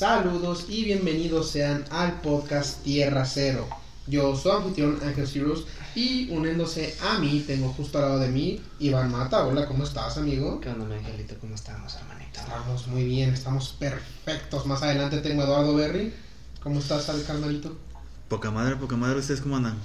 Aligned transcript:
Saludos 0.00 0.64
y 0.70 0.84
bienvenidos 0.84 1.50
sean 1.50 1.84
al 1.90 2.22
podcast 2.22 2.82
Tierra 2.82 3.26
Cero. 3.26 3.68
Yo 4.06 4.34
soy 4.34 4.52
anfitrión 4.52 4.98
Ángel 5.04 5.28
Cirrus 5.28 5.66
y 5.94 6.30
uniéndose 6.30 6.96
a 7.02 7.18
mí, 7.18 7.44
tengo 7.46 7.68
justo 7.74 7.98
al 7.98 8.04
lado 8.04 8.18
de 8.20 8.30
mí 8.30 8.62
Iván 8.78 9.12
Mata. 9.12 9.44
Hola, 9.44 9.66
¿cómo 9.66 9.84
estás, 9.84 10.16
amigo? 10.16 10.58
¿Qué 10.58 10.70
onda, 10.70 10.86
mi 10.86 10.94
angelito? 10.94 11.34
¿Cómo 11.38 11.54
estamos, 11.54 11.94
hermanito? 11.96 12.40
Estamos 12.40 12.86
muy 12.86 13.04
bien, 13.04 13.34
estamos 13.34 13.76
perfectos. 13.78 14.64
Más 14.64 14.82
adelante 14.82 15.18
tengo 15.18 15.42
a 15.42 15.44
Eduardo 15.44 15.74
Berry. 15.74 16.14
¿Cómo 16.62 16.78
estás, 16.78 17.10
al 17.10 17.22
carnalito? 17.22 17.76
Poca 18.28 18.50
madre, 18.50 18.76
poca 18.76 18.96
madre, 18.96 19.18
¿ustedes 19.18 19.42
cómo 19.42 19.58
andan? 19.58 19.76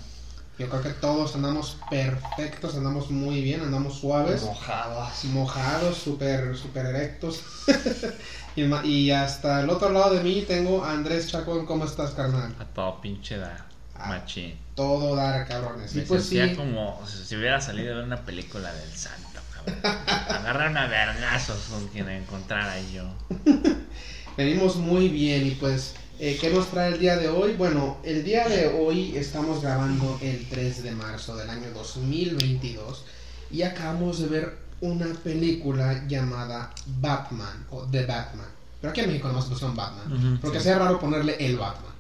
Yo 0.58 0.70
creo 0.70 0.82
que 0.82 0.92
todos 0.92 1.36
andamos 1.36 1.78
perfectos, 1.90 2.76
andamos 2.76 3.12
muy 3.12 3.42
bien, 3.42 3.60
andamos 3.60 4.00
suaves. 4.00 4.42
Mojados. 4.44 5.26
mojados, 5.26 5.98
súper 5.98 6.56
super 6.56 6.86
erectos. 6.86 7.42
y, 8.56 8.64
y 8.88 9.12
hasta 9.12 9.62
el 9.62 9.70
otro 9.70 9.90
lado 9.90 10.14
de 10.14 10.22
mí 10.22 10.46
tengo 10.48 10.86
a 10.86 10.92
Andrés 10.92 11.28
Chacón. 11.28 11.66
¿Cómo 11.66 11.84
estás, 11.84 12.12
carnal? 12.12 12.56
A 12.58 12.66
todo 12.66 13.02
pinche 13.02 13.38
da. 13.38 13.66
Ah, 13.98 14.10
Machín. 14.10 14.58
Todo 14.76 15.16
dar, 15.16 15.46
cabrones. 15.48 15.94
Y 15.94 16.00
Me 16.00 16.04
pues 16.04 16.24
sí, 16.24 16.38
sentía 16.38 16.56
como 16.56 17.02
si 17.06 17.36
hubiera 17.36 17.60
salido 17.60 17.90
de 17.90 17.96
ver 17.96 18.04
una 18.06 18.24
película 18.24 18.74
del 18.74 18.92
santo, 18.92 19.40
cabrón. 19.54 19.80
Agarrar 20.30 20.78
a 20.78 20.88
vergazos 20.88 21.66
con 21.70 21.88
quien 21.90 22.10
encontrara 22.10 22.74
ahí 22.74 22.94
yo. 22.94 23.14
venimos 24.38 24.78
muy 24.78 25.10
bien. 25.10 25.48
Y 25.48 25.52
pues, 25.52 25.96
eh, 26.20 26.38
¿qué 26.40 26.50
nos 26.50 26.68
trae 26.72 26.94
el 26.94 27.00
día 27.00 27.18
de 27.18 27.28
hoy? 27.30 27.54
Bueno, 27.54 27.98
el 28.04 28.24
día 28.24 28.48
de 28.48 28.68
hoy 28.68 29.16
estamos 29.18 29.62
grabando 29.62 30.18
el 30.22 30.48
3 30.50 30.84
de 30.84 30.92
marzo 30.92 31.36
del 31.36 31.50
año 31.50 31.70
2022. 31.74 33.04
Y 33.52 33.62
acabamos 33.62 34.20
de 34.20 34.28
ver 34.28 34.58
una 34.82 35.08
película 35.24 36.06
llamada 36.08 36.72
Batman 37.00 37.66
o 37.72 37.84
The 37.84 38.06
Batman. 38.06 38.48
Pero 38.82 38.92
aquí 38.92 39.02
en 39.02 39.08
México 39.08 39.28
nomás 39.28 39.46
pusieron 39.46 39.76
Batman. 39.76 40.12
Ujú, 40.12 40.42
porque 40.42 40.58
sí. 40.60 40.66
sea 40.66 40.80
raro 40.80 41.00
ponerle 41.00 41.36
el 41.40 41.58
Batman. 41.58 41.94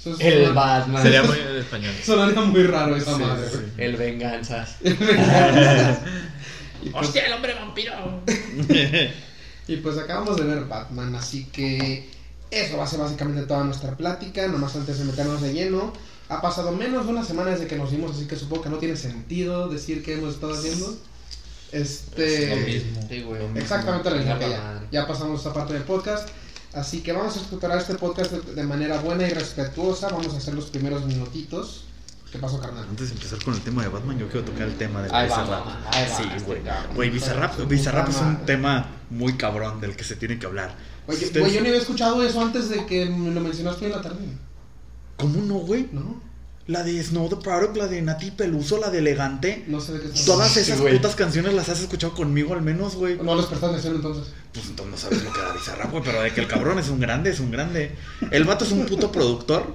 Eso 0.00 0.14
es 0.14 0.20
El 0.20 0.42
una- 0.44 0.52
Batman. 0.52 1.02
Sería 1.02 1.22
muy 1.22 1.36
de 1.36 1.60
español. 1.60 1.94
Sonaría 2.04 2.40
muy 2.40 2.62
raro 2.64 2.96
esa 2.96 3.16
Sí, 3.16 3.22
madre. 3.22 3.48
sí. 3.50 3.58
El 3.78 3.96
Venganzas. 3.96 4.76
pues, 4.82 4.96
¡Hostia, 6.94 7.26
el 7.26 7.32
hombre 7.32 7.54
vampiro! 7.54 7.92
y 9.66 9.76
pues 9.76 9.98
acabamos 9.98 10.36
de 10.36 10.44
ver 10.44 10.64
Batman, 10.64 11.14
así 11.16 11.44
que 11.46 12.08
eso 12.50 12.76
va 12.76 12.84
a 12.84 12.86
ser 12.86 13.00
básicamente 13.00 13.42
toda 13.42 13.64
nuestra 13.64 13.96
plática. 13.96 14.46
Nomás 14.48 14.76
antes 14.76 14.98
de 14.98 15.04
meternos 15.04 15.40
de 15.42 15.52
lleno, 15.52 15.92
ha 16.28 16.40
pasado 16.40 16.72
menos 16.72 17.06
de 17.06 17.12
una 17.12 17.24
semana 17.24 17.50
desde 17.50 17.66
que 17.66 17.76
nos 17.76 17.90
vimos, 17.90 18.16
así 18.16 18.26
que 18.26 18.36
supongo 18.36 18.62
que 18.62 18.68
no 18.70 18.78
tiene 18.78 18.96
sentido 18.96 19.68
decir 19.68 20.02
qué 20.02 20.14
hemos 20.14 20.34
estado 20.34 20.54
haciendo. 20.54 20.96
Este. 21.72 22.44
Es 22.44 22.60
lo 22.60 22.66
mismo. 22.66 23.08
Sí, 23.08 23.22
güey. 23.22 23.42
Exactamente 23.56 24.10
lo 24.10 24.16
mismo 24.16 24.38
que 24.38 24.56
ya. 24.90 25.06
pasamos 25.06 25.38
esta 25.38 25.52
parte 25.52 25.74
del 25.74 25.82
podcast. 25.82 26.28
Así 26.74 27.00
que 27.00 27.12
vamos 27.12 27.36
a 27.36 27.40
estructurar 27.40 27.78
este 27.78 27.94
podcast 27.94 28.30
de, 28.30 28.54
de 28.54 28.62
manera 28.62 29.00
buena 29.00 29.26
y 29.26 29.30
respetuosa. 29.30 30.08
Vamos 30.08 30.34
a 30.34 30.36
hacer 30.36 30.54
los 30.54 30.66
primeros 30.66 31.04
minutitos. 31.06 31.84
¿Qué 32.30 32.38
pasó, 32.38 32.60
carnal? 32.60 32.84
Antes 32.90 33.08
de 33.08 33.14
empezar 33.14 33.42
con 33.42 33.54
el 33.54 33.60
tema 33.62 33.82
de 33.82 33.88
Batman, 33.88 34.18
yo 34.18 34.28
quiero 34.28 34.44
tocar 34.44 34.68
el 34.68 34.76
tema 34.76 35.00
del 35.00 35.10
Bizarrap. 35.10 35.64
Sí, 35.94 36.24
este 36.36 36.44
güey. 36.44 36.60
Güey, 36.94 37.10
Bizarrap, 37.10 38.08
es 38.08 38.16
un 38.16 38.44
tema 38.44 38.86
muy 39.08 39.38
cabrón 39.38 39.80
del 39.80 39.96
que 39.96 40.04
se 40.04 40.14
tiene 40.14 40.38
que 40.38 40.44
hablar. 40.44 40.74
Oye, 41.08 41.24
Ustedes- 41.26 41.40
güey, 41.40 41.52
yo 41.54 41.60
ni 41.62 41.68
había 41.68 41.80
escuchado 41.80 42.22
eso 42.22 42.40
antes 42.40 42.68
de 42.68 42.86
que 42.86 43.06
me 43.06 43.30
lo 43.32 43.40
mencionaste 43.40 43.86
en 43.86 43.92
la 43.92 44.00
tarde. 44.02 44.24
¿Cómo 45.16 45.42
no, 45.42 45.54
güey? 45.54 45.88
¿No? 45.90 46.20
La 46.66 46.82
de 46.84 47.02
Snow 47.02 47.30
the 47.30 47.36
Product, 47.36 47.76
la 47.78 47.86
de 47.86 48.02
Nati 48.02 48.30
Peluso, 48.30 48.76
la 48.78 48.90
de 48.90 48.98
Elegante. 48.98 49.64
No 49.68 49.80
sé 49.80 49.94
de 49.94 50.00
qué 50.10 50.20
Todas 50.26 50.54
esas 50.58 50.80
güey. 50.82 50.94
putas 50.96 51.14
canciones 51.16 51.54
las 51.54 51.70
has 51.70 51.80
escuchado 51.80 52.12
conmigo 52.14 52.52
al 52.52 52.60
menos, 52.60 52.94
güey. 52.94 53.16
No 53.16 53.34
les 53.36 53.46
prestas 53.46 53.70
atención 53.70 53.96
entonces. 53.96 54.34
Pues 54.52 54.66
entonces 54.66 54.90
no 54.92 54.96
sabes 54.98 55.24
lo 55.24 55.32
que 55.32 55.40
da 55.40 55.52
Bizarrap, 55.54 55.90
güey. 55.90 56.02
Pero 56.04 56.20
de 56.22 56.30
que 56.34 56.42
el 56.42 56.46
cabrón 56.46 56.78
es 56.78 56.90
un 56.90 57.00
grande, 57.00 57.30
es 57.30 57.40
un 57.40 57.50
grande. 57.50 57.96
El 58.30 58.44
vato 58.44 58.66
es 58.66 58.72
un 58.72 58.84
puto 58.84 59.10
productor. 59.10 59.74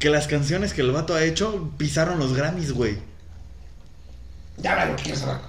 Que 0.00 0.10
las 0.10 0.26
canciones 0.26 0.74
que 0.74 0.82
el 0.82 0.90
vato 0.90 1.14
ha 1.14 1.22
hecho 1.22 1.70
pisaron 1.78 2.18
los 2.18 2.34
Grammys, 2.34 2.72
güey. 2.72 2.98
Ya 4.58 4.74
veré 4.74 4.90
lo 4.90 4.96
que 4.96 5.02
quieres 5.04 5.22
hablar. 5.22 5.42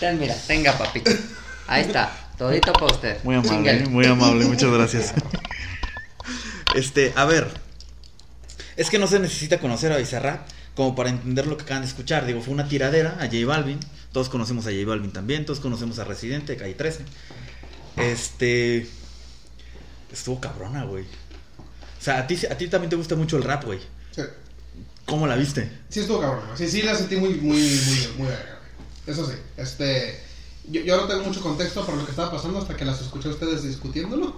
Ten, 0.00 0.18
mira, 0.18 0.34
tenga, 0.46 0.72
papito. 0.78 1.10
Ahí 1.66 1.82
está. 1.82 2.10
Todito 2.40 2.72
para 2.72 2.86
usted. 2.86 3.22
Muy 3.22 3.34
amable, 3.34 3.86
muy 3.90 4.06
amable, 4.06 4.46
muchas 4.46 4.70
gracias. 4.72 5.12
Este, 6.74 7.12
a 7.14 7.26
ver. 7.26 7.46
Es 8.78 8.88
que 8.88 8.98
no 8.98 9.06
se 9.08 9.18
necesita 9.18 9.58
conocer 9.58 9.92
a 9.92 9.98
Bizarrap 9.98 10.48
como 10.74 10.94
para 10.94 11.10
entender 11.10 11.46
lo 11.46 11.58
que 11.58 11.64
acaban 11.64 11.82
de 11.82 11.88
escuchar. 11.88 12.24
Digo, 12.24 12.40
fue 12.40 12.54
una 12.54 12.66
tiradera 12.66 13.18
a 13.20 13.26
J 13.26 13.44
Balvin. 13.44 13.78
Todos 14.12 14.30
conocemos 14.30 14.66
a 14.66 14.70
J 14.70 14.86
Balvin 14.86 15.12
también. 15.12 15.44
Todos 15.44 15.60
conocemos 15.60 15.98
a 15.98 16.04
Residente, 16.04 16.56
Calle 16.56 16.72
13. 16.72 17.04
Este. 17.98 18.86
Estuvo 20.10 20.40
cabrona, 20.40 20.84
güey. 20.84 21.04
O 21.04 22.02
sea, 22.02 22.20
a 22.20 22.26
ti, 22.26 22.38
a 22.50 22.56
ti 22.56 22.68
también 22.68 22.88
te 22.88 22.96
gusta 22.96 23.16
mucho 23.16 23.36
el 23.36 23.42
rap, 23.42 23.64
güey. 23.66 23.80
Sí, 24.12 24.22
¿Cómo 25.04 25.26
la 25.26 25.36
viste? 25.36 25.70
sí 25.90 26.00
estuvo 26.00 26.22
cabrón. 26.22 26.46
güey. 26.46 26.56
Sí, 26.56 26.68
sí 26.68 26.80
la 26.80 26.94
sentí 26.94 27.16
muy, 27.16 27.34
muy, 27.34 27.60
muy, 27.60 28.08
muy 28.16 28.26
güey. 28.28 28.36
Eso 29.06 29.26
sí, 29.26 29.34
este... 29.58 30.29
Yo, 30.70 30.80
yo 30.82 30.96
no 30.96 31.06
tengo 31.06 31.24
mucho 31.24 31.40
contexto 31.40 31.84
por 31.84 31.94
lo 31.96 32.04
que 32.04 32.10
estaba 32.10 32.30
pasando 32.30 32.58
hasta 32.60 32.76
que 32.76 32.84
las 32.84 33.00
escuché 33.00 33.28
a 33.28 33.32
ustedes 33.32 33.62
discutiéndolo. 33.64 34.36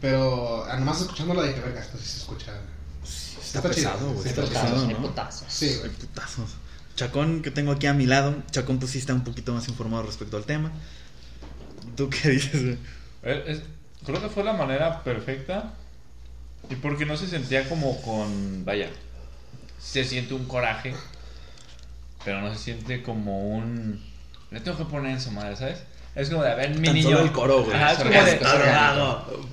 Pero 0.00 0.66
nomás 0.78 1.00
escuchándola 1.00 1.42
dije, 1.42 1.60
verga, 1.60 1.80
esto 1.80 1.98
sí 1.98 2.06
se 2.08 2.18
escucha. 2.18 2.52
Está, 3.02 3.58
Está 3.58 3.62
pesado, 3.62 4.12
güey. 4.12 4.28
está 4.28 4.42
está 4.44 4.60
pesado, 4.62 4.86
¿no? 4.88 4.98
putazos. 5.02 5.46
Sí, 5.48 5.66
Hay 5.66 5.78
güey. 5.78 5.90
putazos. 5.92 6.50
Chacón, 6.96 7.42
que 7.42 7.50
tengo 7.50 7.72
aquí 7.72 7.86
a 7.86 7.94
mi 7.94 8.06
lado. 8.06 8.34
Chacón, 8.50 8.78
pues 8.78 8.92
sí 8.92 8.98
está 8.98 9.14
un 9.14 9.24
poquito 9.24 9.52
más 9.52 9.68
informado 9.68 10.02
respecto 10.04 10.36
al 10.36 10.44
tema. 10.44 10.72
¿Tú 11.96 12.10
qué 12.10 12.28
dices, 12.30 12.62
güey? 12.62 12.78
Es- 13.46 13.62
creo 14.04 14.20
que 14.20 14.28
fue 14.28 14.44
la 14.44 14.52
manera 14.52 15.02
perfecta. 15.02 15.74
Y 16.70 16.74
porque 16.76 17.06
no 17.06 17.16
se 17.16 17.26
sentía 17.28 17.68
como 17.68 18.00
con. 18.02 18.64
Vaya. 18.64 18.90
Se 19.80 20.04
siente 20.04 20.34
un 20.34 20.44
coraje. 20.46 20.94
Pero 22.24 22.40
no 22.42 22.52
se 22.52 22.58
siente 22.62 23.02
como 23.02 23.48
un. 23.56 24.02
Le 24.50 24.60
tengo 24.60 24.76
que 24.78 24.84
poner 24.84 25.12
en 25.12 25.20
su 25.20 25.30
madre, 25.30 25.56
¿sabes? 25.56 25.82
Es 26.14 26.30
como 26.30 26.42
de, 26.42 26.50
a 26.50 26.54
ver, 26.54 26.70
mi 26.70 26.86
Tan 26.86 26.94
niño. 26.94 27.10
solo 27.10 27.20
el 27.20 27.32
coro, 27.32 27.64
güey. 27.64 27.76
Ajá, 27.76 27.92
es 27.92 27.98
como 27.98 28.10
de. 28.10 28.40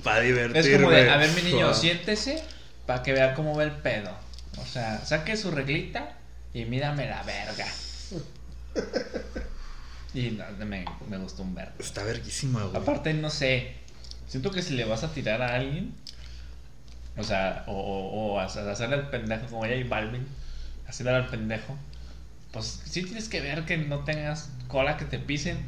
Para 0.02 0.20
divertirme. 0.20 0.58
Es 0.60 0.76
como 0.80 0.90
de, 0.90 1.10
a 1.10 1.16
ver, 1.18 1.30
mi 1.32 1.42
niño, 1.42 1.72
siéntese 1.74 2.42
para 2.86 3.02
que 3.02 3.12
vea 3.12 3.34
cómo 3.34 3.54
va 3.56 3.64
el 3.64 3.72
pedo. 3.72 4.10
O 4.58 4.64
sea, 4.64 5.04
saque 5.04 5.36
su 5.36 5.50
reglita 5.50 6.16
y 6.54 6.64
mírame 6.64 7.06
la 7.08 7.22
verga. 7.24 7.66
Y 10.14 10.30
no, 10.30 10.44
me, 10.64 10.84
me 11.08 11.18
gustó 11.18 11.42
un 11.42 11.54
verga. 11.54 11.72
Está 11.78 12.02
verguísima, 12.04 12.62
güey. 12.64 12.76
Aparte, 12.82 13.12
no 13.12 13.28
sé. 13.30 13.74
Siento 14.28 14.50
que 14.50 14.62
si 14.62 14.74
le 14.74 14.84
vas 14.84 15.04
a 15.04 15.12
tirar 15.12 15.42
a 15.42 15.54
alguien, 15.54 15.94
o 17.16 17.22
sea, 17.22 17.64
o, 17.66 17.72
o, 17.72 18.32
o 18.34 18.40
hacer- 18.40 18.68
hacerle 18.68 18.96
al 18.96 19.10
pendejo 19.10 19.46
como 19.46 19.64
ella 19.64 19.76
y 19.76 19.84
Balvin, 19.84 20.26
hacerle 20.88 21.12
al 21.14 21.28
pendejo, 21.28 21.76
pues 22.56 22.80
sí 22.86 23.02
tienes 23.02 23.28
que 23.28 23.42
ver 23.42 23.66
que 23.66 23.76
no 23.76 24.02
tengas 24.04 24.48
cola 24.66 24.96
que 24.96 25.04
te 25.04 25.18
pisen. 25.18 25.58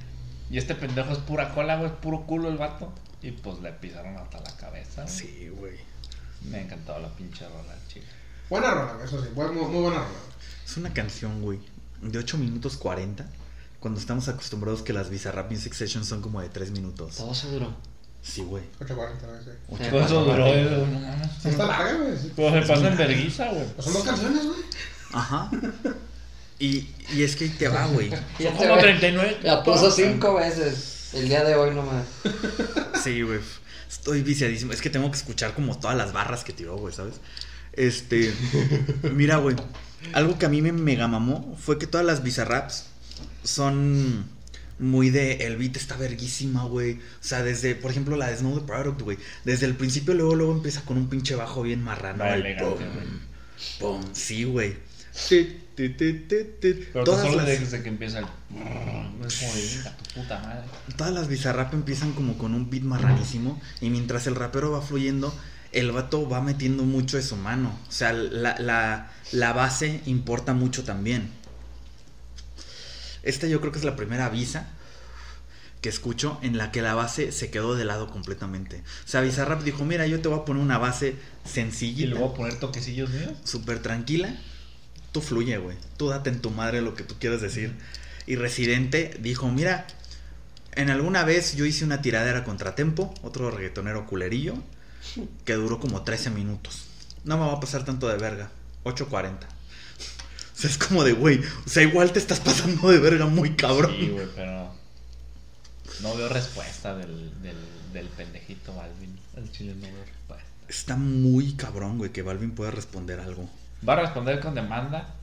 Y 0.50 0.56
este 0.56 0.74
pendejo 0.74 1.12
es 1.12 1.18
pura 1.18 1.52
cola, 1.54 1.76
güey, 1.76 1.90
es 1.90 1.96
puro 1.98 2.24
culo 2.24 2.48
el 2.48 2.56
vato. 2.56 2.90
Y 3.20 3.32
pues 3.32 3.58
le 3.60 3.72
pisaron 3.72 4.16
hasta 4.16 4.40
la 4.40 4.56
cabeza. 4.56 5.02
güey. 5.02 5.14
Sí, 5.14 5.48
güey. 5.50 5.74
Me 6.44 6.56
ha 6.56 6.62
encantado 6.62 6.98
la 7.00 7.08
pinche 7.08 7.46
rola, 7.46 7.74
chica. 7.88 8.06
Buena 8.48 8.70
rola, 8.70 8.94
güey, 8.94 9.04
eso 9.06 9.22
sí. 9.22 9.28
Muy, 9.34 9.50
muy 9.50 9.82
buena 9.82 9.98
rola. 9.98 10.08
Es 10.64 10.76
una 10.78 10.94
canción, 10.94 11.42
güey, 11.42 11.58
de 12.00 12.18
8 12.18 12.38
minutos 12.38 12.78
40. 12.78 13.26
Cuando 13.80 14.00
estamos 14.00 14.26
acostumbrados 14.28 14.80
que 14.80 14.94
las 14.94 15.10
Bizarrap 15.10 15.50
Music 15.50 15.74
Sessions 15.74 16.08
son 16.08 16.22
como 16.22 16.40
de 16.40 16.48
3 16.48 16.70
minutos. 16.70 17.16
Todo 17.16 17.34
se 17.34 17.50
duró. 17.50 17.76
Sí, 18.22 18.40
güey. 18.40 18.64
8.40, 18.80 18.96
güey, 19.68 19.90
Todo 19.90 20.00
eso 20.00 20.24
duró. 20.24 20.46
Sí, 21.42 21.48
está 21.50 21.66
larga, 21.66 21.92
güey. 21.98 22.18
Pues 22.34 22.52
se 22.66 22.72
pasa 22.72 22.88
en 22.88 22.96
verguiza, 22.96 23.50
güey. 23.50 23.66
Pues 23.74 23.84
son 23.84 23.92
dos 23.92 24.04
canciones, 24.04 24.46
güey. 24.46 24.60
Ajá. 25.12 25.50
Y, 26.58 26.88
y 27.14 27.22
es 27.22 27.36
que 27.36 27.48
te 27.48 27.68
va, 27.68 27.86
güey. 27.86 28.10
Ya 28.38 28.50
Son 28.50 28.58
como 28.58 28.76
ve. 28.76 28.82
39. 28.82 29.38
La 29.42 29.62
puso 29.62 29.90
cinco 29.90 30.34
veces. 30.34 31.10
El 31.14 31.28
día 31.28 31.44
de 31.44 31.54
hoy 31.54 31.74
nomás. 31.74 32.04
Sí, 33.02 33.22
güey. 33.22 33.40
Estoy 33.88 34.22
viciadísimo. 34.22 34.72
Es 34.72 34.80
que 34.82 34.90
tengo 34.90 35.10
que 35.10 35.16
escuchar 35.16 35.54
como 35.54 35.78
todas 35.78 35.96
las 35.96 36.12
barras 36.12 36.44
que 36.44 36.52
tiró, 36.52 36.76
güey, 36.76 36.92
¿sabes? 36.92 37.14
Este. 37.72 38.32
Mira, 39.14 39.36
güey. 39.36 39.56
Algo 40.12 40.38
que 40.38 40.46
a 40.46 40.48
mí 40.48 40.62
me 40.62 40.72
mega 40.72 41.08
mamó 41.08 41.56
fue 41.60 41.78
que 41.78 41.86
todas 41.86 42.06
las 42.06 42.22
bizarraps 42.22 42.86
son 43.44 44.26
muy 44.78 45.10
de. 45.10 45.46
El 45.46 45.56
beat 45.56 45.76
está 45.76 45.96
verguísima, 45.96 46.64
güey. 46.64 46.94
O 46.94 46.98
sea, 47.20 47.42
desde, 47.42 47.74
por 47.76 47.90
ejemplo, 47.92 48.16
la 48.16 48.28
de 48.28 48.36
Snow 48.36 48.58
the 48.60 48.66
Product, 48.66 49.00
güey. 49.02 49.18
Desde 49.44 49.66
el 49.66 49.74
principio, 49.74 50.14
luego, 50.14 50.34
luego 50.34 50.52
empieza 50.52 50.82
con 50.82 50.96
un 50.98 51.08
pinche 51.08 51.34
bajo 51.34 51.62
bien 51.62 51.82
marrano. 51.82 52.24
Va 52.24 52.34
el 52.34 52.40
elegante, 52.40 52.84
pum, 52.84 52.94
güey. 52.94 54.02
pum. 54.02 54.02
Sí, 54.12 54.44
güey. 54.44 54.76
Ti, 55.28 55.56
ti, 55.78 55.88
ti, 55.90 56.12
ti, 56.28 56.36
ti. 56.60 56.86
Pero 56.92 57.04
Todas 57.04 57.22
solo 57.22 57.36
las- 57.38 57.46
desde 57.46 57.82
que 57.82 57.88
empieza 57.88 58.18
el. 58.18 58.24
Es 58.24 59.36
como 59.40 59.54
de 59.54 59.66
venga, 59.76 59.96
tu 59.96 60.20
puta 60.20 60.38
madre. 60.40 60.62
Todas 60.96 61.12
las 61.12 61.28
bizarrap 61.28 61.72
empiezan 61.74 62.12
como 62.12 62.36
con 62.38 62.54
un 62.54 62.70
beat 62.70 62.82
marranísimo 62.82 63.60
y 63.80 63.90
mientras 63.90 64.26
el 64.26 64.34
rapero 64.34 64.70
va 64.72 64.82
fluyendo, 64.82 65.34
el 65.72 65.92
vato 65.92 66.28
va 66.28 66.40
metiendo 66.40 66.82
mucho 66.84 67.16
de 67.16 67.22
su 67.22 67.36
mano. 67.36 67.78
O 67.88 67.92
sea, 67.92 68.12
la, 68.12 68.56
la, 68.58 69.10
la 69.32 69.52
base 69.52 70.00
importa 70.06 70.54
mucho 70.54 70.84
también. 70.84 71.30
Esta 73.22 73.46
yo 73.46 73.60
creo 73.60 73.72
que 73.72 73.78
es 73.78 73.84
la 73.84 73.96
primera 73.96 74.28
visa 74.28 74.68
que 75.80 75.88
escucho 75.88 76.38
en 76.42 76.56
la 76.58 76.72
que 76.72 76.82
la 76.82 76.94
base 76.94 77.30
se 77.30 77.50
quedó 77.50 77.76
de 77.76 77.84
lado 77.84 78.10
completamente. 78.10 78.82
O 79.04 79.08
sea, 79.08 79.20
Bizarrap 79.20 79.62
dijo, 79.62 79.84
mira, 79.84 80.06
yo 80.06 80.20
te 80.20 80.28
voy 80.28 80.40
a 80.40 80.44
poner 80.44 80.62
una 80.62 80.78
base 80.78 81.14
Y 81.44 81.48
sencillita, 81.48 82.10
luego 82.10 82.34
poner 82.34 82.58
toquecillos 82.58 83.10
míos. 83.10 83.32
súper 83.44 83.80
tranquila. 83.80 84.34
Tú 85.12 85.20
fluye, 85.20 85.58
güey. 85.58 85.76
Tú 85.96 86.08
date 86.08 86.30
en 86.30 86.40
tu 86.40 86.50
madre 86.50 86.82
lo 86.82 86.94
que 86.94 87.04
tú 87.04 87.14
quieras 87.18 87.40
decir. 87.40 87.74
Y 88.26 88.36
Residente 88.36 89.16
dijo, 89.20 89.48
mira, 89.48 89.86
en 90.72 90.90
alguna 90.90 91.24
vez 91.24 91.56
yo 91.56 91.64
hice 91.64 91.84
una 91.84 92.02
tiradera 92.02 92.44
contra 92.44 92.74
Tempo, 92.74 93.12
otro 93.22 93.50
reggaetonero 93.50 94.06
culerillo, 94.06 94.54
que 95.44 95.54
duró 95.54 95.80
como 95.80 96.02
13 96.02 96.30
minutos. 96.30 96.84
No 97.24 97.38
me 97.38 97.46
va 97.46 97.54
a 97.54 97.60
pasar 97.60 97.84
tanto 97.84 98.08
de 98.08 98.16
verga. 98.16 98.50
8.40. 98.84 99.38
O 100.58 100.60
sea, 100.60 100.70
es 100.70 100.76
como 100.78 101.04
de, 101.04 101.12
güey, 101.12 101.38
o 101.38 101.68
sea, 101.68 101.84
igual 101.84 102.12
te 102.12 102.18
estás 102.18 102.40
pasando 102.40 102.88
de 102.88 102.98
verga 102.98 103.26
muy 103.26 103.54
cabrón. 103.54 103.94
Sí, 103.96 104.08
güey, 104.08 104.26
pero. 104.34 104.72
No 106.02 106.16
veo 106.16 106.28
respuesta 106.28 106.96
del, 106.96 107.30
del, 107.42 107.56
del 107.92 108.06
pendejito 108.08 108.74
Balvin. 108.74 109.16
El 109.36 109.52
chile 109.52 109.76
no 109.76 109.86
veo 109.86 110.04
respuesta. 110.04 110.48
Está 110.68 110.96
muy 110.96 111.52
cabrón, 111.52 111.98
güey, 111.98 112.10
que 112.10 112.22
Balvin 112.22 112.50
pueda 112.50 112.72
responder 112.72 113.20
algo. 113.20 113.48
Va 113.86 113.94
a 113.94 113.96
responder 113.96 114.40
con 114.40 114.54
demanda. 114.54 115.14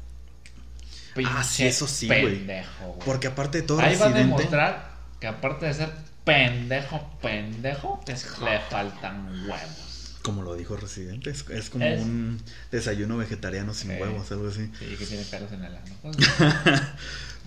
Ah, 1.26 1.44
sí, 1.44 1.66
eso 1.66 1.88
sí, 1.88 2.08
güey. 2.08 2.38
Pendejo, 2.40 2.86
güey. 2.88 3.00
Porque 3.06 3.28
aparte 3.28 3.62
de 3.62 3.68
todo, 3.68 3.80
Ahí 3.80 3.96
va 3.96 4.08
a 4.08 4.10
demostrar 4.12 4.92
que 5.20 5.28
aparte 5.28 5.66
de 5.66 5.74
ser 5.74 5.90
pendejo, 6.26 7.18
pendejo, 7.22 8.02
le 8.08 8.60
faltan 8.70 9.28
huevos. 9.48 10.18
Como 10.24 10.42
lo 10.42 10.56
dijo 10.56 10.76
Residente, 10.76 11.30
es, 11.30 11.46
es 11.50 11.70
como 11.70 11.86
Es- 11.86 12.02
un 12.02 12.42
desayuno 12.72 13.16
vegetariano 13.18 13.74
sin 13.74 13.92
Sí. 13.92 13.98
huevos, 14.02 14.30
algo 14.32 14.48
así. 14.50 14.70
Sí, 14.80 14.96
que 14.98 15.06
tiene 15.06 15.24
pelos 15.24 15.52
en 15.52 15.64
el 15.64 15.76
ano. 15.76 15.96
Pues, 16.02 16.18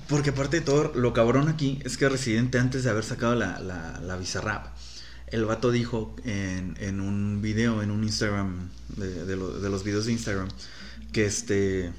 Porque 0.09 0.31
aparte 0.31 0.61
de 0.61 0.63
todo, 0.65 0.93
lo 0.95 1.13
cabrón 1.13 1.49
aquí 1.49 1.81
es 1.85 1.99
que 1.99 2.09
Residente, 2.09 2.59
antes 2.59 2.85
de 2.85 2.91
haber 2.91 3.05
sacado 3.05 3.35
la, 3.35 3.59
la, 3.61 4.01
la 4.01 4.17
Bizarrap, 4.17 4.69
el 5.27 5.45
vato 5.45 5.71
dijo 5.71 6.17
en, 6.25 6.77
en 6.81 7.01
un 7.03 7.43
video, 7.43 7.83
en 7.83 7.91
un 7.91 8.05
Instagram, 8.05 8.71
de, 8.97 9.27
de 9.27 9.37
lo- 9.37 9.61
de 9.61 9.69
los 9.69 9.85
videos 9.85 10.07
de 10.07 10.13
Instagram, 10.13 10.49
que 11.13 11.27
este. 11.27 11.93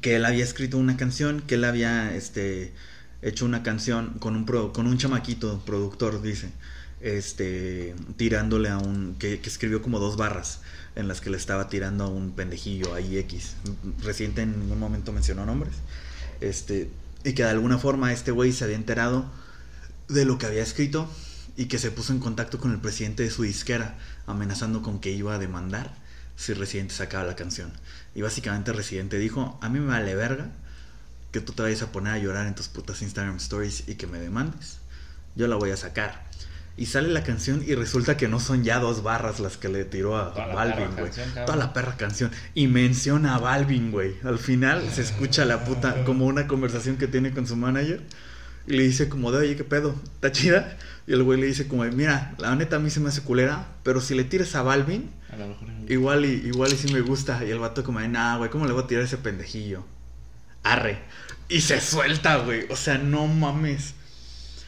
que 0.00 0.16
él 0.16 0.24
había 0.24 0.44
escrito 0.44 0.78
una 0.78 0.96
canción, 0.96 1.40
que 1.42 1.56
él 1.56 1.64
había 1.64 2.14
este, 2.14 2.72
hecho 3.22 3.44
una 3.44 3.62
canción 3.62 4.14
con 4.18 4.36
un, 4.36 4.46
pro- 4.46 4.72
con 4.72 4.86
un 4.86 4.98
chamaquito, 4.98 5.60
productor, 5.64 6.22
dice, 6.22 6.50
este, 7.00 7.94
tirándole 8.16 8.68
a 8.68 8.78
un. 8.78 9.16
Que, 9.18 9.40
escribió 9.44 9.82
como 9.82 9.98
dos 9.98 10.16
barras 10.16 10.60
en 10.94 11.08
las 11.08 11.20
que 11.20 11.30
le 11.30 11.36
estaba 11.36 11.68
tirando 11.68 12.04
a 12.04 12.08
un 12.08 12.32
pendejillo 12.32 12.94
ahí 12.94 13.18
X. 13.18 13.54
Residente 14.02 14.42
en 14.42 14.58
ningún 14.58 14.78
momento 14.78 15.12
mencionó 15.12 15.46
nombres. 15.46 15.74
Este, 16.40 16.90
y 17.24 17.32
que 17.32 17.42
de 17.42 17.50
alguna 17.50 17.78
forma 17.78 18.12
este 18.12 18.30
güey 18.30 18.52
se 18.52 18.64
había 18.64 18.76
enterado 18.76 19.30
de 20.08 20.24
lo 20.24 20.38
que 20.38 20.46
había 20.46 20.62
escrito 20.62 21.08
y 21.56 21.66
que 21.66 21.78
se 21.78 21.90
puso 21.90 22.12
en 22.12 22.20
contacto 22.20 22.58
con 22.58 22.70
el 22.72 22.78
presidente 22.78 23.24
de 23.24 23.30
su 23.30 23.42
disquera, 23.42 23.98
amenazando 24.26 24.82
con 24.82 25.00
que 25.00 25.10
iba 25.10 25.34
a 25.34 25.38
demandar 25.38 25.92
si 26.38 26.54
Residente 26.54 26.94
sacaba 26.94 27.24
la 27.24 27.34
canción. 27.34 27.72
Y 28.14 28.22
básicamente 28.22 28.72
Residente 28.72 29.18
dijo, 29.18 29.58
a 29.60 29.68
mí 29.68 29.80
me 29.80 29.88
vale 29.88 30.14
verga 30.14 30.46
que 31.32 31.40
tú 31.40 31.52
te 31.52 31.62
vayas 31.62 31.82
a 31.82 31.90
poner 31.90 32.12
a 32.12 32.18
llorar 32.18 32.46
en 32.46 32.54
tus 32.54 32.68
putas 32.68 33.02
Instagram 33.02 33.36
Stories 33.36 33.88
y 33.88 33.96
que 33.96 34.06
me 34.06 34.20
demandes. 34.20 34.78
Yo 35.34 35.48
la 35.48 35.56
voy 35.56 35.72
a 35.72 35.76
sacar. 35.76 36.28
Y 36.76 36.86
sale 36.86 37.08
la 37.08 37.24
canción 37.24 37.64
y 37.66 37.74
resulta 37.74 38.16
que 38.16 38.28
no 38.28 38.38
son 38.38 38.62
ya 38.62 38.78
dos 38.78 39.02
barras 39.02 39.40
las 39.40 39.56
que 39.56 39.68
le 39.68 39.84
tiró 39.84 40.16
a 40.16 40.32
Toda 40.32 40.54
Balvin, 40.54 40.94
güey. 40.96 41.10
Toda 41.44 41.56
la 41.56 41.72
perra 41.72 41.96
canción. 41.96 42.30
Y 42.54 42.68
menciona 42.68 43.34
a 43.34 43.38
Balvin, 43.40 43.90
güey. 43.90 44.14
Al 44.22 44.38
final 44.38 44.88
se 44.92 45.02
escucha 45.02 45.44
la 45.44 45.64
puta, 45.64 46.04
como 46.06 46.26
una 46.26 46.46
conversación 46.46 46.98
que 46.98 47.08
tiene 47.08 47.32
con 47.32 47.48
su 47.48 47.56
manager. 47.56 48.04
Y 48.68 48.76
le 48.76 48.84
dice 48.84 49.08
como 49.08 49.32
de, 49.32 49.38
oye, 49.38 49.56
¿qué 49.56 49.64
pedo? 49.64 50.00
¿Está 50.14 50.30
chida? 50.30 50.78
Y 51.08 51.14
el 51.14 51.24
güey 51.24 51.40
le 51.40 51.48
dice 51.48 51.66
como, 51.66 51.82
mira, 51.82 52.36
la 52.38 52.54
neta 52.54 52.76
a 52.76 52.78
mí 52.78 52.90
se 52.90 53.00
me 53.00 53.08
hace 53.08 53.22
culera, 53.22 53.66
pero 53.82 54.00
si 54.00 54.14
le 54.14 54.22
tiras 54.22 54.54
a 54.54 54.62
Balvin, 54.62 55.10
a 55.32 55.36
lo 55.36 55.48
mejor. 55.48 55.68
igual 55.88 56.24
y, 56.24 56.46
igual 56.46 56.72
y 56.72 56.76
sí 56.76 56.92
me 56.92 57.00
gusta. 57.00 57.44
Y 57.44 57.50
el 57.50 57.58
vato 57.58 57.84
como 57.84 58.00
de, 58.00 58.08
nah, 58.08 58.36
güey, 58.38 58.50
¿cómo 58.50 58.66
le 58.66 58.72
voy 58.72 58.84
a 58.84 58.86
tirar 58.86 59.02
a 59.02 59.06
ese 59.06 59.18
pendejillo? 59.18 59.84
Arre. 60.62 60.98
Y 61.48 61.60
se 61.60 61.80
suelta, 61.80 62.36
güey. 62.36 62.66
O 62.70 62.76
sea, 62.76 62.98
no 62.98 63.26
mames. 63.26 63.94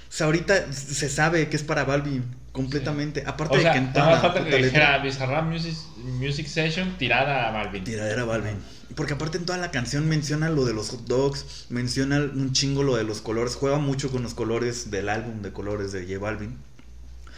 O 0.09 0.13
sea, 0.13 0.27
ahorita 0.27 0.73
se 0.73 1.09
sabe 1.09 1.49
que 1.49 1.57
es 1.57 1.63
para 1.63 1.85
Balvin, 1.85 2.25
completamente. 2.53 3.23
Aparte 3.27 3.55
O 3.55 3.57
de 3.59 3.63
sea, 3.63 3.73
que 3.73 3.79
en 3.79 3.93
toda 3.93 4.11
la 4.11 4.21
falta 4.21 4.45
que 4.45 4.57
dijera 4.57 4.99
Bizarrap 4.99 5.45
Music, 5.45 5.77
Music 5.99 6.47
Session 6.47 6.97
tirada 6.99 7.49
a 7.49 7.53
Balvin. 7.53 7.85
Tiradera 7.85 8.25
Balvin. 8.25 8.57
Porque 8.97 9.13
aparte 9.13 9.39
en 9.39 9.47
toda 9.47 9.59
la 9.59 9.71
canción 9.71 10.09
menciona 10.09 10.49
lo 10.49 10.65
de 10.65 10.75
los 10.75 10.91
hot 10.91 11.07
dogs, 11.07 11.67
menciona 11.69 12.19
un 12.19 12.53
chingo 12.53 12.83
lo 12.83 12.97
de 12.97 13.05
los 13.05 13.21
colores, 13.21 13.55
juega 13.55 13.79
mucho 13.79 14.11
con 14.11 14.25
los 14.25 14.35
colores 14.35 14.91
del 14.91 15.09
álbum 15.09 15.43
de 15.43 15.53
colores 15.53 15.93
de 15.93 16.03
J 16.03 16.19
Balvin. 16.19 16.59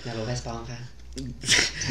La 0.07 0.15
Bob 0.15 0.31
Esponja. 0.31 0.79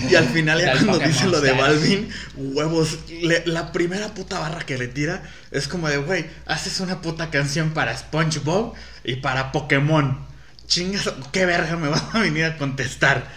Y 0.10 0.16
al 0.16 0.28
final 0.30 0.60
ya 0.60 0.74
cuando 0.74 0.94
Pokémon 0.94 1.12
dice 1.14 1.28
lo 1.28 1.42
de. 1.42 1.52
Balvin, 1.52 2.10
huevos, 2.36 3.00
le- 3.10 3.46
la 3.46 3.72
primera 3.72 4.14
puta 4.14 4.40
barra 4.40 4.66
que 4.66 4.78
le 4.78 4.88
tira 4.88 5.24
es 5.52 5.68
como 5.68 5.88
de, 5.90 5.98
güey, 5.98 6.26
haces 6.46 6.80
una 6.80 7.02
puta 7.02 7.30
canción 7.30 7.72
para 7.72 7.96
SpongeBob 7.98 8.74
y 9.04 9.18
para 9.18 9.52
Pokémon. 9.52 10.26
Chingas, 10.68 11.12
¿qué 11.32 11.46
verga 11.46 11.76
me 11.76 11.90
vas 11.90 12.04
a 12.16 12.20
venir 12.20 12.46
a 12.46 12.58
contestar? 12.58 13.30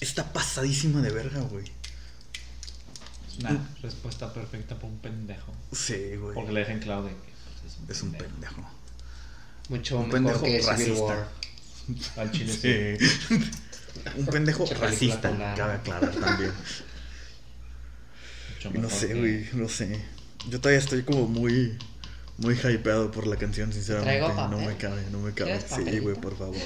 Está 0.00 0.32
pasadísima 0.32 1.00
de 1.00 1.10
verga, 1.10 1.40
güey. 1.40 1.70
Una 3.40 3.68
respuesta 3.82 4.32
perfecta 4.32 4.74
para 4.76 4.88
un 4.88 4.98
pendejo. 4.98 5.54
Sí, 5.72 6.16
güey. 6.16 6.34
Porque 6.34 6.52
le 6.52 6.60
dejen 6.60 6.80
claro 6.80 7.04
de 7.04 7.10
que 7.10 7.16
pues, 7.86 7.96
Es 7.96 8.02
un 8.02 8.12
pendejo. 8.12 8.68
Mucho 9.68 9.96
Un 9.98 10.08
mejor 10.08 10.12
pendejo 10.12 10.42
que 10.42 10.60
Civil 10.60 10.66
racista. 10.68 11.02
War. 11.02 11.28
Al 12.16 12.30
chile 12.32 12.52
sí. 12.98 13.06
Sí. 13.06 13.50
Un 14.16 14.26
pendejo 14.26 14.66
racista, 14.80 15.54
cabe 15.56 15.72
aclarar 15.74 16.10
también. 16.14 16.52
No 18.74 18.88
sé, 18.90 19.08
que- 19.08 19.14
güey, 19.14 19.48
no 19.54 19.68
sé. 19.68 20.00
Yo 20.48 20.60
todavía 20.60 20.78
estoy 20.78 21.02
como 21.02 21.26
muy 21.26 21.76
muy 22.36 22.54
hypeado 22.56 23.12
por 23.12 23.28
la 23.28 23.36
canción, 23.36 23.72
sinceramente. 23.72 24.18
¿Traigo 24.18 24.48
No 24.48 24.58
me 24.58 24.76
cabe, 24.76 25.02
no 25.12 25.20
me 25.20 25.32
cabe. 25.32 25.52
¿Quieres 25.68 25.92
Sí, 25.92 25.98
güey, 26.00 26.16
por 26.16 26.36
favor. 26.36 26.56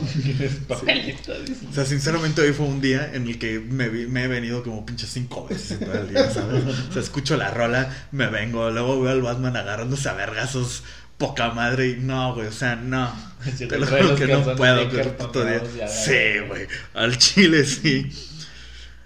Papelito, 0.66 1.38
dice. 1.42 1.66
O 1.70 1.74
sea, 1.74 1.84
sinceramente 1.84 2.40
hoy 2.40 2.54
fue 2.54 2.64
un 2.64 2.80
día 2.80 3.10
en 3.12 3.26
el 3.26 3.38
que 3.38 3.60
me, 3.60 3.90
vi- 3.90 4.06
me 4.06 4.24
he 4.24 4.28
venido 4.28 4.62
como 4.62 4.86
pinche 4.86 5.06
cinco 5.06 5.46
veces 5.46 5.72
en 5.72 5.80
todo 5.80 5.92
el 6.00 6.08
día, 6.08 6.30
¿sabes? 6.30 6.64
O 6.88 6.92
sea, 6.92 7.02
escucho 7.02 7.36
la 7.36 7.50
rola, 7.50 7.94
me 8.12 8.28
vengo, 8.28 8.70
luego 8.70 8.98
veo 9.02 9.12
al 9.12 9.20
Batman 9.20 9.56
agarrándose 9.58 10.08
a 10.08 10.14
vergazos, 10.14 10.84
poca 11.18 11.50
madre, 11.50 11.88
y 11.88 11.96
no, 11.96 12.34
güey, 12.34 12.46
o 12.46 12.52
sea, 12.52 12.76
no. 12.76 13.12
Sí, 13.56 13.68
Te 13.68 13.78
lo 13.78 13.86
juro 13.86 14.02
los 14.02 14.18
que 14.18 14.26
no 14.26 14.56
puedo 14.56 14.88
con 14.90 15.12
puto 15.14 15.44
día. 15.44 15.62
ya, 15.76 15.86
Sí, 15.88 16.38
güey, 16.48 16.66
al 16.94 17.16
chile 17.18 17.64
sí. 17.64 18.10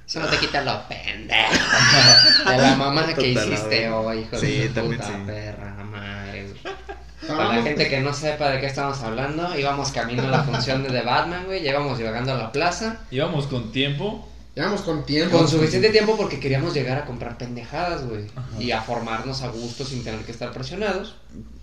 Eso 0.06 0.20
no 0.20 0.26
te 0.26 0.38
quita 0.38 0.62
lo 0.62 0.86
pendejo. 0.88 1.52
De 2.50 2.56
la 2.58 2.76
mamá 2.76 3.06
que 3.06 3.14
Total, 3.14 3.52
hiciste 3.52 3.88
hoy, 3.90 4.18
hijo 4.20 4.38
Sí, 4.38 4.58
de 4.58 4.68
también 4.70 5.00
puta 5.00 5.12
sí. 5.12 5.22
perra 5.26 5.74
madre. 5.84 6.48
güey. 6.48 6.74
Para 7.28 7.54
la 7.56 7.62
gente 7.62 7.88
que 7.88 8.00
no 8.00 8.12
sepa 8.12 8.50
de 8.50 8.60
qué 8.60 8.66
estamos 8.66 9.00
hablando, 9.00 9.56
íbamos 9.58 9.92
camino 9.92 10.24
a 10.24 10.26
la 10.26 10.42
función 10.42 10.82
de 10.82 10.90
The 10.90 11.02
Batman, 11.02 11.44
güey. 11.46 11.62
Ya 11.62 11.70
íbamos 11.70 11.98
llegando 11.98 12.32
a 12.32 12.36
la 12.36 12.52
plaza. 12.52 12.96
Íbamos 13.10 13.46
con 13.46 13.70
tiempo. 13.70 14.28
Llevamos 14.54 14.82
con 14.82 15.06
tiempo. 15.06 15.38
Con 15.38 15.48
suficiente 15.48 15.88
tiempo 15.88 16.14
porque 16.14 16.38
queríamos 16.38 16.74
llegar 16.74 16.98
a 16.98 17.06
comprar 17.06 17.38
pendejadas, 17.38 18.06
güey. 18.06 18.26
Y 18.58 18.70
a 18.72 18.82
formarnos 18.82 19.40
a 19.40 19.48
gusto 19.48 19.82
sin 19.82 20.04
tener 20.04 20.20
que 20.26 20.32
estar 20.32 20.52
presionados. 20.52 21.16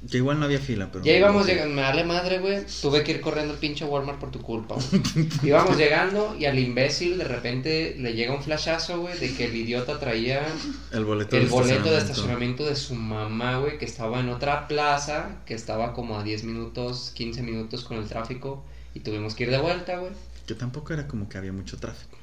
Que 0.09 0.17
igual 0.17 0.39
no 0.39 0.45
había 0.45 0.57
fila, 0.57 0.89
pero. 0.91 1.05
Ya 1.05 1.13
íbamos 1.13 1.45
llegando, 1.45 1.75
me 1.75 1.83
vale 1.83 2.03
madre, 2.03 2.39
güey. 2.39 2.65
Tuve 2.81 3.03
que 3.03 3.11
ir 3.11 3.21
corriendo 3.21 3.53
al 3.53 3.59
pinche 3.59 3.85
Walmart 3.85 4.19
por 4.19 4.31
tu 4.31 4.41
culpa. 4.41 4.73
güey. 4.75 5.29
íbamos 5.43 5.77
llegando 5.77 6.35
y 6.39 6.45
al 6.45 6.57
imbécil 6.57 7.19
de 7.19 7.25
repente 7.25 7.95
le 7.99 8.13
llega 8.13 8.33
un 8.33 8.41
flashazo, 8.41 9.01
güey, 9.01 9.15
de 9.19 9.35
que 9.35 9.45
el 9.45 9.55
idiota 9.55 9.99
traía 9.99 10.41
El 10.91 11.05
boleto 11.05 11.37
el 11.37 11.43
de 11.43 11.49
boleto 11.49 11.91
de 11.91 11.97
estacionamiento. 11.99 12.63
estacionamiento 12.63 12.65
de 12.65 12.75
su 12.75 12.95
mamá, 12.95 13.59
güey, 13.59 13.77
que 13.77 13.85
estaba 13.85 14.19
en 14.19 14.29
otra 14.29 14.67
plaza, 14.67 15.41
que 15.45 15.53
estaba 15.53 15.93
como 15.93 16.17
a 16.17 16.23
10 16.23 16.43
minutos, 16.43 17.11
15 17.13 17.43
minutos 17.43 17.83
con 17.83 17.97
el 17.97 18.07
tráfico. 18.07 18.63
Y 18.95 19.01
tuvimos 19.01 19.35
que 19.35 19.43
ir 19.43 19.51
de 19.51 19.59
vuelta, 19.59 19.99
güey. 19.99 20.11
Que 20.47 20.55
tampoco 20.55 20.93
era 20.93 21.07
como 21.07 21.29
que 21.29 21.37
había 21.37 21.53
mucho 21.53 21.77
tráfico. 21.77 22.17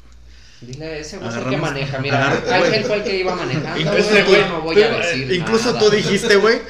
Dile 0.60 0.86
a 0.86 0.96
ese 0.96 1.18
güey 1.18 1.28
es 1.28 1.36
el 1.36 1.48
que 1.50 1.56
maneja. 1.58 1.98
Mira, 1.98 2.30
Ángel 2.50 2.84
fue 2.84 2.96
el 2.96 3.04
que 3.04 3.16
iba 3.18 3.34
manejando. 3.34 3.78
Incluso 3.80 4.10
tú- 4.25 4.36
no 4.48 4.60
voy 4.62 4.82
a 4.82 4.90
tú- 4.90 4.96
decir 4.98 5.32
Incluso 5.32 5.66
nada. 5.72 5.78
tú 5.80 5.90
dijiste, 5.90 6.36
güey, 6.36 6.60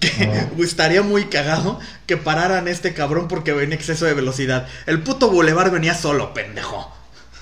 que 0.00 0.10
estaría 0.62 1.02
muy 1.02 1.24
cagado 1.26 1.80
que 2.06 2.16
pararan 2.16 2.68
este 2.68 2.92
cabrón 2.94 3.26
porque 3.28 3.52
venía 3.52 3.76
exceso 3.76 4.04
de 4.04 4.14
velocidad. 4.14 4.66
El 4.86 5.02
puto 5.02 5.30
bulevar 5.30 5.70
venía 5.70 5.94
solo, 5.94 6.34
pendejo. 6.34 6.92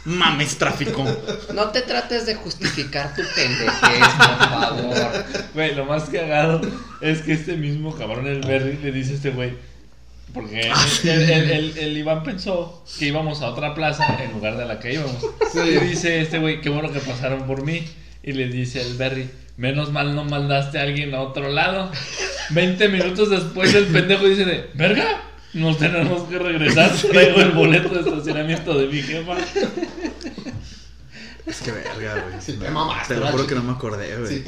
Mames 0.06 0.58
tráfico. 0.58 1.02
No 1.54 1.70
te 1.70 1.80
trates 1.80 2.26
de 2.26 2.34
justificar 2.34 3.14
tu 3.14 3.22
pendejez, 3.34 4.06
por 4.18 4.48
favor. 4.48 5.24
Güey, 5.54 5.74
lo 5.74 5.86
más 5.86 6.04
cagado 6.04 6.60
es 7.00 7.22
que 7.22 7.32
este 7.32 7.56
mismo 7.56 7.96
cabrón, 7.96 8.26
el 8.26 8.42
Berry, 8.42 8.78
le 8.82 8.92
dice 8.92 9.12
a 9.12 9.14
este 9.16 9.30
güey. 9.30 9.56
Porque 10.34 10.68
Ah, 10.70 10.86
el, 11.04 11.96
Iván 11.96 12.24
pensó 12.24 12.84
que 12.98 13.06
íbamos 13.06 13.40
a 13.40 13.48
otra 13.48 13.72
plaza 13.72 14.18
en 14.22 14.32
lugar 14.32 14.56
de 14.56 14.66
la 14.66 14.80
que 14.80 14.92
íbamos. 14.94 15.16
Y 15.54 15.86
dice 15.86 16.20
este 16.20 16.38
güey, 16.40 16.60
qué 16.60 16.68
bueno 16.68 16.92
que 16.92 16.98
pasaron 16.98 17.46
por 17.46 17.64
mí. 17.64 17.84
Y 18.22 18.32
le 18.32 18.48
dice 18.48 18.82
el 18.82 18.96
Berry, 18.96 19.30
menos 19.56 19.92
mal 19.92 20.16
no 20.16 20.24
mandaste 20.24 20.78
a 20.78 20.82
alguien 20.82 21.14
a 21.14 21.20
otro 21.20 21.48
lado. 21.50 21.90
20 22.50 22.88
minutos 22.88 23.30
después 23.30 23.72
el 23.74 23.86
pendejo 23.86 24.26
dice 24.26 24.44
de, 24.44 24.70
verga, 24.74 25.22
Nos 25.52 25.78
tenemos 25.78 26.28
que 26.28 26.38
regresar. 26.38 26.90
Traigo 26.90 27.40
el 27.40 27.52
boleto 27.52 27.90
de 27.90 28.00
estacionamiento 28.00 28.76
de 28.76 28.86
mi 28.88 29.02
jefa. 29.02 29.36
Es 31.46 31.60
que 31.60 31.72
verga, 31.72 32.24
güey. 32.28 32.58
Te 32.58 32.70
mamaste, 32.70 33.08
Te 33.08 33.14
lo 33.14 33.20
¿verdad, 33.26 33.32
juro 33.32 33.46
que 33.46 33.54
no 33.54 33.62
me 33.62 33.72
acordé, 33.72 34.16
güey. 34.16 34.38
Sí. 34.38 34.44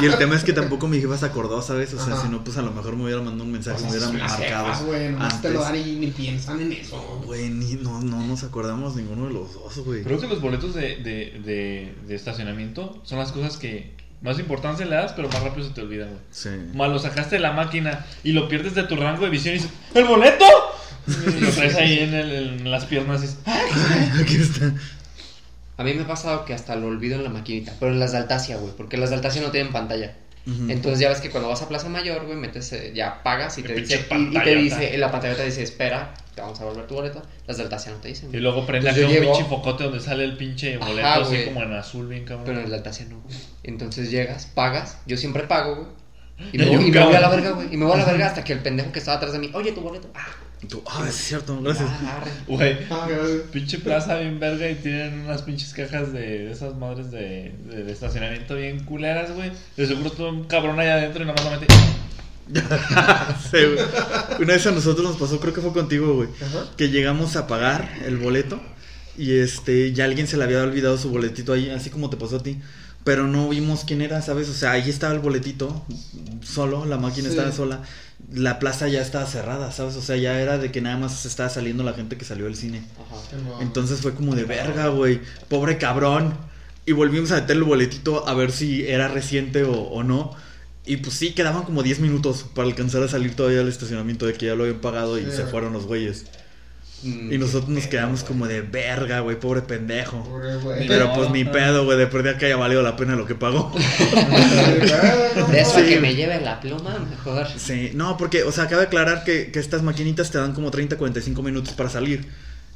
Y 0.00 0.06
el 0.06 0.16
tema 0.16 0.36
es 0.36 0.44
que 0.44 0.52
tampoco 0.52 0.86
mi 0.86 1.00
jefa 1.00 1.18
se 1.18 1.26
acordó, 1.26 1.60
¿sabes? 1.60 1.92
O 1.94 1.98
sea, 2.04 2.14
Ajá. 2.14 2.22
si 2.22 2.28
no, 2.28 2.44
pues 2.44 2.56
a 2.56 2.62
lo 2.62 2.70
mejor 2.70 2.94
me 2.96 3.02
hubiera 3.04 3.20
mandado 3.20 3.42
un 3.44 3.50
mensaje, 3.52 3.78
Pues 3.80 3.90
me 3.92 3.98
así 3.98 4.06
hubiera 4.06 4.06
son 4.06 4.18
las 4.38 4.38
marcado. 4.38 4.66
jefas, 4.66 4.84
güey, 4.86 5.08
nomás 5.10 5.42
te 5.42 5.50
lo 5.50 5.64
antes. 5.66 5.80
dan 5.82 5.88
y 5.88 5.96
ni 5.96 6.06
piensan 6.12 6.60
en 6.60 6.72
eso. 6.72 6.96
No, 7.20 7.26
güey, 7.26 7.48
ni- 7.50 7.74
no, 7.74 8.00
no 8.00 8.24
nos 8.26 8.44
acordamos 8.44 8.94
ninguno 8.94 9.26
de 9.26 9.32
los 9.34 9.54
dos, 9.54 9.76
güey. 9.78 10.04
Creo 10.04 10.20
que 10.20 10.28
los 10.28 10.40
boletos 10.40 10.74
de, 10.74 10.96
de, 10.96 11.40
de, 11.44 11.94
de 12.06 12.14
estacionamiento 12.14 13.00
son 13.04 13.18
las 13.18 13.32
cosas 13.32 13.56
que 13.56 13.94
más 14.22 14.38
importancia 14.38 14.86
le 14.86 14.94
das, 14.94 15.12
pero 15.14 15.28
más 15.28 15.42
rápido 15.42 15.66
se 15.66 15.74
te 15.74 15.80
olvidan, 15.80 16.08
güey. 16.10 16.20
Sí. 16.30 16.50
Más 16.74 16.90
lo 16.90 16.98
sacaste 17.00 17.36
de 17.36 17.40
la 17.42 17.52
máquina 17.52 18.06
y 18.22 18.30
lo 18.32 18.48
pierdes 18.48 18.74
de 18.76 18.84
tu 18.84 18.94
rango 18.94 19.24
de 19.24 19.30
visión 19.30 19.54
y 19.54 19.58
dices, 19.58 19.72
¿el 19.94 20.04
boleto? 20.04 20.44
Y 21.08 21.40
lo 21.40 21.50
traes 21.50 21.74
ahí 21.76 21.98
en, 22.00 22.14
el- 22.14 22.32
en 22.60 22.70
las 22.70 22.84
piernas 22.86 23.18
y 23.20 23.26
dices, 23.26 23.38
"Ah". 23.46 23.60
Aquí 24.20 24.36
está. 24.36 24.74
A 25.78 25.84
mí 25.84 25.92
me 25.94 26.02
ha 26.02 26.06
pasado 26.06 26.44
que 26.44 26.54
hasta 26.54 26.74
lo 26.76 26.86
olvido 26.86 27.16
en 27.16 27.24
la 27.24 27.30
maquinita, 27.30 27.72
pero 27.78 27.92
en 27.92 28.00
las 28.00 28.12
de 28.12 28.20
güey, 28.56 28.72
porque 28.76 28.96
las 28.96 29.10
de 29.10 29.16
no 29.40 29.50
tienen 29.50 29.72
pantalla. 29.72 30.14
Entonces 30.68 31.00
ya 31.00 31.08
ves 31.08 31.20
que 31.20 31.30
cuando 31.30 31.48
vas 31.48 31.60
a 31.62 31.68
Plaza 31.68 31.88
Mayor, 31.88 32.24
güey, 32.24 32.36
metes, 32.38 32.72
eh, 32.72 32.92
ya 32.94 33.22
pagas 33.24 33.58
y 33.58 33.64
te 33.64 33.74
dice, 33.74 34.06
y, 34.10 34.36
y 34.36 34.40
te 34.40 34.54
dice, 34.54 34.94
en 34.94 35.00
la 35.00 35.10
pantalla 35.10 35.34
te 35.34 35.44
dice, 35.44 35.62
espera, 35.62 36.14
te 36.36 36.40
vamos 36.40 36.60
a 36.60 36.64
volver 36.66 36.86
tu 36.86 36.94
boleto. 36.94 37.20
Las 37.48 37.56
de 37.56 37.64
no 37.64 37.96
te 38.00 38.08
dicen. 38.08 38.28
Y 38.32 38.36
luego 38.38 38.64
prende 38.64 38.88
Entonces 38.90 39.04
aquí 39.06 39.14
yo 39.14 39.20
un 39.20 39.24
llego- 39.26 39.36
pinche 39.36 39.48
focote 39.50 39.84
donde 39.84 40.00
sale 40.00 40.22
el 40.22 40.36
pinche 40.36 40.76
Ajá, 40.76 40.86
boleto 40.86 41.08
así 41.08 41.44
como 41.46 41.62
en 41.62 41.72
azul, 41.72 42.06
bien 42.08 42.24
cabrón. 42.24 42.44
Pero 42.44 42.58
en 42.58 42.64
el 42.64 42.70
de 42.70 42.76
Altacia 42.76 43.06
no, 43.08 43.20
güey. 43.22 43.36
Entonces 43.64 44.10
llegas, 44.10 44.46
pagas, 44.46 44.98
yo 45.06 45.16
siempre 45.16 45.42
pago, 45.44 45.74
güey. 45.74 45.88
Y 46.52 46.58
me, 46.58 46.66
voy- 46.66 46.86
y 46.88 46.90
me 46.92 47.04
voy 47.04 47.14
a 47.14 47.20
la 47.20 47.28
verga, 47.28 47.50
güey. 47.50 47.74
Y 47.74 47.76
me 47.76 47.84
voy 47.84 47.94
a 47.94 47.96
la 47.98 48.04
verga 48.04 48.26
hasta 48.28 48.44
que 48.44 48.52
el 48.52 48.60
pendejo 48.60 48.92
que 48.92 49.00
estaba 49.00 49.16
atrás 49.16 49.32
de 49.32 49.40
mí, 49.40 49.50
oye, 49.52 49.72
tu 49.72 49.80
boleto. 49.80 50.08
Ah, 50.14 50.26
Y 50.62 50.66
tú, 50.68 50.82
ah, 50.86 51.04
es 51.08 51.14
cierto, 51.14 51.60
gracias. 51.60 51.88
ah. 51.90 52.24
Güey, 52.46 52.78
Ah, 52.90 53.06
pinche 53.52 53.78
plaza 53.78 54.16
bien 54.18 54.40
verga 54.40 54.68
y 54.70 54.74
tienen 54.76 55.20
unas 55.20 55.42
pinches 55.42 55.74
cajas 55.74 56.12
de, 56.12 56.20
de 56.46 56.50
esas 56.52 56.74
madres 56.76 57.10
de, 57.10 57.52
de- 57.68 57.84
de 57.84 57.92
estacionamiento 57.92 58.54
bien 58.54 58.80
culeras, 58.84 59.32
güey. 59.34 59.52
De 59.76 59.86
seguro 59.86 60.10
todo 60.10 60.30
un 60.30 60.44
cabrón 60.44 60.80
allá 60.80 60.94
adentro 60.94 61.22
y 61.22 61.26
nada 61.26 61.42
más 61.42 61.52
lo 61.52 61.60
mete. 61.60 61.66
Sí. 63.50 63.58
Una 64.40 64.52
vez 64.54 64.66
a 64.66 64.70
nosotros 64.70 65.04
nos 65.06 65.16
pasó, 65.16 65.40
creo 65.40 65.52
que 65.52 65.60
fue 65.60 65.72
contigo, 65.72 66.14
güey. 66.14 66.28
Ajá. 66.40 66.64
Que 66.76 66.88
llegamos 66.88 67.36
a 67.36 67.46
pagar 67.46 67.88
el 68.04 68.16
boleto 68.16 68.60
y 69.18 69.38
este, 69.38 69.92
ya 69.92 70.04
alguien 70.04 70.26
se 70.26 70.36
le 70.36 70.44
había 70.44 70.62
olvidado 70.62 70.96
su 70.98 71.10
boletito 71.10 71.52
ahí, 71.52 71.70
así 71.70 71.90
como 71.90 72.08
te 72.10 72.16
pasó 72.16 72.36
a 72.36 72.42
ti. 72.42 72.60
Pero 73.04 73.26
no 73.26 73.48
vimos 73.48 73.84
quién 73.84 74.00
era, 74.02 74.20
¿sabes? 74.22 74.48
O 74.48 74.52
sea, 74.54 74.72
ahí 74.72 74.88
estaba 74.90 75.12
el 75.12 75.20
boletito, 75.20 75.84
solo, 76.42 76.84
la 76.86 76.96
máquina 76.98 77.28
Sí. 77.28 77.36
estaba 77.36 77.52
sola. 77.52 77.80
La 78.32 78.58
plaza 78.58 78.88
ya 78.88 79.02
estaba 79.02 79.26
cerrada, 79.26 79.70
¿sabes? 79.72 79.96
O 79.96 80.02
sea, 80.02 80.16
ya 80.16 80.40
era 80.40 80.58
de 80.58 80.72
que 80.72 80.80
nada 80.80 80.96
más 80.96 81.24
estaba 81.26 81.48
saliendo 81.48 81.84
la 81.84 81.92
gente 81.92 82.16
que 82.16 82.24
salió 82.24 82.46
del 82.46 82.56
cine. 82.56 82.82
Ajá. 82.94 83.62
Entonces 83.62 84.00
fue 84.00 84.14
como 84.14 84.34
de 84.34 84.44
verga, 84.44 84.88
güey. 84.88 85.20
Pobre 85.48 85.78
cabrón. 85.78 86.34
Y 86.86 86.92
volvimos 86.92 87.32
a 87.32 87.36
meter 87.36 87.56
el 87.56 87.64
boletito 87.64 88.28
a 88.28 88.34
ver 88.34 88.52
si 88.52 88.86
era 88.86 89.08
reciente 89.08 89.64
o, 89.64 89.72
o 89.72 90.02
no. 90.02 90.34
Y 90.86 90.98
pues 90.98 91.16
sí, 91.16 91.32
quedaban 91.32 91.64
como 91.64 91.82
10 91.82 91.98
minutos 91.98 92.46
para 92.54 92.68
alcanzar 92.68 93.02
a 93.02 93.08
salir 93.08 93.34
todavía 93.34 93.60
al 93.60 93.68
estacionamiento 93.68 94.24
de 94.26 94.34
que 94.34 94.46
ya 94.46 94.54
lo 94.54 94.62
habían 94.62 94.80
pagado 94.80 95.18
y 95.18 95.24
Sí, 95.24 95.32
se 95.32 95.44
fueron 95.46 95.72
los 95.72 95.84
güeyes. 95.86 96.26
Mm, 97.02 97.32
Y 97.32 97.38
nosotros 97.38 97.68
nos 97.68 97.86
quedamos 97.86 98.24
como 98.24 98.46
de 98.46 98.62
verga, 98.62 99.20
güey, 99.20 99.38
pobre 99.38 99.60
pendejo. 99.62 100.24
Pobre 100.24 100.56
güey. 100.56 100.88
Pero 100.88 101.08
No, 101.08 101.14
pues 101.14 101.30
ni 101.30 101.44
pedo, 101.44 101.84
güey, 101.84 101.98
de 101.98 102.06
perdida 102.06 102.38
que 102.38 102.46
haya 102.46 102.56
valido 102.56 102.82
la 102.82 102.96
pena 102.96 103.14
lo 103.16 103.26
que 103.26 103.34
pagó. 103.34 103.70
De 105.50 105.60
eso 105.60 105.78
Sí. 105.78 105.84
que 105.86 106.00
me 106.00 106.14
lleve 106.14 106.40
la 106.40 106.60
pluma, 106.60 106.98
mejor. 107.10 107.46
Sí, 107.56 107.90
no, 107.94 108.16
porque, 108.16 108.42
o 108.44 108.52
sea, 108.52 108.64
acaba 108.64 108.80
de 108.82 108.86
aclarar 108.86 109.24
que, 109.24 109.50
que 109.52 109.58
estas 109.58 109.82
maquinitas 109.82 110.30
te 110.30 110.38
dan 110.38 110.54
como 110.54 110.70
30, 110.70 110.96
45 110.96 111.42
minutos 111.42 111.74
para 111.74 111.90
salir. 111.90 112.26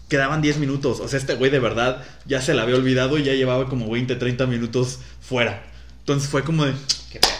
Quedaban 0.08 0.42
10 0.42 0.58
minutos. 0.58 1.00
O 1.00 1.08
sea, 1.08 1.18
este 1.18 1.34
güey 1.34 1.50
de 1.50 1.58
verdad 1.60 2.02
ya 2.26 2.42
se 2.42 2.52
la 2.54 2.62
había 2.62 2.74
olvidado 2.76 3.16
y 3.18 3.22
ya 3.24 3.32
llevaba 3.32 3.68
como 3.68 3.90
20, 3.90 4.16
30 4.16 4.46
minutos 4.46 4.98
fuera. 5.20 5.62
Entonces 6.00 6.28
fue 6.28 6.42
como 6.44 6.66
de, 6.66 6.72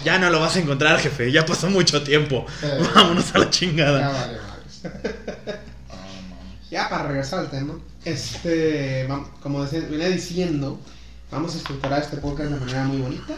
ya 0.05 0.19
no 0.19 0.31
lo 0.31 0.41
vas 0.41 0.57
a 0.57 0.61
encontrar, 0.61 0.99
jefe. 0.99 1.31
Ya 1.33 1.45
pasó 1.45 1.69
mucho 1.69 2.03
tiempo. 2.03 2.47
Eh. 2.63 2.79
Vámonos 2.95 3.35
a 3.35 3.39
la 3.39 3.45
Ya 3.45 3.51
chingada. 3.51 4.41
Ya 6.71 6.89
para 6.89 7.09
regresar 7.09 7.41
al 7.41 7.51
tema, 7.51 7.75
este, 8.05 9.09
como 9.43 9.65
decía- 9.65 9.87
venía 9.91 10.09
diciendo, 10.09 10.79
vamos 11.31 11.55
a 11.55 11.59
estructurar 11.59 12.01
este 12.03 12.17
podcast 12.19 12.51
de 12.53 12.61
manera 12.61 12.85
muy 12.85 12.99
bonita. 12.99 13.35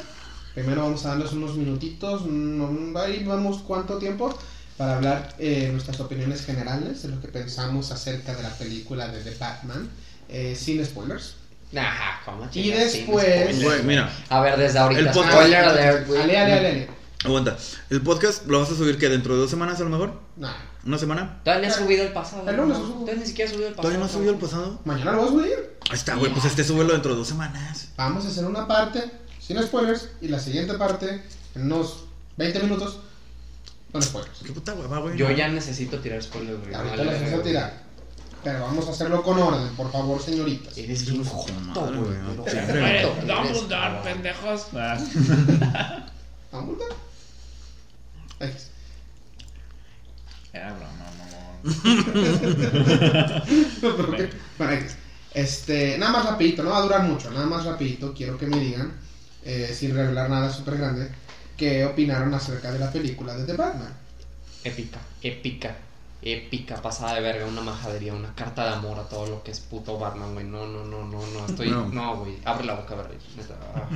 Primero 0.54 0.82
vamos 0.82 1.04
a 1.06 1.10
darles 1.10 1.32
unos 1.32 1.56
minutitos, 1.56 2.26
no- 2.26 2.98
ahí 3.00 3.24
vamos 3.24 3.58
cuánto 3.66 3.96
tiempo 3.96 4.36
para 4.76 4.96
hablar 4.96 5.34
eh, 5.38 5.68
nuestras 5.72 5.98
opiniones 6.00 6.44
generales 6.44 7.02
de 7.02 7.08
lo 7.08 7.20
que 7.20 7.28
pensamos 7.28 7.90
acerca 7.90 8.34
de 8.34 8.42
la 8.42 8.50
película 8.50 9.08
de 9.08 9.22
The 9.22 9.34
Batman, 9.38 9.88
eh, 10.28 10.54
sin 10.58 10.84
spoilers. 10.84 11.36
Ajá, 11.74 12.20
¿cómo 12.26 12.46
Y 12.52 12.70
después- 12.70 13.62
Güey, 13.62 13.82
mira, 13.84 14.12
A 14.28 14.40
ver, 14.42 14.58
desde 14.58 14.78
ahorita. 14.78 15.00
El 15.00 15.08
podcast- 15.08 15.30
Spoiler 15.32 15.64
alert, 15.64 16.06
güey. 16.06 16.20
Ale, 16.20 16.38
ale, 16.38 16.52
ale, 16.52 16.68
ale. 16.68 16.88
aguanta. 17.24 17.56
El 17.88 18.02
podcast 18.02 18.46
lo 18.46 18.60
vas 18.60 18.70
a 18.70 18.76
subir 18.76 18.98
que 18.98 19.08
dentro 19.08 19.34
de 19.34 19.40
dos 19.40 19.48
semanas 19.50 19.80
a 19.80 19.84
lo 19.84 19.88
mejor. 19.90 20.20
Nah, 20.36 20.52
¿Una 20.84 20.98
semana? 20.98 21.40
Todavía 21.44 21.68
no 21.68 21.74
he 21.74 21.78
subido 21.78 22.02
el 22.04 22.12
pasado. 22.12 22.48
El 22.48 22.56
lunes 22.56 22.76
subo. 22.76 23.00
Todavía 23.00 23.14
ni 23.20 23.26
siquiera 23.26 23.50
he 23.50 23.54
subido 23.54 23.68
el 23.68 23.74
pasado. 23.74 23.82
¿Todavía 23.82 23.98
no 24.00 24.04
has 24.06 24.12
subido 24.12 24.32
el 24.32 24.38
pasado? 24.38 24.80
mañana 24.84 25.12
lo 25.12 25.18
vas 25.18 25.28
a 25.28 25.32
subir. 25.32 25.76
Ahí 25.90 25.96
está, 25.96 26.14
güey, 26.16 26.32
pues 26.32 26.44
este 26.44 26.64
súbelo 26.64 26.92
dentro 26.92 27.12
de 27.12 27.18
dos 27.18 27.28
semanas. 27.28 27.88
Vamos 27.96 28.24
a 28.24 28.28
hacer 28.28 28.44
una 28.44 28.66
parte 28.66 29.10
sin 29.40 29.62
spoilers 29.62 30.08
y 30.20 30.28
la 30.28 30.38
siguiente 30.40 30.74
parte 30.74 31.22
en 31.54 31.62
unos 31.66 32.04
20 32.36 32.60
minutos 32.60 32.98
con 33.92 34.02
spoilers. 34.02 34.38
Qué 34.44 34.52
puta 34.52 34.74
hueva, 34.74 34.98
güey. 34.98 35.16
Yo 35.16 35.30
ya 35.30 35.48
necesito 35.48 35.98
tirar 36.00 36.22
spoilers, 36.22 36.58
güey. 36.60 36.74
Ahorita 36.74 36.96
Vale, 36.96 37.16
a 37.16 37.30
güey. 37.30 37.42
tirar. 37.42 37.82
Pero 38.42 38.60
vamos 38.62 38.88
a 38.88 38.90
hacerlo 38.90 39.22
con 39.22 39.38
orden, 39.38 39.68
por 39.76 39.92
favor, 39.92 40.20
señoritas. 40.20 40.76
Eres 40.76 41.08
no 41.12 41.24
joto, 41.24 41.52
güey. 41.92 42.18
Dumbledore, 43.26 44.00
pendejos. 44.02 44.66
Ah. 44.74 44.98
¿Vamos 46.50 46.76
a 48.40 48.44
X. 48.46 48.71
Este, 55.34 55.96
nada 55.96 56.12
más 56.12 56.26
rapidito, 56.26 56.62
no 56.62 56.70
va 56.70 56.78
a 56.78 56.82
durar 56.82 57.02
mucho, 57.04 57.30
nada 57.30 57.46
más 57.46 57.64
rapidito, 57.64 58.12
quiero 58.12 58.36
que 58.36 58.46
me 58.46 58.60
digan, 58.60 58.92
eh, 59.44 59.74
sin 59.74 59.94
revelar 59.94 60.28
nada 60.28 60.52
súper 60.52 60.76
grande, 60.76 61.10
qué 61.56 61.86
opinaron 61.86 62.34
acerca 62.34 62.70
de 62.70 62.78
la 62.78 62.92
película 62.92 63.34
de 63.34 63.44
The 63.44 63.54
Batman. 63.54 63.94
Épica, 64.62 65.00
épica, 65.22 65.74
épica, 66.20 66.82
pasada 66.82 67.14
de 67.14 67.22
verga, 67.22 67.46
una 67.46 67.62
majadería, 67.62 68.12
una 68.14 68.34
carta 68.34 68.64
de 68.64 68.74
amor 68.74 68.98
a 68.98 69.08
todo 69.08 69.26
lo 69.26 69.42
que 69.42 69.50
es 69.50 69.60
puto 69.60 69.98
Batman, 69.98 70.34
güey. 70.34 70.46
No, 70.46 70.66
no, 70.66 70.84
no, 70.84 71.04
no, 71.04 71.26
no, 71.26 71.46
estoy. 71.46 71.70
No. 71.70 71.88
No, 71.88 72.18
güey. 72.18 72.38
Abre 72.44 72.64
la 72.64 72.74
boca. 72.74 72.94
Ah. 73.74 73.88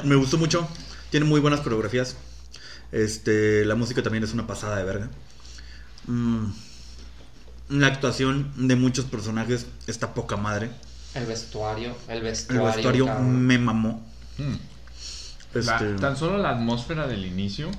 Me 0.04 0.14
gustó 0.14 0.38
mucho. 0.38 0.68
Tiene 1.10 1.26
muy 1.26 1.40
buenas 1.40 1.60
coreografías. 1.60 2.14
Este, 2.92 3.64
la 3.64 3.74
música 3.74 4.02
también 4.02 4.24
es 4.24 4.32
una 4.32 4.46
pasada 4.46 4.76
de 4.76 4.84
verga. 4.84 5.10
Mm, 6.06 6.46
la 7.70 7.86
actuación 7.86 8.52
de 8.68 8.76
muchos 8.76 9.04
personajes 9.04 9.66
está 9.86 10.12
poca 10.14 10.36
madre. 10.36 10.70
El 11.14 11.26
vestuario, 11.26 11.96
el 12.08 12.18
El 12.18 12.22
vestuario. 12.22 13.06
cabrón. 13.06 13.46
me 13.46 13.58
mamó. 13.58 14.06
Hmm. 14.38 14.54
La- 15.54 15.60
Este, 15.76 15.94
tan 16.00 16.16
solo 16.16 16.38
la 16.38 16.50
atmósfera 16.50 17.06
del 17.06 17.26
inicio. 17.26 17.70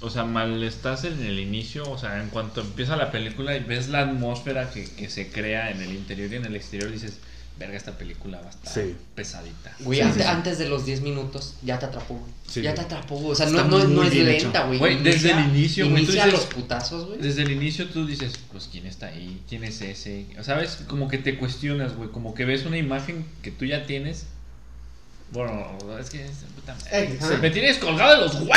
O 0.00 0.10
sea, 0.10 0.24
mal 0.24 0.62
estás 0.62 1.04
en 1.04 1.20
el 1.24 1.40
inicio. 1.40 1.88
O 1.90 1.98
sea, 1.98 2.22
en 2.22 2.28
cuanto 2.30 2.60
empieza 2.60 2.96
la 2.96 3.10
película 3.10 3.56
y 3.56 3.64
ves 3.64 3.88
la 3.88 4.00
atmósfera 4.02 4.70
que, 4.70 4.84
que 4.94 5.10
se 5.10 5.30
crea 5.32 5.70
en 5.70 5.82
el 5.82 5.92
interior 5.92 6.32
y 6.32 6.36
en 6.36 6.44
el 6.44 6.54
exterior, 6.56 6.90
dices, 6.90 7.18
verga, 7.58 7.76
esta 7.76 7.98
película 7.98 8.40
va 8.40 8.46
a 8.46 8.50
estar 8.50 8.72
Sí. 8.72 8.94
pesadita. 9.14 9.74
Güey, 9.80 9.98
Sí, 9.98 10.04
ante- 10.04 10.18
sí, 10.18 10.22
sí. 10.24 10.28
antes 10.28 10.58
de 10.58 10.68
los 10.68 10.86
10 10.86 11.00
minutos 11.00 11.54
ya 11.62 11.78
te 11.78 11.86
atrapó, 11.86 12.14
güey. 12.14 12.32
Sí, 12.46 12.62
ya 12.62 12.70
güey. 12.72 12.74
te 12.86 12.94
atrapó, 12.94 13.16
güey. 13.16 13.32
O 13.32 13.34
sea, 13.34 13.46
no, 13.46 13.64
no, 13.64 14.02
es 14.04 14.14
lenta, 14.14 14.64
güey. 14.64 14.78
Güey, 14.78 15.02
desde 15.02 15.30
Inicia- 15.32 15.44
el 15.44 15.56
inicio, 15.56 15.90
güey, 15.90 16.02
Inicia 16.04 16.24
dices- 16.26 16.38
los 16.40 16.46
putazos, 16.54 17.06
güey. 17.08 17.18
Desde 17.20 17.42
el 17.42 17.50
inicio 17.50 17.88
tú 17.88 18.06
dices, 18.06 18.34
pues, 18.52 18.68
¿quién 18.70 18.86
está 18.86 19.06
ahí? 19.06 19.42
¿Quién 19.48 19.64
es 19.64 19.80
ese? 19.80 20.26
¿Sabes? 20.42 20.78
Como 20.86 21.08
que 21.08 21.18
te 21.18 21.36
cuestionas, 21.36 21.94
güey. 21.96 22.10
Como 22.10 22.34
que 22.34 22.44
ves 22.44 22.64
una 22.64 22.78
imagen 22.78 23.26
que 23.42 23.50
tú 23.50 23.64
ya 23.64 23.86
tienes. 23.86 24.26
Bueno, 25.30 25.76
es 26.00 26.08
que... 26.10 26.24
es- 26.24 26.30
puta 26.54 26.74
madre. 26.74 27.04
X, 27.14 27.26
Se 27.26 27.36
me 27.38 27.50
tienes 27.50 27.76
colgado 27.78 28.12
de 28.12 28.20
los 28.24 28.34
huevos. 28.36 28.48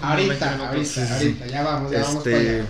me 0.00 0.06
Ahorita, 0.06 0.68
ahorita, 0.68 1.14
ahorita, 1.16 1.46
ya 1.46 1.62
vamos, 1.62 1.90
ya 1.92 2.02
vamos 2.02 2.22
para 2.24 2.36
este, 2.36 2.50
allá. 2.56 2.66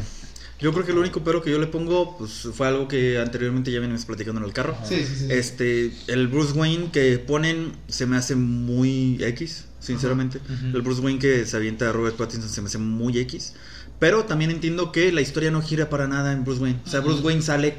Yo 0.61 0.73
creo 0.73 0.85
que 0.85 0.93
lo 0.93 1.01
único 1.01 1.23
pero 1.23 1.43
que 1.43 1.51
yo 1.51 1.59
le 1.59 1.67
pongo 1.67 2.17
pues, 2.19 2.49
fue 2.53 2.67
algo 2.67 2.89
que 2.89 3.19
anteriormente 3.19 3.71
ya 3.71 3.81
venimos 3.81 4.05
platicando 4.05 4.41
en 4.41 4.47
el 4.47 4.53
carro. 4.53 4.77
Sí, 4.85 5.05
sí, 5.07 5.15
sí. 5.17 5.27
Este, 5.31 5.93
el 6.09 6.29
Bruce 6.29 6.53
Wayne 6.53 6.91
que 6.93 7.19
ponen 7.19 7.73
se 7.89 8.07
me 8.07 8.17
hace 8.17 8.35
muy 8.35 9.19
X, 9.23 9.67
sinceramente. 9.81 10.41
El 10.75 10.83
Bruce 10.83 11.01
Wayne 11.01 11.19
que 11.19 11.47
se 11.47 11.57
avienta 11.57 11.89
a 11.89 11.93
Robert 11.93 12.17
Pattinson 12.17 12.51
se 12.51 12.61
me 12.61 12.69
hace 12.69 12.79
muy 12.79 13.19
X. 13.19 13.55
Pero 13.99 14.25
también 14.25 14.51
entiendo 14.51 14.93
que 14.93 15.11
la 15.13 15.21
historia 15.21 15.51
no 15.51 15.61
gira 15.61 15.91
para 15.91 16.07
nada 16.07 16.33
en 16.33 16.45
Bruce 16.45 16.63
Wayne. 16.63 16.81
O 16.87 16.89
sea, 16.89 17.01
Bruce 17.01 17.23
Wayne 17.23 17.43
sale, 17.43 17.75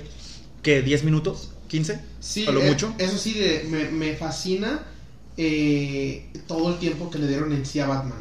¿qué? 0.63 0.83
¿10 0.85 1.03
minutos? 1.03 1.51
¿15? 1.69 2.01
Sí, 2.19 2.45
a 2.47 2.51
lo 2.51 2.61
eh, 2.61 2.69
mucho. 2.69 2.93
Eso 2.97 3.17
sí, 3.17 3.33
de- 3.33 3.65
me, 3.69 3.89
me 3.91 4.15
fascina 4.15 4.83
eh, 5.37 6.27
todo 6.47 6.73
el 6.73 6.79
tiempo 6.79 7.09
que 7.09 7.17
le 7.19 7.27
dieron 7.27 7.53
en 7.53 7.65
sí 7.65 7.79
a 7.79 7.87
Batman. 7.87 8.19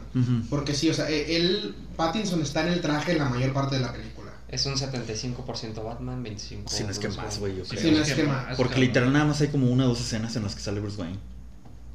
Porque 0.49 0.75
sí, 0.75 0.89
o 0.91 0.95
sea, 0.95 1.11
eh, 1.11 1.37
él, 1.37 1.75
Pattinson 1.97 2.43
está 2.43 2.67
en 2.67 2.73
el 2.75 2.81
traje 2.81 3.15
la 3.15 3.29
mayor 3.29 3.53
parte 3.53 3.77
de 3.77 3.83
la 3.83 3.93
película. 3.93 4.18
Es 4.49 4.65
un 4.67 4.75
75% 4.77 5.85
Batman, 5.85 6.25
25%. 6.25 6.69
Si 6.69 6.85
no 6.85 6.91
es 6.91 6.99
que 6.99 7.09
Bruce 7.09 7.23
más, 7.23 7.39
güey, 7.39 7.57
yo 7.59 7.65
Sí, 7.65 7.77
creo. 7.77 7.93
No 7.93 8.03
es 8.03 8.13
que 8.15 8.23
más. 8.25 8.57
Porque 8.57 8.81
literal 8.81 9.13
nada 9.13 9.27
más 9.27 9.41
hay 9.41 9.49
como 9.49 9.71
una 9.71 9.85
o 9.85 9.89
dos 9.89 10.01
escenas 10.01 10.35
en 10.37 10.43
las 10.45 10.55
que 10.55 10.63
sale 10.63 10.81
Bruce 10.81 11.01
Wayne. 11.01 11.19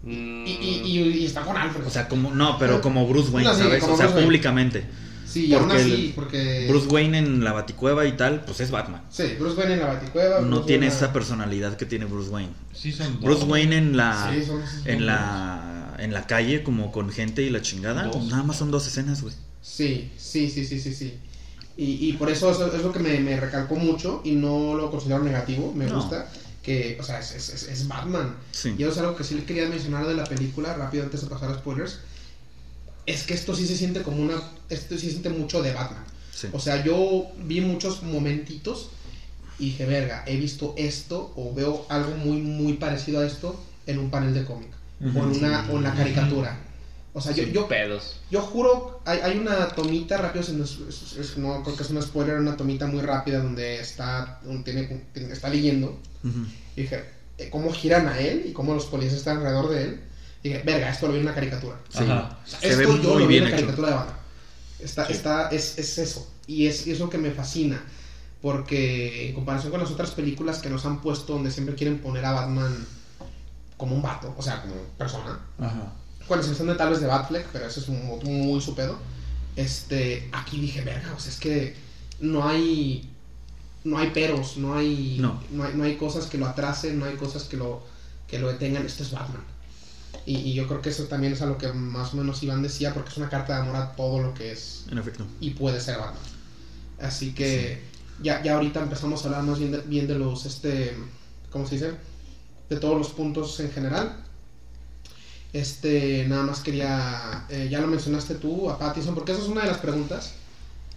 Mm, 0.04 0.46
Y, 0.46 0.52
y, 0.52 1.00
y- 1.00 1.18
y 1.22 1.26
está 1.26 1.42
con 1.42 1.56
Alfred. 1.58 1.86
O 1.86 1.90
sea, 1.90 2.08
como, 2.08 2.32
no, 2.34 2.58
pero 2.60 2.82
como 2.82 3.08
Bruce 3.08 3.32
Wayne, 3.32 3.50
No, 3.50 3.56
sí, 3.56 3.64
¿sabes? 3.64 3.84
O 3.84 3.88
sea, 3.88 3.96
Bruce 3.96 4.14
Wayne. 4.14 4.26
públicamente. 4.26 4.86
sí, 5.26 5.46
y 5.48 5.54
aún 5.56 5.64
porque 5.68 5.82
así, 5.82 6.12
porque... 6.14 6.66
Bruce 6.70 6.88
Wayne 6.90 7.18
en 7.18 7.44
la 7.44 7.54
baticueva 7.54 8.06
y 8.06 8.12
tal, 8.16 8.42
pues 8.46 8.60
es 8.60 8.70
Batman. 8.70 9.02
Sí, 9.10 9.24
Bruce 9.40 9.58
Wayne 9.60 9.74
en 9.74 9.80
la 9.80 9.88
Baticueva. 9.88 10.42
No 10.42 10.48
Bruce 10.48 10.68
tiene 10.68 10.86
Wayne- 10.88 10.96
esa 10.96 11.12
personalidad 11.14 11.76
que 11.78 11.86
tiene 11.88 12.06
Bruce 12.06 12.30
Wayne. 12.30 12.52
Sí, 12.72 12.92
son 12.92 13.14
dos. 13.16 13.24
Bruce 13.24 13.46
Wayne 13.46 13.78
en 13.78 13.98
la 13.98 14.32
Sí, 14.32 14.46
son- 14.46 14.62
son- 14.68 14.88
en 14.88 15.06
la 15.08 15.96
en 16.00 16.14
la 16.14 16.28
calle 16.28 16.64
como 16.64 16.92
con 16.92 17.10
gente 17.10 17.42
y 17.44 17.50
la 17.50 17.62
chingada, 17.62 18.04
Dos. 18.06 18.26
nada 18.28 18.44
más 18.44 18.58
son 18.58 18.70
dos 18.72 18.86
escenas, 18.86 19.22
güey. 19.22 19.34
Sí, 19.62 20.12
sí, 20.18 20.50
sí, 20.50 20.66
sí, 20.66 20.80
sí, 20.80 20.94
sí. 20.94 21.14
Y, 21.76 22.10
y 22.10 22.14
por 22.14 22.30
eso 22.30 22.52
es, 22.52 22.74
es 22.74 22.82
lo 22.84 22.92
que 22.92 23.00
me, 23.00 23.20
me 23.20 23.40
recalcó 23.40 23.76
mucho 23.76 24.22
y 24.24 24.34
no 24.34 24.76
lo 24.76 24.92
considero 24.92 25.24
negativo, 25.24 25.74
me 25.74 25.86
No. 25.86 25.96
gusta. 25.96 26.30
Que, 26.62 26.98
o 27.00 27.04
sea, 27.04 27.20
es, 27.20 27.32
es- 27.34 27.88
Batman. 27.88 28.36
Sí. 28.52 28.74
Y 28.78 28.84
eso 28.84 28.92
es 28.94 28.98
algo 29.00 29.16
que 29.18 29.24
sí 29.26 29.36
le 29.36 29.44
quería 29.44 29.68
mencionar 29.68 30.08
de 30.08 30.14
la 30.14 30.24
película, 30.24 30.74
rápido 30.76 31.04
antes 31.04 31.22
de 31.22 31.28
pasar 31.28 31.52
a 31.52 31.56
spoilers. 31.56 32.00
Es 33.06 33.24
que 33.24 33.34
esto 33.34 33.54
sí 33.54 33.68
se 33.68 33.76
siente 33.76 34.02
como 34.02 34.22
una. 34.22 34.36
Esto 34.70 34.96
sí 34.98 35.06
se 35.08 35.12
siente 35.12 35.30
mucho 35.30 35.62
de 35.62 35.74
Batman. 35.74 36.06
Sí. 36.34 36.48
O 36.54 36.60
sea, 36.60 36.82
yo 36.84 37.28
vi 37.44 37.60
muchos 37.60 38.02
momentitos 38.04 38.90
y 39.60 39.66
dije, 39.72 39.86
verga, 39.86 40.24
he 40.26 40.38
visto 40.38 40.74
esto 40.78 41.34
o 41.36 41.54
veo 41.54 41.86
algo 41.90 42.16
muy, 42.16 42.42
muy 42.42 42.74
parecido 42.74 43.20
a 43.20 43.26
esto 43.26 43.62
en 43.86 44.00
un 44.00 44.10
panel 44.10 44.34
de 44.34 44.46
cómic. 44.46 44.70
O 45.02 45.06
en 45.08 45.18
una, 45.18 45.68
o 45.70 45.78
en 45.78 45.84
la 45.84 45.94
caricatura. 45.94 46.58
O 47.16 47.22
sea, 47.22 47.32
yo, 47.32 47.44
yo, 47.44 47.68
pedos. 47.68 48.20
yo 48.32 48.42
juro, 48.42 49.02
hay, 49.06 49.20
hay 49.20 49.38
una 49.38 49.68
tomita 49.70 50.18
es- 50.90 51.14
es- 51.18 51.38
no 51.38 51.62
creo 51.64 51.76
que 51.76 51.84
es 51.84 51.90
un 51.92 52.02
spoiler, 52.02 52.40
una 52.40 52.58
tomita 52.58 52.88
muy 52.88 53.02
rápida 53.02 53.38
donde 53.40 53.80
está, 53.80 54.40
donde 54.44 54.64
tiene, 54.64 55.06
tiene- 55.14 55.32
está 55.34 55.50
leyendo. 55.50 56.00
Y 56.76 56.82
dije, 56.82 57.04
eh, 57.38 57.50
¿cómo 57.52 57.72
giran 57.72 58.08
a 58.08 58.18
él 58.20 58.46
y 58.48 58.52
cómo 58.54 58.74
los 58.74 58.86
policías 58.88 59.18
están 59.20 59.38
alrededor 59.38 59.70
de 59.70 59.84
él? 59.84 60.02
Y 60.42 60.50
dije, 60.50 60.64
verga, 60.66 60.90
esto 60.90 61.06
lo 61.08 61.14
vi 61.14 61.20
en 61.20 61.26
una 61.26 61.36
caricatura. 61.36 61.78
Sí. 61.90 62.00
Ajá. 62.04 62.40
O 62.44 62.48
sea, 62.50 62.60
Se 62.60 62.68
esto 62.70 62.78
ve 62.80 62.86
yo 63.04 63.10
muy 63.14 63.22
lo 63.22 63.28
vi 63.28 63.38
en 63.38 63.44
hecho. 63.44 63.52
caricatura 63.58 63.88
de 63.90 63.94
Batman. 63.96 64.16
Está, 64.80 65.06
Sí. 65.06 65.14
está, 65.14 65.50
es, 65.50 65.78
es 65.78 65.98
eso. 66.00 66.32
Y 66.48 66.66
es 66.68 66.88
eso 66.88 67.10
que 67.10 67.18
me 67.20 67.30
fascina. 67.32 67.82
Porque 68.42 69.30
en 69.30 69.36
comparación 69.36 69.72
con 69.72 69.80
las 69.80 69.92
otras 69.92 70.12
películas 70.12 70.60
que 70.60 70.70
nos 70.70 70.86
han 70.86 71.00
puesto 71.02 71.34
donde 71.34 71.50
siempre 71.52 71.76
quieren 71.76 72.00
poner 72.00 72.26
a 72.26 72.34
Batman 72.34 72.86
como 73.78 73.96
un 73.96 74.02
vato, 74.02 74.34
o 74.38 74.42
sea, 74.42 74.62
como 74.62 74.76
persona, 74.98 75.40
Ajá. 75.60 75.94
Con 76.28 76.40
excepción 76.40 76.68
de 76.68 76.76
tal 76.76 76.90
vez 76.90 77.02
de 77.02 77.08
Batfleck, 77.08 77.48
pero 77.52 77.66
eso 77.68 77.80
es 77.80 77.90
muy, 77.90 78.20
muy 78.24 78.62
su 78.62 78.76
pedo. 78.76 78.98
Este, 79.56 80.30
aquí 80.32 80.60
dije, 80.60 80.82
verga, 80.82 81.14
o 81.16 81.20
sea, 81.20 81.32
es 81.32 81.40
que 81.40 81.76
no 82.20 82.48
hay, 82.48 83.10
no 83.84 83.98
hay 83.98 84.10
peros, 84.12 84.58
no 84.58 84.76
hay, 84.76 85.18
No. 85.20 85.40
hay, 85.64 85.74
no 85.76 85.84
hay 85.84 85.96
cosas 85.98 86.26
que 86.28 86.38
lo 86.38 86.48
atrasen, 86.48 86.98
no 87.00 87.06
hay 87.06 87.16
cosas 87.16 87.44
que 87.44 87.58
lo, 87.58 87.84
que 88.28 88.40
lo 88.40 88.48
detengan. 88.48 88.86
Esto 88.86 89.04
es 89.04 89.12
Batman. 89.12 89.44
Y, 90.26 90.38
y 90.38 90.54
yo 90.54 90.68
creo 90.68 90.82
que 90.82 90.90
eso 90.90 91.04
también 91.06 91.34
es 91.34 91.42
a 91.42 91.46
lo 91.46 91.58
que 91.58 91.72
más 91.74 92.14
o 92.14 92.18
menos 92.18 92.42
Iván 92.44 92.64
decía, 92.64 92.94
porque 92.94 93.10
es 93.10 93.18
una 93.18 93.30
carta 93.30 93.56
de 93.56 93.62
amor 93.62 93.76
a 93.76 93.96
todo 93.96 94.20
lo 94.20 94.34
que 94.34 94.52
es 94.54 94.86
En 94.90 94.98
efecto. 94.98 95.26
y 95.42 95.52
puede 95.52 95.82
ser 95.82 95.98
Batman. 95.98 96.24
Así 97.02 97.34
que 97.34 97.82
ya, 98.22 98.42
ya 98.42 98.54
ahorita 98.54 98.82
empezamos 98.82 99.22
a 99.22 99.26
hablar 99.26 99.44
más 99.44 99.60
bien 99.60 99.72
de, 99.72 99.80
bien 99.82 100.08
de 100.08 100.16
los, 100.16 100.46
este, 100.46 100.96
¿cómo 101.52 101.68
se 101.68 101.76
dice? 101.76 101.92
De 102.70 102.78
todos 102.78 102.98
los 102.98 103.10
puntos 103.10 103.60
en 103.60 103.72
general. 103.72 104.23
Este, 105.54 106.26
nada 106.28 106.44
más 106.44 106.62
quería, 106.62 107.46
eh, 107.50 107.68
ya 107.70 107.80
lo 107.80 107.88
mencionaste 107.88 108.36
tú 108.36 108.70
a 108.72 108.80
Pattinson, 108.80 109.14
porque 109.14 109.34
esa 109.34 109.42
es 109.42 109.48
una 109.48 109.62
de 109.62 109.68
las 109.68 109.78
preguntas 109.78 110.34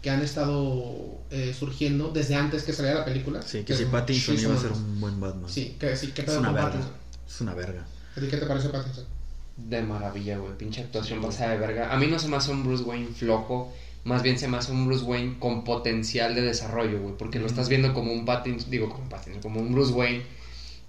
que 0.00 0.10
han 0.10 0.22
estado 0.22 1.18
eh, 1.30 1.54
surgiendo 1.58 2.08
desde 2.08 2.34
antes 2.36 2.62
que 2.62 2.72
saliera 2.72 3.00
la 3.00 3.04
película. 3.04 3.42
Sí, 3.42 3.64
que 3.64 3.72
Desde 3.74 3.84
si 3.84 3.90
Pattinson 3.90 4.38
iba 4.38 4.54
a 4.54 4.58
ser 4.58 4.72
un 4.72 5.00
buen 5.00 5.20
Batman. 5.20 5.50
Sí, 5.50 5.76
que 5.78 5.94
sí, 5.96 6.12
¿qué 6.12 6.22
Es 6.22 6.26
pedo 6.28 6.38
una 6.38 6.48
con 6.48 6.54
verga. 6.54 6.70
Pattinson? 6.70 6.92
Es 7.28 7.40
una 7.40 7.54
verga. 7.54 7.86
¿A 8.16 8.20
ti 8.20 8.28
qué 8.28 8.36
te 8.38 8.46
parece 8.46 8.68
Pattinson? 8.70 9.04
De 9.58 9.82
maravilla, 9.82 10.38
güey. 10.38 10.56
Pinche 10.56 10.82
actuación 10.82 11.20
pasada 11.20 11.52
de 11.52 11.58
verga. 11.58 11.92
A 11.92 11.96
mí 11.98 12.06
no 12.06 12.18
se 12.18 12.28
me 12.28 12.36
hace 12.36 12.50
un 12.50 12.64
Bruce 12.64 12.84
Wayne 12.84 13.08
flojo. 13.08 13.72
Más 14.04 14.22
bien 14.22 14.38
se 14.38 14.48
me 14.48 14.56
hace 14.56 14.70
un 14.72 14.86
Bruce 14.86 15.04
Wayne 15.04 15.38
con 15.38 15.64
potencial 15.64 16.34
de 16.34 16.42
desarrollo, 16.42 17.00
güey. 17.00 17.16
Porque 17.18 17.40
lo 17.40 17.46
estás 17.46 17.68
viendo 17.68 17.92
como 17.92 18.12
un 18.12 18.24
Pattinson, 18.24 18.70
digo, 18.70 18.88
como 18.88 19.02
un 19.02 19.08
Pattinson, 19.08 19.42
como 19.42 19.60
un 19.60 19.72
Bruce 19.72 19.92
Wayne 19.92 20.24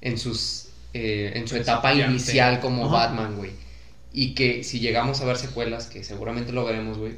en 0.02 0.18
sus 0.18 0.67
eh, 0.98 1.38
en 1.38 1.48
su 1.48 1.56
etapa 1.56 1.90
Principiante. 1.92 2.14
inicial 2.16 2.60
como 2.60 2.86
Ajá. 2.88 3.08
Batman, 3.08 3.38
güey. 3.38 3.52
Y 4.14 4.34
que 4.34 4.64
si 4.64 4.80
llegamos 4.80 5.22
a 5.22 5.26
ver 5.26 5.38
secuelas, 5.38 5.88
que 5.88 6.04
seguramente 6.04 6.52
lo 6.52 6.66
veremos, 6.66 6.98
güey, 6.98 7.16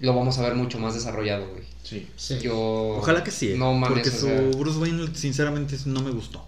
lo 0.00 0.14
vamos 0.14 0.38
a 0.38 0.42
ver 0.42 0.54
mucho 0.54 0.78
más 0.78 0.94
desarrollado, 0.94 1.48
güey. 1.48 1.64
Sí. 1.82 2.06
Sí. 2.16 2.38
Yo. 2.40 2.56
Ojalá 2.98 3.22
que 3.24 3.30
sí. 3.30 3.52
eh, 3.52 3.56
No 3.56 3.72
mames, 3.74 3.88
porque 4.00 4.10
su 4.10 4.26
sea, 4.26 4.40
Bruce 4.58 4.78
Wayne, 4.78 5.14
sinceramente, 5.14 5.76
no 5.86 6.00
me 6.02 6.10
gustó. 6.10 6.46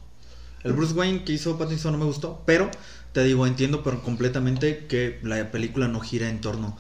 El 0.65 0.73
Bruce 0.73 0.93
Wayne 0.95 1.25
que 1.25 1.33
hizo 1.33 1.57
Pattinson 1.57 1.93
no 1.93 1.99
me 1.99 2.05
gustó, 2.05 2.43
pero 2.45 2.71
te 3.13 3.23
digo, 3.23 3.47
entiendo 3.47 3.83
pero 3.85 4.03
completamente 4.03 4.87
que 4.89 5.19
la 5.23 5.51
película 5.53 5.87
no 5.89 6.01
gira 6.01 6.29
en 6.29 6.41
torno 6.41 6.77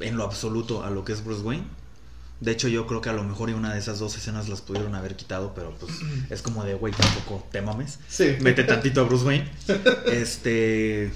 en 0.00 0.16
lo 0.16 0.24
absoluto 0.24 0.84
a 0.84 0.90
lo 0.90 1.04
que 1.04 1.12
es 1.12 1.24
Bruce 1.24 1.42
Wayne. 1.42 1.64
De 2.40 2.52
hecho, 2.52 2.68
yo 2.68 2.86
creo 2.86 3.00
que 3.00 3.08
a 3.08 3.12
lo 3.12 3.24
mejor 3.24 3.50
y 3.50 3.52
una 3.52 3.72
de 3.72 3.80
esas 3.80 3.98
dos 3.98 4.16
escenas 4.16 4.48
las 4.48 4.60
pudieron 4.60 4.94
haber 4.94 5.16
quitado, 5.16 5.54
pero 5.54 5.74
pues 5.78 5.92
es 6.30 6.42
como 6.42 6.64
de, 6.64 6.74
güey, 6.74 6.92
tampoco 6.92 7.46
te 7.50 7.60
mames. 7.62 7.98
Sí. 8.08 8.36
Mete 8.40 8.64
tantito 8.64 9.00
a 9.00 9.04
Bruce 9.04 9.24
Wayne. 9.24 9.50
Este. 10.06 11.12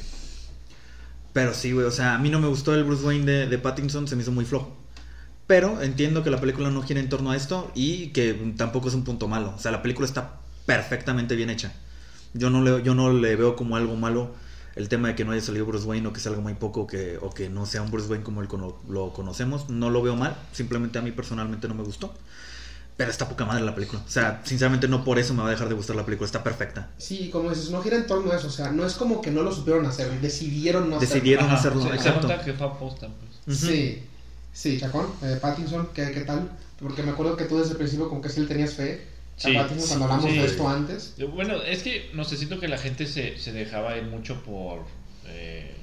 Pero 1.32 1.54
sí, 1.54 1.72
güey, 1.72 1.86
o 1.86 1.90
sea, 1.90 2.14
a 2.14 2.18
mí 2.18 2.28
no 2.28 2.40
me 2.40 2.48
gustó 2.48 2.74
el 2.74 2.84
Bruce 2.84 3.04
Wayne 3.04 3.24
de, 3.24 3.46
de 3.46 3.58
Pattinson, 3.58 4.06
se 4.06 4.16
me 4.16 4.22
hizo 4.22 4.32
muy 4.32 4.44
flojo. 4.44 4.76
Pero 5.46 5.80
entiendo 5.82 6.22
que 6.22 6.30
la 6.30 6.40
película 6.40 6.70
no 6.70 6.82
gira 6.82 7.00
en 7.00 7.08
torno 7.08 7.30
a 7.30 7.36
esto 7.36 7.70
y 7.74 8.08
que 8.08 8.52
tampoco 8.56 8.88
es 8.88 8.94
un 8.94 9.04
punto 9.04 9.28
malo. 9.28 9.54
O 9.56 9.58
sea, 9.58 9.70
la 9.70 9.82
película 9.82 10.06
está 10.06 10.40
perfectamente 10.66 11.36
bien 11.36 11.50
hecha. 11.50 11.72
Yo 12.34 12.50
no 12.50 12.62
le, 12.62 12.82
yo 12.82 12.94
no 12.94 13.12
le 13.12 13.36
veo 13.36 13.56
como 13.56 13.76
algo 13.76 13.96
malo 13.96 14.34
el 14.76 14.88
tema 14.88 15.08
de 15.08 15.14
que 15.14 15.24
no 15.24 15.32
haya 15.32 15.42
salido 15.42 15.66
Bruce 15.66 15.86
Wayne 15.86 16.06
o 16.08 16.12
que 16.12 16.20
salga 16.20 16.40
muy 16.40 16.54
poco 16.54 16.86
que, 16.86 17.18
o 17.20 17.30
que 17.30 17.48
no 17.48 17.66
sea 17.66 17.82
un 17.82 17.90
Bruce 17.90 18.08
Wayne 18.08 18.24
como 18.24 18.40
el 18.42 18.48
cono- 18.48 18.76
lo 18.88 19.12
conocemos. 19.12 19.68
No 19.68 19.90
lo 19.90 20.02
veo 20.02 20.16
mal, 20.16 20.36
simplemente 20.52 20.98
a 20.98 21.02
mí 21.02 21.12
personalmente 21.12 21.68
no 21.68 21.74
me 21.74 21.82
gustó. 21.82 22.12
Pero 22.96 23.10
está 23.10 23.26
poca 23.28 23.46
madre 23.46 23.64
la 23.64 23.74
película. 23.74 24.02
O 24.06 24.10
sea, 24.10 24.42
sinceramente 24.44 24.86
no 24.86 25.02
por 25.02 25.18
eso 25.18 25.32
me 25.32 25.40
va 25.42 25.48
a 25.48 25.50
dejar 25.50 25.68
de 25.68 25.74
gustar 25.74 25.96
la 25.96 26.04
película. 26.04 26.26
Está 26.26 26.42
perfecta. 26.44 26.90
Sí, 26.98 27.30
como 27.30 27.48
dices, 27.50 27.70
no 27.70 27.82
gira 27.82 27.96
en 27.96 28.06
torno 28.06 28.30
a 28.30 28.36
eso. 28.36 28.48
O 28.48 28.50
sea, 28.50 28.70
no 28.70 28.84
es 28.86 28.94
como 28.94 29.22
que 29.22 29.30
no 29.30 29.42
lo 29.42 29.50
supieron 29.52 29.86
hacer, 29.86 30.10
decidieron 30.20 30.90
no 30.90 30.96
hacerlo. 30.96 31.14
Decidieron 31.14 31.50
hacerlo, 31.50 31.82
se- 31.82 31.88
Se 31.88 31.94
exacto. 31.94 32.28
que 32.44 32.52
fue 32.52 32.66
aposta, 32.66 33.08
pues. 33.46 33.58
Sí, 33.58 34.02
sí, 34.52 34.78
Chacón, 34.78 35.06
eh, 35.22 35.38
Pattinson, 35.40 35.88
¿qué, 35.94 36.12
¿qué 36.12 36.20
tal? 36.20 36.50
Porque 36.80 37.02
me 37.02 37.12
acuerdo 37.12 37.34
que 37.36 37.44
tú 37.46 37.58
desde 37.58 37.72
el 37.72 37.76
principio 37.78 38.08
como 38.10 38.20
que 38.20 38.28
sí 38.28 38.40
le 38.40 38.46
tenías 38.46 38.74
fe 38.74 39.06
Sí, 39.36 39.54
Pattinson 39.54 39.80
sí, 39.80 39.88
cuando 39.88 40.04
hablamos 40.06 40.30
sí. 40.30 40.38
de 40.38 40.44
esto 40.44 40.68
antes. 40.68 41.14
Bueno, 41.34 41.62
es 41.62 41.82
que 41.82 42.10
no 42.14 42.24
sé, 42.24 42.36
siento 42.36 42.60
que 42.60 42.68
la 42.68 42.78
gente 42.78 43.06
se, 43.06 43.38
se 43.38 43.52
dejaba 43.52 43.96
ir 43.96 44.04
mucho 44.04 44.42
por. 44.42 44.84
eh, 45.26 45.74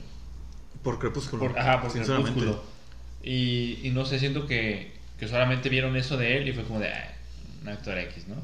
Por 0.84 1.00
Crepúsculo. 1.00 1.48
por 1.48 1.60
ajá, 1.60 1.82
por. 1.82 1.92
Crepúsculo. 1.92 2.64
Y, 3.24 3.80
y 3.84 3.92
no 3.94 4.06
sé, 4.06 4.18
siento 4.20 4.48
que, 4.48 4.94
que 5.20 5.28
solamente 5.28 5.68
vieron 5.70 5.98
eso 5.98 6.16
de 6.16 6.38
él 6.38 6.48
y 6.48 6.54
fue 6.54 6.64
como 6.64 6.80
de. 6.80 6.90
"Ah, 6.94 7.14
un 7.62 7.68
actor 7.70 7.98
X, 7.98 8.28
¿no? 8.30 8.36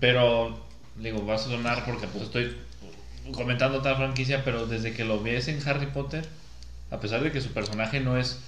Pero, 0.00 0.58
digo, 0.96 1.24
va 1.26 1.34
a 1.34 1.38
sonar 1.38 1.84
porque 1.84 2.06
pues 2.06 2.24
estoy 2.24 2.56
comentando 3.32 3.78
otra 3.78 3.96
franquicia, 3.96 4.44
pero 4.44 4.66
desde 4.66 4.92
que 4.92 5.04
lo 5.04 5.20
ves 5.22 5.48
en 5.48 5.66
Harry 5.66 5.86
Potter, 5.86 6.26
a 6.90 7.00
pesar 7.00 7.22
de 7.22 7.32
que 7.32 7.40
su 7.40 7.48
personaje 7.50 8.00
no 8.00 8.16
es 8.18 8.38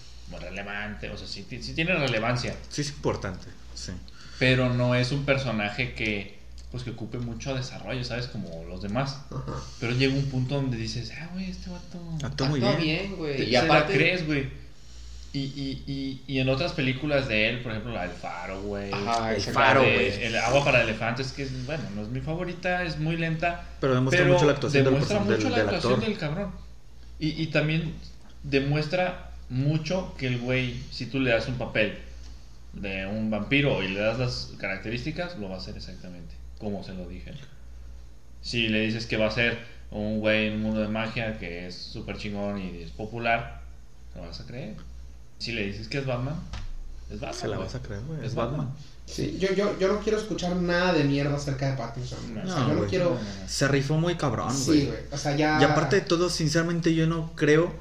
relevante, 0.40 1.11
o 1.11 1.16
sea, 1.16 1.26
sí, 1.26 1.44
sí 1.61 1.74
tiene 1.74 1.94
relevancia, 1.94 2.55
Sí, 2.68 2.83
es 2.83 2.90
importante. 2.90 3.46
Sí. 3.74 3.92
Pero 4.40 4.72
no 4.72 4.94
es 4.94 5.12
un 5.12 5.24
personaje 5.26 5.92
que 5.92 6.40
pues 6.72 6.83
que 6.83 6.90
ocupe 6.90 7.18
mucho 7.18 7.55
desarrollo, 7.55 8.03
¿sabes? 8.05 8.26
Como 8.26 8.64
los 8.68 8.81
demás. 8.81 9.20
Ajá. 9.31 9.61
Pero 9.81 9.92
llega 9.92 10.14
un 10.14 10.26
punto 10.31 10.55
donde 10.55 10.76
dices, 10.76 11.12
ah, 11.20 11.29
güey, 11.33 11.50
este 11.50 11.68
vato... 11.68 11.98
Actúa 12.24 12.48
muy 12.48 12.61
actúa 12.61 12.76
bien. 12.76 13.03
bien, 13.03 13.16
güey. 13.16 13.50
Y 13.50 13.57
aparte. 13.57 13.92
crees, 13.92 14.24
güey. 14.26 14.48
Y, 15.33 15.40
y, 15.40 15.83
y, 15.87 16.22
y 16.26 16.38
en 16.38 16.48
otras 16.48 16.72
películas 16.72 17.29
de 17.29 17.50
él, 17.50 17.61
por 17.61 17.72
ejemplo, 17.72 17.92
la 17.92 18.03
del 18.03 18.12
Faro, 18.12 18.62
güey. 18.62 18.92
Ajá, 18.92 19.35
El. 19.35 19.42
Faro, 19.42 19.83
güey. 19.83 20.22
El 20.22 20.37
agua 20.37 20.64
para 20.64 20.83
elefantes, 20.83 21.33
que 21.33 21.42
es, 21.42 21.66
bueno, 21.66 21.83
no 21.94 22.03
es 22.03 22.09
mi 22.09 22.20
favorita, 22.20 22.85
es 22.85 22.98
muy 22.98 23.16
lenta. 23.16 23.68
Pero 23.81 23.96
demuestra 23.96 24.22
pero 24.22 24.35
mucho 24.35 24.46
la 24.46 24.53
actuación 24.53 24.85
del, 24.85 24.92
demuestra 24.92 25.18
mucho 25.18 25.37
del, 25.37 25.50
la 25.50 25.59
del 25.59 25.66
actuación 25.66 25.92
actor. 25.94 26.09
del 26.09 26.18
cabrón. 26.18 26.53
Y, 27.18 27.42
y 27.42 27.46
también 27.48 27.94
demuestra 28.44 29.33
mucho 29.48 30.14
que 30.16 30.29
el 30.29 30.38
güey, 30.38 30.81
si 30.92 31.07
tú 31.07 31.20
le 31.20 31.31
das 31.31 31.48
un 31.48 31.59
papel 31.59 31.98
de 32.72 33.06
un 33.06 33.30
vampiro 33.30 33.83
y 33.83 33.88
le 33.88 34.00
das 34.00 34.18
las 34.18 34.52
características, 34.59 35.38
lo 35.38 35.48
va 35.48 35.56
a 35.56 35.59
hacer 35.59 35.76
exactamente 35.76 36.40
como 36.61 36.85
se 36.85 36.92
lo 36.92 37.09
dije. 37.09 37.33
Si 38.42 38.68
le 38.68 38.80
dices 38.83 39.06
que 39.06 39.16
va 39.16 39.26
a 39.26 39.30
ser 39.30 39.59
un 39.90 40.20
güey 40.20 40.48
en 40.48 40.54
un 40.54 40.62
mundo 40.62 40.80
de 40.80 40.88
magia 40.88 41.38
que 41.38 41.66
es 41.66 41.74
súper 41.74 42.16
chingón 42.18 42.59
y 42.59 42.83
es 42.83 42.90
popular, 42.90 43.62
lo 44.14 44.22
vas 44.22 44.40
a 44.40 44.46
creer. 44.46 44.76
Si 45.38 45.52
le 45.52 45.66
dices 45.66 45.88
que 45.88 45.98
es 45.98 46.06
Batman, 46.06 46.38
Es 47.11 47.18
Batman, 47.18 47.35
Se 47.40 47.48
la 47.48 47.56
güey. 47.56 47.66
vas 47.66 47.74
a 47.74 47.83
creer, 47.83 48.02
güey. 48.02 48.24
Es 48.24 48.35
Batman. 48.35 48.59
Batman. 48.68 48.76
Sí, 49.06 49.38
yo, 49.40 49.52
yo, 49.54 49.76
yo 49.80 49.88
no 49.88 49.98
quiero 50.00 50.18
escuchar 50.18 50.54
nada 50.54 50.92
de 50.92 51.02
mierda 51.02 51.35
acerca 51.35 51.68
de 51.70 51.76
Pattinson. 51.76 52.35
No, 52.35 52.42
o 52.42 52.46
sea, 52.46 52.61
no, 52.61 52.68
yo 52.68 52.74
no 52.74 52.87
quiero. 52.87 53.18
Se 53.48 53.66
rifó 53.66 53.96
muy 53.96 54.14
cabrón, 54.14 54.52
güey. 54.66 54.80
Sí, 54.83 54.87
güey. 54.87 54.98
O 55.11 55.16
sea, 55.16 55.35
ya. 55.35 55.59
y 55.61 55.64
aparte 55.64 55.96
de 55.96 56.02
todo, 56.02 56.30
sinceramente, 56.30 56.94
yo 56.94 57.09
no 57.09 57.33
creo 57.35 57.72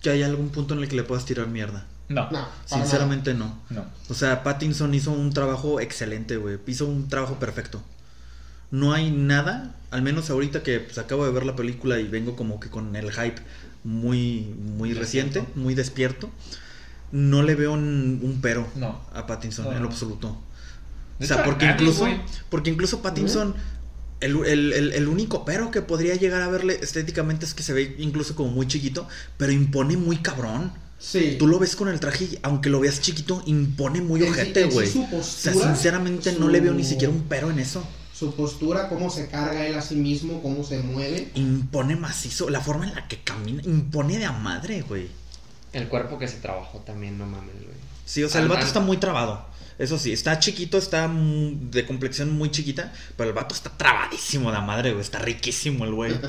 que 0.00 0.08
haya 0.10 0.24
algún 0.26 0.48
punto 0.48 0.72
en 0.74 0.80
el 0.80 0.88
que 0.88 0.96
le 0.96 1.02
puedas 1.02 1.26
tirar 1.26 1.48
mierda. 1.48 1.84
No, 2.10 2.28
Sinceramente, 2.66 3.34
no. 3.34 3.56
no. 3.70 3.84
O 4.08 4.14
sea, 4.14 4.42
Pattinson 4.42 4.92
hizo 4.94 5.12
un 5.12 5.32
trabajo 5.32 5.78
excelente, 5.80 6.36
güey. 6.36 6.58
Hizo 6.66 6.86
un 6.86 7.08
trabajo 7.08 7.38
perfecto. 7.38 7.80
No 8.72 8.92
hay 8.92 9.10
nada, 9.12 9.74
al 9.92 10.02
menos 10.02 10.28
ahorita 10.28 10.62
que 10.64 10.80
pues, 10.80 10.98
acabo 10.98 11.24
de 11.24 11.30
ver 11.32 11.46
la 11.46 11.54
película 11.56 11.98
y 12.00 12.08
vengo 12.08 12.34
como 12.36 12.58
que 12.60 12.68
con 12.68 12.94
el 12.96 13.12
hype 13.12 13.40
muy, 13.84 14.40
muy 14.76 14.92
reciente, 14.92 15.44
muy 15.54 15.74
despierto. 15.74 16.30
No 17.12 17.42
le 17.42 17.54
veo 17.54 17.72
un, 17.72 18.20
un 18.22 18.40
pero 18.40 18.66
No. 18.76 19.00
a 19.14 19.26
Pattinson 19.26 19.66
No, 19.66 19.72
en 19.72 19.82
lo 19.82 19.88
absoluto. 19.88 20.36
De 21.18 21.24
o 21.24 21.28
sea, 21.28 21.36
hecho, 21.38 21.44
porque 21.46 21.66
nadie, 21.66 21.80
incluso, 21.84 22.06
porque 22.48 22.70
incluso 22.70 23.02
Pattinson, 23.02 23.54
el, 24.20 24.36
el- 24.46 24.72
el- 24.72 24.92
el 24.92 25.08
único 25.08 25.44
pero 25.44 25.70
que 25.70 25.82
podría 25.82 26.14
llegar 26.16 26.42
a 26.42 26.48
verle 26.48 26.78
estéticamente 26.82 27.44
es 27.46 27.54
que 27.54 27.62
se 27.62 27.72
ve 27.72 27.94
incluso 27.98 28.34
como 28.34 28.50
muy 28.50 28.66
chiquito, 28.66 29.06
pero 29.36 29.52
impone 29.52 29.96
muy 29.96 30.16
cabrón. 30.18 30.72
Sí. 31.00 31.36
Tú 31.38 31.46
lo 31.46 31.58
ves 31.58 31.74
con 31.74 31.88
el 31.88 31.98
traje 31.98 32.24
y 32.24 32.38
aunque 32.42 32.68
lo 32.68 32.78
veas 32.78 33.00
chiquito, 33.00 33.42
impone 33.46 34.02
muy 34.02 34.22
ojete, 34.22 34.70
sí 34.70 34.74
güey. 34.74 34.88
o 35.18 35.22
sea, 35.22 35.54
sinceramente 35.54 36.32
no 36.38 36.48
le 36.48 36.60
veo 36.60 36.74
ni 36.74 36.84
siquiera 36.84 37.12
un 37.12 37.22
pero 37.22 37.50
en 37.50 37.58
eso. 37.58 37.82
Su 38.14 38.34
postura, 38.34 38.90
cómo 38.90 39.08
se 39.08 39.28
carga 39.28 39.66
él 39.66 39.74
a 39.76 39.80
sí 39.80 39.94
mismo, 39.94 40.42
cómo 40.42 40.62
se 40.62 40.78
mueve. 40.80 41.30
Impone 41.34 41.96
macizo, 41.96 42.50
la 42.50 42.60
forma 42.60 42.86
en 42.86 42.94
la 42.94 43.08
que 43.08 43.22
camina, 43.22 43.62
impone 43.64 44.18
de 44.18 44.26
a 44.26 44.32
madre, 44.32 44.82
güey. 44.82 45.08
El 45.72 45.88
cuerpo 45.88 46.18
que 46.18 46.28
se 46.28 46.36
trabajó 46.36 46.80
también, 46.80 47.16
no 47.16 47.24
mames, 47.24 47.54
güey. 47.54 47.76
Sí, 48.04 48.22
o 48.22 48.28
sea, 48.28 48.42
el 48.42 48.48
vato 48.48 48.66
está 48.66 48.80
muy 48.80 48.98
trabado. 48.98 49.46
Eso 49.78 49.96
sí, 49.96 50.12
está 50.12 50.38
chiquito, 50.38 50.76
está 50.76 51.08
mm, 51.08 51.70
de 51.70 51.86
complexión 51.86 52.30
muy 52.30 52.50
chiquita, 52.50 52.92
pero 53.16 53.30
el 53.30 53.34
vato 53.34 53.54
está 53.54 53.70
trabadísimo 53.70 54.50
de 54.50 54.58
a 54.58 54.60
madre, 54.60 54.90
güey. 54.90 55.00
Está 55.00 55.18
riquísimo 55.20 55.86
el 55.86 55.94
güey. 55.94 56.12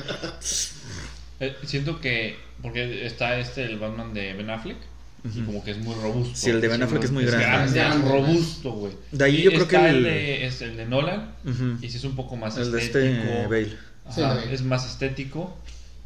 Eh, 1.40 1.56
siento 1.66 2.00
que. 2.00 2.36
Porque 2.62 3.06
está 3.06 3.38
este, 3.38 3.64
el 3.64 3.78
Batman 3.78 4.14
de 4.14 4.32
Ben 4.34 4.50
Affleck. 4.50 4.76
Y 5.24 5.40
como 5.42 5.62
que 5.62 5.70
es 5.70 5.78
muy 5.78 5.94
robusto. 5.94 6.34
Sí, 6.34 6.50
el 6.50 6.60
de 6.60 6.66
Ben 6.68 6.82
Affleck 6.82 7.04
es 7.04 7.10
muy 7.12 7.24
grande. 7.24 7.44
grande, 7.46 7.66
Es 7.66 7.74
grande. 7.74 8.08
robusto, 8.08 8.72
güey. 8.72 8.92
De 9.12 9.24
ahí 9.24 9.36
Y 9.36 9.42
yo 9.42 9.52
creo 9.52 9.68
que 9.68 9.76
el- 9.76 9.96
el 9.96 10.02
de, 10.04 10.46
es 10.46 10.62
el 10.62 10.76
de 10.76 10.84
Nolan. 10.86 11.32
Y 11.80 11.88
sí 11.88 11.96
es 11.96 12.04
un 12.04 12.16
poco 12.16 12.34
más 12.36 12.56
El 12.56 12.72
de 12.72 12.82
estético. 12.82 13.22
este 13.22 13.46
Bale. 13.46 13.76
Ajá, 14.04 14.14
Sí, 14.14 14.20
el 14.20 14.28
de 14.30 14.34
Bale. 14.34 14.54
es 14.54 14.62
más 14.62 14.84
estético. 14.90 15.56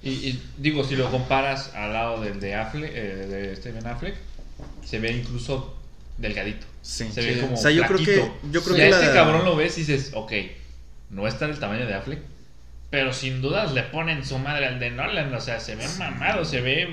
Y, 0.02 0.10
y 0.10 0.42
digo, 0.58 0.84
si 0.84 0.96
lo 0.96 1.10
comparas 1.10 1.74
al 1.74 1.94
lado 1.94 2.20
del 2.20 2.38
de 2.40 2.54
Affleck, 2.54 2.90
eh, 2.94 3.26
de 3.28 3.52
este 3.54 3.72
Ben 3.72 3.86
Affleck, 3.86 4.14
se 4.84 4.98
ve 4.98 5.12
incluso 5.12 5.74
delgadito. 6.18 6.66
Sí. 6.82 7.08
Se 7.10 7.22
ve 7.22 7.34
Sí. 7.34 7.40
como 7.40 7.54
O 7.54 7.56
sea, 7.56 7.70
yo 7.70 7.84
creo 7.86 7.98
que- 7.98 8.30
yo 8.52 8.62
creo 8.62 8.76
y 8.76 8.80
que 8.80 8.86
a 8.86 8.90
la- 8.90 9.00
este 9.00 9.14
cabrón 9.14 9.44
lo 9.46 9.56
ves 9.56 9.76
y 9.78 9.80
dices, 9.80 10.10
ok, 10.14 10.32
no 11.10 11.26
está 11.26 11.46
del 11.46 11.58
tamaño 11.58 11.86
de 11.86 11.94
Affleck, 11.94 12.20
pero 12.90 13.12
sin 13.12 13.42
dudas 13.42 13.72
le 13.72 13.82
ponen 13.84 14.24
su 14.24 14.38
madre 14.38 14.66
al 14.66 14.78
de 14.80 14.90
Nolan. 14.90 15.34
O 15.34 15.40
sea, 15.40 15.60
se 15.60 15.74
ve 15.76 15.86
mamado, 15.98 16.44
se 16.44 16.60
ve 16.60 16.88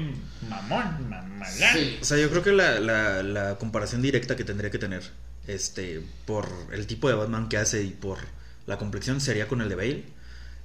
mamón, 0.50 1.10
mamalán. 1.10 1.74
Sí. 1.74 1.98
O 2.02 2.06
sea, 2.06 2.18
yo 2.18 2.30
creo 2.30 2.44
que 2.44 2.52
la, 2.52 2.80
la- 2.80 3.24
la 3.24 3.56
comparación 3.56 4.02
directa 4.02 4.36
que 4.36 4.44
tendría 4.44 4.72
que 4.72 4.80
tener, 4.80 5.04
este, 5.48 6.02
por 6.26 6.48
el 6.72 6.88
tipo 6.88 7.08
de 7.10 7.16
Batman 7.16 7.50
que 7.50 7.58
hace 7.58 7.84
y 7.84 7.90
por 7.92 8.18
la 8.66 8.78
complexión 8.78 9.22
sería 9.22 9.48
con 9.48 9.62
el 9.62 9.70
de 9.70 9.76
Bale. 9.76 10.04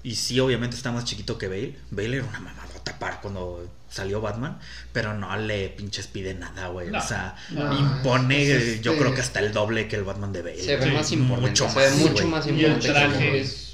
Y 0.05 0.15
sí, 0.15 0.39
obviamente 0.39 0.77
está 0.77 0.93
más 0.93 1.05
chiquito 1.05 1.39
que 1.39 1.49
Bale. 1.49 1.77
Bale 1.91 2.17
era 2.19 2.25
una 2.27 2.39
mamadota 2.41 2.99
para 2.99 3.21
cuando 3.21 3.69
salió 3.91 4.21
Batman, 4.21 4.59
pero 4.93 5.13
no 5.15 5.37
le 5.37 5.69
pinches 5.71 6.07
pide 6.07 6.35
nada, 6.35 6.69
güey. 6.69 6.89
No, 6.91 6.99
o 6.99 7.03
sea, 7.03 7.35
no, 7.51 7.77
impone, 7.79 8.43
es- 8.43 8.63
es 8.63 8.81
yo 8.81 8.93
este- 8.93 9.03
creo 9.03 9.15
que 9.15 9.21
hasta 9.21 9.41
el 9.41 9.53
doble 9.53 9.89
que 9.89 9.97
el 9.97 10.05
Batman 10.05 10.33
de 10.33 10.43
Bale. 10.43 10.63
Se 10.63 10.77
ve 10.77 10.85
Sí, 10.85 10.91
más 10.93 11.13
imponente. 11.13 11.49
mucho 11.51 11.69
se 11.69 11.79
ve 11.81 11.91
más, 11.91 11.99
mucho 11.99 12.29
más 12.29 12.47
Y 12.47 12.65
el 12.65 12.79
traje 12.79 13.41
es... 13.41 13.68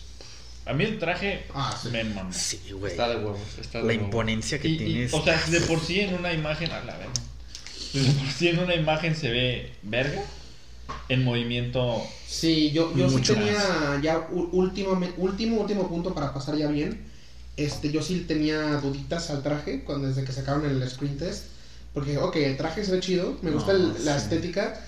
A 0.66 0.72
mí 0.72 0.84
el 0.84 0.98
traje 0.98 1.44
Ah, 1.54 1.78
sí. 1.80 1.88
me 1.90 2.04
mamó. 2.04 2.32
Sí, 2.32 2.60
güey. 2.72 2.92
Está 2.92 3.08
de 3.08 3.16
huevos. 3.16 3.38
Está 3.60 3.78
de 3.78 3.84
La 3.84 3.88
huevos. 3.90 4.04
imponencia 4.06 4.58
que 4.58 4.68
Y- 4.68 4.74
y, 4.74 4.78
tienes. 4.78 5.14
o 5.14 5.22
sea, 5.22 5.38
de 5.48 5.60
por 5.60 5.80
sí 5.80 6.00
en 6.00 6.14
una 6.14 6.32
imagen, 6.32 6.70
a 6.70 6.82
la 6.84 6.96
verga. 6.96 7.12
De 7.92 8.02
por 8.12 8.28
sí 8.32 8.48
en 8.48 8.58
una 8.58 8.74
imagen 8.74 9.14
se 9.14 9.30
ve 9.30 9.72
verga. 9.82 10.22
En 11.08 11.24
movimiento. 11.24 12.02
Sí, 12.26 12.70
yo, 12.72 12.94
yo 12.96 13.08
sí 13.08 13.20
tenía 13.20 14.00
ya 14.02 14.26
u- 14.30 14.48
últimamente- 14.52 15.14
último, 15.18 15.60
último 15.60 15.88
punto 15.88 16.14
para 16.14 16.32
pasar 16.34 16.56
ya 16.56 16.66
bien. 16.68 17.04
Este, 17.56 17.90
yo 17.92 18.02
sí 18.02 18.24
tenía 18.26 18.60
duditas 18.80 19.30
al 19.30 19.42
traje 19.42 19.82
cuando 19.84 20.08
desde 20.08 20.24
que 20.24 20.32
sacaron 20.32 20.64
el 20.66 20.88
screen 20.90 21.16
test. 21.18 21.44
Porque, 21.94 22.18
ok, 22.18 22.36
el 22.36 22.56
traje 22.56 22.84
se 22.84 22.90
ve 22.92 23.00
chido, 23.00 23.38
me 23.42 23.50
gusta 23.52 23.72
No, 23.72 23.96
el- 23.96 24.04
la 24.04 24.18
sí. 24.18 24.24
estética. 24.24 24.84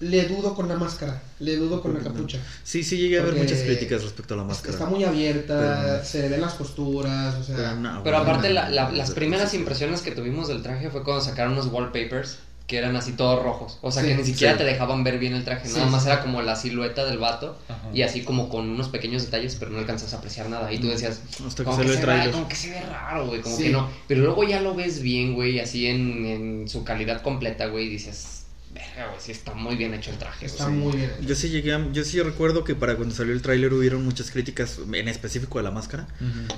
Le 0.00 0.24
dudo 0.24 0.54
con 0.54 0.66
la 0.66 0.76
máscara, 0.76 1.20
le 1.40 1.56
dudo 1.56 1.82
con 1.82 1.92
la 1.92 2.00
capucha. 2.00 2.38
Sí, 2.64 2.82
sí, 2.82 2.96
llegué 2.96 3.18
a 3.18 3.22
ver 3.22 3.34
muchas 3.34 3.60
críticas 3.60 4.02
respecto 4.02 4.32
a 4.32 4.38
la 4.38 4.44
máscara. 4.44 4.72
Está 4.72 4.86
muy 4.86 5.04
abierta, 5.04 5.82
Pero- 5.84 6.04
se 6.04 6.26
ven 6.30 6.40
las 6.40 6.54
costuras, 6.54 7.34
o 7.34 7.44
sea... 7.44 7.54
Pero 7.56 7.74
no, 7.76 8.02
Pero 8.02 8.16
güey, 8.18 8.30
aparte, 8.30 8.48
no, 8.48 8.54
la- 8.54 8.70
la- 8.70 8.88
no, 8.88 8.96
las 8.96 9.10
no, 9.10 9.14
primeras 9.14 9.52
impresiones 9.52 10.00
que 10.00 10.12
tuvimos 10.12 10.48
del 10.48 10.62
traje 10.62 10.88
fue 10.88 11.04
cuando 11.04 11.22
sacaron 11.22 11.52
unos 11.52 11.66
wallpapers 11.66 12.38
que 12.66 12.78
eran 12.78 12.96
así 12.96 13.12
todos 13.12 13.42
rojos. 13.42 13.78
O 13.82 13.90
sea, 13.90 14.02
Sí, 14.02 14.08
que 14.08 14.14
ni 14.14 14.24
siquiera 14.24 14.52
sí. 14.54 14.58
te 14.60 14.64
dejaban 14.64 15.04
ver 15.04 15.18
bien 15.18 15.34
el 15.34 15.44
traje. 15.44 15.68
Sí, 15.68 15.74
Nada 15.76 15.90
más 15.90 16.04
sí. 16.04 16.08
era 16.08 16.22
como 16.22 16.40
la 16.40 16.54
silueta 16.56 17.04
del 17.04 17.18
vato 17.18 17.58
Ajá. 17.68 17.90
y 17.92 18.00
así 18.02 18.22
como 18.22 18.48
con 18.48 18.70
unos 18.70 18.88
pequeños 18.88 19.24
detalles, 19.24 19.56
pero 19.56 19.70
no 19.72 19.78
alcanzas 19.80 20.14
a 20.14 20.18
apreciar 20.18 20.48
nada. 20.48 20.72
Y 20.72 20.78
tú 20.78 20.86
decías, 20.88 21.20
Hasta 21.46 21.62
que 21.62 21.64
como, 21.64 21.76
que 21.76 21.82
el 21.88 21.98
se 21.98 22.06
ve, 22.06 22.30
como 22.30 22.48
que 22.48 22.54
se 22.56 22.70
ve 22.70 22.80
raro, 22.88 23.26
güey, 23.26 23.42
como 23.42 23.54
Sí. 23.56 23.64
que 23.64 23.70
no. 23.70 23.90
Pero 24.08 24.22
luego 24.22 24.44
ya 24.44 24.60
lo 24.62 24.74
ves 24.74 25.02
bien, 25.02 25.34
güey, 25.34 25.58
así 25.60 25.88
en, 25.88 26.24
en 26.24 26.68
su 26.68 26.84
calidad 26.84 27.20
completa, 27.22 27.66
güey, 27.66 27.86
y 27.86 27.90
dices, 27.90 28.39
verga, 28.72 29.08
güey, 29.08 29.20
sí 29.20 29.32
está 29.32 29.52
muy 29.54 29.76
bien 29.76 29.94
hecho 29.94 30.10
el 30.10 30.18
traje. 30.18 30.46
Está 30.46 30.64
güey". 30.66 30.76
muy 30.76 30.96
bien. 30.96 31.10
Yo 31.22 31.34
sí 31.34 31.48
llegué 31.50 31.74
a- 31.74 31.92
yo 31.92 32.04
sí 32.04 32.20
recuerdo 32.22 32.62
que 32.64 32.74
para 32.74 32.96
cuando 32.96 33.14
salió 33.14 33.32
el 33.32 33.42
tráiler 33.42 33.72
hubieron 33.72 34.04
muchas 34.04 34.30
críticas 34.30 34.78
en 34.92 35.08
específico 35.08 35.58
de 35.58 35.64
la 35.64 35.70
máscara. 35.70 36.06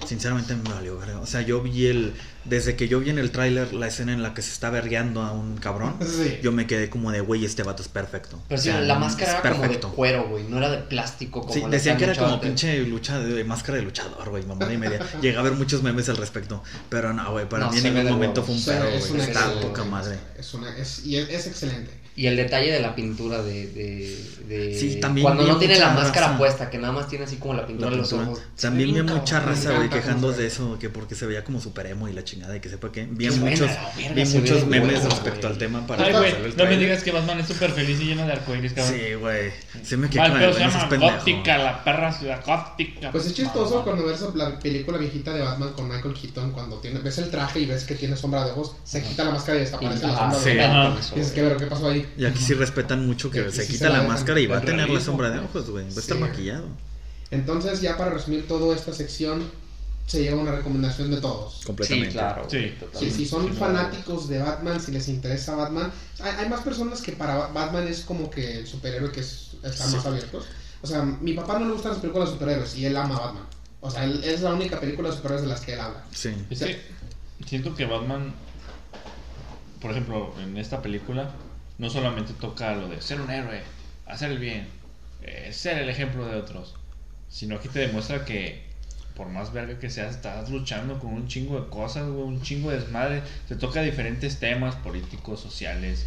Sinceramente 0.06 0.54
me 0.56 0.68
valió, 0.70 0.98
verga. 0.98 1.20
O 1.20 1.26
sea, 1.26 1.42
yo 1.42 1.62
vi 1.62 1.86
el 1.86 2.14
desde 2.44 2.74
que 2.74 2.88
yo 2.88 2.98
vi 2.98 3.10
en 3.10 3.18
el 3.18 3.30
tráiler 3.30 3.72
la 3.72 3.86
escena 3.86 4.12
en 4.12 4.20
la 4.22 4.34
que 4.34 4.42
se 4.42 4.50
está 4.52 4.68
vergueando 4.68 5.22
a 5.22 5.30
un 5.32 5.56
cabrón, 5.58 5.94
Sí. 6.04 6.38
yo 6.42 6.50
me 6.50 6.66
quedé 6.66 6.90
como 6.90 7.12
de, 7.12 7.20
güey, 7.20 7.44
este 7.44 7.62
vato 7.62 7.82
es 7.82 7.88
perfecto. 7.88 8.42
Pero 8.48 8.58
O 8.58 8.62
sí, 8.62 8.70
sea, 8.70 8.80
la 8.80 8.98
máscara 8.98 9.38
era 9.38 9.52
como 9.52 9.68
de 9.68 9.78
cuero, 9.78 10.28
güey, 10.28 10.44
no 10.44 10.58
era 10.58 10.68
de 10.70 10.78
plástico 10.78 11.40
como 11.42 11.54
Sí, 11.54 11.62
decían 11.70 11.96
que 11.98 12.04
era 12.04 12.12
hecho 12.14 12.22
como 12.22 12.34
antes. 12.34 12.48
pinche 12.48 12.80
lucha 12.82 13.20
de 13.20 13.44
máscara 13.44 13.78
de 13.78 13.84
luchador, 13.84 14.28
güey, 14.30 14.44
mamada 14.44 14.72
y 14.72 14.76
media. 14.78 14.98
Llegué 15.22 15.36
a 15.36 15.42
ver 15.42 15.52
muchos 15.52 15.82
memes 15.84 16.08
al 16.08 16.16
respecto, 16.16 16.62
pero 16.88 17.12
no, 17.12 17.30
güey, 17.32 17.48
para 17.48 17.66
No, 17.66 17.72
mí 17.72 17.78
en 17.78 17.94
ningún 17.94 18.10
momento 18.12 18.42
fue 18.42 18.54
un 18.56 18.60
O 18.60 18.64
sea, 18.64 18.80
pedo, 18.80 18.88
es 18.90 19.08
güey. 19.08 19.20
una 19.20 19.24
Está 19.30 19.60
poca 19.60 19.84
madre. 19.84 20.18
Es, 20.36 20.52
una, 20.54 20.76
es, 20.76 21.06
y 21.06 21.16
es, 21.16 21.28
es 21.30 21.46
excelente. 21.46 21.92
Y 22.14 22.26
el 22.26 22.36
detalle 22.36 22.70
de 22.70 22.80
la 22.80 22.94
pintura 22.94 23.42
de. 23.42 23.68
de, 23.68 24.16
de- 24.46 24.78
Sí, 24.78 25.00
también 25.00 25.24
Cuando 25.24 25.46
no 25.46 25.56
tiene 25.56 25.78
la 25.78 25.90
máscara 25.90 26.26
raza. 26.26 26.38
puesta, 26.38 26.68
que 26.70 26.76
nada 26.76 26.92
más 26.92 27.08
tiene 27.08 27.24
así 27.24 27.36
como 27.36 27.54
la 27.54 27.66
pintura 27.66 27.90
de 27.90 27.96
los 27.96 28.12
ojos. 28.12 28.40
También 28.60 28.88
vi 28.88 29.00
Bien 29.00 29.06
mucha 29.06 29.40
raza, 29.40 29.72
güey, 29.76 29.88
quejándose 29.88 30.42
de 30.42 30.48
eso, 30.48 30.78
que 30.78 30.90
porque 30.90 31.14
se 31.14 31.24
veía 31.24 31.42
como 31.42 31.60
super 31.60 31.86
emo 31.86 32.08
y 32.08 32.12
la 32.12 32.22
chingada 32.22 32.54
y 32.54 32.60
que 32.60 32.68
sepa 32.68 32.92
qué. 32.92 33.06
Vi 33.10 33.30
muchos, 33.30 33.60
verga, 33.60 34.14
vi 34.14 34.24
muchos 34.26 34.66
memes 34.66 35.04
respecto 35.04 35.46
al 35.46 35.56
tema 35.56 35.86
para 35.86 36.04
Ay, 36.04 36.12
güey, 36.12 36.54
no 36.54 36.64
me 36.64 36.76
digas 36.76 37.02
que 37.02 37.12
Batman 37.12 37.40
es 37.40 37.48
súper 37.48 37.70
feliz 37.70 37.98
y 38.00 38.04
lleno 38.04 38.26
de 38.26 38.32
arcoíris, 38.32 38.74
cabrón. 38.74 38.94
Sí, 38.94 39.14
güey. 39.14 39.50
Se 39.82 39.96
me 39.96 40.10
quedé 40.10 40.28
con 40.28 40.42
el 40.42 40.54
se. 40.54 40.96
Gótica, 40.98 41.58
la 41.58 41.82
perra 41.84 42.12
ciudad 42.12 42.44
gótica. 42.44 43.10
Pues 43.10 43.26
es 43.26 43.34
chistoso 43.34 43.82
cuando 43.84 44.04
ves 44.04 44.20
la 44.34 44.58
película 44.58 44.98
viejita 44.98 45.32
de 45.32 45.40
Batman 45.40 45.72
con 45.72 45.88
Michael 45.88 46.14
Keaton, 46.14 46.52
cuando 46.52 46.76
tiene, 46.78 47.00
ves 47.00 47.18
el 47.18 47.30
traje 47.30 47.60
y 47.60 47.66
ves 47.66 47.84
que 47.84 47.94
tiene 47.94 48.16
sombra 48.16 48.44
de 48.44 48.52
ojos, 48.52 48.76
se 48.84 49.02
quita 49.02 49.24
la 49.24 49.30
máscara 49.30 49.56
y 49.58 49.60
desaparece 49.62 50.06
la 50.06 50.16
sombra 50.18 50.38
sí. 50.38 50.50
de 50.50 50.64
ojos. 50.66 51.00
Eso, 51.00 51.14
Y 51.16 51.18
dices, 51.20 51.32
güey. 51.32 51.34
¿qué, 51.34 51.42
pero, 51.48 51.56
¿qué 51.56 51.66
pasó 51.66 51.88
ahí? 51.88 52.01
Y 52.16 52.24
aquí 52.24 52.38
sí 52.42 52.54
respetan 52.54 53.06
mucho 53.06 53.30
que 53.30 53.50
se 53.50 53.62
sí 53.64 53.72
quita 53.74 53.86
se 53.86 53.92
la 53.92 54.02
la 54.02 54.08
máscara 54.08 54.40
y 54.40 54.46
va 54.46 54.58
a 54.58 54.60
tener 54.62 54.88
la 54.90 55.00
sombra 55.00 55.30
de 55.30 55.38
ojos, 55.40 55.70
güey. 55.70 55.84
Va 55.84 55.90
a 55.90 55.92
Sí. 55.92 55.98
estar 56.00 56.18
maquillado. 56.18 56.66
Entonces, 57.30 57.80
ya 57.80 57.96
para 57.96 58.10
resumir 58.10 58.46
toda 58.46 58.74
esta 58.76 58.92
sección, 58.92 59.42
se 60.06 60.22
lleva 60.22 60.40
una 60.42 60.52
recomendación 60.52 61.10
de 61.10 61.20
todos. 61.20 61.62
Completamente. 61.64 62.10
Sí, 62.10 62.16
claro. 62.18 62.46
Sí. 62.50 62.74
güey, 62.92 63.10
Si, 63.10 63.24
son 63.26 63.44
Sí, 63.44 63.50
no. 63.50 63.54
fanáticos 63.54 64.28
de 64.28 64.38
Batman, 64.42 64.80
si 64.80 64.92
les 64.92 65.08
interesa 65.08 65.54
Batman, 65.54 65.90
hay, 66.20 66.32
hay 66.38 66.48
más 66.48 66.60
personas 66.60 67.00
que 67.00 67.12
para 67.12 67.36
Ba- 67.36 67.48
Batman 67.48 67.86
es 67.88 68.00
como 68.00 68.28
que 68.28 68.58
el 68.58 68.66
superhéroe 68.66 69.10
que 69.12 69.20
es, 69.20 69.52
están 69.62 69.88
Sí. 69.90 69.96
más 69.96 70.06
abiertos. 70.06 70.44
O 70.82 70.86
sea, 70.86 71.02
mi 71.02 71.32
papá 71.34 71.58
no 71.58 71.66
le 71.66 71.72
gustan 71.72 71.92
las 71.92 72.00
películas 72.00 72.28
de 72.28 72.34
superhéroes 72.34 72.76
y 72.76 72.84
él 72.84 72.96
ama 72.96 73.16
a 73.16 73.20
Batman. 73.26 73.44
O 73.80 73.90
sea, 73.90 74.04
él, 74.04 74.22
es 74.24 74.40
la 74.42 74.52
única 74.52 74.78
película 74.80 75.08
de 75.08 75.14
superhéroes 75.16 75.42
de 75.42 75.48
las 75.48 75.60
que 75.60 75.74
él 75.74 75.80
habla. 75.80 76.04
Sí. 76.12 76.30
Es 76.50 76.58
Sí. 76.58 76.64
que 76.66 76.80
siento 77.48 77.74
que 77.74 77.86
Batman, 77.86 78.34
por 79.80 79.92
ejemplo, 79.92 80.34
en 80.42 80.56
esta 80.58 80.82
película, 80.82 81.30
no 81.78 81.90
solamente 81.90 82.32
toca 82.34 82.74
lo 82.74 82.88
de 82.88 83.00
ser 83.00 83.20
un 83.20 83.30
héroe, 83.30 83.62
hacer 84.06 84.30
el 84.30 84.38
bien, 84.38 84.66
eh, 85.22 85.50
ser 85.52 85.78
el 85.78 85.88
ejemplo 85.88 86.26
de 86.26 86.36
otros, 86.36 86.74
sino 87.28 87.56
aquí 87.56 87.68
te 87.68 87.80
demuestra 87.80 88.24
que 88.24 88.70
por 89.16 89.28
más 89.28 89.52
verga 89.52 89.78
que 89.78 89.90
seas, 89.90 90.14
estás 90.16 90.48
luchando 90.48 90.98
con 90.98 91.12
un 91.12 91.28
chingo 91.28 91.60
de 91.60 91.68
cosas, 91.68 92.08
güey, 92.08 92.24
un 92.24 92.40
chingo 92.42 92.70
de 92.70 92.78
desmadre. 92.80 93.22
Te 93.46 93.56
toca 93.56 93.82
diferentes 93.82 94.38
temas 94.38 94.74
políticos, 94.76 95.38
sociales, 95.38 96.06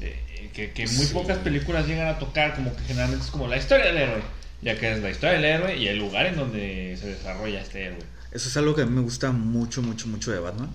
eh, 0.00 0.50
que, 0.54 0.70
que 0.70 0.86
muy 0.86 1.06
Sí. 1.06 1.12
pocas 1.12 1.38
películas 1.38 1.88
llegan 1.88 2.06
a 2.06 2.18
tocar, 2.20 2.54
como 2.54 2.74
que 2.76 2.82
generalmente 2.84 3.24
es 3.24 3.30
como 3.32 3.48
la 3.48 3.56
historia 3.56 3.86
del 3.86 3.96
héroe, 3.96 4.22
ya 4.62 4.78
que 4.78 4.92
es 4.92 5.02
la 5.02 5.10
historia 5.10 5.34
del 5.34 5.44
héroe 5.44 5.76
y 5.76 5.88
el 5.88 5.98
lugar 5.98 6.26
en 6.26 6.36
donde 6.36 6.96
se 7.00 7.08
desarrolla 7.08 7.60
este 7.60 7.86
héroe. 7.86 8.04
Eso 8.30 8.48
es 8.48 8.56
algo 8.56 8.74
que 8.76 8.82
a 8.82 8.86
mí 8.86 8.92
me 8.92 9.00
gusta 9.02 9.32
mucho, 9.32 9.82
mucho, 9.82 10.06
mucho 10.06 10.30
de 10.30 10.38
Batman. 10.38 10.70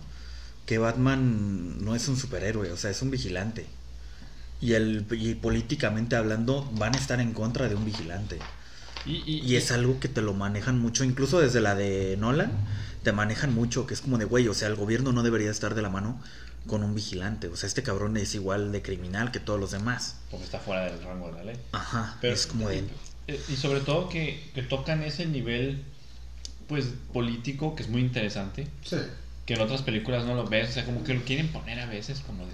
Que 0.66 0.78
Batman 0.80 1.84
no 1.84 1.96
es 1.96 2.08
un 2.10 2.18
superhéroe, 2.18 2.72
o 2.74 2.78
sea, 2.78 2.92
es 2.92 3.02
un 3.02 3.10
vigilante. 3.10 3.66
Y, 4.62 4.74
el, 4.74 5.06
y 5.12 5.36
políticamente 5.36 6.16
hablando 6.16 6.70
van 6.74 6.96
a 6.96 6.98
estar 7.00 7.20
en 7.20 7.34
contra 7.34 7.68
de 7.70 7.76
un 7.76 7.86
vigilante. 7.86 8.40
Y, 9.06 9.24
y- 9.26 9.42
Y 9.46 9.56
es 9.56 9.72
algo 9.72 10.00
que 10.00 10.08
te 10.10 10.22
lo 10.22 10.34
manejan 10.34 10.80
mucho, 10.80 11.04
incluso 11.04 11.40
desde 11.40 11.62
la 11.62 11.76
de 11.76 12.18
Nolan, 12.20 12.52
te 13.04 13.12
manejan 13.14 13.54
mucho, 13.54 13.88
que 13.88 13.94
es 13.94 14.02
como 14.02 14.18
de, 14.18 14.26
güey, 14.26 14.48
o 14.50 14.54
sea, 14.54 14.68
el 14.68 14.76
gobierno 14.76 15.12
no 15.14 15.24
debería 15.24 15.50
estar 15.52 15.74
de 15.76 15.82
la 15.82 15.90
mano 15.90 16.22
con 16.68 16.84
un 16.84 16.94
vigilante. 16.94 17.48
O 17.48 17.56
sea, 17.56 17.68
este 17.68 17.82
cabrón 17.82 18.18
es 18.18 18.36
igual 18.36 18.72
de 18.74 18.82
criminal 18.82 19.32
que 19.32 19.40
todos 19.40 19.60
los 19.60 19.72
demás. 19.72 20.18
Porque 20.30 20.44
está 20.46 20.60
fuera 20.60 20.84
del 20.84 21.02
rango 21.02 21.28
de 21.28 21.34
la 21.34 21.44
ley. 21.46 21.56
Ajá, 21.72 22.18
Pero- 22.22 22.34
es 22.34 22.46
como 22.46 22.68
de... 22.70 22.84
Eh, 23.28 23.40
Y 23.48 23.56
sobre 23.56 23.80
todo 23.80 24.10
que, 24.10 24.52
que 24.54 24.64
tocan 24.64 25.02
ese 25.04 25.26
nivel, 25.26 25.84
pues, 26.68 26.88
político, 27.14 27.76
que 27.76 27.84
es 27.84 27.90
muy 27.90 28.02
interesante. 28.02 28.68
Sí. 28.84 28.98
Que 29.46 29.54
en 29.54 29.62
otras 29.62 29.82
películas 29.82 30.26
no 30.26 30.36
lo 30.36 30.46
ves. 30.46 30.70
O 30.70 30.74
sea, 30.74 30.86
como 30.86 31.04
que 31.06 31.14
lo 31.14 31.22
quieren 31.24 31.48
poner 31.48 31.80
a 31.80 31.86
veces 31.86 32.20
como 32.20 32.46
de... 32.46 32.52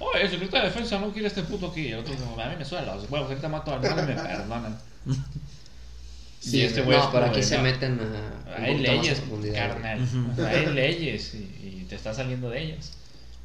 Oh, 0.00 0.12
el 0.14 0.28
secretario 0.30 0.64
de 0.68 0.70
defensa 0.74 0.98
no 0.98 1.12
quiere 1.12 1.28
este 1.28 1.42
puto 1.42 1.68
aquí. 1.68 1.82
Y 1.82 1.92
el 1.92 1.98
otro 2.00 2.14
como, 2.16 2.40
a 2.40 2.48
mí 2.48 2.56
me 2.58 2.64
suena 2.64 2.94
los 2.94 3.08
huevos, 3.10 3.28
ahorita 3.28 3.48
mato 3.48 3.72
al 3.74 3.84
hermano 3.84 4.10
y 4.10 4.14
me 4.14 4.20
perdonan. 4.22 4.78
Sí, 6.40 6.56
y 6.56 6.60
este 6.62 6.80
güey. 6.80 6.96
es 6.96 7.04
No, 7.04 7.10
pero 7.12 7.24
como 7.24 7.32
aquí 7.32 7.40
de, 7.42 7.46
se 7.46 7.56
no, 7.58 7.62
meten 7.64 8.00
a. 8.00 8.56
Hay 8.64 8.78
leyes, 8.78 9.22
carnal. 9.54 10.08
Sea, 10.36 10.48
hay 10.48 10.66
leyes 10.72 11.34
y, 11.34 11.38
y 11.38 11.86
te 11.88 11.96
está 11.96 12.14
saliendo 12.14 12.48
de 12.48 12.62
ellas. 12.62 12.92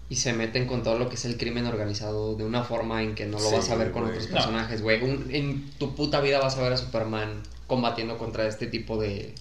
Y 0.09 0.15
se 0.15 0.31
meten 0.33 0.65
con 0.65 0.81
todo 0.83 0.97
lo 0.97 1.09
que 1.09 1.15
es 1.15 1.25
el 1.25 1.35
crimen 1.35 1.65
organizado 1.65 2.35
de 2.35 2.45
una 2.45 2.63
forma 2.63 3.03
en 3.03 3.13
que 3.15 3.25
no 3.25 3.37
lo 3.39 3.49
Sí, 3.49 3.55
vas 3.55 3.69
a 3.69 3.75
ver 3.75 3.91
con 3.91 4.05
otros 4.05 4.27
No. 4.29 4.35
personajes, 4.35 4.81
güey. 4.81 5.03
Un- 5.03 5.27
En 5.31 5.71
tu 5.71 5.93
puta 5.93 6.21
vida 6.21 6.39
vas 6.39 6.55
a 6.57 6.61
ver 6.61 6.71
a 6.71 6.77
Superman 6.77 7.41
combatiendo 7.67 8.17
contra 8.17 8.47
este 8.47 8.67
tipo 8.67 8.97
de. 8.97 9.35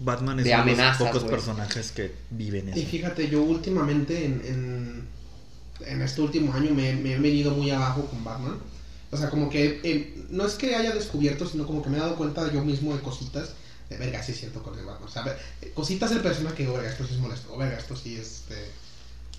Batman 0.00 0.40
es 0.40 0.44
De 0.44 0.52
uno 0.54 0.64
de 0.64 0.70
los 0.72 0.78
amenazas, 0.78 1.06
pocos 1.08 1.24
personajes 1.24 1.90
que 1.92 2.12
viven 2.30 2.68
Y 2.76 2.80
eso. 2.80 2.90
fíjate, 2.90 3.28
yo 3.30 3.42
últimamente 3.42 4.24
en, 4.26 4.42
en, 4.44 5.08
en 5.86 6.02
este 6.02 6.20
último 6.20 6.52
año 6.54 6.72
me, 6.74 6.94
me 6.94 7.14
he 7.14 7.18
venido 7.18 7.52
muy 7.52 7.70
abajo 7.70 8.04
con 8.06 8.22
Batman. 8.24 8.56
O 9.10 9.16
sea, 9.16 9.30
como 9.30 9.48
que 9.48 9.80
eh, 9.84 10.24
no 10.30 10.44
es 10.46 10.54
que 10.54 10.74
haya 10.74 10.92
descubierto, 10.92 11.46
sino 11.48 11.66
como 11.66 11.82
que 11.82 11.88
me 11.90 11.96
he 11.96 12.00
dado 12.00 12.16
cuenta 12.16 12.52
yo 12.52 12.62
mismo 12.64 12.94
de 12.94 13.00
cositas. 13.00 13.50
De 13.88 13.96
verga, 13.96 14.22
sí 14.22 14.32
es 14.32 14.40
cierto 14.40 14.62
con 14.62 14.78
el 14.78 14.84
Batman. 14.84 15.08
O 15.08 15.10
sea, 15.10 15.22
ver- 15.22 15.38
eh, 15.62 15.72
cositas 15.74 16.10
del 16.10 16.20
personaje 16.20 16.56
que, 16.56 16.62
digo, 16.64 16.74
verga, 16.74 16.90
esto 16.90 17.06
sí 17.06 17.14
es 17.14 17.20
molesto. 17.20 17.52
O 17.54 17.56
verga, 17.56 17.78
esto 17.78 17.96
sí 17.96 18.16
es. 18.16 18.26
Este, 18.48 18.66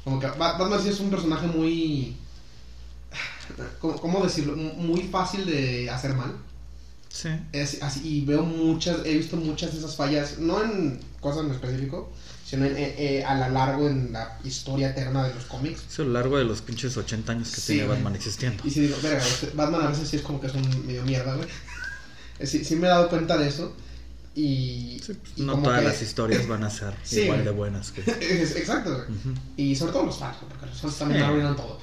como 0.04 0.19
que 0.19 0.25
Ba- 0.28 0.58
Batman 0.58 0.82
sí 0.82 0.89
es 0.89 0.99
un 0.99 1.10
personaje 1.12 1.45
muy. 1.47 2.15
¿Cómo, 3.80 3.99
cómo 3.99 4.23
decirlo? 4.23 4.56
Muy 4.56 5.02
fácil 5.04 5.45
de 5.45 5.89
hacer 5.89 6.13
mal. 6.15 6.36
Sí. 7.10 7.30
Es 7.52 7.82
así, 7.82 8.02
y 8.08 8.25
veo 8.25 8.43
muchas, 8.43 8.99
he 9.06 9.17
visto 9.17 9.36
muchas 9.36 9.73
de 9.73 9.80
esas 9.80 9.95
fallas, 9.95 10.38
no 10.38 10.63
en 10.63 10.99
cosas 11.19 11.43
en 11.45 11.52
específico, 11.52 12.12
sino 12.50 12.66
en, 12.66 12.76
eh, 12.78 12.96
eh, 12.98 13.24
a 13.24 13.36
lo 13.48 13.54
largo 13.54 13.88
en 13.88 14.12
la 14.12 14.40
historia 14.44 14.90
eterna 14.90 15.28
de 15.28 15.36
los 15.36 15.44
cómics. 15.46 15.84
Es 15.90 16.00
a 16.00 16.04
lo 16.04 16.10
largo 16.14 16.38
de 16.38 16.46
los 16.46 16.62
pinches 16.62 16.98
80 16.98 17.32
años 17.34 17.50
que 17.52 17.62
Sí, 17.62 17.74
tiene. 17.74 17.88
Batman 17.90 18.16
existiendo. 18.16 18.64
Y 18.66 18.72
si 18.72 18.80
digo, 18.82 18.98
verga, 19.04 19.26
este- 19.26 19.52
Batman 19.54 19.82
a 19.84 19.90
veces 19.90 20.08
sí 20.10 20.16
es 20.18 20.22
como 20.24 20.42
que 20.42 20.48
es 20.48 20.54
un 20.56 20.86
medio 20.88 21.04
mierda, 21.04 21.36
güey. 21.36 21.48
Eh, 22.40 22.48
Sí, 22.48 22.64
sí 22.66 22.76
me 22.76 22.88
he 22.88 22.90
dado 22.90 23.10
cuenta 23.10 23.38
de 23.38 23.48
eso. 23.50 23.76
Y, 24.36 25.02
Sí, 25.06 25.14
pues, 25.14 25.34
y 25.36 25.42
no 25.42 25.58
todas 25.62 25.80
que- 25.82 25.88
las 25.88 26.02
historias 26.02 26.48
van 26.48 26.64
a 26.64 26.70
ser 26.70 26.94
Sí, 27.04 27.22
igual 27.22 27.40
güey. 27.40 27.46
de 27.46 27.52
buenas 27.52 27.92
que... 27.92 28.02
Exacto, 28.58 28.92
güey. 28.96 29.02
Ujú. 29.18 29.34
Y 29.58 29.76
sobre 29.76 29.92
todo 29.94 30.06
los 30.06 30.18
fans, 30.18 30.38
porque 30.40 30.66
los 30.66 30.80
fans 30.82 30.98
también 30.98 31.24
arruinan 31.24 31.56
todo. 31.56 31.80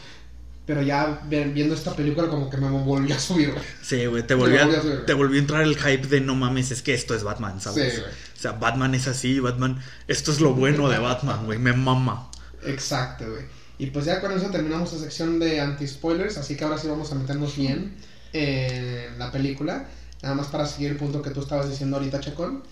Pero 0.64 0.82
ya 0.82 1.22
viendo 1.28 1.74
esta 1.76 1.94
película 1.94 2.26
como 2.28 2.50
que 2.50 2.56
me 2.56 2.68
volvió 2.68 3.14
a 3.14 3.20
subir, 3.20 3.52
güey. 3.52 3.62
Sí, 3.82 4.04
güey, 4.06 4.26
te 4.26 4.34
volvió, 4.34 4.62
a 4.62 4.64
a, 4.64 4.82
subir. 4.82 5.06
te 5.06 5.14
volvió 5.14 5.36
a 5.36 5.40
entrar 5.40 5.62
el 5.62 5.76
hype 5.76 6.08
de 6.08 6.20
no 6.20 6.34
mames, 6.34 6.72
es 6.72 6.82
que 6.82 6.92
esto 6.92 7.14
es 7.14 7.22
Batman, 7.22 7.60
¿sabes? 7.60 7.94
Sí, 7.94 8.00
güey. 8.00 8.12
O 8.36 8.40
sea, 8.40 8.52
Batman 8.52 8.94
es 8.94 9.06
así, 9.08 9.40
Batman, 9.40 9.80
esto 10.08 10.30
es 10.32 10.40
lo 10.40 10.54
bueno 10.54 10.88
de 10.88 10.98
Batman, 10.98 11.46
güey, 11.46 11.58
me 11.58 11.72
mama. 11.72 12.30
Exacto, 12.64 13.24
güey. 13.30 13.44
Y 13.78 13.86
pues 13.86 14.04
ya 14.06 14.20
con 14.20 14.32
eso 14.32 14.48
terminamos 14.50 14.92
la 14.92 14.98
sección 14.98 15.38
de 15.38 15.60
anti-spoilers, 15.60 16.38
así 16.38 16.56
que 16.56 16.64
ahora 16.64 16.78
sí 16.78 16.88
vamos 16.88 17.12
a 17.12 17.14
meternos 17.14 17.56
bien 17.56 17.94
en 18.32 19.18
la 19.18 19.30
película. 19.32 19.86
Nada 20.22 20.34
más 20.34 20.46
para 20.48 20.66
seguir 20.66 20.92
el 20.92 20.96
punto 20.96 21.22
que 21.22 21.30
tú 21.30 21.40
estabas 21.40 21.68
diciendo 21.70 21.96
ahorita, 21.96 22.20
Chacón. 22.20 22.62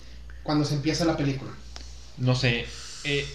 Cuando 0.43 0.65
se 0.65 0.75
empieza 0.75 1.05
la 1.05 1.17
película. 1.17 1.51
No 2.17 2.35
sé. 2.35 2.65
eh, 3.03 3.25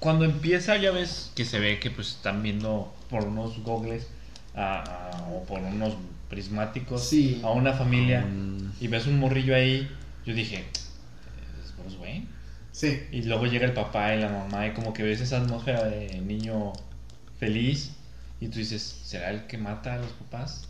cuando 0.00 0.26
empieza 0.26 0.76
ya 0.76 0.90
ves 0.90 1.30
que 1.34 1.44
se 1.46 1.58
ve 1.58 1.78
que 1.80 1.90
pues 1.90 2.08
están 2.08 2.42
viendo 2.42 2.92
por 3.08 3.24
unos 3.24 3.58
gogles 3.62 4.06
a- 4.54 4.82
a- 4.82 5.28
o 5.30 5.44
por 5.44 5.60
unos 5.60 5.94
prismáticos 6.28 7.08
Sí. 7.08 7.40
a 7.42 7.50
una 7.52 7.72
familia 7.72 8.20
Mm. 8.22 8.72
y 8.80 8.88
ves 8.88 9.06
un 9.06 9.18
morrillo 9.18 9.54
ahí. 9.54 9.90
Yo 10.26 10.34
dije, 10.34 10.64
¿es 11.86 11.94
Bruce 11.94 11.98
Wayne? 12.02 12.26
Sí. 12.72 13.02
Y 13.12 13.22
luego 13.22 13.46
llega 13.46 13.66
el 13.66 13.72
papá 13.72 14.14
y 14.14 14.20
la 14.20 14.28
mamá 14.28 14.66
y 14.66 14.72
como 14.72 14.92
que 14.92 15.02
ves 15.02 15.20
esa 15.20 15.38
atmósfera 15.38 15.84
de 15.84 16.20
niño 16.20 16.72
feliz 17.38 17.92
y 18.40 18.48
tú 18.48 18.58
dices, 18.58 19.00
¿será 19.04 19.30
el 19.30 19.46
que 19.46 19.58
mata 19.58 19.94
a 19.94 19.98
los 19.98 20.10
papás? 20.12 20.68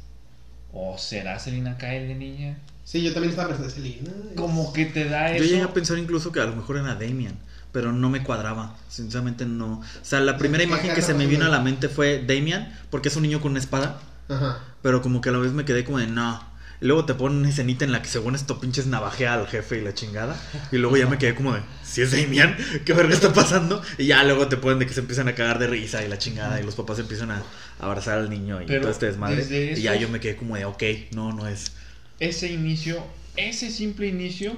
¿O 0.72 0.98
será 0.98 1.38
Selina 1.38 1.78
Kyle 1.78 2.08
de 2.08 2.14
niña? 2.14 2.58
Sí, 2.84 3.02
yo 3.02 3.12
también 3.12 3.30
estaba 3.30 3.48
pensando, 3.48 3.72
Selena. 3.72 4.10
Como 4.36 4.72
que 4.72 4.86
te 4.86 5.04
da 5.08 5.34
Yo 5.36 5.42
llegué 5.44 5.60
eso. 5.60 5.68
a 5.68 5.72
pensar 5.72 5.98
incluso 5.98 6.32
que 6.32 6.40
a 6.40 6.44
lo 6.44 6.54
mejor 6.56 6.76
era 6.76 6.94
Damian, 6.94 7.38
pero 7.72 7.92
no 7.92 8.10
me 8.10 8.22
cuadraba, 8.22 8.76
sinceramente 8.88 9.46
no. 9.46 9.80
O 9.80 9.84
sea, 10.02 10.20
la 10.20 10.36
primera 10.36 10.62
¿Qué 10.64 10.68
imagen 10.68 10.94
que 10.94 11.00
se 11.02 11.14
me 11.14 11.26
vino 11.26 11.46
a 11.46 11.48
la 11.48 11.60
mente 11.60 11.88
fue 11.88 12.22
Damian, 12.26 12.76
porque 12.90 13.08
es 13.08 13.16
un 13.16 13.22
niño 13.22 13.40
con 13.40 13.52
una 13.52 13.60
espada, 13.60 13.98
Ajá. 14.28 14.58
pero 14.82 15.00
como 15.00 15.20
que 15.22 15.30
a 15.30 15.32
la 15.32 15.38
vez 15.38 15.52
me 15.52 15.64
quedé 15.64 15.84
como 15.84 15.98
de 15.98 16.06
no. 16.08 16.42
Luego 16.84 17.06
te 17.06 17.14
ponen 17.14 17.38
una 17.38 17.48
escenita 17.48 17.84
en 17.86 17.92
la 17.92 18.02
que 18.02 18.08
según 18.08 18.34
esto 18.34 18.60
pinches 18.60 18.86
navajea 18.86 19.32
al 19.32 19.46
jefe 19.48 19.78
y 19.78 19.80
la 19.80 19.94
chingada. 19.94 20.36
Y 20.70 20.76
luego 20.76 20.98
ya 20.98 21.06
me 21.06 21.16
quedé 21.16 21.34
como 21.34 21.54
de, 21.54 21.62
si 21.82 22.02
es 22.02 22.10
Damian, 22.12 22.56
¿qué 22.84 22.92
verga 22.92 23.14
está 23.14 23.32
pasando? 23.32 23.82
Y 23.96 24.04
ya 24.06 24.22
luego 24.22 24.48
te 24.48 24.58
ponen 24.58 24.78
de 24.80 24.86
que 24.86 24.92
se 24.92 25.00
empiezan 25.00 25.26
a 25.28 25.34
cagar 25.34 25.58
de 25.58 25.66
risa 25.66 26.04
y 26.04 26.08
la 26.08 26.18
chingada. 26.18 26.60
Y 26.60 26.64
los 26.64 26.74
papás 26.74 26.98
empiezan 26.98 27.30
a 27.30 27.42
abrazar 27.80 28.18
al 28.18 28.28
niño 28.28 28.60
y 28.60 28.66
Pero 28.66 28.82
todo 28.82 28.90
este 28.90 29.06
desmadre. 29.06 29.72
Y 29.76 29.80
ya 29.80 29.94
yo 29.96 30.10
me 30.10 30.20
quedé 30.20 30.36
como 30.36 30.56
de, 30.56 30.66
ok, 30.66 30.82
no, 31.14 31.32
no 31.32 31.48
es. 31.48 31.72
Ese 32.20 32.52
inicio, 32.52 33.02
ese 33.36 33.70
simple 33.70 34.06
inicio, 34.08 34.54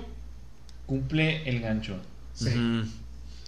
cumple 0.86 1.48
el 1.48 1.60
gancho. 1.60 1.96
Sí. 2.34 2.50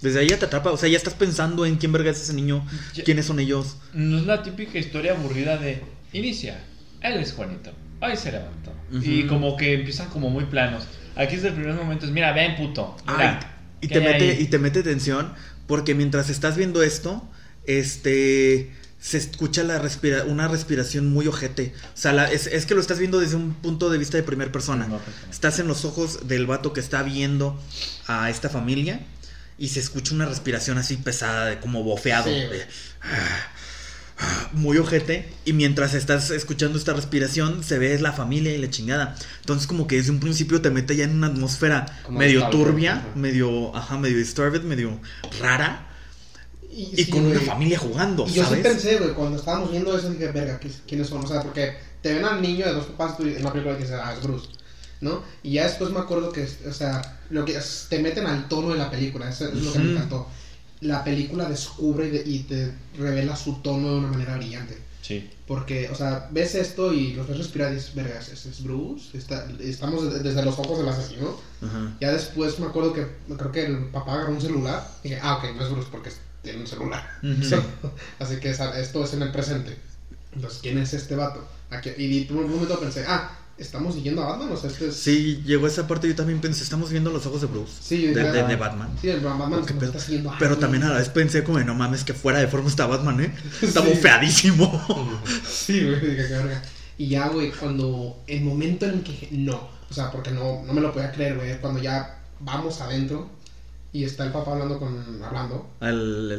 Desde 0.01 0.21
ahí 0.21 0.29
ya 0.29 0.39
te 0.39 0.45
atrapa, 0.47 0.71
o 0.71 0.77
sea, 0.77 0.89
ya 0.89 0.97
estás 0.97 1.15
pensando 1.15 1.67
en 1.67 1.77
quién 1.77 1.91
verga 1.91 2.13
es 2.13 2.21
ese 2.23 2.33
niño, 2.33 2.65
Ya- 2.95 3.03
quiénes 3.03 3.27
son 3.27 3.41
ellos. 3.41 3.77
No 3.93 4.19
es 4.19 4.27
la 4.27 4.45
típica 4.45 4.79
historia 4.79 5.13
aburrida 5.13 5.57
de 5.57 5.83
inicia, 6.13 6.61
él 7.01 7.15
es 7.19 7.33
Juanito, 7.33 7.73
hoy 8.01 8.17
se 8.17 8.33
levantó. 8.33 8.73
Y 9.03 9.25
como 9.27 9.57
que 9.57 9.75
empiezan 9.75 10.09
como 10.09 10.31
muy 10.31 10.45
planos. 10.47 10.85
Aquí 11.17 11.37
desde 11.37 11.49
el 11.49 11.55
primer 11.55 11.75
momento 11.75 12.07
es, 12.07 12.13
mira, 12.13 12.33
ven 12.33 12.57
puto. 12.57 12.97
Mira, 13.07 13.41
y 13.81 13.89
¿qué 13.89 13.95
te 13.95 14.01
mete 14.01 14.31
ahí?". 14.31 14.37
y 14.41 14.47
te 14.47 14.59
mete 14.59 14.83
tensión 14.83 15.33
porque 15.67 15.95
mientras 15.95 16.31
estás 16.31 16.57
viendo 16.57 16.83
esto, 16.83 17.29
este 17.67 18.73
se 19.01 19.17
escucha 19.19 19.63
la 19.63 19.79
respira 19.79 20.25
una 20.25 20.49
respiración 20.49 21.13
muy 21.13 21.29
ojete. 21.29 21.73
O 21.95 21.97
sea, 21.97 22.13
la- 22.13 22.31
es, 22.33 22.49
es 22.49 22.67
que 22.67 22.75
lo 22.75 22.81
estás 22.81 22.99
viendo 22.99 23.21
desde 23.21 23.37
un 23.37 23.55
punto 23.55 23.91
de 23.91 23.99
vista 23.99 24.17
de 24.17 24.25
primera 24.25 24.51
persona. 24.51 24.89
Estás 25.31 25.59
en 25.61 25.69
los 25.69 25.85
ojos 25.85 26.27
del 26.27 26.47
vato 26.47 26.73
que 26.73 26.81
está 26.81 27.03
viendo 27.05 27.61
a 28.09 28.29
esta 28.31 28.49
familia 28.49 29.01
y 29.57 29.69
se 29.69 29.79
escucha 29.81 30.15
una 30.15 30.27
respiración 30.27 30.79
así 30.79 30.97
pesada, 30.97 31.47
de 31.47 31.61
como 31.61 31.85
bofeado. 31.85 32.25
Sí, 32.25 32.31
de, 32.41 32.67
ah, 33.03 33.47
muy 34.53 34.79
ojete 34.79 35.33
y 35.45 35.53
mientras 35.53 35.95
estás 35.95 36.31
escuchando 36.31 36.77
esta 36.79 36.93
respiración 36.93 37.63
se 37.63 37.79
ve 37.79 37.99
la 38.01 38.13
familia 38.13 38.53
y 38.55 38.59
la 38.59 38.69
chingada 38.71 39.15
entonces 39.41 39.67
como 39.69 39.87
que 39.87 39.97
desde 39.97 40.11
un 40.11 40.19
principio 40.21 40.61
te 40.61 40.71
mete 40.71 40.97
ya 40.97 41.05
en 41.05 41.15
una 41.17 41.29
atmósfera 41.29 41.87
Como 42.05 42.19
medio 42.19 42.49
turbia 42.49 42.97
ajá. 42.97 43.07
medio 43.15 43.75
ajá 43.77 43.97
medio 43.99 44.17
disturbed 44.19 44.63
medio 44.63 45.01
rara 45.41 45.87
y, 46.71 46.95
sí, 46.97 47.11
con 47.11 47.25
una 47.25 47.35
güey. 47.37 47.47
familia 47.47 47.79
jugando 47.79 48.25
Y 48.27 48.33
yo 48.35 48.43
sí 48.45 48.49
sabes 48.51 48.63
pensé, 48.67 48.99
güey, 48.99 49.13
cuando 49.13 49.39
estábamos 49.39 49.71
viendo 49.73 49.97
eso, 49.99 50.11
dije, 50.11 50.29
verga, 50.31 50.61
¿qui- 50.61 50.71
¿quiénes 50.87 51.09
son? 51.09 51.25
O 51.25 51.27
sea, 51.27 51.43
porque 51.43 51.77
te 52.03 52.15
ven 52.15 52.25
al 52.25 52.41
niño 52.41 52.67
de 52.67 52.73
dos 52.73 52.87
papás 52.87 53.17
tú 53.17 53.25
en 53.25 53.41
una 53.41 53.51
película 53.53 53.77
que 53.77 53.83
dices, 53.83 53.99
ah, 54.01 54.15
es 54.17 54.23
Bruce, 54.23 54.49
¿no? 55.01 55.25
Y 55.43 55.53
ya 55.55 55.65
después 55.65 55.91
me 55.91 55.99
acuerdo 55.99 56.31
que, 56.31 56.47
o 56.69 56.73
sea, 56.73 57.19
lo 57.31 57.45
que 57.45 57.57
es- 57.57 57.87
te 57.89 57.99
meten 57.99 58.27
al 58.27 58.49
tono 58.49 58.69
de 58.71 58.79
la 58.79 58.91
película, 58.91 59.29
eso 59.29 59.49
es 59.49 59.55
lo 59.55 59.73
que 59.73 59.79
me 59.81 59.93
encantó. 59.93 60.29
La 60.81 61.03
película 61.05 61.49
descubre 61.49 62.07
y, 62.09 62.11
de- 62.11 62.23
y 62.27 62.39
te 62.41 62.73
revela 62.99 63.35
su 63.37 63.55
tono 63.63 63.91
de 63.91 63.97
una 63.99 64.09
manera 64.09 64.37
brillante. 64.37 64.79
Sí. 65.03 65.29
Porque, 65.47 65.89
o 65.91 65.95
sea, 65.95 66.29
ves 66.31 66.55
esto 66.55 66.93
y 66.93 67.15
los 67.15 67.27
ves 67.27 67.39
respirar 67.39 67.73
y 67.73 67.77
dices, 67.77 67.95
verga, 67.95 68.19
¿ese 68.21 68.33
es 68.51 68.63
Bruce? 68.63 69.17
Está- 69.17 69.49
estamos 69.61 70.13
de- 70.13 70.19
desde 70.21 70.45
los 70.45 70.59
ojos 70.59 70.79
del 70.79 70.89
asesino. 70.89 71.35
Ajá. 71.63 71.97
Ya 72.01 72.13
después 72.13 72.59
me 72.61 72.67
acuerdo 72.67 72.93
que 72.93 73.07
creo 73.37 73.51
que 73.53 73.65
el 73.67 73.87
papá 73.87 74.15
agarró 74.15 74.33
un 74.35 74.41
celular 74.41 74.87
y 75.03 75.09
dije, 75.09 75.21
ah, 75.23 75.37
ok, 75.39 75.57
no 75.57 75.65
es 75.65 75.71
Bruce 75.73 75.89
porque 75.91 76.11
tiene 76.43 76.61
un 76.61 76.67
celular. 76.67 77.09
Sí. 77.23 77.55
Así 78.19 78.37
que 78.37 78.51
esto 78.51 79.05
es 79.05 79.13
en 79.15 79.23
el 79.23 79.33
presente. 79.33 79.77
Entonces, 80.35 80.61
¿quién 80.63 80.79
es 80.79 80.93
este 80.95 81.17
vato? 81.17 81.43
Aquí- 81.71 81.91
y 81.97 82.25
por 82.27 82.37
un 82.45 82.51
momento 82.53 82.79
pensé, 82.79 83.05
ah, 83.09 83.31
¿estamos 83.59 83.95
siguiendo 83.95 84.23
a 84.23 84.27
Batman? 84.31 84.53
O 84.53 84.57
sea, 84.57 84.71
este 84.71 84.89
es... 84.89 84.95
sí 84.97 85.43
llegó 85.45 85.67
esa 85.67 85.87
parte 85.87 86.09
yo 86.09 86.15
también 86.15 86.41
pensé 86.41 86.63
estamos 86.63 86.91
viendo 86.91 87.11
los 87.11 87.27
ojos 87.27 87.41
de 87.41 87.47
Bruce 87.49 87.73
Sí, 87.81 88.07
de, 88.09 88.15
de- 88.23 88.43
de 88.45 88.57
Batman 88.57 88.89
Sí, 89.01 89.09
el 89.11 89.21
Batman 89.21 89.51
¿Qué 89.51 89.57
nos 89.75 89.81
pedo? 89.83 89.85
está 89.93 89.99
siguiendo. 90.01 90.33
pero 90.39 90.55
Ay, 90.55 90.61
también 90.61 90.83
a 90.85 90.91
la 90.91 90.99
vez 90.99 91.09
pensé 91.09 91.43
como 91.45 91.59
no 91.61 91.75
mames 91.75 92.05
que 92.05 92.15
fuera 92.15 92.39
de 92.39 92.49
forma 92.49 92.69
está 92.69 92.87
Batman 92.87 93.21
eh 93.21 93.35
está 93.63 93.83
Sí. 93.83 93.89
bofeadísimo 93.89 95.21
Sí, 95.49 95.85
güey, 95.85 96.01
qué 96.01 96.23
verga. 96.23 96.63
Y 96.97 97.09
ya, 97.09 97.29
güey, 97.29 97.53
cuando... 97.53 98.23
El 98.27 98.43
momento 98.43 98.85
en 98.87 98.93
el 98.95 99.03
que... 99.03 99.29
No. 99.33 99.69
O 99.91 99.95
sea, 99.95 100.11
porque 100.11 100.31
no, 100.33 100.63
no 100.67 100.73
me 100.73 100.81
lo 100.81 100.93
podía 100.93 101.13
creer, 101.13 101.37
güey. 101.37 101.61
Cuando 101.61 101.81
ya 101.81 102.19
vamos 102.41 102.81
adentro 102.81 103.31
y 103.99 104.05
está 104.05 104.25
el 104.25 104.33
papá 104.33 104.53
hablando 104.53 104.79
con. 104.79 105.23
hablando. 105.25 105.69
El, 105.81 106.31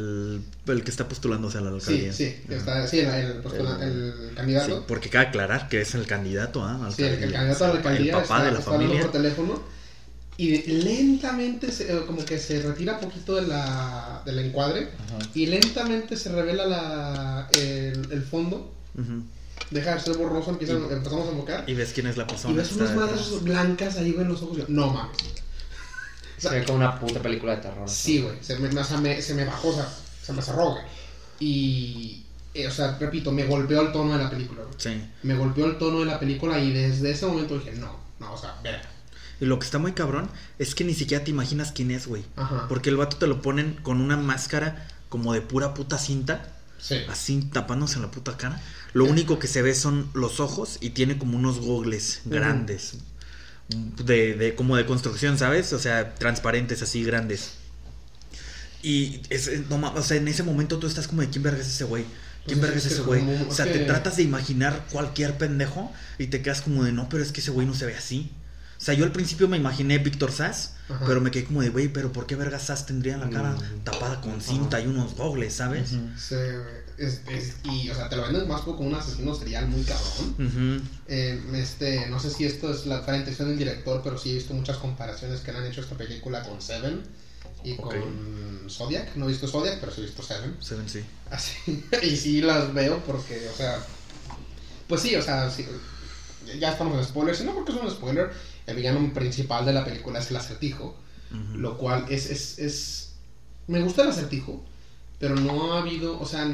el, 0.68 0.74
el 0.74 0.84
que 0.84 0.92
está 0.92 1.08
postulándose 1.10 1.58
a 1.58 1.62
la 1.62 1.72
Sí, 1.72 1.76
alcaldía. 1.92 2.14
sí, 2.14 2.36
Ajá. 2.48 2.56
está, 2.56 2.88
sí, 2.88 3.00
el, 3.00 3.08
el, 3.10 3.42
postula- 3.44 3.84
el 3.84 4.14
Sí, 4.30 4.36
candidato. 4.36 4.86
porque 4.88 5.10
cabe 5.10 5.28
aclarar 5.28 5.68
que 5.70 5.82
es 5.82 5.94
el 5.96 6.06
candidato 6.08 6.64
a 6.64 6.90
Sí, 6.92 7.04
el, 7.04 7.08
el 7.10 7.14
alcaldía. 7.16 7.38
candidato 7.40 7.66
a 7.66 7.68
la 7.68 7.74
alcaldía 7.76 8.06
El 8.06 8.12
papá 8.22 8.24
está, 8.24 8.44
de 8.46 8.52
la 8.52 8.60
está 8.60 8.72
hablando 8.72 8.94
familia. 8.94 9.02
por 9.02 9.12
teléfono 9.12 9.62
y 10.38 10.58
lentamente 10.84 11.72
se- 11.72 11.92
eh, 11.92 12.02
como 12.08 12.24
que 12.24 12.38
se 12.40 12.62
retira 12.62 13.00
poquito 13.00 13.36
de 13.36 13.48
la, 13.48 14.22
del 14.26 14.40
encuadre 14.40 14.90
Ajá. 15.08 15.30
y 15.34 15.48
lentamente 15.48 16.16
se 16.16 16.32
revela 16.32 16.66
la, 16.66 17.50
el, 17.60 18.08
el 18.12 18.24
fondo, 18.24 18.72
Ujú. 18.98 19.24
deja 19.70 19.96
de 19.96 20.00
ser 20.00 20.16
borroso, 20.18 20.52
empieza, 20.52 20.74
Y- 20.74 20.94
empezamos 20.94 21.28
a 21.28 21.32
enfocar 21.32 21.70
Y 21.70 21.74
ves 21.74 21.92
quién 21.94 22.08
es 22.08 22.16
la 22.16 22.26
persona. 22.26 22.54
y 22.54 22.58
ves 22.58 22.72
unas 22.72 22.92
detrás. 22.96 23.44
blancas 23.44 23.98
ahí 23.98 24.12
güey, 24.14 24.24
en 24.24 24.30
los 24.32 24.42
ojos. 24.44 24.60
no 24.70 24.94
mames. 24.94 25.18
O 26.40 26.42
sea, 26.42 26.52
Se 26.52 26.60
ve 26.60 26.66
como 26.66 26.78
una 26.78 27.00
puta 27.00 27.22
película 27.22 27.56
de 27.58 27.62
terror. 27.62 27.88
Sí, 27.88 28.22
güey, 28.22 28.38
se 28.42 28.58
me, 28.58 28.68
o 28.70 28.84
sea, 28.84 28.98
me- 28.98 29.22
se 29.22 29.34
me 29.36 29.46
bajó, 29.46 29.68
o 29.70 29.74
sea, 29.76 29.88
se 30.24 30.34
me 30.34 30.42
cerró, 30.42 30.72
güey. 30.72 30.84
Y, 31.40 32.24
eh, 32.54 32.68
o 32.68 32.72
sea, 32.72 32.98
repito, 33.00 33.32
me 33.32 33.46
golpeó 33.46 33.82
el 33.82 33.92
tono 33.92 34.14
de 34.18 34.24
la 34.24 34.30
película, 34.30 34.64
güey. 34.64 34.76
Sí. 34.78 35.02
Me 35.24 35.36
golpeó 35.36 35.66
el 35.66 35.78
tono 35.78 36.00
de 36.00 36.06
la 36.06 36.20
película 36.20 36.60
y 36.60 36.72
desde 36.72 37.12
ese 37.12 37.26
momento 37.26 37.58
dije, 37.58 37.74
no, 37.74 37.96
no, 38.20 38.34
o 38.34 38.38
sea, 38.38 38.56
verga. 38.64 38.90
Y 39.42 39.46
lo 39.46 39.58
que 39.58 39.66
está 39.66 39.78
muy 39.80 39.94
cabrón 39.94 40.30
es 40.58 40.76
que 40.76 40.84
ni 40.84 40.94
siquiera 40.94 41.24
te 41.24 41.32
imaginas 41.32 41.72
quién 41.72 41.92
es, 41.92 42.08
güey. 42.08 42.24
Ajá. 42.36 42.66
Porque 42.68 42.90
el 42.90 42.98
vato 42.98 43.18
te 43.18 43.28
lo 43.28 43.42
ponen 43.42 43.76
con 43.84 44.02
una 44.02 44.18
máscara 44.18 44.88
como 45.08 45.34
de 45.34 45.42
pura 45.42 45.74
puta 45.74 45.98
cinta, 45.98 46.56
Sí. 46.78 46.96
así 47.10 47.42
tapándose 47.52 48.00
la 48.00 48.12
puta 48.12 48.38
cara. 48.38 48.62
Lo 48.94 49.06
único 49.06 49.38
que 49.40 49.48
se 49.48 49.62
ve 49.62 49.76
son 49.76 50.10
los 50.14 50.40
ojos 50.40 50.78
y 50.82 50.92
tiene 50.92 51.18
como 51.18 51.38
unos 51.38 51.60
gogles 51.60 52.22
grandes. 52.26 52.96
De, 53.70 54.34
de- 54.34 54.56
como 54.56 54.76
de 54.76 54.86
construcción, 54.86 55.38
¿sabes? 55.38 55.74
O 55.74 55.80
sea, 55.80 56.16
transparentes, 56.16 56.82
así 56.82 57.04
grandes. 57.04 57.52
Y 58.82 59.22
es, 59.30 59.50
no 59.70 59.78
ma- 59.78 59.92
o 59.92 60.02
sea, 60.02 60.18
en 60.18 60.28
ese 60.28 60.44
momento 60.44 60.80
tú 60.80 60.88
estás 60.88 61.08
como 61.08 61.22
de 61.22 61.30
quién 61.30 61.44
verga 61.44 61.62
es 61.62 61.68
ese 61.68 61.84
güey. 61.84 62.06
¿Quién 62.46 62.60
Pues 62.60 62.72
verga 62.72 62.78
es 62.78 62.86
ese 62.92 63.02
güey? 63.02 63.22
O 63.48 63.54
sea, 63.54 63.66
te 63.66 63.80
tratas 63.80 64.16
de 64.18 64.24
imaginar 64.24 64.86
cualquier 64.92 65.38
pendejo 65.38 65.92
y 66.18 66.28
te 66.28 66.42
quedas 66.42 66.62
como 66.62 66.84
de 66.84 66.92
no, 66.94 67.10
pero 67.10 67.22
es 67.22 67.32
que 67.32 67.42
ese 67.42 67.52
güey 67.52 67.68
no 67.68 67.74
se 67.76 67.86
ve 67.86 67.96
así. 67.96 68.32
O 68.80 68.82
sea, 68.82 68.94
yo 68.94 69.04
al 69.04 69.12
principio 69.12 69.50
me 69.50 69.58
imaginé 69.58 69.98
Víctor 69.98 70.32
Sass, 70.32 70.76
Ajá. 70.88 71.04
pero 71.06 71.20
me 71.20 71.32
quedé 71.32 71.44
como 71.44 71.62
de, 71.62 71.70
güey, 71.70 71.90
pero 71.90 72.14
¿por 72.14 72.26
qué 72.26 72.36
verga 72.38 72.58
Sass 72.60 72.86
tendría 72.86 73.18
la 73.18 73.30
cara 73.30 73.52
Mm. 73.52 73.80
tapada 73.84 74.22
con 74.22 74.32
Ajá. 74.32 74.42
cinta 74.42 74.80
y 74.80 74.88
unos 74.88 75.16
gogles, 75.16 75.54
¿sabes? 75.54 75.90
Sí, 75.90 76.36
güey. 76.36 76.79
Es, 77.00 77.22
es- 77.30 77.56
y, 77.64 77.90
o 77.90 77.96
sea, 77.96 78.10
te 78.10 78.16
lo 78.18 78.24
venden 78.24 78.48
más 78.48 78.62
como 78.62 78.80
un 78.80 78.94
asesino 78.94 79.34
serial 79.34 79.68
muy 79.68 79.84
cabrón. 79.84 80.36
Eh, 81.08 81.42
este, 81.56 82.08
no 82.10 82.20
sé 82.20 82.30
si 82.30 82.46
esto 82.46 82.72
es 82.72 82.86
la 82.86 83.02
clara 83.04 83.18
intención 83.20 83.48
del 83.48 83.58
director, 83.58 84.02
pero 84.04 84.18
sí 84.18 84.32
he 84.32 84.36
visto 84.36 84.54
muchas 84.54 84.78
comparaciones 84.78 85.40
que 85.42 85.52
le 85.52 85.60
han 85.60 85.66
hecho 85.66 85.82
esta 85.82 85.96
película 85.96 86.44
con 86.44 86.62
Seven 86.62 87.02
y 87.64 87.76
con 87.76 88.70
Zodiac. 88.70 89.16
No 89.16 89.26
he 89.26 89.30
visto 89.30 89.48
Zodiac, 89.48 89.80
pero 89.80 89.92
sí 89.94 90.02
he 90.02 90.06
visto 90.06 90.22
Seven. 90.24 90.58
Se 90.62 90.76
ven, 90.76 90.90
sí. 90.90 91.04
Así, 91.32 91.86
y 92.04 92.16
sí 92.18 92.42
las 92.42 92.74
veo 92.74 93.02
porque, 93.06 93.48
o 93.50 93.54
sea, 93.56 93.82
pues 94.88 95.02
sí, 95.02 95.16
o 95.16 95.22
sea, 95.22 95.50
sí, 95.50 95.66
ya 96.60 96.72
estamos 96.72 96.98
en 96.98 97.06
spoilers, 97.06 97.42
y 97.42 97.44
no 97.46 97.54
porque 97.54 97.72
es 97.72 97.78
un 97.78 97.90
spoiler, 97.92 98.30
el 98.68 98.76
villano 98.76 99.14
principal 99.14 99.66
de 99.66 99.74
la 99.74 99.86
película 99.86 100.20
es 100.20 100.30
el 100.32 100.38
acertijo, 100.38 100.98
lo 101.56 101.78
cual 101.78 102.06
es, 102.10 102.26
es, 102.30 102.58
es, 102.60 103.10
me 103.68 103.82
gusta 103.82 104.02
el 104.02 104.10
acertijo, 104.10 104.66
pero 105.20 105.36
no 105.36 105.74
ha 105.74 105.80
habido, 105.82 106.20
o 106.20 106.26
sea, 106.26 106.52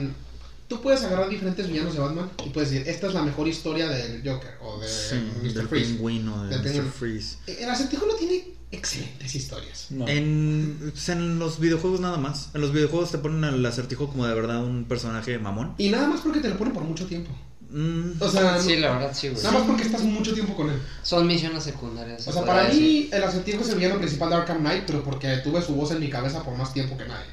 tú 0.67 0.81
puedes 0.81 1.03
agarrar 1.03 1.29
diferentes 1.29 1.67
villanos 1.67 1.93
de 1.93 1.99
Batman 1.99 2.29
y 2.45 2.49
puedes 2.49 2.71
decir, 2.71 2.87
esta 2.87 3.07
es 3.07 3.13
la 3.13 3.21
mejor 3.23 3.47
historia 3.47 3.87
del 3.87 4.21
Joker 4.27 4.51
o 4.61 4.79
de 4.79 4.87
Sí, 4.87 5.15
Mr. 5.43 5.53
del 5.53 5.67
Freeze. 5.67 5.91
pingüino, 5.93 6.43
de 6.45 6.57
Del 6.59 6.81
Mr. 6.83 6.91
Freeze. 6.91 7.37
El 7.47 7.69
acertijo 7.69 8.05
no 8.07 8.15
tiene 8.15 8.47
excelentes 8.71 9.35
historias. 9.35 9.87
No. 9.91 10.07
En, 10.07 10.89
pues, 10.91 11.09
en 11.09 11.39
los 11.39 11.59
videojuegos 11.59 11.99
nada 11.99 12.17
más. 12.17 12.49
En 12.53 12.61
los 12.61 12.73
videojuegos 12.73 13.11
te 13.11 13.17
ponen 13.19 13.43
al 13.43 13.65
acertijo 13.65 14.07
como 14.07 14.25
de 14.27 14.33
verdad 14.33 14.63
un 14.63 14.85
personaje 14.85 15.37
mamón. 15.37 15.75
Y 15.77 15.89
nada 15.89 16.07
más 16.07 16.21
porque 16.21 16.39
te 16.39 16.49
lo 16.49 16.57
ponen 16.57 16.73
por 16.73 16.83
mucho 16.83 17.05
tiempo. 17.05 17.31
Mm, 17.69 18.21
O 18.21 18.29
sea, 18.29 18.59
Sí, 18.61 18.75
la 18.77 18.93
verdad 18.93 19.11
sí, 19.13 19.29
güey. 19.29 19.43
nada 19.43 19.57
más 19.59 19.67
porque 19.67 19.83
estás 19.83 20.01
mucho 20.03 20.33
tiempo 20.33 20.55
con 20.55 20.69
él. 20.69 20.79
Son 21.03 21.25
misiones 21.27 21.63
secundarias. 21.63 22.23
se 22.23 22.29
O 22.29 22.33
sea, 22.33 22.45
para 22.45 22.65
decir. 22.65 22.81
mí 22.81 23.09
el 23.11 23.23
acertijo 23.23 23.61
es 23.61 23.69
el 23.69 23.75
villano 23.75 23.97
principal 23.97 24.29
de 24.29 24.35
Arkham 24.35 24.59
Knight, 24.59 24.83
pero 24.85 25.03
porque 25.03 25.37
tuve 25.37 25.61
su 25.61 25.73
voz 25.75 25.91
en 25.91 25.99
mi 25.99 26.09
cabeza 26.09 26.43
por 26.43 26.55
más 26.57 26.73
tiempo 26.73 26.97
que 26.97 27.05
nadie. 27.05 27.25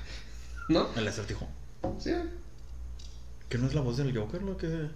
¿No? 0.69 0.89
el 0.97 1.07
acertijo. 1.09 1.49
Sí. 1.99 2.13
¿Que 3.53 3.59
no 3.59 3.67
es 3.67 3.75
la 3.75 3.83
voz 3.83 3.99
del 3.99 4.17
Joker 4.17 4.41
lo 4.43 4.57
que.? 4.57 4.89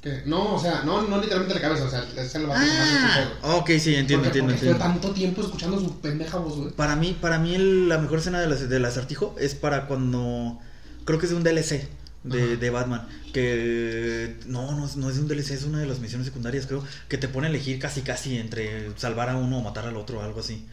Que- 0.00 0.22
No, 0.24 0.54
o 0.54 0.58
sea, 0.58 0.82
no, 0.84 1.02
no 1.02 1.18
literalmente 1.20 1.52
de 1.52 1.60
cabeza, 1.60 1.84
o 1.84 1.90
sea, 1.90 2.06
es 2.16 2.34
el 2.34 2.46
vato 2.46 2.58
que 2.60 2.66
más 2.66 2.88
escuchó, 2.88 3.38
güey. 3.42 3.58
ok, 3.60 3.66
sí, 3.82 3.94
entiendo, 3.96 3.96
Porque, 3.96 3.98
entiendo, 3.98 4.24
porque 4.24 4.54
estuve 4.54 4.70
entiendo. 4.70 4.78
tanto 4.78 5.10
tiempo 5.10 5.42
escuchando 5.42 5.78
su 5.78 6.00
pendeja 6.00 6.38
voz, 6.38 6.56
güey. 6.56 6.70
Para 6.70 6.96
mí, 6.96 7.14
para 7.20 7.38
mí 7.38 7.54
el- 7.54 7.90
la 7.90 7.98
mejor 7.98 8.20
escena 8.20 8.40
del, 8.40 8.66
del 8.70 8.84
acertijo 8.86 9.36
es 9.38 9.54
para 9.54 9.86
cuando. 9.88 10.58
Creo 11.04 11.18
que 11.18 11.26
es 11.26 11.30
de 11.32 11.36
un 11.36 11.42
DLC 11.44 11.86
de, 12.24 12.56
de 12.56 12.70
Batman. 12.70 13.06
Que. 13.34 14.36
No, 14.46 14.74
no, 14.74 14.86
es- 14.86 14.96
no 14.96 15.10
es 15.10 15.16
de 15.16 15.20
un 15.22 15.28
DLC, 15.28 15.50
es 15.52 15.64
una 15.64 15.78
de 15.80 15.86
las 15.86 15.98
misiones 16.00 16.26
secundarias, 16.26 16.66
creo. 16.66 16.82
Que 17.08 17.18
te 17.18 17.28
pone 17.28 17.48
a 17.48 17.50
elegir 17.50 17.78
casi 17.78 18.00
casi 18.00 18.38
entre 18.38 18.96
salvar 18.96 19.28
a 19.28 19.36
uno 19.36 19.58
o 19.58 19.62
matar 19.62 19.84
al 19.86 19.98
otro, 19.98 20.22
algo 20.22 20.40
así. 20.40 20.66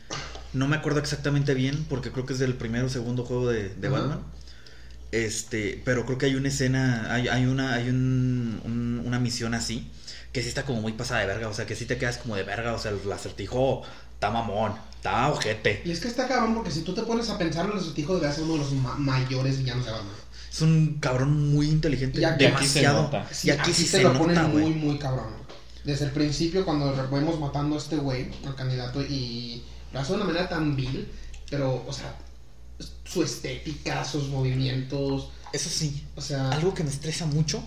No 0.53 0.67
me 0.69 0.77
acuerdo 0.77 0.99
exactamente 1.01 1.53
bien, 1.53 1.85
porque 1.89 2.11
creo 2.11 2.25
que 2.25 2.31
es 2.31 2.39
del 2.39 2.53
primer 2.53 2.85
o 2.85 2.89
segundo 2.89 3.25
juego 3.25 3.49
de, 3.49 3.69
de. 3.75 3.89
Batman. 3.89 4.21
Este, 5.13 5.79
pero 5.85 6.05
creo 6.05 6.17
que 6.17 6.25
hay 6.25 6.35
una 6.35 6.47
escena, 6.47 7.13
hay, 7.13 7.27
hay 7.27 7.45
una, 7.45 7.75
hay 7.75 7.87
un, 7.89 8.59
un- 8.65 9.03
una 9.05 9.19
misión 9.19 9.53
así, 9.53 9.87
que 10.31 10.41
sí 10.41 10.47
está 10.47 10.63
como 10.63 10.81
muy 10.81 10.93
pasada 10.93 11.21
de 11.21 11.27
verga, 11.27 11.47
o 11.49 11.53
sea, 11.53 11.67
que 11.67 11.75
sí 11.75 11.85
te 11.85 11.97
quedas 11.97 12.17
como 12.17 12.35
de 12.35 12.41
verga, 12.41 12.73
o 12.73 12.79
sea, 12.79 12.89
el 12.91 13.11
acertijo 13.11 13.83
está 14.15 14.31
mamón, 14.31 14.73
está 14.95 15.29
ojete. 15.31 15.83
Y 15.85 15.91
es 15.91 15.99
que 15.99 16.07
está 16.07 16.27
cabrón 16.27 16.55
porque 16.55 16.71
si 16.71 16.81
tú 16.81 16.95
te 16.95 17.03
pones 17.03 17.29
a 17.29 17.37
pensar 17.37 17.67
el 17.67 17.77
acertijo 17.77 18.15
debería 18.15 18.33
ser 18.33 18.45
uno 18.45 18.53
de 18.53 18.59
los 18.59 18.71
ma- 18.73 18.95
mayores 18.95 19.59
villanos 19.59 19.85
de 19.85 19.91
Batman. 19.91 20.15
Es 20.51 20.61
un 20.61 20.97
cabrón 20.99 21.51
muy 21.53 21.67
inteligente, 21.69 22.19
Y 22.19 22.23
aquí- 22.23 22.45
demasiado. 22.45 23.03
nota. 23.03 23.27
y 23.43 23.51
aquí 23.51 23.71
sí 23.71 23.85
se 23.85 24.01
lo 24.01 24.13
nota, 24.13 24.19
ponen 24.25 24.51
güey. 24.51 24.63
muy, 24.65 24.73
muy 24.73 24.97
cabrón. 24.97 25.27
Desde 25.83 26.05
el 26.05 26.11
principio, 26.11 26.65
cuando 26.65 26.91
vemos 27.11 27.39
matando 27.39 27.75
a 27.75 27.77
este 27.77 27.97
güey, 27.97 28.29
al 28.47 28.55
candidato, 28.55 29.01
y 29.03 29.63
lo 29.91 29.99
hace 29.99 30.13
de 30.13 30.15
una 30.15 30.25
manera 30.25 30.49
tan 30.49 30.75
vil, 30.75 31.07
pero, 31.51 31.83
o 31.87 31.93
sea, 31.93 32.15
su 33.13 33.23
estética, 33.23 34.03
sus 34.05 34.27
movimientos, 34.29 35.31
Eso 35.53 35.69
sí, 35.69 36.03
o 36.15 36.21
sea, 36.21 36.49
algo 36.51 36.73
que 36.73 36.83
me 36.83 36.89
estresa 36.89 37.25
mucho 37.25 37.63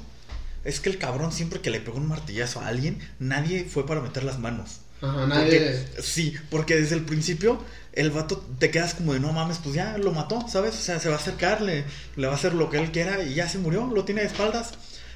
es 0.65 0.81
que 0.81 0.89
el 0.91 0.99
cabrón 0.99 1.31
siempre 1.33 1.61
que 1.61 1.71
le 1.71 1.81
pegó 1.81 1.99
un 1.99 2.09
martillazo 2.09 2.61
a 2.61 2.67
alguien, 2.69 2.99
nadie 3.21 3.65
fue 3.65 3.87
para 3.87 4.01
meter 4.01 4.25
las 4.25 4.39
manos. 4.41 4.81
ajá, 5.01 5.27
nadie. 5.27 5.61
Porque, 5.61 6.03
sí, 6.03 6.35
porque 6.51 6.75
desde 6.77 6.97
el 6.97 7.03
principio 7.05 7.63
el 7.93 8.11
vato 8.11 8.45
te 8.59 8.71
quedas 8.71 8.95
como 8.95 9.13
de 9.15 9.21
no 9.21 9.33
mames, 9.33 9.59
pues 9.63 9.75
ya 9.75 9.97
lo 9.99 10.11
mató, 10.13 10.45
¿sabes? 10.49 10.75
O 10.75 10.81
sea, 10.81 10.99
se 10.99 11.09
va 11.09 11.15
a 11.15 11.19
acercar, 11.19 11.63
le, 11.63 11.85
le 12.17 12.27
va 12.27 12.33
a 12.33 12.37
hacer 12.37 12.53
lo 12.55 12.69
que 12.69 12.79
él 12.79 12.91
quiera 12.91 13.23
y 13.23 13.35
ya 13.35 13.49
se 13.49 13.59
murió, 13.59 13.87
lo 13.87 14.05
tiene 14.05 14.23
de 14.23 14.27
espaldas. 14.27 14.73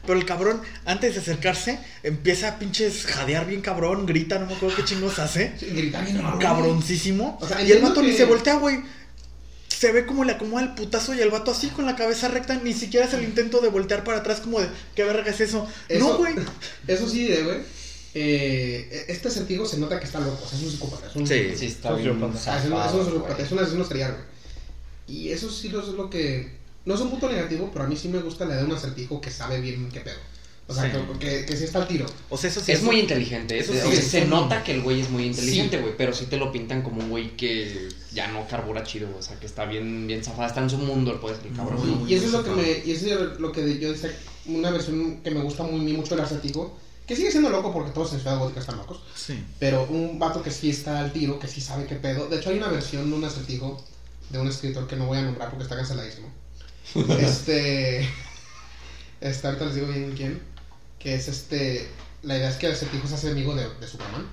Pero 0.06 0.18
el 0.18 0.24
cabrón, 0.24 0.62
antes 0.86 1.12
de 1.14 1.20
acercarse, 1.20 1.78
empieza 2.02 2.48
a 2.48 2.58
pinches 2.58 3.04
jadear 3.04 3.44
bien 3.46 3.60
cabrón, 3.60 4.06
grita, 4.06 4.38
no 4.38 4.46
me 4.46 4.54
acuerdo 4.54 4.76
qué 4.76 4.84
chingos 4.84 5.18
hace. 5.18 5.52
Sí, 5.60 5.66
grita 5.66 6.00
bien. 6.00 6.22
Cabroncísimo. 6.38 7.36
O 7.40 7.46
sea, 7.46 7.60
y 7.62 7.70
el 7.72 7.82
vato 7.82 8.00
ni 8.00 8.12
que- 8.12 8.16
se 8.16 8.24
voltea, 8.24 8.54
güey. 8.54 8.80
Se 9.80 9.92
ve 9.92 10.04
como 10.04 10.24
le 10.24 10.32
acomoda 10.32 10.62
el 10.62 10.74
putazo 10.74 11.14
y 11.14 11.20
el 11.20 11.30
vato 11.30 11.50
así 11.52 11.68
con 11.68 11.86
la 11.86 11.96
cabeza 11.96 12.28
recta, 12.28 12.54
ni 12.62 12.74
siquiera 12.74 13.06
es 13.06 13.14
el 13.14 13.24
intento 13.24 13.60
de 13.62 13.68
voltear 13.70 14.04
para 14.04 14.18
atrás 14.18 14.40
como 14.40 14.60
de, 14.60 14.68
¿qué 14.94 15.04
verga 15.04 15.30
es 15.30 15.40
eso? 15.40 15.66
Eso- 15.88 16.06
No, 16.10 16.18
güey. 16.18 16.34
Eso 16.86 17.08
sí, 17.08 17.28
eh, 17.32 17.42
güey. 17.42 17.58
Eh, 18.12 19.06
este 19.08 19.28
acertijo 19.28 19.64
se 19.64 19.78
nota 19.78 19.98
que 19.98 20.04
está 20.04 20.20
loco, 20.20 20.42
o 20.44 20.48
sea, 20.48 20.58
es 20.58 20.64
un 20.64 20.70
psicópata. 20.70 21.06
Es 21.08 21.16
un, 21.16 21.26
Sí, 21.26 21.52
Sí, 21.56 21.66
está 21.66 21.92
bien. 21.94 22.10
Es, 22.10 22.14
un, 22.16 22.24
es, 22.24 22.34
un, 22.34 22.38
zafado, 22.38 23.04
psicópata, 23.06 23.34
güey. 23.34 23.46
es 23.46 23.52
un 23.52 23.58
asesino 23.60 23.84
serial, 23.86 24.12
güey. 24.12 24.24
Y 25.18 25.30
eso 25.30 25.50
sí 25.50 25.68
lo- 25.70 25.80
es 25.80 25.88
lo 25.88 26.10
que. 26.10 26.58
No 26.84 26.94
es 26.94 27.00
un 27.00 27.10
punto 27.10 27.28
negativo, 27.30 27.70
pero 27.72 27.84
a 27.84 27.88
mí 27.88 27.96
sí 27.96 28.08
me 28.08 28.18
gusta 28.20 28.44
la 28.44 28.52
idea 28.54 28.64
de 28.64 28.70
un 28.70 28.76
acertijo 28.76 29.20
que 29.20 29.30
sabe 29.30 29.60
bien 29.60 29.88
qué 29.90 30.00
pedo. 30.00 30.18
O 30.70 30.74
sea, 30.74 30.84
Sí. 30.84 30.90
que, 31.18 31.18
que, 31.18 31.46
que 31.46 31.56
sí 31.56 31.64
está 31.64 31.80
al 31.80 31.88
tiro. 31.88 32.06
O 32.28 32.36
sea, 32.38 32.48
eso 32.48 32.60
sí 32.60 32.70
Es 32.70 32.82
muy 32.82 33.00
inteligente, 33.00 33.58
eso 33.58 33.72
Sí, 33.72 33.78
o 33.80 33.90
sea, 33.90 34.02
se 34.02 34.24
nota 34.26 34.62
que 34.62 34.72
el 34.72 34.82
güey 34.82 35.00
es 35.00 35.10
muy 35.10 35.24
inteligente, 35.24 35.76
Sí. 35.78 35.82
güey, 35.82 35.96
pero 35.96 36.12
sí 36.14 36.26
te 36.26 36.36
lo 36.36 36.52
pintan 36.52 36.82
como 36.82 37.00
un 37.02 37.10
güey 37.10 37.36
que 37.36 37.88
ya 38.12 38.28
no 38.28 38.46
carbura 38.46 38.84
chido, 38.84 39.08
o 39.18 39.20
sea, 39.22 39.38
que 39.40 39.46
está 39.46 39.64
bien, 39.64 40.06
bien 40.06 40.22
zafada, 40.22 40.46
está 40.46 40.62
en 40.62 40.70
su 40.70 40.78
mundo, 40.78 41.20
puede 41.20 41.36
ser 41.36 41.46
el 41.48 41.56
cabrón. 41.56 41.80
Muy, 41.80 41.88
Y- 41.90 41.94
muy 41.96 42.12
y 42.12 42.14
eso 42.14 42.26
es 42.26 42.32
lo 42.32 42.44
que 42.44 42.50
me. 42.50 42.82
Y 42.84 42.92
eso 42.92 43.06
es 43.32 43.40
lo 43.40 43.50
que 43.52 43.78
yo 43.80 43.90
decía. 43.92 44.10
Una 44.46 44.70
versión 44.70 45.20
que 45.22 45.30
me 45.32 45.40
gusta 45.42 45.64
muy, 45.64 45.80
muy 45.80 45.92
mucho 45.92 46.14
del 46.14 46.24
acertijo. 46.24 46.78
Que 47.06 47.16
sigue 47.16 47.32
siendo 47.32 47.50
loco 47.50 47.72
porque 47.72 47.90
todos 47.90 48.12
en 48.12 48.20
Ciudad 48.20 48.38
Gótica 48.38 48.60
están 48.60 48.76
locos. 48.76 49.02
Sí. 49.16 49.44
Pero 49.58 49.84
un 49.90 50.20
vato 50.20 50.40
que 50.42 50.52
sí 50.52 50.70
está 50.70 51.00
al 51.00 51.12
tiro, 51.12 51.40
que 51.40 51.48
sí 51.48 51.60
sabe 51.60 51.86
qué 51.86 51.96
pedo. 51.96 52.28
De 52.28 52.36
hecho, 52.36 52.50
hay 52.50 52.58
una 52.58 52.68
versión 52.68 53.10
de 53.10 53.16
un 53.16 53.24
acertijo 53.24 53.84
de 54.30 54.38
un 54.38 54.46
escritor 54.46 54.86
que 54.86 54.94
no 54.94 55.06
voy 55.06 55.18
a 55.18 55.22
nombrar 55.22 55.50
porque 55.50 55.64
está 55.64 55.74
canceladísimo. 55.74 56.28
este. 57.20 58.08
Este, 59.20 59.46
ahorita 59.46 59.66
les 59.66 59.74
digo 59.74 59.86
bien 59.88 60.14
quién. 60.16 60.40
Que 61.00 61.14
es 61.14 61.26
este. 61.28 61.88
La 62.22 62.36
idea 62.36 62.50
es 62.50 62.56
que 62.56 62.66
el 62.66 62.72
acertijo 62.72 63.08
se 63.08 63.14
hace 63.14 63.30
amigo 63.30 63.54
de, 63.56 63.66
de 63.80 63.86
Superman. 63.88 64.26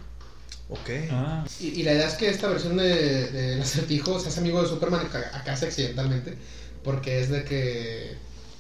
Ok. 0.70 0.90
Ah, 1.12 1.46
Y, 1.62 1.68
y 1.68 1.84
la 1.84 1.94
idea 1.94 2.08
es 2.08 2.16
que 2.16 2.30
esta 2.30 2.48
versión 2.50 2.76
de- 2.78 3.32
del 3.32 3.62
acertijo 3.62 4.20
se 4.20 4.28
hace 4.28 4.42
amigo 4.42 4.62
de 4.62 4.68
Superman 4.68 5.06
acá 5.06 5.54
accidentalmente. 5.54 6.38
Porque 6.84 7.22
es 7.22 7.30
de 7.30 7.44
que. 7.46 8.12
eh, 8.12 8.16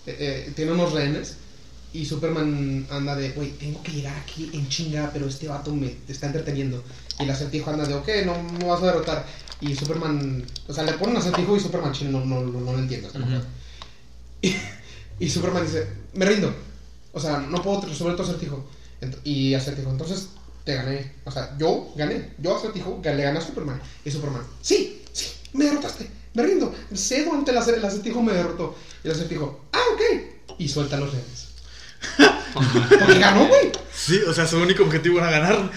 eh, 0.08 0.51
tiene 0.55 0.72
unos 0.72 0.93
rehenes. 0.93 1.36
Y 1.93 2.05
Superman 2.05 2.86
anda 2.91 3.16
de, 3.16 3.30
güey, 3.32 3.51
tengo 3.51 3.82
que 3.82 3.91
llegar 3.91 4.16
aquí 4.18 4.49
en 4.53 4.68
chinga, 4.70 5.10
pero 5.14 5.26
este 5.28 5.47
vato 5.47 5.74
me 5.74 5.95
está 6.08 6.28
entreteniendo. 6.28 6.84
Y 7.20 7.24
el 7.24 7.32
acertijo 7.32 7.72
anda 7.72 7.86
de, 7.86 7.93
ok, 7.95 8.08
no 8.26 8.43
me 8.43 8.66
vas 8.66 8.82
a 8.84 8.88
derrotar. 8.88 9.26
Y 9.62 9.74
Superman, 9.76 10.45
o 10.68 10.74
sea, 10.74 10.84
le 10.84 10.93
ponen 10.93 11.16
un 11.16 11.22
acertijo 11.22 11.55
y 11.55 11.60
Superman 11.60 11.93
chino 11.93 12.20
no, 12.20 12.26
no, 12.26 12.41
no, 12.41 12.60
no 12.62 12.74
lo 12.74 12.80
entiende. 12.80 13.08
o 13.08 13.12
sea, 13.12 13.22
no 13.22 13.26
Ujú. 13.28 13.36
puede. 13.38 13.47
y, 15.20 15.26
y 15.26 15.30
Superman 15.30 15.66
dice, 15.66 15.88
me 16.14 16.26
rindo. 16.26 16.53
O 17.14 17.20
sea, 17.20 17.38
no 17.39 17.62
puedo 17.62 17.82
resolver 17.82 18.16
tu 18.16 18.24
acertijo. 18.24 18.66
Ent- 19.01 19.18
y 19.24 19.53
acertijo, 19.53 19.89
entonces 19.89 20.30
te 20.64 20.76
gané. 20.76 21.14
O 21.26 21.32
sea, 21.32 21.55
yo 21.58 21.91
gané. 21.95 22.34
Yo 22.39 22.55
acertijo, 22.58 22.99
le 23.03 23.24
gané 23.24 23.39
a 23.39 23.41
Superman. 23.41 23.82
Y 24.05 24.12
Superman, 24.12 24.43
sí, 24.62 25.03
sí, 25.14 25.28
me 25.53 25.66
derrotaste. 25.66 26.10
Me 26.34 26.43
rindo. 26.43 26.74
Cedo 26.93 27.34
ante 27.34 27.51
el 27.51 27.58
acer- 27.58 27.76
el 27.76 27.86
acertijo, 27.86 28.22
me 28.22 28.34
derrotó. 28.34 28.76
Y 29.03 29.08
el 29.08 29.14
acertijo, 29.14 29.66
ah, 29.74 29.80
ok. 29.93 30.55
Y 30.60 30.68
suelta 30.68 30.97
los 30.97 31.12
redes. 31.12 31.47
Porque 32.53 33.20
ganó, 33.20 33.47
güey. 33.47 33.72
Sí, 33.93 34.20
o 34.28 34.34
sea, 34.34 34.45
su 34.47 34.58
único 34.58 34.84
objetivo 34.84 35.18
era 35.20 35.32
ganar. 35.32 35.72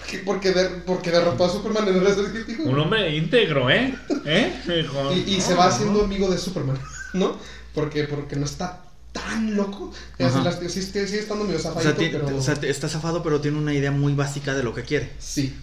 Porque, 0.00 0.18
porque, 0.24 0.52
der- 0.52 0.84
porque 0.84 1.10
derrotó 1.10 1.44
a 1.44 1.48
Superman 1.50 1.88
en 1.88 1.96
el 1.96 2.06
acertijo. 2.06 2.64
Un 2.64 2.78
hombre 2.78 3.14
íntegro, 3.16 3.70
¿eh? 3.70 3.94
¿Eh? 4.24 4.82
Hijo, 4.84 5.12
Y, 5.14 5.36
y 5.36 5.40
se 5.40 5.54
va 5.54 5.66
no. 5.68 5.72
haciendo 5.72 6.04
amigo 6.04 6.28
de 6.30 6.38
Superman, 6.38 6.78
¿no? 7.14 7.36
Porque, 7.74 8.04
porque 8.04 8.36
no 8.36 8.44
está 8.44 8.82
tan 9.12 9.54
loco. 9.56 9.92
Las- 10.18 10.58
sí, 10.72 10.82
sigue 10.82 11.18
estando 11.18 11.44
medio 11.44 11.58
O 11.58 11.62
sea, 11.62 11.72
zafadito, 11.72 12.24
pero... 12.24 12.36
o 12.36 12.42
sea, 12.42 12.54
está 12.54 12.88
zafado, 12.88 13.22
pero 13.22 13.40
tiene 13.40 13.58
una 13.58 13.74
idea 13.74 13.90
muy 13.90 14.14
básica 14.14 14.54
de 14.54 14.62
lo 14.62 14.74
que 14.74 14.82
quiere. 14.82 15.12
Sí. 15.18 15.54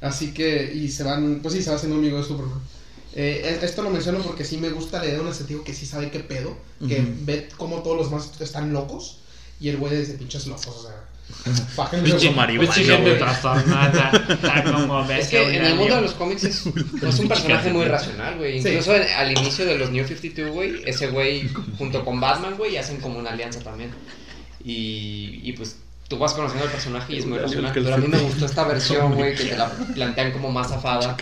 Así 0.00 0.34
que, 0.34 0.72
y 0.74 0.90
se 0.90 1.02
van, 1.02 1.40
pues 1.40 1.54
sí, 1.54 1.62
se 1.62 1.70
va 1.70 1.76
haciendo 1.76 1.96
amigo 1.96 2.18
de 2.18 2.24
Superman. 2.24 2.60
Eh, 3.14 3.60
esto 3.62 3.82
lo 3.82 3.90
menciono 3.90 4.18
porque 4.22 4.44
sí 4.44 4.56
me 4.58 4.70
gusta 4.70 5.00
leer 5.00 5.20
un 5.20 5.28
acertijo 5.28 5.62
que 5.62 5.72
sí 5.72 5.86
sabe 5.86 6.10
qué 6.10 6.20
pedo, 6.20 6.56
que 6.86 7.06
ve 7.20 7.48
cómo 7.56 7.82
todos 7.82 7.96
los 7.96 8.10
demás 8.10 8.30
están 8.40 8.72
locos, 8.72 9.18
y 9.60 9.68
el 9.68 9.76
güey 9.76 9.96
dice 9.96 10.14
pinches 10.14 10.46
locos, 10.46 10.66
o 10.66 10.82
sea... 10.82 11.08
Pinche 12.02 12.30
marihuana, 12.30 12.72
gente 12.72 13.14
trastornada. 13.16 14.10
Como 14.72 15.10
Es 15.10 15.28
que 15.28 15.56
en 15.56 15.64
el 15.64 15.74
mundo 15.74 15.96
de 15.96 16.00
los 16.02 16.12
cómics 16.14 16.44
es, 16.44 16.66
es 17.02 17.18
un 17.18 17.28
personaje 17.28 17.70
muy 17.70 17.84
racional, 17.84 18.36
güey. 18.38 18.62
Sí. 18.62 18.68
Incluso 18.68 18.92
al 18.92 19.30
inicio 19.30 19.66
de 19.66 19.78
los 19.78 19.90
New 19.90 20.06
52, 20.06 20.52
güey, 20.52 20.82
ese 20.86 21.08
güey 21.08 21.48
junto 21.78 22.04
con 22.04 22.20
Batman, 22.20 22.56
güey, 22.56 22.76
hacen 22.76 23.00
como 23.00 23.18
una 23.18 23.30
alianza 23.30 23.60
también. 23.60 23.90
Y, 24.64 25.40
y 25.42 25.52
pues 25.52 25.76
tú 26.08 26.18
vas 26.18 26.32
conociendo 26.32 26.64
al 26.66 26.70
personaje 26.72 27.12
y 27.14 27.18
es 27.18 27.26
muy 27.26 27.38
racional. 27.38 27.72
Pero 27.74 27.94
a 27.94 27.98
mí 27.98 28.08
me 28.08 28.18
gustó 28.18 28.46
esta 28.46 28.64
versión, 28.64 29.14
güey, 29.14 29.34
que 29.34 29.44
te 29.44 29.56
la 29.56 29.70
plantean 29.94 30.32
como 30.32 30.50
más 30.50 30.68
zafada 30.68 31.16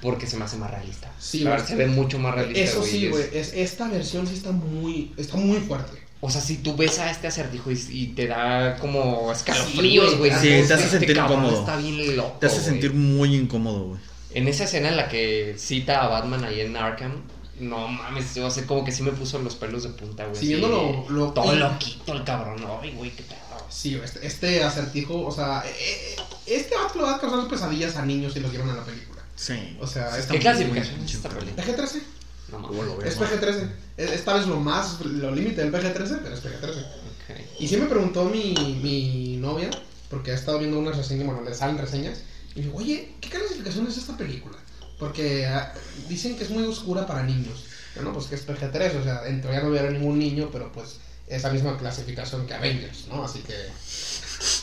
porque 0.00 0.26
se 0.26 0.36
me 0.36 0.44
hace 0.44 0.56
más 0.56 0.70
realista. 0.70 1.10
Sí, 1.18 1.40
La 1.40 1.50
verdad, 1.50 1.66
se 1.66 1.74
ve 1.76 1.86
mucho 1.86 2.18
más 2.18 2.34
realista. 2.34 2.60
Eso 2.62 2.82
sí, 2.82 3.06
es- 3.06 3.10
güey, 3.10 3.24
es, 3.32 3.52
esta 3.52 3.88
versión 3.88 4.26
sí 4.26 4.34
está 4.34 4.52
muy, 4.52 5.12
está 5.16 5.36
muy 5.36 5.58
fuerte. 5.60 6.05
O 6.20 6.30
sea, 6.30 6.40
si 6.40 6.56
tú 6.58 6.74
ves 6.76 6.98
a 6.98 7.10
este 7.10 7.26
acertijo 7.28 7.70
y, 7.70 7.78
y 7.90 8.06
te 8.08 8.26
da 8.26 8.76
como 8.78 9.26
Sí, 9.26 9.36
escalofríos, 9.38 10.16
güey. 10.18 10.30
güey. 10.30 10.40
Sí, 10.40 10.48
dices, 10.48 10.68
te 10.68 10.74
hace 10.74 10.84
"Este 10.84 10.98
sentir 10.98 11.16
incómodo. 11.16 11.60
Está 11.60 11.76
bien 11.76 12.16
loco. 12.16 12.38
Te 12.40 12.46
hace 12.46 12.56
güey". 12.56 12.66
sentir 12.68 12.94
muy 12.94 13.34
incómodo, 13.36 13.84
güey. 13.88 14.00
En 14.32 14.48
esa 14.48 14.64
escena 14.64 14.88
en 14.88 14.96
la 14.96 15.08
que 15.08 15.54
cita 15.58 16.02
a 16.02 16.08
Batman 16.08 16.44
ahí 16.44 16.60
en 16.60 16.76
Arkham, 16.76 17.22
no 17.60 17.88
mames, 17.88 18.34
yo 18.34 18.50
sé 18.50 18.66
como 18.66 18.84
que 18.84 18.92
sí 18.92 19.02
me 19.02 19.12
puso 19.12 19.38
los 19.38 19.54
pelos 19.54 19.82
de 19.84 19.90
punta, 19.90 20.24
güey. 20.26 20.36
Sí, 20.36 20.48
viéndolo- 20.54 21.06
lo- 21.08 21.32
todo 21.32 21.54
loquito 21.54 22.12
el 22.12 22.24
cabrón, 22.24 22.62
ay, 22.82 22.92
güey, 22.96 23.10
qué 23.10 23.22
pedo. 23.22 23.38
Sí, 23.70 23.98
este, 24.02 24.26
este 24.26 24.62
acertijo, 24.64 25.24
o 25.24 25.30
sea, 25.32 25.62
eh, 25.66 26.16
eh, 26.16 26.16
este 26.46 26.74
vato 26.76 27.00
va 27.02 27.16
a 27.16 27.20
causar 27.20 27.48
pesadillas 27.48 27.96
a 27.96 28.04
niños 28.06 28.32
si 28.34 28.40
lo 28.40 28.48
vieron 28.48 28.68
en 28.70 28.76
la 28.76 28.84
película. 28.84 29.22
Sí. 29.36 29.76
O 29.80 29.86
sea, 29.86 30.08
Sí, 30.10 30.14
es 30.14 30.20
está 30.20 30.34
¿Qué 30.34 30.40
clasificación 30.40 31.04
es 31.04 31.14
esta 31.14 31.28
película? 31.28 31.64
PG-13. 31.64 32.02
No 32.50 32.62
¿Cómo 32.62 32.82
lo 32.82 32.94
mames. 32.96 33.18
ves? 33.18 33.30
Es 33.30 33.40
PG-13. 33.40 33.70
Eh, 33.98 34.10
Esta 34.14 34.34
vez 34.34 34.46
lo 34.46 34.60
más, 34.60 35.00
lo 35.00 35.30
límite 35.34 35.62
del 35.62 35.72
PG-13, 35.72 36.20
pero 36.22 36.34
es 36.34 36.42
PG-13. 36.44 36.68
Ok. 36.78 37.40
Y 37.60 37.68
sí 37.68 37.76
me 37.76 37.86
preguntó 37.86 38.24
mi, 38.26 38.54
mi 38.82 39.36
novia, 39.38 39.70
porque 40.10 40.30
ha 40.30 40.34
estado 40.34 40.58
viendo 40.58 40.78
unas 40.78 40.96
reseñas, 40.96 41.26
bueno, 41.26 41.42
le 41.42 41.54
salen 41.54 41.78
reseñas, 41.78 42.18
y 42.54 42.60
me 42.60 42.66
dijo, 42.66 42.78
oye, 42.78 43.14
¿qué 43.20 43.28
clasificación 43.30 43.86
es 43.86 43.96
esta 43.96 44.16
película? 44.16 44.56
Porque 44.98 45.46
ah, 45.46 45.74
dicen 46.08 46.36
que 46.36 46.44
es 46.44 46.50
muy 46.50 46.64
oscura 46.64 47.06
para 47.06 47.22
niños. 47.22 47.64
Bueno, 47.94 48.12
pues 48.12 48.26
que 48.26 48.34
es 48.36 48.46
PG-13, 48.46 49.00
o 49.00 49.04
sea, 49.04 49.26
en 49.26 49.40
teoría 49.40 49.60
no 49.62 49.70
hubiera 49.70 49.90
ningún 49.90 50.18
niño, 50.18 50.48
pero 50.52 50.70
pues 50.72 50.98
esa 51.26 51.50
misma 51.50 51.76
clasificación 51.76 52.46
que 52.46 52.54
Avengers, 52.54 53.06
¿no? 53.08 53.24
Así 53.24 53.40
que... 53.40 53.54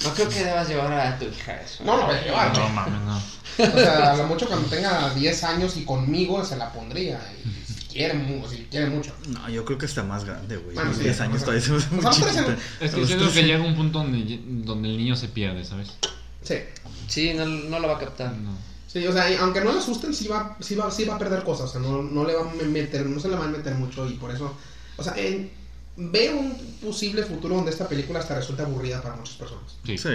No 0.03 0.13
creo 0.13 0.29
que 0.29 0.43
debas 0.43 0.67
llevar 0.67 0.93
a 0.93 1.17
tu 1.17 1.25
hija 1.25 1.59
eso. 1.61 1.83
No, 1.83 1.97
no 1.97 2.05
voy 2.05 2.15
a 2.15 2.23
llevar, 2.23 2.57
No 2.57 2.69
mames, 2.69 3.01
no. 3.01 3.17
O 3.17 3.79
sea, 3.79 4.13
a 4.13 4.17
lo 4.17 4.23
mucho 4.25 4.47
cuando 4.47 4.67
tenga 4.69 5.13
10 5.13 5.43
años 5.43 5.77
y 5.77 5.83
conmigo 5.83 6.43
se 6.45 6.55
la 6.57 6.71
pondría. 6.71 7.19
Y 7.62 7.62
quiere, 7.93 8.13
mu- 8.15 8.47
si 8.47 8.57
quiere 8.69 8.87
mucho. 8.87 9.13
No, 9.29 9.49
yo 9.49 9.63
creo 9.65 9.77
que 9.77 9.85
está 9.85 10.03
más 10.03 10.25
grande, 10.25 10.57
güey. 10.57 10.73
Bueno, 10.75 10.89
Los 10.89 10.97
sí, 10.97 11.03
10 11.05 11.21
años 11.21 11.41
todavía 11.41 11.61
se 11.61 11.71
me 11.71 11.77
hace 11.77 11.89
muy 11.95 11.99
a 12.05 12.07
los 12.07 12.15
chiquita. 12.17 12.45
13, 12.45 12.61
Es 12.81 12.91
que 12.91 12.97
los 12.99 13.07
siento 13.07 13.25
que 13.27 13.31
13. 13.31 13.47
llega 13.47 13.63
un 13.63 13.75
punto 13.75 13.99
donde, 13.99 14.39
donde 14.45 14.89
el 14.89 14.97
niño 14.97 15.15
se 15.15 15.27
pierde, 15.29 15.63
¿sabes? 15.63 15.91
Sí. 16.41 16.55
Sí, 17.07 17.33
no, 17.33 17.45
no 17.45 17.79
lo 17.79 17.87
va 17.87 17.95
a 17.95 17.99
captar. 17.99 18.33
No. 18.33 18.57
Sí, 18.87 19.05
o 19.07 19.11
sea, 19.13 19.25
aunque 19.41 19.61
no 19.61 19.71
le 19.71 19.79
asusten, 19.79 20.13
sí 20.13 20.27
va, 20.27 20.55
sí 20.59 20.75
va, 20.75 20.91
sí 20.91 21.05
va 21.05 21.15
a 21.15 21.19
perder 21.19 21.43
cosas. 21.43 21.69
O 21.69 21.73
sea, 21.73 21.81
no, 21.81 22.01
no 22.03 22.25
le 22.25 22.33
va 22.35 22.41
a 22.49 22.53
meter, 22.65 23.05
no 23.05 23.19
se 23.19 23.27
le 23.29 23.35
va 23.35 23.45
a 23.45 23.47
meter 23.47 23.73
mucho 23.75 24.07
y 24.09 24.13
por 24.15 24.29
eso. 24.31 24.55
O 24.97 25.03
sea, 25.03 25.13
en, 25.17 25.51
veo 25.95 26.37
un 26.37 26.55
posible 26.81 27.23
futuro 27.23 27.55
donde 27.55 27.71
esta 27.71 27.87
película 27.87 28.19
hasta 28.19 28.35
resulta 28.35 28.63
aburrida 28.63 29.01
para 29.01 29.15
muchas 29.15 29.35
personas. 29.35 29.77
Sí. 29.85 29.97
Sí. 29.97 30.09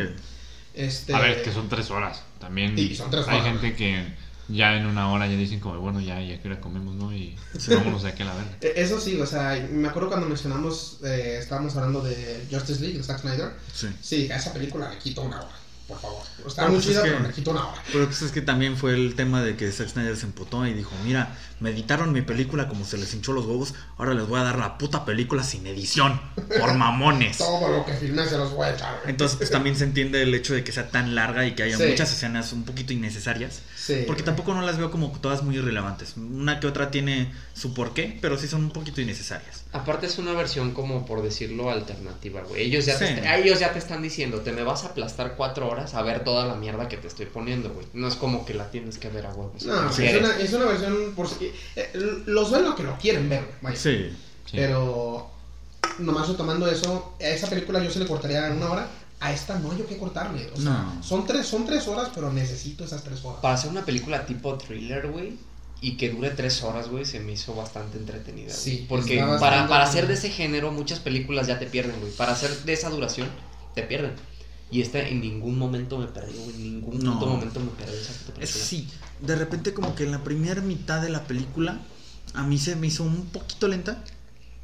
Este, 0.75 1.13
A 1.15 1.19
ver, 1.19 1.43
que 1.43 1.53
son 1.53 1.69
tres 1.69 1.91
horas. 1.91 2.23
También 2.39 2.77
Sí, 2.77 2.95
son 2.95 3.11
tres 3.11 3.27
hay 3.27 3.41
gente 3.43 3.75
que 3.75 4.15
ya 4.49 4.77
en 4.77 4.87
una 4.87 5.11
hora 5.13 5.27
ya 5.27 5.37
dicen 5.37 5.61
como, 5.61 5.79
bueno, 5.81 6.01
ya, 6.01 6.21
ya 6.21 6.41
que 6.41 6.49
hora 6.49 6.61
comemos, 6.61 6.95
¿no? 6.95 7.13
Y 7.15 7.37
vámonos 7.69 8.03
de 8.03 8.09
aquí 8.09 8.23
a 8.23 8.27
la 8.27 8.35
verga. 8.35 8.51
e- 8.61 8.73
Eso 8.77 8.99
sí, 9.01 9.21
o 9.21 9.27
sea, 9.27 9.69
me 9.71 9.89
acuerdo 9.89 10.09
cuando 10.09 10.27
mencionamos, 10.27 10.99
eh, 11.05 11.39
estábamos 11.41 11.77
hablando 11.77 12.03
de 12.03 12.47
Justice 12.51 12.81
League, 12.81 12.97
de 12.99 13.05
Zack 13.05 13.21
Snyder. 13.21 13.53
Sí. 13.75 13.89
Sí, 14.01 14.31
a 14.31 14.37
esa 14.37 14.53
película 14.53 14.89
le 14.91 14.99
quito 14.99 15.23
una 15.23 15.37
hora, 15.39 15.51
por 15.87 16.01
favor. 16.01 16.23
Está 16.47 16.63
Pero 16.63 16.69
muy 16.73 16.77
pues 16.83 16.87
es 16.87 16.93
chida, 16.93 17.03
que- 17.05 17.11
pero 17.11 17.29
le 17.29 17.35
quito 17.35 17.51
una 17.51 17.69
hora. 17.69 17.83
Pero 17.93 18.05
pues 18.07 18.23
es 18.23 18.33
que 18.33 18.41
también 18.43 18.77
fue 18.77 18.95
el 18.95 19.15
tema 19.15 19.43
de 19.43 19.57
que 19.57 19.71
Zack 19.71 19.89
Snyder 19.89 20.17
se 20.17 20.27
emputó 20.27 20.67
y 20.67 20.73
dijo, 20.73 20.93
mira, 21.05 21.37
me 21.61 21.71
editaron 21.71 22.13
mi 22.13 22.23
película 22.23 22.69
como 22.69 22.85
se 22.85 22.99
les 22.99 23.13
hinchó 23.15 23.33
los 23.33 23.45
huevos, 23.47 23.75
ahora 23.97 24.15
les 24.15 24.27
voy 24.27 24.41
a 24.41 24.45
dar 24.45 24.59
la 24.59 24.79
puta 24.79 25.05
película 25.05 25.43
sin 25.43 25.67
edición, 25.67 26.21
por 26.59 26.75
mamones. 26.75 27.39
Todo 27.39 27.69
lo 27.69 27.85
que 27.85 27.93
filmé 27.95 28.27
se 28.27 28.37
los 28.39 28.53
voy 28.53 28.67
a 28.67 28.75
echar. 28.75 28.99
güey. 29.01 29.11
Entonces 29.11 29.37
pues 29.37 29.51
también 29.51 29.77
se 29.77 29.85
entiende 29.85 30.23
el 30.23 30.35
hecho 30.35 30.55
de 30.55 30.65
que 30.65 30.73
sea 30.73 30.91
tan 30.91 31.15
larga 31.15 31.47
y 31.47 31.55
que 31.55 31.63
haya 31.65 31.77
Sí. 31.77 31.85
muchas 31.89 32.13
escenas 32.13 32.53
un 32.53 32.65
poquito 32.65 32.93
innecesarias. 32.93 33.63
Sí. 33.77 34.05
Porque 34.07 34.23
tampoco 34.23 34.53
no 34.55 34.63
las 34.63 34.77
veo 34.77 34.91
como 34.91 35.11
todas 35.21 35.43
muy 35.43 35.57
irrelevantes. 35.57 36.15
Una 36.17 36.61
que 36.61 36.67
otra 36.67 36.91
tiene 36.91 37.33
su 37.55 37.73
porqué, 37.75 38.19
pero 38.21 38.37
sí 38.37 38.47
son 38.47 38.65
un 38.65 38.71
poquito 38.71 39.01
innecesarias. 39.01 39.65
Aparte 39.73 40.07
es 40.07 40.19
una 40.19 40.33
versión 40.33 40.73
como 40.73 41.07
por 41.07 41.23
decirlo 41.23 41.71
alternativa, 41.71 42.43
güey. 42.43 42.63
Ellos 42.65 42.85
ya, 42.87 42.95
Sí. 42.99 43.05
te, 43.07 43.15
est- 43.15 43.27
ellos 43.45 43.61
ya 43.61 43.73
te 43.73 43.79
están 43.79 44.03
diciendo, 44.03 44.41
te 44.41 44.53
me 44.53 44.63
vas 44.63 44.85
a 44.85 44.89
aplastar 44.89 45.35
cuatro 45.37 45.69
horas 45.69 45.95
a 45.95 46.03
ver 46.03 46.23
toda 46.25 46.45
la 46.47 46.55
mierda 46.55 46.89
que 46.89 46.97
te 46.99 47.07
estoy 47.09 47.27
poniendo, 47.27 47.71
güey. 47.71 47.87
No 47.95 48.09
es 48.09 48.15
como 48.17 48.45
que 48.45 48.55
la 48.55 48.71
tienes 48.71 48.99
que 48.99 49.09
ver 49.09 49.27
a 49.27 49.31
huevos. 49.35 49.65
No, 49.65 49.89
es, 49.91 49.99
una, 49.99 50.37
es 50.39 50.53
una 50.53 50.65
versión 50.67 50.95
por 51.17 51.29
eh, 51.77 51.91
los 52.27 52.51
ven 52.51 52.65
lo 52.65 52.75
que 52.75 52.83
lo 52.83 52.97
quieren 52.99 53.29
ver, 53.29 53.45
vaya. 53.63 53.77
Sí. 53.77 54.11
Sí. 54.45 54.53
Pero 54.57 55.31
nomás 55.99 56.29
retomando 56.29 56.67
eso, 56.71 57.15
a 57.21 57.25
esa 57.27 57.49
película 57.49 57.83
yo 57.83 57.91
se 57.91 57.99
le 57.99 58.07
cortaría 58.07 58.51
una 58.53 58.71
hora, 58.71 58.89
a 59.21 59.33
esta 59.33 59.59
no 59.59 59.73
hay 59.73 59.79
yo 59.79 59.87
que 59.87 59.97
cortarle. 59.99 60.49
O 60.55 60.61
sea, 60.61 60.71
No. 60.95 61.03
son, 61.03 61.27
tres, 61.27 61.47
son 61.47 61.67
tres 61.67 61.87
horas, 61.89 62.11
pero 62.15 62.33
necesito 62.33 62.85
esas 62.85 63.03
tres 63.05 63.25
horas. 63.25 63.41
Para 63.41 63.55
hacer 63.55 63.71
una 63.71 63.85
película 63.85 64.25
tipo 64.27 64.57
thriller, 64.57 65.09
güey, 65.09 65.37
y 65.81 65.97
que 65.97 66.11
dure 66.11 66.31
tres 66.31 66.63
horas, 66.63 66.89
güey, 66.89 67.05
se 67.05 67.21
me 67.21 67.33
hizo 67.33 67.55
bastante 67.55 67.99
entretenida. 67.99 68.53
Sí, 68.53 68.87
Porque 68.89 69.19
para, 69.41 69.69
para 69.69 69.85
hacer 69.85 70.07
de 70.07 70.15
ese 70.15 70.31
género, 70.31 70.71
muchas 70.73 70.99
películas 71.01 71.47
ya 71.47 71.59
te 71.59 71.67
pierden, 71.67 71.99
güey. 72.01 72.13
Para 72.13 72.33
hacer 72.33 72.51
de 72.65 72.73
esa 72.73 72.91
duración, 72.91 73.29
te 73.75 73.83
pierden. 73.83 74.13
Y 74.71 74.83
esta 74.83 74.99
en 75.01 75.21
ningún 75.21 75.57
momento 75.59 75.97
me 75.99 76.07
perdió, 76.07 76.41
güey. 76.43 76.55
En 76.57 76.63
ningún 76.63 76.99
No. 77.03 77.15
momento 77.15 77.59
me 77.61 77.71
perdió 77.71 77.95
esa 77.99 78.13
película. 78.33 78.47
sí, 78.47 78.89
de 79.21 79.37
repente 79.37 79.73
como 79.75 79.95
que 79.95 80.05
en 80.05 80.13
la 80.13 80.19
primera 80.25 80.61
mitad 80.63 81.01
de 81.03 81.11
la 81.11 81.25
película 81.25 81.79
a 82.35 82.43
mí 82.45 82.59
se 82.59 82.77
me 82.77 82.87
hizo 82.87 83.03
un 83.05 83.27
poquito 83.27 83.69
lenta, 83.69 84.03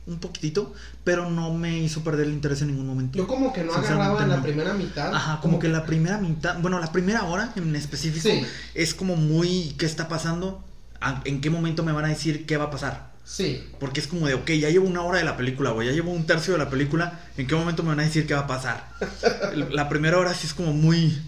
un 0.07 0.19
poquitito, 0.19 0.73
pero 1.03 1.31
no 1.31 1.53
me 1.55 1.79
hizo 1.79 2.05
perder 2.05 2.27
el 2.27 2.33
interés 2.35 2.61
en 2.63 2.69
ningún 2.69 2.87
momento. 2.87 3.17
Yo 3.19 3.27
como 3.27 3.53
que 3.53 3.65
no 3.65 3.73
agarraba 3.75 4.23
en 4.23 4.29
la 4.29 4.37
no. 4.37 4.43
primera 4.43 4.75
mitad. 4.75 5.15
Ajá, 5.15 5.41
como 5.41 5.59
que 5.59 5.69
la 5.69 5.87
primera 5.87 6.19
mitad, 6.19 6.59
bueno, 6.61 6.79
la 6.79 6.93
primera 6.93 7.25
hora 7.25 7.53
en 7.57 7.75
específico 7.75 8.29
Sí. 8.29 8.43
es 8.75 8.95
como 8.95 9.17
muy 9.17 9.75
¿qué 9.79 9.87
está 9.87 10.09
pasando? 10.09 10.63
¿A- 11.01 11.23
¿En 11.25 11.41
qué 11.41 11.49
momento 11.51 11.83
me 11.83 11.93
van 11.93 12.05
a 12.05 12.09
decir 12.09 12.45
qué 12.47 12.57
va 12.59 12.65
a 12.65 12.71
pasar? 12.71 13.13
Sí, 13.27 13.67
Porque 13.81 14.01
es 14.01 14.07
como 14.07 14.27
de, 14.27 14.35
ok, 14.35 14.51
ya 14.51 14.69
llevo 14.69 14.87
una 14.87 15.01
hora 15.01 15.17
de 15.19 15.25
la 15.25 15.39
película, 15.39 15.71
güey, 15.71 15.89
ya 15.89 15.95
llevo 15.95 16.13
un 16.13 16.27
tercio 16.27 16.53
de 16.53 16.59
la 16.59 16.69
película, 16.69 17.21
¿en 17.39 17.47
qué 17.47 17.55
momento 17.55 17.83
me 17.83 17.89
van 17.89 18.01
a 18.01 18.03
decir 18.03 18.27
qué 18.27 18.35
va 18.35 18.41
a 18.41 18.47
pasar? 18.47 18.91
La 19.71 19.89
primera 19.89 20.19
hora 20.19 20.35
sí 20.35 20.47
es 20.47 20.53
como 20.53 20.75
muy... 20.75 21.19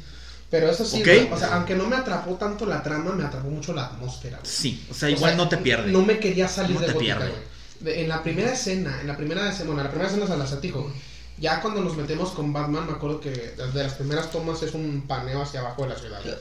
pero 0.51 0.71
eso 0.71 0.85
sí, 0.85 1.01
Ok. 1.01 1.05
güey, 1.07 1.33
o 1.33 1.39
sea, 1.39 1.55
aunque 1.57 1.75
no 1.75 1.87
me 1.87 1.97
atrapó 1.97 2.35
tanto 2.35 2.67
la 2.67 2.83
trama, 2.83 3.13
me 3.13 3.25
atrapó 3.25 3.49
mucho 3.49 3.73
la 3.75 3.87
atmósfera. 3.87 4.39
güey. 4.39 4.51
Sí, 4.51 4.87
o 4.91 4.95
sea, 4.95 5.09
O 5.09 5.13
igual 5.13 5.33
sea, 5.33 5.37
no 5.37 5.49
te 5.49 5.57
pierde. 5.59 5.91
No 5.93 6.03
me 6.03 6.19
quería 6.19 6.49
salir 6.49 6.75
No 6.75 6.81
de 6.81 6.87
te 6.87 6.93
Gótica, 6.93 7.17
pierde. 7.19 7.31
güey. 7.33 7.43
De- 7.81 8.03
En 8.03 8.09
la 8.09 8.23
primera 8.23 8.53
escena, 8.53 9.01
en 9.01 9.07
la 9.07 9.17
primera 9.17 9.49
escena, 9.51 9.67
bueno, 9.67 9.83
la 9.83 9.91
primera 9.91 10.09
escena 10.09 10.25
es 10.25 10.31
al 10.31 10.41
acertijo. 10.43 10.91
Ya 11.39 11.61
cuando 11.61 11.83
nos 11.83 11.97
metemos 11.97 12.31
con 12.31 12.53
Batman, 12.53 12.87
me 12.87 12.93
acuerdo 12.93 13.21
que 13.21 13.31
de 13.31 13.83
las 13.83 13.93
primeras 13.95 14.31
tomas 14.31 14.63
es 14.63 14.73
un 14.73 15.05
paneo 15.07 15.43
hacia 15.43 15.61
abajo 15.61 15.83
de 15.83 15.89
la 15.91 15.97
ciudad. 15.99 16.21
güey. 16.23 16.35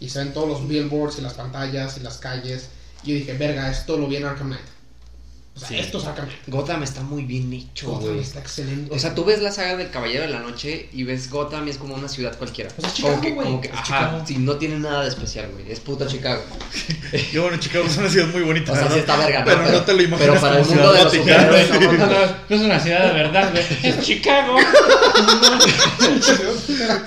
Y 0.00 0.08
se 0.08 0.18
ven 0.20 0.32
todos 0.32 0.48
los 0.48 0.68
billboards 0.68 1.18
y 1.18 1.22
las 1.22 1.34
pantallas 1.34 1.96
y 1.98 2.00
las 2.00 2.18
calles. 2.18 2.68
Y 3.02 3.08
yo 3.08 3.14
dije, 3.16 3.34
verga, 3.34 3.70
esto 3.70 3.96
lo 3.98 4.06
vi 4.08 4.16
en 4.16 4.24
Arkham 4.24 4.46
Knight. 4.48 4.64
O 5.56 5.58
sea, 5.58 5.68
Sí. 5.68 5.78
esto 5.78 5.98
saca. 5.98 6.28
Gotham 6.48 6.82
está 6.82 7.00
muy 7.00 7.24
bien 7.24 7.50
hecho, 7.50 7.88
Gotham 7.88 8.08
güey. 8.08 8.20
está 8.20 8.40
excelente. 8.40 8.94
O 8.94 8.98
sea, 8.98 9.14
tú 9.14 9.24
ves 9.24 9.40
la 9.40 9.50
saga 9.50 9.74
del 9.76 9.88
Caballero 9.90 10.22
de 10.24 10.28
la 10.28 10.40
Noche 10.40 10.90
y 10.92 11.04
ves 11.04 11.30
Gotham 11.30 11.66
y 11.66 11.70
es 11.70 11.78
como 11.78 11.94
una 11.94 12.08
ciudad 12.08 12.36
cualquiera. 12.36 12.68
Pues 12.76 12.88
es 12.88 12.94
Chicago, 12.94 13.14
como 13.14 13.22
que, 13.26 13.32
güey. 13.32 13.46
como 13.46 13.60
que, 13.62 13.68
Es 13.68 13.74
ajá, 13.74 13.84
Chicago. 13.84 14.24
sí, 14.26 14.36
no 14.38 14.56
tiene 14.56 14.78
nada 14.78 15.02
de 15.04 15.08
especial, 15.08 15.48
güey. 15.52 15.72
Es 15.72 15.80
puta 15.80 16.06
Chicago. 16.06 16.42
Yo, 17.32 17.42
bueno, 17.44 17.56
Chicago 17.58 17.86
es 17.86 17.96
una 17.96 18.10
ciudad 18.10 18.26
muy 18.28 18.42
bonita. 18.42 18.72
O 18.72 18.76
sea, 18.76 18.90
sí 18.90 18.98
está 18.98 19.16
verga, 19.16 19.38
¿no? 19.40 19.44
Pero, 19.46 19.62
no 19.72 19.80
te 19.82 19.92
lo 19.94 20.02
imaginas 20.02 20.28
Pero 20.28 20.40
para 20.42 20.60
el 20.60 20.66
mundo 20.66 20.92
de 20.92 21.04
los 21.04 21.12
superhéroes, 21.14 21.70
no, 21.80 21.80
No, 21.80 22.06
no, 22.06 22.26
no 22.50 22.56
es 22.56 22.62
una 22.62 22.80
ciudad 22.80 23.06
de 23.06 23.12
verdad, 23.14 23.50
güey. 23.52 23.64
Es 23.82 24.00
Chicago. 24.02 24.56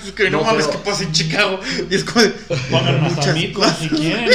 Es 0.05 0.11
que 0.13 0.29
no, 0.29 0.39
No, 0.39 0.43
mames, 0.45 0.65
pero- 0.67 0.79
¿qué 0.83 0.89
pasa 0.89 1.03
en 1.03 1.11
Chicago? 1.11 1.59
Y 1.89 1.95
es 1.95 2.03
como. 2.03 2.25
Pongan 2.71 3.01
más 3.01 3.11
muchas 3.13 3.27
amigos 3.29 3.67
si 3.79 3.89
quieren. 3.89 4.29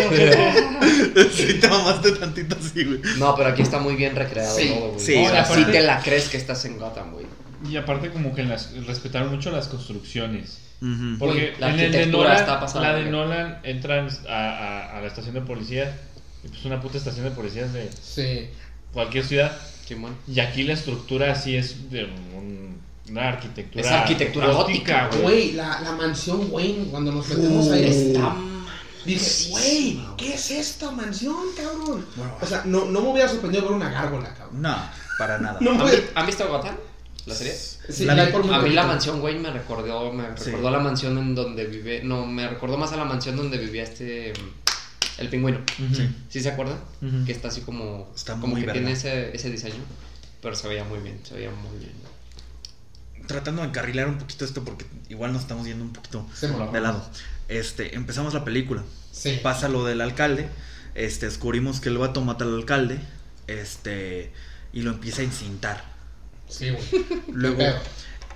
Sí, 1.35 1.55
te 1.55 1.69
mamaste 1.69 2.12
tantito 2.12 2.57
así, 2.61 2.85
güey. 2.85 3.01
No, 3.19 3.35
pero 3.35 3.49
aquí 3.51 3.62
está 3.62 3.79
muy 3.79 3.95
bien 3.97 4.04
recreado 4.11 4.57
Sí, 4.57 4.69
todo, 4.69 4.89
güey. 4.93 5.01
sí, 5.01 5.15
o 5.25 5.29
sea, 5.31 5.43
aparte- 5.43 5.65
sí 5.65 5.71
te 5.71 5.81
la 5.81 6.01
crees 6.03 6.29
que 6.29 6.37
estás 6.37 6.65
en 6.65 6.79
Gotham, 6.79 7.13
güey. 7.13 7.27
Y 7.71 7.77
aparte 7.77 8.11
como 8.11 8.35
que 8.35 8.43
las, 8.43 8.73
respetaron 8.87 9.31
mucho 9.31 9.51
las 9.51 9.69
construcciones. 9.69 10.59
Ujú. 10.83 11.19
Porque 11.19 11.35
Güey, 11.51 11.61
la 11.61 11.71
en 11.73 11.81
el 11.81 11.93
de 11.93 12.07
Nolan, 12.07 12.37
está 12.37 12.61
pasada, 12.61 12.93
la 12.93 12.99
de. 12.99 13.11
Nolan 13.11 13.59
entran 13.63 14.09
a, 14.29 14.33
a- 14.35 14.99
a 14.99 15.01
la 15.01 15.07
estación 15.07 15.35
de 15.35 15.41
policía. 15.41 15.97
Y 16.45 16.49
pues 16.49 16.65
una 16.67 16.81
puta 16.81 16.99
estación 16.99 17.25
de 17.25 17.31
policía 17.31 17.67
de 17.69 17.89
Sí. 18.03 18.49
cualquier 18.93 19.25
ciudad. 19.25 19.57
Y 20.27 20.41
aquí 20.41 20.63
la 20.65 20.73
estructura 20.75 21.33
así 21.33 21.57
es 21.57 21.91
de 21.91 22.05
un- 22.05 22.79
una 23.11 23.29
arquitectura. 23.29 23.85
Es 23.85 23.91
arquitectura 23.93 24.49
gótica, 24.49 25.09
güey. 25.09 25.23
Güey, 25.23 25.53
la, 25.53 25.81
la 25.83 25.93
mansión 25.93 26.49
Wayne, 26.51 26.87
cuando 26.91 27.13
nos 27.13 27.29
metemos 27.29 27.67
Uh, 27.69 27.73
ahí. 27.73 27.85
Está 27.85 28.35
Dije, 29.05 29.51
güey, 29.51 30.01
¿qué 30.17 30.35
es 30.35 30.51
esta 30.51 30.91
mansión, 30.91 31.37
cabrón? 31.57 32.07
O 32.41 32.47
sea, 32.47 32.63
no, 32.65 32.87
no 32.87 33.01
me 33.03 33.09
hubiera 33.11 33.29
sorprendido 33.29 33.65
ver 33.65 33.73
una 33.73 33.91
gárgola, 33.91 34.33
cabrón. 34.35 34.63
No, 34.63 34.77
para 35.19 35.39
nada. 35.39 35.59
No, 35.61 35.73
¿Han, 35.73 35.81
güey. 35.81 35.97
vi- 36.01 36.07
han 36.15 36.27
visto 36.27 36.49
Gotham? 36.49 36.77
¿La 37.27 37.35
serie? 37.35 37.55
Sí, 37.55 38.05
La 38.05 38.15
vi- 38.27 38.33
por 38.33 38.45
muy 38.45 38.55
A 38.55 38.59
mí 38.59 38.71
la 38.71 38.83
poquito. 38.83 38.87
mansión 38.87 39.21
Wayne 39.23 39.41
me 39.41 39.51
recordó, 39.51 40.13
me 40.13 40.25
Sí. 40.37 40.47
recordó 40.47 40.69
a 40.69 40.71
la 40.73 40.79
mansión 40.79 41.17
en 41.19 41.35
donde 41.35 41.65
vive, 41.67 42.03
no, 42.05 42.27
me 42.27 42.49
recordó 42.49 42.77
más 42.77 42.93
a 42.93 42.97
la 42.97 43.05
mansión 43.05 43.37
donde 43.37 43.57
vivía 43.59 43.83
este, 43.83 44.33
mm, 44.33 45.21
el 45.21 45.29
pingüino. 45.29 45.59
Ujú. 45.87 45.95
Sí. 45.95 46.09
¿Sí 46.29 46.41
se 46.41 46.51
acuerdan? 46.51 46.79
Ujú. 47.03 47.25
Que 47.25 47.33
está 47.33 47.49
así 47.49 47.61
como, 47.63 48.11
Está 48.15 48.35
como 48.35 48.49
muy 48.49 48.61
que 48.61 48.67
verga. 48.67 48.81
tiene 48.81 48.93
ese, 48.93 49.35
ese 49.35 49.51
diseño, 49.51 49.83
pero 50.43 50.55
se 50.55 50.69
veía 50.69 50.85
muy 50.85 50.99
bien, 51.01 51.19
se 51.27 51.35
veía 51.35 51.51
muy 51.51 51.79
bien. 51.79 51.93
Tratando 53.27 53.63
de 53.63 53.69
encarrilar 53.69 54.07
un 54.09 54.19
poquito 54.19 54.45
esto 54.45 54.63
porque 54.65 54.85
igual 55.09 55.33
nos 55.33 55.43
estamos 55.43 55.67
yendo 55.67 55.83
un 55.85 55.95
poquito 55.95 56.27
lo 56.43 56.71
de 56.71 56.81
lado. 56.81 57.03
Este, 57.49 57.95
empezamos 57.95 58.35
la 58.35 58.45
película. 58.45 58.83
Sí. 59.13 59.41
Pasa 59.43 59.69
lo 59.69 59.85
del 59.85 60.01
alcalde. 60.01 60.49
Este, 60.95 61.27
descubrimos 61.27 61.81
que 61.81 61.89
el 61.89 61.99
vato 61.99 62.21
mata 62.21 62.45
al 62.45 62.55
alcalde. 62.55 62.99
Este, 63.47 64.33
y 64.73 64.83
lo 64.83 64.91
empieza 64.91 65.23
a 65.23 65.25
encintar. 65.25 65.85
Sí, 66.49 66.71
güey. 66.71 67.07
Luego, 67.33 67.63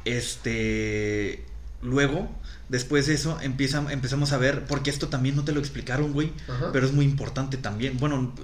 este, 0.05 1.45
luego, 1.83 2.31
después 2.69 3.07
de 3.07 3.15
eso, 3.15 3.39
empieza, 3.43 3.85
empezamos 3.93 4.33
a 4.33 4.39
ver, 4.39 4.65
porque 4.65 4.91
esto 4.91 5.09
también 5.09 5.37
no 5.37 5.45
te 5.45 5.53
lo 5.53 5.61
explicaron, 5.61 6.13
güey, 6.13 6.33
Ajá. 6.49 6.71
pero 6.73 6.87
es 6.87 6.93
muy 6.93 7.05
importante 7.05 7.57
también. 7.57 7.99
Bueno, 7.99 8.35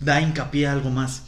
da 0.00 0.20
hincapié 0.20 0.66
a 0.66 0.72
algo 0.72 0.90
más. 0.90 1.22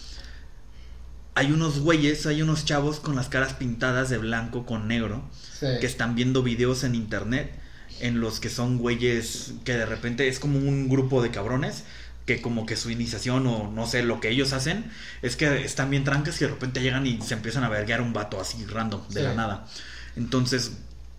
Hay 1.36 1.52
unos 1.52 1.80
güeyes, 1.80 2.26
hay 2.26 2.42
unos 2.42 2.64
chavos 2.64 3.00
con 3.00 3.16
las 3.16 3.28
caras 3.28 3.54
pintadas 3.54 4.08
de 4.08 4.18
blanco 4.18 4.66
con 4.66 4.86
negro 4.86 5.28
sí. 5.58 5.66
que 5.80 5.86
están 5.86 6.14
viendo 6.14 6.42
videos 6.42 6.84
en 6.84 6.94
internet 6.94 7.52
en 8.00 8.20
los 8.20 8.40
que 8.40 8.48
son 8.50 8.78
güeyes 8.78 9.52
que 9.64 9.72
de 9.76 9.86
repente 9.86 10.28
es 10.28 10.38
como 10.38 10.58
un 10.58 10.88
grupo 10.88 11.22
de 11.22 11.30
cabrones 11.30 11.84
que 12.26 12.40
como 12.40 12.64
que 12.66 12.76
su 12.76 12.90
iniciación 12.90 13.46
o 13.46 13.70
no 13.70 13.86
sé 13.86 14.02
lo 14.02 14.18
que 14.20 14.30
ellos 14.30 14.52
hacen 14.52 14.84
es 15.22 15.36
que 15.36 15.64
están 15.64 15.90
bien 15.90 16.04
trancas 16.04 16.40
y 16.40 16.44
de 16.44 16.50
repente 16.50 16.80
llegan 16.80 17.06
y 17.06 17.20
se 17.20 17.34
empiezan 17.34 17.64
a 17.64 17.68
verguear 17.68 18.00
un 18.00 18.12
vato 18.12 18.40
así 18.40 18.64
random 18.64 19.06
de 19.08 19.20
Sí. 19.20 19.26
la 19.26 19.34
nada. 19.34 19.66
Entonces 20.16 20.72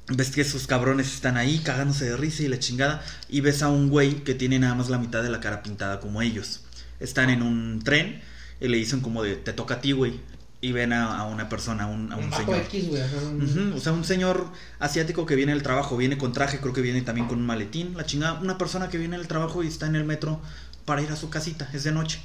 ves 0.07 0.31
que 0.31 0.41
esos 0.41 0.67
cabrones 0.67 1.07
están 1.13 1.37
ahí 1.37 1.59
cagándose 1.59 2.05
de 2.05 2.17
risa 2.17 2.43
y 2.43 2.47
la 2.47 2.59
chingada 2.59 3.03
y 3.29 3.41
ves 3.41 3.61
a 3.63 3.69
un 3.69 3.89
güey 3.89 4.23
que 4.23 4.33
tiene 4.35 4.59
nada 4.59 4.75
más 4.75 4.89
la 4.89 4.97
mitad 4.97 5.23
de 5.23 5.29
la 5.29 5.39
cara 5.39 5.63
pintada 5.63 5.99
como 5.99 6.21
ellos. 6.21 6.61
Están 6.99 7.29
en 7.29 7.41
un 7.41 7.81
tren 7.83 8.21
y 8.61 8.67
le 8.67 8.77
dicen 8.77 9.01
como 9.01 9.21
de 9.23 9.35
te 9.35 9.53
toca 9.53 9.75
a 9.75 9.81
ti, 9.81 9.91
güey. 9.91 10.19
Y 10.65 10.71
ven 10.71 10.93
a, 10.93 11.19
a 11.19 11.25
una 11.25 11.47
persona, 11.47 11.83
a 11.83 11.87
un, 11.87 12.11
a 12.11 12.17
un 12.17 12.31
señor. 12.33 12.55
X, 12.55 12.87
güey. 12.87 13.01
O 13.75 13.79
sea, 13.79 13.93
un 13.93 14.03
señor 14.03 14.47
asiático 14.79 15.27
que 15.27 15.35
viene 15.35 15.51
del 15.51 15.61
trabajo, 15.61 15.95
viene 15.95 16.17
con 16.17 16.33
traje, 16.33 16.59
creo 16.59 16.73
que 16.73 16.81
viene 16.81 17.01
también 17.01 17.27
con 17.27 17.37
un 17.37 17.45
maletín, 17.45 17.95
la 17.95 18.03
chingada, 18.03 18.39
una 18.39 18.57
persona 18.57 18.89
que 18.89 18.97
viene 18.97 19.15
del 19.15 19.27
trabajo 19.27 19.63
y 19.63 19.67
está 19.67 19.85
en 19.85 19.95
el 19.95 20.05
metro 20.05 20.41
para 20.85 21.03
ir 21.03 21.11
a 21.11 21.15
su 21.15 21.29
casita, 21.29 21.69
es 21.73 21.83
de 21.83 21.91
noche. 21.91 22.19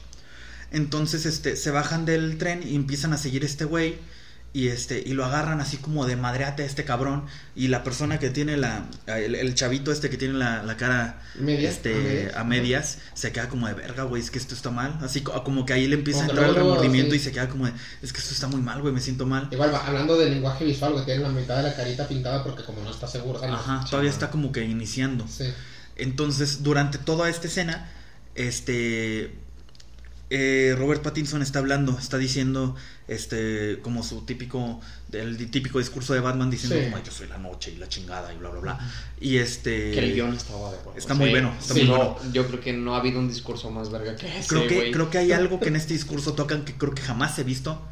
Entonces, 0.71 1.27
este, 1.27 1.55
se 1.57 1.71
bajan 1.71 2.07
del 2.07 2.39
tren 2.39 2.63
y 2.67 2.77
empiezan 2.77 3.13
a 3.13 3.19
seguir 3.19 3.45
este 3.45 3.67
güey 3.67 3.99
y 4.53 4.67
este 4.67 5.01
y 5.07 5.13
lo 5.13 5.25
agarran 5.25 5.61
así 5.61 5.77
como 5.77 6.07
de 6.07 6.17
madreate 6.17 6.65
a 6.65 6.67
este 6.67 6.85
cabrón 6.85 7.27
y 7.55 7.69
la 7.69 7.85
persona 7.85 8.19
que 8.19 8.31
tiene 8.31 8.57
la 8.57 8.85
el, 9.07 9.37
el 9.37 9.55
chavito 9.55 9.93
este 9.93 10.11
que 10.11 10.17
tiene 10.17 10.35
la, 10.35 10.65
la 10.65 10.77
cara 10.77 11.21
Medias, 11.39 11.75
este 11.75 11.93
a 11.95 11.99
medias. 11.99 12.37
a 12.37 12.45
medias 12.45 12.99
se 13.15 13.31
queda 13.31 13.49
como 13.49 13.69
de 13.69 13.75
verga 13.75 14.03
güey 14.03 14.21
es 14.21 14.33
que 14.33 14.39
esto 14.39 14.57
está 14.57 14.71
mal 14.71 14.99
así 15.03 15.21
co- 15.21 15.45
como 15.45 15.65
que 15.65 15.73
ahí 15.73 15.87
le 15.87 15.95
empieza 15.95 16.25
a 16.25 16.27
Como 16.27 16.33
que 16.33 16.41
entrar 16.41 16.49
el 16.49 16.55
luego, 16.57 16.71
remordimiento 16.71 17.13
sí. 17.13 17.17
y 17.19 17.21
se 17.21 17.31
queda 17.31 17.49
como 17.49 17.67
de 17.67 17.73
es 18.03 18.13
que 18.13 18.19
esto 18.19 18.35
está 18.35 18.49
muy 18.49 18.61
mal 18.61 18.81
güey 18.83 18.93
me 18.93 19.01
siento 19.01 19.25
mal 19.25 19.47
Igual, 19.53 19.73
va, 19.73 19.87
hablando 19.87 20.19
del 20.19 20.31
lenguaje 20.31 20.65
visual, 20.65 20.95
güey, 20.95 21.05
tiene 21.05 21.21
la 21.23 21.29
mitad 21.29 21.59
de 21.59 21.63
la 21.71 21.77
carita 21.77 22.09
pintada 22.09 22.43
porque 22.43 22.65
como 22.65 22.83
no 22.83 22.91
está 22.91 23.07
seguro, 23.07 23.39
¿sabes? 23.39 23.55
Ajá, 23.55 23.85
todavía 23.89 24.11
está 24.11 24.31
como 24.31 24.51
que 24.51 24.65
iniciando. 24.65 25.29
Sí. 25.29 25.45
Entonces, 25.97 26.63
durante 26.65 26.99
toda 26.99 27.29
esta 27.29 27.47
escena, 27.47 27.89
este 28.35 29.35
eh, 30.31 30.75
Robert 30.79 31.03
Pattinson 31.03 31.43
está 31.43 31.59
hablando, 31.59 31.99
está 31.99 32.17
diciendo 32.17 32.77
este 33.09 33.81
como 33.83 34.03
su 34.05 34.25
típico 34.25 34.81
el 35.13 35.51
típico 35.51 35.81
discurso 35.81 36.15
de 36.15 36.21
Batman 36.21 36.51
diciendo 36.51 36.77
Sí. 36.79 36.85
como 36.91 37.03
yo 37.03 37.11
soy 37.11 37.27
la 37.27 37.39
noche 37.39 37.73
y 37.73 37.79
la 37.79 37.89
chingada 37.89 38.33
y 38.33 38.39
bla 38.39 38.51
bla 38.51 38.61
bla. 38.61 38.79
Y 39.21 39.39
este 39.39 39.91
Que 39.91 39.99
el 39.99 40.15
guion 40.15 40.33
estaba 40.35 40.71
de 40.71 40.79
huevos. 40.79 40.95
está 40.97 41.15
muy 41.15 41.31
bueno, 41.31 41.53
está 41.59 41.75
Sí, 41.75 41.81
muy 41.81 41.89
no, 41.91 41.97
bueno. 42.15 42.33
yo 42.33 42.47
creo 42.47 42.61
que 42.61 42.73
no 42.73 42.95
ha 42.95 42.99
habido 43.01 43.19
un 43.19 43.29
discurso 43.29 43.71
más 43.71 43.91
verga 43.91 44.15
que 44.17 44.39
ese, 44.39 44.49
Creo 44.49 44.69
que, 44.69 44.91
creo 44.93 45.11
que 45.11 45.19
hay 45.19 45.33
algo 45.33 45.59
que 45.59 45.69
en 45.69 45.77
este 45.83 45.95
discurso 45.95 46.35
tocan 46.35 46.65
que 46.65 46.75
creo 46.75 46.95
que 46.95 47.03
jamás 47.03 47.39
he 47.39 47.45
visto. 47.45 47.83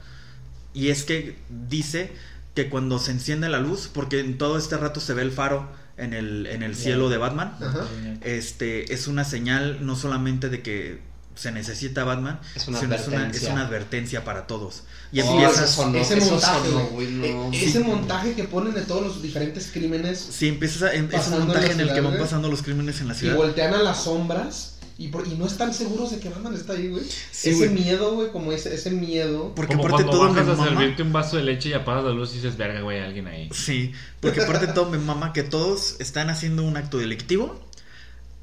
Y 0.75 0.89
es 0.89 1.03
que 1.03 1.37
dice 1.69 2.13
que 2.55 2.69
cuando 2.69 2.99
se 3.01 3.11
enciende 3.11 3.49
la 3.49 3.59
luz, 3.59 3.91
porque 3.93 4.21
en 4.21 4.39
todo 4.39 4.59
este 4.59 4.77
rato 4.77 5.01
se 5.01 5.13
ve 5.15 5.23
el 5.23 5.33
faro 5.33 5.69
en 5.97 6.15
el, 6.15 6.47
en 6.47 6.63
el 6.63 6.77
cielo 6.77 7.09
de 7.09 7.17
Batman, 7.17 7.57
Ajá. 7.61 7.85
este 8.21 8.93
es 8.95 9.09
una 9.09 9.25
señal 9.25 9.85
no 9.85 9.97
solamente 9.97 10.49
de 10.49 10.63
que 10.63 11.01
se 11.39 11.53
necesita 11.53 12.03
Batman, 12.05 12.41
Es 12.57 12.67
una 12.67 12.81
sino 12.81 12.95
es 12.95 13.07
una, 13.07 13.17
es 13.17 13.23
advertencia. 13.23 13.53
una 13.53 13.63
advertencia 13.67 14.25
para 14.25 14.47
todos. 14.47 14.83
Y 15.13 15.21
Oh, 15.21 15.31
empieza, 15.33 15.65
eso 15.65 15.73
sonó, 15.83 15.99
ese 15.99 16.17
montaje, 16.17 16.69
sonó, 16.69 16.87
güey. 16.89 17.17
güey, 17.19 17.33
no. 17.35 17.53
E- 17.53 17.65
Ese 17.65 17.81
montaje 17.81 18.35
que 18.35 18.45
ponen 18.45 18.75
de 18.75 18.83
todos 18.83 19.03
los 19.03 19.23
diferentes 19.23 19.71
crímenes 19.73 20.19
sí, 20.19 20.49
empiezas 20.49 20.83
a, 20.83 20.95
em- 20.95 21.09
es 21.13 21.27
un 21.29 21.35
en 21.35 21.39
montaje 21.41 21.73
en 21.73 21.81
el 21.81 21.95
que 21.95 22.01
van 22.01 22.19
pasando 22.19 22.49
los 22.51 22.63
crímenes 22.63 23.01
en 23.01 23.09
la 23.09 23.15
y 23.15 23.19
ciudad. 23.19 23.37
voltean 23.37 23.73
a 23.75 23.79
las 23.83 24.03
sombras 24.05 24.75
y, 24.99 25.09
por- 25.09 25.29
y 25.29 25.37
no 25.37 25.47
están 25.47 25.73
seguros 25.73 26.11
de 26.11 26.19
que 26.19 26.29
Batman 26.29 26.55
está 26.55 26.73
ahí, 26.73 26.89
güey. 26.89 27.05
Sí, 27.31 27.51
ese 27.51 27.69
güey. 27.69 27.71
miedo, 27.71 28.15
güey, 28.17 28.33
como 28.33 28.51
ese, 28.51 28.75
ese 28.75 28.91
miedo. 28.91 29.55
Porque 29.55 29.77
Como 29.77 29.87
aparte 29.87 30.03
cuando 30.05 30.25
todo 30.25 30.33
me 30.35 30.41
a 30.41 30.45
mama. 30.57 30.65
servirte 30.69 31.03
un 31.05 31.13
vaso 31.13 31.37
de 31.37 31.45
leche 31.45 31.69
y 31.69 31.73
apagas 31.75 32.03
la 32.03 32.11
luz 32.11 32.33
y 32.33 32.37
dices, 32.37 32.57
verga, 32.57 32.81
güey, 32.81 32.99
hay 32.99 33.05
alguien 33.05 33.29
ahí. 33.29 33.49
Sí, 33.53 33.93
porque 34.21 34.43
aparte 34.43 34.67
todo 34.67 34.91
me 34.91 34.99
mama 34.99 35.33
que 35.33 35.45
todos 35.45 35.95
están 36.01 36.31
haciendo 36.31 36.65
un 36.65 36.77
acto 36.77 36.99
delictivo 36.99 37.65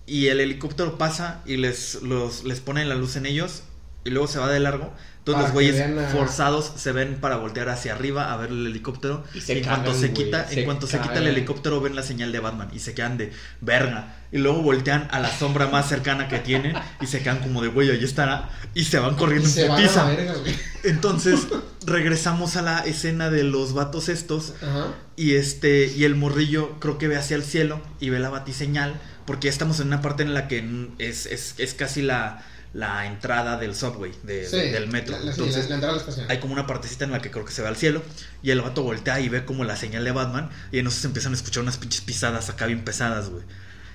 y 0.07 0.27
el 0.27 0.39
helicóptero 0.39 0.97
pasa 0.97 1.41
y 1.45 1.57
les, 1.57 2.01
los, 2.03 2.43
les 2.43 2.59
pone 2.59 2.85
la 2.85 2.95
luz 2.95 3.15
en 3.15 3.25
ellos 3.25 3.63
y 4.03 4.09
luego 4.11 4.27
se 4.27 4.39
va 4.39 4.51
de 4.51 4.59
largo. 4.59 4.93
Todos 5.23 5.41
los 5.41 5.51
güeyes 5.53 5.81
a- 5.81 6.09
forzados 6.09 6.71
se 6.75 6.91
ven 6.91 7.15
para 7.19 7.37
voltear 7.37 7.67
hacia 7.69 7.93
arriba 7.95 8.31
a 8.31 8.37
ver 8.37 8.51
el 8.51 8.67
helicóptero. 8.67 9.23
Y 9.33 9.41
se 9.41 9.57
en 9.57 9.63
cuanto 9.63 9.85
cagan, 9.85 9.99
se 9.99 10.07
güey, 10.09 10.25
quita, 10.25 10.47
se 10.47 10.59
en 10.59 10.65
cuanto 10.65 10.85
se 10.85 10.99
quita 10.99 11.17
el 11.17 11.25
helicóptero 11.25 11.81
ven 11.81 11.95
la 11.95 12.03
señal 12.03 12.31
de 12.31 12.39
Batman 12.39 12.69
y 12.71 12.77
se 12.77 12.93
quedan 12.93 13.17
de 13.17 13.31
verga. 13.59 14.17
Y 14.31 14.37
luego 14.37 14.61
voltean 14.61 15.07
a 15.09 15.19
la 15.19 15.35
sombra 15.35 15.65
más 15.65 15.89
cercana 15.89 16.27
que 16.27 16.37
tienen 16.37 16.75
y 17.01 17.07
se 17.07 17.23
quedan 17.23 17.39
como 17.39 17.63
de 17.63 17.69
güey, 17.69 17.89
ahí 17.89 18.03
estará. 18.03 18.51
Y 18.75 18.83
se 18.83 18.99
van 18.99 19.15
Y 19.15 19.17
corriendo 19.17 19.49
se 19.49 19.63
en 19.63 19.69
van 19.69 19.79
a 19.79 19.81
la 19.81 19.87
putiza. 19.87 20.05
verga, 20.05 20.33
güey. 20.35 20.55
Entonces 20.83 21.47
regresamos 21.87 22.55
a 22.55 22.61
la 22.61 22.79
escena 22.85 23.31
de 23.31 23.43
los 23.43 23.73
vatos 23.73 24.09
estos. 24.09 24.53
Ajá. 24.61 24.93
Y 25.15 25.33
este, 25.35 25.87
y 25.87 26.03
el 26.03 26.13
morrillo 26.13 26.79
creo 26.79 26.99
que 26.99 27.07
ve 27.07 27.17
hacia 27.17 27.35
el 27.35 27.43
cielo 27.43 27.81
y 27.99 28.11
ve 28.11 28.19
la 28.19 28.29
batiseñal, 28.29 28.93
porque 29.25 29.45
ya 29.45 29.51
estamos 29.51 29.79
en 29.79 29.87
una 29.87 30.01
parte 30.01 30.23
en 30.23 30.33
la 30.33 30.47
que 30.47 30.63
es, 30.99 31.25
es, 31.25 31.55
es 31.57 31.73
casi 31.73 32.01
la, 32.01 32.43
la 32.73 33.05
entrada 33.07 33.57
del 33.57 33.73
subway, 33.75 34.11
de- 34.23 34.47
Sí, 34.47 34.57
de- 34.57 34.71
del 34.71 34.87
metro. 34.87 35.17
La, 35.19 35.31
Entonces, 35.31 35.63
la- 35.63 35.69
la 35.69 35.75
entrada 35.75 35.93
a 35.93 35.95
la 35.97 36.01
estación. 36.01 36.25
hay 36.29 36.39
como 36.39 36.53
una 36.53 36.67
partecita 36.67 37.05
en 37.05 37.11
la 37.11 37.21
que 37.21 37.31
creo 37.31 37.45
que 37.45 37.51
se 37.53 37.61
ve 37.61 37.67
al 37.67 37.75
cielo, 37.77 38.01
y 38.43 38.51
el 38.51 38.61
vato 38.61 38.83
voltea 38.83 39.19
y 39.21 39.29
ve 39.29 39.45
como 39.45 39.63
la 39.63 39.75
señal 39.75 40.03
de 40.03 40.11
Batman, 40.11 40.49
y 40.71 40.79
entonces 40.79 41.01
se 41.01 41.07
empiezan 41.07 41.33
a 41.33 41.35
escuchar 41.35 41.63
unas 41.63 41.77
pinches 41.77 42.01
pisadas 42.01 42.49
acá 42.49 42.65
bien 42.65 42.83
pesadas, 42.83 43.29
güey. 43.29 43.43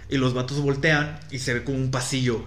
Y 0.09 0.17
los 0.19 0.35
vatos 0.35 0.59
voltean 0.61 1.21
y 1.31 1.39
se 1.39 1.55
ve 1.55 1.63
como 1.65 1.79
un 1.79 1.91
pasillo 1.93 2.45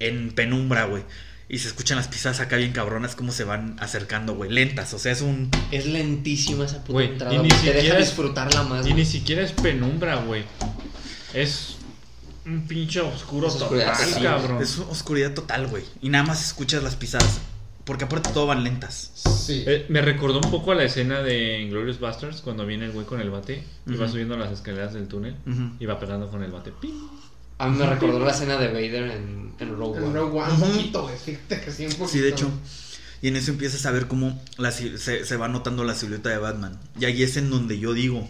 en 0.00 0.32
penumbra, 0.32 0.84
güey. 0.84 1.02
Y 1.48 1.60
se 1.60 1.68
escuchan 1.68 1.96
las 1.96 2.08
pisadas 2.08 2.40
acá 2.40 2.56
bien 2.56 2.72
cabronas 2.72 3.14
como 3.14 3.30
se 3.32 3.44
van 3.44 3.76
acercando, 3.78 4.34
güey. 4.34 4.50
Lentas, 4.50 4.92
o 4.92 4.98
sea, 4.98 5.12
es 5.12 5.20
un... 5.22 5.48
Es 5.70 5.86
lentísima 5.86 6.64
esa 6.66 6.82
puta 6.82 7.04
entrada. 7.04 7.34
y 7.34 7.38
ni. 7.38 7.48
Te 7.48 7.54
deja 7.54 7.72
siquiera 7.72 7.98
es- 8.00 8.06
disfrutarla 8.06 8.64
más. 8.64 8.84
Y 8.86 8.92
ni 8.94 9.04
siquiera 9.06 9.42
es 9.42 9.52
penumbra, 9.52 10.16
güey. 10.16 10.44
Es 11.32 11.75
un 12.46 12.66
pinche 12.66 13.00
oscuro 13.00 13.48
Es 13.48 13.58
total, 13.58 13.94
sí, 13.96 14.22
cabrón. 14.22 14.62
Es 14.62 14.78
oscuridad 14.78 15.34
total, 15.34 15.66
güey. 15.66 15.84
Y 16.00 16.08
nada 16.08 16.24
más 16.24 16.44
escuchas 16.44 16.82
las 16.82 16.96
pisadas. 16.96 17.40
Porque 17.84 18.04
aparte 18.04 18.30
todo 18.32 18.46
van 18.46 18.64
lentas. 18.64 19.12
Sí. 19.14 19.62
Eh, 19.64 19.86
me 19.88 20.02
recordó 20.02 20.40
un 20.40 20.50
poco 20.50 20.72
a 20.72 20.74
la 20.74 20.82
escena 20.82 21.22
de 21.22 21.60
Inglorious 21.60 22.00
Bastards 22.00 22.40
cuando 22.40 22.66
viene 22.66 22.86
el 22.86 22.92
güey 22.92 23.06
con 23.06 23.20
el 23.20 23.30
bate 23.30 23.62
y 23.86 23.94
va 23.94 24.08
subiendo 24.08 24.36
las 24.36 24.50
escaleras 24.50 24.92
del 24.94 25.06
túnel 25.06 25.36
y 25.78 25.86
va 25.86 25.98
pegando 26.00 26.28
con 26.28 26.42
el 26.42 26.50
bate. 26.50 26.72
¡Pim! 26.80 26.94
A 27.58 27.68
mí 27.68 27.78
me 27.78 27.86
recordó 27.86 28.18
la 28.18 28.32
escena 28.32 28.56
de 28.58 28.68
Vader 28.68 29.10
en, 29.12 29.52
en 29.58 29.76
Rogue 29.76 29.98
En 29.98 30.04
One. 30.04 30.18
Rogue 30.18 30.40
One, 30.40 30.52
un 30.52 30.60
poquito, 30.60 31.02
güey. 31.04 31.16
Fíjate 31.16 31.60
que 31.60 31.70
sí, 31.70 31.86
un 31.86 31.92
poquito. 31.92 32.08
Sí, 32.08 32.18
de 32.18 32.28
hecho. 32.28 32.50
Y 33.22 33.28
en 33.28 33.36
eso 33.36 33.52
empiezas 33.52 33.86
a 33.86 33.92
ver 33.92 34.08
cómo 34.08 34.42
la 34.58 34.72
se, 34.72 34.98
se 34.98 35.36
va 35.36 35.48
notando 35.48 35.84
la 35.84 35.94
silueta 35.94 36.28
de 36.28 36.38
Batman. 36.38 36.78
Y 36.98 37.04
ahí 37.04 37.22
es 37.22 37.36
en 37.36 37.50
donde 37.50 37.78
yo 37.78 37.94
digo, 37.94 38.28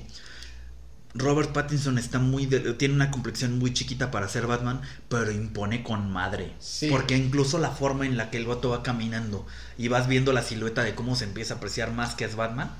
Robert 1.18 1.52
Pattinson 1.52 1.98
está 1.98 2.18
muy 2.18 2.46
de- 2.46 2.74
tiene 2.74 2.94
una 2.94 3.10
complexión 3.10 3.58
muy 3.58 3.72
chiquita 3.72 4.10
para 4.10 4.28
ser 4.28 4.46
Batman, 4.46 4.80
pero 5.08 5.30
impone 5.30 5.82
con 5.82 6.10
madre. 6.10 6.52
Sí. 6.58 6.88
Porque 6.90 7.16
incluso 7.16 7.58
la 7.58 7.70
forma 7.70 8.06
en 8.06 8.16
la 8.16 8.30
que 8.30 8.36
el 8.38 8.46
vato 8.46 8.70
va 8.70 8.82
caminando 8.82 9.46
y 9.78 9.88
vas 9.88 10.08
viendo 10.08 10.32
la 10.32 10.42
silueta 10.42 10.82
de 10.84 10.94
cómo 10.94 11.16
se 11.16 11.24
empieza 11.24 11.54
a 11.54 11.56
apreciar 11.58 11.92
más 11.92 12.14
que 12.14 12.24
es 12.24 12.36
Batman, 12.36 12.70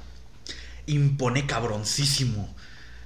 impone 0.87 1.47
cabroncísimo. 1.47 2.55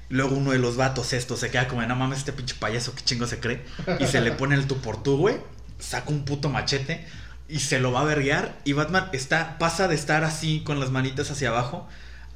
Luego 0.08 0.36
uno 0.36 0.50
de 0.50 0.58
los 0.58 0.76
vatos 0.76 1.12
estos 1.12 1.38
se 1.40 1.50
queda 1.50 1.68
como, 1.68 1.82
no 1.82 1.94
mames, 1.94 2.18
este 2.18 2.32
pinche 2.32 2.56
payaso, 2.58 2.94
qué 2.94 3.02
chingo 3.04 3.26
se 3.26 3.38
cree. 3.38 3.64
Y 4.00 4.06
se 4.06 4.20
le 4.20 4.32
pone 4.32 4.56
el 4.56 4.66
tú 4.66 4.78
por 4.78 5.02
tú, 5.02 5.16
güey. 5.16 5.36
Saca 5.78 6.10
un 6.10 6.24
puto 6.24 6.48
machete 6.48 7.06
y 7.48 7.60
se 7.60 7.78
lo 7.78 7.92
va 7.92 8.00
a 8.00 8.04
verguear. 8.04 8.58
Y 8.64 8.72
Batman 8.72 9.08
está, 9.12 9.56
pasa 9.58 9.86
de 9.86 9.94
estar 9.94 10.24
así 10.24 10.62
con 10.64 10.80
las 10.80 10.90
manitas 10.90 11.30
hacia 11.30 11.50
abajo, 11.50 11.88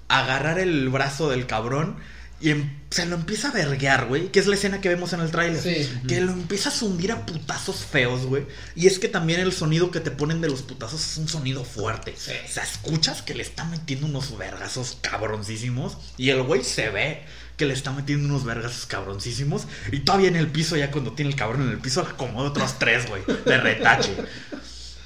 a 0.08 0.20
agarrar 0.20 0.58
el 0.60 0.88
brazo 0.88 1.28
del 1.30 1.46
cabrón 1.46 1.96
y 2.44 2.50
em- 2.50 2.70
se 2.90 3.06
lo 3.06 3.16
empieza 3.16 3.48
a 3.48 3.52
verguear, 3.52 4.06
güey. 4.06 4.30
Que 4.30 4.38
es 4.38 4.46
la 4.46 4.54
escena 4.54 4.80
que 4.80 4.90
vemos 4.90 5.12
en 5.14 5.20
el 5.20 5.30
tráiler. 5.30 5.60
Sí. 5.60 5.90
Que 6.06 6.20
lo 6.20 6.30
empieza 6.32 6.68
a 6.68 6.84
hundir 6.84 7.10
a 7.10 7.24
putazos 7.24 7.84
feos, 7.84 8.26
güey. 8.26 8.46
Y 8.76 8.86
es 8.86 8.98
que 8.98 9.08
también 9.08 9.40
el 9.40 9.52
sonido 9.52 9.90
que 9.90 9.98
te 10.00 10.10
ponen 10.10 10.40
de 10.42 10.48
los 10.50 10.62
putazos 10.62 11.02
es 11.04 11.16
un 11.16 11.26
sonido 11.26 11.64
fuerte. 11.64 12.14
Sí. 12.16 12.32
O 12.46 12.52
sea, 12.52 12.62
escuchas 12.62 13.22
que 13.22 13.34
le 13.34 13.42
está 13.42 13.64
metiendo 13.64 14.06
unos 14.06 14.36
vergazos 14.36 14.98
cabroncísimos. 15.00 15.96
Y 16.18 16.28
el 16.30 16.42
güey 16.42 16.62
se 16.62 16.90
ve 16.90 17.22
que 17.56 17.64
le 17.66 17.72
está 17.72 17.92
metiendo 17.92 18.28
unos 18.28 18.44
vergazos 18.44 18.84
cabroncísimos. 18.86 19.62
Y 19.90 20.00
todavía 20.00 20.28
en 20.28 20.36
el 20.36 20.48
piso, 20.48 20.76
ya 20.76 20.90
cuando 20.90 21.12
tiene 21.14 21.30
el 21.30 21.36
cabrón 21.36 21.62
en 21.62 21.70
el 21.70 21.78
piso, 21.78 22.02
le 22.02 22.10
acomoda 22.10 22.50
otros 22.50 22.78
tres, 22.78 23.08
güey. 23.08 23.22
De 23.44 23.56
retache. 23.58 24.14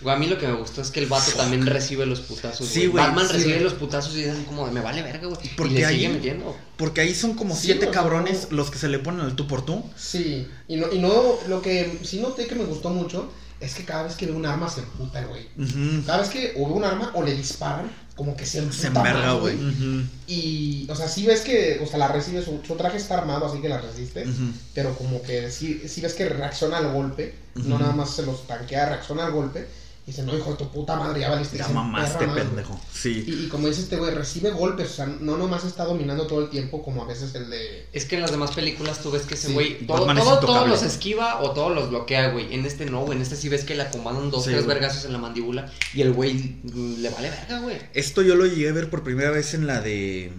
Güey, 0.03 0.15
a 0.15 0.19
mí 0.19 0.27
lo 0.29 0.39
que 0.39 0.47
me 0.47 0.55
gustó 0.55 0.81
es 0.81 0.91
que 0.91 1.01
el 1.01 1.07
vato 1.07 1.33
también 1.33 1.67
recibe 1.67 2.07
los 2.07 2.21
putazos. 2.21 2.67
Sí, 2.69 2.81
güey. 2.87 2.89
güey, 2.91 3.05
Batman 3.05 3.27
sí, 3.27 3.33
recibe 3.35 3.53
güey. 3.55 3.65
los 3.65 3.73
putazos 3.75 4.15
y 4.15 4.19
dicen 4.19 4.45
como 4.45 4.67
de 4.67 4.73
me 4.73 4.81
vale 4.81 5.03
verga, 5.03 5.27
güey. 5.27 5.41
Porque 5.57 5.75
y 5.75 5.77
le 5.79 5.87
ahí- 5.87 5.95
sigue 5.97 6.09
metiendo. 6.11 6.57
Porque 6.77 7.01
ahí 7.01 7.15
son 7.15 7.35
como 7.35 7.55
Sí, 7.57 7.63
siete 7.67 7.87
sea, 7.87 7.91
cabrones 7.91 8.49
los 8.51 8.71
que 8.71 8.79
se 8.79 8.89
le 8.89 8.99
ponen 9.01 9.21
al 9.21 9.35
tú 9.35 9.47
por 9.49 9.65
tú. 9.65 9.83
Sí. 9.97 10.47
Y 10.69 10.77
no, 10.77 10.93
y 10.93 10.99
no, 11.01 11.13
lo 11.49 11.61
que 11.63 11.99
sí 12.05 12.21
noté 12.21 12.47
que 12.47 12.55
me 12.55 12.65
gustó 12.65 12.91
mucho 12.91 13.33
es 13.61 13.75
que 13.75 13.85
cada 13.85 14.05
vez 14.05 14.15
que 14.15 14.27
ve 14.27 14.33
un 14.33 14.47
arma 14.47 14.69
se 14.71 14.81
emputa, 14.83 15.21
güey. 15.25 15.49
Ujú. 15.59 16.07
Cada 16.07 16.19
vez 16.19 16.29
que 16.29 16.55
o 16.57 16.69
ve 16.69 16.75
un 16.75 16.85
arma 16.85 17.11
o 17.15 17.23
le 17.25 17.35
disparan, 17.35 17.91
como 18.15 18.37
que 18.37 18.47
se 18.47 18.59
emputa 18.59 18.79
Se 18.81 18.87
enverga, 18.87 19.33
güey. 19.33 19.57
Ujú. 19.57 20.03
Y, 20.29 20.87
o 20.89 20.95
sea, 20.95 21.09
sí 21.09 21.27
ves 21.27 21.41
que, 21.41 21.81
o 21.83 21.87
sea, 21.89 21.99
la 21.99 22.07
recibe, 22.09 22.41
su, 22.45 22.61
su 22.65 22.75
traje 22.77 22.99
está 22.99 23.19
armado, 23.19 23.47
así 23.47 23.61
que 23.61 23.69
la 23.69 23.81
resiste. 23.81 24.23
Ujú. 24.23 24.53
Pero 24.75 24.95
como 24.97 25.21
que 25.23 25.51
sí, 25.51 25.83
sí 25.89 26.01
ves 26.01 26.15
que 26.15 26.29
reacciona 26.29 26.79
al 26.79 26.93
golpe, 26.93 27.35
no 27.57 27.77
nada 27.81 27.93
más 27.93 28.15
se 28.15 28.23
los 28.25 28.47
tanquea, 28.47 28.89
reacciona 28.91 29.27
al 29.27 29.33
golpe. 29.33 29.67
Y 30.09 30.13
dice, 30.13 30.23
no, 30.23 30.35
hijo 30.35 30.53
de 30.53 30.57
tu 30.57 30.71
puta 30.71 30.97
madre, 30.97 31.21
ya 31.21 31.29
valiste. 31.29 31.59
Ya 31.59 31.69
mamaste, 31.69 32.27
pendejo. 32.29 32.81
Sí. 32.91 33.25
Y, 33.27 33.45
y 33.45 33.49
como 33.49 33.69
dice 33.69 33.83
este 33.83 33.99
güey, 33.99 34.15
recibe 34.15 34.51
golpes, 34.53 34.93
o 34.93 34.95
sea, 34.95 35.07
no 35.07 35.37
nomás 35.37 35.67
está 35.67 35.85
dominando 35.85 36.27
todo 36.27 36.41
el 36.41 36.49
tiempo 36.49 36.83
como 36.83 37.03
a 37.03 37.07
veces 37.07 37.35
el 37.35 37.51
de... 37.51 37.87
Es 37.93 38.07
que 38.07 38.15
en 38.15 38.23
las 38.23 38.31
demás 38.31 38.53
películas 38.53 39.03
tú 39.03 39.11
ves 39.11 39.25
que 39.25 39.35
ese 39.35 39.49
Sí, 39.49 39.53
güey 39.53 39.87
todo, 39.87 40.07
todo, 40.41 40.67
los 40.67 40.83
esquiva 40.83 41.43
o 41.43 41.51
todos 41.51 41.75
los 41.75 41.91
bloquea, 41.91 42.31
güey. 42.31 42.55
En 42.55 42.65
este 42.65 42.87
no, 42.87 43.05
güey. 43.05 43.17
En 43.19 43.23
este 43.23 43.37
sí 43.37 43.51
ves 43.51 43.65
que 43.65 43.75
le 43.75 43.83
acomodan 43.83 44.31
dos, 44.31 44.45
Sí, 44.45 44.51
tres 44.51 44.65
güey. 44.65 44.79
vergazos 44.79 45.05
en 45.05 45.13
la 45.13 45.19
mandíbula 45.19 45.71
y 45.93 46.01
el 46.01 46.15
güey 46.15 46.57
le 46.65 47.11
vale 47.11 47.29
verga, 47.29 47.61
güey. 47.61 47.77
Esto 47.93 48.23
yo 48.23 48.35
lo 48.35 48.47
llegué 48.47 48.71
a 48.71 48.73
ver 48.73 48.89
por 48.89 49.03
primera 49.03 49.31
vez 49.31 49.53
en 49.53 49.67
la 49.67 49.83
de. 49.83 50.33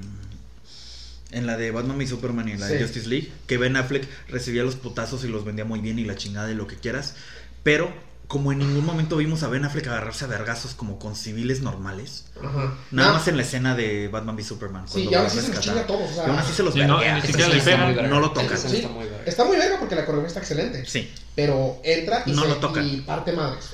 En 1.29 1.45
la 1.45 1.57
de 1.57 1.69
Batman 1.69 2.01
y 2.01 2.07
Superman 2.07 2.49
y 2.49 2.53
en 2.53 2.59
la 2.59 2.65
de. 2.65 2.81
Justice 2.81 3.07
League. 3.07 3.31
Que 3.45 3.59
Ben 3.59 3.75
Affleck 3.75 4.07
recibía 4.29 4.63
los 4.63 4.75
putazos 4.77 5.23
y 5.25 5.27
los 5.27 5.45
vendía 5.45 5.63
muy 5.63 5.79
bien 5.79 5.99
y 5.99 6.05
la 6.05 6.15
chingada 6.15 6.51
y 6.51 6.55
lo 6.55 6.65
que 6.65 6.75
quieras. 6.75 7.13
Pero, 7.61 7.93
como 8.29 8.51
en 8.51 8.59
ningún 8.59 8.85
momento 8.85 9.17
vimos 9.17 9.41
a 9.43 9.47
Ben 9.49 9.65
Affleck 9.65 9.87
agarrarse 9.87 10.23
a 10.23 10.27
vergazos 10.27 10.75
como 10.75 10.99
con 10.99 11.15
civiles 11.15 11.61
normales. 11.61 12.25
Ajá. 12.37 12.75
Nada 12.91 13.07
No, 13.09 13.13
más 13.15 13.27
en 13.27 13.35
la 13.37 13.41
escena 13.41 13.75
de 13.75 14.07
Batman 14.07 14.35
v 14.35 14.43
Superman. 14.43 14.87
Sí, 14.87 14.93
cuando 15.05 15.11
y 15.11 15.15
aún 15.15 15.25
a 15.25 15.27
así 15.27 15.39
se 15.41 15.47
los 15.51 15.67
a 15.67 15.87
todos, 15.87 16.11
o 16.11 16.13
sea... 16.13 16.23
Y 16.25 16.29
aún 16.29 16.39
así 16.39 16.53
se 16.53 16.63
los 16.63 16.75
no, 16.75 16.99
ni 17.01 17.21
siquiera 17.21 17.51
sí 17.51 17.57
está 17.57 17.75
verga. 17.87 18.03
No 18.07 18.19
lo 18.19 18.31
toca. 18.31 18.53
Esa 18.53 18.69
sí 18.69 18.69
Sí, 18.69 18.75
está 18.77 18.89
muy 18.89 19.05
verga. 19.05 19.23
está 19.25 19.45
muy 19.45 19.57
verga 19.57 19.77
porque 19.79 19.95
la 19.95 20.05
coreografía 20.05 20.27
está 20.27 20.39
excelente. 20.41 20.85
Sí. 20.85 21.11
Pero 21.35 21.81
entra 21.83 22.21
y, 22.27 22.31
No 22.31 22.43
se- 22.43 22.47
lo 22.49 22.55
toca. 22.57 22.81
y 22.83 23.01
parte 23.01 23.31
madres. 23.33 23.71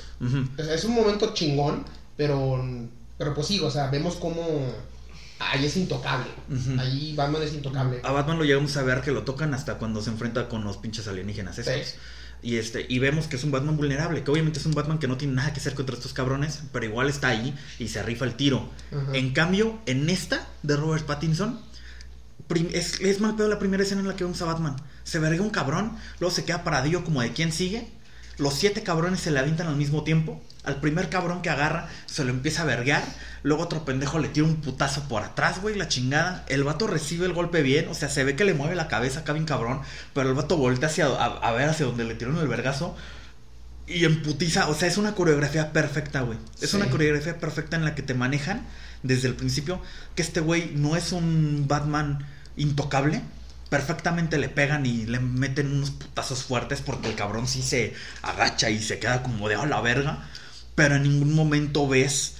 O 0.58 0.62
sea, 0.64 0.74
es 0.74 0.84
un 0.84 0.94
momento 0.94 1.34
chingón, 1.34 1.84
pero, 2.16 2.58
pero 3.18 3.34
pues 3.34 3.46
sí, 3.46 3.60
o 3.60 3.70
sea, 3.70 3.88
vemos 3.90 4.16
cómo 4.16 4.42
ahí 5.38 5.66
es 5.66 5.76
intocable. 5.76 6.30
Ahí 6.78 7.14
Batman 7.14 7.42
es 7.42 7.52
intocable. 7.52 8.00
A 8.02 8.10
Batman 8.10 8.38
lo 8.38 8.44
llegamos 8.44 8.74
a 8.78 8.82
ver 8.82 9.02
que 9.02 9.10
lo 9.10 9.22
tocan 9.24 9.52
hasta 9.52 9.74
cuando 9.74 10.00
se 10.00 10.08
enfrenta 10.08 10.48
con 10.48 10.64
los 10.64 10.78
pinches 10.78 11.06
alienígenas 11.08 11.58
estos. 11.58 11.74
Sí. 11.74 11.94
Y 12.42 12.56
este, 12.56 12.86
y 12.88 12.98
vemos 12.98 13.26
que 13.26 13.36
es 13.36 13.44
un 13.44 13.50
Batman 13.50 13.76
vulnerable, 13.76 14.22
que 14.22 14.30
obviamente 14.30 14.58
es 14.58 14.66
un 14.66 14.74
Batman 14.74 14.98
que 14.98 15.08
no 15.08 15.16
tiene 15.16 15.34
nada 15.34 15.52
que 15.52 15.60
hacer 15.60 15.74
contra 15.74 15.96
estos 15.96 16.12
cabrones, 16.12 16.60
pero 16.72 16.84
igual 16.84 17.08
está 17.08 17.28
ahí 17.28 17.54
y 17.78 17.88
se 17.88 18.02
rifa 18.02 18.24
el 18.24 18.34
tiro. 18.34 18.70
Ajá. 18.92 19.12
En 19.14 19.32
cambio, 19.32 19.78
en 19.86 20.08
esta 20.10 20.46
de 20.62 20.76
Robert 20.76 21.06
Pattinson, 21.06 21.60
es, 22.72 23.00
es 23.00 23.20
mal 23.20 23.34
pedo 23.34 23.48
la 23.48 23.58
primera 23.58 23.82
escena 23.82 24.02
en 24.02 24.08
la 24.08 24.16
que 24.16 24.24
vemos 24.24 24.40
a 24.42 24.46
Batman. 24.46 24.76
Se 25.04 25.18
verga 25.18 25.42
un 25.42 25.50
cabrón, 25.50 25.96
luego 26.20 26.34
se 26.34 26.44
queda 26.44 26.64
paradillo 26.64 27.04
como 27.04 27.22
de 27.22 27.32
quién 27.32 27.52
sigue. 27.52 27.88
Los 28.38 28.54
siete 28.54 28.82
cabrones 28.82 29.20
se 29.20 29.30
le 29.30 29.38
avientan 29.38 29.66
al 29.66 29.76
mismo 29.76 30.04
tiempo. 30.04 30.42
Al 30.62 30.80
primer 30.80 31.08
cabrón 31.08 31.42
que 31.42 31.48
agarra 31.48 31.88
se 32.06 32.24
lo 32.24 32.30
empieza 32.30 32.62
a 32.62 32.66
verguear. 32.66 33.02
Luego 33.46 33.62
otro 33.62 33.84
pendejo 33.84 34.18
le 34.18 34.26
tira 34.28 34.44
un 34.44 34.56
putazo 34.56 35.04
por 35.08 35.22
atrás, 35.22 35.62
güey, 35.62 35.76
la 35.76 35.86
chingada. 35.86 36.44
El 36.48 36.64
vato 36.64 36.88
recibe 36.88 37.26
el 37.26 37.32
golpe 37.32 37.62
bien. 37.62 37.86
O 37.88 37.94
sea, 37.94 38.08
se 38.08 38.24
ve 38.24 38.34
que 38.34 38.44
le 38.44 38.54
mueve 38.54 38.74
la 38.74 38.88
cabeza 38.88 39.20
acá 39.20 39.32
bien 39.34 39.44
cabrón. 39.44 39.82
Pero 40.14 40.28
el 40.28 40.34
vato 40.34 40.56
voltea 40.56 40.88
hacia, 40.88 41.06
a, 41.06 41.26
a 41.26 41.52
ver 41.52 41.68
hacia 41.68 41.86
donde 41.86 42.02
le 42.02 42.16
tiraron 42.16 42.40
el 42.40 42.48
vergazo. 42.48 42.96
Y 43.86 44.04
emputiza. 44.04 44.66
O 44.68 44.74
sea, 44.74 44.88
es 44.88 44.96
una 44.98 45.14
coreografía 45.14 45.72
perfecta, 45.72 46.22
güey. 46.22 46.38
Es 46.60 46.70
Sí. 46.70 46.76
una 46.76 46.86
coreografía 46.90 47.38
perfecta 47.38 47.76
en 47.76 47.84
la 47.84 47.94
que 47.94 48.02
te 48.02 48.14
manejan 48.14 48.66
desde 49.04 49.28
el 49.28 49.36
principio 49.36 49.80
que 50.16 50.22
este 50.22 50.40
güey 50.40 50.72
no 50.74 50.96
es 50.96 51.12
un 51.12 51.66
Batman 51.68 52.26
intocable. 52.56 53.22
Perfectamente 53.70 54.38
le 54.38 54.48
pegan 54.48 54.86
y 54.86 55.06
le 55.06 55.20
meten 55.20 55.72
unos 55.72 55.92
putazos 55.92 56.42
fuertes 56.42 56.80
porque 56.80 57.08
el 57.08 57.14
cabrón 57.14 57.46
sí 57.46 57.62
se 57.62 57.94
agacha 58.22 58.70
y 58.70 58.82
se 58.82 58.98
queda 58.98 59.22
como 59.22 59.48
de 59.48 59.54
a 59.54 59.66
la 59.66 59.80
verga. 59.80 60.26
Pero 60.74 60.96
en 60.96 61.04
ningún 61.04 61.32
momento 61.34 61.86
ves 61.86 62.35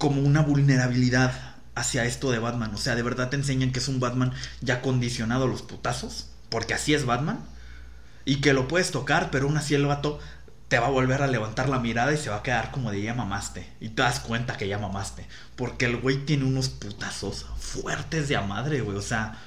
como 0.00 0.22
una 0.22 0.40
vulnerabilidad 0.40 1.32
hacia 1.74 2.06
esto 2.06 2.32
de 2.32 2.38
Batman. 2.38 2.74
O 2.74 2.78
sea, 2.78 2.96
de 2.96 3.02
verdad 3.02 3.28
te 3.28 3.36
enseñan 3.36 3.70
que 3.70 3.80
es 3.80 3.86
un 3.86 4.00
Batman 4.00 4.32
ya 4.62 4.80
condicionado 4.80 5.44
a 5.44 5.48
los 5.48 5.60
putazos. 5.60 6.30
Porque 6.48 6.72
así 6.72 6.94
es 6.94 7.04
Batman. 7.04 7.38
Y 8.24 8.40
que 8.40 8.54
lo 8.54 8.66
puedes 8.66 8.90
tocar, 8.90 9.30
pero 9.30 9.46
aún 9.46 9.58
así 9.58 9.74
el 9.74 9.84
vato 9.84 10.18
te 10.68 10.78
va 10.78 10.86
a 10.86 10.90
volver 10.90 11.20
a 11.20 11.26
levantar 11.26 11.68
la 11.68 11.80
mirada 11.80 12.14
y 12.14 12.16
se 12.16 12.30
va 12.30 12.36
a 12.36 12.42
quedar 12.42 12.70
como 12.70 12.90
de 12.90 13.02
ya 13.02 13.12
mamaste. 13.12 13.70
Y 13.78 13.90
te 13.90 14.00
das 14.00 14.20
cuenta 14.20 14.56
que 14.56 14.68
ya 14.68 14.78
mamaste. 14.78 15.26
Porque 15.54 15.84
el 15.84 15.98
güey 15.98 16.24
tiene 16.24 16.44
unos 16.44 16.70
putazos 16.70 17.44
fuertes 17.58 18.28
de 18.28 18.36
a 18.36 18.40
madre, 18.40 18.80
güey. 18.80 18.96
O 18.96 19.02
sea, 19.02 19.38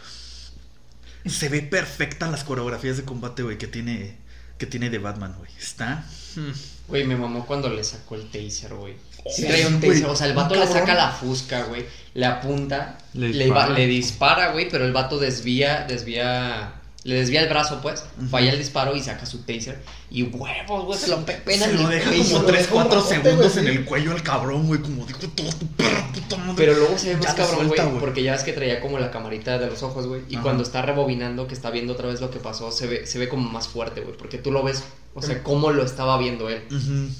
se 1.26 1.50
ve 1.50 1.64
perfecta 1.64 2.30
las 2.30 2.44
coreografías 2.44 2.98
de 2.98 3.06
combate, 3.06 3.42
güey, 3.42 3.58
que 3.58 3.68
tiene, 3.68 4.18
que 4.60 4.68
tiene 4.68 4.92
de 4.92 5.00
Batman, 5.00 5.34
güey. 5.40 5.50
Está. 5.60 6.06
hmm. 6.36 6.52
Güey, 6.90 7.06
me 7.06 7.16
mamó 7.16 7.46
cuando 7.48 7.70
le 7.70 7.84
sacó 7.84 8.16
el 8.16 8.30
taser, 8.30 8.76
güey. 8.76 8.96
Sí 9.26 9.46
un 9.66 9.80
taser, 9.80 10.06
o 10.06 10.16
sea, 10.16 10.28
el 10.28 10.34
vato 10.34 10.56
le 10.56 10.68
saca 10.68 10.94
la 10.94 11.10
fusca, 11.12 11.64
güey, 11.64 11.86
le 12.14 12.26
apunta, 12.26 12.98
Le 13.14 13.28
dispara. 13.30 13.74
le 13.74 13.88
dispara, 13.88 14.52
güey, 14.52 14.70
pero 14.70 14.86
el 14.86 14.92
vato 14.94 15.18
desvía, 15.18 15.86
desvía, 15.88 16.74
le 17.04 17.16
desvía 17.16 17.42
el 17.42 17.50
brazo, 17.50 17.80
pues, 17.82 18.04
falla 18.32 18.52
el 18.52 18.58
disparo 18.58 18.96
y 18.96 19.02
saca 19.02 19.26
su 19.26 19.40
taser 19.40 19.82
y 20.10 20.24
huevos, 20.24 20.86
güey, 20.86 20.98
se 21.00 21.08
lo 21.10 21.26
pe- 21.26 21.34
pena 21.44 21.66
Se 21.66 21.74
lo 21.74 21.88
deja 21.90 22.10
como 22.12 22.24
güey, 22.24 22.46
3, 22.46 22.68
como 22.68 22.82
4 22.86 23.00
ratote, 23.02 23.16
segundos 23.22 23.58
en 23.58 23.68
el 23.68 23.86
cuello 23.86 24.12
al 24.12 24.24
cabrón, 24.24 24.68
güey. 24.68 24.80
Como 24.82 25.06
dijo, 25.06 25.20
todo 25.36 25.50
tu 25.52 25.68
perra 25.68 26.08
puta 26.14 26.38
madre. 26.38 26.54
Pero 26.56 26.74
luego 26.76 26.98
se 26.98 27.16
ve 27.16 27.22
más 27.22 27.34
cabrón, 27.34 27.68
güey, 27.68 27.82
porque 28.00 28.24
ya 28.24 28.34
ves 28.34 28.44
que 28.44 28.54
traía 28.54 28.80
como 28.80 29.00
la 29.00 29.12
camarita 29.12 29.58
de 29.58 29.70
los 29.70 29.84
ojos, 29.84 30.08
güey. 30.08 30.22
Y 30.30 30.36
Ajá. 30.36 30.44
cuando 30.44 30.64
está 30.64 30.82
rebobinando, 30.82 31.48
que 31.48 31.54
está 31.56 31.72
viendo 31.72 31.94
otra 31.94 32.08
vez 32.08 32.22
lo 32.22 32.30
que 32.32 32.40
pasó, 32.40 32.72
se 32.72 32.88
ve, 32.88 33.06
se 33.08 33.20
ve 33.20 33.28
como 33.28 33.50
más 33.50 33.68
fuerte, 33.68 34.02
güey. 34.02 34.16
Porque 34.16 34.38
tú 34.38 34.52
lo 34.52 34.64
ves, 34.64 34.84
o 35.16 35.22
sea, 35.22 35.44
cómo 35.44 35.72
lo 35.72 35.84
estaba 35.84 36.18
viendo 36.18 36.48
él. 36.50 36.62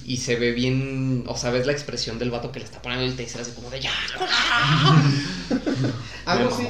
Y 0.06 0.18
se 0.18 0.36
ve 0.38 0.52
bien, 0.52 1.26
o 1.28 1.36
sea, 1.36 1.50
ves 1.50 1.66
la 1.66 1.74
expresión 1.74 2.20
del 2.20 2.32
vato 2.32 2.52
que 2.52 2.60
le 2.60 2.66
está 2.66 2.82
poniendo 2.82 3.06
el 3.06 3.16
taser 3.18 3.42
así 3.42 3.52
como 3.52 3.70
de 3.70 3.82
ya. 3.82 3.92
Algo 6.32 6.56
sí. 6.58 6.68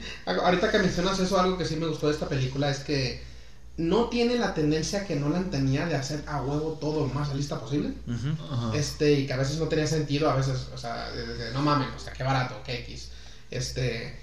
Ahorita 0.26 0.70
que 0.70 0.78
mencionas 0.78 1.18
eso, 1.20 1.38
algo 1.40 1.58
que 1.58 1.64
sí 1.64 1.76
me 1.76 1.86
gustó 1.86 2.06
de 2.08 2.14
esta 2.14 2.28
película 2.28 2.70
es 2.70 2.78
que 2.80 3.22
no 3.78 4.08
tiene 4.10 4.36
la 4.36 4.52
tendencia 4.54 5.06
que 5.06 5.16
Nolan 5.16 5.50
tenía 5.50 5.86
de 5.86 5.94
hacer 5.96 6.22
a 6.26 6.42
huevo 6.42 6.78
todo 6.80 7.06
lo 7.06 7.14
más 7.14 7.28
realista 7.28 7.58
posible. 7.58 7.94
Este, 8.74 9.12
y 9.14 9.26
que 9.26 9.32
a 9.32 9.36
veces 9.38 9.56
no 9.58 9.66
tenía 9.66 9.86
sentido, 9.86 10.30
a 10.30 10.36
veces, 10.36 10.68
o 10.74 10.78
sea, 10.78 11.10
de- 11.10 11.34
de- 11.34 11.52
no 11.52 11.62
mames, 11.62 11.88
o 11.96 11.98
sea, 11.98 12.12
qué 12.12 12.22
barato, 12.22 12.54
qué 12.64 12.80
X. 12.80 13.08
Este, 13.50 14.18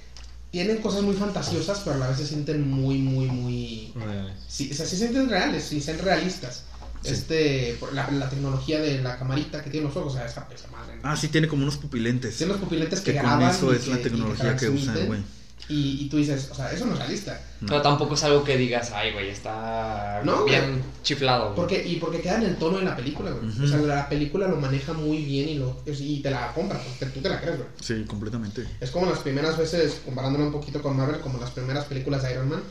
tienen 0.52 0.78
cosas 0.78 1.02
muy 1.02 1.16
fantasiosas, 1.16 1.80
pero 1.80 1.96
a 1.96 2.00
la 2.00 2.08
vez 2.10 2.18
se 2.18 2.28
sienten 2.28 2.70
muy, 2.70 3.00
muy, 3.00 3.26
muy... 3.26 3.92
Reales. 3.96 4.36
Sí, 4.48 4.70
o 4.72 4.76
sea, 4.76 4.86
se 4.86 4.98
sienten 4.98 5.30
reales, 5.30 5.64
sí, 5.64 5.82
son 5.82 5.98
realistas. 6.00 6.64
Sí. 7.02 7.14
Este, 7.14 7.80
la, 7.94 8.10
la 8.12 8.30
tecnología 8.30 8.80
de 8.82 9.02
la 9.02 9.18
camarita 9.18 9.64
que 9.64 9.70
tiene 9.70 9.88
los 9.88 9.96
ojos, 9.96 10.14
o 10.14 10.18
sea, 10.18 10.26
esa, 10.26 10.48
esa 10.54 10.68
madre. 10.70 10.96
¿no? 10.96 11.02
Ah, 11.04 11.16
sí, 11.16 11.30
tiene 11.30 11.48
como 11.48 11.64
unos 11.64 11.78
pupilentes. 11.78 12.38
Tiene 12.38 12.52
los 12.54 12.62
pupilentes 12.62 13.00
que, 13.00 13.14
Que 13.14 13.20
con 13.20 13.28
graban. 13.28 13.50
eso 13.56 13.72
y 13.74 13.76
es 13.78 13.88
la 13.88 13.96
que- 13.96 14.02
y 14.02 14.04
tecnología 14.04 14.56
que 14.58 14.68
usan, 14.70 14.84
transmiten, 14.84 15.08
güey. 15.08 15.22
Y, 15.70 16.06
y 16.06 16.10
tú 16.10 16.18
dices, 16.18 16.50
o 16.52 16.56
sea, 16.56 16.72
eso 16.72 16.86
no 16.88 16.94
es 16.94 17.00
realista. 17.00 17.40
Pero 17.62 17.82
tampoco 17.84 18.16
es 18.16 18.24
algo 18.24 18.44
que 18.44 18.58
digas, 18.58 18.92
ay, 18.92 19.14
güey, 19.14 19.30
está 19.30 20.22
No, 20.26 20.44
bien 20.44 20.82
chiflado, 21.04 21.44
güey. 21.54 21.56
Porque, 21.56 21.88
y 21.88 21.98
porque 21.98 22.22
queda 22.22 22.38
en 22.38 22.44
el 22.44 22.56
tono 22.58 22.80
de 22.80 22.86
la 22.86 22.96
película, 22.96 23.30
güey. 23.32 23.48
Ujú. 23.50 23.64
O 23.66 23.68
sea, 23.68 23.78
la 23.78 24.10
película 24.10 24.48
lo 24.48 24.56
maneja 24.56 24.94
muy 24.94 25.18
bien 25.24 25.48
y, 25.50 25.56
lo, 25.60 25.80
y 25.86 26.22
te 26.22 26.32
la 26.32 26.52
compras, 26.54 26.82
porque 27.00 27.14
tú 27.14 27.22
te 27.22 27.30
la 27.30 27.40
crees, 27.40 27.58
güey. 27.58 27.70
Sí, 27.82 28.04
completamente. 28.08 28.66
Es 28.82 28.90
como 28.90 29.06
las 29.06 29.20
primeras 29.20 29.58
veces, 29.58 30.02
comparándolo 30.04 30.46
un 30.48 30.52
poquito 30.52 30.82
con 30.82 30.98
Marvel, 30.98 31.20
como 31.22 31.40
las 31.40 31.52
primeras 31.52 31.86
películas 31.86 32.24
de 32.24 32.32
Iron 32.32 32.50
Man, 32.50 32.64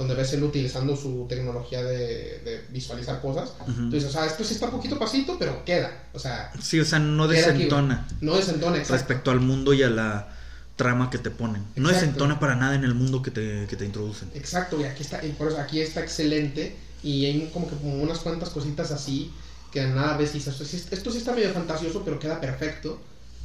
donde 0.00 0.14
ves 0.14 0.32
él 0.32 0.42
utilizando 0.42 0.96
su 0.96 1.26
tecnología 1.28 1.82
de, 1.82 2.38
de 2.42 2.64
visualizar 2.70 3.20
cosas. 3.20 3.52
Ujú. 3.60 3.90
Tú 3.90 3.90
dices, 3.90 4.08
o 4.08 4.12
sea, 4.12 4.24
esto 4.24 4.42
sí 4.42 4.54
está 4.54 4.70
poquito 4.70 4.98
pasito, 4.98 5.36
pero 5.38 5.62
queda. 5.62 6.04
O 6.14 6.18
sea, 6.18 6.50
Sí, 6.58 6.80
o 6.80 6.86
sea, 6.86 6.98
no 6.98 7.24
aquí, 7.24 7.34
desentona 7.34 8.08
no 8.22 8.34
desentona, 8.34 8.78
exacto. 8.78 8.94
respecto 8.94 9.30
al 9.30 9.40
mundo 9.40 9.74
y 9.74 9.82
a 9.82 9.90
la 9.90 10.34
trama 10.76 11.10
que 11.10 11.18
te 11.18 11.30
ponen. 11.30 11.62
No 11.76 11.90
Exacto. 11.90 12.06
desentona 12.06 12.40
para 12.40 12.56
nada 12.56 12.74
en 12.76 12.84
el 12.84 12.94
mundo 12.94 13.20
que 13.20 13.30
te, 13.30 13.66
que 13.68 13.76
te 13.76 13.84
introducen. 13.84 14.30
Exacto, 14.34 14.80
y 14.80 14.84
aquí 14.84 15.02
está, 15.02 15.22
y 15.22 15.32
por 15.32 15.48
eso 15.48 15.60
aquí 15.60 15.82
está 15.82 16.00
excelente. 16.00 16.74
Y 17.02 17.26
hay 17.26 17.50
como 17.52 17.68
que 17.68 17.76
como 17.76 17.96
unas 18.02 18.20
cuantas 18.20 18.48
cositas 18.48 18.90
así 18.92 19.30
que 19.70 19.82
nada 19.86 20.16
ves 20.16 20.30
y 20.30 20.38
dices, 20.38 20.54
esto 20.54 20.64
sí, 20.64 20.82
esto 20.90 21.10
sí 21.12 21.18
está 21.18 21.34
medio 21.34 21.52
fantasioso, 21.52 22.02
pero 22.06 22.18
queda 22.18 22.40
perfecto 22.40 22.98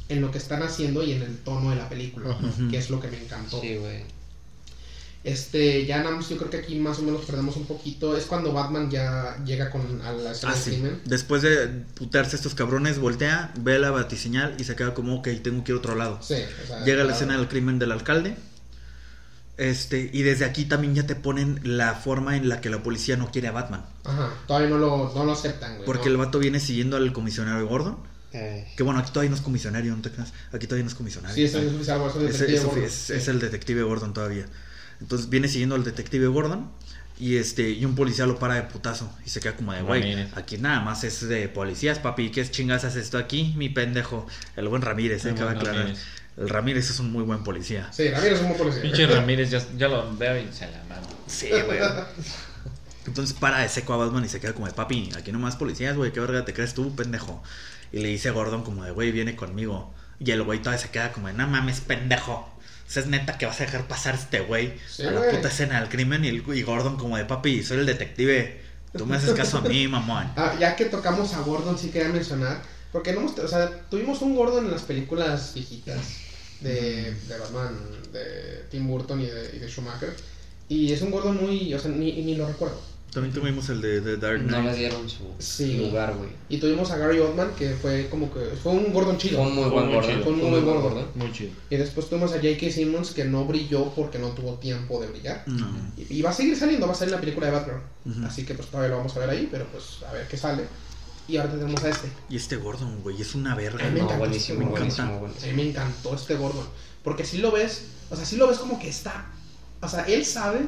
en 0.08 0.22
lo 0.22 0.30
que 0.30 0.38
están 0.38 0.62
haciendo 0.62 1.02
y 1.02 1.12
en 1.12 1.20
el 1.22 1.36
tono 1.38 1.68
de 1.70 1.76
la 1.76 1.88
película, 1.90 2.34
que 2.70 2.78
es 2.78 2.88
lo 2.88 2.98
que 2.98 3.08
me 3.08 3.18
encantó. 3.22 3.60
Sí, 3.60 3.76
güey. 3.76 4.15
Este, 5.26 5.84
ya 5.86 6.04
nada 6.04 6.14
más 6.14 6.28
yo 6.28 6.36
creo 6.36 6.50
que 6.50 6.58
aquí 6.58 6.76
más 6.78 7.00
o 7.00 7.02
menos 7.02 7.24
perdemos 7.24 7.56
un 7.56 7.66
poquito. 7.66 8.16
Es 8.16 8.26
cuando 8.26 8.52
Batman 8.52 8.88
ya 8.88 9.36
llega 9.44 9.70
con 9.70 10.00
a 10.02 10.12
la 10.12 10.30
escena 10.30 10.52
Ah, 10.52 10.54
del 10.54 10.62
sí. 10.64 10.70
crimen. 10.70 11.00
Después 11.04 11.42
de 11.42 11.66
putearse 11.94 12.36
estos 12.36 12.54
cabrones, 12.54 13.00
voltea, 13.00 13.52
ve 13.58 13.80
la 13.80 13.90
batiseñal 13.90 14.54
y 14.58 14.62
se 14.62 14.76
queda 14.76 14.94
como, 14.94 15.16
ok, 15.16 15.28
tengo 15.42 15.64
que 15.64 15.72
ir 15.72 15.76
a 15.76 15.78
otro 15.80 15.96
lado. 15.96 16.20
Sí, 16.22 16.34
o 16.34 16.66
sea, 16.68 16.78
Llega 16.84 16.98
la 16.98 17.04
claro. 17.04 17.10
escena 17.10 17.36
del 17.38 17.48
crimen 17.48 17.80
del 17.80 17.90
alcalde. 17.90 18.36
Este, 19.56 20.10
y 20.12 20.22
desde 20.22 20.44
aquí 20.44 20.66
también 20.66 20.94
ya 20.94 21.06
te 21.06 21.16
ponen 21.16 21.60
la 21.64 21.94
forma 21.94 22.36
en 22.36 22.48
la 22.48 22.60
que 22.60 22.68
la 22.70 22.82
policía 22.82 23.16
no 23.16 23.30
quiere 23.32 23.48
a 23.48 23.52
Batman. 23.52 23.84
Ajá, 24.04 24.32
todavía 24.46 24.68
no 24.68 24.78
lo, 24.78 25.12
no 25.14 25.24
lo 25.24 25.32
aceptan, 25.32 25.74
güey. 25.76 25.86
Porque 25.86 26.04
¿no? 26.06 26.10
el 26.12 26.16
vato 26.18 26.38
viene 26.38 26.60
siguiendo 26.60 26.96
al 26.96 27.12
comisionario 27.12 27.66
Gordon. 27.66 27.96
Eh, 28.32 28.70
Que 28.76 28.82
bueno, 28.82 29.00
aquí 29.00 29.10
todavía 29.10 29.30
no 29.30 29.36
es 29.36 29.42
comisionario, 29.42 29.96
no 29.96 30.02
te 30.02 30.10
creas. 30.10 30.32
Aquí 30.52 30.66
todavía 30.66 30.84
no 30.84 30.90
es 30.90 30.94
comisionario. 30.94 31.34
Sí, 31.34 31.44
es 31.44 33.10
es 33.10 33.28
el 33.28 33.40
detective 33.40 33.82
Gordon 33.82 34.12
todavía. 34.12 34.46
Entonces 35.00 35.28
viene 35.28 35.48
siguiendo 35.48 35.74
al 35.74 35.84
detective 35.84 36.26
Gordon. 36.26 36.70
Y 37.18 37.36
este, 37.36 37.70
y 37.70 37.84
un 37.86 37.94
policía 37.94 38.26
lo 38.26 38.38
para 38.38 38.54
de 38.54 38.62
putazo. 38.62 39.10
Y 39.24 39.30
se 39.30 39.40
queda 39.40 39.56
como 39.56 39.72
de, 39.72 39.82
güey, 39.82 40.28
aquí 40.34 40.58
nada 40.58 40.80
más 40.80 41.02
es 41.02 41.26
de 41.26 41.48
policías, 41.48 41.98
papi. 41.98 42.30
¿Qué 42.30 42.48
chingas 42.50 42.84
haces 42.84 43.04
esto 43.04 43.16
aquí? 43.16 43.54
Mi 43.56 43.70
pendejo. 43.70 44.26
El 44.54 44.68
buen 44.68 44.82
Ramírez, 44.82 45.24
eh, 45.24 45.30
El 45.30 45.34
cabe 45.34 45.46
buen 45.46 45.56
aclarar. 45.58 45.80
Ramírez. 45.80 46.02
El 46.36 46.48
Ramírez 46.50 46.90
es 46.90 47.00
un 47.00 47.10
muy 47.10 47.24
buen 47.24 47.42
policía. 47.42 47.90
Sí, 47.92 48.10
Ramírez 48.10 48.34
es 48.34 48.40
un 48.40 48.48
buen 48.48 48.58
policía. 48.58 48.82
Pinche 48.82 49.06
Ramírez, 49.06 49.50
ya, 49.50 49.62
ya 49.78 49.88
lo 49.88 50.14
veo 50.16 50.38
y 50.38 50.52
se 50.52 50.70
la 50.70 50.84
mando. 50.88 51.08
Sí, 51.26 51.48
güey. 51.64 51.78
Entonces 53.06 53.36
para 53.38 53.60
de 53.60 53.68
seco 53.68 53.94
a 53.94 53.96
Batman 53.96 54.24
y 54.24 54.28
se 54.28 54.40
queda 54.40 54.52
como 54.52 54.66
de, 54.66 54.72
papi, 54.72 55.10
aquí 55.16 55.32
nomás 55.32 55.56
policías, 55.56 55.96
güey, 55.96 56.12
¿qué 56.12 56.20
verga 56.20 56.44
te 56.44 56.52
crees 56.52 56.74
tú, 56.74 56.94
pendejo? 56.94 57.42
Y 57.92 58.00
le 58.00 58.08
dice 58.08 58.28
a 58.28 58.32
Gordon 58.32 58.64
como 58.64 58.84
de, 58.84 58.90
güey, 58.90 59.12
viene 59.12 59.36
conmigo. 59.36 59.94
Y 60.18 60.30
el 60.32 60.42
güey 60.42 60.58
todavía 60.58 60.82
se 60.82 60.90
queda 60.90 61.12
como 61.12 61.28
de, 61.28 61.34
no 61.34 61.46
mames, 61.46 61.80
pendejo. 61.80 62.52
O 62.86 62.90
sea, 62.90 63.02
es 63.02 63.08
neta 63.08 63.36
que 63.38 63.46
vas 63.46 63.60
a 63.60 63.64
dejar 63.64 63.88
pasar 63.88 64.14
este 64.14 64.40
güey 64.40 64.74
Sí, 64.88 65.02
a 65.02 65.10
la 65.10 65.20
güey. 65.20 65.30
puta 65.36 65.48
escena 65.48 65.80
del 65.80 65.88
crimen. 65.88 66.24
Y, 66.24 66.28
el, 66.28 66.44
y 66.54 66.62
Gordon 66.62 66.96
como 66.96 67.16
de, 67.16 67.24
papi, 67.24 67.62
soy 67.62 67.78
el 67.78 67.86
detective. 67.86 68.60
Tú 68.96 69.06
me 69.06 69.16
haces 69.16 69.32
caso 69.34 69.58
a 69.58 69.60
mí, 69.62 69.88
mamón. 69.88 70.30
Ah, 70.36 70.54
ya 70.58 70.76
que 70.76 70.86
tocamos 70.86 71.34
a 71.34 71.40
Gordon, 71.40 71.78
sí 71.78 71.90
quería 71.90 72.08
mencionar. 72.08 72.62
Porque 72.92 73.12
no 73.12 73.20
hemos, 73.20 73.38
o 73.38 73.48
sea, 73.48 73.70
tuvimos 73.90 74.22
un 74.22 74.34
Gordon 74.36 74.64
en 74.66 74.70
las 74.70 74.82
películas 74.82 75.52
viejitas 75.54 75.98
de, 76.60 77.12
de 77.12 77.38
Batman, 77.38 77.76
de 78.12 78.64
Tim 78.70 78.86
Burton 78.86 79.20
y 79.20 79.26
de, 79.26 79.50
y 79.56 79.58
de 79.58 79.68
Schumacher. 79.68 80.14
Y 80.68 80.92
es 80.92 81.02
un 81.02 81.10
Gordon 81.10 81.36
muy, 81.36 81.74
o 81.74 81.78
sea, 81.78 81.90
ni, 81.90 82.12
ni 82.22 82.36
lo 82.36 82.46
recuerdo. 82.46 82.80
También 83.16 83.34
tuvimos 83.34 83.68
el 83.70 83.80
de, 83.80 84.00
de 84.02 84.16
Dark 84.18 84.42
no 84.42 84.48
Knight. 84.48 84.72
le 84.72 84.76
dieron 84.76 85.08
su 85.08 85.24
Sí. 85.38 85.78
lugar, 85.78 86.14
güey. 86.16 86.28
Y 86.50 86.58
tuvimos 86.58 86.90
a 86.90 86.98
Gary 86.98 87.18
Oldman, 87.18 87.50
que 87.58 87.70
fue 87.70 88.08
como 88.10 88.30
que, 88.32 88.40
fue 88.62 88.72
un 88.72 88.92
Gordon 88.92 89.16
chido. 89.16 89.38
Fue 89.38 89.46
un 89.48 89.54
muy 89.54 89.70
buen 89.70 89.86
muy 89.86 89.94
gordo. 89.94 90.08
chido. 90.08 90.22
Fue 90.22 90.32
un 90.34 90.38
muy 90.38 90.60
buen 90.60 90.64
gordo. 90.82 91.08
Muy 91.14 91.32
chido. 91.32 91.52
Y 91.70 91.76
después 91.76 92.08
tuvimos 92.10 92.32
a 92.32 92.36
J.K. 92.36 92.70
Simmons, 92.70 93.12
que 93.12 93.24
no 93.24 93.46
brilló 93.46 93.90
porque 93.94 94.18
no 94.18 94.28
tuvo 94.32 94.54
tiempo 94.58 95.00
de 95.00 95.08
brillar. 95.08 95.44
No. 95.46 95.66
Y, 95.96 96.18
y 96.18 96.20
va 96.22 96.28
a 96.30 96.32
seguir 96.34 96.56
saliendo, 96.58 96.86
va 96.86 96.92
a 96.92 96.96
salir 96.96 97.12
la 97.14 97.20
película 97.20 97.46
de 97.46 97.52
Batman. 97.54 97.80
Ujú. 98.04 98.26
Así 98.26 98.44
que 98.44 98.52
pues 98.54 98.68
todavía 98.68 98.90
lo 98.90 98.98
vamos 98.98 99.16
a 99.16 99.20
ver 99.20 99.30
ahí, 99.30 99.48
pero 99.50 99.64
pues 99.72 100.02
a 100.06 100.12
ver 100.12 100.28
qué 100.28 100.36
sale. 100.36 100.64
Y 101.26 101.38
ahora 101.38 101.50
tenemos 101.52 101.82
a 101.82 101.88
este. 101.88 102.08
Y 102.28 102.36
este 102.36 102.56
Gordon, 102.56 103.00
güey, 103.02 103.20
es 103.20 103.34
una 103.34 103.54
verga. 103.54 103.82
Me 103.84 103.90
No, 103.92 103.96
encanta 104.04 104.18
buenísimo, 104.18 104.58
me 104.60 104.66
buenísimo, 104.66 105.06
encanta. 105.06 105.16
A 105.16 105.20
buenísimo. 105.20 105.52
mí 105.56 105.62
me 105.62 105.68
encantó 105.70 106.14
este 106.14 106.34
Gordon. 106.36 106.66
Porque 107.02 107.24
si 107.24 107.38
lo 107.38 107.50
ves, 107.50 107.86
o 108.10 108.14
sea, 108.16 108.24
si 108.26 108.36
lo 108.36 108.46
ves 108.46 108.58
como 108.58 108.78
que 108.78 108.88
está. 108.88 109.26
O 109.80 109.88
sea, 109.88 110.04
él 110.04 110.24
sabe, 110.24 110.60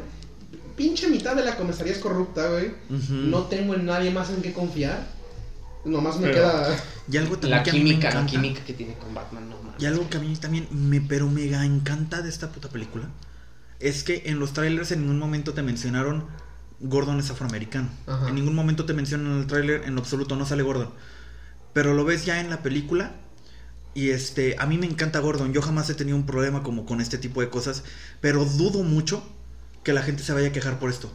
pinche 0.78 1.08
mitad 1.08 1.36
de 1.36 1.44
la 1.44 1.56
comisaría 1.56 1.92
es 1.92 1.98
corrupta, 1.98 2.48
güey. 2.48 2.72
No 3.10 3.42
tengo 3.44 3.74
en 3.74 3.84
nadie 3.84 4.10
más 4.10 4.30
en 4.30 4.40
qué 4.40 4.54
confiar. 4.54 5.06
Nomás 5.84 6.16
me 6.18 6.28
Pero- 6.28 6.34
queda. 6.34 6.76
Y 7.10 7.16
algo 7.18 7.36
también 7.38 7.58
La 7.58 7.62
que 7.62 7.70
a 7.70 7.72
mí 7.74 7.78
me 7.80 7.84
química, 7.90 8.10
la 8.14 8.26
química 8.26 8.64
que 8.64 8.72
tiene 8.74 8.94
con 8.94 9.12
Batman, 9.14 9.48
no 9.48 9.56
mames. 9.62 9.82
Y 9.82 9.86
algo 9.86 10.08
que 10.08 10.16
a 10.16 10.20
mí 10.20 10.34
también 10.36 10.68
me 10.70 11.00
pero 11.00 11.28
mega 11.28 11.64
encanta 11.64 12.22
de 12.22 12.28
esta 12.28 12.50
puta 12.52 12.68
película 12.68 13.08
es 13.80 14.02
que 14.04 14.22
en 14.26 14.38
los 14.40 14.52
trailers 14.54 14.90
en 14.92 15.02
ningún 15.02 15.18
momento 15.18 15.52
te 15.54 15.62
mencionaron 15.62 16.24
Gordon 16.80 17.18
es 17.20 17.30
afroamericano. 17.30 17.88
Ajá. 18.06 18.28
En 18.28 18.34
ningún 18.34 18.54
momento 18.54 18.84
te 18.86 18.92
mencionan 18.92 19.32
en 19.32 19.38
el 19.40 19.46
trailer, 19.46 19.82
en 19.84 19.94
lo 19.94 20.00
absoluto 20.00 20.36
no 20.36 20.46
sale 20.46 20.62
Gordon. 20.62 20.90
Pero 21.72 21.94
lo 21.94 22.04
ves 22.04 22.24
ya 22.24 22.40
en 22.40 22.50
la 22.50 22.62
película 22.62 23.12
y 23.94 24.10
este, 24.10 24.56
a 24.58 24.66
mí 24.66 24.78
me 24.78 24.86
encanta 24.86 25.18
Gordon. 25.20 25.52
Yo 25.52 25.62
jamás 25.62 25.88
he 25.90 25.94
tenido 25.94 26.16
un 26.16 26.26
problema 26.26 26.62
como 26.62 26.84
con 26.86 27.00
este 27.00 27.18
tipo 27.18 27.40
de 27.40 27.48
cosas, 27.50 27.82
pero 28.20 28.44
dudo 28.44 28.82
mucho 28.82 29.22
que 29.88 29.94
la 29.94 30.02
gente 30.02 30.22
se 30.22 30.34
vaya 30.34 30.48
a 30.48 30.52
quejar 30.52 30.78
por 30.78 30.90
esto. 30.90 31.10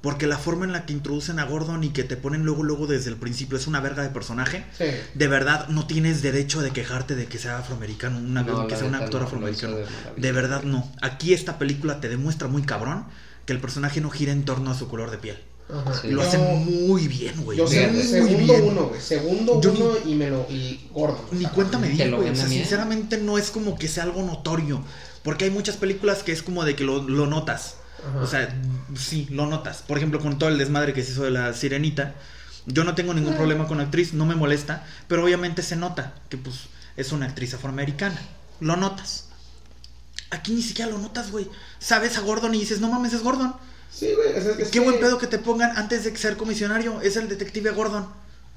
Porque 0.00 0.26
la 0.26 0.36
forma 0.36 0.64
en 0.64 0.72
la 0.72 0.84
que 0.84 0.92
introducen 0.92 1.38
a 1.38 1.44
Gordon 1.44 1.84
y 1.84 1.90
que 1.90 2.02
te 2.02 2.16
ponen 2.16 2.44
luego 2.44 2.64
luego 2.64 2.88
desde 2.88 3.08
el 3.08 3.16
principio 3.16 3.56
es 3.56 3.68
una 3.68 3.78
verga 3.78 4.02
de 4.02 4.08
personaje 4.08 4.64
Sí. 4.76 4.84
de 5.14 5.28
verdad 5.28 5.68
no 5.68 5.86
tienes 5.86 6.22
derecho 6.22 6.60
de 6.60 6.72
quejarte 6.72 7.14
de 7.14 7.26
que 7.26 7.38
sea 7.38 7.58
afroamericano, 7.58 8.18
una, 8.18 8.42
No, 8.42 8.66
que 8.66 8.74
sea 8.76 8.86
un 8.86 8.96
actor 8.96 9.20
no, 9.20 9.26
afroamericano. 9.28 9.76
de 10.16 10.32
verdad 10.32 10.64
no. 10.64 10.90
Aquí 11.02 11.34
esta 11.34 11.56
película 11.56 12.00
te 12.00 12.08
demuestra 12.08 12.48
muy 12.48 12.62
cabrón 12.62 13.04
que 13.46 13.52
el 13.52 13.60
personaje 13.60 14.00
no 14.00 14.10
gira 14.10 14.32
en 14.32 14.44
torno 14.44 14.72
a 14.72 14.74
su 14.74 14.88
color 14.88 15.12
de 15.12 15.18
piel. 15.18 15.38
Ajá. 15.72 15.94
Sí. 15.94 16.08
Lo 16.10 16.22
Yo- 16.22 16.28
hace 16.28 16.38
muy 16.38 17.06
bien, 17.06 17.44
güey. 17.44 17.58
Yo 17.58 17.68
sé, 17.68 17.86
muy 17.86 18.02
segundo 18.02 18.52
bien. 18.54 18.64
uno, 18.68 18.82
güey. 18.88 19.00
Segundo 19.00 19.60
Yo 19.60 19.72
uno 19.72 19.92
y 20.04 20.14
me 20.16 20.30
lo. 20.30 20.46
Y 20.50 20.88
Gordon. 20.92 21.24
o 21.30 21.34
Ni 21.34 21.42
sea, 21.42 21.50
cuenta 21.50 21.78
me 21.78 21.88
di, 21.90 21.96
güey. 22.10 22.30
O 22.30 22.34
sea, 22.34 22.48
sinceramente 22.48 23.18
no 23.18 23.38
es 23.38 23.50
como 23.52 23.78
que 23.78 23.86
sea 23.86 24.02
algo 24.02 24.22
notorio. 24.24 24.82
Porque 25.22 25.44
hay 25.46 25.50
muchas 25.50 25.76
películas 25.76 26.22
que 26.24 26.32
es 26.32 26.42
como 26.42 26.64
de 26.64 26.74
que 26.76 26.82
lo, 26.84 27.02
lo 27.08 27.26
notas. 27.26 27.76
Ajá. 28.08 28.20
O 28.20 28.26
sea, 28.26 28.54
sí, 28.96 29.26
lo 29.30 29.46
notas. 29.46 29.82
Por 29.82 29.96
ejemplo, 29.96 30.20
con 30.20 30.38
todo 30.38 30.48
el 30.48 30.58
desmadre 30.58 30.92
que 30.92 31.02
se 31.02 31.12
hizo 31.12 31.24
de 31.24 31.30
la 31.30 31.52
sirenita. 31.52 32.14
Yo 32.66 32.84
no 32.84 32.94
tengo 32.94 33.14
ningún 33.14 33.36
problema 33.36 33.68
con 33.68 33.78
la 33.78 33.84
actriz, 33.84 34.12
no 34.12 34.26
me 34.26 34.34
molesta. 34.34 34.84
Pero 35.08 35.24
obviamente 35.24 35.62
se 35.62 35.76
nota 35.76 36.14
que 36.28 36.36
pues 36.36 36.56
es 36.96 37.12
una 37.12 37.26
actriz 37.26 37.54
afroamericana. 37.54 38.20
Lo 38.60 38.76
notas. 38.76 39.28
Aquí 40.30 40.52
ni 40.52 40.62
siquiera 40.62 40.90
lo 40.90 40.98
notas, 40.98 41.30
güey. 41.30 41.48
Sabes 41.78 42.16
a 42.18 42.20
Gordon 42.20 42.54
y 42.54 42.60
dices, 42.60 42.80
no 42.80 42.90
mames, 42.90 43.12
es 43.12 43.22
Gordon. 43.22 43.54
Sí, 43.92 44.12
güey. 44.14 44.36
Es, 44.60 44.68
Qué 44.70 44.80
buen 44.80 44.98
pedo 44.98 45.18
que 45.18 45.26
te 45.26 45.38
pongan 45.38 45.76
antes 45.76 46.04
de 46.04 46.16
ser 46.16 46.36
comisionario. 46.36 47.00
Es 47.00 47.16
el 47.16 47.28
detective 47.28 47.70
Gordon. 47.70 48.06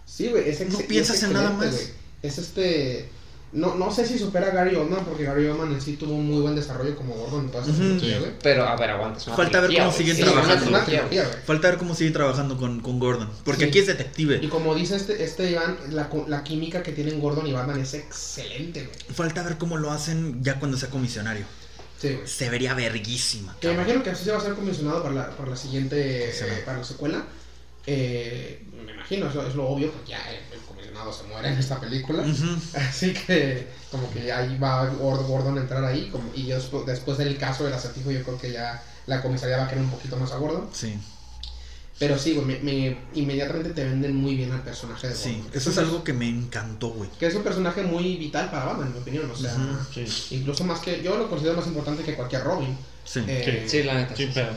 Sí, 0.05 0.29
güey. 0.29 0.57
No 0.69 0.79
piensas 0.79 1.21
en 1.23 1.33
nada 1.33 1.51
más. 1.51 1.91
Es 2.21 2.37
este. 2.37 3.09
No, 3.51 3.73
no 3.73 3.89
sé 3.91 4.05
si 4.05 4.19
supera 4.19 4.47
a 4.47 4.51
Gary 4.51 4.75
Oldman, 4.75 5.03
porque 5.05 5.23
Gary 5.23 5.47
Oldman 5.47 5.73
en 5.73 5.81
sí 5.81 5.93
tuvo 5.95 6.13
un 6.13 6.27
muy 6.27 6.39
buen 6.41 6.55
desarrollo 6.55 6.95
como 6.95 7.15
Gordon 7.15 7.45
en 7.45 7.49
toda 7.51 7.63
esa 7.63 7.71
Ujú. 7.71 7.79
trilogía, 7.81 8.13
Sí. 8.13 8.19
güey. 8.19 8.31
Pero, 8.43 8.67
a 8.67 8.75
ver, 8.75 8.89
aguanta. 8.91 9.19
Falta 9.19 9.59
ver 9.61 9.71
cómo 9.75 9.91
Sí, 9.91 10.13
trabajando. 10.13 10.79
trilogía. 10.85 11.25
Falta 11.47 11.69
ver 11.69 11.77
cómo 11.79 11.95
sigue 11.95 12.11
trabajando 12.11 12.57
con, 12.57 12.79
con 12.81 12.99
Gordon. 12.99 13.29
Porque 13.43 13.63
Sí. 13.63 13.69
aquí 13.69 13.79
es 13.79 13.87
detective. 13.87 14.39
Y 14.43 14.49
como 14.49 14.75
dice 14.75 14.95
este, 14.97 15.23
este 15.23 15.49
Iván, 15.49 15.77
la, 15.89 16.09
la 16.27 16.43
química 16.43 16.83
que 16.83 16.91
tienen 16.91 17.19
Gordon 17.19 17.47
y 17.47 17.51
Batman 17.53 17.79
es 17.79 17.95
excelente, 17.95 18.83
güey. 18.85 19.15
Falta 19.15 19.41
ver 19.41 19.57
cómo 19.57 19.77
lo 19.77 19.89
hacen 19.91 20.43
ya 20.43 20.59
cuando 20.59 20.77
sea 20.77 20.89
comisionario. 20.91 21.45
Sí, 21.99 22.13
güey. 22.13 22.27
Se 22.27 22.49
vería 22.51 22.75
verguísima. 22.75 23.55
Que 23.59 23.69
me 23.69 23.73
imagino 23.73 24.03
que 24.03 24.11
así 24.11 24.25
se 24.25 24.31
va 24.31 24.37
a 24.37 24.41
ser 24.41 24.53
comisionado 24.53 25.01
para 25.01 25.15
la, 25.15 25.29
para 25.31 25.49
la 25.49 25.55
siguiente, 25.57 26.29
eh, 26.29 26.61
para 26.65 26.77
la 26.77 26.83
secuela. 26.83 27.25
Eh, 27.87 28.63
me 28.85 28.91
imagino, 28.93 29.27
eso 29.27 29.45
es 29.47 29.55
lo 29.55 29.67
obvio, 29.67 29.91
porque 29.91 30.11
ya 30.11 30.19
el, 30.29 30.35
el 30.53 30.59
comisionado 30.79 31.13
se 31.13 31.23
muere 31.23 31.49
en 31.49 31.57
esta 31.57 31.79
película. 31.79 32.23
Ujú. 32.23 32.57
Así 32.77 33.13
que 33.13 33.67
como 33.91 34.09
que 34.11 34.31
ahí 34.31 34.57
va 34.57 34.89
Gord- 34.91 35.25
Gordon 35.27 35.57
a 35.57 35.61
entrar 35.61 35.83
ahí. 35.83 36.09
Como, 36.11 36.31
y 36.33 36.47
después, 36.47 36.85
después 36.85 37.17
del 37.17 37.37
caso 37.37 37.63
del 37.65 37.73
acertijo 37.73 38.11
yo 38.11 38.23
creo 38.23 38.37
que 38.37 38.51
ya 38.51 38.81
la 39.07 39.21
comisaría 39.21 39.57
va 39.57 39.65
a 39.65 39.67
querer 39.67 39.83
un 39.83 39.89
poquito 39.91 40.17
más 40.17 40.31
a 40.31 40.37
Gordon. 40.37 40.69
Sí, 40.73 40.97
Pero 41.97 42.17
sí, 42.17 42.33
güey, 42.33 42.45
me, 42.45 42.59
me- 42.59 42.97
inmediatamente 43.13 43.71
te 43.71 43.83
venden 43.83 44.15
muy 44.15 44.35
bien 44.35 44.51
al 44.51 44.61
personaje 44.63 45.07
de 45.07 45.13
Gordon. 45.13 45.31
sí. 45.33 45.43
Eso 45.53 45.69
es 45.71 45.77
algo 45.77 46.03
que 46.03 46.13
me 46.13 46.29
encantó, 46.29 46.89
güey. 46.91 47.09
Que 47.19 47.27
es 47.27 47.35
un 47.35 47.43
personaje 47.43 47.83
muy 47.83 48.15
vital 48.15 48.49
para 48.51 48.65
Batman, 48.65 48.87
en 48.87 48.93
mi 48.93 48.99
opinión. 48.99 49.29
O 49.31 49.35
sea, 49.35 49.53
Ujú. 49.53 50.05
Sí. 50.05 50.35
incluso 50.35 50.63
más 50.63 50.79
que... 50.79 51.01
Yo 51.03 51.17
lo 51.17 51.29
considero 51.29 51.55
más 51.57 51.67
importante 51.67 52.03
que 52.03 52.15
cualquier 52.15 52.43
Robin. 52.43 52.77
Sí. 53.03 53.21
Eh, 53.27 53.65
Sí, 53.67 53.83
la 53.83 53.95
neta. 53.95 54.15
Sí, 54.15 54.29
pero. 54.33 54.49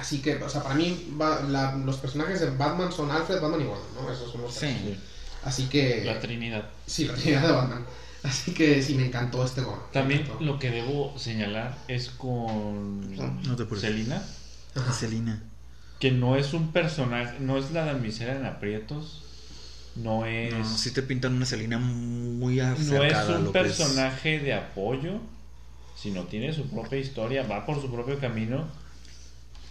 Así 0.00 0.22
que, 0.22 0.36
o 0.36 0.48
sea, 0.48 0.62
para 0.62 0.74
mí 0.76 1.14
va- 1.20 1.42
la- 1.42 1.76
los 1.76 1.96
personajes 1.98 2.40
de 2.40 2.48
Batman 2.50 2.90
son 2.90 3.10
Alfred, 3.10 3.40
Batman 3.40 3.60
y 3.60 3.64
Gordon, 3.64 3.86
¿no? 3.96 4.10
Esos 4.10 4.32
son 4.32 4.42
los 4.42 4.54
tres. 4.54 4.72
Sí. 4.82 4.98
Así 5.44 5.66
que... 5.68 6.04
La 6.04 6.20
Trinidad. 6.20 6.64
Sí, 6.86 7.06
la 7.06 7.14
Trinidad 7.14 7.46
de 7.46 7.52
Batman. 7.52 7.86
Así 8.22 8.52
que 8.52 8.82
sí, 8.82 8.94
me 8.94 9.06
encantó 9.06 9.42
este 9.44 9.62
Gordon. 9.62 9.84
me 9.86 9.92
También 9.92 10.28
lo 10.40 10.58
que 10.58 10.70
debo 10.70 11.18
señalar 11.18 11.76
es 11.88 12.10
con 12.10 13.16
No 13.16 13.56
te. 13.56 13.64
Selina, 13.76 14.22
Ajá. 14.74 14.92
Selina. 14.92 15.42
que 15.98 16.10
no 16.12 16.36
es 16.36 16.52
un 16.52 16.72
personaje, 16.72 17.38
no 17.40 17.56
es 17.56 17.70
la 17.72 17.84
damisela 17.86 18.36
en 18.36 18.44
aprietos, 18.44 19.22
no 19.96 20.26
es, 20.26 20.52
No, 20.54 20.64
sí 20.76 20.90
te 20.92 21.02
pintan 21.02 21.34
una 21.34 21.46
Selina 21.46 21.78
muy 21.78 22.56
no 22.56 22.64
acercada 22.72 23.06
es 23.06 23.14
a 23.14 23.38
un 23.38 23.46
es- 23.46 23.52
personaje 23.52 24.38
de 24.38 24.52
apoyo, 24.52 25.20
sino 25.96 26.24
tiene 26.24 26.52
su 26.52 26.68
propia 26.68 26.98
historia, 26.98 27.42
va 27.44 27.64
por 27.64 27.80
su 27.80 27.90
propio 27.90 28.18
camino 28.18 28.66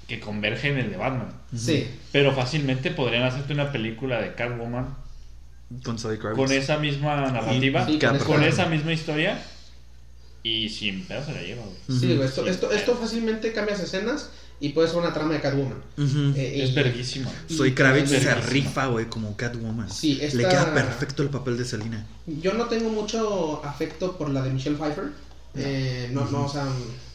que 0.07 0.19
converge 0.19 0.69
en 0.69 0.79
el 0.79 0.89
de 0.89 0.97
Batman. 0.97 1.31
Sí, 1.55 1.87
Pero 2.11 2.33
fácilmente 2.33 2.89
podrían 2.89 3.23
hacerte 3.23 3.53
una 3.53 3.71
película 3.71 4.19
de 4.21 4.33
Catwoman 4.33 4.95
Con 5.83 5.99
Zoe 5.99 6.17
Kravitz. 6.17 6.37
con 6.37 6.51
esa 6.51 6.77
misma 6.77 7.15
narrativa, 7.17 7.85
sí, 7.85 7.99
con 7.99 8.17
con 8.19 8.43
esa- 8.43 8.65
misma 8.67 8.91
historia 8.93 9.39
y 10.41 10.69
sin 10.69 11.03
pedo 11.05 11.23
se 11.25 11.33
la 11.33 11.41
lleva, 11.41 11.63
güey. 11.63 11.99
sí, 11.99 12.15
güey, 12.15 12.27
esto, 12.27 12.47
esto, 12.47 12.71
esto 12.71 12.95
fácilmente 12.95 13.51
cambias 13.53 13.79
escenas 13.79 14.29
y 14.61 14.69
puede 14.69 14.87
ser 14.87 14.97
una 14.97 15.13
trama 15.13 15.33
de 15.33 15.41
Catwoman. 15.41 15.77
Ujú. 15.97 16.33
Eh, 16.35 16.63
Es 16.63 16.73
verguísima. 16.73 17.29
y- 17.47 17.55
Zoe 17.55 17.73
Kravitz 17.73 18.11
es 18.11 18.23
se 18.23 18.35
rifa, 18.35 18.87
güey, 18.87 19.05
como 19.05 19.35
Catwoman. 19.37 19.89
Sí, 19.91 20.15
Le 20.15 20.25
esta- 20.27 20.49
queda 20.49 20.73
perfecto 20.73 21.23
el 21.23 21.29
papel 21.29 21.57
de 21.57 21.65
Selina. 21.65 22.05
Yo 22.25 22.53
no 22.53 22.65
tengo 22.65 22.89
mucho 22.89 23.61
afecto 23.63 24.17
por 24.17 24.29
la 24.29 24.41
de 24.41 24.49
Michelle 24.51 24.75
Pfeiffer. 24.77 25.05
Eh, 25.55 26.09
no, 26.11 26.25
no, 26.25 26.45
o 26.45 26.49
sea. 26.49 26.65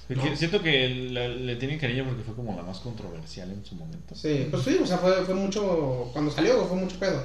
No. 0.09 0.37
Siento 0.37 0.61
que 0.63 1.09
la- 1.11 1.29
le 1.29 1.57
tienen 1.57 1.79
cariño 1.79 2.05
porque 2.05 2.23
fue 2.25 2.35
como 2.35 2.55
la 2.57 2.63
más 2.63 2.79
controversial 2.79 3.51
en 3.51 3.65
su 3.65 3.75
momento. 3.75 4.15
Sí, 4.15 4.47
pues 4.51 4.63
sí, 4.63 4.79
o 4.83 4.87
sea, 4.87 4.99
fue, 4.99 5.13
fue 5.25 5.35
mucho. 5.35 6.11
Cuando 6.13 6.31
salió, 6.31 6.63
fue 6.67 6.77
mucho 6.77 6.99
pedo. 6.99 7.25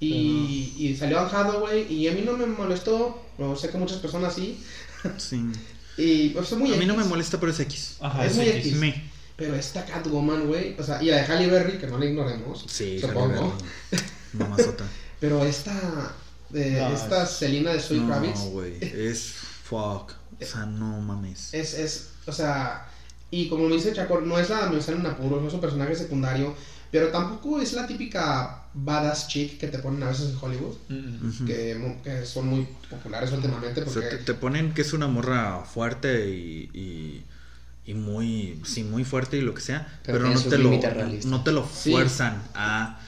Y, 0.00 0.74
y 0.78 0.96
salió 0.96 1.20
Anne 1.20 1.30
Hathaway 1.32 1.92
y 1.92 2.08
a 2.08 2.12
mí 2.12 2.22
no 2.24 2.32
me 2.36 2.46
molestó. 2.46 3.22
pero 3.36 3.54
sé 3.56 3.68
que 3.68 3.78
muchas 3.78 3.98
personas 3.98 4.34
sí. 4.34 4.62
Sí. 5.18 5.42
Y 5.96 6.30
pues 6.30 6.50
es 6.50 6.56
muy 6.56 6.72
A 6.72 6.76
mí 6.78 6.86
no 6.86 6.94
me 6.94 7.00
X, 7.00 7.10
molesta, 7.10 7.38
pero 7.38 7.52
es 7.52 7.60
X. 7.60 7.96
Ajá, 8.00 8.24
Es 8.24 8.34
muy 8.36 8.48
X. 8.48 8.64
sí. 8.72 8.74
Me. 8.76 9.10
Pero 9.36 9.54
esta 9.54 9.84
Catwoman, 9.84 10.46
güey. 10.46 10.74
O 10.78 10.82
sea, 10.82 11.02
y 11.02 11.06
la 11.06 11.16
de 11.16 11.22
Halle 11.24 11.46
Berry, 11.48 11.76
que 11.78 11.86
no 11.86 11.98
la 11.98 12.06
ignoremos. 12.06 12.64
Sí, 12.68 12.98
supongo. 12.98 13.52
Mamazota. 14.32 14.84
Pero 15.18 15.44
esta. 15.44 16.14
de 16.48 16.70
No, 16.80 16.88
esta 16.94 17.24
es- 17.24 17.30
Selina 17.30 17.72
de 17.72 17.80
Zoe 17.80 17.98
No, 17.98 18.06
Kravitz. 18.06 18.40
güey. 18.50 18.78
Es 18.80 19.32
fuck. 19.64 20.12
O 20.40 20.44
sea, 20.46 20.64
no 20.64 21.00
mames. 21.02 21.52
Es, 21.52 21.74
es, 21.74 22.08
o 22.26 22.32
sea, 22.32 22.88
y 23.30 23.48
como 23.48 23.68
me 23.68 23.74
dice 23.74 23.92
Chaco, 23.92 24.20
no 24.22 24.38
es 24.38 24.48
la 24.48 24.60
damisela 24.60 24.98
en 25.00 25.06
apuros, 25.06 25.42
no 25.42 25.48
es 25.48 25.54
un 25.54 25.60
personaje 25.60 25.94
secundario, 25.94 26.54
pero 26.90 27.08
tampoco 27.08 27.60
es 27.60 27.72
la 27.72 27.86
típica 27.86 28.64
badass 28.74 29.28
chick 29.28 29.58
que 29.58 29.66
te 29.68 29.78
ponen 29.78 30.02
a 30.02 30.08
veces 30.08 30.30
en 30.30 30.36
Hollywood, 30.40 30.76
Mm, 30.88 31.44
que, 31.46 32.26
son 32.26 32.46
muy 32.48 32.66
populares 32.88 33.32
últimamente 33.32 33.82
O 33.82 33.84
porque... 33.84 34.00
sea, 34.00 34.10
te, 34.10 34.18
te 34.18 34.34
ponen 34.34 34.72
que 34.74 34.82
es 34.82 34.92
una 34.92 35.06
morra 35.08 35.64
fuerte 35.64 36.28
y, 36.30 36.70
y, 36.74 37.24
y 37.90 37.94
muy, 37.94 38.60
sí, 38.64 38.84
muy 38.84 39.04
fuerte 39.04 39.36
y 39.38 39.40
lo 39.40 39.54
que 39.54 39.60
sea, 39.60 40.00
Pero 40.04 40.20
no, 40.20 40.40
te 40.40 40.58
lo, 40.58 40.70
no 41.24 41.42
te 41.42 41.52
lo 41.52 41.66
Sí. 41.68 41.90
fuerzan 41.92 42.42
a... 42.54 43.00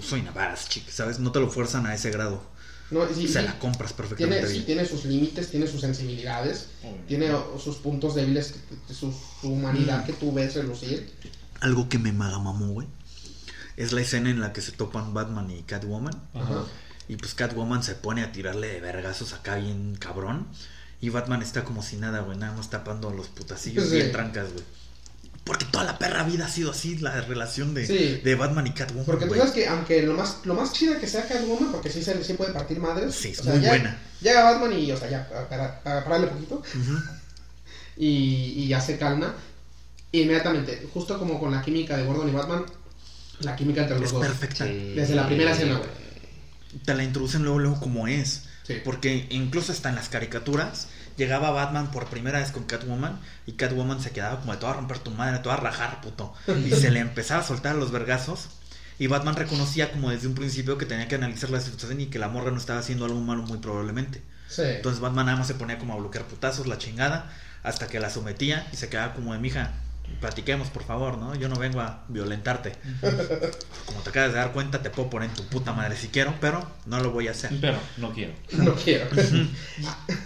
Soy 0.00 0.20
una 0.20 0.32
badass 0.32 0.68
chick, 0.68 0.88
¿sabes? 0.90 1.18
No 1.18 1.32
te 1.32 1.40
lo 1.40 1.48
fuerzan 1.50 1.86
a 1.86 1.94
ese 1.94 2.10
grado. 2.10 2.42
no, 2.90 3.06
sí, 3.08 3.26
Se 3.26 3.40
sí, 3.40 3.44
la 3.46 3.58
compras 3.58 3.92
perfectamente 3.92 4.46
tiene, 4.46 4.54
sí, 4.60 4.64
tiene 4.66 4.84
sus 4.86 5.04
límites, 5.06 5.50
tiene 5.50 5.66
sus 5.66 5.80
sensibilidades, 5.80 6.68
tiene 7.08 7.28
sus 7.62 7.76
puntos 7.76 8.14
débiles, 8.14 8.54
su, 8.88 9.12
su 9.40 9.48
humanidad 9.52 10.02
Mm. 10.02 10.06
que 10.06 10.12
tú 10.12 10.32
ves 10.32 10.54
relucir. 10.54 11.10
Algo 11.60 11.88
que 11.88 11.98
me 11.98 12.12
magamamó, 12.12 12.68
güey. 12.68 12.86
Es 13.78 13.92
la 13.92 14.00
escena 14.00 14.28
en 14.30 14.40
la 14.40 14.52
que 14.52 14.60
se 14.60 14.72
topan 14.72 15.14
Batman 15.14 15.50
y 15.50 15.62
Catwoman. 15.62 16.14
Ajá. 16.34 16.64
Y 17.08 17.16
pues 17.16 17.34
Catwoman 17.34 17.82
se 17.82 17.94
pone 17.94 18.22
a 18.24 18.32
tirarle 18.32 18.66
de 18.68 18.80
vergazos 18.80 19.32
acá 19.32 19.54
bien 19.56 19.96
cabrón. 19.98 20.48
Y 21.00 21.10
Batman 21.10 21.42
está 21.42 21.62
como 21.64 21.82
si 21.82 21.96
nada, 21.96 22.20
güey, 22.20 22.36
nada 22.36 22.54
más 22.56 22.70
tapando 22.70 23.10
los 23.10 23.28
putacillos 23.28 23.84
Sí. 23.88 23.94
bien 23.96 24.10
trancas, 24.12 24.52
güey. 24.52 24.64
Porque 25.44 25.64
toda 25.64 25.84
la 25.84 25.96
perra 25.98 26.24
vida 26.24 26.44
ha 26.46 26.48
sido 26.50 26.72
así 26.72 26.98
la 26.98 27.20
relación 27.22 27.72
de, 27.72 27.86
Sí. 27.86 28.20
de 28.22 28.34
Batman 28.34 28.66
y 28.66 28.72
Catwoman. 28.72 29.06
Porque 29.06 29.26
tú 29.26 29.34
sabes 29.36 29.52
que 29.52 29.68
aunque 29.68 30.02
lo 30.02 30.14
más, 30.14 30.40
lo 30.44 30.54
más 30.54 30.72
chida 30.72 30.98
que 30.98 31.06
sea 31.06 31.26
Catwoman, 31.28 31.70
porque 31.72 31.88
sí, 31.88 32.02
se, 32.02 32.22
sí 32.24 32.34
puede 32.34 32.52
partir 32.52 32.80
madres. 32.80 33.14
Sí, 33.14 33.28
es 33.28 33.38
o 33.38 33.44
sea, 33.44 33.52
muy 33.54 33.62
ya- 33.62 33.68
buena. 33.70 33.98
Llega 34.20 34.42
Batman 34.42 34.72
y, 34.78 34.90
o 34.92 34.96
sea, 34.96 35.08
ya, 35.08 35.28
para, 35.48 35.80
para 35.82 36.02
pararle 36.04 36.26
poquito. 36.26 36.56
Ujú. 36.56 36.98
y, 37.96 38.54
y 38.56 38.68
ya 38.68 38.80
se 38.80 38.98
calma. 38.98 39.34
Inmediatamente, 40.12 40.88
justo 40.92 41.18
como 41.18 41.38
con 41.38 41.52
la 41.52 41.62
química 41.62 41.96
de 41.96 42.04
Gordon 42.04 42.28
y 42.28 42.32
Batman, 42.32 42.64
la 43.40 43.56
química 43.56 43.82
entre 43.82 43.96
los 43.98 44.06
Es 44.06 44.12
dos. 44.12 44.26
perfecta. 44.26 44.64
Desde 44.64 45.14
la 45.14 45.26
primera 45.26 45.52
escena. 45.52 45.80
Te 46.84 46.94
la 46.94 47.02
introducen 47.04 47.42
luego, 47.42 47.58
luego 47.58 47.80
como 47.80 48.08
es. 48.08 48.44
Sí. 48.64 48.80
Porque 48.84 49.26
incluso 49.30 49.72
hasta 49.72 49.88
en 49.88 49.94
las 49.94 50.08
caricaturas 50.08 50.88
llegaba 51.16 51.50
Batman 51.50 51.90
por 51.90 52.06
primera 52.08 52.38
vez 52.38 52.52
con 52.52 52.64
Catwoman 52.64 53.18
y 53.46 53.52
Catwoman 53.52 54.00
se 54.00 54.10
quedaba 54.10 54.40
como 54.40 54.52
de 54.52 54.58
te 54.58 54.66
voy 54.66 54.74
a 54.74 54.76
romper 54.76 54.98
tu 54.98 55.10
madre, 55.10 55.38
te 55.38 55.44
voy 55.48 55.52
a 55.52 55.56
rajar, 55.60 56.00
puto. 56.02 56.34
Y 56.66 56.70
se 56.72 56.90
le 56.90 57.00
empezaba 57.00 57.40
a 57.40 57.46
soltar 57.46 57.76
los 57.76 57.90
vergazos. 57.90 58.48
Y 58.98 59.06
Batman 59.06 59.36
reconocía 59.36 59.92
como 59.92 60.10
desde 60.10 60.26
un 60.26 60.34
principio 60.34 60.76
que 60.76 60.84
tenía 60.84 61.08
que 61.08 61.14
analizar 61.14 61.50
la 61.50 61.60
situación 61.60 62.00
y 62.00 62.06
que 62.06 62.18
la 62.18 62.28
morra 62.28 62.50
no 62.50 62.58
estaba 62.58 62.80
haciendo 62.80 63.04
algo 63.04 63.20
malo 63.20 63.42
muy 63.44 63.58
probablemente. 63.58 64.22
Sí. 64.48 64.62
Entonces 64.64 65.00
Batman 65.00 65.26
nada 65.26 65.38
más 65.38 65.46
se 65.46 65.54
ponía 65.54 65.78
como 65.78 65.94
a 65.94 65.96
bloquear 65.96 66.24
putazos, 66.26 66.66
la 66.66 66.78
chingada, 66.78 67.30
hasta 67.62 67.86
que 67.86 68.00
la 68.00 68.10
sometía 68.10 68.66
y 68.72 68.76
se 68.76 68.88
quedaba 68.88 69.14
como 69.14 69.32
de 69.32 69.38
mija. 69.38 69.72
Platiquemos, 70.20 70.68
por 70.70 70.82
favor, 70.82 71.16
¿no? 71.18 71.34
Yo 71.36 71.48
no 71.48 71.56
vengo 71.56 71.80
a 71.80 72.04
violentarte. 72.08 72.72
Como 73.86 74.00
te 74.02 74.10
acabas 74.10 74.30
de 74.32 74.38
dar 74.38 74.52
cuenta, 74.52 74.82
te 74.82 74.90
puedo 74.90 75.08
poner 75.10 75.28
en 75.30 75.36
tu 75.36 75.44
puta 75.44 75.72
madre 75.72 75.96
si 75.96 76.08
quiero, 76.08 76.34
pero 76.40 76.68
no 76.86 76.98
lo 77.00 77.10
voy 77.12 77.28
a 77.28 77.30
hacer. 77.30 77.52
Pero 77.60 77.78
no 77.98 78.12
quiero. 78.12 78.32
no 78.52 78.74
quiero. 78.74 79.06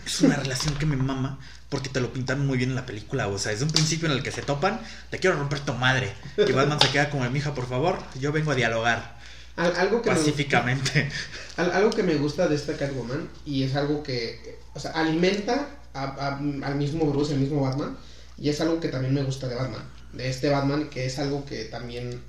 Es 0.07 0.21
una 0.23 0.37
relación 0.37 0.75
que 0.77 0.87
me 0.87 0.97
mama 0.97 1.39
porque 1.69 1.89
te 1.89 2.01
lo 2.01 2.13
pintaron 2.13 2.47
muy 2.47 2.59
bien 2.59 2.71
en 2.71 2.77
la 2.77 2.87
película. 2.87 3.29
O 3.29 3.39
sea, 3.39 3.53
desde 3.53 3.65
un 3.65 3.71
principio 3.71 4.07
en 4.09 4.13
el 4.17 4.23
que 4.23 4.31
se 4.31 4.43
topan, 4.43 4.81
te 5.11 5.19
quiero 5.19 5.37
romper 5.37 5.61
tu 5.61 5.75
madre. 5.75 6.13
Y 6.39 6.53
Batman 6.53 6.81
se 6.81 6.89
queda 6.89 7.11
como 7.11 7.25
de 7.25 7.31
mija, 7.31 7.55
por 7.55 7.67
favor, 7.69 7.99
yo 8.21 8.33
vengo 8.33 8.51
a 8.53 8.55
dialogar 8.55 9.19
Al- 9.57 9.77
algo, 9.77 10.01
que 10.03 10.11
me, 10.11 10.17
pacíficamente. 10.17 11.11
al- 11.57 11.73
algo 11.73 11.91
que 11.91 12.03
me 12.03 12.15
gusta 12.17 12.47
de 12.49 12.57
esta 12.57 12.77
Catwoman, 12.77 13.29
y 13.45 13.63
es 13.65 13.75
algo 13.77 14.03
que, 14.03 14.59
o 14.75 14.81
sea, 14.81 14.93
alimenta 14.93 15.67
a- 15.95 16.05
a- 16.05 16.39
al 16.67 16.77
mismo 16.77 17.07
Bruce, 17.07 17.35
el 17.35 17.41
mismo 17.41 17.61
Batman, 17.63 17.97
y 18.43 18.49
es 18.51 18.61
algo 18.61 18.81
que 18.81 18.89
también 18.89 19.15
me 19.15 19.23
gusta 19.23 19.49
de 19.49 19.55
Batman. 19.55 19.83
De 20.13 20.29
este 20.29 20.51
Batman, 20.51 20.91
que 20.91 21.07
es 21.07 21.19
algo 21.19 21.45
que 21.47 21.65
también 21.67 22.21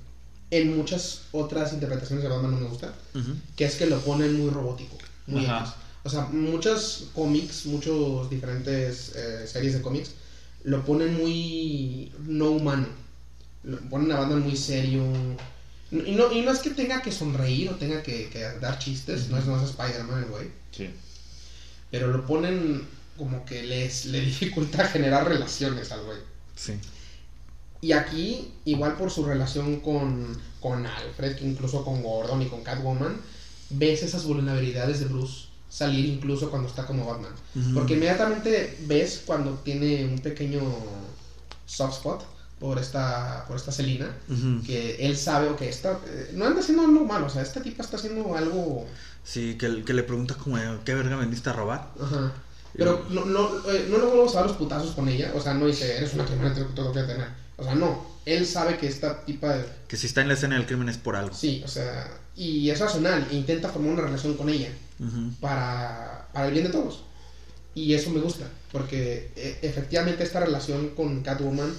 en 0.50 0.76
muchas 0.76 1.22
otras 1.32 1.72
interpretaciones 1.72 2.22
de 2.22 2.30
Batman 2.30 2.52
no 2.52 2.60
me 2.60 2.68
gusta. 2.68 2.94
Que 3.56 3.64
es 3.64 3.74
que 3.74 3.86
lo 3.86 3.98
ponen 4.00 4.38
muy 4.40 4.50
robótico, 4.50 4.96
muy. 5.26 5.46
O 6.06 6.10
sea, 6.10 6.22
muchos 6.26 7.06
cómics, 7.14 7.66
muchos 7.66 8.28
diferentes 8.30 9.12
eh, 9.16 9.46
series 9.46 9.74
de 9.74 9.82
cómics 9.82 10.10
lo 10.62 10.84
ponen 10.84 11.14
muy 11.14 12.12
no 12.26 12.50
humano. 12.50 12.86
Lo 13.64 13.78
ponen 13.90 14.12
a 14.12 14.20
Batman 14.20 14.42
muy 14.42 14.56
serio. 14.56 15.02
Y 15.90 16.12
no, 16.12 16.32
y 16.32 16.42
no 16.42 16.50
es 16.52 16.58
que 16.60 16.70
tenga 16.70 17.02
que 17.02 17.10
sonreír 17.12 17.70
o 17.70 17.74
tenga 17.76 18.02
que, 18.02 18.28
que 18.28 18.40
dar 18.60 18.78
chistes, 18.78 19.28
no 19.30 19.38
es 19.38 19.46
no 19.46 19.56
es 19.62 19.70
Spider-Man 19.70 20.24
el 20.24 20.28
güey, 20.30 20.48
Sí. 20.72 20.90
pero 21.90 22.08
lo 22.08 22.26
ponen 22.26 22.86
como 23.16 23.44
que 23.44 23.62
les 23.62 24.06
le 24.06 24.20
dificulta 24.20 24.86
generar 24.88 25.28
relaciones 25.28 25.92
al 25.92 26.04
güey. 26.04 26.18
Sí. 26.56 26.74
Y 27.80 27.92
aquí, 27.92 28.52
igual 28.64 28.96
por 28.96 29.10
su 29.10 29.24
relación 29.24 29.80
con, 29.80 30.38
con 30.60 30.86
Alfred, 30.86 31.36
que 31.36 31.44
incluso 31.44 31.84
con 31.84 32.02
Gordon 32.02 32.40
y 32.40 32.46
con 32.46 32.62
Catwoman, 32.62 33.20
ves 33.70 34.02
esas 34.02 34.24
vulnerabilidades 34.24 35.00
de 35.00 35.06
Bruce 35.06 35.48
salir 35.68 36.06
incluso 36.06 36.50
cuando 36.50 36.68
está 36.68 36.86
como 36.86 37.04
Batman. 37.04 37.32
Porque 37.74 37.94
inmediatamente 37.94 38.78
ves 38.86 39.22
cuando 39.26 39.54
tiene 39.54 40.04
un 40.06 40.18
pequeño 40.20 40.62
soft 41.66 41.96
spot 41.96 42.24
por 42.60 42.78
esta, 42.78 43.44
por 43.48 43.56
esta 43.56 43.72
Selina, 43.72 44.16
que 44.64 44.96
él 45.00 45.16
sabe 45.16 45.48
o 45.48 45.56
que 45.56 45.68
está, 45.68 45.98
eh, 46.06 46.30
no 46.34 46.46
anda 46.46 46.60
haciendo 46.60 46.84
algo 46.84 47.04
malo, 47.04 47.26
o 47.26 47.28
sea, 47.28 47.42
esta 47.42 47.60
tipa 47.60 47.82
está 47.82 47.96
haciendo 47.96 48.36
algo... 48.36 48.86
Sí, 49.24 49.56
que, 49.58 49.84
que 49.84 49.92
le 49.92 50.04
pregunta 50.04 50.34
como, 50.36 50.56
¿qué 50.84 50.94
verga 50.94 51.16
veniste 51.16 51.50
a 51.50 51.54
robar? 51.54 51.90
Ajá. 52.00 52.32
Pero 52.76 53.06
no, 53.10 53.24
no, 53.24 53.70
eh, 53.70 53.86
no 53.88 53.98
le 53.98 54.04
vuelvas 54.06 54.34
a 54.34 54.40
dar 54.40 54.46
los 54.48 54.56
putazos 54.56 54.92
con 54.94 55.08
ella, 55.08 55.32
o 55.34 55.40
sea, 55.40 55.54
no 55.54 55.66
dice, 55.66 55.96
eres 55.96 56.12
una 56.14 56.24
criminal, 56.24 56.54
te 56.54 56.64
tengo 56.64 56.92
que 56.92 57.00
detener. 57.00 57.28
O 57.56 57.62
sea, 57.62 57.74
no, 57.76 58.04
él 58.24 58.44
sabe 58.46 58.76
que 58.78 58.88
esta 58.88 59.24
tipa... 59.24 59.56
Que 59.86 59.96
si 59.96 60.06
está 60.08 60.22
en 60.22 60.28
la 60.28 60.34
escena 60.34 60.56
del 60.56 60.66
crimen 60.66 60.88
es 60.88 60.98
por 60.98 61.14
algo. 61.14 61.34
Sí, 61.36 61.62
o 61.64 61.68
sea, 61.68 62.10
y 62.36 62.68
es 62.70 62.80
racional, 62.80 63.26
e 63.30 63.36
intenta 63.36 63.68
formar 63.68 63.92
una 63.92 64.02
relación 64.02 64.34
con 64.34 64.48
ella 64.48 64.70
para, 65.40 66.28
para 66.32 66.46
el 66.46 66.52
bien 66.52 66.64
de 66.64 66.70
todos. 66.72 67.02
Y 67.74 67.94
eso 67.94 68.10
me 68.10 68.20
gusta, 68.20 68.48
porque 68.72 69.30
eh, 69.36 69.58
efectivamente 69.62 70.22
esta 70.22 70.40
relación 70.40 70.90
con 70.90 71.22
Catwoman, 71.22 71.72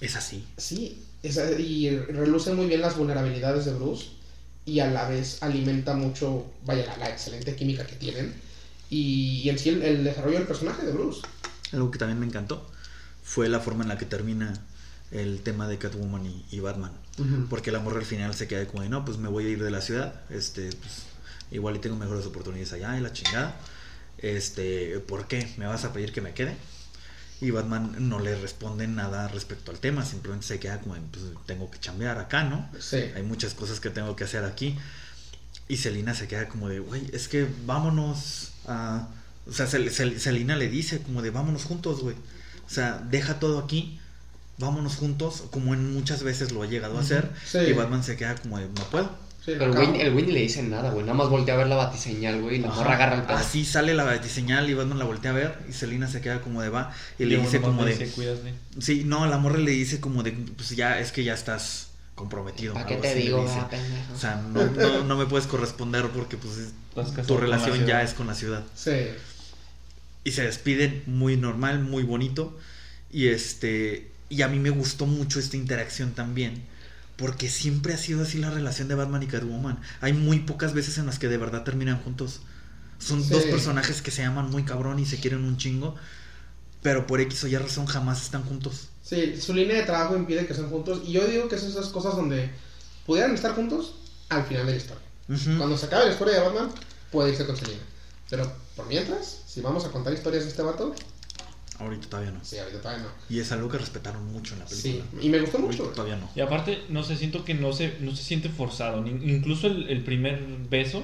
Es 0.00 0.16
así. 0.16 0.44
sí, 0.56 1.02
es- 1.22 1.40
y 1.58 1.90
reluce 1.98 2.52
muy 2.52 2.66
bien 2.66 2.80
las 2.80 2.96
vulnerabilidades 2.96 3.64
de 3.64 3.74
Bruce 3.74 4.06
y 4.66 4.80
a 4.80 4.86
la 4.90 5.08
vez 5.08 5.42
alimenta 5.42 5.94
mucho, 5.94 6.46
vaya, 6.64 6.84
la, 6.86 6.96
la 6.96 7.10
excelente 7.10 7.54
química 7.54 7.86
que 7.86 7.94
tienen 7.96 8.34
y, 8.94 9.42
y 9.42 9.50
en 9.50 9.58
sí 9.58 9.70
el, 9.70 9.82
el 9.82 10.04
desarrollo 10.04 10.38
del 10.38 10.46
personaje 10.46 10.86
de 10.86 10.92
Bruce. 10.92 11.22
Algo 11.72 11.90
que 11.90 11.98
también 11.98 12.20
me 12.20 12.26
encantó 12.26 12.70
fue 13.22 13.48
la 13.48 13.60
forma 13.60 13.82
en 13.82 13.88
la 13.88 13.98
que 13.98 14.04
termina 14.04 14.54
el 15.10 15.40
tema 15.40 15.66
de 15.68 15.78
Catwoman 15.78 16.26
y, 16.26 16.44
y 16.50 16.60
Batman. 16.60 16.92
Porque 17.48 17.70
la 17.70 17.78
morra 17.78 18.00
al 18.00 18.04
final 18.04 18.34
se 18.34 18.48
queda 18.48 18.66
como 18.66 18.82
de, 18.82 18.88
no, 18.88 19.04
pues 19.04 19.18
me 19.18 19.28
voy 19.28 19.46
a 19.46 19.48
ir 19.48 19.62
de 19.62 19.70
la 19.70 19.80
ciudad, 19.80 20.22
este, 20.30 20.70
pues 20.70 21.04
igual 21.50 21.76
y 21.76 21.78
tengo 21.78 21.96
mejores 21.96 22.26
oportunidades 22.26 22.72
allá 22.72 22.96
y 22.98 23.00
la 23.00 23.12
chingada. 23.12 23.56
Este, 24.18 24.98
¿por 25.00 25.28
qué? 25.28 25.52
¿Me 25.56 25.66
vas 25.66 25.84
a 25.84 25.92
pedir 25.92 26.12
que 26.12 26.20
me 26.20 26.34
quede? 26.34 26.56
Y 27.40 27.50
Batman 27.50 27.96
no 28.08 28.20
le 28.20 28.34
responde 28.36 28.88
nada 28.88 29.28
respecto 29.28 29.70
al 29.70 29.78
tema, 29.78 30.04
simplemente 30.04 30.46
se 30.46 30.58
queda 30.58 30.80
como, 30.80 30.94
de, 30.94 31.00
pues 31.02 31.24
tengo 31.46 31.70
que 31.70 31.78
chambear 31.78 32.18
acá, 32.18 32.44
¿no? 32.44 32.68
Sí. 32.80 32.96
Hay 33.14 33.22
muchas 33.22 33.54
cosas 33.54 33.80
que 33.80 33.90
tengo 33.90 34.16
que 34.16 34.24
hacer 34.24 34.44
aquí. 34.44 34.76
Y 35.68 35.76
Selina 35.76 36.14
se 36.14 36.26
queda 36.26 36.48
como 36.48 36.68
de, 36.68 36.80
güey, 36.80 37.08
es 37.12 37.28
que 37.28 37.46
vámonos 37.66 38.53
a... 38.66 39.08
O 39.46 39.52
sea, 39.52 39.66
Sel- 39.66 39.90
Sel- 39.90 40.18
Selina 40.18 40.56
le 40.56 40.68
dice 40.68 41.00
como 41.00 41.20
de, 41.20 41.30
vámonos 41.30 41.64
juntos, 41.64 42.00
güey. 42.00 42.16
O 42.66 42.70
sea, 42.70 43.02
deja 43.10 43.38
todo 43.38 43.58
aquí, 43.58 44.00
vámonos 44.58 44.96
juntos, 44.96 45.44
como 45.50 45.74
en 45.74 45.92
muchas 45.92 46.22
veces 46.22 46.52
lo 46.52 46.62
ha 46.62 46.66
llegado 46.66 46.96
a 46.96 47.00
hacer. 47.02 47.30
Sí. 47.44 47.58
Y 47.58 47.72
Batman 47.74 48.02
se 48.02 48.16
queda 48.16 48.36
como 48.36 48.58
de, 48.58 48.66
no 48.68 48.84
puedo. 48.90 49.24
Sí, 49.44 49.52
Pero 49.58 49.66
el 49.66 49.72
güey, 49.72 50.00
el 50.00 50.32
le 50.32 50.40
dice 50.40 50.62
nada, 50.62 50.90
güey. 50.90 51.04
Nada 51.04 51.18
más 51.18 51.28
voltea 51.28 51.52
a 51.52 51.58
ver 51.58 51.66
la 51.66 51.76
batiseñal, 51.76 52.40
güey. 52.40 52.56
Y 52.56 52.58
la 52.60 52.68
Ajá. 52.68 52.76
morra 52.78 52.94
agarra 52.94 53.16
el 53.16 53.22
pedo. 53.24 53.36
Así 53.36 53.66
sale 53.66 53.92
la 53.92 54.10
diseñal 54.16 54.70
y 54.70 54.72
Batman 54.72 54.98
la 54.98 55.04
voltea 55.04 55.32
a 55.32 55.34
ver 55.34 55.58
y 55.68 55.74
Selina 55.74 56.08
se 56.08 56.22
queda 56.22 56.40
como 56.40 56.62
de 56.62 56.70
va 56.70 56.94
y 57.18 57.26
le 57.26 57.36
dice 57.36 57.60
como 57.60 57.84
de 57.84 57.94
dice, 57.94 58.40
sí 58.80 59.02
no 59.04 59.26
la 59.26 59.36
morra 59.36 59.58
le 59.58 59.72
dice 59.72 60.00
como 60.00 60.22
de 60.22 60.32
pues 60.32 60.70
ya 60.70 60.98
es 60.98 61.12
que 61.12 61.24
ya 61.24 61.34
estás 61.34 61.88
comprometido 62.14 62.74
¿Para 62.74 62.86
qué 62.86 62.96
te 62.96 63.14
digo, 63.14 63.44
pendejo? 63.70 64.14
o 64.14 64.18
sea 64.18 64.36
no, 64.36 64.64
no, 64.66 65.04
no 65.04 65.16
me 65.16 65.26
puedes 65.26 65.46
corresponder 65.46 66.08
porque 66.10 66.36
pues 66.36 66.72
tu 67.26 67.36
relación 67.36 67.86
ya 67.86 68.02
es 68.02 68.14
con 68.14 68.26
la 68.28 68.34
ciudad. 68.34 68.64
Sí. 68.74 69.08
y 70.22 70.30
se 70.32 70.42
despiden 70.42 71.02
muy 71.06 71.36
normal 71.36 71.80
muy 71.80 72.02
bonito. 72.04 72.56
Y 73.10 73.28
este 73.28 74.10
y 74.28 74.42
a 74.42 74.48
mí 74.48 74.58
me 74.58 74.70
gustó 74.70 75.06
mucho 75.06 75.38
esta 75.38 75.56
interacción 75.56 76.12
también 76.12 76.64
porque 77.16 77.48
siempre 77.48 77.94
ha 77.94 77.96
sido 77.98 78.22
así 78.22 78.38
la 78.38 78.50
relación 78.50 78.88
de 78.88 78.94
Batman 78.96 79.22
y 79.22 79.26
Catwoman. 79.26 79.78
Hay 80.00 80.12
muy 80.12 80.40
pocas 80.40 80.72
veces 80.72 80.98
en 80.98 81.06
las 81.06 81.18
que 81.20 81.28
de 81.28 81.36
verdad 81.36 81.62
terminan 81.62 81.98
juntos. 82.02 82.40
Son 82.98 83.22
Sí. 83.22 83.28
dos 83.30 83.44
personajes 83.44 84.02
que 84.02 84.10
se 84.10 84.24
aman 84.24 84.50
muy 84.50 84.64
cabrón 84.64 84.98
y 84.98 85.06
se 85.06 85.18
quieren 85.18 85.44
un 85.44 85.56
chingo 85.56 85.94
pero 86.82 87.06
por 87.06 87.20
X 87.20 87.44
o 87.44 87.46
Y 87.48 87.56
razón 87.56 87.86
jamás 87.86 88.22
están 88.22 88.42
juntos 88.44 88.88
Sí, 89.04 89.38
su 89.40 89.52
línea 89.54 89.76
de 89.76 89.82
trabajo 89.82 90.16
impide 90.16 90.46
que 90.46 90.52
estén 90.54 90.68
juntos. 90.70 91.02
Y 91.06 91.12
yo 91.12 91.26
digo 91.26 91.46
que 91.48 91.58
son 91.58 91.68
esas 91.68 91.88
cosas 91.88 92.16
donde 92.16 92.50
pudieran 93.06 93.34
estar 93.34 93.54
juntos 93.54 93.94
al 94.30 94.44
final 94.44 94.64
de 94.66 94.72
la 94.72 94.78
historia. 94.78 95.04
Cuando 95.58 95.76
se 95.76 95.86
acabe 95.86 96.06
la 96.06 96.12
historia 96.12 96.34
de 96.34 96.40
Batman, 96.40 96.70
puede 97.12 97.30
irse 97.30 97.46
con 97.46 97.56
Selina. 97.56 97.82
Pero 98.30 98.50
por 98.74 98.86
mientras, 98.86 99.42
si 99.46 99.60
vamos 99.60 99.84
a 99.84 99.90
contar 99.90 100.12
historias 100.14 100.44
de 100.44 100.50
este 100.50 100.62
vato, 100.62 100.94
ahorita 101.78 102.08
todavía 102.08 102.30
no 102.30 102.40
sí, 102.44 102.56
ahorita 102.58 102.80
todavía 102.80 103.02
no. 103.04 103.10
y 103.28 103.40
es 103.40 103.50
algo 103.52 103.68
que 103.68 103.78
respetaron 103.78 104.24
mucho 104.32 104.54
en 104.54 104.60
la 104.60 104.68
Sí, 104.68 104.92
película 105.02 105.22
y 105.22 105.28
me 105.28 105.40
gustó 105.40 105.58
Ahorita 105.58 105.82
mucho. 105.82 105.92
todavía 105.94 106.16
no 106.16 106.30
Y 106.34 106.40
aparte, 106.40 106.84
no 106.88 107.02
sé, 107.02 107.16
siento 107.16 107.44
que 107.44 107.54
no 107.54 107.72
se, 107.72 107.96
no 108.00 108.14
se 108.16 108.22
siente 108.22 108.48
forzado. 108.48 109.02
Ni- 109.02 109.32
incluso 109.32 109.66
el, 109.66 109.88
el 109.90 110.02
primer 110.04 110.40
beso 110.70 111.02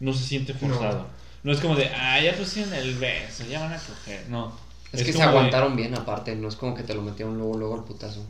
no 0.00 0.12
se 0.12 0.24
siente 0.24 0.52
forzado. 0.54 1.06
No, 1.44 1.52
es 1.52 1.60
como 1.60 1.76
de, 1.76 1.86
ah, 1.90 2.20
ya 2.20 2.34
pusieron 2.36 2.72
el 2.74 2.94
beso, 2.96 3.44
ya 3.48 3.60
van 3.60 3.72
a 3.72 3.78
coger. 3.78 4.28
No. 4.28 4.52
Es, 4.96 5.04
que 5.06 5.12
se 5.12 5.18
de- 5.18 5.24
aguantaron 5.24 5.76
bien 5.76 5.94
aparte. 5.94 6.34
No 6.36 6.48
es 6.48 6.56
como 6.56 6.74
que 6.74 6.82
te 6.82 6.94
lo 6.94 7.02
metieron 7.02 7.36
luego, 7.38 7.56
luego 7.56 7.74
al 7.74 7.84
putazo. 7.84 8.24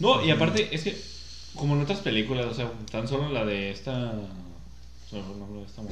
No, 0.00 0.24
y 0.24 0.30
aparte, 0.30 0.68
es 0.74 0.82
que, 0.82 1.00
como 1.54 1.74
en 1.74 1.82
otras 1.82 2.00
películas, 2.00 2.46
o 2.46 2.54
sea, 2.54 2.70
tan 2.90 3.06
solo 3.08 3.30
la 3.30 3.44
de 3.44 3.70
esta. 3.70 4.12
el 5.12 5.18
de 5.54 5.62
esta. 5.66 5.82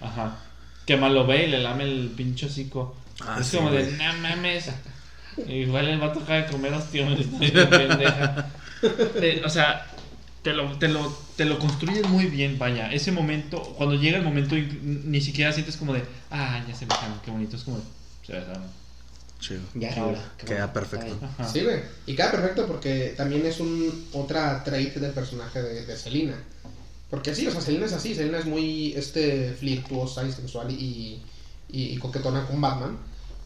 Ajá. 0.00 0.38
Que 0.86 0.96
mal 0.96 1.14
lo 1.14 1.26
ve 1.26 1.44
y 1.46 1.50
le 1.50 1.62
lame 1.62 1.84
el 1.84 2.08
pinche 2.16 2.46
hocico. 2.46 2.94
Ah, 3.20 3.38
es 3.40 3.46
sí, 3.46 3.56
como 3.56 3.70
de, 3.70 3.90
no 3.92 4.12
mames. 4.20 4.70
Igual 5.48 5.88
el 5.88 5.98
vato 5.98 6.20
acaba 6.20 6.42
de 6.42 6.46
comer 6.46 6.72
ostiones, 6.74 7.20
está 7.20 7.38
bien 7.38 7.68
pendeja. 7.68 8.50
O 9.44 9.48
sea, 9.48 9.86
te 10.42 10.52
lo, 10.52 10.70
te, 10.78 10.88
lo, 10.88 11.10
te 11.36 11.44
lo 11.44 11.58
construyes 11.58 12.06
muy 12.08 12.26
bien, 12.26 12.58
vaya. 12.58 12.92
Ese 12.92 13.12
momento, 13.12 13.62
cuando 13.76 13.94
llega 13.96 14.18
el 14.18 14.24
momento, 14.24 14.54
ni 14.54 15.20
siquiera 15.20 15.52
sientes 15.52 15.76
como 15.76 15.92
de, 15.94 16.04
ah, 16.30 16.62
ya 16.68 16.74
se 16.74 16.84
besaron, 16.86 17.18
qué 17.24 17.30
bonito. 17.30 17.56
Es 17.56 17.62
como, 17.64 17.78
de, 17.78 17.84
se 18.26 18.32
besaron. 18.34 18.62
Chido. 19.44 19.60
Ya 19.74 19.90
era 19.90 20.06
hora. 20.06 20.32
Queda 20.38 20.66
bueno. 20.66 20.72
perfecto. 20.72 21.18
Sí, 21.52 21.62
güey. 21.62 21.80
Y 22.06 22.16
queda 22.16 22.30
perfecto 22.30 22.66
porque 22.66 23.12
también 23.14 23.44
es 23.44 23.60
un 23.60 24.08
otra 24.12 24.64
trait 24.64 24.94
del 24.94 25.12
personaje 25.12 25.60
de, 25.62 25.84
de 25.84 25.96
Selina. 25.96 26.42
Porque 27.10 27.34
sí, 27.34 27.46
o 27.46 27.50
sea, 27.50 27.60
Selina 27.60 27.84
es 27.84 27.92
así. 27.92 28.14
Selina 28.14 28.38
es 28.38 28.46
muy 28.46 28.94
este, 28.94 29.52
flirtuosa 29.52 30.26
y 30.26 30.32
sensual 30.32 30.70
y, 30.70 31.22
y, 31.68 31.82
y 31.90 31.96
coquetona 31.98 32.46
con 32.46 32.58
Batman. 32.58 32.96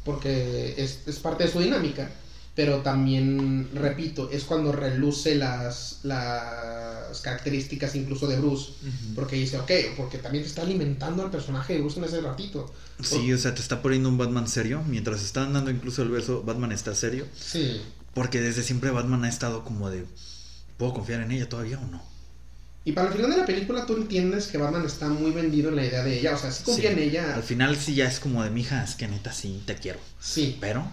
Porque 0.05 0.75
es, 0.79 1.01
es 1.07 1.19
parte 1.19 1.45
de 1.45 1.51
su 1.51 1.59
dinámica. 1.59 2.09
Pero 2.55 2.79
también, 2.79 3.69
repito, 3.75 4.31
es 4.31 4.45
cuando 4.45 4.71
reluce 4.71 5.35
las, 5.35 6.01
las 6.05 6.98
características 7.21 7.95
incluso 7.95 8.27
de 8.27 8.37
Bruce. 8.39 8.71
Ujú. 8.83 9.15
Porque 9.15 9.37
dice, 9.37 9.59
ok, 9.59 9.71
porque 9.97 10.19
también 10.19 10.45
te 10.45 10.49
está 10.51 10.63
alimentando 10.63 11.23
al 11.23 11.31
personaje 11.31 11.75
de 11.75 11.81
Bruce 11.81 11.99
en 11.99 12.05
ese 12.05 12.21
ratito. 12.21 12.73
Sí, 13.03 13.33
o 13.33 13.39
sea, 13.39 13.55
te 13.55 13.61
está 13.63 13.81
poniendo 13.83 14.09
un 14.09 14.19
Batman 14.19 14.47
serio. 14.49 14.83
Mientras 14.87 15.23
están 15.23 15.53
dando 15.53 15.71
incluso 15.71 16.03
el 16.03 16.11
beso, 16.11 16.43
Batman 16.43 16.73
está 16.73 16.95
serio. 16.95 17.27
Sí. 17.39 17.81
Porque 18.15 18.41
desde 18.41 18.63
siempre 18.63 18.91
Batman 18.91 19.25
ha 19.25 19.29
estado 19.29 19.65
como 19.65 19.91
de, 19.91 20.05
¿puedo 20.77 20.95
confiar 20.95 21.21
en 21.23 21.33
ella 21.33 21.49
todavía 21.49 21.79
o 21.79 21.87
no? 21.87 22.03
Y 22.85 22.93
para 22.93 23.09
el 23.09 23.15
final 23.15 23.31
de 23.31 23.37
la 23.37 23.45
película 23.47 23.85
tú 23.85 23.97
entiendes 23.97 24.47
que 24.47 24.57
Batman 24.57 24.85
está 24.87 25.09
muy 25.09 25.31
vendido 25.33 25.69
en 25.69 25.77
la 25.77 25.85
idea 25.85 26.03
de 26.03 26.19
ella. 26.19 26.35
O 26.35 26.39
sea, 26.39 26.51
sí 26.51 26.65
confía 26.65 26.91
Sí. 26.91 26.97
en 26.97 26.99
ella. 27.09 27.35
Al 27.35 27.43
final 27.43 27.77
sí 27.77 27.95
ya 27.95 28.07
es 28.09 28.19
como 28.19 28.43
de, 28.43 28.51
mija, 28.51 28.83
es 28.83 28.95
que 28.95 29.07
neta 29.09 29.33
sí 29.33 29.63
te 29.67 29.75
quiero. 29.77 29.99
Sí, 30.21 30.57
Pero, 30.61 30.89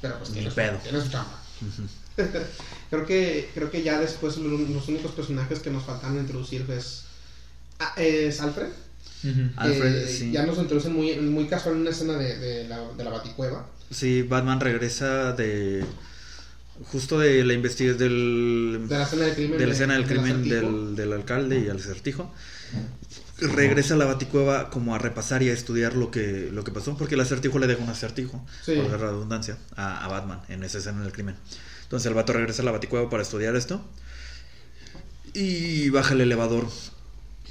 pero 0.00 0.18
pues 0.18 0.30
Ni 0.30 0.34
tiene 0.36 0.50
su, 0.50 0.56
pedo. 0.56 0.78
tiene 0.82 1.00
su 1.00 1.08
chamba. 1.10 1.40
ujú, 1.62 1.82
Creo 2.90 3.06
que, 3.06 3.48
creo 3.54 3.70
que 3.70 3.82
ya 3.82 3.98
después 3.98 4.36
lo- 4.36 4.56
los 4.58 4.88
únicos 4.88 5.12
personajes 5.12 5.58
que 5.58 5.70
nos 5.70 5.84
faltan 5.84 6.16
introducir 6.16 6.64
es, 6.70 7.04
ah, 7.80 7.92
es 7.96 8.40
Alfred. 8.40 8.68
Alfred, 9.56 10.06
sí. 10.08 10.30
Ya 10.32 10.44
nos 10.46 10.58
introducen 10.58 10.92
muy, 10.92 11.16
muy 11.16 11.46
casual 11.48 11.74
en 11.76 11.80
una 11.80 11.90
escena 11.90 12.12
de, 12.18 12.38
de 12.38 12.68
la, 12.68 12.92
de 12.92 13.02
la 13.04 13.10
Baticueva. 13.10 13.66
sí, 13.90 14.22
Batman 14.22 14.60
regresa 14.60 15.32
de, 15.32 15.82
justo 16.92 17.18
de 17.18 17.42
la 17.42 17.54
investigación 17.54 17.98
del, 17.98 18.86
De 18.88 18.98
la 18.98 19.04
escena 19.04 19.24
del 19.24 19.34
crimen. 19.34 19.58
de 19.58 19.66
la 19.66 19.72
escena 19.72 19.94
del 19.94 20.06
crimen 20.06 20.48
del, 20.48 20.94
del 20.94 21.12
alcalde 21.14 21.58
y 21.60 21.68
al 21.70 21.78
acertijo. 21.78 22.32
Regresa 23.40 23.94
a 23.94 23.96
la 23.96 24.04
baticueva 24.04 24.70
como 24.70 24.94
a 24.94 24.98
repasar 24.98 25.42
y 25.42 25.48
a 25.48 25.52
estudiar 25.52 25.94
lo 25.96 26.10
que, 26.12 26.50
lo 26.52 26.62
que 26.62 26.70
pasó, 26.70 26.96
porque 26.96 27.16
el 27.16 27.20
acertijo 27.22 27.58
le 27.58 27.66
deja 27.66 27.82
un 27.82 27.88
acertijo, 27.90 28.44
Sí. 28.64 28.74
por 28.76 28.88
la 28.90 28.96
redundancia, 28.98 29.56
a, 29.74 30.04
a 30.04 30.08
Batman 30.08 30.40
en 30.48 30.62
esa 30.62 30.78
escena 30.78 31.02
del 31.02 31.12
crimen. 31.12 31.34
Entonces 31.94 32.08
el 32.08 32.14
vato 32.14 32.32
regresa 32.32 32.62
a 32.62 32.64
la 32.64 32.72
baticueva 32.72 33.08
para 33.08 33.22
estudiar 33.22 33.54
esto 33.54 33.80
y 35.32 35.90
baja 35.90 36.14
el 36.14 36.22
elevador 36.22 36.66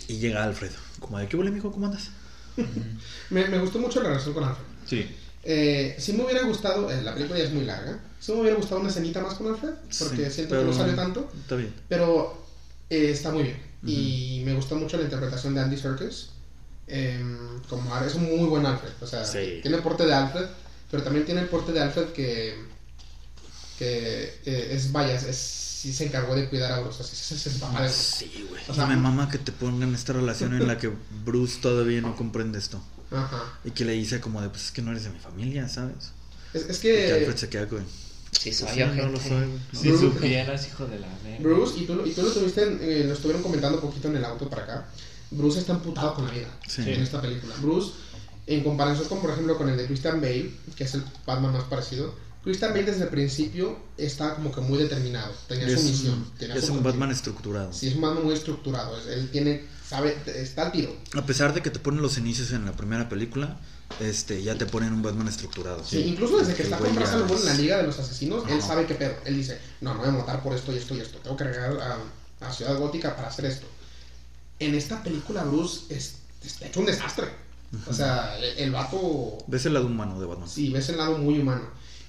y 0.09 0.17
llega 0.17 0.43
Alfred. 0.43 0.69
Como 0.99 1.17
de, 1.17 1.29
¿qué 1.29 1.37
huele, 1.37 1.49
mijo? 1.49 1.71
¿Cómo 1.71 1.85
andas? 1.85 2.09
Me, 3.29 3.47
me 3.47 3.57
gustó 3.59 3.79
mucho 3.79 4.03
la 4.03 4.09
relación 4.09 4.33
con 4.33 4.43
Alfred. 4.43 4.65
Sí. 4.85 5.15
Eh, 5.45 5.95
sí 5.97 6.11
me 6.11 6.25
hubiera 6.25 6.43
gustado, 6.43 6.91
eh, 6.91 7.01
la 7.01 7.13
película 7.13 7.39
ya 7.39 7.45
es 7.45 7.53
muy 7.53 7.63
larga, 7.63 8.01
sí 8.19 8.33
me 8.33 8.41
hubiera 8.41 8.57
gustado 8.57 8.81
una 8.81 8.89
escenita 8.89 9.21
más 9.21 9.35
con 9.35 9.47
Alfred, 9.47 9.75
porque 9.97 10.25
Sí, 10.25 10.31
siento 10.31 10.49
pero 10.55 10.61
que 10.63 10.67
no 10.67 10.73
sale 10.73 10.91
tanto. 10.91 11.31
Está 11.41 11.55
bien. 11.55 11.73
Pero 11.87 12.45
eh, 12.89 13.11
está 13.11 13.31
muy 13.31 13.43
bien. 13.43 13.57
Y 13.85 14.41
me 14.43 14.53
gustó 14.55 14.75
mucho 14.75 14.97
la 14.97 15.03
interpretación 15.03 15.55
de 15.55 15.61
Andy 15.61 15.77
Serkis. 15.77 16.31
em, 16.87 17.61
como 17.69 17.97
es 17.97 18.15
un 18.15 18.23
muy 18.23 18.49
buen 18.49 18.65
Alfred. 18.65 18.91
O 19.01 19.07
sea, 19.07 19.23
Sí. 19.23 19.59
tiene 19.61 19.77
el 19.77 19.83
porte 19.83 20.05
de 20.05 20.13
Alfred, 20.13 20.47
pero 20.91 21.01
también 21.01 21.23
tiene 21.25 21.39
el 21.39 21.47
porte 21.47 21.71
de 21.71 21.79
Alfred 21.81 22.07
que, 22.07 22.72
que 23.79 24.39
eh, 24.45 24.69
es, 24.71 24.91
vaya, 24.91 25.15
es, 25.15 25.35
sí 25.37 25.93
se 25.93 26.05
encargó 26.05 26.35
de 26.35 26.49
cuidar 26.49 26.71
a 26.71 26.79
Bruce. 26.81 27.01
Así 27.03 27.13
es, 27.13 27.31
es, 27.31 27.47
es 27.47 27.59
papá 27.59 27.81
de 27.81 27.87
Bruce. 27.87 28.15
Sí, 28.19 28.45
güey. 28.49 28.61
O 28.67 28.73
sea, 28.73 28.85
me 28.85 28.95
mama 28.95 29.29
que 29.29 29.37
te 29.37 29.51
pongan 29.51 29.93
esta 29.95 30.13
relación 30.13 30.53
en 30.53 30.67
la 30.67 30.77
que 30.77 30.91
Bruce 31.25 31.59
todavía 31.61 32.01
no 32.01 32.15
comprende 32.15 32.59
esto. 32.59 32.81
Ajá. 33.11 33.43
Y 33.63 33.71
que 33.71 33.85
le 33.85 33.93
dice 33.93 34.19
como 34.21 34.41
de, 34.41 34.49
pues 34.49 34.65
es 34.65 34.71
que 34.71 34.81
no 34.81 34.91
eres 34.91 35.03
de 35.03 35.09
mi 35.11 35.19
familia, 35.19 35.67
¿sabes? 35.69 36.11
Es, 36.53 36.63
es 36.69 36.79
Y 36.79 36.81
que 36.81 37.11
Alfred 37.13 37.31
que 37.33 37.37
se 37.37 37.49
queda 37.49 37.67
con... 37.67 37.85
Sí, 38.31 38.51
soy 38.51 38.69
"Sí, 38.69 38.79
yo, 38.79 38.87
no 38.87 38.93
lo 39.09 39.19
gente. 39.19 39.29
soy, 39.29 39.47
güey". 39.47 39.59
Si 39.97 39.97
supieras, 39.99 40.67
hijo 40.67 40.85
de 40.87 40.99
la 40.99 41.07
verga. 41.23 41.39
Bruce, 41.41 41.79
y 41.79 41.85
tú, 41.85 41.95
lo- 41.95 42.05
y 42.07 42.11
tú 42.11 42.23
lo 42.23 42.31
tuviste, 42.31 42.63
en- 42.63 42.79
eh, 42.81 43.03
lo 43.05 43.13
estuvieron 43.13 43.43
comentando 43.43 43.77
un 43.77 43.83
poquito 43.87 44.07
en 44.07 44.15
el 44.17 44.25
auto 44.25 44.49
para 44.49 44.63
acá. 44.63 44.87
Bruce 45.31 45.59
está 45.59 45.73
emputado 45.73 46.15
con 46.15 46.25
la 46.25 46.31
vida 46.31 46.47
Sí. 46.67 46.81
en 46.81 47.01
esta 47.01 47.21
película. 47.21 47.53
Bruce, 47.61 47.91
en 48.47 48.63
comparación 48.63 49.07
con, 49.07 49.21
por 49.21 49.29
ejemplo, 49.31 49.57
con 49.57 49.69
el 49.69 49.77
de 49.77 49.85
Christian 49.85 50.19
Bale, 50.19 50.51
que 50.75 50.83
es 50.85 50.93
el 50.95 51.03
Batman 51.27 51.53
más 51.53 51.63
parecido, 51.65 52.13
Christian 52.43 52.71
Bale 52.73 52.83
desde 52.83 53.03
el 53.03 53.09
principio 53.09 53.77
estaba 53.97 54.35
como 54.35 54.51
que 54.51 54.59
muy 54.61 54.77
determinado, 54.77 55.33
tenía 55.47 55.65
Es 55.67 55.73
su 55.75 55.79
un- 55.79 55.85
misión. 55.91 56.31
tenía 56.37 56.55
es 56.55 56.65
su 56.65 56.73
un. 56.73 56.83
Batman 56.83 57.11
estructurado. 57.11 57.71
Sí, 57.71 57.87
es 57.87 57.95
un 57.95 58.01
Batman 58.01 58.23
muy 58.25 58.33
estructurado. 58.33 58.97
es- 58.99 59.07
Él 59.07 59.29
tiene, 59.31 59.65
sabe, 59.87 60.17
está 60.25 60.63
al 60.65 60.71
tiro. 60.73 60.93
A 61.15 61.25
pesar 61.25 61.53
de 61.53 61.61
que 61.61 61.69
te 61.69 61.79
ponen 61.79 62.01
los 62.01 62.17
inicios 62.17 62.51
en 62.51 62.65
la 62.65 62.73
primera 62.73 63.07
película, 63.07 63.59
este, 64.01 64.41
ya 64.43 64.55
te 64.55 64.65
ponen 64.65 64.91
un 64.91 65.01
Batman 65.01 65.27
estructurado. 65.29 65.83
Sí, 65.85 65.99
incluso 65.99 66.37
desde 66.39 66.53
que 66.55 66.63
está 66.63 66.77
con 66.77 66.93
Ghul 66.93 67.37
en 67.39 67.45
la 67.45 67.53
Liga 67.53 67.77
de 67.77 67.83
los 67.83 67.97
Asesinos, 67.99 68.43
él 68.49 68.61
sabe 68.61 68.85
qué 68.87 68.95
pedo. 68.95 69.13
Él 69.25 69.35
dice, 69.37 69.59
no, 69.81 69.93
no 69.93 69.99
voy 70.01 70.09
a 70.09 70.11
matar 70.11 70.43
por 70.43 70.53
esto 70.53 70.73
y 70.73 70.77
esto 70.77 70.95
y 70.95 70.99
esto. 70.99 71.19
Tengo 71.19 71.37
que 71.37 71.43
regresar 71.45 71.77
a, 72.41 72.45
a 72.47 72.51
Ciudad 72.53 72.77
Gótica 72.77 73.15
para 73.15 73.29
hacer 73.29 73.45
esto. 73.45 73.67
En 74.59 74.75
esta 74.75 75.01
película, 75.01 75.43
Bruce 75.43 75.93
es, 75.93 76.15
está 76.43 76.67
hecho 76.67 76.79
un 76.81 76.85
desastre. 76.87 77.27
O 77.87 77.93
sea, 77.93 78.37
el, 78.37 78.57
el 78.59 78.71
vato 78.71 79.37
Ves 79.47 79.65
el 79.65 79.73
lado 79.73 79.87
humano 79.87 80.19
de 80.19 80.25
Batman. 80.27 80.47
Sí, 80.49 80.69
ves 80.69 80.89
el 80.89 80.97
lado 80.97 81.17
muy 81.17 81.39
humano. 81.39 81.63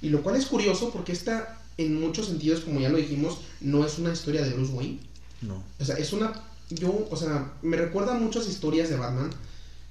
Y 0.04 0.10
lo 0.10 0.22
cual 0.22 0.36
es 0.36 0.44
curioso 0.44 0.90
porque 0.90 1.12
esta, 1.12 1.62
en 1.78 1.98
muchos 1.98 2.26
sentidos, 2.26 2.60
como 2.60 2.78
ya 2.78 2.90
lo 2.90 2.98
dijimos, 2.98 3.38
no 3.62 3.86
es 3.86 3.98
una 3.98 4.12
historia 4.12 4.42
de 4.42 4.52
Bruce 4.52 4.74
Wayne. 4.74 5.00
No. 5.40 5.64
O 5.80 5.84
sea, 5.84 5.96
es 5.96 6.12
una. 6.12 6.30
Yo, 6.68 7.08
o 7.10 7.16
sea, 7.16 7.54
me 7.62 7.78
recuerda 7.78 8.14
a 8.14 8.18
muchas 8.18 8.46
historias 8.46 8.90
de 8.90 8.96
Batman. 8.96 9.30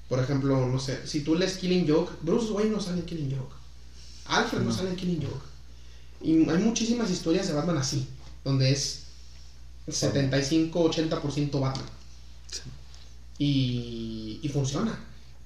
Por 0.08 0.20
ejemplo, 0.20 0.68
no 0.68 0.80
sé, 0.80 1.08
si 1.08 1.22
tú 1.22 1.34
lees 1.34 1.58
Killing 1.58 1.88
Joke, 1.90 2.14
Bruce 2.22 2.52
Wayne 2.52 2.70
no 2.70 2.80
sale 2.80 3.00
en 3.00 3.06
Killing 3.08 3.36
Joke. 3.36 3.56
Alfred 4.28 4.60
no, 4.60 4.66
No. 4.66 4.72
sale 4.72 4.92
en 4.92 4.96
Killing 4.98 5.24
Joke. 5.24 5.46
Y 6.22 6.48
hay 6.48 6.58
muchísimas 6.60 7.10
historias 7.10 7.48
de 7.48 7.54
Batman 7.54 7.80
así, 7.80 8.08
donde 8.44 8.72
es 8.72 9.06
75-80% 9.88 11.60
Batman. 11.60 11.86
Sí. 12.52 12.62
Y, 13.40 14.40
y 14.44 14.50
funciona. 14.50 14.96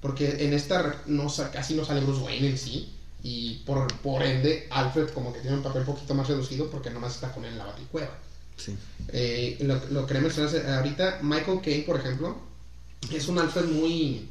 Porque 0.02 0.44
en 0.44 0.52
esta 0.52 1.02
no, 1.06 1.32
casi 1.52 1.74
no 1.74 1.86
sale 1.86 2.02
Bruce 2.02 2.20
Wayne 2.20 2.50
en 2.50 2.58
sí. 2.58 2.92
Y 3.30 3.62
por, 3.66 3.86
por 4.00 4.22
ende, 4.22 4.66
Alfred 4.70 5.08
como 5.10 5.32
que 5.34 5.40
tiene 5.40 5.56
un 5.56 5.62
papel 5.62 5.80
un 5.82 5.86
poquito 5.94 6.14
más 6.14 6.26
reducido 6.28 6.70
porque 6.70 6.88
nomás 6.90 7.14
está 7.16 7.30
con 7.32 7.44
él 7.44 7.52
en 7.52 7.58
la 7.58 7.64
baticueva. 7.66 8.10
Sí. 8.56 8.74
Eh, 9.08 9.58
lo, 9.60 9.78
lo 9.90 10.06
quería 10.06 10.22
mencionar 10.22 10.54
ahorita, 10.78 11.18
Michael 11.22 11.60
Caine, 11.60 11.82
por 11.84 11.96
ejemplo, 12.00 12.38
es 13.12 13.28
un 13.28 13.38
Alfred 13.38 13.66
muy. 13.66 14.28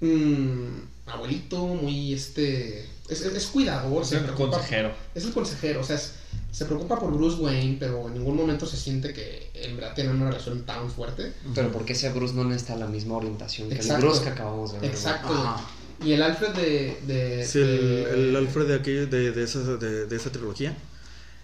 mm, 0.00 0.66
abuelito, 1.06 1.58
muy 1.66 2.12
este. 2.14 2.80
Es, 3.08 3.20
es- 3.20 3.34
es 3.34 3.46
cuidador, 3.46 4.02
Es 4.02 4.12
el 4.12 4.20
preocupa- 4.24 4.56
consejero. 4.58 4.92
es 5.14 5.24
el 5.24 5.32
consejero, 5.32 5.80
o 5.80 5.84
sea, 5.84 5.96
es- 5.96 6.12
se 6.50 6.64
preocupa 6.64 6.98
por 6.98 7.12
Bruce 7.12 7.40
Wayne, 7.42 7.76
pero 7.78 8.08
en 8.08 8.14
ningún 8.14 8.36
momento 8.36 8.66
se 8.66 8.76
siente 8.76 9.12
que 9.12 9.50
en 9.54 9.76
verdad 9.76 9.94
tienen 9.94 10.16
una 10.16 10.26
relación 10.30 10.62
tan 10.64 10.90
fuerte. 10.90 11.32
Pero 11.54 11.70
porque 11.72 11.92
ese 11.92 12.10
Bruce 12.10 12.34
no 12.34 12.44
necesita 12.44 12.76
la 12.76 12.86
misma 12.86 13.16
orientación 13.16 13.68
que 13.68 13.74
Exacto. 13.76 13.96
el 13.96 14.02
Bruce 14.02 14.22
que 14.24 14.28
acabamos 14.30 14.72
de 14.72 14.78
ver. 14.80 14.90
Exacto. 14.90 15.32
Ajá. 15.32 15.64
Y 16.04 16.12
el 16.12 16.22
Alfred 16.22 16.50
de. 16.50 16.98
de- 17.06 17.46
Sí, 17.46 17.58
el, 17.60 17.80
de- 17.80 18.10
el 18.30 18.36
Alfred 18.36 18.66
de, 18.68 18.74
aquello, 18.74 19.06
de, 19.06 19.32
de, 19.32 19.42
esa, 19.42 19.60
de, 19.76 20.06
de 20.06 20.16
esa 20.16 20.30
trilogía 20.30 20.76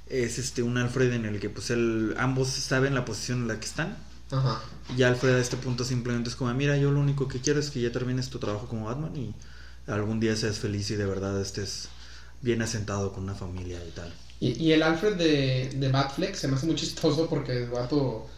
es 0.09 0.39
este 0.39 0.63
un 0.63 0.79
Alfred 0.79 1.13
en 1.13 1.27
el 1.27 1.39
que 1.39 1.51
pues 1.51 1.71
él, 1.71 2.15
ambos 2.19 2.49
saben 2.49 2.95
la 2.95 3.05
posición 3.05 3.43
en 3.43 3.49
la 3.49 3.61
que 3.61 3.67
están. 3.67 3.97
Ajá. 4.31 4.61
Y 4.97 5.03
Alfred 5.03 5.35
a 5.37 5.41
este 5.41 5.57
punto 5.57 5.85
simplemente 5.85 6.29
es 6.31 6.37
como, 6.37 6.53
mira, 6.55 6.77
yo 6.77 6.91
lo 6.91 7.01
único 7.01 7.29
que 7.29 7.41
quiero 7.41 7.61
es 7.61 7.71
que 7.71 7.81
ya 7.81 7.93
termines 7.93 8.29
tu 8.31 8.39
trabajo 8.39 8.67
como 8.69 8.87
Batman 8.87 9.15
y 9.17 9.35
algún 9.91 10.21
día 10.21 10.37
seas 10.37 10.59
feliz 10.59 10.91
y 10.91 10.97
de 10.97 11.07
verdad 11.07 11.41
estés 11.41 11.89
bien 12.43 12.61
asentado 12.63 13.13
con 13.13 13.25
una 13.25 13.35
familia 13.35 13.79
y 13.87 13.91
tal. 13.93 14.13
Y, 14.41 14.63
y 14.63 14.73
el 14.73 14.83
Alfred 14.83 15.15
de, 15.17 15.71
de 15.75 15.89
Batfleck 15.89 16.35
se 16.35 16.47
me 16.49 16.57
hace 16.57 16.67
muy 16.67 16.75
chistoso 16.77 17.29
porque 17.29 17.65
el 17.65 17.71
vato 17.71 18.29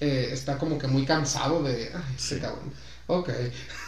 eh, 0.00 0.30
está 0.32 0.58
como 0.58 0.78
que 0.78 0.86
muy 0.86 1.04
cansado 1.06 1.62
de. 1.62 1.90
Ay, 1.94 2.14
ese 2.16 2.36
Sí. 2.36 2.40
cabrón. 2.40 2.72
Ok. 3.08 3.30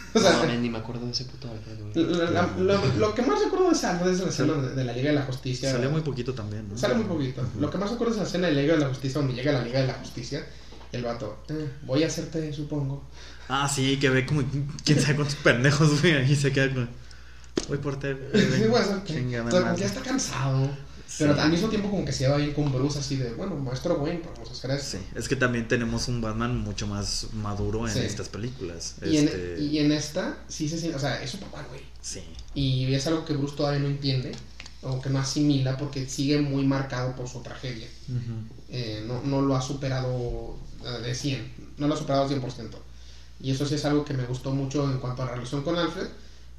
O 0.15 0.19
No 0.19 0.27
sea, 0.27 0.37
mames, 0.39 0.59
ni 0.59 0.69
me 0.69 0.77
acuerdo 0.79 1.05
de 1.05 1.11
ese 1.11 1.25
puto 1.25 1.47
Alfred, 1.51 1.77
güey. 1.93 2.17
la- 2.17 2.31
la- 2.31 2.47
lo, 2.57 2.85
lo 2.97 3.13
que 3.15 3.21
más 3.21 3.39
recuerdo 3.43 3.69
de 3.71 3.87
Alfred 3.87 4.11
es 4.11 4.19
la 4.21 4.29
escena 4.29 4.53
de, 4.53 4.75
de 4.75 4.83
la 4.83 4.93
Liga 4.93 5.09
de 5.09 5.15
la 5.15 5.21
Justicia. 5.23 5.71
Sale 5.71 5.87
muy 5.89 6.01
poquito 6.01 6.33
también, 6.33 6.67
¿no? 6.69 6.77
Sale 6.77 6.95
muy 6.95 7.03
poquito. 7.05 7.43
Lo 7.59 7.69
que 7.69 7.77
más 7.77 7.91
recuerdo 7.91 8.13
es 8.13 8.19
la 8.19 8.25
escena 8.25 8.47
de 8.47 8.53
la 8.53 8.61
Liga 8.61 8.73
de 8.73 8.79
la 8.81 8.87
Justicia, 8.89 9.19
donde 9.21 9.35
llega 9.35 9.51
la 9.51 9.61
Liga 9.63 9.81
de 9.81 9.87
la 9.87 9.93
Justicia. 9.95 10.45
Y 10.91 10.95
el 10.95 11.03
vato, 11.03 11.43
"Eh, 11.49 11.69
voy 11.85 12.03
a 12.03 12.07
hacerte, 12.07 12.51
supongo. 12.51 13.03
Ah, 13.47 13.69
sí, 13.69 13.97
que 13.99 14.09
ve 14.09 14.25
como 14.25 14.43
quién 14.83 14.99
sabe 14.99 15.15
cuántos 15.15 15.35
pendejos, 15.35 16.01
güey, 16.01 16.31
y 16.31 16.35
se 16.35 16.51
queda 16.51 16.73
con... 16.73 16.89
Voy 17.67 17.77
por 17.77 17.99
ti. 17.99 18.07
güey, 18.07 18.43
Sí, 18.51 18.61
ven, 18.61 18.69
voy 18.71 18.79
a 18.79 18.83
hacerte. 18.83 19.13
chingada 19.13 19.47
O 19.47 19.51
sea, 19.51 19.59
como 19.59 19.71
madre". 19.71 19.75
que 19.75 19.81
ya 19.81 19.87
está 19.95 20.01
cansado. 20.09 20.69
Sí. 21.19 21.25
Pero 21.27 21.41
al 21.41 21.51
mismo 21.51 21.67
tiempo 21.67 21.89
como 21.89 22.05
que 22.05 22.13
se 22.13 22.23
lleva 22.23 22.37
bien 22.37 22.53
con 22.53 22.71
Bruce 22.71 22.97
así 22.99 23.17
de, 23.17 23.33
bueno, 23.33 23.53
maestro 23.57 23.95
Wayne, 23.95 24.21
vamos 24.33 24.49
a 24.49 24.53
hacer 24.53 24.71
esto. 24.71 24.97
Sí, 24.97 25.03
es 25.15 25.27
que 25.27 25.35
también 25.35 25.67
tenemos 25.67 26.07
un 26.07 26.21
Batman 26.21 26.57
mucho 26.57 26.87
más 26.87 27.27
maduro 27.33 27.85
en 27.87 27.93
Sí. 27.93 27.99
estas 27.99 28.29
películas. 28.29 28.95
Y, 29.05 29.17
Este, 29.17 29.55
en, 29.57 29.63
y 29.63 29.79
en 29.79 29.91
esta, 29.91 30.37
sí 30.47 30.69
se 30.69 30.77
siente, 30.77 30.95
o 30.95 30.99
sea, 30.99 31.21
es 31.21 31.29
su 31.31 31.39
papá, 31.39 31.65
güey. 31.69 31.81
Sí, 32.01 32.23
Y 32.55 32.93
es 32.93 33.05
algo 33.07 33.25
que 33.25 33.33
Bruce 33.33 33.55
todavía 33.57 33.79
no 33.81 33.87
entiende, 33.87 34.31
o 34.81 35.01
que 35.01 35.09
no 35.09 35.19
asimila, 35.19 35.75
porque 35.77 36.07
sigue 36.07 36.39
muy 36.39 36.65
marcado 36.65 37.13
por 37.17 37.27
su 37.27 37.41
tragedia. 37.41 37.87
Eh, 38.69 39.03
no, 39.05 39.21
no 39.23 39.41
lo 39.41 39.57
ha 39.57 39.61
superado 39.61 40.55
eh, 40.85 41.01
de 41.01 41.13
100, 41.13 41.51
no 41.79 41.87
lo 41.89 41.95
ha 41.95 41.97
superado 41.97 42.23
al 42.23 42.29
100%. 42.29 42.77
Y 43.41 43.51
eso 43.51 43.65
sí 43.65 43.75
es 43.75 43.83
algo 43.83 44.05
que 44.05 44.13
me 44.13 44.23
gustó 44.25 44.51
mucho 44.51 44.89
en 44.89 44.99
cuanto 44.99 45.23
a 45.23 45.25
la 45.25 45.31
relación 45.33 45.63
con 45.63 45.77
Alfred. 45.77 46.07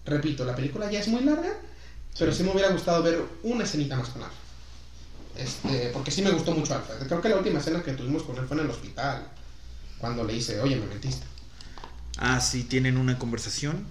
Repito, 0.05 0.45
la 0.45 0.55
película 0.55 0.91
ya 0.91 1.01
es 1.01 1.09
muy 1.09 1.23
larga, 1.23 1.51
pero 2.19 2.33
sí 2.33 2.43
me 2.43 2.51
hubiera 2.53 2.71
gustado 2.71 3.03
ver 3.03 3.23
una 3.43 3.65
escenita 3.65 3.97
más 3.97 4.09
con 4.11 4.23
Alfred. 4.23 4.39
Este, 5.41 5.91
porque 5.93 6.11
sí 6.11 6.22
me 6.22 6.30
gustó 6.30 6.53
mucho 6.53 6.74
Alfred. 6.74 7.07
Creo 7.07 7.22
que 7.22 7.28
la 7.30 7.36
última 7.36 7.59
escena 7.61 7.82
que 7.82 7.93
tuvimos 7.93 8.22
con 8.24 8.36
él 8.36 8.47
fue 8.47 8.57
en 8.59 8.64
el 8.64 8.70
hospital, 8.70 9.26
cuando 9.99 10.24
le 10.24 10.34
dice, 10.34 10.61
oye, 10.61 10.76
me 10.76 10.86
mentiste. 10.86 11.24
Ah, 12.18 12.41
sí, 12.41 12.64
tienen 12.64 12.97
una 12.99 13.18
conversación 13.18 13.86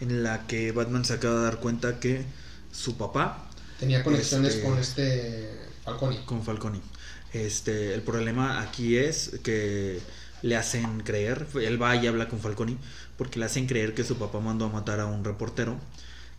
en 0.00 0.24
la 0.24 0.46
que 0.46 0.72
Batman 0.72 1.04
se 1.04 1.14
acaba 1.14 1.36
de 1.36 1.44
dar 1.44 1.60
cuenta 1.60 2.00
que 2.00 2.24
su 2.72 2.96
papá, 2.96 3.46
Tenía 3.78 4.02
conexiones 4.04 4.54
Este- 4.54 4.66
con 4.66 4.78
este 4.78 5.50
Falcone. 5.84 6.24
con 6.24 6.42
Falcone, 6.44 6.80
este, 7.32 7.94
el 7.94 8.02
problema 8.02 8.60
aquí 8.60 8.96
es 8.96 9.32
que 9.42 10.00
le 10.42 10.56
hacen 10.56 11.00
creer, 11.00 11.46
él 11.54 11.80
va 11.80 11.94
y 11.96 12.06
habla 12.06 12.28
con 12.28 12.40
Falcone, 12.40 12.76
porque 13.16 13.38
le 13.38 13.44
hacen 13.46 13.66
creer 13.66 13.94
que 13.94 14.02
su 14.04 14.16
papá 14.16 14.40
mandó 14.40 14.64
a 14.66 14.68
matar 14.68 14.98
a 15.00 15.06
un 15.06 15.24
reportero 15.24 15.78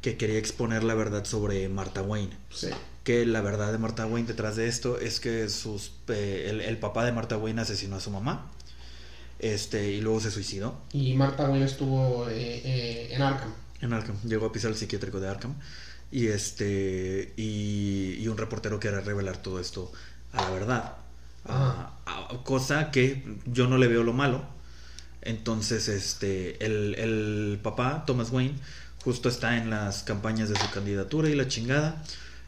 que 0.04 0.18
quería 0.18 0.38
exponer 0.38 0.84
la 0.84 0.94
verdad 0.94 1.26
sobre 1.26 1.68
Martha 1.70 2.04
Wayne. 2.04 2.38
Sí. 2.52 2.68
que 3.04 3.26
la 3.26 3.42
verdad 3.42 3.72
de 3.72 3.80
Martha 3.80 4.06
Wayne 4.06 4.28
detrás 4.28 4.56
de 4.56 4.68
esto 4.68 5.00
es 5.00 5.20
que 5.20 5.50
sus 5.50 5.94
eh, 6.10 6.48
el, 6.52 6.62
el 6.62 6.78
papá 6.78 7.04
de 7.06 7.12
Martha 7.12 7.38
Wayne 7.38 7.62
asesinó 7.62 7.96
a 7.98 8.00
su 8.00 8.12
mamá 8.12 8.52
este 9.40 9.92
y 9.92 10.02
luego 10.02 10.20
se 10.22 10.32
suicidó 10.32 10.80
Y 10.94 11.14
Martha 11.16 11.50
Wayne 11.50 11.66
estuvo 11.66 12.30
eh, 12.30 12.62
eh, 12.64 13.10
en 13.12 13.22
Arkham. 13.22 13.52
en 13.82 13.94
Arkham 13.94 14.16
llegó 14.24 14.46
a 14.46 14.52
pisar 14.54 14.72
el 14.72 14.78
psiquiátrico 14.78 15.20
de 15.20 15.28
Arkham 15.30 15.56
y 16.12 16.28
este 16.28 17.34
y, 17.36 18.16
y 18.20 18.28
un 18.28 18.38
reportero 18.38 18.80
quería 18.80 19.02
revelar 19.02 19.38
todo 19.38 19.60
esto 19.60 19.92
a 20.32 20.42
la 20.44 20.50
verdad 20.52 20.96
a- 21.46 21.98
a- 22.06 22.44
cosa 22.44 22.92
que 22.92 23.24
yo 23.46 23.68
no 23.68 23.78
le 23.78 23.88
veo 23.88 24.04
lo 24.04 24.14
malo 24.14 24.46
entonces 25.22 25.88
este 25.90 26.64
el, 26.66 26.96
el 26.96 27.60
papá 27.62 28.04
Thomas 28.06 28.30
Wayne 28.32 28.56
justo 29.04 29.30
está 29.30 29.58
en 29.58 29.70
las 29.70 30.04
campañas 30.04 30.50
de 30.50 30.56
su 30.60 30.70
candidatura 30.72 31.30
y 31.30 31.36
la 31.36 31.48
chingada 31.48 32.04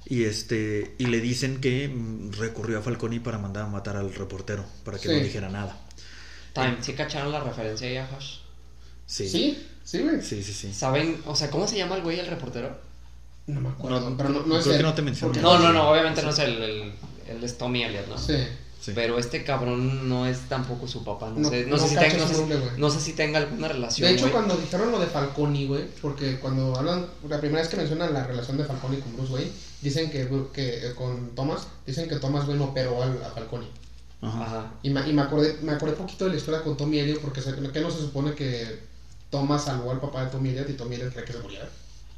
y 0.06 0.24
este 0.26 0.95
y 0.97 1.08
le 1.08 1.20
dicen 1.20 1.60
que 1.62 1.88
mm, 1.88 2.32
recurrió 2.34 2.80
a 2.80 2.82
Falcone 2.82 3.20
para 3.20 3.38
mandar 3.39 3.64
a 3.64 3.68
matar 3.68 3.97
al 3.97 4.14
reportero 4.14 4.64
para 4.84 4.97
que 4.97 5.10
Sí. 5.10 5.16
no 5.16 5.24
dijera 5.24 5.49
nada 5.49 5.78
Time, 6.53 6.78
¿sí 6.82 6.93
cacharon 6.93 7.32
la 7.32 7.39
referencia 7.41 7.88
ahí 7.88 7.97
a 7.97 8.08
Hush? 8.18 8.38
sí 9.08 9.28
¿Sí? 9.30 9.68
Sí, 9.84 9.99
güey. 10.01 10.22
sí 10.22 10.41
sí, 10.43 10.53
sí. 10.53 10.74
¿Saben? 10.74 11.22
O 11.26 11.36
sea, 11.36 11.49
¿cómo 11.51 11.68
se 11.68 11.78
llama 11.78 11.95
el 11.95 12.01
güey, 12.01 12.20
el 12.20 12.28
reportero? 12.28 12.76
No 13.47 13.62
me 13.62 13.70
acuerdo, 13.70 14.10
No, 14.10 14.18
pero 14.18 14.30
no, 14.30 14.43
no 14.45 14.58
es 14.58 14.64
creo 14.64 14.74
que 14.74 14.80
él, 14.80 14.86
no 14.86 14.93
te 14.95 15.01
mencionó. 15.03 15.32
porque- 15.34 15.43
No, 15.43 15.60
no, 15.60 15.72
no, 15.72 15.89
obviamente 15.91 16.24
no 16.24 16.30
es 16.32 16.39
el, 16.39 16.64
el, 16.64 16.93
el 17.28 17.43
es 17.43 17.58
Tommy 17.60 17.84
Elliot, 17.84 18.08
¿no? 18.08 18.18
Sí. 18.18 18.34
Sí. 18.86 18.91
Pero 18.93 19.17
este 19.17 19.43
cabrón 19.43 20.07
no 20.07 20.27
es 20.27 20.41
tampoco 20.47 20.88
su 20.88 21.03
papá. 21.03 21.29
No, 21.29 21.39
No- 21.39 21.49
sé, 21.49 21.63
no, 21.65 21.75
no 21.75 21.77
sé 21.81 21.89
si 21.89 21.95
tenga, 21.95 22.17
no, 22.17 22.27
sé, 22.27 22.38
nombre, 22.38 22.57
güey. 22.59 22.71
no 22.77 22.89
sé 22.91 22.99
si 23.01 23.13
tenga 23.13 23.39
alguna 23.39 23.67
relación. 23.67 24.07
De 24.07 24.13
hecho, 24.13 24.25
güey. 24.25 24.33
cuando 24.33 24.55
dijeron 24.57 24.91
lo 24.91 24.99
de 24.99 25.07
Falcone, 25.07 25.65
güey, 25.65 25.86
porque 26.03 26.39
cuando 26.39 26.75
hablan, 26.75 27.07
la 27.27 27.39
primera 27.39 27.61
vez 27.61 27.69
que 27.69 27.77
mencionan 27.77 28.13
la 28.13 28.27
relación 28.27 28.57
de 28.57 28.65
Falcone 28.65 28.99
con 28.99 29.15
Bruce 29.15 29.33
Wayne, 29.33 29.51
dicen 29.81 30.11
que, 30.11 30.29
que 30.53 30.88
eh, 30.89 30.93
con 30.93 31.31
Thomas, 31.34 31.65
dicen 31.88 32.07
que 32.07 32.18
Thomas 32.18 32.47
Wayne 32.47 32.64
operó 32.64 33.01
al- 33.01 33.23
a 33.23 33.31
Falcone. 33.31 33.65
Ajá. 34.22 34.72
Y, 34.84 34.91
me, 34.91 35.10
y 35.10 35.14
me 35.14 35.23
acordé 35.23 35.57
me 35.64 35.72
acordé 35.72 35.93
poquito 35.93 36.26
de 36.26 36.31
la 36.31 36.38
historia 36.38 36.61
con 36.61 36.77
Tommy 36.77 36.99
Elliot, 36.99 37.22
porque 37.22 37.41
se, 37.41 37.55
que 37.55 37.81
no 37.81 37.89
se 37.89 37.99
supone 37.99 38.34
que 38.35 38.80
Thomas 39.31 39.64
salvó 39.65 39.89
al 39.91 39.99
papá 39.99 40.26
de 40.26 40.30
Tommy 40.31 40.49
Elliot 40.49 40.69
y 40.69 40.73
Tommy 40.73 40.95
Elliot 40.95 41.11
cree 41.11 41.26
que 41.26 41.34
se 41.34 41.39
muriera. 41.39 41.68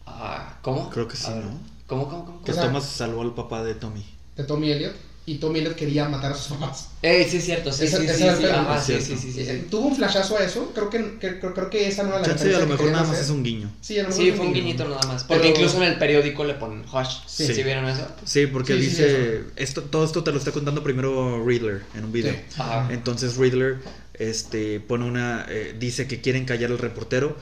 Ah, 0.05 0.57
¿Cómo? 0.61 0.89
Creo 0.89 1.07
que 1.07 1.15
sí, 1.17 1.29
¿no? 1.31 1.57
¿Cómo, 1.87 2.09
cómo, 2.09 2.25
cómo? 2.25 2.43
que 2.43 2.51
O 2.51 2.53
sea- 2.53 2.63
Thomas 2.65 2.83
salvó 2.85 3.21
al 3.21 3.33
papá 3.33 3.63
de 3.63 3.73
Tommy 3.75 4.05
De 4.35 4.43
Tommy 4.43 4.71
Elliot, 4.71 4.93
y 5.29 5.39
Tommy 5.39 5.59
Elliot 5.59 5.75
quería 5.75 6.07
matar 6.07 6.31
a 6.31 6.35
sus 6.35 6.55
papás. 6.57 6.87
Ey, 7.01 7.29
sí 7.29 7.35
es 7.37 7.43
cierto, 7.45 7.69
sí, 7.73 7.85
sí, 7.85 7.97
sí, 7.97 8.07
sí, 8.17 8.23
ajá, 8.45 8.81
sí, 8.81 8.93
sí, 9.01 9.17
sí, 9.17 9.31
sí, 9.33 9.41
Eh, 9.41 9.59
sí. 9.61 9.67
Tuvo 9.69 9.87
un 9.87 9.95
flashazo 9.97 10.37
a 10.37 10.43
eso, 10.45 10.71
creo 10.73 10.89
que, 10.89 11.17
que- 11.19 11.37
creo, 11.39 11.53
creo 11.53 11.69
que 11.69 11.85
esa 11.85 12.03
no 12.03 12.09
era 12.11 12.19
la 12.19 12.25
Chance 12.27 12.43
a 12.43 12.59
referencia 12.59 12.65
lo 12.65 12.71
mejor 12.71 12.91
nada 12.93 13.03
más 13.07 13.19
es 13.19 13.29
un 13.29 13.43
guiño 13.43 13.69
Sí, 13.81 13.99
a 13.99 14.03
lo 14.03 14.09
mejor 14.09 14.23
Sí, 14.23 14.31
fue 14.31 14.45
un 14.47 14.53
guiñito 14.53 14.87
nada 14.87 15.01
más. 15.05 15.25
Porque 15.25 15.41
Pero- 15.43 15.55
incluso 15.55 15.83
en 15.83 15.91
el 15.91 15.97
periódico 15.99 16.45
le 16.45 16.53
ponen 16.53 16.85
Hush. 16.89 17.09
Sí. 17.27 17.53
¿Sí, 17.53 17.61
vieron 17.63 17.89
eso? 17.89 18.07
Sí, 18.23 18.47
porque 18.47 18.75
Sí, 18.75 18.83
sí, 18.83 18.87
dice, 18.89 19.43
esto, 19.57 19.83
todo 19.83 20.05
esto 20.05 20.23
te 20.23 20.31
lo 20.31 20.37
está 20.37 20.53
contando 20.53 20.81
primero 20.81 21.45
Riddler 21.45 21.81
en 21.93 22.05
un 22.05 22.13
video. 22.13 22.31
Sí. 22.33 22.39
Ajá. 22.61 22.87
Entonces 22.89 23.35
Riddler 23.35 23.79
este, 24.13 24.79
pone 24.79 25.03
una, 25.03 25.45
eh, 25.49 25.75
dice 25.77 26.07
que 26.07 26.21
quieren 26.21 26.45
callar 26.45 26.71
al 26.71 26.79
reportero 26.79 27.35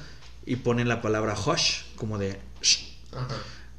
y 0.44 0.56
ponen 0.56 0.90
la 0.90 1.04
palabra 1.04 1.36
hush, 1.40 1.82
como 1.98 2.18
de, 2.18 2.40
"Shh". 2.64 2.80
Ajá. 3.14 3.28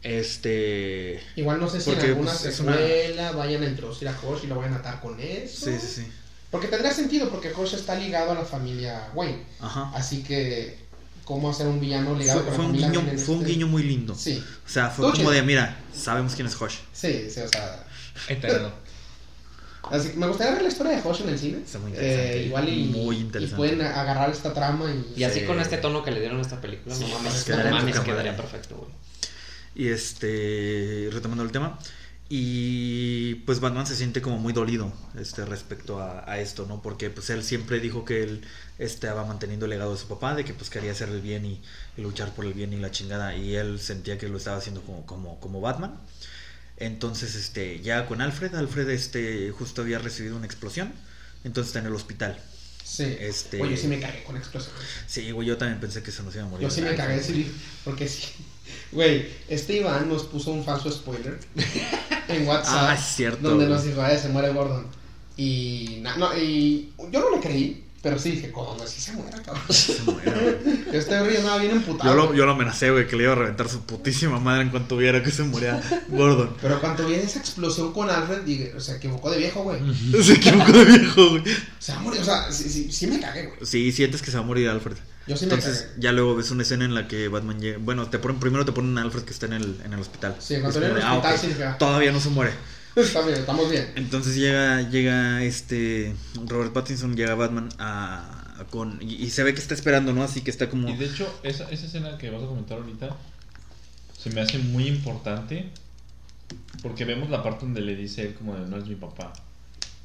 Este, 0.02 1.20
Igual 1.36 1.60
no 1.60 1.68
sé 1.68 1.80
si 1.80 1.90
Porque, 1.90 2.04
en 2.06 2.10
alguna 2.12 2.30
pues, 2.32 2.44
es 2.44 2.60
una- 2.60 2.72
secuela 2.76 3.32
vayan 3.32 3.62
a 3.62 3.66
introducir 3.66 4.08
a 4.08 4.16
Hosh 4.22 4.44
y 4.44 4.46
lo 4.46 4.56
vayan 4.56 4.74
a 4.74 4.76
atar 4.76 5.00
con 5.00 5.18
eso. 5.20 5.66
sí, 5.66 5.76
sí, 5.80 5.86
sí, 6.02 6.12
Porque 6.50 6.68
tendría 6.68 6.92
sentido 6.92 7.28
porque 7.30 7.52
Hosh 7.52 7.74
está 7.74 7.94
ligado 7.96 8.32
a 8.32 8.34
la 8.34 8.44
familia 8.44 9.08
Wayne. 9.14 9.42
ajá. 9.60 9.90
Así 9.94 10.22
que, 10.22 10.78
¿cómo 11.24 11.50
hacer 11.50 11.66
un 11.66 11.80
villano 11.80 12.14
ligado 12.14 12.40
Fue, 12.40 12.46
con 12.48 12.54
fue 12.56 12.64
la 12.64 12.70
un 12.70 12.76
familia 12.82 13.00
guiño, 13.02 13.18
fue 13.18 13.34
un 13.34 13.40
este- 13.42 13.52
guiño 13.52 13.66
muy 13.66 13.82
lindo. 13.82 14.14
Sí, 14.14 14.42
O 14.64 14.68
sea, 14.68 14.90
fue 14.90 15.10
como 15.12 15.30
de, 15.30 15.42
mira, 15.42 15.76
sabemos 15.94 16.34
quién 16.34 16.46
es 16.46 16.60
Hush. 16.60 16.76
sí, 16.92 17.28
sí, 17.30 17.40
o 17.40 17.48
sea. 17.48 17.84
Eterno. 18.28 18.70
Así 19.90 20.08
que 20.10 20.16
me 20.16 20.26
gustaría 20.26 20.52
ver 20.54 20.62
la 20.62 20.68
historia 20.68 20.96
de 20.96 21.02
Hosh 21.08 21.20
en 21.20 21.28
el 21.28 21.38
cine. 21.38 21.58
Está 21.64 21.78
muy 21.78 21.90
interesante, 21.92 22.38
Eh, 22.40 22.46
igual 22.46 22.68
y, 22.68 22.84
muy 22.86 23.16
y 23.16 23.20
interesante. 23.20 23.56
pueden 23.56 23.82
agarrar 23.82 24.30
esta 24.30 24.52
trama 24.52 24.90
y. 24.92 25.20
Y 25.20 25.24
así 25.24 25.40
Sí. 25.40 25.46
con 25.46 25.60
este 25.60 25.76
tono 25.78 26.02
que 26.02 26.10
le 26.10 26.18
dieron 26.20 26.38
a 26.38 26.42
esta 26.42 26.60
película, 26.60 26.94
no 26.96 27.06
mames, 27.08 27.44
quedaría 27.44 27.70
no 27.70 27.78
en 27.78 27.84
mames, 27.84 28.00
quedaría 28.00 28.36
perfecto, 28.36 28.76
güey. 28.76 28.90
Y 29.76 29.88
este, 29.88 31.08
retomando 31.12 31.44
el 31.44 31.52
tema. 31.52 31.78
Y 32.28 33.36
pues 33.46 33.60
Batman 33.60 33.86
se 33.86 33.94
siente 33.94 34.20
como 34.20 34.38
muy 34.38 34.52
dolido 34.52 34.92
este, 35.16 35.44
respecto 35.44 36.00
a, 36.00 36.28
a 36.28 36.40
esto, 36.40 36.66
¿no? 36.66 36.82
Porque 36.82 37.08
pues 37.08 37.30
él 37.30 37.44
siempre 37.44 37.78
dijo 37.78 38.04
que 38.04 38.24
él 38.24 38.40
estaba 38.80 39.24
manteniendo 39.24 39.66
el 39.66 39.70
legado 39.70 39.92
de 39.92 40.00
su 40.00 40.08
papá, 40.08 40.34
de 40.34 40.44
que 40.44 40.52
pues 40.52 40.68
quería 40.68 40.90
hacer 40.90 41.08
el 41.10 41.20
bien 41.20 41.46
y, 41.46 41.62
y 41.96 42.00
luchar 42.02 42.34
por 42.34 42.44
el 42.44 42.52
bien 42.52 42.72
y 42.72 42.78
la 42.78 42.90
chingada. 42.90 43.36
Y 43.36 43.54
él 43.54 43.78
sentía 43.78 44.18
que 44.18 44.28
lo 44.28 44.38
estaba 44.38 44.56
haciendo 44.56 44.82
como, 44.82 45.06
como, 45.06 45.38
como 45.38 45.60
Batman. 45.60 46.00
Entonces, 46.78 47.36
este, 47.36 47.80
ya 47.80 48.06
con 48.06 48.20
Alfred, 48.20 48.54
Alfred 48.56 48.90
este, 48.90 49.50
justo 49.52 49.82
había 49.82 49.98
recibido 50.00 50.36
una 50.36 50.46
explosión. 50.46 50.92
Entonces 51.44 51.68
está 51.68 51.78
en 51.78 51.86
el 51.86 51.94
hospital. 51.94 52.38
Sí. 52.84 53.04
Este- 53.20 53.62
Oye, 53.62 53.76
sí 53.76 53.86
me 53.88 54.00
cagué 54.00 54.24
con 54.24 54.36
explosiones. 54.36 54.82
Sí, 55.06 55.30
güey, 55.30 55.46
yo 55.48 55.56
también 55.56 55.80
pensé 55.80 56.02
que 56.02 56.10
se 56.10 56.22
nos 56.24 56.34
iba 56.34 56.44
a 56.44 56.48
morir. 56.48 56.66
Yo 56.66 56.74
sí 56.74 56.82
me 56.82 56.94
cagué, 56.96 57.22
sí, 57.22 57.52
porque 57.84 58.08
sí. 58.08 58.28
Güey, 58.96 59.28
este 59.48 59.76
Iván 59.76 60.08
nos 60.08 60.22
puso 60.24 60.50
un 60.50 60.64
falso 60.64 60.90
spoiler 60.90 61.38
en 62.28 62.46
WhatsApp. 62.48 62.74
Ah, 62.90 62.94
es 62.98 63.04
cierto, 63.14 63.46
Donde 63.48 63.66
güey. 63.66 63.76
nos 63.76 63.84
dijo, 63.84 64.00
"Ay, 64.02 64.18
se 64.18 64.28
muere 64.30 64.52
Gordon. 64.52 64.86
Y, 65.36 65.98
na- 66.00 66.16
no, 66.16 66.36
y 66.36 66.92
yo 67.12 67.20
no 67.20 67.30
le 67.36 67.40
creí, 67.42 67.84
pero 68.02 68.18
sí 68.18 68.30
dije, 68.30 68.50
¿cómo? 68.50 68.74
Sí 68.86 69.02
se 69.02 69.12
muere, 69.12 69.36
cabrón. 69.42 69.62
Se 69.68 70.00
muere, 70.02 70.30
güey. 70.30 70.84
Yo 70.86 70.92
este 70.98 71.18
güey 71.20 71.36
andaba 71.36 71.58
bien 71.58 71.72
emputado. 71.72 72.08
Yo 72.10 72.16
lo, 72.16 72.34
yo 72.34 72.46
lo 72.46 72.52
amenacé, 72.52 72.90
güey, 72.90 73.06
que 73.06 73.16
le 73.16 73.24
iba 73.24 73.32
a 73.32 73.36
reventar 73.36 73.68
su 73.68 73.82
putísima 73.82 74.40
madre 74.40 74.62
en 74.62 74.70
cuanto 74.70 74.96
viera 74.96 75.22
que 75.22 75.30
se 75.30 75.42
moría 75.42 75.82
Gordon. 76.08 76.56
Pero 76.62 76.80
cuando 76.80 77.06
vi 77.06 77.14
esa 77.16 77.38
explosión 77.38 77.92
con 77.92 78.08
Alfred, 78.08 78.44
dije, 78.44 78.72
se 78.80 78.96
equivocó 78.96 79.30
de 79.30 79.36
viejo, 79.36 79.62
güey. 79.62 79.78
Se 80.22 80.32
equivocó 80.32 80.72
de 80.72 80.84
viejo, 80.86 81.28
güey. 81.32 81.42
Se 81.78 81.92
va 81.92 81.98
a 81.98 82.02
morir, 82.02 82.20
o 82.22 82.24
sea, 82.24 82.50
sí, 82.50 82.70
sí, 82.70 82.90
sí 82.90 83.06
me 83.08 83.20
cagué, 83.20 83.42
güey. 83.48 83.58
Sí, 83.62 83.92
sientes 83.92 84.22
que 84.22 84.30
se 84.30 84.38
va 84.38 84.42
a 84.42 84.46
morir 84.46 84.70
Alfred. 84.70 84.96
Yo 85.26 85.36
sí 85.36 85.46
me 85.46 85.54
Entonces, 85.54 85.88
ya 85.98 86.12
luego 86.12 86.36
ves 86.36 86.50
una 86.50 86.62
escena 86.62 86.84
en 86.84 86.94
la 86.94 87.08
que 87.08 87.28
Batman 87.28 87.60
llega. 87.60 87.78
Bueno, 87.78 88.08
te 88.08 88.18
ponen, 88.18 88.38
primero 88.38 88.64
te 88.64 88.72
ponen 88.72 88.96
a 88.98 89.02
Alfred 89.02 89.24
que 89.24 89.32
está 89.32 89.46
en 89.46 89.54
el, 89.54 89.80
en 89.84 89.92
el 89.92 90.00
hospital. 90.00 90.36
Sí, 90.38 90.56
cuando 90.60 90.78
en 90.78 90.96
el 90.96 91.02
ah, 91.02 91.14
hospital 91.14 91.34
ok, 91.34 91.40
sí 91.40 91.46
dije, 91.48 91.64
ah. 91.64 91.78
Todavía 91.78 92.12
no 92.12 92.20
se 92.20 92.30
muere. 92.30 92.52
Está 92.96 93.20
bien, 93.26 93.40
estamos 93.40 93.70
bien. 93.70 93.92
Entonces 93.94 94.36
llega, 94.36 94.80
llega 94.88 95.42
este 95.42 96.16
Robert 96.46 96.72
Pattinson, 96.72 97.14
llega 97.14 97.34
Batman 97.34 97.68
a, 97.78 98.54
a 98.58 98.64
con 98.70 98.98
y, 99.02 99.16
y 99.16 99.28
se 99.30 99.42
ve 99.42 99.52
que 99.52 99.60
está 99.60 99.74
esperando, 99.74 100.14
¿no? 100.14 100.22
Así 100.22 100.40
que 100.40 100.50
está 100.50 100.70
como 100.70 100.88
Y 100.88 100.96
de 100.96 101.04
hecho, 101.04 101.28
esa, 101.42 101.68
esa 101.70 101.86
escena 101.86 102.16
que 102.16 102.30
vas 102.30 102.42
a 102.42 102.46
comentar 102.46 102.78
ahorita 102.78 103.14
se 104.18 104.30
me 104.30 104.40
hace 104.40 104.58
muy 104.58 104.86
importante 104.86 105.70
porque 106.82 107.04
vemos 107.04 107.28
la 107.28 107.42
parte 107.42 107.66
donde 107.66 107.82
le 107.82 107.94
dice 107.96 108.22
él 108.22 108.34
como 108.34 108.54
de 108.54 108.66
no 108.66 108.78
es 108.78 108.86
mi 108.86 108.94
papá. 108.94 109.32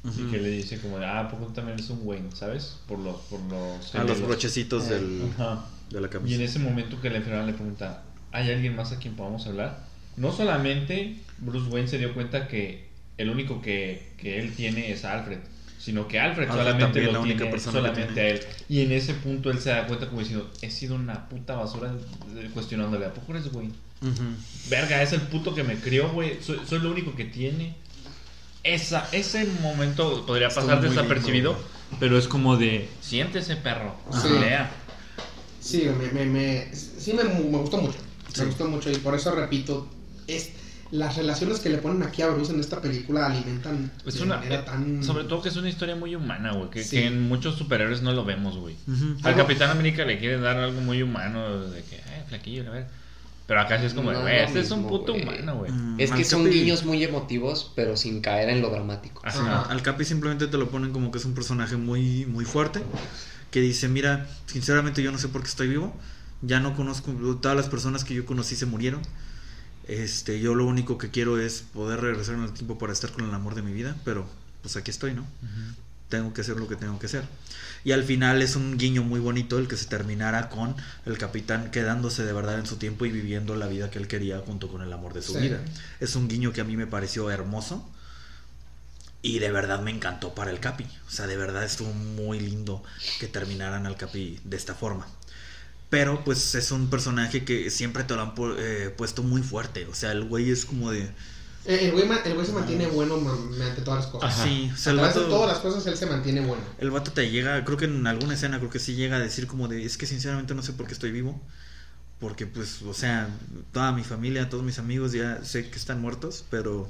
Ujú. 0.04 0.20
Y 0.20 0.30
que 0.32 0.38
le 0.38 0.48
dice 0.50 0.80
como 0.80 0.98
de, 0.98 1.06
ah, 1.06 1.28
¿por 1.30 1.38
qué 1.38 1.46
tú 1.46 1.52
también 1.52 1.78
eres 1.78 1.88
un 1.90 2.00
Wayne? 2.02 2.28
¿Sabes? 2.34 2.78
Por 2.88 2.98
los, 2.98 3.16
por 3.22 3.40
los 3.42 3.94
a 3.94 4.02
los 4.04 4.20
brochecitos 4.20 4.84
Eh, 4.88 4.94
del, 4.94 5.22
Ajá. 5.34 5.64
de 5.90 6.00
la 6.00 6.06
Y 6.06 6.10
en 6.10 6.10
camisa. 6.10 6.42
ese 6.42 6.58
momento 6.58 7.00
que 7.00 7.10
la 7.10 7.18
enfermera 7.18 7.46
le 7.46 7.52
pregunta, 7.52 8.02
¿hay 8.32 8.50
alguien 8.50 8.74
más 8.74 8.90
a 8.92 8.98
quien 8.98 9.14
podamos 9.14 9.46
hablar? 9.46 9.86
No 10.16 10.32
solamente 10.32 11.18
Bruce 11.38 11.70
Wayne 11.70 11.88
se 11.88 11.98
dio 11.98 12.14
cuenta 12.14 12.48
que 12.48 12.88
el 13.16 13.30
único 13.30 13.62
que, 13.62 14.12
que 14.18 14.40
él 14.40 14.52
tiene 14.54 14.90
es 14.90 15.04
a 15.04 15.12
Alfred, 15.12 15.38
sino 15.78 16.08
que 16.08 16.18
Alfred, 16.18 16.48
Alfred 16.48 16.64
solamente 16.64 17.02
lo 17.02 17.12
la 17.12 17.20
única 17.20 17.36
tiene 17.38 17.50
persona 17.52 17.78
solamente 17.78 18.12
tiene. 18.12 18.28
a 18.28 18.32
él. 18.34 18.40
Y 18.68 18.80
en 18.82 18.92
ese 18.92 19.14
punto 19.14 19.50
él 19.50 19.58
se 19.60 19.70
da 19.70 19.86
cuenta 19.86 20.08
como 20.08 20.20
diciendo, 20.20 20.50
he 20.62 20.70
sido 20.70 20.96
una 20.96 21.28
puta 21.28 21.54
basura 21.54 21.92
eh, 22.36 22.50
cuestionándole, 22.52 23.06
¿a 23.06 23.14
poco 23.14 23.32
eres 23.34 23.52
Wayne? 23.52 23.72
Ujú. 24.02 24.22
Verga, 24.68 25.00
es 25.02 25.12
el 25.12 25.20
puto 25.22 25.54
que 25.54 25.62
me 25.62 25.76
crió, 25.76 26.10
güey. 26.10 26.38
Soy, 26.42 26.58
soy 26.68 26.80
lo 26.80 26.90
único 26.90 27.14
que 27.14 27.24
tiene. 27.24 27.76
Esa, 28.64 29.08
ese 29.12 29.44
momento 29.60 30.24
podría 30.26 30.48
pasar 30.48 30.80
desapercibido, 30.80 31.52
lindo, 31.54 31.68
pero 31.98 32.16
es 32.16 32.28
como 32.28 32.56
de, 32.56 32.88
siéntese 33.00 33.56
perro, 33.56 33.96
Sí. 34.12 34.28
pelea. 34.28 34.70
Sí, 35.60 35.86
me, 35.98 36.10
me, 36.12 36.26
me- 36.26 36.74
sí 36.74 37.12
me, 37.12 37.24
me 37.24 37.58
gustó 37.58 37.78
mucho. 37.78 37.98
Sí. 38.32 38.40
Me 38.40 38.46
gustó 38.46 38.66
mucho 38.68 38.90
y 38.90 38.96
por 38.96 39.14
eso 39.16 39.32
repito, 39.34 39.88
es, 40.28 40.50
las 40.92 41.16
relaciones 41.16 41.58
que 41.58 41.70
le 41.70 41.78
ponen 41.78 42.02
aquí 42.02 42.22
a 42.22 42.28
Bruce 42.28 42.52
en 42.52 42.60
esta 42.60 42.80
película 42.80 43.26
alimentan 43.26 43.90
Es 44.06 44.14
de 44.14 44.22
una, 44.22 44.36
manera 44.36 44.64
tan... 44.64 45.02
Sobre 45.02 45.24
todo 45.24 45.42
que 45.42 45.48
es 45.48 45.56
una 45.56 45.68
historia 45.68 45.96
muy 45.96 46.14
humana, 46.14 46.52
güey. 46.52 46.70
Que, 46.70 46.84
Sí. 46.84 46.96
que 46.98 47.06
en 47.06 47.22
muchos 47.28 47.56
superhéroes 47.56 48.02
no 48.02 48.12
lo 48.12 48.24
vemos, 48.24 48.56
güey. 48.58 48.76
Al 49.24 49.34
Capitán 49.36 49.70
América 49.70 50.04
le 50.04 50.18
quieren 50.18 50.42
dar 50.42 50.56
algo 50.58 50.80
muy 50.82 51.02
humano, 51.02 51.60
de 51.68 51.82
que, 51.82 51.96
eh, 51.96 52.24
flaquillo, 52.28 52.68
a 52.68 52.70
ver. 52.74 52.86
Pero 53.46 53.60
acá 53.60 53.78
sí 53.80 53.86
es 53.86 53.94
como, 53.94 54.10
de, 54.10 54.16
No, 54.16 54.22
güey, 54.22 54.36
lo 54.38 54.44
este 54.44 54.60
es 54.60 54.70
un 54.70 54.86
puto 54.86 55.12
güey. 55.12 55.22
humano, 55.24 55.56
güey. 55.56 55.72
Mm, 55.72 56.00
Es 56.00 56.10
que 56.12 56.24
son 56.24 56.44
Capi- 56.44 56.50
guiños 56.52 56.84
muy 56.84 57.02
emotivos, 57.04 57.72
pero 57.74 57.96
sin 57.96 58.20
caer 58.20 58.48
en 58.50 58.60
lo 58.62 58.70
dramático. 58.70 59.20
Ajá. 59.24 59.40
Ajá. 59.62 59.70
Al 59.72 59.82
Capi 59.82 60.04
simplemente 60.04 60.46
te 60.46 60.56
lo 60.58 60.70
ponen 60.70 60.92
como 60.92 61.10
que 61.10 61.18
es 61.18 61.24
un 61.24 61.34
personaje 61.34 61.76
muy, 61.76 62.24
muy 62.26 62.44
fuerte. 62.44 62.82
Que 63.50 63.60
dice, 63.60 63.88
mira, 63.88 64.26
sinceramente 64.46 65.02
yo 65.02 65.12
no 65.12 65.18
sé 65.18 65.28
por 65.28 65.42
qué 65.42 65.48
estoy 65.48 65.68
vivo. 65.68 65.94
Ya 66.40 66.60
no 66.60 66.74
conozco, 66.74 67.12
todas 67.42 67.56
las 67.56 67.68
personas 67.68 68.04
que 68.04 68.14
yo 68.14 68.24
conocí 68.24 68.56
se 68.56 68.64
murieron. 68.66 69.02
Este, 69.88 70.40
yo 70.40 70.54
lo 70.54 70.64
único 70.64 70.96
que 70.96 71.10
quiero 71.10 71.38
es 71.38 71.64
poder 71.74 72.00
regresar 72.00 72.36
en 72.36 72.44
el 72.44 72.52
tiempo 72.52 72.78
para 72.78 72.92
estar 72.92 73.10
con 73.10 73.24
el 73.28 73.34
amor 73.34 73.54
de 73.54 73.62
mi 73.62 73.72
vida. 73.72 73.96
Pero 74.04 74.26
pues 74.62 74.76
aquí 74.76 74.90
estoy, 74.90 75.12
¿no? 75.14 75.26
Tengo 76.08 76.32
que 76.32 76.40
hacer 76.42 76.56
lo 76.56 76.68
que 76.68 76.76
tengo 76.76 76.98
que 76.98 77.06
hacer. 77.06 77.24
Y 77.84 77.92
al 77.92 78.04
final 78.04 78.42
es 78.42 78.54
un 78.54 78.78
guiño 78.78 79.02
muy 79.02 79.18
bonito 79.18 79.58
el 79.58 79.66
que 79.68 79.76
se 79.76 79.86
terminara 79.86 80.48
con 80.48 80.76
el 81.04 81.18
capitán 81.18 81.70
quedándose 81.72 82.24
de 82.24 82.32
verdad 82.32 82.58
en 82.58 82.66
su 82.66 82.76
tiempo 82.76 83.06
y 83.06 83.10
viviendo 83.10 83.56
la 83.56 83.66
vida 83.66 83.90
que 83.90 83.98
él 83.98 84.06
quería 84.06 84.38
junto 84.38 84.68
con 84.68 84.82
el 84.82 84.92
amor 84.92 85.14
de 85.14 85.22
su 85.22 85.32
Sí. 85.32 85.40
vida. 85.40 85.60
Es 86.00 86.14
un 86.14 86.28
guiño 86.28 86.52
que 86.52 86.60
a 86.60 86.64
mí 86.64 86.76
me 86.76 86.86
pareció 86.86 87.30
hermoso. 87.30 87.88
Y 89.24 89.38
de 89.38 89.52
verdad 89.52 89.80
me 89.82 89.90
encantó 89.92 90.34
para 90.34 90.50
el 90.50 90.58
Capi. 90.58 90.84
O 91.06 91.10
sea, 91.10 91.26
de 91.28 91.36
verdad 91.36 91.62
estuvo 91.64 91.92
muy 91.92 92.40
lindo 92.40 92.82
que 93.20 93.28
terminaran 93.28 93.86
al 93.86 93.96
Capi 93.96 94.40
de 94.44 94.56
esta 94.56 94.74
forma. 94.74 95.06
Pero 95.90 96.24
pues 96.24 96.54
es 96.56 96.72
un 96.72 96.88
personaje 96.90 97.44
que 97.44 97.70
siempre 97.70 98.02
te 98.04 98.14
lo 98.14 98.22
han 98.22 98.34
pu- 98.34 98.56
eh, 98.58 98.92
puesto 98.96 99.22
muy 99.22 99.42
fuerte. 99.42 99.86
O 99.86 99.94
sea, 99.94 100.10
el 100.12 100.24
güey 100.24 100.50
es 100.50 100.64
como 100.64 100.90
de... 100.90 101.10
Eh, 101.64 101.78
El 101.86 101.92
güey, 101.92 102.06
ma- 102.06 102.20
el 102.24 102.34
güey 102.34 102.44
se 102.46 102.52
mantiene 102.52 102.86
bueno 102.88 103.16
mediante 103.18 103.82
todas 103.82 104.04
las 104.04 104.12
cosas. 104.12 104.30
Ajá. 104.32 104.44
Sí, 104.44 104.70
o 104.72 104.76
sea, 104.76 104.90
A 104.92 104.94
el 104.94 104.98
través 105.00 105.14
de 105.14 105.22
todas 105.30 105.48
las 105.48 105.58
cosas 105.58 105.86
él 105.86 105.96
se 105.96 106.06
mantiene 106.06 106.40
bueno. 106.40 106.62
El 106.78 106.90
vato 106.90 107.12
te 107.12 107.30
llega, 107.30 107.64
creo 107.64 107.76
que 107.76 107.84
en 107.84 108.06
alguna 108.06 108.34
escena, 108.34 108.58
creo 108.58 108.70
que 108.70 108.78
sí 108.80 108.94
llega 108.94 109.16
a 109.16 109.20
decir 109.20 109.46
como 109.46 109.68
de, 109.68 109.84
es 109.84 109.96
que 109.96 110.06
sinceramente 110.06 110.54
no 110.54 110.62
sé 110.62 110.72
por 110.72 110.86
qué 110.86 110.92
estoy 110.92 111.12
vivo. 111.12 111.40
Porque 112.20 112.46
pues, 112.46 112.82
o 112.82 112.94
sea, 112.94 113.28
toda 113.72 113.90
mi 113.92 114.04
familia, 114.04 114.48
todos 114.48 114.62
mis 114.62 114.78
amigos 114.78 115.12
ya 115.12 115.44
sé 115.44 115.68
que 115.70 115.76
están 115.78 116.00
muertos, 116.00 116.44
pero 116.50 116.88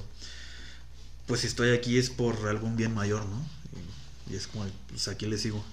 pues 1.27 1.41
si 1.41 1.47
estoy 1.47 1.71
aquí 1.71 1.99
es 1.99 2.11
por 2.11 2.49
algún 2.49 2.77
bien 2.77 2.95
mayor, 2.95 3.25
¿no? 3.27 3.47
Y, 4.29 4.35
y 4.35 4.37
es 4.37 4.47
como, 4.47 4.67
pues 4.89 5.09
aquí 5.09 5.27
le 5.27 5.39
sigo. 5.39 5.65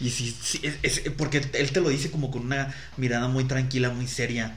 Y 0.00 0.10
sí, 0.10 0.34
sí, 0.42 0.60
es, 0.62 0.76
es- 0.82 1.10
porque 1.16 1.38
él 1.52 1.70
te 1.72 1.80
lo 1.80 1.88
dice 1.90 2.10
como 2.10 2.30
con 2.30 2.42
una 2.46 2.74
mirada 2.96 3.28
muy 3.28 3.44
tranquila, 3.44 3.90
muy 3.90 4.08
seria, 4.08 4.56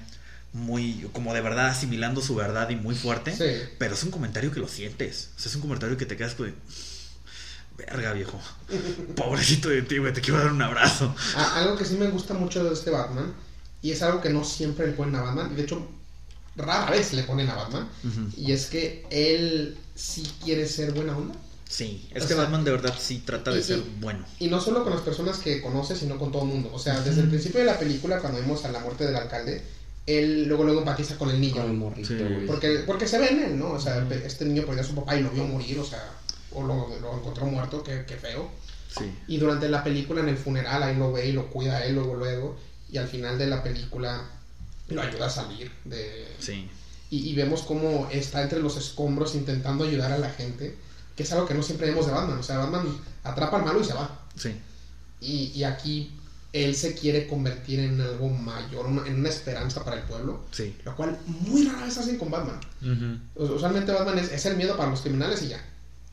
muy, 0.56 1.07
como 1.11 1.34
de 1.34 1.41
verdad 1.41 1.68
asimilando 1.68 2.22
su 2.22 2.34
verdad 2.34 2.69
y 2.69 2.76
muy 2.77 2.95
fuerte. 2.95 3.36
Sí. 3.36 3.69
Pero 3.77 3.94
es 3.94 4.03
un 4.03 4.10
comentario 4.11 4.52
que 4.52 4.60
lo 4.61 4.68
sientes. 4.68 5.30
O 5.36 5.40
sea, 5.40 5.49
es 5.49 5.56
un 5.56 5.61
comentario 5.61 5.98
que 5.98 6.06
te 6.06 6.15
quedas 6.18 6.34
con... 6.34 6.56
Verga, 7.77 8.14
viejo. 8.14 8.40
Pobrecito 9.15 9.68
de 9.69 9.82
ti, 9.82 9.98
güey. 9.98 10.14
Te 10.14 10.22
quiero 10.22 10.40
dar 10.40 10.52
un 10.52 10.61
abrazo. 10.61 11.14
Algo 11.56 11.76
que 11.76 11.84
sí 11.84 11.95
me 11.95 12.07
gusta 12.07 12.34
mucho 12.34 12.64
de 12.64 12.73
este 12.73 12.90
Batman, 12.90 13.34
y 13.82 13.91
es 13.91 14.02
algo 14.02 14.22
que 14.22 14.30
no 14.30 14.44
siempre 14.45 14.88
le 14.88 14.94
ponen 14.94 15.15
a 15.15 15.22
Batman, 15.23 15.52
y 15.52 15.56
de 15.56 15.64
hecho 15.64 15.86
rara 16.56 16.90
vez 16.90 17.11
le 17.11 17.23
ponen 17.23 17.49
a 17.49 17.56
Batman, 17.56 17.90
y 18.38 18.53
es 18.53 18.68
que 18.68 19.06
él 19.10 19.77
sí 19.94 20.23
quiere 20.41 20.68
ser 20.69 20.94
buena 20.94 21.18
onda. 21.18 21.36
Sí, 21.68 22.07
O 22.14 22.18
es 22.18 22.23
que 22.23 22.34
sea, 22.36 22.44
Batman 22.44 22.64
de 22.64 22.72
verdad 22.72 22.95
sí 22.98 23.23
trata 23.26 23.52
de 23.52 23.60
y- 23.60 23.64
ser 23.64 23.82
bueno. 23.99 24.23
Y 24.40 24.48
no 24.48 24.61
solo 24.61 24.84
con 24.84 24.94
las 24.94 25.02
personas 25.02 25.40
que 25.40 25.61
conoce, 25.61 25.98
sino 25.98 26.18
con 26.18 26.32
todo 26.32 26.44
el 26.44 26.48
mundo. 26.48 26.69
O 26.72 26.80
sea, 26.80 27.02
desde 27.02 27.22
el 27.22 27.27
principio 27.27 27.60
de 27.60 27.65
la 27.65 27.77
película, 27.77 28.19
cuando 28.19 28.40
vimos 28.40 28.64
a 28.64 28.72
la 28.72 28.80
muerte 28.80 29.06
del 29.06 29.15
alcalde, 29.18 29.61
él 30.06 30.45
luego 30.45 30.64
luego 30.64 30.80
empatiza 30.80 31.18
con 31.18 31.30
el 31.30 31.41
niño. 31.41 31.61
Con 31.61 31.72
el 31.72 31.77
morrito, 31.77 32.07
Sí. 32.10 32.18
Porque, 32.45 32.84
porque 32.86 33.07
se 33.07 33.18
ve 33.18 33.30
en 33.30 33.44
él, 33.44 33.60
¿no? 33.60 33.72
O 33.72 33.80
sea, 33.80 34.07
este 34.23 34.45
niño 34.45 34.64
perdió 34.65 34.82
a 34.82 34.86
su 34.86 34.95
papá 34.95 35.15
y 35.15 35.23
lo 35.23 35.32
vio 35.32 35.45
morir, 35.45 35.80
o 35.80 35.86
sea, 35.86 36.11
o 36.52 36.64
lo, 36.64 36.88
lo 36.99 37.18
encontró 37.18 37.45
muerto, 37.45 37.84
qué, 37.84 38.06
qué 38.07 38.15
feo. 38.15 38.49
Sí. 38.98 39.11
Y 39.27 39.38
durante 39.38 39.68
la 39.68 39.84
película, 39.84 40.22
en 40.22 40.30
el 40.30 40.38
funeral, 40.38 40.84
ahí 40.84 40.95
lo 40.95 41.11
ve 41.11 41.27
y 41.27 41.32
lo 41.34 41.49
cuida 41.49 41.77
a 41.77 41.86
él 41.86 41.95
luego, 41.95 42.15
luego. 42.15 42.57
Y 42.91 42.98
al 42.98 43.07
final 43.07 43.38
de 43.38 43.48
la 43.48 43.64
película 43.64 44.30
lo 44.88 45.02
ayuda 45.02 45.26
a 45.26 45.30
salir 45.30 45.72
de... 45.84 46.27
Sí. 46.40 46.69
Y, 47.10 47.30
y 47.30 47.36
vemos 47.36 47.64
cómo 47.64 48.07
está 48.11 48.41
entre 48.44 48.60
los 48.60 48.77
escombros 48.77 49.36
intentando 49.36 49.84
ayudar 49.84 50.11
a 50.11 50.18
la 50.18 50.30
gente, 50.30 50.76
que 51.15 51.23
es 51.23 51.32
algo 51.32 51.48
que 51.48 51.53
no 51.53 51.64
siempre 51.64 51.88
vemos 51.88 52.06
de 52.06 52.14
Batman. 52.14 52.38
O 52.38 52.44
sea, 52.44 52.57
Batman 52.60 52.88
atrapa 53.23 53.57
al 53.57 53.65
malo 53.65 53.82
y 53.82 53.84
se 53.84 53.94
va. 53.94 54.19
Sí. 54.36 54.56
Y, 55.19 55.52
y 55.56 55.64
aquí 55.64 56.14
él 56.64 56.76
se 56.76 56.94
quiere 56.95 57.27
convertir 57.27 57.80
en 57.82 57.99
algo 57.99 58.30
mayor, 58.30 58.86
una- 58.86 59.06
en 59.07 59.19
una 59.19 59.30
esperanza 59.30 59.84
para 59.84 59.98
el 59.98 60.03
pueblo. 60.03 60.45
Sí. 60.52 60.76
Lo 60.86 60.95
cual 60.95 61.18
muy 61.26 61.65
rara 61.65 61.86
vez 61.86 61.98
hacen 61.98 62.18
con 62.18 62.32
Batman. 62.32 62.60
Usualmente 63.36 63.91
Batman 63.91 64.19
es, 64.19 64.32
es 64.32 64.45
el 64.45 64.56
miedo 64.57 64.77
para 64.77 64.90
los 64.90 65.02
criminales 65.02 65.41
y 65.44 65.49
ya. 65.49 65.64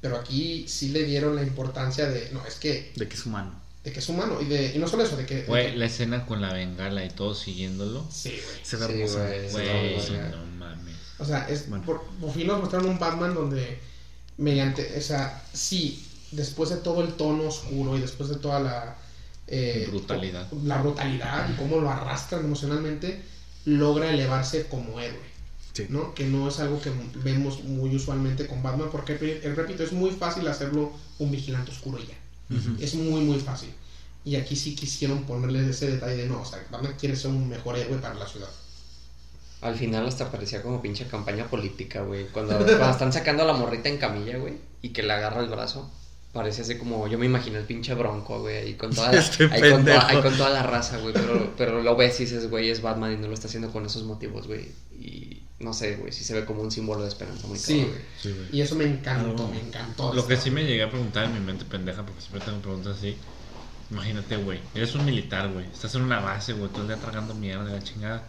Pero 0.01 0.17
aquí 0.17 0.65
sí 0.69 0.89
le 0.89 1.05
dieron 1.05 1.37
la 1.37 1.43
importancia 1.43 2.09
de, 2.09 2.31
no, 2.33 2.45
es 2.45 2.57
que, 2.57 2.93
De 2.97 3.07
que 3.07 3.15
es 3.15 3.25
humano. 3.27 3.53
de 3.85 3.93
que 3.93 4.01
es 4.01 4.09
humano. 4.09 4.41
Y, 4.41 4.47
de, 4.47 4.75
y 4.75 4.79
no 4.79 4.89
solo 4.89 5.05
eso, 5.05 5.17
de 5.17 5.27
que... 5.27 5.35
de 5.37 5.43
Güey, 5.45 5.73
que- 5.73 5.77
la 5.79 5.87
escena 5.87 6.27
con 6.27 6.41
la 6.41 6.53
bengala 6.53 7.05
y 7.05 7.11
todos 7.11 7.39
siguiéndolo. 7.39 8.05
Sí, 8.11 8.31
güey. 8.31 8.65
Se 8.65 8.77
ve 8.79 8.87
Sí, 8.87 8.93
hermoso. 9.01 10.13
güey. 10.13 10.31
No 10.31 10.47
mames. 10.59 10.97
O 11.19 11.25
sea, 11.25 11.49
es, 11.49 11.69
Bueno. 11.69 11.85
por, 11.85 12.03
por 12.21 12.33
fin 12.35 12.49
nos 12.49 12.59
mostraron 12.61 12.89
un 12.89 12.99
Batman 12.99 13.33
donde, 13.35 13.79
mediante, 14.39 14.93
o 14.99 15.01
sea, 15.01 15.41
sí, 15.53 16.05
después 16.33 16.71
de 16.71 16.77
todo 16.79 17.03
el 17.05 17.13
tono 17.15 17.45
oscuro 17.45 17.97
y 17.97 18.01
después 18.01 18.29
de 18.29 18.37
toda 18.37 18.59
la... 18.59 18.97
eh, 19.55 19.87
Brutalidad. 19.91 20.51
La 20.65 20.81
brutalidad 20.81 21.51
y 21.51 21.57
cómo 21.57 21.79
lo 21.79 21.91
arrastran 21.91 22.43
emocionalmente, 22.43 23.21
logra 23.67 24.09
elevarse 24.09 24.67
como 24.67 24.99
héroe. 24.99 25.31
Sí. 25.75 25.87
¿no? 25.91 26.15
Que 26.15 26.25
no 26.25 26.49
es 26.49 26.59
algo 26.59 26.81
que 26.81 26.91
vemos 27.23 27.63
muy 27.63 27.95
usualmente 27.95 28.47
con 28.47 28.63
Batman, 28.63 28.89
porque, 28.91 29.19
eh, 29.21 29.53
repito, 29.55 29.83
es 29.83 29.93
muy 29.93 30.11
fácil 30.11 30.49
hacerlo 30.49 30.91
un 31.19 31.31
vigilante 31.31 31.71
oscuro 31.71 31.99
y 31.99 32.07
ya. 32.07 32.15
Es 32.81 32.95
muy, 32.95 33.21
muy 33.21 33.39
fácil. 33.39 33.71
Y 34.25 34.37
aquí 34.37 34.57
sí 34.57 34.75
quisieron 34.75 35.25
ponerle 35.25 35.69
ese 35.69 35.91
detalle 35.91 36.17
de 36.17 36.29
no, 36.29 36.41
o 36.41 36.45
sea, 36.47 36.65
Batman 36.71 36.95
quiere 36.99 37.15
ser 37.15 37.31
un 37.31 37.49
mejor 37.49 37.77
héroe 37.77 37.99
para 37.99 38.15
la 38.15 38.27
ciudad. 38.27 38.49
Al 39.61 39.77
final 39.77 40.07
hasta 40.07 40.31
parecía 40.31 40.63
como 40.63 40.81
pinche 40.81 41.07
campaña 41.07 41.49
política, 41.49 42.03
güey. 42.03 42.27
Cuando, 42.29 42.57
cuando 42.57 42.91
están 42.91 43.13
sacando 43.13 43.43
a 43.43 43.47
la 43.47 43.53
morrita 43.53 43.91
en 43.91 43.99
camilla, 43.99 44.39
güey, 44.39 44.55
y 44.81 44.91
que 44.91 45.03
le 45.03 45.13
agarra 45.13 45.43
el 45.43 45.49
brazo. 45.49 45.91
Parece 46.33 46.63
así 46.63 46.79
como, 46.79 47.07
yo 47.09 47.19
me 47.19 47.27
imagino 47.27 47.59
el 47.59 47.65
pinche 47.65 47.93
bronco, 47.95 48.41
güey, 48.41 48.57
ahí 48.57 48.75
con 48.75 48.91
toda 48.91 49.13
la, 49.13 49.19
Este 49.19 49.45
ahí 49.45 49.51
con 49.51 49.61
toda, 49.61 49.77
pendejo. 49.77 50.07
ahí 50.07 50.23
con 50.23 50.37
toda 50.37 50.51
la 50.51 50.63
raza, 50.63 50.97
güey. 50.99 51.13
Pero, 51.13 51.53
pero 51.59 51.83
lo 51.83 51.95
ves 51.95 52.19
y 52.21 52.25
dices, 52.25 52.49
güey, 52.49 52.71
es 52.71 52.81
Batman 52.81 53.13
y 53.13 53.17
no 53.17 53.29
lo 53.29 53.35
está 53.35 53.49
haciendo 53.49 53.71
con 53.71 53.85
esos 53.85 54.05
motivos, 54.05 54.47
güey. 54.47 54.71
Y 54.99 55.43
no 55.59 55.75
sé, 55.75 55.97
güey, 55.97 56.11
sí 56.11 56.25
se 56.25 56.33
ve 56.35 56.45
como 56.47 56.63
un 56.63 56.71
símbolo 56.71 57.03
de 57.03 57.09
esperanza 57.09 57.47
muy 57.47 57.59
Sí. 57.59 57.83
güey. 57.85 58.01
Sí, 58.21 58.31
güey. 58.33 58.47
Y 58.51 58.61
eso 58.63 58.75
me 58.77 58.85
encantó, 58.85 59.47
me 59.49 59.61
encantó. 59.61 60.15
Lo 60.15 60.27
que 60.27 60.37
sí 60.39 60.51
me 60.51 60.65
llegué 60.65 60.83
a 60.85 60.91
preguntar 60.91 61.25
en 61.25 61.35
mi 61.35 61.41
mente 61.41 61.65
pendeja, 61.67 62.03
porque 62.05 62.21
siempre 62.23 62.41
tengo 62.41 62.61
preguntas 62.61 62.97
así. 62.97 63.17
Imagínate, 63.91 64.37
güey. 64.39 64.59
Eres 64.75 64.95
un 64.95 65.05
militar, 65.05 65.51
güey. 65.53 65.67
Estás 65.67 65.95
en 65.97 66.03
una 66.03 66.19
base, 66.21 66.55
güey. 66.55 66.71
Todo 66.71 66.81
el 66.83 66.89
día 66.89 66.97
tragando 66.97 67.35
mierda, 67.35 67.65
la 67.65 67.83
chingada. 67.83 68.23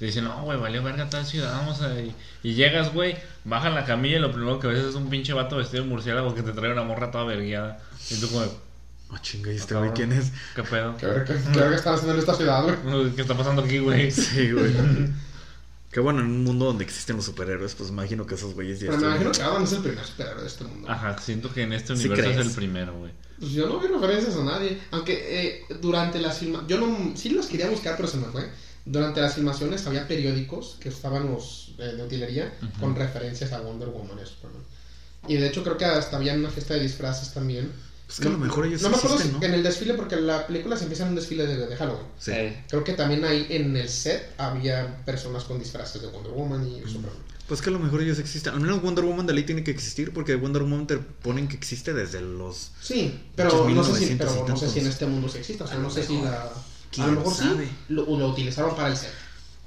Y 0.00 0.06
dicen, 0.06 0.24
no, 0.24 0.42
güey, 0.44 0.58
valió 0.58 0.82
verga 0.82 1.10
tal 1.10 1.26
ciudad, 1.26 1.52
vamos 1.52 1.82
a 1.82 2.00
ir. 2.00 2.12
Y 2.42 2.54
llegas, 2.54 2.92
güey, 2.94 3.16
bajan 3.44 3.74
la 3.74 3.84
camilla 3.84 4.16
y 4.16 4.20
lo 4.20 4.32
primero 4.32 4.58
que 4.58 4.66
ves 4.68 4.78
es 4.84 4.94
un 4.94 5.10
pinche 5.10 5.32
vato 5.34 5.56
vestido 5.56 5.82
de 5.84 5.90
murciélago 5.90 6.34
que 6.34 6.42
te 6.42 6.52
trae 6.52 6.72
una 6.72 6.84
morra 6.84 7.10
toda 7.10 7.24
verguiada. 7.24 7.78
Y 8.10 8.14
tú 8.18 8.28
como, 8.30 8.44
Ah, 9.12 9.18
chinga, 9.20 9.52
¿y 9.52 9.56
este 9.56 9.74
Ah, 9.74 9.78
güey 9.78 9.90
cabrón. 9.90 10.08
quién 10.08 10.18
es? 10.20 10.32
¿qué 10.54 10.62
pedo? 10.62 10.96
¿Qué 10.96 11.04
verga 11.06 11.24
qué 11.52 11.58
verga 11.58 11.76
están 11.76 11.94
haciendo 11.94 12.14
en 12.14 12.20
esta 12.20 12.34
ciudad, 12.34 12.62
güey? 12.62 13.10
¿Qué 13.16 13.22
está 13.22 13.36
pasando 13.36 13.62
aquí, 13.62 13.78
güey? 13.78 14.10
Sí, 14.10 14.52
güey. 14.52 14.72
que 15.90 15.98
bueno, 16.00 16.20
en 16.20 16.26
un 16.26 16.44
mundo 16.44 16.66
donde 16.66 16.84
existen 16.84 17.16
los 17.16 17.24
superhéroes, 17.24 17.74
pues 17.74 17.90
imagino 17.90 18.24
que 18.24 18.36
esos 18.36 18.54
güeyes 18.54 18.78
ya 18.80 18.86
Pero 18.86 19.00
me 19.00 19.06
imagino 19.08 19.32
que 19.32 19.42
Batman 19.42 19.62
es 19.64 19.72
el 19.72 19.80
primer 19.82 20.04
superhéroe 20.04 20.40
de 20.42 20.46
este 20.46 20.64
mundo. 20.64 20.88
Ajá, 20.88 21.18
siento 21.18 21.52
que 21.52 21.62
en 21.62 21.72
este 21.72 21.96
Sí 21.96 22.06
universo 22.06 22.30
es 22.30 22.36
crees. 22.36 22.48
el 22.48 22.54
primero, 22.54 22.94
güey. 22.96 23.12
Pues 23.40 23.50
yo 23.52 23.66
no 23.66 23.80
vi 23.80 23.88
referencias 23.88 24.36
a 24.36 24.44
nadie. 24.44 24.78
Aunque 24.92 25.14
eh, 25.48 25.64
durante 25.82 26.20
las 26.20 26.38
filmaciones. 26.38 26.68
Yo 26.70 26.86
no. 26.86 27.16
Sí 27.16 27.30
los 27.30 27.46
quería 27.46 27.68
buscar, 27.68 27.96
pero 27.96 28.08
se 28.08 28.18
me 28.18 28.26
fue. 28.26 28.48
Durante 28.84 29.20
las 29.20 29.34
filmaciones 29.34 29.86
había 29.86 30.08
periódicos 30.08 30.76
que 30.80 30.88
estaban 30.88 31.30
los 31.30 31.74
eh, 31.78 31.94
de 31.96 32.02
utilería 32.02 32.52
Ujú. 32.62 32.80
con 32.80 32.96
referencias 32.96 33.52
a 33.52 33.60
Wonder 33.60 33.88
Woman 33.88 34.18
y 34.22 34.26
Superman. 34.26 34.62
Y 35.28 35.36
de 35.36 35.48
hecho 35.48 35.62
creo 35.62 35.76
que 35.76 35.84
hasta 35.84 36.16
había 36.16 36.34
una 36.34 36.50
fiesta 36.50 36.74
de 36.74 36.80
disfraces 36.80 37.32
también. 37.32 37.70
Pues 38.06 38.18
que 38.18 38.28
a 38.28 38.30
lo 38.30 38.38
mejor 38.38 38.66
ellos 38.66 38.82
No 38.82 38.90
me 38.90 38.96
acuerdo 38.96 39.16
existen, 39.16 39.40
¿no? 39.40 39.46
en 39.46 39.54
el 39.54 39.62
desfile, 39.62 39.94
porque 39.94 40.16
la 40.16 40.46
película 40.46 40.76
se 40.76 40.84
empieza 40.84 41.04
en 41.04 41.10
un 41.10 41.14
desfile 41.14 41.46
de, 41.46 41.66
de 41.66 41.76
Halloween. 41.76 42.06
Sí. 42.18 42.32
Creo 42.68 42.82
que 42.82 42.94
también 42.94 43.24
ahí 43.24 43.46
en 43.50 43.76
el 43.76 43.88
set 43.88 44.34
había 44.38 45.04
personas 45.04 45.44
con 45.44 45.58
disfraces 45.58 46.02
de 46.02 46.08
Wonder 46.08 46.32
Woman 46.32 46.66
y 46.66 46.80
Superman. 46.80 47.30
Pues 47.46 47.60
que 47.62 47.68
a 47.68 47.72
lo 47.72 47.80
mejor 47.80 48.00
ellos 48.00 48.18
existen. 48.18 48.54
Al 48.54 48.60
menos 48.60 48.80
Wonder 48.80 49.04
Woman 49.04 49.26
de 49.26 49.32
ley 49.34 49.44
tiene 49.44 49.62
que 49.64 49.72
existir 49.72 50.12
porque 50.12 50.36
Wonder 50.36 50.62
Woman 50.62 50.86
te 50.86 50.98
ponen 50.98 51.48
que 51.48 51.56
existe 51.56 51.92
desde 51.92 52.20
los... 52.20 52.70
Sí, 52.80 53.20
pero 53.36 53.68
no 53.68 53.84
sé, 53.84 53.94
si, 53.94 54.06
1900 54.06 54.28
pero 54.28 54.48
no 54.48 54.56
sé 54.56 54.68
si 54.68 54.78
en 54.80 54.86
este 54.86 55.06
mundo 55.06 55.28
se 55.28 55.38
existe. 55.40 55.64
O 55.64 55.66
sea, 55.66 55.78
no 55.78 55.90
sé 55.90 56.04
si 56.04 56.20
la. 56.20 56.48
A 56.90 56.92
¿Quién 56.92 57.06
lo 57.14 57.20
mejor 57.20 57.34
sabe? 57.34 57.66
sí 57.66 57.72
lo, 57.90 58.04
lo 58.04 58.28
utilizaron 58.28 58.74
para 58.74 58.88
el 58.88 58.96
set. 58.96 59.12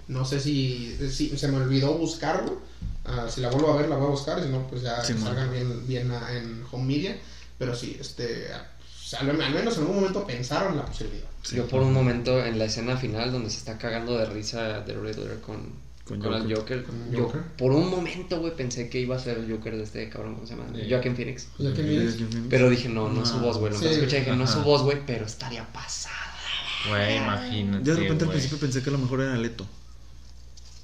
No 0.08 0.26
sé 0.26 0.40
si, 0.40 0.98
si 1.10 1.38
se 1.38 1.48
me 1.48 1.58
olvidó 1.58 1.94
buscarlo. 1.94 2.62
Ah, 3.06 3.28
si 3.30 3.42
la 3.42 3.50
vuelvo 3.50 3.72
a 3.74 3.78
ver, 3.78 3.90
la 3.90 3.96
voy 3.96 4.08
a 4.08 4.12
buscar. 4.12 4.42
Si 4.44 4.50
no, 4.50 4.68
pues 4.68 4.82
ya 4.82 5.04
Sí, 5.04 5.14
que 5.14 5.20
salgan 5.20 5.52
bien, 5.52 5.88
bien 5.88 6.12
ah, 6.12 6.28
en 6.34 6.64
home 6.72 6.84
media. 6.86 7.18
Pero 7.58 7.76
sí, 7.76 7.96
este. 8.00 8.48
o 8.54 9.04
sea, 9.06 9.20
al 9.20 9.30
al 9.42 9.54
menos 9.54 9.76
en 9.76 9.82
algún 9.82 9.96
momento 9.98 10.26
pensaron 10.28 10.76
la 10.76 10.86
posibilidad. 10.86 11.28
Sí. 11.44 11.56
Yo 11.58 11.68
por 11.68 11.82
un 11.82 11.94
momento 11.94 12.44
en 12.44 12.58
la 12.60 12.66
escena 12.66 12.98
final 12.98 13.32
donde 13.32 13.50
se 13.50 13.58
está 13.58 13.78
cagando 13.78 14.18
de 14.18 14.26
risa 14.26 14.82
de 14.82 14.94
Riddler 14.94 15.40
con, 15.42 15.72
Con 16.06 16.20
con, 16.20 16.34
el 16.34 16.42
Joker. 16.54 16.58
Joker, 16.58 16.84
Con 16.84 17.12
yo 17.12 17.24
Joker. 17.26 17.42
por 17.58 17.72
un 17.72 17.90
momento, 17.90 18.40
güey, 18.40 18.56
pensé 18.56 18.90
que 18.90 19.00
iba 19.00 19.16
a 19.16 19.20
ser 19.20 19.38
el 19.38 19.50
Joker 19.52 19.76
de 19.78 19.84
este 19.84 20.10
cabrón, 20.10 20.36
¿cómo 20.36 20.48
se 20.48 20.56
llama? 20.56 20.68
Sí. 20.76 20.88
Joaquin 20.90 21.16
Phoenix. 21.16 21.48
Que 21.58 21.82
vienes. 21.82 22.18
Pero 22.50 22.70
dije, 22.70 22.90
no, 22.90 23.08
no 23.10 23.24
es 23.24 23.30
su 23.30 23.38
No. 23.38 23.44
voz, 23.46 23.58
güey. 23.58 23.72
Lo 23.74 23.80
que 23.80 23.88
Sí. 23.88 23.94
escuché 23.94 24.20
dije, 24.20 24.36
no 24.36 24.44
es 24.44 24.50
su 24.50 24.62
voz, 24.64 24.82
güey, 24.84 24.98
pero 25.06 25.26
estaría 25.26 25.66
pasada. 25.72 26.33
Güey, 26.90 27.18
imagínate. 27.18 27.84
Yo 27.86 27.96
de 27.96 28.02
repente 28.02 28.26
al 28.26 28.32
principio 28.32 28.58
pensé 28.60 28.82
que 28.84 28.90
a 28.90 28.94
lo 28.94 29.00
mejor 29.00 29.22
era 29.22 29.36
Leto. 29.36 29.68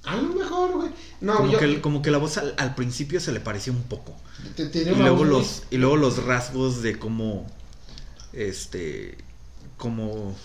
A 0.04 0.16
lo 0.16 0.34
mejor, 0.34 0.72
güey. 0.74 0.92
No, 1.22 1.36
Como, 1.38 1.52
yo. 1.52 1.60
que, 1.60 1.82
como 1.82 2.02
que 2.02 2.10
la 2.12 2.18
voz 2.18 2.38
al, 2.38 2.54
al 2.58 2.74
principio 2.76 3.20
se 3.20 3.32
le 3.34 3.40
parecía 3.42 3.74
un 3.74 3.84
poco. 3.84 4.16
te- 4.56 4.68
te- 4.68 4.84
Y 4.84 4.96
luego, 4.96 5.18
voz 5.18 5.28
los, 5.28 5.64
y 5.72 5.78
luego 5.78 5.98
los 5.98 6.24
rasgos 6.24 6.82
de 6.82 6.98
cómo... 6.98 7.46
Este... 8.34 9.18
Como 9.78 10.36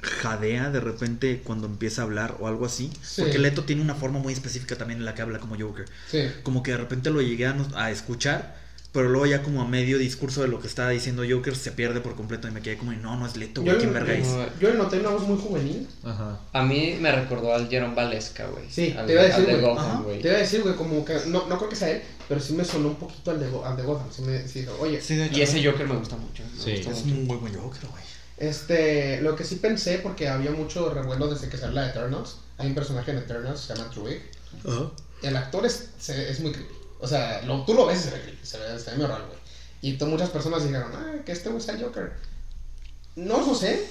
jadea 0.00 0.68
de 0.70 0.80
repente 0.80 1.40
cuando 1.42 1.66
empieza 1.66 2.02
a 2.02 2.04
hablar 2.04 2.36
o 2.40 2.46
algo 2.46 2.66
así. 2.66 2.92
Sí. 3.02 3.22
Porque 3.22 3.38
Leto 3.38 3.64
tiene 3.64 3.82
una 3.82 3.94
forma 3.94 4.18
muy 4.18 4.32
específica 4.32 4.76
también 4.76 4.98
en 5.00 5.04
la 5.04 5.14
que 5.14 5.22
habla 5.22 5.38
como 5.38 5.56
Joker. 5.58 5.86
Sí. 6.10 6.20
Como 6.42 6.62
que 6.62 6.72
de 6.72 6.76
repente 6.76 7.10
lo 7.10 7.22
llegué 7.22 7.46
a, 7.46 7.56
a 7.74 7.90
escuchar, 7.90 8.56
pero 8.94 9.10
luego 9.10 9.26
ya 9.26 9.42
como 9.42 9.60
a 9.60 9.66
medio 9.68 9.98
discurso 9.98 10.40
de 10.40 10.48
lo 10.48 10.60
que 10.60 10.66
estaba 10.68 10.88
diciendo 10.90 11.22
Joker 11.28 11.54
se 11.54 11.72
pierde 11.72 12.00
por 12.00 12.14
completo 12.14 12.48
y 12.48 12.52
me 12.52 12.62
quedé 12.62 12.78
como, 12.78 12.92
no, 12.92 13.16
no 13.18 13.26
es 13.26 13.36
Leto, 13.36 13.60
güey, 13.60 13.74
Yo, 13.74 13.78
¿quién 13.80 13.92
verga 13.92 14.14
es? 14.14 14.26
yo 14.60 14.70
le 14.70 14.76
noté 14.78 15.00
una 15.00 15.10
voz 15.10 15.24
muy 15.24 15.36
juvenil. 15.38 15.86
Ajá. 16.04 16.40
A 16.54 16.62
mí 16.62 16.96
me 17.00 17.12
recordó 17.12 17.52
al 17.52 17.68
Jerome 17.68 17.94
Valesca, 17.94 18.46
güey. 18.46 18.64
Sí, 18.70 18.94
al, 18.96 19.04
te 19.06 19.12
iba 19.12 19.22
a 19.22 19.24
decir, 19.26 19.44
güey. 19.44 20.22
Te 20.22 20.28
iba 20.28 20.36
a 20.36 20.40
decir, 20.40 20.62
güey, 20.62 20.74
como 20.76 21.04
que. 21.04 21.14
No, 21.26 21.46
no 21.48 21.58
creo 21.58 21.68
que 21.68 21.76
sea 21.76 21.90
él, 21.90 22.02
pero 22.28 22.40
sí 22.40 22.52
me 22.54 22.64
sonó 22.64 22.88
un 22.88 22.94
poquito 22.96 23.30
al 23.32 23.40
de, 23.40 23.46
al 23.64 23.76
de 23.76 23.82
Gotham. 23.82 24.06
Sí 24.10 24.22
me 24.22 24.46
sí, 24.48 24.60
dijo, 24.60 24.76
oye, 24.80 25.00
Sí, 25.02 25.16
de 25.16 25.26
hecho, 25.26 25.38
Y 25.38 25.42
ese 25.42 25.64
Joker 25.64 25.86
me 25.88 25.96
gusta 25.96 26.16
mucho. 26.16 26.42
Me 26.44 26.62
Sí. 26.62 26.76
gusta 26.76 26.92
es 26.92 27.04
mucho. 27.04 27.16
un 27.18 27.26
muy 27.26 27.36
buen 27.38 27.54
Joker, 27.54 27.88
güey. 27.90 28.02
Este, 28.38 29.20
lo 29.22 29.36
que 29.36 29.44
sí 29.44 29.56
pensé, 29.56 29.98
porque 29.98 30.28
había 30.28 30.50
mucho 30.50 30.90
revuelo 30.92 31.28
desde 31.28 31.48
que 31.48 31.56
salió 31.56 31.74
la 31.74 31.82
de 31.82 31.90
Eternals. 31.90 32.36
Hay 32.58 32.68
un 32.68 32.74
personaje 32.74 33.10
en 33.10 33.18
Eternals, 33.18 33.60
se 33.60 33.74
llama 33.74 33.90
Druig. 33.94 34.20
Ajá. 34.64 34.90
El 35.22 35.36
actor 35.36 35.64
es, 35.66 35.90
se- 35.98 36.30
es 36.30 36.40
muy 36.40 36.52
creepy. 36.52 36.74
O 37.04 37.06
sea, 37.08 37.42
lo, 37.42 37.64
tú 37.64 37.74
lo 37.74 37.86
ves 37.86 38.00
y 38.00 38.02
se 38.04 38.10
ve 38.10 38.38
se 38.42 38.58
ve, 38.58 38.78
se 38.78 38.90
ve 38.92 38.96
muy 38.96 39.06
raro, 39.06 39.26
güey. 39.26 39.38
Y 39.82 39.98
to- 39.98 40.06
muchas 40.06 40.30
personas 40.30 40.64
dijeron, 40.64 40.90
ah, 40.94 41.22
que 41.24 41.32
este 41.32 41.50
güey 41.50 41.60
sea 41.62 41.74
el 41.74 41.82
Joker. 41.84 42.12
No 43.16 43.40
lo 43.46 43.54
sé, 43.54 43.86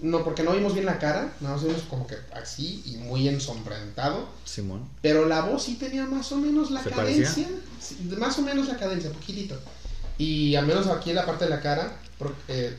no, 0.00 0.22
porque 0.22 0.42
no 0.42 0.52
vimos 0.52 0.74
bien 0.74 0.86
la 0.86 0.98
cara, 0.98 1.32
nada 1.40 1.54
más 1.56 1.64
vimos 1.64 1.82
como 1.88 2.06
que 2.06 2.16
así 2.34 2.82
y 2.86 2.96
muy 2.98 3.26
ensombrentado. 3.28 4.28
Simón. 4.44 4.88
Pero 5.02 5.26
la 5.26 5.40
voz 5.40 5.62
sí 5.64 5.76
tenía 5.76 6.04
más 6.06 6.30
o 6.32 6.36
menos 6.36 6.70
la 6.70 6.82
¿Se 6.82 6.90
cadencia. 6.90 7.48
sí, 7.80 7.96
más 8.18 8.38
o 8.38 8.42
menos 8.42 8.68
la 8.68 8.76
cadencia, 8.76 9.10
poquitito. 9.10 9.58
Y 10.18 10.54
al 10.56 10.66
menos 10.66 10.86
aquí 10.88 11.10
en 11.10 11.16
la 11.16 11.26
parte 11.26 11.44
de 11.44 11.50
la 11.50 11.60
cara, 11.60 11.96
por, 12.18 12.34
eh, 12.48 12.76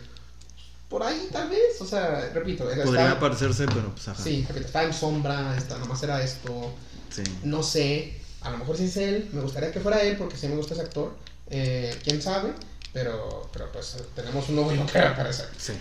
por 0.88 1.04
ahí 1.04 1.28
tal 1.32 1.50
vez, 1.50 1.80
o 1.82 1.86
sea, 1.86 2.30
repito, 2.34 2.70
era, 2.70 2.84
Podría 2.84 3.04
estaba- 3.06 3.20
parecerse, 3.20 3.66
pero 3.68 3.90
pues 3.92 4.08
ajá. 4.08 4.24
Sí, 4.24 4.46
repito, 4.48 4.68
estaba 4.68 4.86
en 4.86 4.94
sombra, 4.94 5.58
está, 5.58 5.78
nomás 5.80 6.02
era 6.04 6.22
esto. 6.24 6.74
Sí. 7.10 7.24
No 7.44 7.64
sé, 7.64 8.22
a 8.42 8.50
lo 8.52 8.58
mejor 8.58 8.78
sí 8.78 8.86
es 8.86 8.98
él, 8.98 9.30
me 9.34 9.42
gustaría 9.42 9.72
que 9.72 9.80
fuera 9.80 10.02
él 10.02 10.18
porque 10.18 10.38
sí 10.38 10.48
me 10.48 10.56
gusta 10.56 10.74
ese 10.74 10.84
actor. 10.84 11.16
Eh, 11.50 11.96
Quién 12.04 12.22
sabe, 12.22 12.54
pero, 12.94 13.50
pero 13.52 13.72
pues 13.72 13.98
tenemos 14.16 14.48
un 14.50 14.56
nuevo 14.56 14.72
Joker 14.76 15.04
al 15.04 15.16
parecer. 15.16 15.48
Sí. 15.58 15.74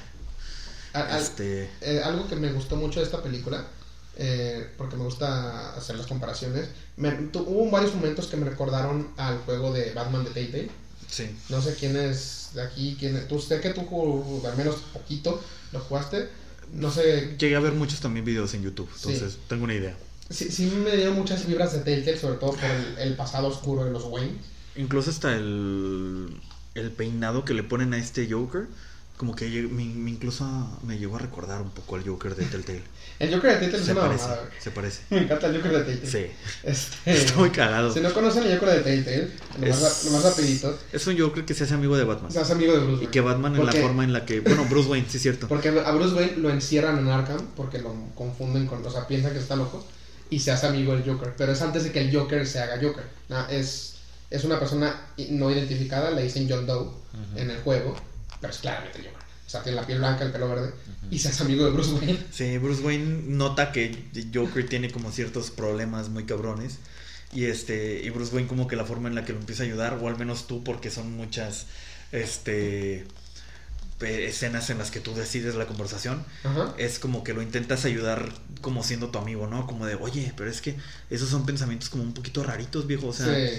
Al- 0.92 1.20
Este. 1.20 1.68
eh, 1.80 2.00
algo 2.02 2.26
que 2.28 2.36
me 2.36 2.50
gustó 2.52 2.76
mucho 2.76 3.00
de 3.00 3.06
esta 3.06 3.22
película, 3.22 3.66
eh, 4.16 4.66
porque 4.76 4.96
me 4.96 5.04
gusta 5.04 5.74
hacer 5.76 5.96
las 5.96 6.06
comparaciones, 6.06 6.68
me- 6.96 7.12
tu- 7.12 7.40
hubo 7.40 7.70
varios 7.70 7.94
momentos 7.94 8.26
que 8.26 8.36
me 8.36 8.48
recordaron 8.48 9.08
al 9.16 9.38
juego 9.40 9.72
de 9.72 9.92
Batman 9.92 10.24
de 10.24 10.30
Telltale. 10.30 10.70
Sí. 11.08 11.30
No 11.48 11.62
sé 11.62 11.74
quién 11.74 11.96
es 11.96 12.50
de 12.54 12.62
aquí, 12.62 12.96
quién 12.98 13.16
es- 13.16 13.28
tú 13.28 13.38
sé 13.40 13.60
que 13.60 13.70
tú 13.70 14.42
al 14.46 14.56
menos 14.56 14.76
poquito 14.92 15.40
lo 15.72 15.80
jugaste. 15.80 16.28
No 16.72 16.90
sé, 16.90 17.36
Llegué 17.38 17.56
a 17.56 17.60
ver 17.60 17.72
muchos 17.72 18.00
también 18.00 18.24
videos 18.26 18.52
en 18.54 18.62
YouTube, 18.62 18.90
Sí. 18.94 19.12
entonces 19.12 19.38
tengo 19.48 19.64
una 19.64 19.74
idea. 19.74 19.96
Sí, 20.30 20.50
sí 20.50 20.66
me 20.66 20.96
dieron 20.96 21.14
muchas 21.14 21.46
vibras 21.46 21.72
de 21.72 21.80
Telltale, 21.80 22.18
sobre 22.18 22.34
todo 22.38 22.52
por 22.52 22.64
el, 22.64 22.98
el 22.98 23.14
pasado 23.16 23.48
oscuro 23.48 23.84
de 23.84 23.90
los 23.90 24.04
Wayne. 24.04 24.36
Incluso 24.76 25.10
hasta 25.10 25.34
el, 25.34 26.28
el 26.74 26.90
peinado 26.92 27.44
que 27.44 27.54
le 27.54 27.62
ponen 27.62 27.94
a 27.94 27.98
este 27.98 28.28
Joker, 28.30 28.66
como 29.16 29.34
que 29.34 29.48
me, 29.62 29.84
me 29.84 30.10
incluso 30.12 30.46
me 30.86 30.96
llegó 30.96 31.16
a 31.16 31.18
recordar 31.18 31.60
un 31.60 31.70
poco 31.70 31.96
al 31.96 32.04
Joker 32.06 32.36
de 32.36 32.44
Telltale. 32.44 32.82
El 33.18 33.34
Joker 33.34 33.50
de 33.50 33.58
Telltale 33.66 33.80
es 33.80 33.86
Se 33.86 33.92
una 33.92 34.00
parece, 34.02 34.22
mamada. 34.22 34.50
se 34.60 34.70
parece. 34.70 35.00
Me 35.10 35.18
encanta 35.22 35.48
el 35.48 35.56
Joker 35.56 35.72
de 35.72 35.82
Telltale. 35.96 36.08
Sí, 36.28 36.32
Este, 36.62 36.96
está 37.12 37.34
muy 37.34 37.50
cagado. 37.50 37.92
Si 37.92 37.98
no 37.98 38.14
conocen 38.14 38.44
el 38.44 38.56
Joker 38.56 38.76
de 38.76 38.80
Telltale, 38.82 39.28
nomás, 39.58 39.82
Es- 39.82 40.04
nomás 40.04 40.22
rapidito, 40.22 40.78
Es 40.92 41.04
un 41.08 41.18
Joker 41.18 41.44
que 41.44 41.52
se 41.54 41.64
hace 41.64 41.74
amigo 41.74 41.96
de 41.96 42.04
Batman. 42.04 42.30
seas 42.30 42.48
amigo 42.52 42.74
de 42.74 42.78
Bruce 42.78 42.92
Y 42.92 42.96
Wayne. 42.98 43.10
que 43.10 43.20
Batman 43.20 43.56
en 43.56 43.66
la 43.66 43.72
forma 43.72 44.04
en 44.04 44.12
la 44.12 44.24
que... 44.24 44.38
Bueno, 44.38 44.66
Bruce 44.70 44.88
Wayne, 44.88 45.08
sí 45.10 45.16
es 45.16 45.22
cierto. 45.24 45.48
Porque 45.48 45.70
a 45.70 45.90
Bruce 45.90 46.14
Wayne 46.14 46.36
lo 46.36 46.50
encierran 46.50 46.96
en 47.00 47.08
Arkham 47.08 47.40
porque 47.56 47.80
lo 47.80 47.92
confunden 48.14 48.68
con, 48.68 48.86
o 48.86 48.90
sea, 48.92 49.08
piensan 49.08 49.32
que 49.32 49.40
está 49.40 49.56
loco 49.56 49.84
y 50.30 50.38
se 50.40 50.50
hace 50.50 50.66
amigo 50.66 50.94
del 50.94 51.04
Joker. 51.04 51.34
Pero 51.36 51.52
es 51.52 51.62
antes 51.62 51.84
de 51.84 51.92
que 51.92 52.00
el 52.00 52.14
Joker 52.14 52.46
se 52.46 52.60
haga 52.60 52.76
Joker. 52.80 53.04
Na- 53.28 53.48
es, 53.50 53.94
es 54.30 54.44
una 54.44 54.58
persona 54.58 55.06
no 55.30 55.50
identificada, 55.50 56.10
le 56.10 56.22
dicen 56.22 56.46
John 56.48 56.66
Doe 56.66 56.90
en 57.36 57.50
el 57.50 57.58
juego, 57.62 57.96
pero 58.40 58.52
es 58.52 58.58
claramente 58.60 58.98
el 58.98 59.04
Joker. 59.06 59.18
O 59.46 59.50
sea, 59.50 59.62
tiene 59.62 59.76
la 59.80 59.86
piel 59.86 59.98
blanca, 59.98 60.24
el 60.24 60.30
pelo 60.30 60.48
verde 60.50 60.72
y 61.10 61.18
se 61.18 61.28
hace 61.30 61.42
amigo 61.42 61.64
de 61.64 61.70
Bruce 61.70 61.92
Wayne. 61.92 62.18
Sí, 62.30 62.58
Bruce 62.58 62.82
Wayne 62.82 63.22
nota 63.28 63.72
que 63.72 64.04
Joker 64.34 64.68
tiene 64.68 64.90
como 64.90 65.10
ciertos 65.10 65.50
problemas 65.50 66.10
muy 66.10 66.24
cabrones. 66.24 66.78
Y 67.32 67.44
este, 67.46 68.02
y 68.04 68.10
Bruce 68.10 68.34
Wayne 68.34 68.48
como 68.48 68.66
que 68.68 68.76
la 68.76 68.84
forma 68.84 69.08
en 69.08 69.14
la 69.14 69.24
que 69.24 69.32
lo 69.32 69.38
empieza 69.38 69.62
a 69.62 69.66
ayudar, 69.66 69.98
o 70.02 70.08
al 70.08 70.18
menos 70.18 70.46
tú, 70.46 70.64
porque 70.64 70.90
son 70.90 71.12
muchas, 71.16 71.66
este, 72.12 73.06
escenas 74.00 74.70
en 74.70 74.78
las 74.78 74.90
que 74.90 75.00
tú 75.00 75.14
decides 75.14 75.54
la 75.56 75.66
conversación, 75.66 76.24
Ajá. 76.44 76.74
es 76.78 76.98
como 76.98 77.24
que 77.24 77.34
lo 77.34 77.42
intentas 77.42 77.84
ayudar 77.84 78.32
como 78.60 78.82
siendo 78.84 79.08
tu 79.08 79.18
amigo, 79.18 79.46
¿no? 79.46 79.66
Como 79.66 79.86
de, 79.86 79.94
oye, 79.96 80.32
pero 80.36 80.50
es 80.50 80.60
que 80.60 80.76
esos 81.10 81.28
son 81.28 81.46
pensamientos 81.46 81.88
como 81.88 82.02
un 82.04 82.14
poquito 82.14 82.42
raritos, 82.44 82.86
viejo. 82.86 83.08
O 83.08 83.12
sea, 83.12 83.26
sí. 83.34 83.58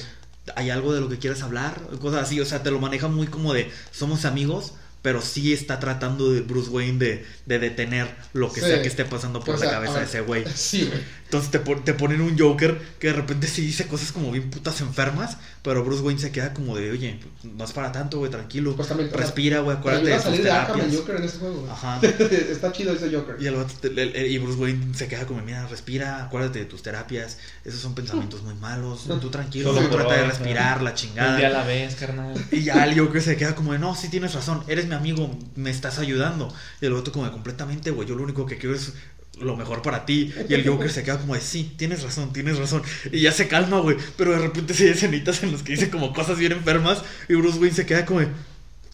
hay 0.55 0.69
algo 0.69 0.93
de 0.93 1.01
lo 1.01 1.09
que 1.09 1.17
quieras 1.19 1.41
hablar, 1.43 1.81
cosas 2.01 2.23
así. 2.23 2.39
O 2.39 2.45
sea, 2.45 2.63
te 2.63 2.71
lo 2.71 2.79
maneja 2.79 3.07
muy 3.07 3.27
como 3.27 3.53
de, 3.53 3.69
somos 3.91 4.25
amigos, 4.25 4.73
pero 5.01 5.21
sí 5.21 5.53
está 5.53 5.79
tratando 5.79 6.31
de 6.33 6.41
Bruce 6.41 6.69
Wayne 6.69 6.99
de, 6.99 7.25
de 7.45 7.59
detener 7.59 8.13
lo 8.33 8.51
que 8.51 8.59
Sí. 8.59 8.67
sea 8.67 8.81
que 8.81 8.89
esté 8.89 9.05
pasando 9.05 9.39
por 9.39 9.55
O 9.55 9.57
la 9.57 9.61
sea, 9.65 9.71
cabeza 9.71 9.93
de 9.93 9.99
ver, 9.99 10.07
ese 10.09 10.21
güey. 10.21 10.45
Sí. 10.55 10.91
Entonces 11.25 11.51
te, 11.51 11.59
te 11.59 11.93
ponen 11.93 12.19
un 12.21 12.37
Joker 12.37 12.81
que 12.99 13.07
de 13.07 13.13
repente 13.13 13.47
sí 13.47 13.61
dice 13.61 13.87
cosas 13.87 14.11
como 14.11 14.31
bien 14.31 14.49
putas 14.49 14.81
enfermas, 14.81 15.37
pero 15.61 15.84
Bruce 15.84 16.02
Wayne 16.03 16.19
se 16.19 16.31
queda 16.31 16.53
como 16.53 16.76
de, 16.77 16.91
oye, 16.91 17.19
no 17.44 17.64
es 17.65 17.72
para 17.73 17.91
tanto, 17.91 18.18
güey, 18.19 18.31
tranquilo. 18.31 18.76
Pues 18.76 18.88
también- 18.88 19.11
Respira, 19.11 19.60
güey, 19.60 19.76
acuérdate 19.77 20.07
de 20.10 20.19
salir 20.19 20.44
de 20.44 20.52
Arkham 20.52 20.76
el 20.76 20.81
terapias. 20.81 21.02
Joker 21.02 21.15
en 21.18 21.23
ese 21.23 21.38
juego, 21.40 21.60
güey. 21.61 21.72
Ajá. 21.72 21.99
Está 22.52 22.72
chido 22.72 22.94
ese 22.94 23.14
Joker. 23.14 23.36
Y, 23.40 23.48
el 23.48 23.56
el- 23.84 23.99
el- 24.15 24.31
y 24.31 24.38
Bruce 24.38 24.57
Wayne 24.60 24.94
se 24.95 25.07
queda 25.07 25.26
como, 25.26 25.41
mira, 25.41 25.68
respira, 25.68 26.23
acuérdate 26.23 26.60
de 26.60 26.65
tus 26.65 26.81
terapias, 26.81 27.38
esos 27.65 27.80
son 27.81 27.94
pensamientos 27.95 28.41
muy 28.44 28.53
malos, 28.56 29.06
tú 29.22 29.30
tranquilo, 29.30 29.73
Solo 29.73 29.88
tú 29.90 29.95
trata 29.95 30.14
de 30.15 30.27
respirar, 30.27 30.81
la 30.81 30.91
Un 30.91 30.91
día 30.91 30.91
a 30.91 30.95
chingada. 30.95 31.49
la 31.49 31.64
vez, 31.65 31.95
carnal. 31.95 32.34
Y 32.52 32.64
ya 32.64 32.86
el 32.86 32.98
Joker 32.99 33.22
se 33.22 33.36
queda 33.36 33.56
como 33.56 33.73
de, 33.73 33.80
no, 33.80 33.95
sí 33.95 34.10
tienes 34.10 34.34
razón, 34.34 34.64
eres 34.68 34.88
mi 34.88 34.95
amigo, 34.95 35.38
me 35.56 35.69
estás 35.69 35.99
ayudando. 35.99 36.53
Y 36.81 36.86
el 36.86 36.94
otro 36.94 37.11
como 37.14 37.26
de, 37.26 37.31
completamente, 37.31 37.91
güey, 37.91 38.07
yo 38.07 38.15
lo 38.15 38.23
único 38.23 38.45
que 38.45 38.57
quiero 38.57 38.76
es 38.76 38.94
lo 39.39 39.55
mejor 39.55 39.81
para 39.81 40.05
ti. 40.05 40.33
Y 40.47 40.53
el 40.53 40.67
Joker 40.67 40.91
se 40.91 41.03
queda 41.03 41.17
como 41.19 41.35
de, 41.35 41.41
sí, 41.41 41.73
tienes 41.77 42.03
razón, 42.03 42.33
tienes 42.33 42.57
razón. 42.57 42.81
Y 43.11 43.21
ya 43.21 43.31
se 43.31 43.47
calma, 43.47 43.79
güey, 43.79 43.97
pero 44.17 44.31
de 44.31 44.39
repente 44.39 44.73
se 44.73 44.85
hay 44.85 44.89
escenitas 44.91 45.43
en 45.43 45.51
las 45.51 45.63
que 45.63 45.73
dice 45.73 45.89
como 45.89 46.13
cosas 46.13 46.37
bien 46.37 46.51
enfermas 46.51 47.03
y 47.27 47.35
Bruce 47.35 47.57
Wayne 47.59 47.75
se 47.75 47.85
queda 47.85 48.05
como 48.05 48.19
de... 48.21 48.27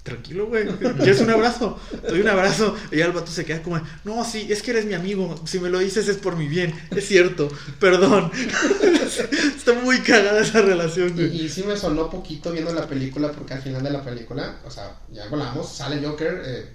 Tranquilo, 0.04 0.46
güey. 0.46 0.68
¿Quieres 0.98 1.20
un 1.20 1.32
abrazo? 1.32 1.80
Te 1.90 2.10
doy 2.10 2.22
un 2.22 2.28
abrazo. 2.28 2.76
Y 2.92 2.98
ya 2.98 3.06
el 3.08 3.12
vato 3.12 3.32
se 3.32 3.44
queda 3.44 3.64
como, 3.64 3.82
no, 4.04 4.24
sí, 4.24 4.46
es 4.52 4.62
que 4.62 4.70
eres 4.70 4.86
mi 4.86 4.94
amigo. 4.94 5.34
Si 5.48 5.60
me 5.60 5.68
lo 5.68 5.80
dices 5.80 6.08
es 6.08 6.18
por 6.18 6.36
mi 6.36 6.48
bien. 6.48 6.76
Es 6.96 7.08
cierto. 7.08 7.50
Perdón. 7.80 8.32
Está 9.58 9.74
muy 9.74 10.02
cagada 10.02 10.42
esa 10.42 10.62
relación, 10.62 11.10
Y, 11.10 11.12
güey. 11.14 11.46
y 11.46 11.50
sí 11.50 11.64
me 11.64 11.76
sonó 11.76 12.08
poquito 12.12 12.52
viendo 12.52 12.72
la 12.72 12.88
película, 12.88 13.32
porque 13.32 13.56
al 13.56 13.64
final 13.64 13.82
de 13.82 13.90
la 13.90 14.04
película, 14.04 14.60
o 14.64 14.70
sea, 14.70 14.96
ya 15.12 15.24
hablamos, 15.24 15.76
sale 15.76 16.06
Joker, 16.06 16.40
eh, 16.46 16.66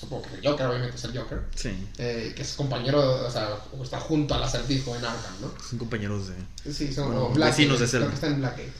supongo 0.00 0.22
que 0.22 0.34
el 0.36 0.46
Joker 0.46 0.66
obviamente 0.66 0.96
es 0.96 1.04
el 1.04 1.16
Joker, 1.18 1.42
Sí. 1.54 1.70
eh, 1.98 2.32
que 2.34 2.42
es 2.42 2.54
compañero, 2.54 3.26
o 3.26 3.30
sea, 3.30 3.56
o 3.76 3.82
está 3.84 4.00
junto 4.00 4.34
al 4.34 4.42
acertijo 4.42 4.96
en 4.96 5.04
Arkham, 5.04 5.40
¿no? 5.42 5.52
Son 5.68 5.78
compañeros 5.78 6.28
de. 6.28 6.72
Sí, 6.72 6.92
son 6.92 7.06
Bueno, 7.08 7.26
o 7.26 7.32
Blackgate, 7.32 7.62
vecinos 7.62 7.80
de 7.80 7.86
creo 7.86 7.90
celda. 8.00 8.08
que 8.08 8.14
está 8.14 8.26
en 8.28 8.38
Blackgate. 8.40 8.72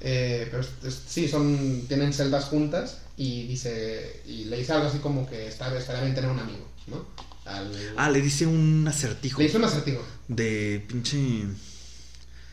Eh, 0.00 0.48
pero 0.50 0.62
es- 0.62 0.68
es- 0.84 1.00
sí, 1.08 1.28
son, 1.28 1.84
tienen 1.88 2.12
celdas 2.12 2.46
juntas 2.46 2.98
y 3.16 3.46
dice, 3.46 4.20
y 4.26 4.44
le 4.46 4.56
dice 4.58 4.72
algo 4.72 4.88
así 4.88 4.98
como 4.98 5.26
que 5.28 5.46
está, 5.48 5.74
estaría 5.78 6.02
bien 6.02 6.14
tener 6.14 6.30
un 6.30 6.38
amigo, 6.40 6.66
¿no? 6.88 7.06
Al, 7.46 7.70
Ah, 7.96 8.10
le 8.10 8.20
dice 8.20 8.46
un 8.46 8.86
acertijo. 8.88 9.38
le 9.38 9.44
dice 9.46 9.58
un 9.58 9.64
acertijo. 9.64 10.02
De 10.28 10.84
pinche. 10.88 11.18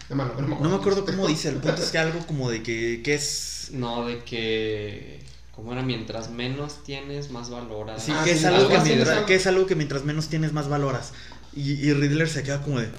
No, 0.10 0.15
me 0.18 0.23
acuerdo, 0.23 0.49
No 0.60 0.69
me 0.69 0.76
acuerdo 0.76 1.06
cómo 1.06 1.27
dice. 1.27 1.49
El 1.49 1.56
punto 1.56 1.81
es 1.81 1.89
que 1.89 1.98
algo 1.98 2.26
como 2.27 2.49
de 2.49 2.61
que, 2.61 3.02
que 3.03 3.14
es. 3.15 3.69
No, 3.72 4.06
de 4.06 4.23
que. 4.23 5.23
¿Cómo 5.55 5.73
era? 5.73 5.81
Mientras 5.81 6.29
menos 6.31 6.83
tienes, 6.83 7.29
más 7.31 7.49
valoras. 7.49 8.03
Sí, 8.03 8.11
Ah, 8.15 8.23
que, 8.23 8.31
es 8.31 8.39
sí, 8.39 8.45
algo 8.45 8.59
algo 8.59 8.69
que, 8.69 8.79
mientras, 8.89 9.25
que 9.25 9.35
es 9.35 9.47
algo 9.47 9.65
que 9.65 9.75
mientras 9.75 10.03
menos 10.05 10.27
tienes, 10.29 10.53
más 10.53 10.69
valoras. 10.69 11.11
Y, 11.53 11.73
y 11.73 11.93
Riddler 11.93 12.29
se 12.29 12.43
queda 12.43 12.61
como 12.61 12.79
de. 12.79 12.89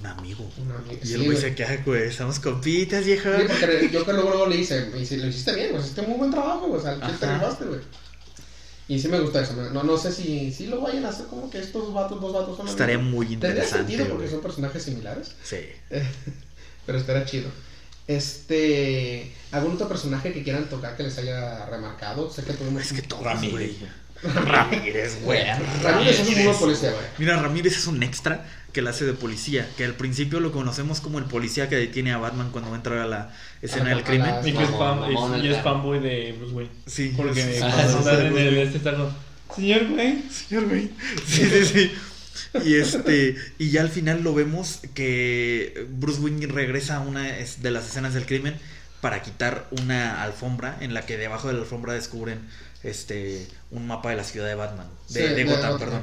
Un 0.00 0.06
amigo. 0.06 0.50
Un 0.58 0.72
amigo, 0.72 0.98
Y 1.02 1.06
sí, 1.06 1.12
el 1.14 1.18
güey 1.20 1.30
güey. 1.32 1.40
se 1.42 1.54
queda, 1.54 1.76
güey, 1.84 2.02
estamos 2.04 2.40
compitas, 2.40 3.04
vieja. 3.04 3.36
Sí, 3.38 3.44
porque 3.48 3.90
yo 3.92 4.04
que 4.04 4.12
luego, 4.12 4.30
luego 4.30 4.46
le 4.46 4.56
hice, 4.56 4.86
me 4.86 4.98
dice, 4.98 5.18
lo 5.18 5.26
hiciste 5.28 5.54
bien, 5.54 5.68
pues 5.72 5.84
hiciste 5.84 6.02
muy 6.02 6.16
buen 6.18 6.30
trabajo, 6.30 6.66
güey, 6.68 6.80
o 6.80 6.82
sea, 6.82 6.94
¿qué 6.94 7.12
te 7.18 7.26
Ajá. 7.26 7.34
rifaste, 7.38 7.64
güey? 7.66 7.80
Y 8.88 8.98
sí 8.98 9.06
me 9.08 9.20
gusta 9.20 9.42
eso, 9.42 9.52
no, 9.54 9.82
no 9.84 9.96
sé 9.98 10.10
si, 10.10 10.50
si 10.52 10.66
lo 10.66 10.80
vayan 10.80 11.04
a 11.04 11.10
hacer 11.10 11.26
como 11.26 11.48
que 11.48 11.60
estos 11.60 11.92
vatos, 11.94 12.20
dos 12.20 12.32
vatos 12.32 12.56
son 12.56 12.66
Estaría 12.66 12.96
amigos. 12.96 13.14
muy 13.14 13.26
Tendría 13.26 13.50
interesante, 13.50 13.78
sentido 13.86 14.04
porque 14.08 14.22
güey. 14.24 14.30
son 14.30 14.40
personajes 14.42 14.82
similares, 14.82 15.32
Sí. 15.44 15.58
pero 16.86 16.98
estaría 16.98 17.24
chido. 17.24 17.50
Este, 18.10 19.32
¿algún 19.52 19.74
otro 19.74 19.88
personaje 19.88 20.32
que 20.32 20.42
quieran 20.42 20.68
tocar 20.68 20.96
que 20.96 21.04
les 21.04 21.16
haya 21.18 21.64
remarcado? 21.66 22.28
Sé 22.28 22.42
que 22.42 22.54
tuvimos... 22.54 22.82
Es 22.82 22.92
que 22.92 23.02
todos, 23.02 23.22
Ramírez. 23.22 23.52
güey. 23.52 23.76
Ramírez, 24.34 25.22
güey. 25.22 25.44
Ramírez 25.82 26.18
es 26.18 26.28
un 26.36 26.44
buen 26.44 26.56
policía, 26.56 26.90
güey. 26.90 27.04
Mira, 27.18 27.40
Ramírez 27.40 27.76
es 27.76 27.86
un 27.86 28.02
extra 28.02 28.46
que 28.72 28.82
la 28.82 28.90
hace 28.90 29.04
de 29.04 29.12
policía. 29.12 29.68
Que 29.76 29.84
al 29.84 29.94
principio 29.94 30.40
lo 30.40 30.50
conocemos 30.50 31.00
como 31.00 31.20
el 31.20 31.26
policía 31.26 31.68
que 31.68 31.76
detiene 31.76 32.12
a 32.12 32.18
Batman 32.18 32.50
cuando 32.50 32.70
va 32.70 32.76
a 32.76 32.78
entrar 32.78 32.98
a 32.98 33.06
la 33.06 33.32
escena 33.62 33.90
del 33.90 34.02
crimen. 34.02 34.34
Y 34.44 34.52
que 34.54 34.64
es, 34.64 35.62
fanboy 35.62 36.00
de 36.00 36.34
Bruce 36.36 36.52
Wayne. 36.52 36.72
Sí. 36.86 37.14
Porque 37.16 37.42
Sí, 37.42 37.60
cuando 37.60 38.02
sí, 38.02 38.08
en 38.10 38.38
el 38.38 38.58
este 38.58 38.80
Señor 38.80 39.82
Wayne. 39.92 40.22
Señor 40.30 40.68
güey. 40.68 40.90
Sí, 41.26 41.44
sí, 41.44 41.64
sí. 41.64 41.92
Y 42.64 42.74
este, 42.74 43.36
y 43.58 43.70
ya 43.70 43.82
al 43.82 43.90
final 43.90 44.22
lo 44.22 44.34
vemos 44.34 44.80
que 44.94 45.86
Bruce 45.90 46.20
Wayne 46.20 46.46
regresa 46.46 46.96
a 46.96 47.00
una 47.00 47.22
de 47.22 47.70
las 47.70 47.86
escenas 47.86 48.14
del 48.14 48.26
crimen 48.26 48.54
para 49.00 49.22
quitar 49.22 49.66
una 49.70 50.22
alfombra 50.22 50.76
en 50.80 50.94
la 50.94 51.06
que 51.06 51.16
debajo 51.16 51.48
de 51.48 51.54
la 51.54 51.60
alfombra 51.60 51.94
descubren 51.94 52.40
este 52.82 53.46
un 53.70 53.86
mapa 53.86 54.10
de 54.10 54.16
la 54.16 54.24
ciudad 54.24 54.46
de 54.46 54.54
Batman, 54.54 54.88
de, 55.08 55.36
Sí, 55.36 55.42
Gotham. 55.44 55.78
perdón. 55.78 56.02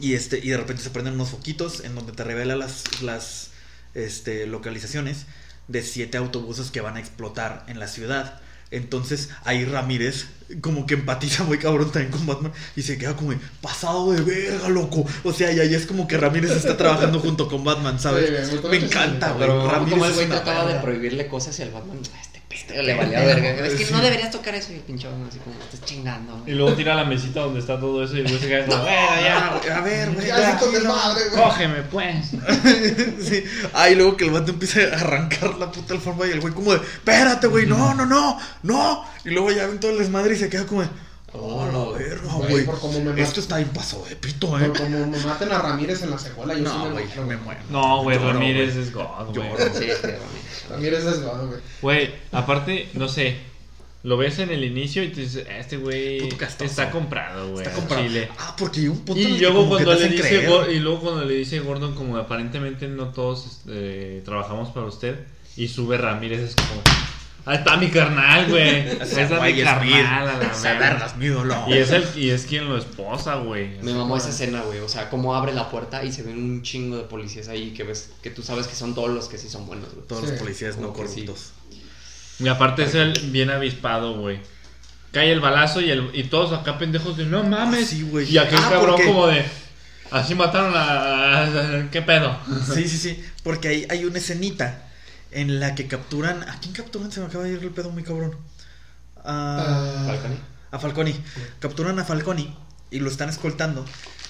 Y 0.00 0.14
este, 0.14 0.38
y 0.38 0.50
de 0.50 0.56
repente 0.56 0.82
se 0.82 0.90
prenden 0.90 1.14
unos 1.14 1.30
foquitos 1.30 1.84
en 1.84 1.94
donde 1.94 2.12
te 2.12 2.24
revela 2.24 2.56
las, 2.56 3.02
las 3.02 3.50
este, 3.94 4.46
localizaciones 4.46 5.26
de 5.68 5.82
siete 5.82 6.18
autobuses 6.18 6.70
que 6.70 6.80
van 6.80 6.96
a 6.96 7.00
explotar 7.00 7.64
en 7.68 7.78
la 7.78 7.88
ciudad. 7.88 8.40
Entonces 8.70 9.30
ahí 9.44 9.64
Ramírez 9.64 10.26
como 10.60 10.86
que 10.86 10.94
empatiza 10.94 11.44
muy 11.44 11.58
cabrón 11.58 11.90
también 11.90 12.10
con 12.12 12.26
Batman 12.26 12.52
y 12.76 12.82
se 12.82 12.98
queda 12.98 13.16
como 13.16 13.32
pasado 13.60 14.12
de 14.12 14.20
verga, 14.22 14.68
loco. 14.68 15.06
O 15.22 15.32
sea, 15.32 15.52
y 15.52 15.60
ahí 15.60 15.74
es 15.74 15.86
como 15.86 16.06
que 16.06 16.16
Ramírez 16.16 16.50
está 16.52 16.76
trabajando 16.76 17.20
junto 17.20 17.48
con 17.48 17.64
Batman, 17.64 17.98
¿sabes? 17.98 18.48
Sí, 18.48 18.56
me 18.70 18.76
encanta, 18.76 19.28
güey. 19.32 19.40
Pero 19.40 19.70
Ramírez 19.70 19.92
como 19.92 20.06
el 20.06 20.12
güey 20.12 20.28
de 20.28 20.80
prohibirle 20.80 21.28
cosas 21.28 21.58
y 21.58 21.62
el 21.62 21.70
Batman, 21.70 21.98
"Ah, 22.14 22.33
este 22.54 22.82
le 22.82 22.94
valía 22.94 23.20
verga. 23.24 23.50
Es 23.66 23.74
que 23.74 23.84
Sí. 23.84 23.92
no 23.92 24.00
deberías 24.00 24.30
tocar 24.30 24.54
eso 24.54 24.72
y 24.72 24.76
el 24.76 24.80
pinche 24.82 25.06
Batman 25.08 25.28
así 25.28 25.38
como, 25.40 25.56
estás 25.60 25.84
chingando. 25.84 26.36
Y 26.38 26.40
güey". 26.42 26.54
luego 26.54 26.72
tira 26.76 26.94
la 26.94 27.04
mesita 27.04 27.40
donde 27.40 27.60
está 27.60 27.78
todo 27.78 28.02
eso 28.04 28.16
y 28.16 28.22
güey 28.22 28.38
se 28.38 28.48
queda 28.48 28.66
como, 28.66 28.82
bueno, 28.82 28.96
Ya, 29.20 29.60
ya, 29.66 29.76
a 29.76 29.80
ver, 29.80 30.10
güey. 30.12 30.26
Ya, 30.26 30.36
sí, 30.36 30.42
con 30.42 30.70
tranquilo. 30.70 30.72
desmadre, 30.94 31.28
güey. 31.30 31.42
cógeme 31.44 31.82
pues. 31.82 32.26
sí. 33.28 33.44
Ah, 33.72 33.90
y 33.90 33.94
luego 33.94 34.16
que 34.16 34.24
el 34.24 34.30
vato 34.30 34.50
empieza 34.52 34.80
a 34.80 35.00
arrancar 35.00 35.54
la 35.56 35.70
puta 35.70 35.94
alfombra 35.94 36.26
y 36.28 36.30
el 36.32 36.40
güey 36.40 36.54
como 36.54 36.72
de, 36.72 36.78
espérate, 36.80 37.46
güey, 37.48 37.66
no, 37.66 37.94
no, 37.94 38.06
no, 38.06 38.38
no. 38.62 39.04
Y 39.24 39.30
luego 39.30 39.50
ya 39.50 39.66
ven 39.66 39.80
todo 39.80 39.90
el 39.90 39.98
desmadre 39.98 40.34
y 40.34 40.38
se 40.38 40.48
queda 40.48 40.64
como 40.66 40.82
de, 40.82 40.88
oh, 41.34 41.66
la 41.66 41.98
verga, 41.98 42.32
Güey, 42.32 42.66
me 43.04 43.22
Esto 43.22 43.40
está 43.40 43.56
bien 43.58 43.68
pasado 43.70 44.04
de 44.08 44.16
pito, 44.16 44.58
eh. 44.58 44.68
Por 44.68 44.78
como 44.78 45.06
me 45.06 45.18
maten 45.18 45.52
a 45.52 45.58
Ramírez 45.58 46.02
en 46.02 46.10
la 46.10 46.18
secuela, 46.18 46.54
yo 46.54 46.60
sí 46.60 46.64
No, 46.64 46.84
me 46.84 46.90
güey, 46.92 47.06
muero, 47.06 47.26
me 47.26 47.36
muero. 47.36 47.60
No, 47.70 48.02
güey, 48.02 48.18
Ramírez 48.18 48.76
es 48.76 48.92
God, 48.92 49.34
güey. 49.34 49.48
Sí, 49.74 49.88
sí, 50.00 50.08
Ramírez. 50.70 51.04
Es 51.04 51.22
God, 51.22 51.46
güey. 51.48 51.60
Güey, 51.82 52.14
aparte, 52.32 52.88
no 52.94 53.08
sé, 53.08 53.36
lo 54.04 54.18
ves 54.18 54.38
en 54.38 54.50
el 54.50 54.62
inicio 54.64 55.02
y 55.02 55.08
te 55.08 55.22
dices, 55.22 55.46
"Ah, 55.50 55.58
este 55.58 55.78
güey 55.78 56.28
está 56.60 56.90
comprado, 56.90 57.52
güey. 57.52 57.66
Está 57.66 57.74
comprado. 57.74 58.02
chile". 58.02 58.28
Ah, 58.38 58.54
porque 58.58 58.80
llega 58.80 58.92
un 58.92 59.00
punto 59.00 59.20
en 59.20 59.26
el 59.26 59.34
Y 59.34 59.38
que 59.38 59.42
luego 59.42 59.68
cuando 59.68 59.96
te 59.96 60.08
le 60.08 60.08
dice 60.10 60.72
y 60.72 60.78
luego 60.78 61.00
cuando 61.00 61.24
le 61.24 61.34
dice 61.34 61.60
Gordon 61.60 61.94
como 61.94 62.16
aparentemente 62.18 62.86
no 62.86 63.08
todos 63.08 63.46
este, 63.46 64.20
trabajamos 64.22 64.68
para 64.70 64.86
usted 64.86 65.18
y 65.56 65.68
sube 65.68 65.96
Ramírez 65.96 66.40
es 66.40 66.54
como 66.54 66.82
ahí 67.46 67.56
está 67.56 67.76
mi 67.76 67.88
carnal, 67.90 68.48
güey. 68.48 68.62
Ahí 69.00 69.00
está 69.00 69.40
mi 69.40 69.62
carnal, 69.62 70.28
a 70.28 70.38
la 70.38 70.46
Esa 70.52 70.72
verga. 70.72 70.90
verga 70.90 71.06
es 71.06 71.16
mi 71.16 71.26
dolor. 71.28 71.58
Y 71.68 71.74
es 71.74 71.90
el 71.90 72.04
y 72.16 72.30
es 72.30 72.46
quien 72.46 72.68
lo 72.68 72.76
esposa, 72.78 73.36
güey. 73.36 73.78
Me 73.82 73.92
mamó 73.92 74.16
esa 74.16 74.30
escena, 74.30 74.62
güey. 74.62 74.80
O 74.80 74.88
sea, 74.88 75.10
cómo 75.10 75.34
abre 75.34 75.52
la 75.52 75.68
puerta 75.70 76.02
y 76.04 76.12
se 76.12 76.22
ven 76.22 76.38
un 76.38 76.62
chingo 76.62 76.96
de 76.96 77.04
policías 77.04 77.48
ahí 77.48 77.72
que 77.72 77.82
ves, 77.84 78.10
que 78.22 78.30
tú 78.30 78.42
sabes 78.42 78.66
que 78.66 78.74
son 78.74 78.94
todos 78.94 79.10
los 79.10 79.28
que 79.28 79.38
sí 79.38 79.48
son 79.48 79.66
buenos, 79.66 79.92
güey. 79.94 80.06
Todos 80.06 80.24
Sí. 80.24 80.30
los 80.30 80.40
policías 80.40 80.76
no 80.78 80.88
sí. 80.88 80.94
corruptos. 80.94 81.52
Y 82.40 82.48
aparte 82.48 82.84
es 82.84 82.94
el 82.94 83.12
bien 83.30 83.50
avispado, 83.50 84.16
güey. 84.18 84.40
Cae 85.12 85.30
el 85.30 85.38
balazo 85.40 85.80
y, 85.80 85.90
el, 85.90 86.10
y 86.12 86.24
todos 86.24 86.52
acá 86.52 86.76
pendejos 86.78 87.16
de 87.16 87.24
no 87.26 87.44
mames. 87.44 87.88
Sí, 87.88 88.02
güey. 88.02 88.28
Y 88.28 88.38
aquel 88.38 88.58
Ah, 88.58 88.68
cabrón 88.70 88.90
porque- 88.96 89.06
como 89.06 89.26
de 89.28 89.44
así 90.10 90.34
mataron 90.34 90.72
a, 90.76 91.88
¿qué 91.92 92.02
pedo? 92.02 92.36
Sí, 92.74 92.88
sí, 92.88 92.98
sí. 92.98 93.24
Porque 93.44 93.68
hay, 93.68 93.86
hay 93.90 94.04
una 94.04 94.18
escenita 94.18 94.83
en 95.34 95.60
la 95.60 95.74
que 95.74 95.86
capturan. 95.86 96.42
¿A 96.48 96.58
quién 96.60 96.72
capturan? 96.72 97.12
Se 97.12 97.20
me 97.20 97.26
acaba 97.26 97.44
de 97.44 97.52
ir 97.52 97.62
el 97.62 97.70
pedo 97.70 97.90
muy 97.90 98.02
cabrón. 98.02 98.36
A, 99.24 100.04
Falcone. 100.06 100.36
a 100.70 100.78
Falconi. 100.78 101.24
Capturan 101.60 101.98
a 101.98 102.04
Falconi 102.04 102.56
y 102.90 103.00
lo 103.00 103.10
están 103.10 103.28
escoltando. 103.28 103.84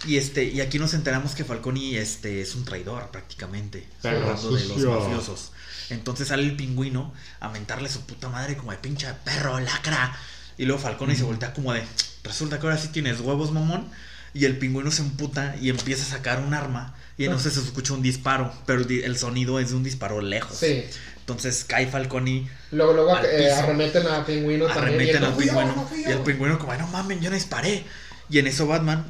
Y 0.07 0.17
este, 0.17 0.45
y 0.45 0.61
aquí 0.61 0.79
nos 0.79 0.95
enteramos 0.95 1.35
que 1.35 1.45
Falconi 1.45 1.97
este, 1.97 2.41
es 2.41 2.55
un 2.55 2.65
traidor 2.65 3.11
prácticamente. 3.11 3.87
Hablando 4.03 4.53
de 4.53 4.65
los 4.65 4.79
mafiosos. 4.79 5.53
Entonces 5.91 6.29
sale 6.29 6.45
el 6.45 6.57
pingüino 6.57 7.13
a 7.41 7.51
mentarle 7.51 7.89
a 7.89 7.93
su 7.93 8.01
puta 8.03 8.29
madre 8.29 8.57
como 8.57 8.73
de 8.73 8.79
pinche 8.79 9.07
perro, 9.25 9.61
lacra. 9.61 10.17
Y 10.57 10.65
luego 10.65 10.81
Falconi 10.81 11.15
se 11.17 11.25
voltea 11.25 11.53
como 11.53 11.73
de, 11.73 11.85
resulta 12.23 12.59
que 12.59 12.67
ahora 12.67 12.79
sí 12.79 12.89
tienes 12.89 13.21
huevos, 13.21 13.53
mamón. 13.53 13.89
Y 14.33 14.47
el 14.47 14.59
pingüino 14.59 14.91
se 14.91 15.03
emputa 15.03 15.57
y 15.61 15.69
empieza 15.69 16.03
a 16.05 16.17
sacar 16.17 16.41
un 16.41 16.55
arma. 16.55 16.95
Y 17.17 17.25
entonces 17.25 17.53
se 17.55 17.61
escucha 17.61 17.93
un 17.93 18.03
disparo, 18.03 18.53
pero 18.67 18.83
el, 18.83 19.17
sonido 19.17 19.61
es 19.61 19.71
de 19.71 19.77
un 19.77 19.85
disparo 19.85 20.21
lejos. 20.21 20.57
Sí. 20.59 20.85
Entonces 21.21 21.65
cae 21.65 21.87
Falconi, 21.87 22.49
Luego, 22.73 22.93
luego 22.93 23.17
Al 23.17 23.25
eh, 23.25 23.51
arremeten 23.53 24.07
a 24.09 24.27
Pingüino 24.27 24.67
también. 24.67 24.85
y 24.85 25.11
arremeten 25.11 25.25
al 25.25 25.31
"No 25.31 25.37
fui 25.37 25.47
yo, 25.47 25.53
pingüino. 25.53 25.75
no 25.91 25.97
Y 25.97 26.05
el 26.05 26.19
yo". 26.19 26.25
pingüino 26.25 26.59
como, 26.59 26.73
"Ay, 26.73 26.79
no 26.79 26.87
mames, 26.89 27.21
yo 27.21 27.31
no 27.31 27.37
disparé. 27.37 27.85
Y 28.29 28.39
en 28.39 28.47
eso 28.47 28.67
Batman 28.67 29.07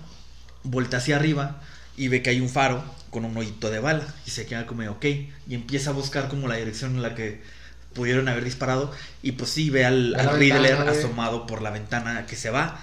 voltea 0.63 0.99
hacia 0.99 1.17
arriba 1.17 1.61
y 1.97 2.09
ve 2.09 2.23
que 2.23 2.31
hay 2.31 2.41
un 2.41 2.49
faro 2.49 2.85
con 3.11 3.25
un 3.25 3.37
hoyito 3.37 3.71
de 3.71 3.81
bala. 3.81 4.07
Y 4.27 4.31
se 4.31 4.47
queda 4.47 4.67
como, 4.67 4.89
ok. 4.91 5.05
Y 5.05 5.55
empieza 5.55 5.91
a 5.91 5.93
buscar 5.93 6.29
como 6.29 6.47
la 6.47 6.57
dirección 6.57 6.97
en 6.97 7.03
la 7.03 7.15
que 7.15 7.43
pudieron 7.95 8.29
haber 8.29 8.45
disparado. 8.45 8.93
Y 9.23 9.33
pues 9.33 9.51
sí, 9.51 9.71
ve 9.71 9.85
al, 9.85 10.15
Riddler 10.37 10.77
ventana, 10.77 10.91
asomado 10.91 11.47
por 11.47 11.63
la 11.63 11.71
ventana 11.71 12.27
que 12.27 12.37
se 12.37 12.51
va. 12.51 12.81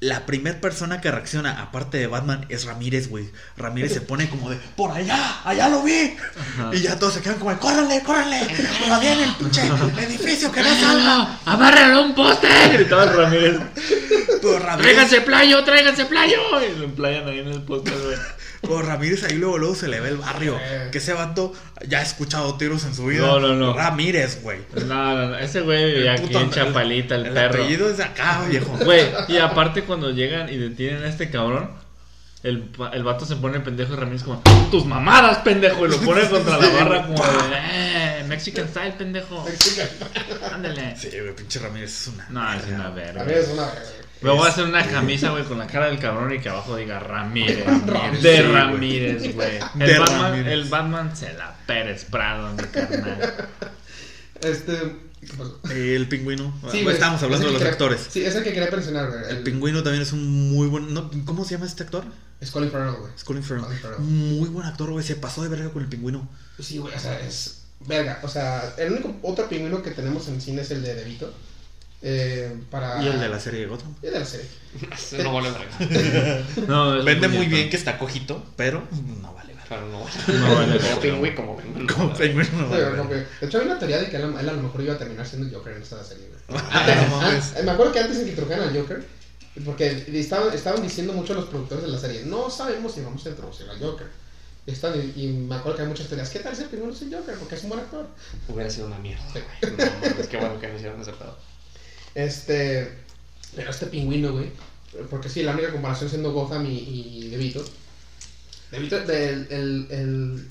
La 0.00 0.26
primera 0.26 0.60
persona 0.60 1.00
que 1.00 1.10
reacciona, 1.10 1.60
aparte 1.60 1.98
de 1.98 2.06
Batman, 2.06 2.46
es 2.48 2.66
Ramírez, 2.66 3.08
güey. 3.08 3.32
Ramírez 3.56 3.92
se 3.92 4.00
pone 4.00 4.28
como 4.28 4.48
de, 4.48 4.56
por 4.76 4.92
allá, 4.92 5.40
allá 5.44 5.68
lo 5.68 5.82
vi. 5.82 6.16
Y 6.72 6.80
ya 6.80 6.96
todos 7.00 7.14
se 7.14 7.20
quedan 7.20 7.38
como 7.38 7.50
de, 7.50 7.58
córranle, 7.58 8.00
córranle. 8.04 8.46
Por 8.46 9.00
bien 9.00 9.18
el 9.18 9.34
pinche 9.34 9.62
edificio 10.06 10.52
que 10.52 10.62
no 10.62 10.72
salga. 10.80 11.40
¡Amárralo 11.44 11.98
a 11.98 12.02
un 12.02 12.14
poste! 12.14 12.48
Gritaba 12.74 13.06
Ramírez. 13.06 13.58
Pero 14.40 14.58
Ramírez, 14.60 14.82
¡Tráiganse 14.82 15.20
playo, 15.22 15.64
tráiganse 15.64 16.04
playo! 16.04 16.38
Y 16.62 16.78
lo 16.78 16.84
emplayan 16.84 17.26
ahí 17.26 17.40
en 17.40 17.48
el 17.48 17.62
poste, 17.62 17.90
güey. 17.90 18.16
pero 18.60 18.82
Ramírez 18.82 19.24
ahí 19.24 19.34
luego, 19.36 19.58
luego 19.58 19.74
se 19.74 19.88
le 19.88 20.00
ve 20.00 20.08
el 20.10 20.16
barrio. 20.16 20.58
Que 20.92 20.98
ese 20.98 21.12
vato 21.12 21.52
ya 21.86 21.98
ha 21.98 22.02
escuchado 22.02 22.56
tiros 22.56 22.84
en 22.84 22.94
su 22.94 23.06
vida. 23.06 23.26
No, 23.26 23.40
no, 23.40 23.54
no. 23.54 23.72
Ramírez, 23.72 24.42
güey. 24.42 24.60
No, 24.86 25.14
no, 25.14 25.28
no. 25.28 25.38
Ese 25.38 25.60
güey 25.60 25.94
vivía 25.94 26.12
aquí 26.14 26.22
puto- 26.26 26.40
en 26.40 26.50
Chapalita, 26.50 27.14
el, 27.16 27.26
El 27.26 27.32
perro. 27.34 27.62
apellido 27.62 27.88
es 27.90 27.96
de 27.98 28.04
acá, 28.04 28.44
viejo. 28.48 28.76
Güey, 28.84 29.06
y 29.28 29.38
aparte 29.38 29.82
cuando 29.84 30.10
llegan 30.10 30.48
y 30.52 30.56
detienen 30.56 31.04
a 31.04 31.08
este 31.08 31.30
cabrón, 31.30 31.70
el, 32.42 32.70
el 32.92 33.02
vato 33.02 33.24
se 33.26 33.36
pone 33.36 33.58
pendejo 33.60 33.94
y 33.94 33.96
Ramírez 33.96 34.22
como, 34.22 34.42
tus 34.70 34.84
mamadas, 34.86 35.38
pendejo, 35.38 35.86
y 35.86 35.90
lo 35.90 35.98
pone 36.00 36.26
contra 36.30 36.56
la 36.58 36.68
barra 36.68 37.06
como 37.06 37.22
de, 37.24 37.30
eh, 37.72 38.24
Mexican 38.28 38.68
style, 38.68 38.92
pendejo. 38.92 39.44
Ándale. 40.52 40.96
Sí, 40.96 41.10
güey, 41.20 41.34
pinche 41.34 41.58
Ramírez 41.58 41.90
es 42.02 42.06
una. 42.08 42.26
No, 42.30 42.52
es 42.54 42.64
una 42.66 42.90
verga. 42.90 43.24
ver, 43.24 43.38
es 43.38 43.48
una 43.48 43.66
verga. 43.66 43.82
Me 44.20 44.30
voy 44.30 44.46
a 44.46 44.50
hacer 44.50 44.64
una 44.64 44.84
camisa, 44.86 45.30
güey, 45.30 45.44
con 45.44 45.58
la 45.58 45.66
cara 45.66 45.86
del 45.86 45.98
cabrón 45.98 46.32
y 46.34 46.40
que 46.40 46.48
abajo 46.48 46.76
diga 46.76 46.98
Ramírez. 46.98 47.64
Ramírez, 47.86 48.22
de. 48.22 48.42
Ramírez, 48.42 49.34
güey. 49.34 49.58
El, 49.78 49.98
Batman, 50.00 50.34
el 50.46 50.64
Batman 50.64 51.16
se 51.16 51.32
la 51.34 51.54
Pérez 51.66 52.04
Prado, 52.04 52.52
mi 52.54 52.62
carnal. 52.64 53.48
Este. 54.40 54.96
¿qué 55.20 55.26
pasó? 55.36 55.58
Eh, 55.70 55.94
El 55.96 56.08
pingüino. 56.08 56.52
Sí, 56.70 56.82
güey, 56.82 56.94
Estábamos 56.94 57.22
hablando 57.22 57.36
es 57.36 57.40
de 57.40 57.46
el 57.46 57.52
los 57.54 57.58
quería- 57.62 57.72
actores. 57.72 58.06
Sí, 58.10 58.24
es 58.24 58.34
el 58.34 58.44
que 58.44 58.52
quería 58.52 58.70
mencionar, 58.70 59.08
güey. 59.10 59.22
El 59.30 59.42
pingüino 59.42 59.82
también 59.82 60.02
es 60.02 60.12
un 60.12 60.50
muy 60.52 60.68
buen. 60.68 60.92
no, 60.94 61.10
¿Cómo 61.24 61.44
se 61.44 61.52
llama 61.54 61.66
este 61.66 61.82
actor? 61.84 62.04
Es 62.40 62.50
Colin 62.50 62.70
Farrell, 62.70 62.94
güey. 62.94 63.12
Es 63.16 63.24
Colin 63.24 63.42
Farrell. 63.42 63.64
Colin 63.64 63.78
Farrell. 63.80 64.00
Muy 64.00 64.48
buen 64.48 64.66
actor, 64.66 64.90
güey. 64.90 65.04
Se 65.04 65.16
pasó 65.16 65.42
de 65.42 65.48
verga 65.48 65.70
con 65.70 65.82
el 65.82 65.88
pingüino. 65.88 66.28
Sí, 66.60 66.78
güey, 66.78 66.94
o 66.94 66.98
sea, 66.98 67.18
es. 67.20 67.62
Verga, 67.86 68.18
o 68.22 68.28
sea, 68.28 68.74
el 68.76 68.92
único 68.92 69.16
otro 69.22 69.48
pingüino 69.48 69.82
que 69.82 69.92
tenemos 69.92 70.26
en 70.28 70.40
cine 70.40 70.62
es 70.62 70.70
el 70.72 70.82
de 70.82 70.94
DeVito. 70.96 71.32
Eh, 72.00 72.56
para... 72.70 73.02
Y 73.02 73.08
el 73.08 73.18
de 73.18 73.28
la 73.28 73.40
serie 73.40 73.60
de 73.60 73.66
Gotham. 73.66 73.94
Y 74.02 74.06
el 74.06 74.12
de 74.12 74.18
la 74.20 74.24
serie. 74.24 74.46
Ese 74.92 75.22
no 75.22 75.32
vale 75.32 75.50
verga. 75.50 76.44
No, 76.68 76.96
es 76.98 77.04
Vende 77.04 77.28
muy 77.28 77.46
bien 77.46 77.70
que 77.70 77.76
está 77.76 77.98
cojito, 77.98 78.44
pero 78.56 78.86
no 79.20 79.32
vale 79.34 79.48
verga. 79.54 79.64
Claro, 79.66 79.88
no 79.88 80.04
vale 80.04 80.38
No 80.38 80.54
vale 80.54 80.78
Como 80.78 81.00
pingüi, 81.00 81.34
como 81.34 81.56
pingüi. 81.56 81.86
Como 81.86 82.14
pingüino 82.14 82.50
no 82.58 82.68
vale 82.68 82.84
verga. 82.84 83.08
que- 83.08 83.14
de 83.14 83.46
hecho, 83.46 83.58
hay 83.58 83.66
una 83.66 83.78
teoría 83.78 83.98
de 83.98 84.08
que 84.10 84.16
él, 84.16 84.22
él 84.38 84.48
a 84.48 84.52
lo 84.52 84.62
mejor 84.62 84.80
iba 84.82 84.94
a 84.94 84.98
terminar 84.98 85.26
siendo 85.26 85.48
el 85.48 85.54
Joker 85.54 85.72
en 85.74 85.82
esta 85.82 86.02
serie. 86.04 86.28
Ah. 86.50 87.40
Ah, 87.56 87.62
me 87.64 87.70
acuerdo 87.72 87.92
que 87.92 87.98
antes 88.00 88.18
de 88.18 88.24
que 88.24 88.30
introdujeran 88.30 88.68
al 88.68 88.76
Joker, 88.80 89.04
porque 89.64 90.04
estaban, 90.14 90.52
estaban 90.54 90.80
diciendo 90.82 91.12
mucho 91.12 91.34
los 91.34 91.46
productores 91.46 91.84
de 91.84 91.90
la 91.90 91.98
serie, 91.98 92.22
no 92.24 92.48
sabemos 92.48 92.94
si 92.94 93.00
vamos 93.00 93.26
a 93.26 93.30
introducir 93.30 93.68
al 93.68 93.78
Joker. 93.80 94.06
Y, 94.66 94.70
están- 94.70 94.94
y 95.16 95.26
me 95.28 95.56
acuerdo 95.56 95.76
que 95.78 95.82
hay 95.82 95.88
muchas 95.88 96.06
teorías, 96.06 96.28
¿qué 96.30 96.38
tal 96.38 96.54
si 96.54 96.62
el 96.62 96.68
pingüino 96.68 96.92
es 96.94 97.02
el 97.02 97.12
Joker? 97.12 97.34
Porque 97.36 97.56
es 97.56 97.62
un 97.64 97.70
buen 97.70 97.80
actor. 97.80 98.06
Hubiera 98.48 98.70
sido 98.70 98.86
una 98.86 98.98
mierda. 98.98 99.24
Sí. 99.32 99.40
güey. 99.62 99.76
No, 99.76 100.08
mames, 100.10 100.26
qué 100.28 100.36
bueno 100.36 100.60
que 100.60 100.68
no 100.68 100.76
hicieron 100.76 101.00
ese 101.00 101.12
pedo. 101.12 101.36
Este, 102.18 102.88
pero 103.54 103.70
este 103.70 103.86
pingüino, 103.86 104.32
güey, 104.32 104.50
porque 105.08 105.28
sí, 105.28 105.44
la 105.44 105.52
única 105.52 105.70
comparación 105.70 106.10
siendo 106.10 106.32
Gotham 106.32 106.66
y, 106.66 106.78
y 106.78 107.28
DeVito. 107.30 107.64
DeVito, 108.72 108.98
del- 109.06 109.46
el, 109.50 109.86
el, 109.90 110.48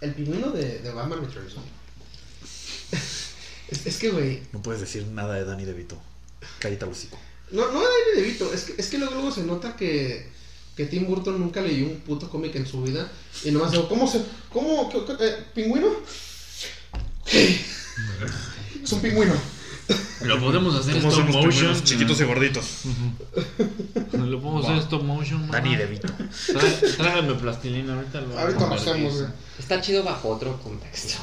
el 0.00 0.14
pingüino 0.14 0.50
de, 0.50 0.78
de 0.78 0.90
Batman 0.92 1.20
Returns, 1.20 1.54
güey. 1.54 1.66
Es, 3.68 3.86
es 3.86 3.96
que, 3.98 4.10
güey, 4.10 4.42
No 4.52 4.62
puedes 4.62 4.80
decir 4.80 5.06
nada 5.08 5.34
de 5.34 5.44
Danny 5.44 5.64
DeVito. 5.66 6.00
Al 6.64 6.88
hocico. 6.88 7.18
no, 7.50 7.70
no 7.70 7.80
de 7.80 8.20
DeVito, 8.22 8.52
es 8.54 8.62
que, 8.64 8.74
es 8.80 8.88
que 8.88 8.96
luego, 8.98 9.12
luego 9.14 9.30
se 9.30 9.42
nota 9.44 9.76
que, 9.76 10.26
que 10.74 10.86
Tim 10.86 11.06
Burton 11.06 11.38
nunca 11.38 11.60
leyó 11.60 11.84
un 11.86 12.00
puto 12.00 12.30
cómic 12.30 12.56
en 12.56 12.66
su 12.66 12.82
vida 12.82 13.12
y 13.44 13.50
nomás 13.50 13.72
dijo, 13.72 13.88
¿cómo 13.90 14.10
se, 14.10 14.22
cómo, 14.50 14.88
qué- 14.88 15.04
qué- 15.04 15.26
eh, 15.26 15.36
pingüino? 15.54 15.88
es 18.82 18.92
un 18.92 19.02
pingüino. 19.02 19.34
Lo 20.22 20.38
podemos 20.40 20.74
hacer 20.74 21.00
¿Cómo 21.00 21.10
stop 21.10 21.26
los 21.26 21.44
motion. 21.44 21.82
chiquitos 21.82 22.20
y 22.20 22.24
gorditos? 22.24 22.64
Lo 24.12 24.40
podemos 24.40 24.64
hacer 24.66 24.78
stop 24.78 25.02
motion. 25.02 25.50
Danny 25.50 25.76
DeVito. 25.76 26.08
Tráigame 26.96 27.34
plastilina, 27.34 27.94
ahorita 27.94 28.20
lo 28.20 28.38
Ahorita 28.38 28.66
lo 28.66 28.74
hacemos. 28.74 29.24
Está 29.58 29.80
chido 29.80 30.02
bajo 30.04 30.28
otro 30.28 30.58
contexto. 30.62 31.18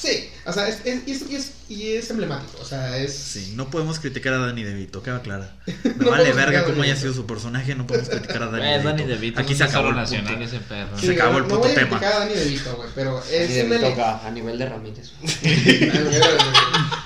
Sí, 0.00 0.08
sí, 0.08 0.30
o 0.46 0.52
sea, 0.52 0.68
es, 0.68 0.78
es, 0.84 1.00
y 1.06 1.10
es, 1.12 1.22
y 1.30 1.34
es, 1.36 1.52
y 1.68 1.92
es 1.96 2.10
emblemático, 2.10 2.58
o 2.60 2.64
sea, 2.64 2.96
es... 2.98 3.12
Sí, 3.14 3.52
no 3.56 3.68
podemos 3.68 3.98
criticar 3.98 4.32
a 4.34 4.38
Danny 4.38 4.62
DeVito, 4.62 5.02
queda 5.02 5.20
clara. 5.22 5.56
Me 5.84 6.04
No 6.04 6.10
vale 6.10 6.32
verga 6.32 6.60
a 6.60 6.64
cómo 6.64 6.82
haya 6.82 6.94
DeVito. 6.94 7.00
sido 7.00 7.14
su 7.14 7.26
personaje, 7.26 7.74
no 7.74 7.86
podemos 7.86 8.08
criticar 8.08 8.44
a 8.44 8.46
Danny 8.46 8.64
DeVito. 8.70 8.88
Danny 8.88 9.04
DeVito. 9.04 9.40
Aquí 9.40 9.52
es 9.52 9.58
se 9.58 9.64
un 9.64 9.70
acabó 9.70 9.88
el 9.88 9.94
tesoro 9.96 10.16
punto. 10.22 10.32
nacional 10.32 10.42
ese 10.48 10.60
perro. 10.60 10.98
Se 10.98 11.12
acabó 11.12 11.38
el 11.38 11.42
no 11.42 11.48
puto 11.48 11.68
a 11.68 11.74
tema. 11.74 11.88
criticar 11.98 12.12
a 12.12 12.18
Danny 12.20 12.34
DeVito, 12.34 12.76
güey, 12.76 12.88
pero 12.94 13.22
es 13.30 13.48
de 13.54 13.62
un 13.64 13.68
me 13.70 13.76
ele- 13.76 13.90
toca 13.90 14.26
a 14.26 14.30
nivel 14.30 14.58
de 14.58 14.66
Ramírez. 14.68 15.10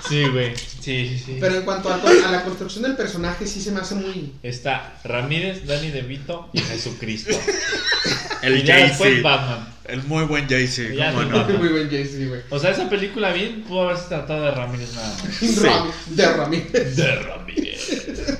Sí, 0.07 0.27
güey. 0.27 0.55
Sí, 0.55 1.07
sí, 1.09 1.23
sí. 1.25 1.37
Pero 1.39 1.55
en 1.55 1.61
cuanto 1.63 1.89
a, 1.89 1.95
a 1.95 2.31
la 2.31 2.43
construcción 2.43 2.83
del 2.83 2.95
personaje, 2.95 3.47
sí 3.47 3.61
se 3.61 3.71
me 3.71 3.79
hace 3.79 3.95
muy... 3.95 4.33
Está 4.43 4.99
Ramírez, 5.03 5.65
Danny 5.65 5.89
DeVito 5.91 6.49
y 6.53 6.59
Jesucristo. 6.59 7.35
El 8.43 8.57
y 8.59 8.63
ya 8.63 8.77
después 8.77 9.11
Jay-Z. 9.13 9.27
Batman. 9.29 9.67
El 9.85 10.03
muy 10.03 10.23
buen 10.25 10.47
Jay-Z, 10.47 10.93
cómo 11.11 11.23
no. 11.23 11.47
Muy 11.59 11.67
buen 11.69 11.89
Jay-Z, 11.89 12.25
güey. 12.27 12.41
O 12.49 12.57
sea, 12.59 12.71
esa 12.71 12.89
película 12.89 13.33
bien 13.33 13.63
pudo 13.63 13.83
haberse 13.83 14.07
tratado 14.07 14.43
de 14.43 14.51
Ramírez 14.51 14.93
nada 14.95 15.09
más. 15.09 15.41
Ram- 15.61 15.91
De 16.15 16.33
Ramírez. 16.33 16.95
De 16.95 17.15
Ramírez. 17.15 18.39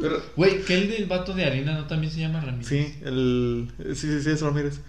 Pero, 0.00 0.20
Güey, 0.36 0.62
que 0.64 0.74
el 0.76 0.90
del 0.90 1.06
vato 1.06 1.32
de 1.32 1.44
harina 1.44 1.72
no 1.74 1.86
también 1.86 2.12
se 2.12 2.20
llama 2.20 2.40
Ramírez. 2.40 2.66
Sí, 2.66 2.94
el... 3.04 3.70
Sí, 3.94 4.08
sí, 4.08 4.22
sí, 4.22 4.30
es 4.30 4.40
Ramírez. 4.42 4.80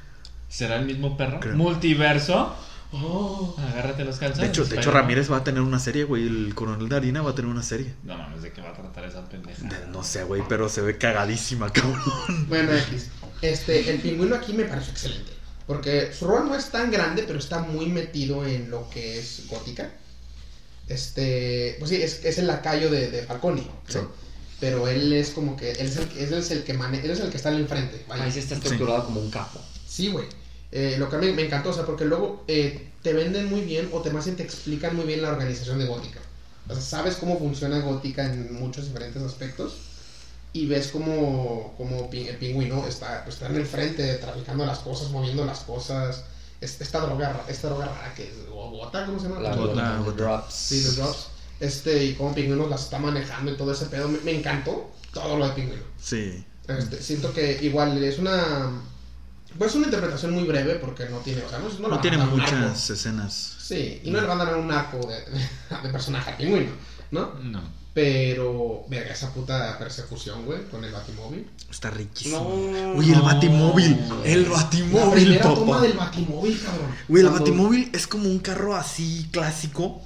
¿Será 0.50 0.78
el 0.78 0.86
mismo 0.88 1.16
perro? 1.16 1.40
Creo. 1.40 1.56
Multiverso. 1.56 2.56
oh, 2.92 3.56
Agárrate 3.72 4.04
los 4.04 4.18
calzones. 4.18 4.42
De 4.42 4.48
hecho, 4.48 4.66
de 4.66 4.78
hecho. 4.78 4.90
Ramírez 4.92 5.32
va 5.32 5.38
a 5.38 5.44
tener 5.44 5.62
una 5.62 5.78
serie, 5.80 6.04
güey. 6.06 6.26
El 6.26 6.56
coronel 6.56 6.90
de 6.90 6.96
harina 6.96 7.22
va 7.22 7.32
a 7.32 7.36
tener 7.36 7.52
una 7.52 7.62
serie. 7.64 7.94
No 8.04 8.18
mames, 8.18 8.42
¿de 8.42 8.52
qué 8.52 8.62
va 8.62 8.70
a 8.70 8.74
tratar 8.74 9.06
esa 9.06 9.30
pendeja? 9.30 9.62
De- 9.68 9.88
no 9.92 10.04
sé, 10.04 10.24
güey, 10.24 10.42
pero 10.50 10.68
se 10.70 10.82
ve 10.82 10.98
cagadísima, 10.98 11.70
cabrón. 11.72 12.02
bueno, 12.50 12.74
X. 12.74 13.12
Este, 13.42 13.90
el 13.90 14.00
pingüino 14.00 14.36
aquí 14.36 14.54
me 14.54 14.66
parece 14.66 14.92
excelente. 14.92 15.32
Porque 15.68 16.14
su 16.14 16.28
rol 16.28 16.48
no 16.48 16.56
es 16.56 16.70
tan 16.70 16.92
grande, 16.92 17.24
pero 17.26 17.40
está 17.40 17.60
muy 17.60 17.88
metido 17.88 18.46
en 18.46 18.70
lo 18.70 18.90
que 18.90 19.20
es 19.20 19.48
gótica. 19.48 19.92
Este, 20.88 21.76
pues 21.80 21.90
sí, 21.90 22.02
es, 22.02 22.24
es 22.24 22.38
el 22.38 22.48
lacayo 22.48 22.90
de, 22.92 23.10
de 23.10 23.24
Falcone, 23.24 23.62
¿no? 23.62 23.82
Sí. 23.88 24.00
Pero 24.60 24.88
él 24.88 25.12
es 25.14 25.32
como 25.32 25.58
que, 25.58 25.72
él 25.72 25.88
es 25.88 25.98
el, 25.98 26.08
él 26.18 26.34
es 26.34 26.52
el 26.52 26.64
que 26.64 26.74
mane- 26.74 27.02
él 27.04 27.12
es 27.12 27.20
el 27.20 27.30
que 27.30 27.38
está 27.38 27.50
en 27.50 27.56
el 27.58 27.68
frente. 27.68 28.04
vaya. 28.08 28.24
Ahí 28.24 28.32
sí 28.32 28.40
está 28.40 28.56
estructurado 28.56 29.06
como 29.06 29.20
un 29.20 29.32
capo. 29.32 29.60
Sí, 29.88 30.10
güey. 30.10 30.26
Eh, 30.72 30.96
lo 31.00 31.10
que 31.10 31.16
a 31.16 31.20
mí 31.20 31.32
me 31.32 31.44
encantó, 31.46 31.70
o 31.70 31.74
sea, 31.74 31.86
porque 31.86 32.06
luego 32.06 32.44
eh, 32.48 32.90
te 33.02 33.14
venden 33.14 33.48
muy 33.48 33.62
bien 33.62 33.90
o 33.92 34.02
te 34.02 34.12
más 34.12 34.26
bien 34.26 34.38
te 34.38 34.44
explican 34.44 34.96
muy 34.96 35.06
bien 35.06 35.22
la 35.22 35.30
organización 35.30 35.80
de 35.80 35.86
Gótica. 35.86 36.20
O 36.68 36.74
sea, 36.74 36.82
sabes 36.82 37.16
cómo 37.16 37.38
funciona 37.40 37.80
Gótica 37.80 38.26
en 38.26 38.54
muchos 38.54 38.86
diferentes 38.88 39.22
aspectos 39.22 39.85
y 40.58 40.66
ves 40.68 40.88
cómo, 40.88 41.74
cómo 41.78 42.10
pi- 42.10 42.28
el 42.28 42.38
pingüino 42.38 42.86
está, 42.88 43.24
pues, 43.24 43.36
está 43.36 43.48
en 43.48 43.58
el 43.58 43.66
frente, 43.66 44.14
traficando 44.16 44.66
las 44.66 44.80
cosas, 44.80 45.10
moviendo 45.12 45.44
las 45.46 45.60
cosas. 45.62 46.24
Es- 46.62 46.80
Esta 46.82 47.00
droga, 47.02 47.44
esta 47.50 47.68
droga 47.68 47.86
rara 47.88 48.14
que 48.16 48.24
es 48.30 48.48
gota, 48.50 49.06
¿cómo 49.06 49.20
se 49.20 49.28
llama? 49.28 49.42
La, 49.42 49.56
Gota, 49.56 49.98
los 49.98 50.16
drops. 50.16 50.54
Sí, 50.54 50.82
los 50.84 50.96
drops. 50.96 51.28
Este, 51.60 52.04
y 52.06 52.14
cómo 52.14 52.34
Pingüino 52.34 52.68
las 52.68 52.84
está 52.86 53.00
manejando 53.00 53.52
y 53.52 53.58
todo 53.58 53.72
ese 53.74 53.86
pedo. 53.88 54.08
Me, 54.08 54.20
me 54.20 54.32
encantó 54.38 54.92
todo 55.14 55.38
lo 55.38 55.48
de 55.48 55.54
Pingüino. 55.54 55.84
Sí. 56.02 56.46
Este, 56.68 57.02
siento 57.02 57.34
que 57.34 57.60
igual 57.62 58.02
es 58.04 58.18
una. 58.20 58.82
Pues 59.58 59.74
una 59.76 59.86
interpretación 59.86 60.32
muy 60.34 60.44
breve 60.44 60.76
porque 60.76 61.08
no 61.10 61.18
tiene. 61.20 61.44
O 61.44 61.50
sea, 61.50 61.60
no, 61.60 61.70
no 61.80 61.88
No 61.90 62.00
tiene 62.02 62.18
muchas 62.18 62.90
escenas. 62.90 63.56
Sí, 63.60 64.02
y 64.04 64.10
no 64.12 64.20
le 64.22 64.28
van 64.28 64.40
a 64.42 64.46
dar 64.46 64.58
un 64.58 64.72
arco 64.72 64.98
de, 65.08 65.20
de 65.84 65.90
personaje 65.92 66.32
al 66.32 66.38
pingüino, 66.38 66.72
¿no? 67.12 67.34
No. 67.42 67.62
Pero, 67.96 68.84
verga, 68.90 69.14
esa 69.14 69.34
puta 69.34 69.80
persecución, 69.80 70.46
güey, 70.46 70.66
con 70.70 70.84
el 70.84 70.92
batimóvil. 70.92 71.48
Está 71.72 71.90
riquísimo. 71.92 72.40
No. 72.40 72.94
Uy, 72.96 73.06
el 73.10 73.18
No. 73.20 73.24
batimóvil. 73.24 73.98
El 74.26 74.44
La 74.44 74.50
batimóvil, 74.50 75.24
primera 75.24 75.44
toma 75.56 75.80
del 75.82 75.94
batimóvil, 75.94 76.60
cabrón. 76.62 76.88
Güey, 77.08 77.24
el 77.24 77.30
Cuando- 77.30 77.46
batimóvil 77.46 77.90
es 77.94 78.06
como 78.06 78.30
un 78.30 78.40
carro 78.40 78.76
así 78.76 79.28
clásico. 79.32 80.02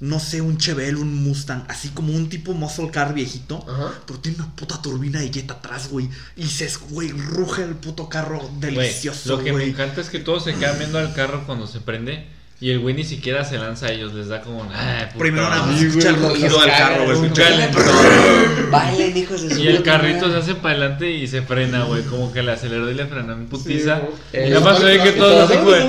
no 0.00 0.18
sé, 0.20 0.40
un 0.42 0.58
Chevelle, 0.58 0.96
un 0.96 1.14
Mustang, 1.24 1.64
así 1.68 1.88
como 1.90 2.12
un 2.12 2.28
tipo 2.28 2.52
muscle 2.52 2.90
car 2.90 3.14
viejito. 3.14 3.64
Ajá. 3.66 3.94
Pero 4.06 4.18
tiene 4.18 4.38
una 4.38 4.54
puta 4.54 4.82
turbina 4.82 5.20
de 5.20 5.30
jet 5.30 5.50
atrás, 5.50 5.88
güey. 5.88 6.10
Y 6.36 6.46
se, 6.48 6.68
güey, 6.90 7.08
ruge 7.10 7.62
el 7.62 7.76
puto 7.76 8.08
carro 8.08 8.38
Güey, 8.40 8.74
delicioso, 8.74 9.30
lo 9.30 9.38
que 9.38 9.44
me 9.44 9.50
güey. 9.60 9.70
encanta 9.70 10.00
es 10.02 10.10
que 10.10 10.18
todos 10.18 10.44
se 10.44 10.54
quedan 10.56 10.78
viendo 10.78 10.98
al 10.98 11.14
carro 11.14 11.46
cuando 11.46 11.66
se 11.66 11.80
prende. 11.80 12.26
Y 12.60 12.70
el 12.70 12.78
güey 12.78 12.94
ni 12.94 13.04
siquiera 13.04 13.44
se 13.44 13.58
lanza 13.58 13.86
a 13.86 13.90
ellos, 13.92 14.14
les 14.14 14.28
da 14.28 14.40
como. 14.40 14.62
"Ay, 14.72 15.06
puta 15.06 15.18
Primero 15.18 15.48
nada 15.50 15.62
más 15.66 15.72
madre". 15.72 15.88
escucha 15.88 16.08
el 16.10 16.16
rugido 16.16 16.60
del 16.60 16.70
carro, 16.70 17.04
güey. 17.04 17.22
escucha 17.22 17.48
el-. 17.48 18.66
Bailen, 18.70 19.16
hijos 19.16 19.42
de 19.42 19.54
su 19.54 19.60
Y 19.60 19.68
el 19.68 19.82
carrito 19.82 20.30
se 20.30 20.36
hace 20.38 20.54
para 20.54 20.70
adelante 20.76 21.10
y 21.10 21.26
se 21.26 21.42
frena, 21.42 21.84
güey. 21.84 22.02
Como 22.04 22.32
que 22.32 22.42
le 22.42 22.52
aceleró 22.52 22.90
y 22.90 22.94
le 22.94 23.06
frenó 23.06 23.32
en 23.34 23.46
putiza. 23.46 24.00
Sí, 24.32 24.38
y 24.38 24.50
nada 24.50 24.60
más 24.60 24.78
se 24.78 24.84
ve 24.84 25.02
que 25.02 25.12
todos 25.12 25.50
así, 25.50 25.58
güey. 25.62 25.82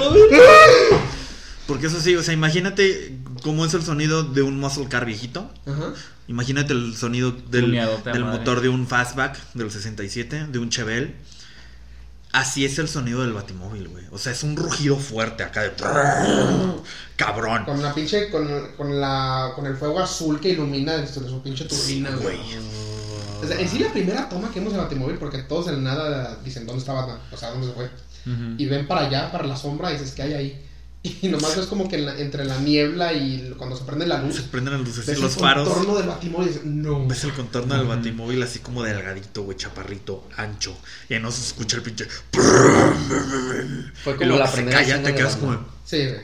Porque 1.67 1.87
eso 1.87 1.99
sí, 1.99 2.15
o 2.15 2.21
sea, 2.21 2.33
imagínate 2.33 3.15
cómo 3.41 3.65
es 3.65 3.73
el 3.73 3.81
sonido 3.81 4.23
de 4.23 4.41
un 4.43 4.59
muscle 4.59 4.87
car 4.87 5.05
viejito. 5.05 5.51
Ajá. 5.65 5.93
Imagínate 6.27 6.73
el 6.73 6.95
sonido 6.95 7.31
del, 7.31 7.73
madre. 7.73 8.19
motor 8.19 8.61
de 8.61 8.69
un 8.69 8.87
fastback 8.87 9.37
del 9.53 9.71
67, 9.71 10.47
de 10.51 10.59
un 10.59 10.69
Chevelle. 10.69 11.15
Así 12.35 12.65
es 12.65 12.77
el 12.79 12.89
sonido 12.89 13.21
del 13.21 13.31
batimóvil, 13.31 13.87
güey. 13.87 14.03
O 14.11 14.17
sea, 14.17 14.33
es 14.33 14.43
un 14.43 14.57
rugido 14.57 14.97
fuerte 14.97 15.41
acá 15.41 15.61
de... 15.61 15.71
Cabrón. 17.15 17.63
Con 17.63 17.81
la 17.81 17.93
pinche, 17.93 18.29
con, 18.29 18.45
con 18.75 18.99
la, 18.99 19.53
con 19.55 19.65
el 19.65 19.77
fuego 19.77 20.01
azul 20.01 20.41
que 20.41 20.49
ilumina 20.49 20.97
de 20.97 21.07
su, 21.07 21.41
pinche 21.41 21.63
turbina, 21.63 22.09
güey. 22.09 22.37
O 23.41 23.47
sea, 23.47 23.57
en 23.57 23.69
sí 23.69 23.79
la 23.79 23.89
primera 23.89 24.27
toma 24.27 24.51
que 24.51 24.59
vemos 24.59 24.73
de 24.73 24.79
Batimóvil, 24.79 25.17
porque 25.17 25.43
todos 25.43 25.69
en 25.69 25.81
nada 25.81 26.37
dicen 26.43 26.65
dónde 26.65 26.81
está 26.81 26.91
Batman, 26.91 27.19
o 27.31 27.37
sea, 27.37 27.51
dónde 27.51 27.67
se 27.67 27.73
fue. 27.73 27.89
Y 28.57 28.65
ven 28.65 28.85
para 28.85 29.07
allá, 29.07 29.31
para 29.31 29.47
la 29.47 29.55
sombra, 29.55 29.91
y 29.91 29.93
dices, 29.93 30.11
¿qué 30.11 30.23
hay 30.23 30.33
ahí? 30.33 30.65
Y 31.21 31.27
nomás 31.27 31.55
ves 31.55 31.67
como 31.67 31.87
que 31.87 31.97
en 31.97 32.05
la- 32.07 32.17
entre 32.19 32.45
la 32.45 32.57
niebla 32.59 33.13
y 33.13 33.53
cuando 33.57 33.75
se 33.77 33.83
prende 33.83 34.07
la 34.07 34.17
Se 34.21 34.25
luz, 34.27 34.39
prenden 34.51 34.73
las 34.73 34.81
luces 34.87 35.05
ves 35.05 35.17
y 35.17 35.21
los 35.21 35.33
el 35.35 35.39
faros. 35.39 35.67
contorno 35.69 35.95
del 35.99 36.07
Batimóvil 36.07 36.47
dices, 36.47 36.65
no. 36.65 37.05
Ves 37.07 37.23
el 37.25 37.33
contorno 37.33 37.75
del 37.77 37.85
batimóvil 37.85 38.41
así 38.41 38.57
como 38.59 38.81
delgadito, 38.81 39.43
güey, 39.43 39.55
chaparrito, 39.57 40.27
ancho. 40.35 40.75
Y 41.09 41.19
no 41.19 41.31
se 41.31 41.41
escucha 41.41 41.77
el 41.77 41.83
pinche... 41.83 42.07
Fue 44.03 44.15
como 44.15 44.37
la 44.37 44.47
se 44.47 44.53
primera 44.57 44.79
calla, 44.79 45.03
te 45.03 45.13
quedas 45.15 45.35
como... 45.35 45.63
Sí, 45.85 46.07
güey. 46.07 46.21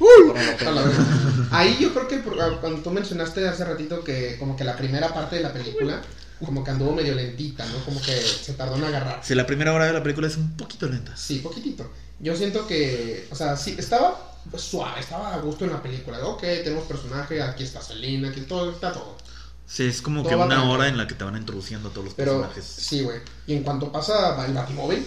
Ahí 1.50 1.76
yo 1.80 1.92
creo 1.92 2.08
que 2.08 2.22
ah, 2.40 2.58
cuando 2.60 2.80
tú 2.82 2.90
mencionaste 2.90 3.46
hace 3.48 3.64
ratito 3.64 4.02
que 4.04 4.36
como 4.38 4.56
que 4.56 4.64
la 4.64 4.76
primera 4.76 5.12
parte 5.12 5.36
de 5.36 5.42
la 5.42 5.52
película 5.52 6.00
como 6.44 6.64
que 6.64 6.70
anduvo 6.70 6.94
medio 6.94 7.14
lentita, 7.14 7.66
¿no? 7.66 7.84
Como 7.84 8.00
que 8.00 8.12
se 8.18 8.54
tardó 8.54 8.76
en 8.76 8.84
agarrar. 8.84 9.20
Si 9.22 9.34
la 9.34 9.46
primera 9.46 9.74
hora 9.74 9.84
de 9.86 9.92
la 9.92 10.02
película 10.02 10.26
es 10.26 10.36
un 10.38 10.56
poquito 10.56 10.86
lenta. 10.88 11.14
Sí, 11.16 11.40
poquitito. 11.40 11.90
Yo 12.20 12.36
siento 12.36 12.66
que, 12.66 13.28
o 13.30 13.34
sea, 13.34 13.56
sí, 13.56 13.74
estaba 13.78 14.36
suave, 14.56 15.00
estaba 15.00 15.34
a 15.34 15.38
gusto 15.38 15.64
en 15.64 15.72
la 15.72 15.82
película. 15.82 16.18
Ok, 16.26 16.40
tenemos 16.40 16.84
personaje, 16.84 17.42
aquí 17.42 17.64
está 17.64 17.80
Selena, 17.80 18.28
aquí 18.28 18.42
todo, 18.42 18.70
está 18.70 18.92
todo. 18.92 19.16
Sí, 19.66 19.86
es 19.86 20.02
como 20.02 20.22
Todo 20.22 20.30
que 20.30 20.36
una 20.36 20.68
hora 20.68 20.88
en 20.88 20.96
la 20.96 21.06
que 21.06 21.14
te 21.14 21.22
van 21.22 21.36
introduciendo 21.36 21.90
a 21.90 21.92
todos 21.92 22.06
los 22.06 22.14
Pero 22.14 22.40
personajes. 22.40 22.64
sí, 22.64 23.02
güey. 23.02 23.20
Y 23.46 23.54
en 23.54 23.62
cuanto 23.62 23.92
pasa 23.92 24.44
el 24.44 24.52
Batimóvil, 24.52 25.06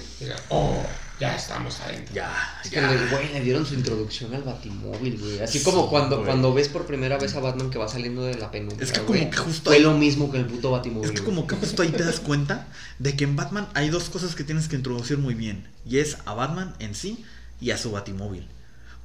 oh, 0.50 0.82
ya 1.20 1.36
estamos 1.36 1.80
adentro. 1.82 2.14
Ya, 2.16 2.60
Es 2.64 2.70
que 2.70 2.78
ya. 2.78 2.92
le, 2.92 3.06
güey, 3.08 3.32
le 3.34 3.42
dieron 3.42 3.66
su 3.66 3.76
introducción 3.76 4.34
al 4.34 4.44
Batimóvil, 4.44 5.18
güey. 5.20 5.40
Así 5.40 5.60
Sí, 5.60 5.64
como 5.66 5.90
cuando, 5.90 6.18
güey. 6.18 6.26
cuando 6.28 6.54
ves 6.54 6.68
por 6.70 6.86
primera 6.86 7.18
vez 7.18 7.36
a 7.36 7.40
Batman 7.40 7.70
que 7.70 7.78
va 7.78 7.88
saliendo 7.88 8.24
de 8.24 8.36
la 8.36 8.52
penumbra. 8.52 8.84
Es 8.84 8.92
que 8.92 9.02
güey, 9.02 9.20
como 9.22 9.32
que 9.32 9.38
justo 9.38 9.70
Fue 9.70 9.78
ahí- 9.78 9.84
lo 9.84 9.94
mismo 9.98 10.32
que 10.32 10.38
el 10.40 10.46
puto 10.46 10.72
Batimóvil. 10.72 11.06
Es 11.06 11.12
que 11.12 11.22
güey. 11.22 11.36
como 11.36 11.48
que 11.48 11.56
justo 11.56 11.82
ahí 11.82 11.90
te 11.92 12.04
das 12.04 12.20
cuenta 12.20 12.68
de 13.00 13.16
que 13.16 13.24
en 13.24 13.36
Batman 13.36 13.68
hay 13.74 13.90
dos 13.90 14.10
cosas 14.10 14.36
que 14.36 14.44
tienes 14.44 14.68
que 14.68 14.76
introducir 14.76 15.18
muy 15.18 15.34
bien. 15.36 15.68
Y 15.86 16.00
es 16.00 16.18
a 16.26 16.34
Batman 16.34 16.74
en 16.80 16.96
sí 16.96 17.24
y 17.62 17.72
a 17.72 17.78
su 17.78 17.92
Batimóvil. 17.92 18.48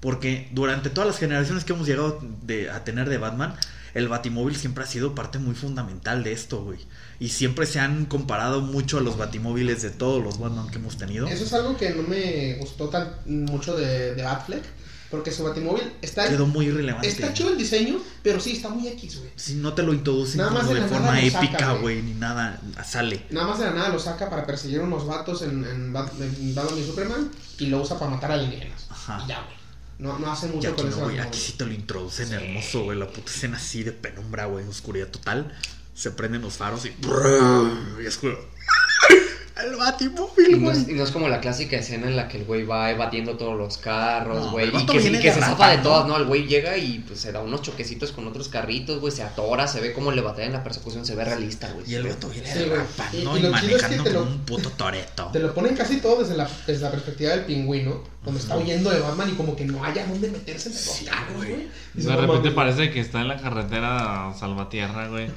Porque 0.00 0.48
durante 0.52 0.90
todas 0.90 1.08
las 1.08 1.18
generaciones 1.18 1.64
que 1.64 1.72
hemos 1.72 1.86
llegado 1.86 2.20
de- 2.42 2.70
a 2.70 2.84
tener 2.84 3.08
de 3.08 3.18
Batman, 3.18 3.54
el 3.94 4.08
Batimóvil 4.08 4.56
siempre 4.56 4.84
ha 4.84 4.86
sido 4.86 5.14
parte 5.14 5.38
muy 5.38 5.54
fundamental 5.54 6.22
de 6.24 6.32
esto, 6.32 6.62
güey. 6.64 6.78
Y 7.20 7.30
siempre 7.30 7.66
se 7.66 7.80
han 7.80 8.06
comparado 8.06 8.60
mucho 8.60 8.98
a 8.98 9.00
los 9.00 9.16
Batimóviles 9.18 9.82
de 9.82 9.90
todos 9.90 10.22
los 10.22 10.38
Batman 10.38 10.68
que 10.70 10.76
hemos 10.78 10.96
tenido. 10.96 11.26
Eso 11.26 11.44
es 11.44 11.52
algo 11.52 11.76
que 11.76 11.90
no 11.90 12.02
me 12.02 12.54
gustó 12.60 12.88
tan 12.88 13.12
mucho 13.26 13.76
de, 13.76 14.14
de 14.14 14.22
Batfleck, 14.22 14.62
porque 15.10 15.32
su 15.32 15.42
Batimóvil 15.42 15.90
está, 16.02 16.28
Quedó 16.28 16.46
muy 16.46 16.66
irrelevante. 16.66 17.08
está 17.08 17.32
chido 17.32 17.48
el 17.50 17.56
diseño, 17.58 17.98
pero 18.22 18.38
sí, 18.40 18.52
está 18.52 18.68
muy 18.68 18.86
X, 18.88 19.18
güey. 19.20 19.30
Si 19.36 19.54
no 19.54 19.72
te 19.72 19.82
lo 19.82 19.94
introducen 19.94 20.36
Nada 20.38 20.50
más 20.50 20.62
como 20.66 20.74
de 20.74 20.82
forma 20.82 21.20
épica, 21.20 21.70
güey. 21.72 21.80
güey, 21.82 22.02
ni 22.02 22.12
nada, 22.12 22.60
sale. 22.84 23.24
Nada 23.30 23.46
más 23.48 23.58
de 23.58 23.64
la 23.64 23.72
nada 23.72 23.88
lo 23.88 23.98
saca 23.98 24.28
para 24.28 24.46
perseguir 24.46 24.80
unos 24.80 25.06
vatos 25.06 25.42
en, 25.42 25.64
en, 25.64 25.92
Bat- 25.94 26.12
en 26.20 26.54
Batman 26.54 26.78
y 26.78 26.84
Superman 26.86 27.30
y 27.58 27.66
lo 27.66 27.80
usa 27.80 27.98
para 27.98 28.10
matar 28.10 28.32
alienígenas. 28.32 28.86
Ajá. 28.90 29.22
Y 29.24 29.28
ya, 29.28 29.40
güey. 29.44 29.57
No, 29.98 30.18
no 30.18 30.30
hace 30.30 30.46
Y 30.46 30.50
mucho 30.50 30.68
aquí 30.68 30.82
con 30.82 30.90
no, 30.90 30.96
güey, 30.98 31.18
aquí 31.18 31.38
sí 31.40 31.52
te 31.52 31.66
lo 31.66 31.72
introducen 31.72 32.32
hermoso, 32.32 32.84
güey. 32.84 32.98
La 32.98 33.08
puta 33.08 33.30
escena 33.30 33.56
así 33.56 33.82
de 33.82 33.92
penumbra, 33.92 34.46
güey, 34.46 34.64
oscuridad 34.66 35.08
total. 35.08 35.52
Se 35.94 36.12
prenden 36.12 36.42
los 36.42 36.54
faros 36.54 36.84
y. 36.86 36.94
y 38.02 38.06
es 38.06 38.16
como. 38.18 38.34
El 39.60 39.72
Y 39.74 39.76
batimóvil, 39.76 40.62
no, 40.62 40.70
es, 40.70 40.84
güey. 40.84 40.94
y 40.94 40.96
no 40.96 41.02
es 41.02 41.10
como 41.10 41.28
la 41.28 41.40
clásica 41.40 41.76
escena 41.76 42.06
en 42.06 42.14
la 42.14 42.28
que 42.28 42.36
el 42.38 42.44
güey 42.44 42.64
va 42.64 42.92
evadiendo 42.92 43.36
todos 43.36 43.58
los 43.58 43.76
carros, 43.76 44.52
güey. 44.52 44.68
y 44.68 44.86
que, 44.86 44.98
y 44.98 45.20
se 45.20 45.32
zafa 45.32 45.70
de 45.70 45.78
todas, 45.78 46.06
¿no? 46.06 46.16
El 46.16 46.26
güey 46.26 46.46
llega 46.46 46.76
y 46.78 47.00
pues 47.00 47.18
se 47.18 47.32
da 47.32 47.40
unos 47.40 47.62
choquecitos 47.62 48.12
con 48.12 48.28
otros 48.28 48.48
carritos, 48.48 49.00
güey. 49.00 49.12
Se 49.12 49.24
atora, 49.24 49.66
se 49.66 49.80
ve 49.80 49.92
como 49.92 50.12
le 50.12 50.20
batalla 50.22 50.46
en 50.46 50.52
la 50.52 50.62
persecución, 50.62 51.04
se 51.04 51.16
ve 51.16 51.24
realista, 51.24 51.72
güey. 51.72 51.90
Y 51.90 51.96
el 51.96 52.06
vato 52.06 52.28
viene 52.28 52.46
Sí, 52.52 52.58
güey. 52.60 52.70
derrapando 52.70 53.16
Y- 53.18 53.18
y, 53.20 53.24
y 53.24 53.24
es 53.24 53.42
que 53.42 53.48
manejando 53.50 54.04
lo- 54.12 54.20
como 54.20 54.30
un 54.30 54.38
puto 54.44 54.70
toreto. 54.70 55.30
Te 55.32 55.40
lo 55.40 55.52
ponen 55.52 55.74
casi 55.74 55.96
todo 55.96 56.20
desde 56.22 56.36
la, 56.36 56.48
desde 56.64 56.82
la 56.84 56.92
perspectiva 56.92 57.32
del 57.32 57.44
pingüino, 57.44 58.04
cuando 58.28 58.42
está 58.42 58.58
huyendo 58.58 58.90
de 58.90 59.00
Batman 59.00 59.30
y 59.30 59.32
como 59.32 59.56
que 59.56 59.64
no 59.64 59.82
haya 59.82 60.06
dónde 60.06 60.30
meterse 60.30 60.68
entre 60.68 60.84
los 60.84 60.94
Sí, 60.94 61.06
carros, 61.06 61.36
güey. 61.36 61.68
De 61.94 62.14
repente 62.14 62.50
parece 62.50 62.90
que 62.90 63.00
está 63.00 63.22
en 63.22 63.28
la 63.28 63.38
carretera 63.40 64.34
Salvatierra, 64.38 65.08
güey. 65.08 65.30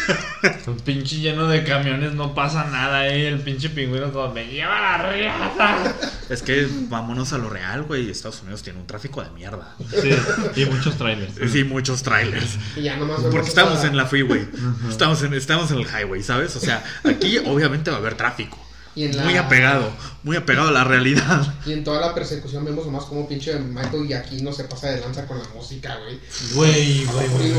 Un 0.66 0.80
pinche 0.80 1.18
lleno 1.20 1.46
de 1.46 1.62
camiones, 1.62 2.14
no 2.14 2.34
pasa 2.34 2.64
nada, 2.64 3.06
eh. 3.06 3.28
El 3.28 3.38
pinche 3.38 3.68
pingüino 3.70 4.12
como 4.12 4.34
me 4.34 4.48
lleva 4.48 4.80
la 4.80 5.12
riata. 5.12 5.94
Es 6.28 6.42
que 6.42 6.66
vámonos 6.88 7.32
a 7.32 7.38
lo 7.38 7.48
real, 7.50 7.84
güey. 7.84 8.10
Estados 8.10 8.42
Unidos 8.42 8.64
tiene 8.64 8.80
un 8.80 8.86
tráfico 8.88 9.22
de 9.22 9.30
mierda. 9.30 9.76
Sí, 10.02 10.10
y 10.56 10.64
muchos 10.66 10.98
trailers. 10.98 11.34
Sí, 11.52 11.62
muchos 11.62 12.02
trailers. 12.02 12.58
Y 12.74 12.82
ya 12.82 12.96
nomás 12.96 13.20
Porque 13.20 13.48
estamos 13.48 13.84
en 13.84 13.96
la 13.96 14.06
freeway. 14.06 14.48
Estamos 14.90 15.22
en, 15.22 15.34
estamos 15.34 15.70
en 15.70 15.78
el 15.78 15.86
highway, 15.86 16.20
¿sabes? 16.24 16.56
O 16.56 16.60
sea, 16.60 16.82
aquí 17.04 17.38
obviamente 17.38 17.92
va 17.92 17.98
a 17.98 18.00
haber 18.00 18.16
tráfico. 18.16 18.58
Y 18.96 19.04
en 19.04 19.16
la- 19.16 19.24
Muy 19.24 19.36
apegado, 19.36 19.90
muy 20.22 20.36
apegado 20.36 20.68
a 20.68 20.72
la 20.72 20.84
realidad. 20.84 21.54
Y 21.66 21.72
en 21.72 21.82
toda 21.84 22.00
la 22.00 22.14
persecución 22.14 22.64
vemos 22.64 22.86
nomás 22.86 23.04
como 23.04 23.26
pinche 23.28 23.58
Michael 23.58 24.06
Giacchino 24.06 24.52
se 24.52 24.64
pasa 24.64 24.90
de 24.90 25.00
lanza 25.00 25.26
con 25.26 25.38
la 25.38 25.48
música, 25.54 25.98
güey. 26.04 26.18
Güey, 26.54 27.04
güey, 27.04 27.28
güey, 27.28 27.52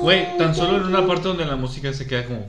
güey. 0.00 0.38
Tan 0.38 0.54
solo 0.54 0.76
en 0.78 0.84
una 0.84 1.06
parte 1.06 1.28
donde 1.28 1.44
la 1.46 1.56
música 1.56 1.92
se 1.92 2.06
queda 2.06 2.24
como. 2.26 2.46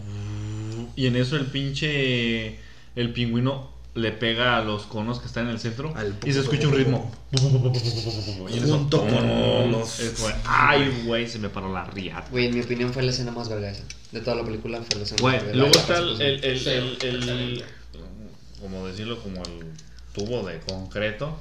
Y 0.95 1.07
en 1.07 1.15
eso 1.15 1.35
el 1.35 1.45
pinche. 1.47 2.59
El 2.95 3.11
pingüino 3.13 3.73
le 3.95 4.11
pega 4.11 4.57
a 4.57 4.61
los 4.63 4.83
conos 4.83 5.19
que 5.19 5.27
están 5.27 5.45
en 5.45 5.51
el 5.51 5.59
centro. 5.59 5.93
Al- 5.95 6.15
Y 6.25 6.31
se 6.33 6.39
escucha 6.41 6.67
un 6.67 6.73
ritmo. 6.75 7.11
Y 7.31 8.57
en 8.57 8.63
eso, 8.63 8.77
Junto 8.77 8.99
con 9.07 9.71
los- 9.71 10.01
Ay, 10.45 11.03
güey, 11.05 11.27
se 11.27 11.39
me 11.39 11.49
paró 11.49 11.71
la 11.73 11.85
riata. 11.85 12.27
Güey, 12.31 12.47
en 12.47 12.55
mi 12.55 12.61
opinión 12.61 12.93
fue 12.93 13.03
la 13.03 13.11
escena 13.11 13.31
más 13.31 13.49
verga 13.49 13.69
esa. 13.71 13.83
De 14.11 14.21
toda 14.21 14.37
la 14.37 14.43
película 14.43 14.81
fue 14.81 14.97
la 14.97 15.03
escena 15.03 15.21
Güey, 15.21 15.35
más 15.35 15.43
verga. 15.45 15.57
luego 15.59 15.75
está 15.75 15.97
el, 15.97 16.21
el, 16.21 16.67
el. 16.67 17.63
Como 18.61 18.87
decirlo, 18.87 19.21
como 19.21 19.41
el 19.43 19.65
tubo 20.13 20.43
de 20.47 20.59
concreto. 20.59 21.39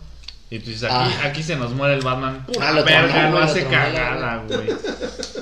Y 0.51 0.59
tú 0.61 0.66
dices, 0.70 0.85
aquí, 0.85 0.95
Ah. 0.95 1.23
aquí 1.24 1.43
se 1.43 1.57
nos 1.57 1.73
muere 1.73 1.95
el 1.95 2.03
Batman. 2.03 2.45
Pura 2.47 2.69
Ah, 2.69 2.73
lo 2.73 2.85
verga, 2.85 3.43
hace 3.43 3.65
cagada, 3.65 4.45
güey. 4.47 4.69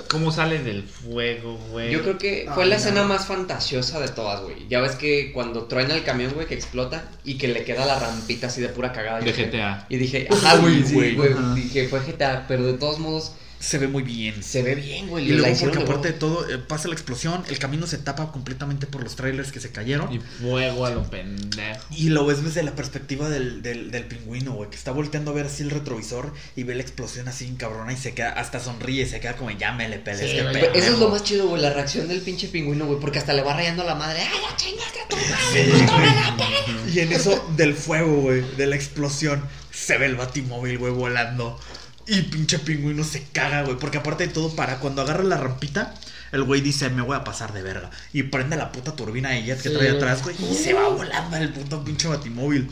¿Cómo 0.09 0.31
sale 0.31 0.63
del 0.63 0.85
fuego, 0.85 1.57
güey? 1.71 1.91
Yo 1.91 2.03
creo 2.03 2.19
que 2.19 2.49
fue 2.55 2.67
la 2.67 2.77
no. 2.77 2.81
escena 2.81 3.03
más 3.05 3.27
fantasiosa 3.27 3.99
de 4.01 4.09
todas, 4.09 4.43
güey. 4.43 4.69
Ya 4.69 4.81
ves 4.81 4.93
que 4.97 5.33
cuando 5.33 5.65
truena 5.65 5.95
el 5.95 6.05
camión, 6.05 6.33
güey, 6.35 6.47
que 6.47 6.55
explota 6.55 7.05
y 7.25 7.37
que 7.37 7.49
le 7.49 7.65
queda 7.65 7.85
la 7.85 7.99
rampita 7.99 8.47
así 8.47 8.61
de 8.61 8.69
pura 8.69 8.93
cagada. 8.93 9.21
De 9.21 9.29
y 9.31 9.33
dije- 9.33 9.47
GTA. 9.51 9.87
Y 9.89 9.97
dije, 9.97 10.29
ajá, 10.31 10.57
güey, 10.59 10.83
sí, 10.85 11.15
güey. 11.15 11.33
Ajá. 11.33 11.55
Dije, 11.55 11.89
fue 11.89 12.01
GTA, 12.01 12.45
pero 12.47 12.63
de 12.65 12.75
todos 12.75 12.99
modos 12.99 13.33
Se 13.63 13.79
ve 13.79 13.87
muy 13.87 14.03
bien. 14.03 14.43
se 14.43 14.63
ve 14.63 14.75
bien, 14.75 15.07
güey. 15.07 15.31
Y 15.31 15.33
luego 15.35 15.57
porque 15.61 15.79
aparte 15.79 16.09
de 16.09 16.15
todo, 16.15 16.51
eh, 16.51 16.59
pasa 16.59 16.89
la 16.89 16.95
explosión, 16.95 17.45
el 17.49 17.61
camino 17.61 17.87
se 17.87 17.97
tapa 17.97 18.33
completamente 18.33 18.89
por 18.89 19.05
los 19.05 19.15
trailers 19.15 19.53
que 19.53 19.61
se 19.61 19.71
cayeron. 19.71 20.13
Y 20.13 20.19
fuego 20.19 20.85
a 20.85 20.91
lo 20.91 21.09
pendejo. 21.09 21.81
Y 21.93 22.09
lo 22.09 22.27
ves 22.27 22.43
desde 22.43 22.65
la 22.65 22.75
perspectiva 22.75 23.29
del, 23.31 23.63
del, 23.63 23.93
del 23.93 24.05
pingüino, 24.07 24.53
güey, 24.53 24.69
que 24.69 24.77
está 24.77 24.91
volteando 24.91 25.31
a 25.31 25.35
ver 25.35 25.47
así 25.47 25.63
el 25.63 25.71
retrovisor 25.71 26.33
y 26.57 26.65
ve 26.65 26.75
la 26.75 26.83
explosión 26.83 27.29
así 27.29 27.47
en 27.47 27.55
cabrona 27.55 27.93
y 27.93 27.97
se 27.97 28.15
queda, 28.15 28.33
hasta 28.33 28.59
sonríe, 28.59 29.07
se 29.07 29.21
queda 29.21 29.37
como 29.37 29.53
ya 29.53 29.71
me 29.73 29.89
le 29.89 29.99
peleé 30.01 30.29
Sí, 30.29 30.37
pendejo". 30.43 30.75
Eso 30.75 30.93
es 30.95 30.99
lo 30.99 31.09
más 31.09 31.23
chido, 31.23 31.47
güey, 31.47 31.63
la 31.63 31.73
reacción 31.73 32.09
del 32.09 32.21
pinche 32.21 32.49
pingüino, 32.49 32.87
güey, 32.87 32.99
porque 32.99 33.21
hasta 33.21 33.33
le 33.33 33.43
va 33.43 33.55
rayando 33.55 33.83
a 33.83 33.87
la 33.87 33.95
madre. 33.95 34.23
¡Ay, 34.23 34.39
la 34.43 34.57
chingaste 34.57 35.01
a 35.01 35.09
tu 35.09 35.17
madre! 35.17 36.83
Sí! 36.83 36.95
Y 36.95 37.01
en 37.01 37.13
eso 37.13 37.49
del 37.57 37.75
fuego, 37.75 38.23
güey, 38.23 38.43
de 38.57 38.67
la 38.67 38.75
explosión, 38.75 39.43
se 39.71 39.99
ve 39.99 40.07
el 40.07 40.17
batimóvil, 40.17 40.79
güey, 40.79 40.93
volando. 40.93 41.59
Y 42.07 42.23
pinche 42.23 42.59
pingüino 42.59 43.05
se 43.05 43.25
caga, 43.33 43.63
güey. 43.63 43.77
Porque 43.79 43.99
aparte 43.99 44.27
de 44.27 44.33
todo, 44.33 44.55
para 44.57 44.79
cuando 44.79 45.03
agarra 45.03 45.23
la 45.23 45.37
rampita, 45.37 45.95
el 46.33 46.43
güey 46.43 46.61
dice, 46.61 46.89
me 46.91 47.03
voy 47.03 47.17
a 47.17 47.25
pasar 47.25 47.53
de 47.53 47.63
verga. 47.63 47.91
Y 48.13 48.25
prende 48.25 48.57
la 48.57 48.73
puta 48.73 48.97
turbina 48.97 49.31
de 49.31 49.43
jet 49.45 49.63
que 49.63 49.69
Sí, 49.69 49.75
trae 49.75 49.91
atrás, 49.91 50.23
güey. 50.23 50.35
Y 50.51 50.55
se 50.55 50.73
va 50.73 50.89
volando 50.89 51.37
el 51.37 51.51
puto 51.51 51.85
pinche 51.85 52.09
batimóvil. 52.09 52.69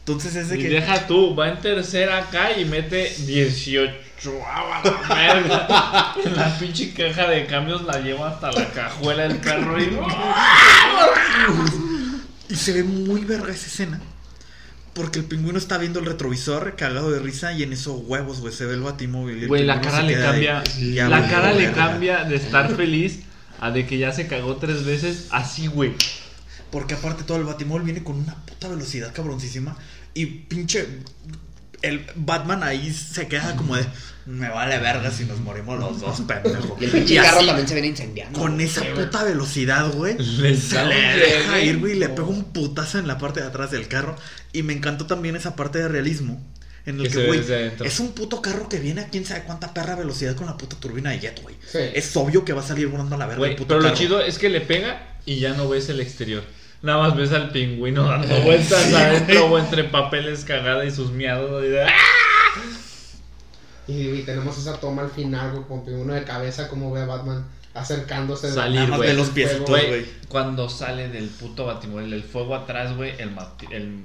Entonces 0.00 0.36
es 0.36 0.48
de 0.48 0.58
Y 0.58 0.62
que. 0.62 0.68
deja 0.68 1.06
tú, 1.06 1.34
va 1.34 1.48
en 1.48 1.60
tercera 1.60 2.18
acá 2.18 2.56
y 2.56 2.64
mete 2.64 3.14
18 3.26 3.92
a 4.46 4.80
la 4.82 5.14
verga. 5.14 6.14
En 6.24 6.36
la 6.36 6.58
pinche 6.58 6.92
caja 6.94 7.28
de 7.28 7.46
cambios 7.46 7.82
la 7.84 7.98
lleva 8.00 8.30
hasta 8.30 8.52
la 8.52 8.70
cajuela 8.70 9.24
del 9.24 9.40
carro 9.40 9.78
y. 9.82 9.98
Y 12.48 12.56
se 12.56 12.72
ve 12.72 12.82
muy 12.82 13.24
verga 13.24 13.52
esa 13.52 13.66
escena. 13.66 14.00
Porque 14.98 15.20
el 15.20 15.26
pingüino 15.26 15.58
está 15.58 15.78
viendo 15.78 16.00
el 16.00 16.06
retrovisor 16.06 16.74
cagado 16.74 17.12
de 17.12 17.20
risa 17.20 17.52
y 17.52 17.62
en 17.62 17.72
esos 17.72 18.02
huevos, 18.04 18.40
güey, 18.40 18.52
se 18.52 18.66
ve 18.66 18.74
el 18.74 18.80
batimóvil. 18.80 19.46
Güey, 19.46 19.62
la 19.62 19.80
cara 19.80 20.02
le 20.02 20.16
ahí. 20.16 20.22
cambia. 20.22 20.64
Ya, 20.92 21.08
la 21.08 21.28
cara 21.28 21.52
le 21.52 21.70
cambia 21.70 22.24
de 22.24 22.34
estar 22.34 22.74
feliz 22.74 23.20
a 23.60 23.70
de 23.70 23.86
que 23.86 23.96
ya 23.96 24.10
se 24.10 24.26
cagó 24.26 24.56
tres 24.56 24.84
veces 24.84 25.28
así, 25.30 25.68
güey. 25.68 25.94
Porque 26.72 26.94
aparte 26.94 27.22
todo 27.22 27.36
el 27.36 27.44
batimóvil 27.44 27.84
viene 27.84 28.02
con 28.02 28.16
una 28.16 28.34
puta 28.44 28.66
velocidad 28.66 29.14
cabroncísima. 29.14 29.76
Y 30.14 30.26
pinche. 30.26 30.88
El 31.82 32.06
Batman 32.14 32.62
ahí 32.62 32.92
se 32.92 33.28
queda 33.28 33.54
como 33.56 33.76
de. 33.76 33.86
Me 34.26 34.50
vale 34.50 34.78
verga 34.78 35.10
si 35.10 35.24
nos 35.24 35.40
morimos 35.40 35.78
los 35.78 36.00
dos, 36.00 36.20
pendejo. 36.20 36.76
Y 36.78 36.84
el 36.84 36.90
pinche 36.90 37.16
carro 37.16 37.46
también 37.46 37.66
se 37.66 37.74
viene 37.74 37.88
incendiando. 37.88 38.38
Con 38.38 38.54
güey. 38.54 38.66
esa 38.66 38.82
puta 38.94 39.24
velocidad, 39.24 39.90
güey. 39.92 40.18
Le 40.18 40.54
Se 40.54 40.84
le 40.84 41.16
deja 41.16 41.60
ir, 41.60 41.78
güey, 41.78 41.92
y 41.92 41.98
le 41.98 42.10
pega 42.10 42.28
un 42.28 42.44
putazo 42.52 42.98
en 42.98 43.06
la 43.06 43.16
parte 43.16 43.40
de 43.40 43.46
atrás 43.46 43.70
del 43.70 43.88
carro. 43.88 44.16
Y 44.52 44.62
me 44.62 44.74
encantó 44.74 45.06
también 45.06 45.34
esa 45.34 45.56
parte 45.56 45.78
de 45.78 45.88
realismo. 45.88 46.44
En 46.84 47.00
el 47.00 47.10
Que 47.10 47.26
güey, 47.26 47.42
es 47.84 48.00
un 48.00 48.12
puto 48.12 48.40
carro 48.40 48.68
que 48.68 48.78
viene 48.78 49.02
a 49.02 49.08
quién 49.08 49.24
sabe 49.24 49.42
cuánta 49.44 49.74
perra 49.74 49.94
velocidad 49.94 50.34
con 50.36 50.46
la 50.46 50.56
puta 50.56 50.76
turbina 50.76 51.10
de 51.10 51.20
jet, 51.20 51.42
güey. 51.42 51.54
Sí. 51.70 51.78
Es 51.94 52.16
obvio 52.16 52.44
que 52.44 52.52
va 52.52 52.62
a 52.62 52.66
salir 52.66 52.88
volando 52.88 53.14
a 53.14 53.18
la 53.18 53.26
verga 53.26 53.40
Güey, 53.40 53.50
el 53.52 53.56
puto 53.56 53.68
pero 53.68 53.80
lo 53.80 53.94
chido 53.94 54.20
es 54.20 54.38
que 54.38 54.48
le 54.48 54.62
pega 54.62 55.16
y 55.26 55.38
ya 55.38 55.52
no 55.54 55.68
ves 55.68 55.88
el 55.90 56.00
exterior. 56.00 56.44
Nada 56.82 56.98
más 57.02 57.16
ves 57.16 57.32
al 57.32 57.50
pingüino 57.50 58.04
dando 58.08 58.40
vueltas 58.42 58.92
adentro 58.94 59.46
o 59.46 59.58
entre 59.58 59.84
papeles 59.84 60.44
cagada 60.44 60.84
y 60.84 60.90
sus 60.90 61.10
miados. 61.10 61.64
y 61.64 61.68
de- 61.68 61.84
¡Ah! 61.84 61.88
Y, 63.86 64.08
y 64.10 64.22
tenemos 64.22 64.58
esa 64.58 64.78
toma 64.78 65.02
al 65.02 65.10
final, 65.10 65.50
güey, 65.52 65.64
con 65.64 65.94
uno 65.94 66.12
de 66.14 66.22
cabeza, 66.24 66.68
como 66.68 66.92
ve 66.92 67.00
a 67.02 67.06
Batman 67.06 67.44
acercándose. 67.80 68.48
de- 68.48 68.54
Salir, 68.54 68.88
güey. 68.88 69.00
ve 69.10 69.14
los 69.14 69.28
piecitos, 69.30 69.66
Fuego. 69.68 69.88
güey. 69.88 70.18
Cuando 70.28 70.68
sale 70.68 71.08
del 71.08 71.28
puto 71.28 71.64
batimóvil, 71.66 72.12
el 72.12 72.22
fuego 72.22 72.54
atrás, 72.54 72.94
güey, 72.96 73.14
el, 73.18 73.34
mati- 73.34 73.70
el, 73.72 74.02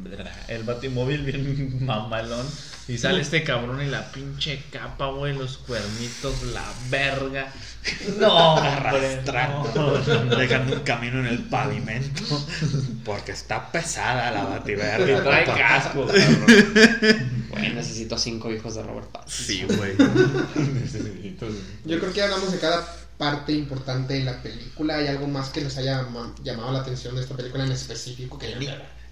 el 0.47 0.63
batimóvil 0.63 1.23
bien 1.23 1.85
mamalón. 1.85 2.45
Y 2.87 2.97
sale 2.97 3.21
este 3.21 3.43
cabrón 3.43 3.81
y 3.81 3.85
la 3.89 4.11
pinche 4.11 4.61
capa, 4.69 5.07
güey, 5.07 5.33
los 5.37 5.57
cuernitos, 5.59 6.43
la 6.53 6.63
verga. 6.89 7.49
No, 8.19 8.55
no. 9.75 10.35
Dejando 10.37 10.73
un 10.75 10.79
camino 10.81 11.19
en 11.19 11.27
el 11.27 11.39
pavimento. 11.43 12.23
Porque 13.05 13.31
está 13.31 13.71
pesada 13.71 14.31
la 14.31 14.41
Y 14.41 14.45
bativerga. 14.45 15.23
trae 15.23 15.45
papá. 15.45 15.57
casco, 15.57 16.07
cabrón. 16.07 17.45
Güey, 17.49 17.73
necesito 17.73 18.17
cinco 18.17 18.51
hijos 18.51 18.75
de 18.75 18.83
Robert 18.83 19.07
Pattinson. 19.11 19.45
Sí, 19.45 19.63
güey. 19.77 19.95
Yo 21.85 21.99
creo 21.99 22.11
que 22.11 22.17
ya 22.17 22.23
hablamos 22.25 22.51
de 22.51 22.59
cada 22.59 22.85
parte 23.31 23.51
importante 23.53 24.13
de 24.15 24.23
la 24.23 24.41
película. 24.41 24.95
¿Hay 24.97 25.07
algo 25.07 25.27
más 25.27 25.49
que 25.49 25.61
les 25.61 25.77
haya 25.77 26.01
ma- 26.03 26.33
llamado 26.43 26.71
la 26.71 26.79
atención 26.79 27.15
de 27.15 27.21
esta 27.21 27.35
película 27.35 27.63
en 27.63 27.71
específico? 27.71 28.37
Que 28.37 28.51
yo 28.51 28.57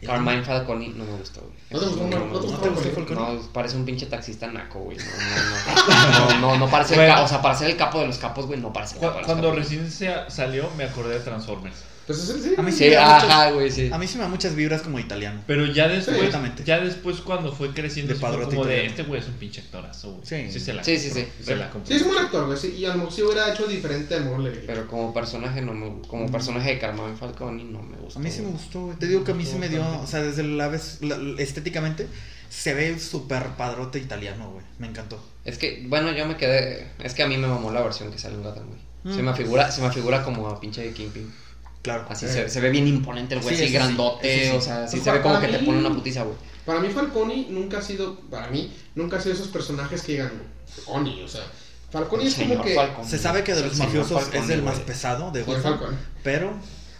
Carmine 0.05 0.43
Falcone 0.43 0.89
no 0.95 1.03
me 1.05 1.11
gustó, 1.17 1.41
güey. 1.41 1.53
¿No 1.69 1.79
te 1.79 1.85
gustó, 1.85 3.51
parece 3.53 3.77
un 3.77 3.85
pinche 3.85 4.07
taxista 4.07 4.47
naco, 4.47 4.79
güey. 4.79 4.97
No, 4.97 5.03
no, 5.03 6.31
no. 6.31 6.31
No, 6.41 6.41
no, 6.41 6.57
no 6.57 6.69
parece 6.71 6.95
el 6.95 7.11
O 7.19 7.27
sea, 7.27 7.41
para 7.41 7.55
ser 7.55 7.69
el 7.69 7.77
capo 7.77 7.99
de 7.99 8.07
los 8.07 8.17
capos, 8.17 8.47
güey, 8.47 8.59
no 8.59 8.73
parece 8.73 8.95
el 8.95 9.01
capo 9.01 9.13
de 9.13 9.13
Cu- 9.13 9.19
los 9.19 9.25
Cuando 9.27 9.49
capos. 9.49 9.63
recién 9.63 9.91
se 9.91 10.11
salió, 10.29 10.69
me 10.75 10.85
acordé 10.85 11.19
de 11.19 11.19
Transformers. 11.19 11.83
Pues 12.17 12.29
es 12.29 12.43
sí. 12.43 12.53
A 12.57 12.61
mí 12.61 12.71
sí, 12.71 12.77
Sí, 12.77 12.83
me 12.89 12.95
da 12.95 13.05
muchas- 13.15 13.23
ajá, 13.29 13.51
güey, 13.51 13.71
sí. 13.71 13.89
A 13.91 13.97
mí 13.97 14.07
sí 14.07 14.17
me 14.17 14.23
da 14.23 14.29
muchas 14.29 14.55
vibras 14.55 14.81
como 14.81 14.99
italiano. 14.99 15.41
Pero 15.47 15.65
ya 15.65 15.87
después, 15.87 16.31
ya 16.65 16.79
después 16.79 17.17
cuando 17.21 17.51
fue 17.53 17.73
creciendo, 17.73 18.13
De 18.13 18.19
fue 18.19 18.29
como 18.45 18.65
de 18.65 18.85
este 18.85 19.03
güey 19.03 19.21
es 19.21 19.27
un 19.27 19.33
pinche 19.35 19.61
actorazo, 19.61 20.13
güey. 20.13 20.25
Sí. 20.51 20.59
se 20.59 20.73
la 20.73 20.83
Sí, 20.83 20.97
sí, 20.97 21.09
compró, 21.09 21.23
sí. 21.37 21.43
Se 21.43 21.55
la 21.55 21.69
compró. 21.69 21.87
Sí, 21.87 21.93
es 21.95 22.01
un 22.01 22.07
buen 22.09 22.25
actor, 22.25 22.45
güey. 22.45 22.57
sí, 22.57 22.75
y 22.77 22.85
a 22.85 22.89
lo 22.89 22.95
mejor 22.95 23.13
si 23.13 23.21
hubiera 23.23 23.51
hecho 23.53 23.67
diferente, 23.67 24.15
a 24.15 24.19
lo 24.19 24.25
mejor 24.25 24.39
le 24.41 24.51
Pero 24.51 24.87
como 24.87 25.13
personaje, 25.13 25.61
no 25.61 25.73
me, 25.73 26.01
como 26.07 26.31
personaje 26.31 26.69
de 26.71 26.79
Carmine 26.79 27.15
Falcone, 27.15 27.63
no 27.63 27.81
me 27.81 27.97
gustó. 27.97 28.19
A 28.19 28.21
mí 28.21 28.29
sí 28.31 28.41
me 28.41 28.49
gustó, 28.51 28.85
güey. 28.85 28.97
Te 28.97 29.07
digo 29.07 29.23
que 29.23 29.31
a 29.31 29.35
mí 29.35 29.45
sí 29.45 29.55
me 29.57 29.69
dio, 29.69 29.79
Bastante. 29.79 30.03
o 30.03 30.07
sea, 30.07 30.21
desde 30.23 30.43
la 30.43 30.67
vez, 30.67 30.97
la- 31.01 31.17
estéticamente, 31.41 32.07
se 32.49 32.73
ve 32.73 32.99
súper 32.99 33.43
padrote 33.57 33.97
italiano, 33.99 34.51
güey. 34.51 34.65
Me 34.79 34.87
encantó. 34.87 35.23
Es 35.45 35.57
que, 35.57 35.85
bueno, 35.87 36.11
yo 36.11 36.25
me 36.25 36.35
quedé. 36.37 36.87
Es 37.03 37.13
que 37.13 37.23
a 37.23 37.27
mí 37.27 37.37
me 37.37 37.47
mamó 37.47 37.71
la 37.71 37.81
versión 37.81 38.11
que 38.11 38.17
sale 38.19 38.35
en 38.35 38.43
Gotham, 38.43 38.67
güey. 38.67 39.15
Se 39.15 39.21
Mm. 39.23 39.25
me 39.25 39.33
figura, 39.33 39.71
se 39.71 39.81
me 39.81 39.89
figura 39.91 40.21
como 40.23 40.47
a 40.47 40.59
pinche 40.59 40.81
de 40.83 40.91
Kingpin. 40.93 41.31
Claro. 41.81 42.05
Así 42.09 42.25
Eh, 42.25 42.29
se, 42.29 42.49
se 42.49 42.59
ve 42.61 42.69
bien 42.69 42.87
imponente 42.87 43.35
el 43.35 43.41
güey, 43.41 43.55
Sí, 43.55 43.63
así 43.63 43.73
eso 43.73 43.83
sí, 43.83 43.85
grandote, 43.87 44.49
sí. 44.51 44.55
o 44.55 44.61
sea, 44.61 44.87
sí 44.87 44.97
Pues 44.97 45.03
se 45.03 45.11
ve 45.11 45.21
como 45.21 45.39
que 45.39 45.47
te 45.47 45.59
pone 45.59 45.79
una 45.79 45.93
putiza, 45.93 46.23
güey. 46.23 46.35
Para 46.65 46.79
mí 46.79 46.89
Falcone 46.89 47.47
nunca 47.49 47.79
ha 47.79 47.81
sido, 47.81 48.19
para 48.29 48.47
mí, 48.47 48.71
nunca 48.93 49.17
ha 49.17 49.21
sido 49.21 49.33
esos 49.33 49.47
personajes 49.47 50.03
que 50.03 50.11
digan, 50.13 50.31
Falcone, 50.67 51.23
o 51.23 51.27
sea, 51.27 51.41
Falcone 51.89 52.25
es 52.25 52.35
como 52.35 52.61
que... 52.61 52.75
Falcone. 52.75 53.09
Se 53.09 53.17
sabe 53.17 53.43
que 53.43 53.53
de 53.55 53.61
los 53.61 53.77
mafiosos 53.77 54.29
es 54.31 54.49
el 54.49 54.61
más 54.61 54.79
pesado 54.79 55.31
de 55.31 55.43
Falcone. 55.43 55.97
pero 56.23 56.53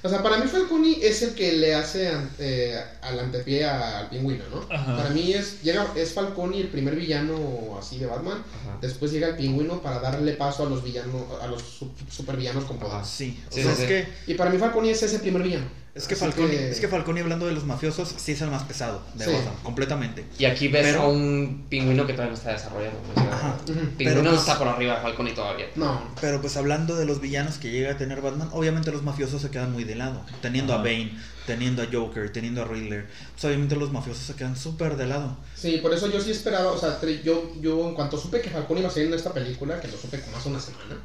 O 0.03 0.09
sea, 0.09 0.23
para 0.23 0.37
mí 0.37 0.47
Falcone 0.47 0.97
es 1.01 1.21
el 1.21 1.35
que 1.35 1.51
le 1.53 1.75
hace 1.75 2.07
an- 2.07 2.29
eh, 2.39 2.75
al 3.01 3.19
antepié 3.19 3.65
al 3.65 4.09
pingüino, 4.09 4.43
¿no? 4.49 4.65
Ajá. 4.73 4.97
Para 4.97 5.09
mí 5.11 5.31
es, 5.33 5.61
llega, 5.61 5.87
es 5.95 6.13
Falcone 6.13 6.59
el 6.59 6.69
primer 6.69 6.95
villano 6.95 7.77
así 7.79 7.99
de 7.99 8.07
Batman. 8.07 8.43
Ajá. 8.61 8.77
Después 8.81 9.11
llega 9.11 9.27
el 9.29 9.35
pingüino 9.35 9.81
para 9.81 9.99
darle 9.99 10.33
paso 10.33 10.65
a 10.65 10.69
los 10.69 10.83
villanos, 10.83 11.21
a 11.41 11.47
los 11.47 11.61
su- 11.61 11.91
supervillanos 12.09 12.65
con 12.65 12.79
poder. 12.79 12.95
Ajá. 12.95 13.05
sí. 13.05 13.39
O 13.49 13.53
Sí, 13.53 13.61
sea, 13.61 13.75
sí, 13.75 13.81
es 13.83 13.87
sí. 13.87 13.93
que 14.25 14.31
Y 14.31 14.35
para 14.35 14.49
mí 14.49 14.57
Falcone 14.57 14.89
es 14.91 15.03
ese 15.03 15.19
primer 15.19 15.43
villano. 15.43 15.65
Es 15.93 16.07
que 16.07 16.15
Falcone, 16.15 16.49
que- 16.49 16.69
es 16.71 16.79
que 16.79 16.87
Falcone 16.87 17.21
hablando 17.21 17.45
de 17.47 17.53
los 17.53 17.65
mafiosos 17.65 18.13
sí 18.17 18.31
es 18.31 18.41
el 18.41 18.49
más 18.49 18.63
pesado 18.63 19.01
de 19.15 19.25
Sí. 19.25 19.31
Gotham, 19.31 19.55
completamente. 19.63 20.25
Y 20.39 20.45
aquí 20.45 20.67
ves 20.69 20.83
Pero- 20.87 21.01
a 21.01 21.07
un 21.09 21.65
pingüino 21.69 22.07
que 22.07 22.13
todavía 22.13 22.31
no 22.31 22.37
está 22.37 22.51
desarrollado. 22.53 22.93
O 23.11 23.13
sea, 23.19 23.33
Ajá. 23.33 23.57
Ujú. 23.63 23.73
Pingüino 23.73 23.95
Pero 23.97 24.23
no 24.23 24.29
pues- 24.29 24.41
está 24.41 24.57
por 24.57 24.67
arriba 24.67 24.95
de 24.95 25.01
Falcone 25.01 25.31
todavía. 25.31 25.65
No. 25.75 26.01
Pero 26.21 26.39
pues 26.41 26.55
hablando 26.57 26.95
de 26.95 27.05
los 27.05 27.19
villanos 27.19 27.57
que 27.57 27.71
llega 27.71 27.91
a 27.93 27.97
tener 27.97 28.21
Batman, 28.21 28.49
obviamente 28.53 28.91
los 28.91 29.03
mafiosos 29.03 29.41
se 29.41 29.49
quedan 29.49 29.71
muy 29.73 29.83
de 29.83 29.95
lado. 29.95 30.25
Teniendo 30.41 30.73
a. 30.73 30.77
Bane, 30.77 31.11
teniendo 31.45 31.81
a 31.81 31.87
Joker, 31.91 32.31
teniendo 32.31 32.61
a 32.61 32.65
Riddler, 32.65 33.07
pues 33.33 33.43
obviamente 33.45 33.75
los 33.75 33.91
mafiosos 33.91 34.23
se 34.23 34.35
quedan 34.35 34.55
súper 34.55 34.95
de 34.95 35.07
lado. 35.07 35.35
Sí, 35.55 35.79
por 35.81 35.93
eso 35.93 36.07
yo 36.09 36.21
sí 36.21 36.31
esperaba, 36.31 36.71
o 36.71 36.77
sea, 36.79 36.99
yo, 37.23 37.51
yo 37.59 37.89
en 37.89 37.95
cuanto 37.95 38.17
supe 38.17 38.39
que 38.41 38.49
Falcone 38.49 38.79
iba 38.81 38.89
a 38.89 38.91
salir 38.91 39.07
en 39.09 39.15
esta 39.15 39.33
película, 39.33 39.79
que 39.81 39.87
lo 39.87 39.97
supe 39.97 40.19
como 40.21 40.37
hace 40.37 40.49
una 40.49 40.59
semana, 40.59 40.95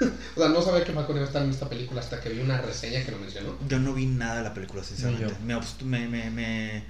o 0.36 0.40
sea, 0.40 0.48
no 0.50 0.62
sabía 0.62 0.84
que 0.84 0.92
Falcone 0.92 1.18
iba 1.20 1.24
a 1.24 1.28
estar 1.28 1.42
en 1.42 1.50
esta 1.50 1.68
película 1.68 2.00
hasta 2.00 2.20
que 2.20 2.28
vi 2.30 2.40
una 2.40 2.60
reseña 2.60 3.04
que 3.04 3.12
lo 3.12 3.18
mencionó. 3.18 3.56
Yo 3.68 3.78
no 3.78 3.94
vi 3.94 4.06
nada 4.06 4.36
de 4.36 4.42
la 4.42 4.54
película, 4.54 4.82
sinceramente. 4.84 5.26
Ni 5.26 5.38
yo. 5.40 5.44
Me, 5.46 5.54
abst- 5.56 5.82
me, 5.82 6.06
me, 6.08 6.30
me 6.30 6.84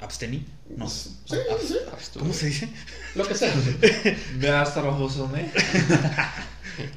abstení. 0.00 0.46
No. 0.76 0.88
Sí, 0.88 1.16
¿Cómo 2.18 2.32
se 2.32 2.46
dice? 2.46 2.68
lo 3.14 3.26
que 3.26 3.34
sea. 3.34 3.52
Ve 4.36 4.50
hasta 4.50 4.80
rojoso, 4.82 5.30
¿eh? 5.36 5.50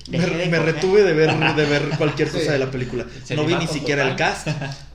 Me, 0.09 0.17
de 0.19 0.27
me 0.27 0.57
coger. 0.57 0.61
retuve 0.73 1.03
de 1.03 1.13
ver, 1.13 1.55
de 1.55 1.65
ver 1.65 1.83
cualquier 1.97 2.27
cosa 2.31 2.43
Sí. 2.43 2.49
de 2.51 2.59
la 2.59 2.69
película. 2.69 3.05
Se 3.23 3.33
No 3.33 3.45
vi 3.45 3.55
ni 3.55 3.65
siquiera 3.65 4.03
el 4.03 4.11
total. 4.17 4.33
cast. 4.33 4.47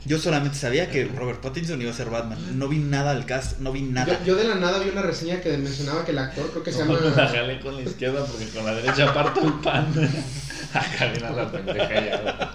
Yo 0.05 0.19
solamente 0.19 0.59
sabía 0.59 0.91
que 0.91 1.07
Robert 1.07 1.41
Pattinson 1.41 1.81
iba 1.81 1.91
a 1.91 1.95
ser 1.95 2.11
Batman. 2.11 2.59
No 2.59 2.69
vi 2.69 2.77
nada 2.77 3.15
del 3.15 3.25
cast, 3.25 3.61
no 3.61 3.73
vi 3.73 3.81
nada. 3.81 4.19
Yo, 4.21 4.27
yo 4.27 4.37
de 4.37 4.45
la 4.45 4.57
nada 4.57 4.81
vi 4.81 4.91
una 4.91 5.01
reseña 5.01 5.41
que 5.41 5.57
mencionaba 5.57 6.05
que 6.05 6.11
el 6.11 6.19
actor, 6.19 6.51
creo 6.51 6.63
que 6.63 6.71
se 6.73 6.85
No, 6.85 7.01
llama... 7.01 7.17
la 7.17 7.29
jalé 7.29 7.61
con 7.61 7.77
la 7.77 7.83
izquierda 7.83 8.27
porque 8.27 8.47
con 8.49 8.67
la 8.67 8.75
derecha 8.75 9.15
parto 9.15 9.41
el 9.47 9.55
pan. 9.55 9.87
La 10.75 11.51
pendeja 11.51 11.95
ya. 11.95 12.55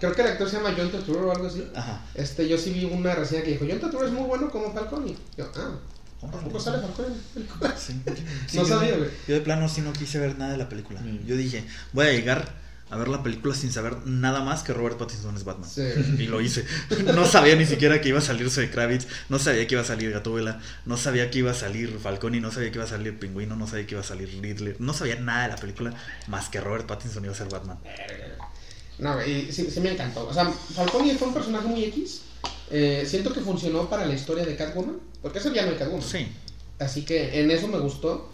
Creo 0.00 0.12
que 0.14 0.22
el 0.22 0.28
actor 0.28 0.48
se 0.48 0.56
llama 0.56 0.74
John 0.76 0.90
Turturro 0.90 1.28
o 1.28 1.32
algo 1.32 1.46
así. 1.46 1.66
Ajá. 1.74 2.02
Este, 2.14 2.48
yo 2.48 2.56
sí 2.58 2.70
vi 2.70 2.84
una 2.84 3.14
reseña 3.14 3.42
que 3.42 3.52
dijo, 3.52 3.64
John 3.68 3.80
Turturro 3.80 4.06
es 4.06 4.12
muy 4.12 4.24
bueno 4.24 4.50
como 4.50 4.72
Falcone. 4.72 5.14
Yo, 5.36 5.50
ah, 5.56 5.72
¿tampoco 6.20 6.60
sale 6.60 6.78
Falcone 6.80 7.08
en 7.08 7.14
la 7.14 7.34
película? 7.34 7.76
Sí. 7.76 8.00
No 8.54 8.62
yo- 8.62 8.68
sabía, 8.68 8.96
güey. 8.96 9.10
Yo 9.28 9.34
de 9.34 9.40
plano 9.40 9.68
sí 9.68 9.80
no 9.80 9.92
quise 9.92 10.18
ver 10.18 10.38
nada 10.38 10.52
de 10.52 10.58
la 10.58 10.68
película. 10.68 11.00
Mm. 11.00 11.26
Yo 11.26 11.36
dije, 11.36 11.64
voy 11.92 12.06
a 12.06 12.12
llegar 12.12 12.60
a 12.92 12.96
ver 12.96 13.06
la 13.06 13.22
película 13.22 13.54
sin 13.54 13.70
saber 13.70 13.98
nada 14.04 14.40
más 14.42 14.64
que 14.64 14.72
Robert 14.72 14.98
Pattinson 14.98 15.36
es 15.36 15.44
Batman. 15.44 15.70
Sí. 15.70 15.82
Y 16.18 16.26
lo 16.26 16.40
hice. 16.40 16.64
No 17.14 17.24
sabía 17.24 17.54
ni 17.54 17.64
siquiera 17.64 18.00
que 18.00 18.08
iba 18.08 18.18
a 18.18 18.22
salir 18.22 18.50
Zoe 18.50 18.68
Kravitz, 18.68 19.06
no 19.28 19.38
sabía 19.38 19.64
que 19.68 19.74
iba 19.76 19.82
a 19.82 19.86
salir 19.86 20.10
Gatúbela, 20.10 20.60
no 20.86 20.96
sabía 20.96 21.30
que 21.30 21.38
iba 21.38 21.52
a 21.52 21.54
salir 21.54 21.96
Falcone, 22.02 22.40
no 22.40 22.50
sabía 22.50 22.70
que 22.72 22.78
iba 22.78 22.84
a 22.84 22.88
salir 22.88 23.16
Pingüino, 23.16 23.54
no 23.54 23.68
sabía 23.68 23.86
que 23.86 23.94
iba 23.94 24.00
a 24.00 24.04
salir 24.04 24.28
Riddler, 24.42 24.74
no 24.80 24.92
sabía 24.92 25.20
nada 25.20 25.44
de 25.44 25.48
la 25.50 25.56
película 25.56 25.94
más 26.26 26.48
que 26.48 26.60
Robert 26.60 26.86
Pattinson 26.86 27.22
iba 27.24 27.32
a 27.32 27.36
ser 27.36 27.48
Batman. 27.48 27.78
No, 29.00 29.24
y 29.24 29.50
sí, 29.50 29.68
sí 29.70 29.80
me 29.80 29.92
encantó. 29.92 30.28
O 30.28 30.32
sea, 30.32 30.44
Falcone 30.50 31.14
fue 31.14 31.28
un 31.28 31.34
personaje 31.34 31.66
muy 31.66 31.84
X. 31.84 32.22
Eh, 32.70 33.04
siento 33.06 33.32
que 33.32 33.40
funcionó 33.40 33.88
para 33.88 34.04
la 34.04 34.14
historia 34.14 34.44
de 34.44 34.56
Catwoman. 34.56 34.98
Porque 35.22 35.38
es 35.38 35.46
el 35.46 35.52
villano 35.52 35.72
de 35.72 35.78
Catwoman. 35.78 36.02
Sí. 36.02 36.28
Así 36.78 37.04
que 37.04 37.40
en 37.40 37.50
eso 37.50 37.66
me 37.68 37.78
gustó. 37.78 38.30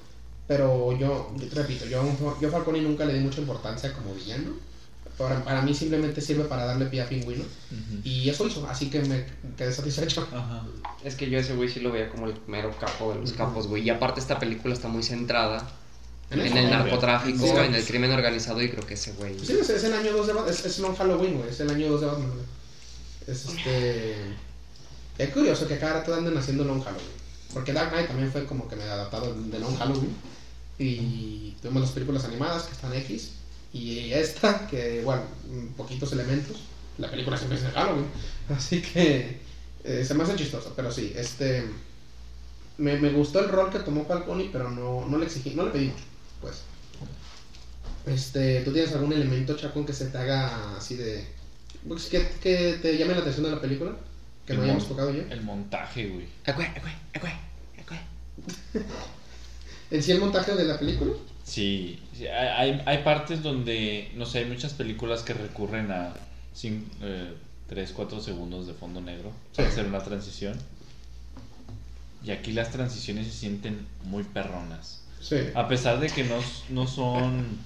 Pero 0.48 0.96
yo, 0.96 1.32
repito, 1.54 1.86
yo, 1.86 2.02
yo 2.40 2.48
a 2.48 2.50
Falcone 2.50 2.80
nunca 2.80 3.04
le 3.04 3.14
di 3.14 3.20
mucha 3.20 3.40
importancia 3.40 3.92
como 3.92 4.14
villano. 4.14 4.52
Para, 5.18 5.42
para 5.42 5.62
mí 5.62 5.72
simplemente 5.72 6.20
sirve 6.20 6.44
para 6.44 6.66
darle 6.66 6.86
pie 6.86 7.02
a 7.02 7.08
Pingüino. 7.08 7.44
Y 8.04 8.28
eso 8.28 8.46
hizo, 8.46 8.66
así 8.68 8.90
que 8.90 9.00
me 9.00 9.24
quedé 9.56 9.72
satisfecho. 9.72 10.26
Ajá. 10.32 10.64
Es 11.04 11.14
que 11.14 11.30
yo 11.30 11.38
ese 11.38 11.54
güey 11.54 11.68
sí 11.68 11.78
lo 11.78 11.92
veía 11.92 12.10
como 12.10 12.26
el 12.26 12.34
mero 12.48 12.74
capo 12.80 13.12
de 13.12 13.20
los 13.20 13.32
capos, 13.32 13.68
güey. 13.68 13.84
Y 13.84 13.90
aparte 13.90 14.18
esta 14.18 14.40
película 14.40 14.74
está 14.74 14.88
muy 14.88 15.04
centrada 15.04 15.64
en 16.30 16.56
el 16.56 16.70
narcotráfico, 16.70 17.46
Sí. 17.46 17.52
en 17.56 17.74
el 17.74 17.84
crimen 17.84 18.10
organizado 18.12 18.60
y 18.62 18.68
creo 18.70 18.84
que 18.86 18.94
ese 18.94 19.12
güey... 19.12 19.38
Sí, 19.38 19.52
es, 19.60 19.70
es 19.70 19.84
el 19.84 19.92
año 19.92 20.12
2 20.12 20.26
de 20.26 20.32
Batman. 20.32 20.52
Es, 20.52 20.64
es 20.64 20.78
Long 20.80 20.96
Halloween, 20.96 21.38
güey. 21.38 21.50
Es 21.50 21.60
el 21.60 21.70
año 21.70 21.88
2 21.92 22.00
de 22.00 22.06
Batman, 22.06 22.30
güey. 22.30 22.44
Es 23.26 23.46
este. 23.46 24.14
Es 25.18 25.30
curioso 25.30 25.66
que 25.66 25.78
cada 25.78 25.94
rato 26.00 26.14
anden 26.14 26.36
haciendo 26.36 26.64
Long 26.64 26.82
Halloween. 26.82 27.06
Porque 27.54 27.72
Dark 27.72 27.90
Knight 27.90 28.08
también 28.08 28.30
fue 28.30 28.44
como 28.44 28.68
que 28.68 28.76
me 28.76 28.84
adaptado 28.84 29.34
de 29.34 29.58
Long 29.58 29.76
Halloween. 29.76 30.14
Y 30.78 31.52
tuvimos 31.62 31.82
las 31.82 31.92
películas 31.92 32.24
animadas 32.24 32.64
que 32.64 32.72
están 32.72 32.92
X. 32.94 33.30
Y 33.72 34.12
esta, 34.12 34.66
que 34.66 35.00
igual, 35.00 35.22
mm, 35.48 35.68
poquitos 35.74 36.12
elementos. 36.12 36.56
La 36.98 37.10
película 37.10 37.36
siempre 37.36 37.58
es 37.58 37.64
de 37.64 37.70
Halloween. 37.70 38.06
Así 38.56 38.82
que 38.82 39.38
eh, 39.84 40.04
se 40.06 40.14
me 40.14 40.24
hace 40.24 40.36
chistoso. 40.36 40.72
Pero 40.76 40.90
sí, 40.92 41.12
este. 41.16 41.64
Me, 42.78 42.96
me 42.98 43.10
gustó 43.10 43.40
el 43.40 43.48
rol 43.48 43.70
que 43.70 43.78
tomó 43.78 44.04
Falcone, 44.04 44.50
pero 44.52 44.70
no, 44.70 45.06
no 45.08 45.16
le 45.18 45.24
exigí, 45.26 45.54
no 45.54 45.64
le 45.64 45.70
pedí 45.70 45.86
mucho, 45.86 46.04
pues. 46.40 46.62
Este, 48.06 48.60
¿tú 48.62 48.72
tienes 48.72 48.92
algún 48.92 49.12
elemento, 49.12 49.56
Chacón, 49.56 49.84
que 49.84 49.92
se 49.92 50.06
te 50.06 50.18
haga 50.18 50.76
así 50.76 50.94
de. 50.96 51.26
pues, 51.88 52.06
que, 52.06 52.26
que 52.42 52.78
te 52.80 52.96
llame 52.96 53.14
la 53.14 53.20
atención 53.20 53.44
de 53.46 53.50
la 53.52 53.60
película? 53.60 53.96
Que 54.46 54.54
no 54.54 54.60
El 54.60 54.64
hayamos 54.70 54.84
mon- 54.84 54.90
tocado 54.96 55.12
ya. 55.12 55.22
El 55.32 55.42
montaje, 55.42 56.06
güey. 56.08 56.26
Acue, 56.46 56.66
acue, 56.66 56.92
acue, 57.14 57.32
acue. 57.80 57.98
¿En 59.90 60.02
sí 60.02 60.12
el 60.12 60.20
montaje 60.20 60.54
de 60.54 60.64
la 60.64 60.78
película? 60.78 61.12
Sí, 61.44 62.00
sí, 62.16 62.26
hay, 62.26 62.80
hay- 62.86 63.02
partes 63.04 63.42
donde, 63.42 64.10
no 64.16 64.26
sé, 64.26 64.38
hay 64.40 64.44
muchas 64.46 64.72
películas 64.74 65.22
que 65.22 65.32
recurren 65.34 65.90
a 65.90 66.14
3, 67.68 67.92
4 67.92 68.20
segundos 68.20 68.66
de 68.68 68.74
fondo 68.74 69.00
negro 69.00 69.32
para 69.54 69.68
Sí. 69.68 69.72
hacer 69.72 69.86
una 69.86 70.02
transición. 70.02 70.56
Y 72.24 72.30
aquí 72.30 72.52
las 72.52 72.70
transiciones 72.70 73.26
se 73.28 73.32
sienten 73.32 73.86
muy 74.04 74.24
perronas. 74.24 75.02
Sí. 75.28 75.36
A 75.54 75.66
pesar 75.66 75.98
de 75.98 76.08
que 76.08 76.24
no, 76.24 76.36
no 76.70 76.86
son. 76.86 77.58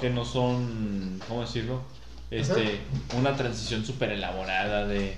Que 0.00 0.10
no 0.10 0.24
son. 0.24 1.20
¿Cómo 1.28 1.42
decirlo? 1.42 1.82
Este. 2.30 2.80
Una 3.16 3.36
transición 3.36 3.84
súper 3.84 4.12
elaborada 4.12 4.86
de. 4.86 5.16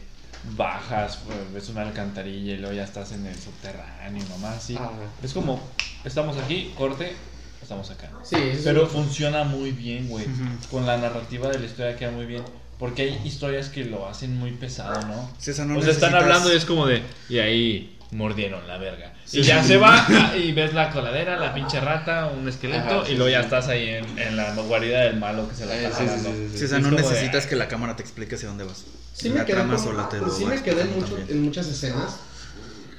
Bajas, 0.57 1.19
pues, 1.27 1.39
ves 1.53 1.69
una 1.71 1.83
alcantarilla 1.83 2.53
y 2.53 2.59
luego 2.59 2.73
ya 2.73 2.85
estás 2.85 3.11
en 3.11 3.27
el 3.27 3.35
subterráneo, 3.35 4.25
nomás 4.29 4.59
así. 4.59 4.77
Ah. 4.79 4.93
Es 5.23 5.33
como. 5.33 5.61
Estamos 6.05 6.37
aquí, 6.37 6.73
corte, 6.79 7.17
estamos 7.61 7.91
acá. 7.91 8.11
Sí, 8.23 8.37
Pero 8.63 8.87
funciona 8.87 9.43
muy 9.43 9.73
bien, 9.73 10.09
güey. 10.09 10.25
Con 10.71 10.87
la 10.87 10.99
narrativa 10.99 11.49
de 11.49 11.59
la 11.59 11.67
historia 11.67 11.97
queda 11.97 12.13
muy 12.13 12.27
bien. 12.27 12.45
Porque 12.79 13.03
hay 13.03 13.21
historias 13.25 13.71
que 13.71 13.87
lo 13.87 14.07
hacen 14.07 14.39
muy 14.39 14.53
pesado, 14.53 15.01
¿no? 15.09 15.31
Sí, 15.39 15.51
o 15.51 15.55
sea, 15.55 15.65
no 15.65 15.79
o 15.79 15.83
sea, 15.83 15.93
están 15.93 16.15
hablando 16.15 16.53
y 16.53 16.57
es 16.57 16.65
como 16.65 16.87
de. 16.87 17.03
Y 17.29 17.39
ahí 17.39 17.96
mordieron 18.13 18.67
la 18.69 18.79
verga. 18.79 19.15
Sí, 19.25 19.41
y 19.41 19.43
ya 19.43 19.63
sí. 19.63 19.69
se 19.69 19.77
va 19.79 20.07
ah, 20.09 20.37
y 20.37 20.53
ves 20.53 20.73
la 20.75 20.91
coladera, 20.91 21.37
la 21.39 21.55
pinche 21.55 21.81
rata, 21.81 22.27
un 22.27 22.49
esqueleto. 22.49 23.01
Ajá, 23.01 23.07
sí, 23.07 23.13
y 23.13 23.15
luego 23.17 23.31
ya 23.31 23.41
sí. 23.41 23.45
estás 23.45 23.69
ahí 23.69 23.89
en, 23.89 24.19
en 24.19 24.37
la 24.37 24.55
guarida 24.55 25.01
del 25.03 25.17
malo 25.19 25.49
que 25.49 25.55
se 25.55 25.67
la 25.67 25.75
Eh, 25.75 25.85
está 25.85 25.99
sí, 25.99 26.05
sí, 26.09 26.09
jalando. 26.09 26.31
sí, 26.33 26.49
sí, 26.53 26.59
Sí, 26.59 26.65
o 26.65 26.69
sea, 26.69 26.79
no 26.79 26.91
de, 26.91 26.97
necesitas 26.97 27.47
que 27.47 27.57
la 27.57 27.69
cámara 27.69 27.97
te 27.97 28.03
explique 28.03 28.37
hacia 28.37 28.49
dónde 28.49 28.65
vas. 28.65 28.85
Sí 29.13 29.31
la 29.31 29.41
me 29.41 29.45
quedé, 29.45 29.57
trama 29.57 29.79
sola 29.79 30.09
te 30.09 30.19
lo 30.19 30.31
sí 30.31 30.45
va 30.45 30.51
me 30.51 30.63
quedé 30.63 30.83
explicando 30.83 30.97
mucho, 31.01 31.19
en 31.29 31.43
muchas 31.43 31.67
escenas, 31.67 32.17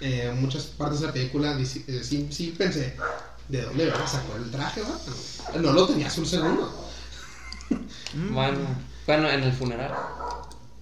eh, 0.02 0.28
en 0.32 0.42
muchas 0.42 0.64
partes 0.66 1.00
de 1.02 1.08
la 1.08 1.14
película, 1.14 1.58
eh, 1.60 1.66
sí, 1.66 2.28
sí 2.32 2.56
pensé, 2.58 2.96
¿de 3.48 3.62
dónde 3.62 3.86
verga 3.86 4.08
sacó 4.08 4.36
el 4.36 4.50
traje, 4.52 4.82
vato? 4.82 5.12
No 5.60 5.74
lo 5.74 5.88
tenías 5.88 6.18
un 6.18 6.26
segundo. 6.26 6.90
Mm. 8.14 8.34
Bueno, 8.34 8.60
bueno, 9.06 9.30
en 9.30 9.44
el 9.44 9.54
funeral. 9.54 9.92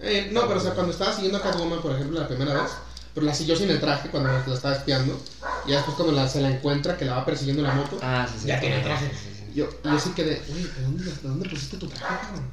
Eh, 0.00 0.30
no, 0.32 0.46
pero 0.46 0.58
o 0.58 0.62
sea, 0.62 0.74
cuando 0.74 0.92
estaba 0.92 1.12
siguiendo 1.12 1.38
a 1.38 1.42
Catwoman, 1.42 1.80
por 1.80 1.92
ejemplo, 1.94 2.20
la 2.20 2.28
primera 2.28 2.54
vez, 2.54 2.72
pero 3.16 3.24
la 3.26 3.34
siguió 3.34 3.56
sin 3.56 3.70
el 3.70 3.80
traje 3.80 4.10
cuando 4.10 4.30
la 4.30 4.54
estaba 4.54 4.76
espiando, 4.76 5.18
y 5.66 5.70
ya 5.70 5.76
después 5.76 5.96
cuando 5.96 6.12
la, 6.12 6.28
se 6.28 6.42
la 6.42 6.50
encuentra, 6.50 6.98
que 6.98 7.06
la 7.06 7.14
va 7.14 7.24
persiguiendo 7.24 7.62
en 7.62 7.68
la 7.68 7.74
moto, 7.74 7.98
Ah, 8.02 8.28
sí, 8.30 8.40
sí. 8.42 8.46
ya 8.48 8.60
tiene 8.60 8.76
el 8.76 8.82
traje. 8.84 9.06
Sí, 9.08 9.16
sí, 9.16 9.44
sí. 9.46 9.52
Yo, 9.54 9.70
sí 9.98 10.10
quedé, 10.14 10.42
oye, 10.52 10.64
¿de 10.64 10.82
dónde, 10.82 11.04
¿de 11.04 11.12
dónde 11.22 11.48
pusiste 11.48 11.78
tu 11.78 11.88
traje, 11.88 12.04
cabrón? 12.04 12.50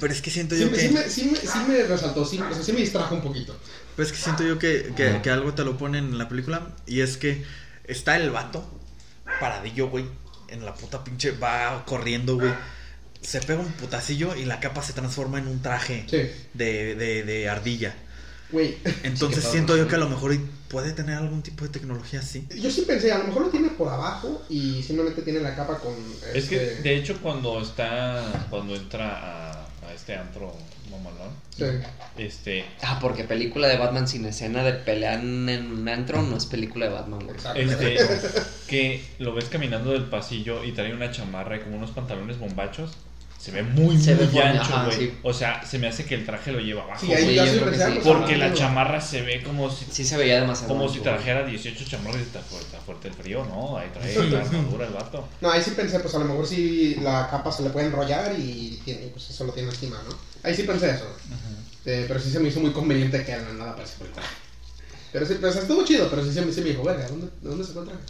Pero 0.00 0.12
es 0.14 0.22
que 0.22 0.30
siento 0.30 0.56
yo 0.56 0.70
que. 0.72 0.80
sí, 0.80 0.88
me, 0.94 1.02
sí, 1.10 1.24
me, 1.30 1.36
sí 1.36 1.58
me 1.68 1.82
resaltó, 1.82 2.24
sí, 2.24 2.40
o 2.40 2.54
sea, 2.54 2.62
sí 2.62 2.72
me 2.72 2.80
distrajo 2.80 3.14
un 3.16 3.20
poquito. 3.20 3.54
Pero 3.94 4.06
es 4.06 4.12
que 4.12 4.18
siento 4.18 4.42
yo 4.42 4.58
que, 4.58 4.94
que, 5.22 5.30
algo 5.30 5.52
te 5.52 5.62
lo 5.62 5.76
ponen 5.76 6.06
en 6.06 6.16
la 6.18 6.26
película. 6.26 6.68
Y 6.86 7.02
es 7.02 7.18
que 7.18 7.44
está 7.84 8.16
el 8.16 8.30
vato 8.30 8.66
paradillo, 9.40 9.90
güey. 9.90 10.06
En 10.48 10.64
la 10.64 10.72
puta 10.74 11.04
pinche. 11.04 11.32
Va 11.32 11.84
corriendo, 11.84 12.36
güey. 12.36 12.52
Se 13.20 13.40
pega 13.40 13.60
un 13.60 13.72
putacillo 13.72 14.34
y 14.36 14.46
la 14.46 14.58
capa 14.58 14.82
se 14.82 14.94
transforma 14.94 15.38
en 15.38 15.48
un 15.48 15.60
traje 15.60 16.06
Sí, 16.08 16.30
de, 16.54 16.94
de, 16.94 17.22
de 17.24 17.48
ardilla. 17.50 17.94
Güey. 18.50 18.76
Entonces 19.02 19.44
Sí, 19.44 19.50
siento 19.52 19.76
yo 19.76 19.88
que 19.88 19.94
a 19.94 19.98
lo 19.98 20.08
mejor 20.08 20.36
puede 20.68 20.92
tener 20.92 21.16
algún 21.16 21.42
tipo 21.42 21.64
de 21.64 21.70
tecnología 21.70 22.20
así. 22.20 22.46
Yo 22.54 22.70
sí 22.70 22.82
pensé, 22.82 23.12
a 23.12 23.18
lo 23.18 23.24
mejor 23.24 23.42
lo 23.42 23.48
tiene 23.48 23.68
por 23.70 23.88
abajo 23.88 24.42
y 24.48 24.82
simplemente 24.82 25.22
tiene 25.22 25.40
la 25.40 25.54
capa 25.54 25.78
con. 25.78 25.94
Es 26.34 26.48
que, 26.48 26.56
este, 26.56 26.82
de 26.82 26.96
hecho, 26.96 27.18
cuando 27.22 27.60
está. 27.60 28.46
Cuando 28.50 28.74
entra 28.74 29.06
a, 29.06 29.52
a 29.86 29.94
este 29.94 30.14
antro 30.16 30.52
mamalón, 30.90 31.30
sí. 31.56 31.64
este. 32.18 32.64
Ah, 32.82 32.98
porque 33.00 33.24
película 33.24 33.68
de 33.68 33.76
Batman 33.76 34.08
sin 34.08 34.26
escena 34.26 34.64
de 34.64 34.72
pelea 34.72 35.14
en 35.14 35.72
un 35.72 35.88
antro 35.88 36.22
no 36.22 36.36
es 36.36 36.46
película 36.46 36.86
de 36.86 36.92
Batman, 36.92 37.20
güey. 37.24 37.36
Exacto. 37.36 37.60
Este, 37.60 37.96
que 38.66 39.04
lo 39.18 39.34
ves 39.34 39.46
caminando 39.46 39.92
del 39.92 40.06
pasillo 40.06 40.64
y 40.64 40.72
trae 40.72 40.92
una 40.92 41.10
chamarra 41.10 41.56
y 41.56 41.60
como 41.60 41.76
unos 41.76 41.92
pantalones 41.92 42.38
bombachos. 42.38 42.92
Se 43.44 43.50
ve 43.50 43.62
muy, 43.62 44.00
Se 44.00 44.14
muy 44.14 44.38
ancho, 44.40 44.62
ajá, 44.74 44.86
güey. 44.86 44.96
sí. 44.96 45.14
O 45.22 45.34
sea, 45.34 45.62
se 45.66 45.78
me 45.78 45.86
hace 45.86 46.06
que 46.06 46.14
el 46.14 46.24
traje 46.24 46.50
lo 46.50 46.60
lleva 46.60 46.84
abajo. 46.84 47.04
Sí, 47.04 47.12
ahí 47.12 47.26
Sí, 47.26 47.34
yo 47.34 47.44
yo 47.44 47.52
sí 47.52 47.58
creo 47.58 47.70
que 47.72 47.76
pensé, 47.78 47.92
sí. 47.92 48.00
porque 48.02 48.36
la 48.38 48.54
chamarra 48.54 49.00
se 49.02 49.20
ve 49.20 49.42
como 49.42 49.70
si, 49.70 49.84
Sí 49.90 50.02
se 50.02 50.16
veía 50.16 50.40
demasiado. 50.40 50.68
como 50.68 50.84
ancho, 50.84 50.94
si 50.94 51.00
güey. 51.00 51.12
trajera 51.14 51.44
18 51.44 51.84
chamarras 51.84 52.20
y 52.20 52.22
está 52.22 52.40
fuerte, 52.40 52.74
el 53.08 53.14
frío, 53.14 53.44
¿no? 53.44 53.76
Ahí 53.76 53.90
trae 53.92 54.30
la 54.30 54.40
armadura 54.44 54.86
el 54.86 54.94
vato. 54.94 55.28
No, 55.42 55.50
ahí 55.50 55.62
sí 55.62 55.72
pensé, 55.72 56.00
pues 56.00 56.14
a 56.14 56.20
lo 56.20 56.24
mejor 56.24 56.46
sí 56.46 56.94
la 57.02 57.28
capa 57.30 57.52
se 57.52 57.64
le 57.64 57.68
puede 57.68 57.84
enrollar 57.88 58.32
y 58.38 58.80
tiene, 58.82 59.08
pues 59.08 59.28
eso 59.28 59.44
lo 59.44 59.52
tiene 59.52 59.68
encima, 59.68 60.00
¿no? 60.08 60.16
Ahí 60.42 60.54
sí 60.54 60.62
pensé 60.62 60.92
eso. 60.92 61.04
Eh, 61.84 62.06
pero 62.08 62.18
sí 62.18 62.30
se 62.30 62.40
me 62.40 62.48
hizo 62.48 62.60
muy 62.60 62.70
conveniente 62.72 63.22
que 63.26 63.36
nada 63.36 63.72
aparece 63.72 63.96
por 63.98 64.06
el 64.06 64.14
traje. 64.14 64.28
Pero 65.12 65.26
sí, 65.26 65.34
pues 65.38 65.54
estuvo 65.56 65.84
chido, 65.84 66.08
pero 66.08 66.24
sí, 66.24 66.32
se 66.32 66.40
me- 66.40 66.50
sí 66.50 66.62
me 66.62 66.70
dijo, 66.70 66.82
verga, 66.82 67.06
¿dónde, 67.08 67.26
¿de 67.42 67.48
dónde 67.50 67.62
el 67.64 67.74
traje? 67.74 68.00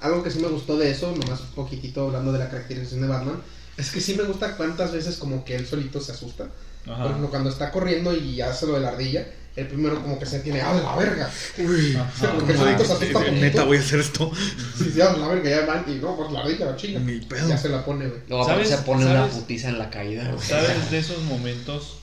Algo 0.00 0.22
que 0.22 0.30
sí 0.30 0.38
me 0.40 0.48
gustó 0.48 0.76
de 0.76 0.90
eso, 0.90 1.12
nomás 1.12 1.40
un 1.40 1.52
poquitito 1.54 2.06
hablando 2.06 2.32
de 2.32 2.38
la 2.38 2.48
caracterización 2.50 3.00
de 3.00 3.08
Batman, 3.08 3.40
es 3.76 3.90
que 3.90 4.00
sí 4.00 4.14
me 4.14 4.24
gusta 4.24 4.56
cuántas 4.56 4.92
veces 4.92 5.16
como 5.16 5.44
que 5.44 5.54
él 5.56 5.66
solito 5.66 6.00
se 6.00 6.12
asusta. 6.12 6.48
Por 6.84 6.94
Ajá. 6.94 7.04
ejemplo, 7.06 7.30
cuando 7.30 7.50
está 7.50 7.70
corriendo 7.72 8.14
y 8.16 8.40
hace 8.40 8.66
lo 8.66 8.74
de 8.74 8.80
la 8.80 8.88
ardilla, 8.88 9.26
el 9.56 9.66
primero 9.68 10.00
como 10.02 10.18
que 10.18 10.26
se 10.26 10.40
tiene, 10.40 10.60
¡ah, 10.60 10.74
la 10.74 10.94
verga! 10.96 11.30
Uy, 11.58 11.96
Ajá. 12.00 12.32
Porque 12.34 12.52
el 12.52 12.58
solito 12.58 12.84
se 12.84 12.92
asusta 12.92 13.30
neta 13.30 13.64
voy 13.64 13.78
a 13.78 13.80
hacer 13.80 14.00
esto. 14.00 14.30
Sí, 14.78 14.90
sí, 14.92 15.00
¡ah, 15.00 15.16
la 15.18 15.28
verga! 15.28 15.48
Ya 15.50 15.64
van, 15.66 15.84
y 15.88 15.94
no, 15.96 16.14
pues 16.16 16.30
la 16.30 16.40
ardilla 16.40 16.66
la 16.66 16.76
chinga. 16.76 17.00
Ni 17.00 17.20
pedo. 17.20 17.48
Ya 17.48 17.56
se 17.56 17.70
la 17.70 17.84
pone, 17.84 18.06
güey. 18.06 18.20
Aparte 18.40 18.64
¿Sabes- 18.64 18.68
se 18.68 18.76
pone 18.78 19.06
una 19.06 19.26
putiza 19.26 19.70
en 19.70 19.78
la 19.78 19.88
caída, 19.90 20.30
güey. 20.30 20.46
¿Sabes 20.46 20.90
de 20.90 20.98
esos 20.98 21.22
momentos 21.22 21.98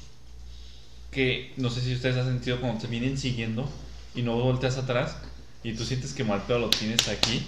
que 1.12 1.54
no 1.58 1.70
sé 1.70 1.82
si 1.82 1.94
ustedes 1.94 2.18
han 2.18 2.26
sentido 2.26 2.60
cuando 2.60 2.82
te 2.82 2.88
vienen 2.88 3.18
siguiendo 3.18 3.70
y 4.16 4.24
no 4.24 4.36
volteas 4.36 4.78
atrás 4.78 5.16
y 5.64 5.74
tú 5.74 5.86
sientes 5.86 6.14
que 6.14 6.24
mal 6.24 6.42
pedo 6.48 6.60
lo 6.60 6.70
tienes 6.72 7.08
aquí? 7.08 7.46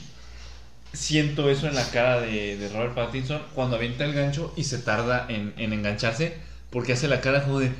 Siento 0.95 1.49
eso 1.49 1.67
en 1.67 1.75
la 1.75 1.83
cara 1.89 2.21
de, 2.21 2.57
de 2.57 2.69
Robert 2.69 2.95
Pattinson 2.95 3.41
cuando 3.53 3.75
avienta 3.75 4.05
el 4.05 4.13
gancho 4.13 4.53
y 4.55 4.63
se 4.63 4.77
tarda 4.79 5.25
en, 5.29 5.53
en 5.57 5.73
engancharse 5.73 6.37
porque 6.71 6.93
hace 6.93 7.07
la 7.07 7.21
cara 7.21 7.43
como 7.43 7.59
de. 7.59 7.71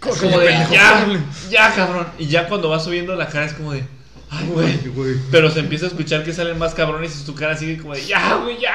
Corre, 0.00 0.18
como 0.20 0.38
de 0.40 0.46
ya, 0.70 1.04
corre". 1.06 1.20
ya, 1.50 1.74
cabrón. 1.74 2.06
Y 2.18 2.26
ya 2.26 2.48
cuando 2.48 2.68
va 2.68 2.80
subiendo 2.80 3.14
la 3.16 3.28
cara 3.28 3.46
es 3.46 3.52
como 3.54 3.72
de. 3.72 3.84
Ay, 4.30 4.46
güey. 4.94 5.16
Pero 5.30 5.50
se 5.50 5.60
empieza 5.60 5.84
a 5.84 5.88
escuchar 5.88 6.24
que 6.24 6.32
salen 6.32 6.58
más 6.58 6.74
cabrones 6.74 7.20
y 7.20 7.24
tu 7.24 7.34
cara 7.34 7.56
sigue 7.56 7.76
como 7.78 7.94
de 7.94 8.04
ya, 8.06 8.36
güey, 8.36 8.58
ya. 8.60 8.74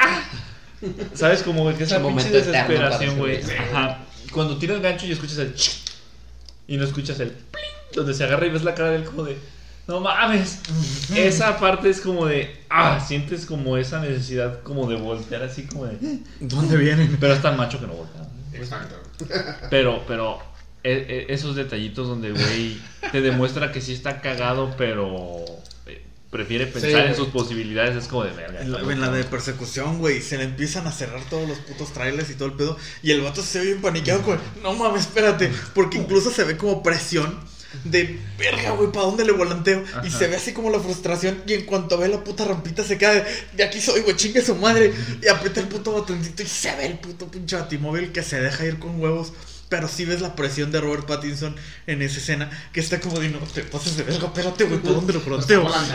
¿Sabes? 1.14 1.42
Como 1.42 1.76
que 1.76 1.82
esa 1.84 1.98
pinche 2.00 2.30
desesperación, 2.30 3.18
güey. 3.18 3.40
Ajá. 3.72 3.98
Cuando 4.32 4.56
tira 4.58 4.74
el 4.74 4.80
gancho 4.80 5.06
y 5.06 5.12
escuchas 5.12 5.38
el 5.38 5.54
ch- 5.54 5.78
y 6.68 6.76
no 6.76 6.84
escuchas 6.84 7.18
el 7.20 7.30
pling, 7.30 7.64
donde 7.94 8.14
se 8.14 8.22
agarra 8.24 8.46
y 8.46 8.50
ves 8.50 8.62
la 8.62 8.74
cara 8.74 8.90
del 8.90 9.04
como 9.04 9.24
de 9.24 9.36
no 9.88 10.00
mames. 10.00 10.60
Esa 11.16 11.58
parte 11.58 11.88
es 11.90 12.00
como 12.00 12.26
de 12.26 12.54
ah, 12.68 13.02
sientes 13.04 13.46
como 13.46 13.76
esa 13.78 14.00
necesidad 14.00 14.62
como 14.62 14.88
de 14.88 14.96
voltear 14.96 15.42
así 15.42 15.64
como 15.64 15.86
de 15.86 16.20
¿Dónde 16.40 16.76
vienen? 16.76 17.16
pero 17.18 17.32
es 17.32 17.42
tan 17.42 17.56
macho 17.56 17.80
que 17.80 17.86
no 17.86 17.94
voltea. 17.94 18.20
¿no? 18.22 18.56
Exacto. 18.56 18.94
Pero, 19.70 20.04
pero 20.06 20.38
e- 20.84 21.26
e- 21.28 21.32
esos 21.34 21.56
detallitos 21.56 22.06
donde 22.06 22.30
güey 22.32 22.78
te 23.10 23.20
demuestra 23.20 23.72
que 23.72 23.80
sí 23.80 23.92
está 23.94 24.20
cagado, 24.20 24.74
pero 24.76 25.44
eh, 25.86 26.04
prefiere 26.30 26.66
pensar 26.66 27.06
en 27.06 27.16
sus 27.16 27.28
posibilidades, 27.28 27.96
es 27.96 28.08
como 28.08 28.24
de 28.24 28.32
verga. 28.32 28.60
En 28.60 28.70
la, 28.70 28.78
está 28.80 28.92
en 28.92 29.00
la 29.00 29.10
de 29.10 29.24
persecución, 29.24 29.98
güey, 29.98 30.20
se 30.20 30.36
le 30.36 30.44
empiezan 30.44 30.86
a 30.86 30.92
cerrar 30.92 31.22
todos 31.30 31.48
los 31.48 31.58
putos 31.58 31.92
trailers 31.92 32.30
y 32.30 32.34
todo 32.34 32.48
el 32.48 32.54
pedo. 32.54 32.76
Y 33.02 33.10
el 33.10 33.22
vato 33.22 33.42
se 33.42 33.58
ve 33.60 33.66
bien 33.66 33.80
paniqueado, 33.80 34.22
güey. 34.22 34.38
No 34.62 34.74
mames, 34.74 35.02
espérate. 35.02 35.50
Porque 35.74 35.98
incluso 35.98 36.30
se 36.30 36.44
ve 36.44 36.56
como 36.56 36.82
presión 36.82 37.38
de 37.84 38.18
verga, 38.38 38.70
güey, 38.72 38.90
¿para 38.90 39.06
dónde 39.06 39.24
le 39.24 39.32
volanteo? 39.32 39.84
Y 40.04 40.10
se 40.10 40.26
ve 40.26 40.36
así 40.36 40.52
como 40.52 40.70
la 40.70 40.80
frustración. 40.80 41.42
Y 41.46 41.54
en 41.54 41.66
cuanto 41.66 41.98
ve 41.98 42.08
la 42.08 42.22
puta 42.24 42.44
rampita, 42.44 42.84
se 42.84 42.96
cae. 42.96 43.24
De 43.54 43.64
aquí 43.64 43.80
soy, 43.80 44.00
güey, 44.02 44.16
chingue 44.16 44.42
su 44.42 44.54
madre. 44.54 44.92
Y 45.22 45.28
aprieta 45.28 45.60
el 45.60 45.68
puto 45.68 45.92
botoncito 45.92 46.42
y 46.42 46.46
se 46.46 46.74
ve 46.76 46.86
el 46.86 46.98
puto 46.98 47.30
pinche 47.30 47.56
batimóvil 47.56 48.12
que 48.12 48.22
se 48.22 48.40
deja 48.40 48.64
ir 48.64 48.78
con 48.78 49.00
huevos. 49.00 49.32
Pero 49.68 49.86
sí 49.86 50.06
ves 50.06 50.22
la 50.22 50.34
presión 50.34 50.72
de 50.72 50.80
Robert 50.80 51.06
Pattinson 51.06 51.54
en 51.86 52.00
esa 52.00 52.18
escena, 52.18 52.50
que 52.72 52.80
está 52.80 53.00
como 53.00 53.18
de, 53.20 53.28
no 53.28 53.38
te 53.40 53.62
pases 53.64 53.98
de 53.98 54.02
verga, 54.02 54.26
espérate, 54.28 54.64
güey, 54.64 54.80
¿por 54.80 54.94
dónde 54.94 55.12
lo 55.12 55.20
madre. 55.64 55.92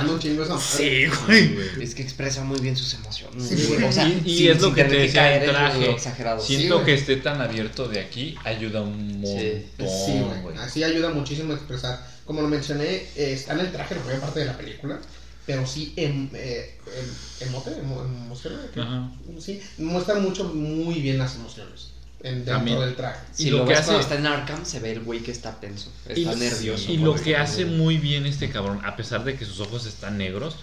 Sí, 0.78 1.06
güey. 1.26 1.58
Es 1.82 1.96
que 1.96 2.04
expresa 2.04 2.44
muy 2.44 2.60
bien 2.60 2.78
sus 2.78 2.94
emociones. 2.94 3.48
Sí, 3.48 3.56
güey. 3.56 3.68
güey. 3.80 3.84
O 3.86 3.92
sea, 3.92 4.08
y, 4.08 4.22
y 4.26 4.38
sin- 4.38 4.52
es 4.52 4.62
lo 4.62 4.74
que 4.76 4.84
te 4.84 4.96
decía 4.96 5.36
el 5.36 5.42
en 5.42 5.48
lo 5.48 5.54
traje. 5.54 5.92
exagerado. 5.92 6.40
Sí, 6.40 6.56
Siento 6.58 6.76
güey. 6.76 6.86
que 6.86 6.94
esté 6.94 7.16
tan 7.16 7.42
abierto 7.42 7.88
de 7.88 8.00
aquí 8.02 8.36
ayuda 8.44 8.82
un 8.82 9.22
montón, 9.22 9.40
Sí, 9.80 10.20
güey. 10.20 10.42
güey. 10.44 10.58
Así 10.60 10.84
ayuda 10.84 11.10
muchísimo 11.10 11.54
a 11.54 11.56
expresar. 11.56 12.06
Como 12.26 12.42
lo 12.42 12.48
mencioné, 12.48 12.86
eh, 13.16 13.34
está 13.34 13.54
en 13.54 13.62
el 13.62 13.72
traje 13.72 13.96
la 13.96 14.04
mayor 14.04 14.20
parte 14.22 14.40
de 14.42 14.46
la 14.46 14.58
película. 14.58 15.00
Pero 15.48 15.66
sí, 15.68 15.94
em, 15.98 16.30
eh, 16.36 16.78
em- 16.86 17.48
emote, 17.50 17.72
emo- 17.72 18.06
emociona, 18.06 18.62
¿qué? 18.74 18.80
Ajá. 18.80 19.12
Sí, 19.42 19.60
muestra 19.80 20.16
mucho, 20.16 20.46
muy 20.54 21.02
bien 21.02 21.18
las 21.18 21.36
emociones 21.36 21.93
en, 22.24 22.36
dentro 22.38 22.56
También. 22.56 22.80
del 22.80 22.96
traje. 22.96 23.20
Si 23.34 23.48
Y 23.48 23.52
lo, 23.52 23.60
lo 23.60 23.66
que 23.66 23.74
hace- 23.74 23.86
cuando 23.86 24.02
está 24.02 24.16
en 24.16 24.26
Arkham, 24.28 24.66
se 24.66 24.80
ve 24.80 24.92
el 24.94 25.02
güey 25.02 25.20
que 25.20 25.32
está 25.32 25.60
tenso. 25.60 25.92
Está 26.08 26.20
Y, 26.34 26.36
nervioso. 26.36 26.92
y 26.92 26.98
lo 26.98 27.16
que 27.16 27.36
hace 27.38 27.66
muy 27.66 27.98
bien 27.98 28.26
este 28.26 28.50
cabrón, 28.50 28.80
a 28.86 28.96
pesar 28.96 29.24
de 29.24 29.36
que 29.36 29.46
sus 29.46 29.60
ojos 29.60 29.86
están 29.86 30.18
negros, 30.18 30.58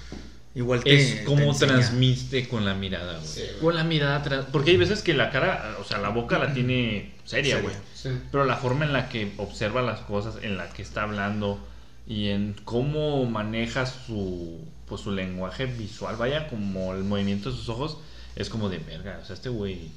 Igual 0.54 0.82
te, 0.82 0.92
es 0.96 1.24
te 1.24 1.32
enseña. 1.32 1.54
transmite 1.74 2.48
con 2.48 2.64
la 2.64 2.74
mirada, 2.74 3.18
güey. 3.18 3.26
Sí, 3.28 3.42
con 3.60 3.76
la 3.76 3.84
mirada, 3.84 4.48
porque 4.50 4.72
hay 4.72 4.76
veces 4.78 5.00
que 5.02 5.14
la 5.14 5.30
cara, 5.30 5.76
o 5.80 5.84
sea, 5.84 5.98
la 5.98 6.08
boca 6.08 6.38
la 6.40 6.52
tiene 6.52 7.12
seria, 7.24 7.56
Seria. 7.56 7.60
güey. 7.62 7.74
Sí. 7.94 8.08
Pero 8.32 8.44
la 8.44 8.56
forma 8.56 8.84
en 8.84 8.92
la 8.92 9.08
que 9.08 9.32
observa 9.36 9.80
las 9.82 10.00
cosas, 10.00 10.36
en 10.42 10.56
la 10.56 10.68
que 10.70 10.82
está 10.82 11.02
hablando 11.04 11.64
y 12.06 12.28
en 12.30 12.54
cómo 12.64 13.24
maneja 13.26 13.86
su 13.86 14.58
pues 14.88 15.02
su 15.02 15.12
lenguaje 15.12 15.66
visual, 15.66 16.16
vaya, 16.16 16.48
como 16.48 16.94
el 16.94 17.04
movimiento 17.04 17.52
de 17.52 17.56
sus 17.56 17.68
ojos, 17.68 17.98
es 18.34 18.48
como 18.50 18.68
de 18.68 18.78
verga. 18.78 19.20
O 19.22 19.24
sea, 19.24 19.34
este 19.36 19.50
güey. 19.50 19.90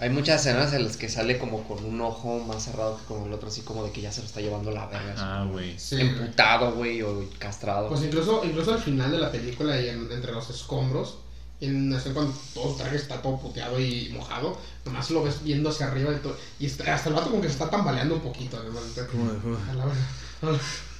Hay 0.00 0.10
muchas 0.10 0.40
escenas 0.44 0.72
en 0.72 0.84
las 0.84 0.96
que 0.96 1.08
sale 1.08 1.38
como 1.38 1.62
con 1.68 1.84
un 1.84 2.00
ojo 2.00 2.40
más 2.40 2.64
cerrado 2.64 2.96
que 2.98 3.04
con 3.04 3.22
el 3.24 3.32
otro, 3.32 3.48
así 3.48 3.60
como 3.62 3.84
de 3.84 3.92
que 3.92 4.00
ya 4.00 4.10
se 4.12 4.20
lo 4.20 4.26
está 4.26 4.40
llevando 4.40 4.70
la 4.72 4.86
verga. 4.86 5.14
Ah, 5.16 5.46
güey. 5.50 5.78
Sí. 5.78 6.00
Emputado, 6.00 6.72
güey, 6.72 7.00
o 7.02 7.24
castrado. 7.38 7.88
Pues 7.88 8.02
incluso, 8.02 8.42
incluso 8.44 8.72
al 8.74 8.80
final 8.80 9.12
de 9.12 9.18
la 9.18 9.30
película 9.30 9.80
y 9.80 9.88
en- 9.88 10.10
entre 10.10 10.32
los 10.32 10.50
escombros, 10.50 11.18
en 11.60 11.90
la 11.90 11.98
escena 11.98 12.14
cuando 12.16 12.34
todo 12.52 12.72
su 12.72 12.76
traje 12.78 12.96
está 12.96 13.22
todo 13.22 13.38
puteado 13.38 13.78
y 13.80 14.10
mojado, 14.12 14.58
nomás 14.84 15.08
lo 15.10 15.22
ves 15.22 15.42
viendo 15.44 15.70
hacia 15.70 15.86
arriba 15.86 16.12
y, 16.12 16.16
todo, 16.16 16.36
y 16.58 16.66
hasta 16.66 17.08
el 17.08 17.14
vato 17.14 17.30
como 17.30 17.40
que 17.40 17.46
se 17.48 17.54
está 17.54 17.70
tambaleando 17.70 18.16
un 18.16 18.20
poquito. 18.20 18.58
¿no? 18.62 18.70
Como 19.10 19.32
de, 19.32 20.58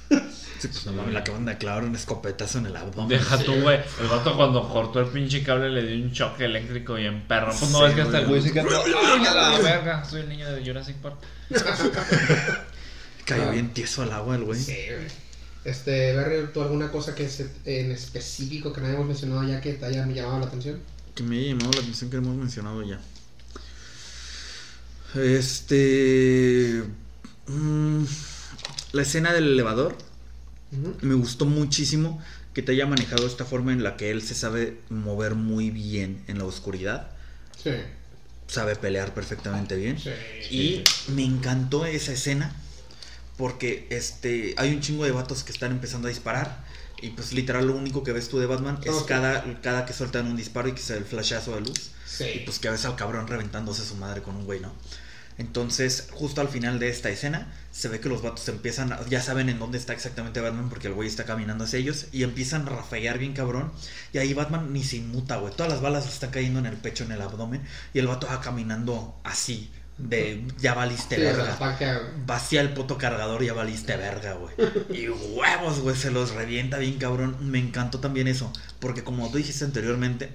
La. 0.09 0.21
Sí, 0.59 0.69
pues 0.69 0.85
no 0.85 0.93
mames, 0.93 1.13
le 1.13 1.19
acaban 1.19 1.45
de 1.45 1.57
clavar 1.57 1.83
un 1.83 1.95
escopetazo 1.95 2.59
en 2.59 2.67
el 2.67 2.75
abdomen. 2.77 3.09
Deja 3.09 3.37
tú, 3.37 3.53
güey. 3.61 3.79
El 3.99 4.07
vato 4.07 4.35
cuando 4.37 4.67
cortó 4.69 5.01
el 5.01 5.07
pinche 5.07 5.43
cable 5.43 5.69
le 5.69 5.85
dio 5.85 6.03
un 6.05 6.11
choque 6.13 6.45
eléctrico 6.45 6.97
y 6.97 7.05
en 7.05 7.27
perro. 7.27 7.53
Pues 7.57 7.69
no 7.71 7.79
Sí, 7.79 7.85
es 7.89 7.93
que 7.95 8.01
hasta 8.01 8.19
el 8.19 8.25
güey. 8.27 8.41
se 8.41 8.53
quedó. 8.53 8.67
¡Ay, 8.69 9.25
a 9.25 9.33
la 9.33 9.59
verga! 9.59 10.05
Soy 10.05 10.21
el 10.21 10.29
niño 10.29 10.49
de 10.51 10.65
Jurassic 10.65 10.95
Park. 10.97 11.17
Cayó 13.25 13.51
bien 13.51 13.73
tieso 13.73 14.01
al 14.03 14.11
agua 14.13 14.35
el 14.35 14.43
güey. 14.43 14.59
Sí, 14.59 14.77
güey. 14.87 15.07
Este, 15.65 16.15
Berry, 16.15 16.47
¿tú 16.53 16.61
alguna 16.61 16.91
cosa 16.91 17.13
que 17.15 17.27
se- 17.27 17.49
en 17.65 17.91
específico 17.91 18.71
que 18.71 18.81
no 18.81 18.87
hayamos 18.87 19.07
mencionado 19.07 19.43
ya 19.47 19.59
que 19.59 19.73
te 19.73 19.85
haya 19.85 20.05
llamado 20.07 20.39
la 20.39 20.45
atención? 20.45 20.79
Que 21.15 21.23
me 21.23 21.37
haya 21.39 21.49
llamado 21.49 21.71
la 21.73 21.79
atención 21.79 22.09
que 22.11 22.17
hemos 22.17 22.35
mencionado 22.35 22.81
ya. 22.83 22.99
Este. 25.15 26.83
mm, 27.47 28.03
la 28.95 29.01
escena 29.01 29.33
del 29.33 29.45
elevador. 29.53 29.97
Me 31.01 31.13
gustó 31.13 31.45
muchísimo 31.45 32.21
que 32.53 32.61
te 32.61 32.71
haya 32.71 32.85
manejado 32.85 33.27
esta 33.27 33.45
forma 33.45 33.71
en 33.73 33.83
la 33.83 33.97
que 33.97 34.09
él 34.11 34.21
se 34.21 34.33
sabe 34.35 34.77
mover 34.89 35.35
muy 35.35 35.69
bien 35.69 36.23
en 36.27 36.37
la 36.39 36.45
oscuridad. 36.45 37.09
Sí. 37.61 37.71
Sabe 38.47 38.75
pelear 38.75 39.13
perfectamente 39.13 39.75
bien. 39.75 39.99
Sí. 39.99 40.09
Y 40.49 40.83
me 41.11 41.23
encantó 41.23 41.85
esa 41.85 42.13
escena 42.13 42.53
porque 43.37 43.87
este 43.89 44.53
hay 44.57 44.73
un 44.73 44.81
chingo 44.81 45.03
de 45.03 45.11
vatos 45.11 45.43
que 45.43 45.51
están 45.51 45.71
empezando 45.71 46.07
a 46.07 46.09
disparar 46.09 46.63
y 47.01 47.09
pues 47.09 47.33
literal 47.33 47.67
lo 47.67 47.75
único 47.75 48.03
que 48.03 48.13
ves 48.13 48.29
tú 48.29 48.39
de 48.39 48.45
Batman 48.45 48.79
es 48.85 48.95
cada, 49.07 49.43
cada 49.61 49.85
que 49.85 49.91
sueltan 49.93 50.27
un 50.27 50.37
disparo 50.37 50.69
y 50.69 50.71
que 50.71 50.81
se 50.81 50.95
el 50.97 51.03
flashazo 51.03 51.53
de 51.55 51.61
luz 51.61 51.91
Sí. 52.05 52.23
y 52.35 52.39
pues 52.45 52.59
que 52.59 52.69
ves 52.69 52.85
al 52.85 52.95
cabrón 52.95 53.27
reventándose 53.27 53.83
su 53.83 53.95
madre 53.95 54.21
con 54.21 54.35
un 54.37 54.45
güey, 54.45 54.61
¿no? 54.61 54.71
Entonces, 55.37 56.07
justo 56.11 56.39
al 56.41 56.47
final 56.47 56.79
de 56.79 56.89
esta 56.89 57.09
escena, 57.09 57.51
se 57.71 57.89
ve 57.89 57.99
que 57.99 58.07
los 58.07 58.21
vatos 58.21 58.47
empiezan, 58.47 58.93
a- 58.93 59.05
ya 59.07 59.21
saben 59.21 59.49
en 59.49 59.59
dónde 59.59 59.77
está 59.77 59.91
exactamente 59.93 60.39
Batman 60.39 60.69
porque 60.69 60.87
el 60.87 60.93
güey 60.93 61.09
está 61.09 61.25
caminando 61.25 61.65
hacia 61.65 61.79
ellos 61.79 62.07
y 62.13 62.23
empiezan 62.23 62.65
a 62.67 62.71
rafear 62.71 63.17
bien 63.19 63.33
cabrón. 63.33 63.71
Y 64.13 64.17
ahí 64.19 64.33
Batman 64.33 64.71
ni 64.71 64.83
se 64.83 64.97
inmuta, 64.97 65.37
güey. 65.37 65.53
Todas 65.53 65.71
las 65.71 65.81
balas 65.81 66.05
le 66.05 66.11
están 66.11 66.29
cayendo 66.31 66.59
en 66.59 66.65
el 66.67 66.77
pecho, 66.77 67.03
en 67.03 67.11
el 67.11 67.21
abdomen 67.21 67.61
y 67.93 67.99
el 67.99 68.07
vato 68.07 68.27
va 68.27 68.39
caminando 68.39 69.19
así, 69.25 69.71
de 69.97 70.45
ya 70.57 70.73
valiste 70.73 71.15
Sí, 71.15 71.21
verga. 71.21 71.55
Vacía 72.25 72.61
el 72.61 72.73
puto 72.73 72.97
cargador 72.97 73.43
y 73.43 73.47
ya 73.47 73.53
valiste 73.53 73.97
verga, 73.97 74.33
güey. 74.35 74.53
Y 74.89 75.09
huevos, 75.09 75.79
güey, 75.81 75.97
se 75.97 76.11
los 76.11 76.31
revienta 76.33 76.77
bien 76.77 76.97
cabrón. 76.97 77.35
Me 77.41 77.59
encantó 77.59 77.99
también 77.99 78.29
eso, 78.29 78.53
porque 78.79 79.03
como 79.03 79.29
tú 79.31 79.37
dijiste 79.37 79.65
anteriormente, 79.65 80.33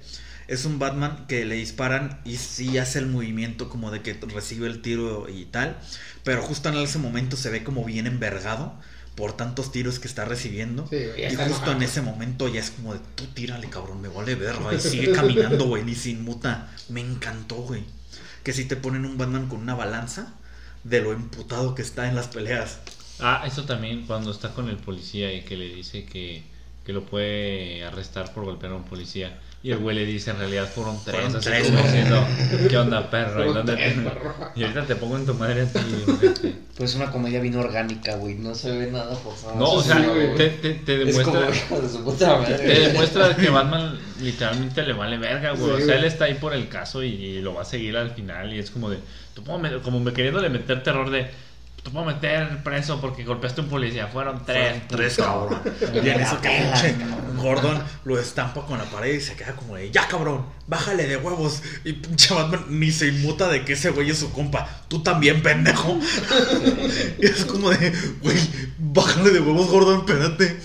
es 0.51 0.65
un 0.65 0.79
Batman 0.79 1.25
que 1.29 1.45
le 1.45 1.55
disparan 1.55 2.19
y 2.25 2.35
sí 2.35 2.77
hace 2.77 2.99
el 2.99 3.07
movimiento 3.07 3.69
como 3.69 3.89
de 3.89 4.01
que 4.01 4.13
recibe 4.13 4.67
el 4.67 4.81
tiro 4.81 5.29
y 5.29 5.45
tal, 5.45 5.77
pero 6.25 6.41
justo 6.41 6.67
en 6.67 6.75
ese 6.75 6.99
momento 6.99 7.37
se 7.37 7.49
ve 7.49 7.63
como 7.63 7.85
bien 7.85 8.05
envergado 8.05 8.73
por 9.15 9.31
tantos 9.31 9.71
tiros 9.71 9.99
que 9.99 10.09
está 10.09 10.25
recibiendo. 10.25 10.87
Sí, 10.89 10.97
y 10.97 11.35
justo 11.35 11.45
enojado. 11.45 11.71
en 11.71 11.83
ese 11.83 12.01
momento 12.01 12.49
ya 12.49 12.59
es 12.59 12.71
como 12.71 12.93
de 12.93 12.99
tú 13.15 13.27
tírale, 13.27 13.69
cabrón, 13.69 14.01
me 14.01 14.09
vale 14.09 14.35
verga. 14.35 14.73
Y 14.73 14.79
sigue 14.81 15.13
caminando, 15.13 15.67
güey, 15.67 15.85
ni 15.85 15.95
sin 15.95 16.25
muta. 16.25 16.69
Me 16.89 16.99
encantó, 16.99 17.55
güey. 17.55 17.85
Que 18.43 18.51
si 18.51 18.65
te 18.65 18.75
ponen 18.75 19.05
un 19.05 19.17
Batman 19.17 19.47
con 19.47 19.61
una 19.61 19.75
balanza 19.75 20.33
de 20.83 20.99
lo 20.99 21.13
emputado 21.13 21.75
que 21.75 21.81
está 21.81 22.09
en 22.09 22.15
las 22.15 22.27
peleas. 22.27 22.79
Ah, 23.21 23.43
eso 23.47 23.63
también 23.63 24.05
cuando 24.05 24.31
está 24.31 24.53
con 24.53 24.67
el 24.67 24.77
policía 24.77 25.33
y 25.33 25.43
que 25.43 25.55
le 25.55 25.73
dice 25.73 26.05
que, 26.05 26.43
que 26.83 26.91
lo 26.91 27.05
puede 27.05 27.85
arrestar 27.85 28.33
por 28.33 28.43
golpear 28.43 28.73
a 28.73 28.75
un 28.75 28.83
policía. 28.83 29.39
Y 29.63 29.69
el 29.71 29.77
güey 29.77 29.95
le 29.95 30.05
dice, 30.07 30.31
en 30.31 30.39
realidad 30.39 30.67
fueron 30.73 30.97
tres. 31.05 31.15
Fueron 31.17 31.35
así 31.35 31.45
tres, 31.49 31.67
como 31.69 31.83
diciendo, 31.83 32.25
¿qué 32.67 32.77
onda, 32.77 33.09
perro? 33.11 33.41
¿Y, 33.41 33.45
Fueron 33.45 33.53
dónde 33.53 33.73
tres, 33.73 33.93
te- 33.95 34.01
perro. 34.01 34.33
y 34.55 34.63
ahorita 34.63 34.85
te 34.85 34.95
pongo 34.95 35.17
en 35.17 35.25
tu 35.27 35.33
madre 35.35 35.61
a 35.61 35.65
ti. 35.65 35.79
ojete. 36.07 36.55
Pues 36.75 36.95
una 36.95 37.11
comedia 37.11 37.39
bien 37.41 37.55
orgánica, 37.55 38.15
güey. 38.15 38.35
No 38.35 38.55
se 38.55 38.71
ve 38.75 38.89
nada 38.91 39.15
forzado. 39.15 39.55
No, 39.55 39.73
o 39.73 39.83
sea, 39.83 39.97
te, 40.35 40.49
te, 40.49 40.73
te 40.73 41.09
es 41.09 41.19
como 41.19 41.37
demuestra... 41.39 41.79
de 41.79 41.89
su 41.89 42.03
puta 42.03 42.37
madre. 42.37 42.57
Te 42.57 42.79
demuestra 42.87 43.35
que 43.35 43.49
Batman 43.51 43.99
literalmente 44.19 44.81
le 44.81 44.93
vale 44.93 45.17
verga, 45.19 45.51
güey. 45.51 45.63
Sí, 45.63 45.69
o 45.69 45.77
sea, 45.77 45.85
güey. 45.85 45.97
él 45.99 46.03
está 46.05 46.25
ahí 46.25 46.33
por 46.33 46.53
el 46.55 46.67
caso 46.67 47.03
y, 47.03 47.39
lo 47.41 47.53
va 47.53 47.61
a 47.61 47.65
seguir 47.65 47.95
al 47.97 48.09
final. 48.15 48.51
Y 48.51 48.57
es 48.57 48.71
como 48.71 48.89
de, 48.89 48.97
puedo 49.45 49.59
meter- 49.59 49.81
como 49.81 49.99
me 49.99 50.11
queriéndole 50.11 50.49
meter 50.49 50.81
terror 50.81 51.11
de, 51.11 51.29
te 51.83 51.89
puedo 51.89 52.05
meter 52.05 52.61
preso 52.63 53.01
porque 53.01 53.23
golpeaste 53.23 53.61
a 53.61 53.63
un 53.63 53.69
policía. 53.69 54.07
Fueron 54.07 54.45
tres. 54.45 54.83
Fueron 54.87 54.87
tres, 54.87 55.15
cabrón. 55.17 55.61
Y 55.93 56.09
en 56.09 56.21
eso 56.21 56.39
que 56.39 56.49
pinche 56.49 56.95
Gordon 57.37 57.81
lo 58.05 58.19
estampa 58.19 58.65
con 58.65 58.77
la 58.77 58.85
pared 58.85 59.15
y 59.15 59.21
se 59.21 59.35
queda 59.35 59.55
como 59.55 59.75
de, 59.75 59.89
ya 59.89 60.07
cabrón, 60.07 60.45
bájale 60.67 61.07
de 61.07 61.17
huevos. 61.17 61.61
Y 61.83 61.93
pinche 61.93 62.33
Batman 62.33 62.65
ni 62.69 62.91
se 62.91 63.07
inmuta 63.07 63.47
de 63.47 63.65
que 63.65 63.73
ese 63.73 63.89
güey 63.89 64.11
es 64.11 64.19
su 64.19 64.31
compa. 64.31 64.83
Tú 64.87 65.01
también, 65.01 65.41
pendejo. 65.41 65.97
y 67.19 67.25
es 67.25 67.45
como 67.45 67.71
de, 67.71 67.91
güey, 68.21 68.37
bájale 68.77 69.31
de 69.31 69.39
huevos, 69.39 69.67
Gordon, 69.67 69.99
espérate. 69.99 70.59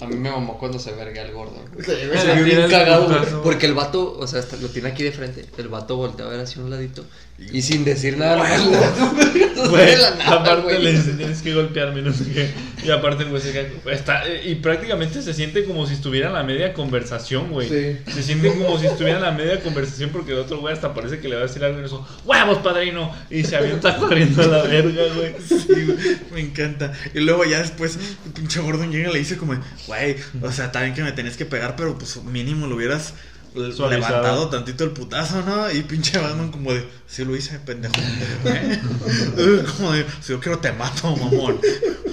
A 0.00 0.06
mí 0.06 0.16
me 0.16 0.30
mamó 0.30 0.58
cuando 0.58 0.78
se 0.78 0.92
verga 0.92 1.22
el 1.22 1.32
gordo. 1.32 1.56
güey. 1.72 1.84
Sí, 1.84 2.06
güey, 2.06 2.18
Se 2.20 2.34
vio 2.34 2.44
bien 2.44 2.70
cagado. 2.70 3.42
Porque 3.42 3.66
el 3.66 3.74
vato, 3.74 4.16
o 4.18 4.26
sea, 4.26 4.44
lo 4.60 4.68
tiene 4.68 4.90
aquí 4.90 5.02
de 5.02 5.12
frente. 5.12 5.46
El 5.56 5.68
vato 5.68 5.96
voltea 5.96 6.26
a 6.26 6.28
ver 6.28 6.40
hacia 6.40 6.62
un 6.62 6.70
ladito. 6.70 7.04
Y 7.52 7.62
sin 7.62 7.84
decir 7.84 8.18
nada, 8.18 8.36
vergazo 8.42 9.14
Güey, 9.70 9.86
de 9.86 9.96
la 9.96 10.10
nada, 10.16 10.36
aparte 10.36 10.62
güey. 10.62 10.82
le 10.82 10.92
dice, 10.92 11.12
tienes 11.12 11.40
que 11.42 11.52
golpearme, 11.54 12.02
no 12.02 12.12
sé 12.12 12.24
qué. 12.32 12.50
Y 12.84 12.90
aparte, 12.90 13.24
güey, 13.24 13.40
se 13.42 13.52
queda- 13.52 13.92
está, 13.92 14.22
y 14.44 14.56
prácticamente 14.56 15.20
se 15.22 15.34
siente 15.34 15.64
como 15.64 15.86
si 15.86 15.94
estuviera 15.94 16.28
en 16.28 16.34
la 16.34 16.42
media 16.42 16.72
conversación, 16.72 17.50
güey. 17.50 17.68
Sí. 17.68 18.12
Se 18.12 18.22
siente 18.22 18.52
como 18.54 18.78
si 18.78 18.86
estuviera 18.86 19.18
en 19.18 19.24
la 19.24 19.32
media 19.32 19.60
conversación 19.60 20.10
porque 20.10 20.32
el 20.32 20.38
otro 20.38 20.58
güey 20.60 20.74
hasta 20.74 20.94
parece 20.94 21.18
que 21.20 21.28
le 21.28 21.36
va 21.36 21.42
a 21.42 21.46
decir 21.46 21.62
algo 21.64 21.78
en 21.78 21.84
eso. 21.84 22.06
¡Huevos, 22.24 22.58
padrino! 22.58 23.12
Y 23.30 23.44
se 23.44 23.56
avienta 23.56 23.96
corriendo 23.96 24.42
a 24.42 24.46
la 24.46 24.62
verga, 24.62 25.02
güey. 25.16 25.34
Sí, 25.48 25.84
güey, 25.84 25.98
me 26.32 26.40
encanta. 26.40 26.92
Y 27.14 27.20
luego 27.20 27.44
ya 27.44 27.58
después, 27.60 27.98
el 28.26 28.32
pinche 28.32 28.60
Gordon 28.60 28.90
llega 28.92 29.10
y 29.10 29.12
le 29.12 29.18
dice 29.18 29.36
como, 29.36 29.54
güey, 29.86 30.16
o 30.42 30.52
sea, 30.52 30.70
también 30.72 30.94
que 30.94 31.02
me 31.02 31.12
tenés 31.12 31.36
que 31.36 31.44
pegar, 31.46 31.74
pero 31.76 31.96
pues 31.98 32.22
mínimo 32.24 32.66
lo 32.66 32.76
hubieras 32.76 33.14
Suavizado. 33.54 33.88
levantado 33.90 34.48
tantito 34.48 34.84
el 34.84 34.90
putazo, 34.90 35.42
¿no? 35.42 35.70
Y 35.70 35.82
pinche 35.82 36.18
Batman 36.18 36.50
como 36.50 36.72
de, 36.72 36.86
sí 37.06 37.24
lo 37.24 37.34
hice, 37.36 37.58
pendejo. 37.58 37.94
como 39.76 39.92
de, 39.92 40.04
si 40.20 40.32
yo 40.32 40.40
quiero 40.40 40.58
te 40.58 40.72
mato, 40.72 41.14
mamón. 41.16 41.60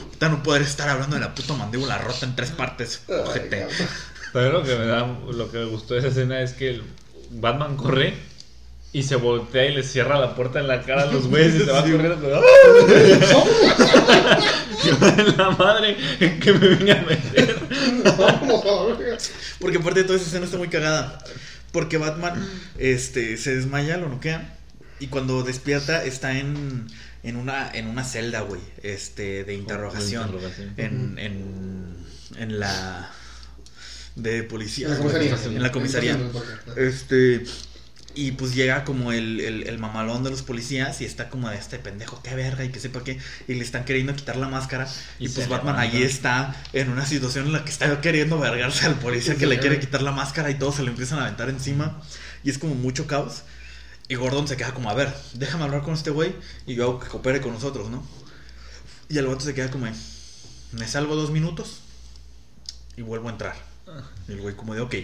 Ahorita 0.05 0.29
no 0.29 0.43
poder 0.43 0.61
estar 0.61 0.87
hablando 0.89 1.15
de 1.17 1.21
la 1.21 1.35
puta 1.35 1.53
mandíbula 1.53 1.97
rota 1.97 2.25
en 2.25 2.35
tres 2.35 2.51
partes. 2.51 3.01
Ojete. 3.07 3.67
Pero 4.33 4.51
lo 4.53 4.63
que 4.63 4.75
me 4.75 4.85
da, 4.85 5.07
lo 5.31 5.51
que 5.51 5.57
me 5.59 5.65
gustó 5.65 5.93
de 5.93 5.99
esa 6.01 6.09
escena 6.09 6.41
es 6.41 6.53
que 6.53 6.69
el 6.69 6.83
Batman 7.31 7.75
corre 7.77 8.13
y 8.93 9.03
se 9.03 9.15
voltea 9.17 9.65
y 9.65 9.75
le 9.75 9.83
cierra 9.83 10.17
la 10.19 10.35
puerta 10.35 10.59
en 10.59 10.67
la 10.67 10.81
cara 10.83 11.03
a 11.03 11.05
los 11.07 11.27
güeyes 11.27 11.55
y 11.55 11.59
se 11.65 11.71
va 11.71 11.83
Sí. 11.83 11.91
corriendo. 11.91 12.41
¡Ah! 12.41 14.39
Yo, 14.85 15.07
en 15.07 15.37
la 15.37 15.49
madre 15.51 15.97
que 16.41 16.53
me 16.53 16.67
vine 16.69 16.91
a 16.91 17.01
meter. 17.01 17.54
Porque 19.59 19.77
aparte 19.77 20.01
de 20.01 20.05
toda 20.05 20.17
esa 20.17 20.27
escena 20.27 20.45
está 20.45 20.57
muy 20.57 20.69
cagada. 20.69 21.19
Porque 21.71 21.97
Batman 21.97 22.47
este, 22.77 23.37
se 23.37 23.55
desmaya, 23.55 23.97
lo 23.97 24.09
noquean. 24.09 24.53
Y 24.99 25.07
cuando 25.07 25.43
despierta 25.43 26.03
está 26.05 26.37
en, 26.37 26.87
en, 27.23 27.35
una, 27.35 27.69
en 27.71 27.87
una 27.87 28.03
celda, 28.03 28.41
güey, 28.41 28.61
este, 28.81 29.43
de 29.43 29.53
interrogación. 29.53 30.27
interrogación. 30.27 30.73
En, 30.77 31.19
en, 31.19 31.95
en 32.37 32.59
la... 32.59 33.11
De 34.15 34.43
policía. 34.43 34.87
La 34.87 34.97
comisaría. 34.97 35.37
En 35.45 35.61
la 35.61 35.71
comisaría. 35.73 36.17
Este. 36.77 37.43
Y 38.17 38.31
pues 38.31 38.55
llega 38.55 38.85
como 38.85 39.11
el, 39.11 39.41
el, 39.41 39.67
el 39.67 39.77
mamalón 39.77 40.23
de 40.23 40.29
los 40.29 40.41
policías 40.41 41.01
y 41.01 41.05
está 41.05 41.29
como 41.29 41.49
de 41.49 41.57
este 41.57 41.79
pendejo, 41.79 42.21
qué 42.23 42.33
verga 42.33 42.63
y 42.63 42.69
que 42.69 42.79
sepa 42.79 43.03
qué. 43.03 43.19
Y 43.47 43.55
le 43.55 43.63
están 43.63 43.83
queriendo 43.83 44.15
quitar 44.15 44.37
la 44.37 44.47
máscara. 44.47 44.87
Y, 45.19 45.25
Y 45.25 45.29
pues 45.29 45.49
Batman 45.49 45.77
allí 45.77 46.01
está 46.01 46.55
en 46.71 46.89
una 46.89 47.05
situación 47.05 47.47
en 47.47 47.53
la 47.53 47.65
que 47.65 47.71
está 47.71 47.99
queriendo 47.99 48.39
vergarse 48.39 48.85
al 48.85 48.95
policía 48.99 49.35
que 49.35 49.45
le 49.47 49.59
quiere 49.59 49.79
quitar 49.79 50.01
la 50.01 50.11
máscara 50.13 50.49
y 50.49 50.55
todos 50.55 50.75
se 50.75 50.83
le 50.83 50.91
empiezan 50.91 51.19
a 51.19 51.23
aventar 51.23 51.49
encima. 51.49 52.01
Y 52.43 52.49
es 52.49 52.57
como 52.57 52.73
mucho 52.73 53.05
caos. 53.05 53.43
Y 54.07 54.15
Gordon 54.15 54.47
se 54.47 54.55
queda 54.55 54.73
como, 54.73 54.89
a 54.89 54.93
ver, 54.93 55.13
déjame 55.33 55.65
hablar 55.65 55.81
con 55.81 55.93
este 55.93 56.11
güey 56.11 56.35
y 56.65 56.75
yo 56.75 56.83
hago 56.83 56.99
que 56.99 57.07
coopere 57.07 57.41
con 57.41 57.53
nosotros, 57.53 57.89
¿no? 57.89 58.07
Y 59.09 59.17
el 59.17 59.27
vato 59.27 59.41
se 59.41 59.53
queda 59.53 59.69
como, 59.71 59.87
me 60.71 60.87
salgo 60.87 61.15
dos 61.15 61.31
minutos 61.31 61.81
y 62.95 63.01
vuelvo 63.01 63.29
a 63.29 63.31
entrar. 63.31 63.55
Y 64.27 64.33
el 64.33 64.41
güey 64.41 64.55
como 64.55 64.73
de, 64.75 64.81
ok. 64.81 64.95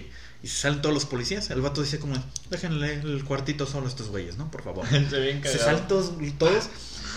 Y 0.43 0.47
se 0.47 0.61
salen 0.61 0.81
todos 0.81 0.93
los 0.93 1.05
policías. 1.05 1.49
El 1.51 1.61
vato 1.61 1.81
dice 1.81 1.99
como, 1.99 2.15
déjenle 2.49 2.95
el 2.95 3.23
cuartito 3.23 3.65
solo 3.67 3.85
a 3.85 3.89
estos 3.89 4.09
güeyes, 4.09 4.37
¿no? 4.37 4.49
Por 4.49 4.63
favor. 4.63 4.85
Se 5.43 5.57
salen 5.59 5.87
todos, 5.87 6.13
todos. 6.39 6.69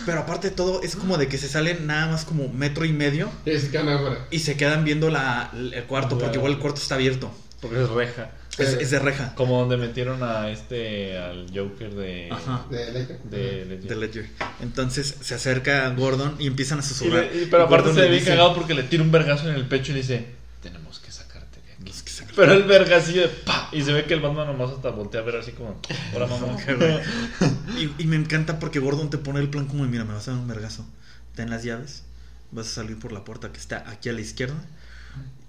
Pero 0.05 0.21
aparte 0.21 0.51
de 0.51 0.57
todo, 0.57 0.83
es 0.83 0.97
como 0.97 1.17
de 1.17 1.29
que 1.29 1.39
se 1.39 1.49
salen 1.49 1.87
nada 1.87 2.09
más 2.09 2.25
como 2.27 2.49
metro 2.49 2.85
y 2.85 2.93
medio. 2.93 3.31
Y 3.47 3.57
se 3.59 3.71
quedan 3.71 3.89
afuera. 3.89 4.27
Y 4.31 4.41
se 4.41 4.57
quedan 4.57 4.85
viendo 4.85 5.09
la, 5.09 5.51
el 5.55 5.85
cuarto, 5.85 6.19
porque 6.19 6.37
igual 6.37 6.53
el 6.53 6.59
cuarto 6.59 6.81
está 6.83 6.97
abierto. 6.97 7.31
Porque 7.63 7.83
es 7.83 7.89
reja. 7.89 8.31
Es, 8.59 8.69
es 8.75 8.91
de 8.91 8.99
reja. 8.99 9.35
Como 9.35 9.59
donde 9.61 9.77
metieron 9.79 10.23
a 10.23 10.51
este, 10.51 11.17
al 11.17 11.47
Joker 11.55 11.95
de... 11.95 12.29
Ajá. 12.31 12.67
De 12.71 12.93
Ledger. 12.93 13.19
De, 13.23 13.97
Ledger. 13.97 14.29
Entonces 14.61 15.15
se 15.23 15.35
acerca 15.35 15.89
Gordon 15.91 16.37
y 16.39 16.47
empiezan 16.47 16.79
a 16.79 16.83
Y 16.83 16.85
susurrar. 16.85 17.31
le- 17.33 17.43
y- 17.43 17.47
pero 17.47 17.63
Y 17.63 17.67
aparte 17.67 17.89
Gordon 17.89 18.05
se 18.05 18.11
ve 18.11 18.23
cagado 18.23 18.55
porque 18.55 18.75
le 18.75 18.83
tira 18.83 19.03
un 19.03 19.11
vergazo 19.11 19.49
en 19.49 19.55
el 19.55 19.67
pecho 19.67 19.93
y 19.93 19.95
le 19.95 20.01
dice, 20.03 20.27
tenemos 20.63 20.99
que 21.01 21.11
sacarte 21.11 21.61
de 21.67 21.73
aquí. 21.73 21.91
"Es 21.91 22.03
que 22.03 22.11
se- 22.11 22.24
Pero 22.37 22.53
el 22.53 22.65
vergacillo 22.65 23.23
de 23.23 23.29
pa. 23.29 23.69
Y 23.73 23.83
se 23.83 23.93
ve 23.93 24.05
que 24.05 24.15
el 24.15 24.21
Batman 24.21 24.47
nomás 24.47 24.71
hasta 24.71 24.91
voltea 24.91 25.21
a 25.21 25.25
ver 25.25 25.37
así 25.37 25.53
como, 25.53 25.81
hola 26.15 26.27
mamá. 26.27 26.57
Y, 27.77 28.03
y 28.03 28.07
me 28.07 28.17
encanta 28.17 28.59
porque 28.59 28.79
Gordon 28.79 29.11
te 29.11 29.19
pone 29.19 29.41
el 29.41 29.51
plan 29.51 29.67
como, 29.67 29.85
mira, 29.85 30.05
me 30.05 30.15
vas 30.15 30.29
a 30.29 30.33
dar 30.33 30.41
un 30.41 30.49
vergazo. 30.49 30.87
Ten 31.35 31.51
las 31.51 31.65
llaves, 31.65 32.05
vas 32.53 32.67
a 32.69 32.71
salir 32.71 32.99
por 32.99 33.13
la 33.13 33.25
puerta 33.25 33.53
que 33.53 33.59
está 33.59 33.89
aquí 33.91 34.09
a 34.09 34.13
la 34.13 34.21
izquierda. 34.21 34.57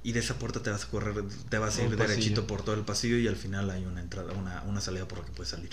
Y 0.03 0.11
de 0.11 0.19
esa 0.19 0.35
puerta 0.37 0.61
te 0.61 0.69
vas 0.69 0.83
a 0.85 0.87
correr, 0.87 1.15
te 1.49 1.57
vas 1.57 1.77
a 1.79 1.83
ir 1.83 1.95
derechito 1.97 2.45
por 2.45 2.61
todo 2.63 2.75
el 2.75 2.81
pasillo 2.81 3.17
y 3.17 3.27
al 3.27 3.35
final 3.35 3.69
hay 3.71 3.85
una 3.85 4.01
entrada, 4.01 4.33
una, 4.33 4.61
una 4.63 4.79
salida 4.79 5.07
por 5.07 5.19
la 5.19 5.25
que 5.25 5.31
puedes 5.31 5.49
salir. 5.49 5.71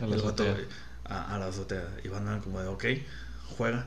A 0.00 0.06
la 0.06 0.16
azotea. 0.16 0.56
a, 1.04 1.34
a 1.34 1.38
la 1.38 1.46
azotea. 1.48 1.88
Y 2.04 2.08
Batman 2.08 2.40
como 2.40 2.60
de, 2.60 2.68
ok, 2.68 2.84
juega. 3.56 3.86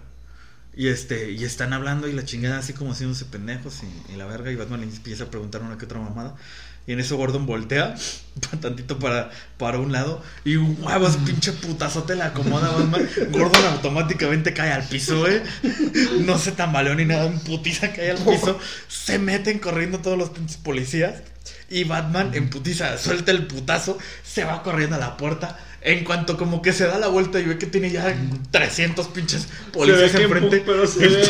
Y 0.76 0.88
este, 0.88 1.32
y 1.32 1.44
están 1.44 1.74
hablando 1.74 2.08
y 2.08 2.14
la 2.14 2.24
chingada 2.24 2.60
así 2.60 2.74
como 2.74 2.92
haciéndose 2.92 3.26
pendejos 3.26 3.82
y, 3.84 4.14
y 4.14 4.16
la 4.16 4.26
verga. 4.26 4.52
Y 4.52 4.56
Batman 4.56 4.82
le 4.82 4.88
empieza 4.88 5.26
a 5.26 5.30
preguntar 5.30 5.62
una 5.62 5.78
que 5.78 5.86
otra 5.86 6.00
mamada. 6.00 6.36
Y 6.88 6.94
en 6.94 7.00
eso 7.00 7.16
Gordon 7.16 7.46
voltea 7.46 7.96
tantito 8.62 8.98
para, 8.98 9.30
para 9.58 9.78
un 9.78 9.92
lado 9.92 10.24
y 10.44 10.58
huevos, 10.58 11.18
pinche 11.18 11.52
putazote 11.52 12.16
le 12.16 12.24
acomoda 12.24 12.72
Batman. 12.72 13.08
Gordon 13.30 13.66
automáticamente 13.66 14.54
cae 14.54 14.72
al 14.72 14.84
piso, 14.84 15.20
güey. 15.20 15.42
No 16.22 16.38
se 16.40 16.52
tambaleó 16.52 16.96
ni 16.96 17.06
nada, 17.06 17.26
un 17.28 17.40
putiza 17.40 17.92
cae 17.94 18.12
al 18.12 18.18
piso. 18.18 18.60
Se 18.88 19.20
meten 19.20 19.60
corriendo 19.60 20.00
todos 20.00 20.18
los 20.18 20.32
pinches 20.32 20.58
policías. 20.58 21.22
Y 21.70 21.86
Batman 21.86 22.32
en 22.34 22.50
putiza 22.50 22.98
suelta 22.98 23.32
el 23.32 23.48
putazo, 23.48 23.98
se 24.24 24.44
va 24.44 24.62
corriendo 24.64 24.96
a 24.96 25.00
la 25.00 25.18
puerta. 25.18 25.58
En 25.84 26.04
cuanto 26.04 26.38
como 26.38 26.62
que 26.62 26.74
se 26.74 26.86
da 26.86 27.00
la 27.00 27.08
vuelta 27.08 27.40
y 27.40 27.46
ve 27.46 27.58
que 27.58 27.66
tiene 27.66 27.90
ya 27.90 28.16
300 28.52 29.08
pinches 29.08 29.48
policías 29.74 30.14
enfrente. 30.14 30.62
pero 30.64 30.86
se 30.86 31.08
ve, 31.08 31.26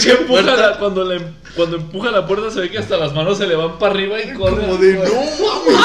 se 0.00 0.08
que 0.08 0.12
empuja 0.20 0.42
la, 0.42 0.78
cuando, 0.78 1.02
le, 1.04 1.22
cuando 1.56 1.78
empuja 1.78 2.10
la 2.10 2.26
puerta 2.26 2.50
se 2.50 2.60
ve 2.60 2.70
que 2.70 2.76
hasta 2.76 2.98
las 2.98 3.14
manos 3.14 3.38
se 3.38 3.46
le 3.46 3.54
van 3.54 3.78
para 3.78 3.94
arriba 3.94 4.22
y 4.22 4.34
corre. 4.34 4.60
Como 4.60 4.76
de 4.76 4.94
no 4.94 5.02
mames. 5.04 5.80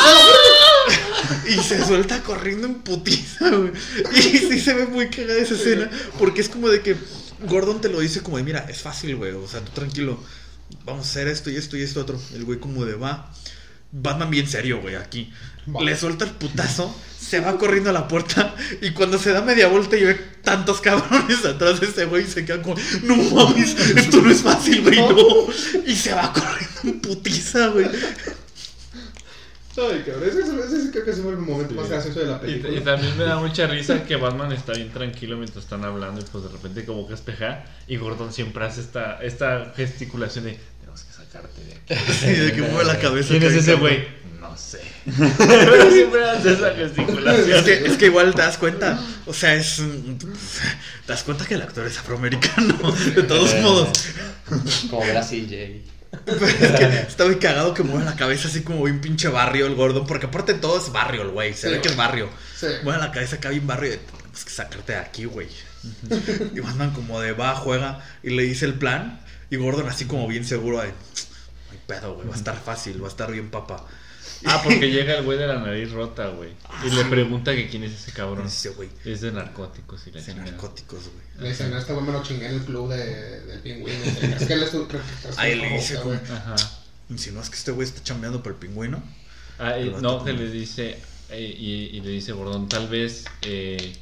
Y 1.47 1.53
se 1.64 1.85
suelta 1.85 2.22
corriendo 2.22 2.68
en 2.68 2.76
putiza, 2.76 3.49
güey. 3.49 3.72
Y 4.14 4.22
sí 4.22 4.60
se 4.60 4.73
ve 4.73 4.85
muy 4.85 5.10
cagada 5.10 5.39
esa 5.39 5.53
escena. 5.53 5.89
Porque 6.18 6.41
es 6.41 6.49
como 6.49 6.68
de 6.68 6.81
que 6.81 6.97
Gordon 7.47 7.80
te 7.80 7.88
lo 7.88 8.01
dice 8.01 8.22
como 8.22 8.38
de, 8.38 8.43
mira, 8.43 8.65
es 8.69 8.81
fácil, 8.81 9.15
güey. 9.15 9.31
O 9.31 9.47
sea, 9.47 9.61
tú 9.61 9.72
tranquilo. 9.72 10.19
Vamos 10.85 11.07
a 11.07 11.10
hacer 11.10 11.27
esto 11.30 11.49
y 11.49 11.56
esto 11.56 11.77
y 11.77 11.81
esto 11.84 12.01
otro. 12.01 12.19
El 12.34 12.43
güey 12.43 12.60
como 12.60 12.85
de 12.85 12.95
va. 12.95 13.31
Batman 13.91 14.30
bien 14.30 14.48
serio, 14.48 14.82
güey, 14.82 14.95
aquí. 14.95 15.32
Va. 15.74 15.82
Le 15.84 15.95
suelta 15.95 16.26
el 16.26 16.32
putazo, 16.32 16.95
se 17.20 17.40
va 17.41 17.57
corriendo 17.57 17.90
a 17.91 17.94
la 17.94 18.07
puerta 18.07 18.56
y 18.82 18.91
cuando 18.91 19.20
se 19.20 19.32
da 19.32 19.41
media 19.41 19.68
vuelta 19.68 19.98
y 19.98 20.03
ve 20.03 20.16
tantos 20.44 20.82
cabrones 20.82 21.45
atrás 21.45 21.80
de 21.80 21.88
ese 21.88 22.06
güey 22.06 22.26
se 22.26 22.44
queda 22.45 22.61
como, 22.61 22.76
no 23.03 23.16
mames, 23.16 23.76
esto 23.95 24.22
no 24.22 24.32
es 24.32 24.41
fácil, 24.41 24.82
güey, 24.82 24.98
no. 24.99 25.16
Y 25.86 25.95
se 25.95 26.14
va 26.14 26.32
corriendo 26.34 26.82
en 26.84 27.02
putiza, 27.02 27.68
güey. 27.68 27.86
Ay, 29.78 30.03
cabrón. 30.06 30.24
Ese, 30.30 30.40
ese, 30.41 30.78
ese 30.82 30.91
creo 30.91 31.06
que 31.06 31.11
es 31.11 31.20
el 31.20 31.38
momento 31.38 31.74
más 31.74 31.88
gracioso 31.90 32.20
de 32.20 32.26
la 32.26 32.36
Y, 32.38 32.40
película. 32.40 32.74
y 32.74 32.82
también 32.82 33.18
me 33.18 33.24
da 33.24 33.40
mucha 33.40 33.66
risa 33.68 34.03
que 34.03 34.18
Batman 34.18 34.52
está 34.52 34.74
bien 34.74 34.90
tranquilo 34.91 35.38
mientras 35.38 35.64
están 35.64 35.86
hablando 35.86 36.20
y 36.20 36.26
pues 36.26 36.44
de 36.44 36.49
repente 36.49 36.84
como 36.84 37.07
que 37.07 37.14
espeja 37.14 37.64
y 37.88 37.95
Gordon 37.95 38.34
siempre 38.34 38.66
hace 38.66 38.82
esta, 38.82 39.22
esta 39.22 39.72
gesticulación 39.78 40.45
de 40.45 40.60
sacarte 41.31 41.61
de 41.64 41.73
aquí. 41.73 42.11
Sí, 42.19 42.27
de 42.27 42.53
que 42.53 42.61
mueve 42.61 42.85
la 42.85 42.99
cabeza. 42.99 43.30
¿Quién 43.30 43.43
es 43.43 43.53
ese 43.53 43.76
güey? 43.76 44.07
No 44.39 44.56
sé. 44.57 44.81
Pero 45.38 45.91
siempre 45.91 46.30
hace 46.30 46.53
esa 46.53 46.73
gesticulación. 46.76 47.57
Es 47.57 47.64
que, 47.64 47.85
es 47.85 47.97
que 47.97 48.06
igual 48.06 48.34
te 48.35 48.41
das 48.41 48.57
cuenta, 48.57 48.99
o 49.26 49.34
sea, 49.34 49.56
es. 49.56 49.77
Te 51.06 51.11
das 51.11 51.23
cuenta 51.23 51.45
que 51.45 51.56
el 51.56 51.61
actor 51.61 51.85
es 51.85 51.97
afroamericano, 51.97 52.91
de 53.15 53.23
todos 53.23 53.56
modos. 53.61 53.89
Como 54.89 55.01
ver 55.06 55.18
a 55.18 55.22
CJ. 55.22 55.81
Pero 56.26 56.45
es 56.45 56.56
que 56.56 56.99
está 57.07 57.26
muy 57.26 57.35
cagado 57.35 57.73
que 57.73 57.84
mueve 57.84 58.06
la 58.06 58.15
cabeza 58.15 58.47
así 58.47 58.61
como 58.61 58.84
bien 58.84 58.99
pinche 58.99 59.27
barrio 59.27 59.68
el 59.68 59.76
gordo, 59.76 60.06
porque 60.07 60.26
aparte 60.26 60.56
todo 60.56 60.80
es 60.80 60.91
barrio 60.91 61.22
el 61.22 61.30
güey, 61.30 61.53
se 61.53 61.68
Sí, 61.68 61.73
ve 61.76 61.81
que 61.81 61.89
es 61.89 61.95
barrio. 61.95 62.30
Sí. 62.60 62.68
Mueve 62.84 62.99
la 62.99 63.11
cabeza 63.11 63.35
acá 63.35 63.49
bien 63.49 63.68
barrio 63.68 63.89
y 63.89 63.91
de, 63.91 63.97
tenemos 63.97 64.43
que 64.43 64.51
sacarte 64.51 64.93
de 64.93 64.99
aquí, 64.99 65.26
güey. 65.26 65.47
Y 66.56 66.60
Batman 66.60 66.91
como 66.91 67.19
de 67.22 67.31
va, 67.34 67.56
juega 67.56 68.03
y 68.23 68.31
le 68.31 68.43
dice 68.43 68.65
el 68.65 68.73
plan. 68.73 69.19
Y 69.49 69.55
Gordon 69.57 69.88
así 69.88 70.05
como 70.05 70.27
bien 70.27 70.45
seguro 70.45 70.80
de, 70.80 70.88
no 70.88 70.93
hay 71.71 71.80
pedo, 71.88 72.15
güey, 72.15 72.27
va 72.27 72.34
a 72.34 72.38
estar 72.38 72.59
fácil, 72.59 73.01
va 73.01 73.07
a 73.07 73.11
estar 73.11 73.31
bien 73.31 73.49
papá. 73.49 73.85
Ah, 74.45 74.61
porque 74.63 74.89
llega 74.91 75.17
el 75.17 75.26
güey 75.26 75.38
de 75.38 75.47
la 75.47 75.59
nariz 75.59 75.91
rota, 75.91 76.27
güey. 76.27 76.51
Y 76.85 76.89
le 76.91 77.03
pregunta 77.05 77.53
que 77.53 77.67
quién 77.67 77.84
es 77.84 77.91
ese 77.93 78.11
cabrón. 78.13 78.47
Ese 78.47 78.69
güey, 78.69 78.89
Es 79.03 79.21
de 79.21 79.31
narcóticos 79.31 80.07
y 80.07 80.11
la 80.11 80.19
ese 80.19 80.31
chingada. 80.31 80.51
narcóticos, 80.51 80.99
güey. 81.09 81.41
Le 81.43 81.49
dicen, 81.49 81.73
este 81.73 81.93
güey 81.93 82.05
me 82.05 82.11
lo 82.13 82.23
chingué 82.23 82.45
en 82.45 82.53
el 82.55 82.61
club 82.61 82.89
de, 82.89 83.41
del 83.41 83.59
pingüino. 83.59 83.99
Es 84.39 84.45
que 84.47 84.53
él 84.53 84.63
es 84.63 84.71
tu. 84.71 84.88
es 85.30 85.38
Ahí 85.38 85.55
le 85.55 85.69
dice 85.69 85.97
güey. 85.97 86.17
Ajá. 86.31 86.55
Insinúas 87.09 87.49
que 87.49 87.57
este 87.57 87.71
güey 87.71 87.88
está 87.88 88.01
chambeando 88.03 88.41
por 88.41 88.53
el 88.53 88.57
pingüino. 88.59 89.03
Ah, 89.57 89.76
no, 89.99 90.23
que 90.23 90.31
le 90.31 90.49
dice, 90.49 90.97
eh, 91.31 91.55
y, 91.59 91.97
y 91.97 92.01
le 92.01 92.11
dice 92.11 92.31
Gordon, 92.31 92.69
tal 92.69 92.88
vez 92.88 93.26
eh, 93.41 93.93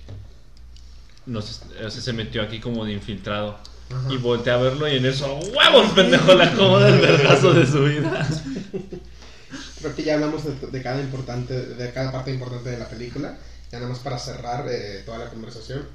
no 1.25 1.41
sé, 1.41 1.63
o 1.83 1.89
sea, 1.89 2.01
se 2.01 2.13
metió 2.13 2.43
aquí 2.43 2.59
como 2.59 2.85
de 2.85 2.93
infiltrado. 2.93 3.59
Ajá. 3.89 4.13
Y 4.13 4.17
voltea 4.17 4.55
a 4.55 4.57
verlo 4.57 4.87
y 4.87 4.97
en 4.97 5.05
eso, 5.05 5.39
¡huevos, 5.55 5.91
pendejo! 5.93 6.33
Le 6.33 6.43
acomoda 6.43 6.89
el 6.89 6.99
vergazo 6.99 7.53
de 7.53 7.65
su 7.65 7.83
vida. 7.85 8.27
Creo 9.79 9.95
que 9.95 10.03
ya 10.03 10.15
hablamos 10.15 10.43
de, 10.43 10.67
de 10.67 10.81
cada 10.81 10.99
importante, 11.01 11.53
de 11.53 11.93
cada 11.93 12.11
parte 12.11 12.31
importante 12.31 12.69
de 12.71 12.77
la 12.79 12.89
película. 12.89 13.37
Ya 13.71 13.79
nada 13.79 13.89
más 13.91 13.99
para 13.99 14.17
cerrar 14.17 14.65
eh, 14.69 15.03
toda 15.05 15.19
la 15.19 15.29
conversación. 15.29 15.85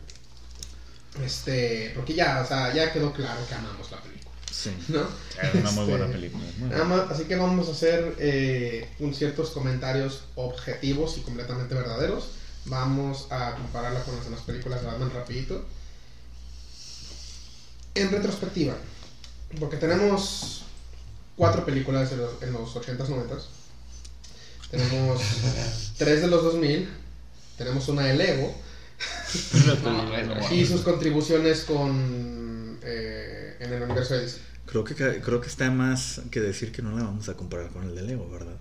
Este, 1.22 1.92
porque 1.94 2.14
ya, 2.14 2.40
o 2.42 2.46
sea, 2.46 2.72
ya 2.74 2.92
quedó 2.92 3.12
claro 3.12 3.40
que 3.46 3.54
amamos 3.54 3.90
la 3.90 3.98
película, 4.00 4.30
Sí. 4.50 4.70
¿no? 4.88 5.00
Es 5.42 5.54
una 5.54 5.70
muy 5.72 5.82
Este, 5.84 5.96
buena 5.96 6.06
película. 6.06 6.44
muy 6.58 6.70
Nada 6.70 6.84
más, 6.84 7.10
así 7.10 7.24
que 7.24 7.36
vamos 7.36 7.68
a 7.68 7.72
hacer 7.72 8.14
eh, 8.18 8.88
un 8.98 9.14
ciertos 9.14 9.50
comentarios 9.50 10.24
objetivos 10.36 11.18
y 11.18 11.20
completamente 11.20 11.74
verdaderos. 11.74 12.30
Vamos 12.64 13.26
a 13.30 13.54
compararla 13.56 14.00
con 14.04 14.14
las 14.16 14.24
demás 14.24 14.40
películas 14.42 14.80
de 14.80 14.86
Batman 14.86 15.10
rapidito. 15.12 15.64
En 17.94 18.10
retrospectiva, 18.10 18.74
porque 19.60 19.76
tenemos 19.76 20.64
cuatro 21.36 21.64
películas 21.64 22.12
en 22.12 22.18
los, 22.18 22.42
en 22.42 22.52
los 22.52 22.74
80s, 22.74 23.06
90s. 23.06 23.42
Tenemos 24.70 25.20
tres 25.98 26.22
de 26.22 26.28
los 26.28 26.42
2000. 26.42 26.88
Tenemos 27.58 27.88
una 27.88 28.06
de 28.06 28.14
Lego. 28.14 28.54
Y 30.50 30.64
sus 30.66 30.82
contribuciones 30.82 31.62
con 31.62 32.78
eh, 32.82 33.56
en 33.60 33.72
el 33.72 33.82
universo 33.82 34.14
de 34.14 34.22
DC. 34.22 34.38
Creo 34.66 34.84
que, 34.84 34.94
creo 34.94 35.40
que 35.40 35.48
está 35.48 35.70
más 35.70 36.20
que 36.30 36.40
decir 36.40 36.72
que 36.72 36.82
no 36.82 36.96
la 36.96 37.04
vamos 37.04 37.28
a 37.28 37.34
comparar 37.34 37.70
con 37.70 37.84
el 37.84 37.94
de 37.94 38.02
Lego, 38.02 38.28
¿verdad? 38.30 38.56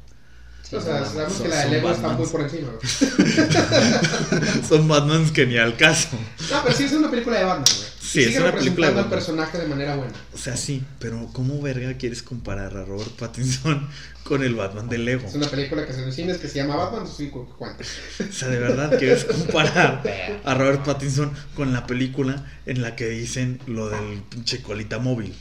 Sí, 0.72 0.78
o 0.78 0.82
sea, 0.82 1.04
sabemos 1.06 1.34
son- 1.34 1.44
que 1.44 1.50
la 1.50 1.66
de 1.66 1.70
Lego 1.70 1.92
está 1.92 2.08
muy 2.14 2.28
por 2.28 2.42
encima. 2.42 2.70
Son 4.70 4.88
Batmans 4.88 5.32
que 5.34 5.46
ni 5.46 5.58
al 5.58 5.76
caso. 5.76 6.08
No, 6.50 6.64
pero 6.64 6.74
sí 6.76 6.84
es 6.86 6.94
una 6.94 7.12
película 7.12 7.40
de 7.40 7.44
Batman, 7.44 7.66
güey. 7.76 7.90
Sí, 8.00 8.20
y 8.20 8.22
es 8.24 8.28
sigue 8.30 8.40
una 8.42 8.52
película 8.54 8.88
de 8.88 8.94
representando 8.94 9.00
al 9.00 9.04
Batman. 9.04 9.10
personaje 9.20 9.58
de 9.58 9.68
manera 9.68 9.96
buena. 9.98 10.14
O 10.34 10.38
sea, 10.38 10.56
sí, 10.56 10.82
pero 11.00 11.28
¿cómo 11.34 11.62
verga 11.62 11.98
quieres 11.98 12.24
comparar 12.24 12.78
a 12.78 12.86
Robert 12.86 13.12
Pattinson 13.12 13.86
con 14.24 14.44
el 14.44 14.56
Batman 14.56 14.88
de 14.88 14.98
Lego? 14.98 15.28
Es 15.28 15.36
una 15.36 15.48
película 15.48 15.86
que 15.86 15.92
se 15.92 16.04
en 16.04 16.14
cines 16.14 16.38
que 16.38 16.48
se 16.48 16.56
llama 16.60 16.78
Batman, 16.78 17.06
sí. 17.06 17.30
O 17.34 18.32
sea, 18.32 18.48
de 18.48 18.60
verdad 18.60 18.98
quieres 18.98 19.26
comparar 19.26 20.02
a 20.46 20.54
Robert 20.54 20.86
Pattinson 20.86 21.34
con 21.54 21.74
la 21.74 21.86
película 21.86 22.46
en 22.66 22.82
la 22.82 22.96
que 22.96 23.10
dicen 23.10 23.60
lo 23.68 23.90
del 23.90 24.22
pinche 24.30 24.62
colita 24.62 25.00
móvil. 25.00 25.36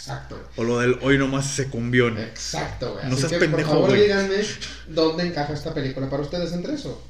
Exacto. 0.00 0.36
güey. 0.36 0.48
O 0.56 0.64
lo 0.64 0.78
del 0.80 0.98
hoy 1.02 1.18
nomás 1.18 1.46
se 1.46 1.68
cumbión. 1.68 2.18
Exacto, 2.18 2.94
güey. 2.94 3.06
No 3.06 3.12
Así 3.12 3.20
seas 3.20 3.32
que, 3.32 3.38
pendejo, 3.38 3.68
por 3.68 3.74
favor, 3.74 3.88
güey. 3.90 4.02
díganme 4.02 4.36
dónde 4.88 5.26
encaja 5.26 5.52
esta 5.52 5.74
película 5.74 6.08
para 6.08 6.22
ustedes 6.22 6.52
entre 6.52 6.74
eso. 6.74 7.02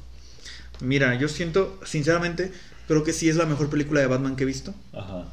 Mira, 0.81 1.15
yo 1.15 1.27
siento, 1.27 1.79
sinceramente, 1.85 2.51
creo 2.87 3.03
que 3.03 3.13
sí 3.13 3.29
es 3.29 3.35
la 3.35 3.45
mejor 3.45 3.69
película 3.69 4.01
de 4.01 4.07
Batman 4.07 4.35
que 4.35 4.43
he 4.43 4.47
visto. 4.47 4.73
Ajá. 4.93 5.25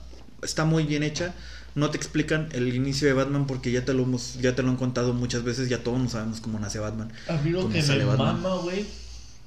Está 0.42 0.64
muy 0.64 0.84
bien 0.84 1.02
hecha. 1.02 1.34
No 1.74 1.90
te 1.90 1.96
explican 1.96 2.48
el 2.52 2.74
inicio 2.74 3.06
de 3.08 3.14
Batman 3.14 3.46
porque 3.46 3.70
ya 3.70 3.84
te 3.84 3.92
lo 3.94 4.02
hemos, 4.02 4.34
ya 4.40 4.54
te 4.54 4.62
lo 4.62 4.68
han 4.70 4.76
contado 4.76 5.12
muchas 5.14 5.42
veces, 5.44 5.68
ya 5.68 5.82
todos 5.82 6.10
sabemos 6.10 6.40
cómo 6.40 6.58
nace 6.58 6.78
Batman. 6.78 7.12
A 7.28 7.34
mí 7.34 7.50
lo 7.50 7.62
¿Cómo 7.62 7.72
que 7.72 7.82
me 7.82 8.04
Batman? 8.04 8.42
mama, 8.42 8.56
güey, 8.62 8.86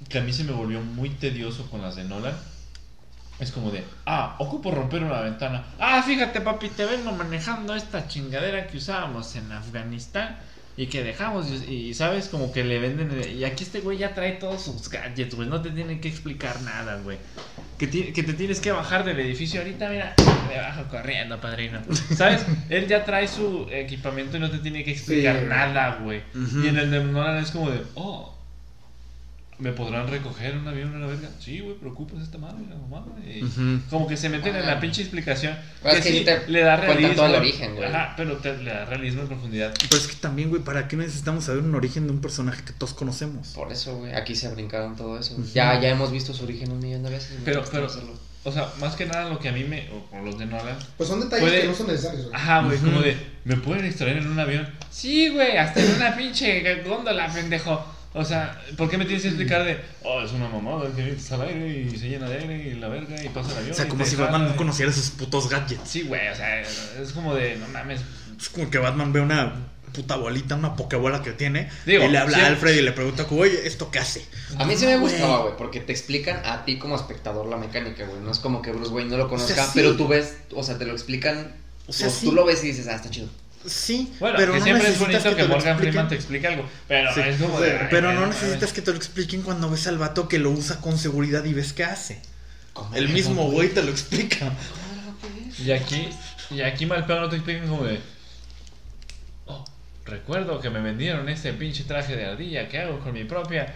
que 0.08 0.20
a 0.20 0.22
mí 0.22 0.32
se 0.32 0.44
me 0.44 0.52
volvió 0.52 0.82
muy 0.82 1.10
tedioso 1.10 1.70
con 1.70 1.82
las 1.82 1.96
de 1.96 2.04
Nolan. 2.06 2.36
Es 3.42 3.52
como 3.52 3.72
de, 3.72 3.84
ah, 4.06 4.36
ocupo 4.40 4.72
romper 4.72 5.04
una 5.04 5.20
ventana. 5.22 5.64
Ah, 5.80 6.02
fíjate, 6.04 6.40
papi, 6.42 6.70
te 6.70 6.86
vengo 6.86 7.12
manejando 7.12 7.76
esta 7.76 8.08
chingadera 8.08 8.68
que 8.68 8.78
usábamos 8.78 9.36
en 9.36 9.52
Afganistán 9.52 10.38
y 10.78 10.86
que 10.88 11.04
dejamos. 11.04 11.48
Y, 11.68 11.74
y, 11.90 11.94
sabes, 11.96 12.28
como 12.30 12.54
que 12.54 12.64
le 12.64 12.78
venden. 12.80 13.12
Y 13.38 13.44
aquí 13.44 13.64
este 13.64 13.80
güey 13.82 13.98
ya 13.98 14.14
trae 14.14 14.34
todos 14.34 14.62
sus 14.64 14.88
gadgets, 14.90 15.34
güey. 15.36 15.50
No 15.50 15.60
te 15.62 15.72
tienen 15.72 16.00
que 16.00 16.08
explicar 16.08 16.62
nada, 16.62 16.98
güey. 17.04 17.18
Que, 17.80 17.88
ti- 17.88 18.14
que 18.14 18.22
te 18.22 18.34
tienes 18.34 18.60
que 18.60 18.72
bajar 18.72 19.04
del 19.04 19.20
edificio 19.20 19.60
ahorita, 19.62 19.90
mira, 19.90 20.14
me 20.48 20.58
bajo 20.62 20.84
corriendo, 20.88 21.42
padrino. 21.42 21.80
¿Sabes? 22.16 22.46
Él 22.70 22.88
ya 22.88 23.04
trae 23.06 23.28
su 23.28 23.68
equipamiento 23.72 24.38
y 24.38 24.40
no 24.40 24.52
te 24.52 24.60
tiene 24.60 24.84
que 24.84 24.92
explicar 24.92 25.40
Sí. 25.40 25.46
nada, 25.48 25.98
güey. 26.04 26.22
Y 26.64 26.68
en 26.68 26.78
el 26.78 26.92
de 26.92 27.04
Nolan 27.04 27.38
es 27.44 27.50
como 27.50 27.72
de, 27.72 27.82
oh, 27.96 28.38
¿me 29.62 29.72
podrán 29.72 30.08
recoger 30.08 30.58
un 30.58 30.68
avión 30.68 30.94
en 30.94 31.02
la 31.02 31.08
verga? 31.08 31.30
Sí, 31.40 31.60
güey, 31.60 31.76
preocupas 31.78 32.22
esta 32.22 32.38
madre, 32.38 32.66
la 32.70 32.76
mamá. 32.76 33.06
Y 33.26 33.44
Ujú. 33.44 33.80
Como 33.90 34.08
que 34.08 34.18
se 34.18 34.28
meten 34.28 34.56
en 34.56 34.66
la 34.66 34.80
pinche 34.80 35.02
explicación. 35.02 35.56
Bueno, 35.82 35.94
que 35.94 36.00
es 36.00 36.06
que 36.14 36.20
sí, 36.20 36.26
te 36.26 36.48
le 36.52 36.62
da 36.62 36.76
realismo. 36.78 37.14
todo 37.16 37.26
el 37.28 37.36
origen, 37.36 37.76
güey. 37.76 37.88
Ajá, 37.88 38.14
pero 38.18 38.38
te, 38.38 38.58
le 38.58 38.72
da 38.72 38.86
realismo 38.86 39.22
en 39.22 39.28
profundidad. 39.28 39.74
Pero 39.90 40.02
es 40.02 40.08
que 40.08 40.16
también, 40.16 40.50
güey, 40.50 40.62
¿para 40.64 40.88
qué 40.88 40.98
necesitamos 40.98 41.46
saber 41.46 41.62
un 41.64 41.74
origen 41.76 42.08
de 42.08 42.14
un 42.14 42.22
personaje 42.22 42.64
que 42.66 42.74
todos 42.74 42.94
conocemos? 42.94 43.50
Por 43.50 43.72
eso, 43.72 43.96
güey, 43.98 44.14
aquí 44.14 44.36
se 44.36 44.50
brincaron 44.50 44.96
todo 44.96 45.18
eso. 45.20 45.38
Ya, 45.54 45.80
ya 45.80 45.90
hemos 45.90 46.12
visto 46.12 46.34
su 46.34 46.44
origen 46.44 46.72
un 46.72 46.80
millón 46.80 47.04
de 47.04 47.12
veces. 47.12 47.38
Pero, 47.46 47.64
pero, 47.72 47.86
hacerlo. 47.86 48.14
o 48.44 48.52
sea, 48.52 48.68
más 48.80 48.96
que 48.96 49.06
nada 49.06 49.30
lo 49.30 49.38
que 49.40 49.50
a 49.50 49.52
mí 49.52 49.64
me, 49.64 49.88
o, 49.92 50.18
o 50.18 50.22
los 50.26 50.40
de 50.40 50.48
Nolan, 50.48 50.78
Pues 50.98 51.08
son 51.08 51.20
detalles 51.22 51.48
Puede- 51.48 51.62
que 51.62 51.68
no 51.68 51.76
son 51.76 51.88
necesarios. 51.88 52.24
güey. 52.26 52.36
Ajá, 52.36 52.62
güey, 52.64 52.78
Ujú. 52.78 52.86
como 52.88 53.02
de, 53.02 53.16
¿me 53.46 53.58
pueden 53.58 53.86
extraer 53.86 54.18
en 54.18 54.28
un 54.28 54.40
avión? 54.40 54.68
Sí, 54.90 55.30
güey, 55.30 55.56
hasta 55.58 55.80
en 55.82 55.92
una 55.96 56.16
pinche 56.18 56.82
góndola, 56.84 57.28
pendejo. 57.32 57.86
O 58.14 58.26
sea, 58.26 58.62
¿por 58.76 58.90
qué 58.90 58.98
me 58.98 59.06
tienes 59.06 59.24
que 59.24 59.30
explicar 59.30 59.64
de, 59.64 59.80
oh, 60.04 60.22
es 60.22 60.32
una 60.34 60.50
mamada 60.50 60.94
que 60.94 61.02
metes 61.02 61.32
al 61.32 61.44
aire 61.44 61.82
y 61.82 61.98
se 61.98 62.10
llena 62.10 62.28
de 62.28 62.40
aire 62.40 62.70
y 62.70 62.74
la 62.76 62.90
verga 62.90 63.24
y 63.24 63.30
pasa 63.30 63.52
el 63.52 63.58
avión? 63.60 63.72
O 63.72 63.76
sea, 63.76 63.88
como 63.88 64.06
si 64.06 64.18
Batman 64.18 64.50
no 64.50 64.56
conociera 64.58 64.92
sus 64.92 65.12
putos 65.12 65.50
gadgets. 65.50 65.90
Sí, 65.90 66.04
güey, 66.04 66.28
o 66.28 66.36
sea, 66.36 66.62
es 66.62 67.12
como 67.14 67.34
de, 67.36 67.56
no 67.56 67.68
mames. 67.70 68.02
Es 68.38 68.50
como 68.50 68.70
que 68.70 68.80
Batman 68.80 69.14
ve 69.14 69.22
una 69.22 69.54
puta 69.94 70.16
bolita, 70.16 70.56
una 70.56 70.76
pokebola 70.76 71.22
que 71.22 71.32
tiene, 71.32 71.70
Digo, 71.86 72.04
y 72.04 72.10
le 72.10 72.18
habla 72.18 72.38
a 72.38 72.48
Alfred 72.48 72.76
y 72.76 72.82
le 72.82 72.92
pregunta, 72.92 73.26
como, 73.26 73.42
oye, 73.42 73.66
¿esto 73.66 73.92
qué 73.92 74.00
hace? 74.00 74.26
A 74.58 74.66
mí 74.66 74.76
sí 74.76 74.86
me 74.86 74.98
gustaba, 74.98 75.44
güey. 75.44 75.58
porque 75.58 75.80
te 75.80 75.92
explican 75.92 76.42
a 76.46 76.66
ti 76.66 76.78
como 76.80 76.96
espectador 76.96 77.46
la 77.46 77.58
mecánica, 77.58 78.06
güey. 78.06 78.22
No 78.22 78.32
es 78.32 78.40
como 78.40 78.62
que 78.62 78.72
Bruce 78.72 78.92
Wayne 78.92 79.10
no 79.10 79.18
lo 79.18 79.30
conozca, 79.30 79.54
sea, 79.54 79.66
sí. 79.66 79.72
pero 79.76 79.96
tú 79.96 80.08
ves, 80.08 80.38
o 80.54 80.64
sea, 80.64 80.78
te 80.78 80.86
lo 80.86 80.94
explican. 80.94 81.54
O 81.88 81.94
sea, 81.94 82.08
o 82.08 82.12
sí. 82.12 82.26
tú 82.26 82.32
lo 82.34 82.46
ves 82.46 82.64
y 82.64 82.68
dices, 82.68 82.88
ah, 82.88 82.96
está 82.96 83.10
chido. 83.10 83.28
Sí, 83.66 84.12
Bueno, 84.20 84.36
pero 84.38 84.54
que 84.54 84.60
no 84.60 84.64
siempre 84.66 84.88
es 84.90 85.00
necesitas 85.00 85.24
bonito 85.24 85.36
que, 85.38 85.42
lo 85.44 85.50
Morgan. 85.50 85.78
Freeman 85.78 86.08
te 86.08 86.16
explique 86.16 86.48
algo. 86.48 86.70
Pero 86.88 87.14
Sí. 87.14 87.20
es 87.22 87.38
como 87.42 87.58
Sí, 87.60 87.64
de. 87.66 87.72
ay, 87.78 87.88
Pero 87.92 88.14
no 88.14 88.26
necesitas 88.28 88.74
que 88.74 88.82
te 88.82 88.92
lo 88.92 88.98
expliquen 88.98 89.42
cuando 89.44 89.70
ves 89.70 89.86
al 89.88 89.98
vato 89.98 90.28
que 90.28 90.40
lo 90.40 90.50
usa 90.52 90.82
con 90.82 90.98
seguridad 90.98 91.44
y 91.46 91.54
ves 91.54 91.74
qué 91.74 91.84
hace. 91.84 92.22
¿Cómo 92.74 92.96
El 92.96 93.08
que 93.08 93.14
mismo 93.14 93.52
güey 93.52 93.70
te 93.70 93.84
lo 93.84 93.92
explica. 93.92 94.38
¿Cómo 94.40 95.18
que? 95.58 95.64
Y 95.64 95.72
aquí, 95.72 96.10
y 96.50 96.62
aquí 96.62 96.86
mal 96.86 97.06
pedo 97.06 97.22
no 97.22 97.30
te 97.30 97.36
explican 97.36 97.68
como 97.68 97.84
de. 97.84 98.00
Oh, 99.46 99.66
recuerdo 100.06 100.60
que 100.60 100.70
me 100.70 100.82
vendieron 100.82 101.28
este 101.30 101.54
pinche 101.54 101.84
traje 101.84 102.16
de 102.16 102.26
ardilla 102.26 102.68
que 102.68 102.80
hago 102.80 103.00
con 103.00 103.14
mi 103.14 103.26
propia 103.26 103.74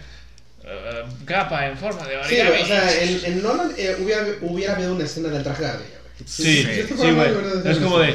eh, 0.64 1.04
capa 1.24 1.66
en 1.66 1.76
forma 1.76 2.04
de 2.06 2.14
Sí, 2.28 2.40
origami. 2.40 2.50
güey, 2.50 2.62
o 2.62 2.66
sea, 2.66 3.02
en, 3.02 3.20
en 3.24 3.42
Nolan 3.42 3.72
eh, 3.76 3.96
hubiera, 4.02 4.24
hubiera 4.40 4.74
habido 4.74 4.94
una 4.94 5.04
escena 5.04 5.28
del 5.28 5.42
traje 5.44 5.62
de 5.62 5.68
ardilla, 5.68 5.88
güey. 6.02 6.28
Sí, 6.28 6.62
sí, 6.88 6.94
güey. 6.96 7.12
Marvel, 7.12 7.34
¿verdad? 7.34 7.66
Es 7.70 7.78
como 7.78 7.98
de. 7.98 8.14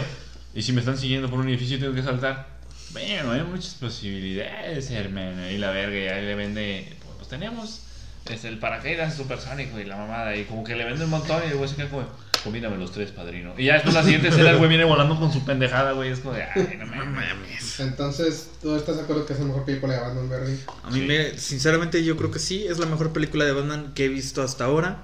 ¿Y 0.54 0.62
si 0.62 0.74
me 0.74 0.80
están 0.82 0.98
siguiendo 0.98 1.30
por 1.30 1.40
un 1.40 1.48
edificio 1.50 1.78
y 1.78 1.80
tengo 1.80 1.94
que 1.94 2.04
saltar? 2.04 2.48
Bueno, 2.92 3.32
hay 3.32 3.44
muchas 3.44 3.76
posibilidades, 3.76 4.92
hermano. 4.92 5.50
Y 5.50 5.58
la 5.58 5.72
verga, 5.72 5.98
y 5.98 6.08
ahí 6.08 6.26
le 6.26 6.36
vende. 6.36 6.94
Pues 7.18 7.30
tenemos 7.30 7.82
este, 8.26 8.50
el 8.50 8.60
paracaídas 8.60 9.16
supersónico 9.16 9.80
y 9.80 9.86
la 9.86 9.96
mamada. 9.96 10.36
Y 10.36 10.44
como 10.44 10.64
que 10.64 10.76
le 10.76 10.84
vende 10.84 11.06
un 11.06 11.12
montón 11.12 11.42
y 11.48 11.52
el 11.52 11.58
güey 11.58 11.70
se 11.70 11.76
queda 11.76 11.90
como. 11.90 12.06
Combíname 12.44 12.76
los 12.78 12.92
tres, 12.92 13.12
padrino. 13.12 13.54
Y 13.56 13.66
ya 13.66 13.76
después 13.76 13.94
la 13.94 14.02
siguiente 14.04 14.30
escena 14.30 14.50
el 14.50 14.58
güey 14.58 14.68
viene 14.68 14.84
volando 14.84 15.18
con 15.20 15.32
su 15.32 15.46
pendejada, 15.46 15.92
güey. 15.92 16.10
Es 16.10 16.20
como 16.22 16.34
de. 16.34 16.42
Ay, 16.44 16.76
no 16.80 16.88
mames. 16.88 17.80
Entonces, 17.80 18.50
¿tú 18.64 18.76
estás 18.76 18.98
de 18.98 19.04
acuerdo 19.04 19.28
que 19.28 19.34
es 19.34 19.40
la 19.40 19.46
mejor 19.46 19.64
película 19.64 19.94
de 19.94 20.00
Batman, 20.00 20.28
Berry? 20.28 20.60
A 20.84 20.90
mí 20.90 21.02
Sí. 21.02 21.06
me, 21.06 21.38
sinceramente 21.38 22.04
yo 22.04 22.18
creo 22.18 22.32
que 22.32 22.40
sí, 22.40 22.66
es 22.68 22.80
la 22.80 22.88
mejor 22.88 23.14
película 23.14 23.46
de 23.46 23.52
Batman 23.52 23.92
que 23.94 24.06
he 24.06 24.10
visto 24.10 24.42
hasta 24.42 24.66
ahora. 24.66 25.04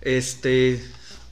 Este, 0.00 0.82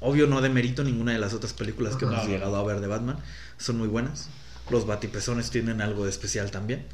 obvio 0.01 0.27
no 0.27 0.43
demerito 0.43 0.85
ninguna 0.85 1.13
de 1.13 1.19
las 1.19 1.33
otras 1.33 1.53
películas 1.55 1.97
que 1.97 2.05
hemos 2.05 2.19
No, 2.19 2.25
no, 2.25 2.29
llegado 2.29 2.57
a 2.57 2.65
ver 2.65 2.81
de 2.81 2.87
Batman, 2.87 3.17
son 3.61 3.79
muy 3.79 3.89
buenas. 3.89 4.29
Los 4.71 4.87
batipezones 4.87 5.51
tienen 5.51 5.81
algo 5.81 6.05
de 6.05 6.11
especial 6.11 6.51
también. 6.51 6.87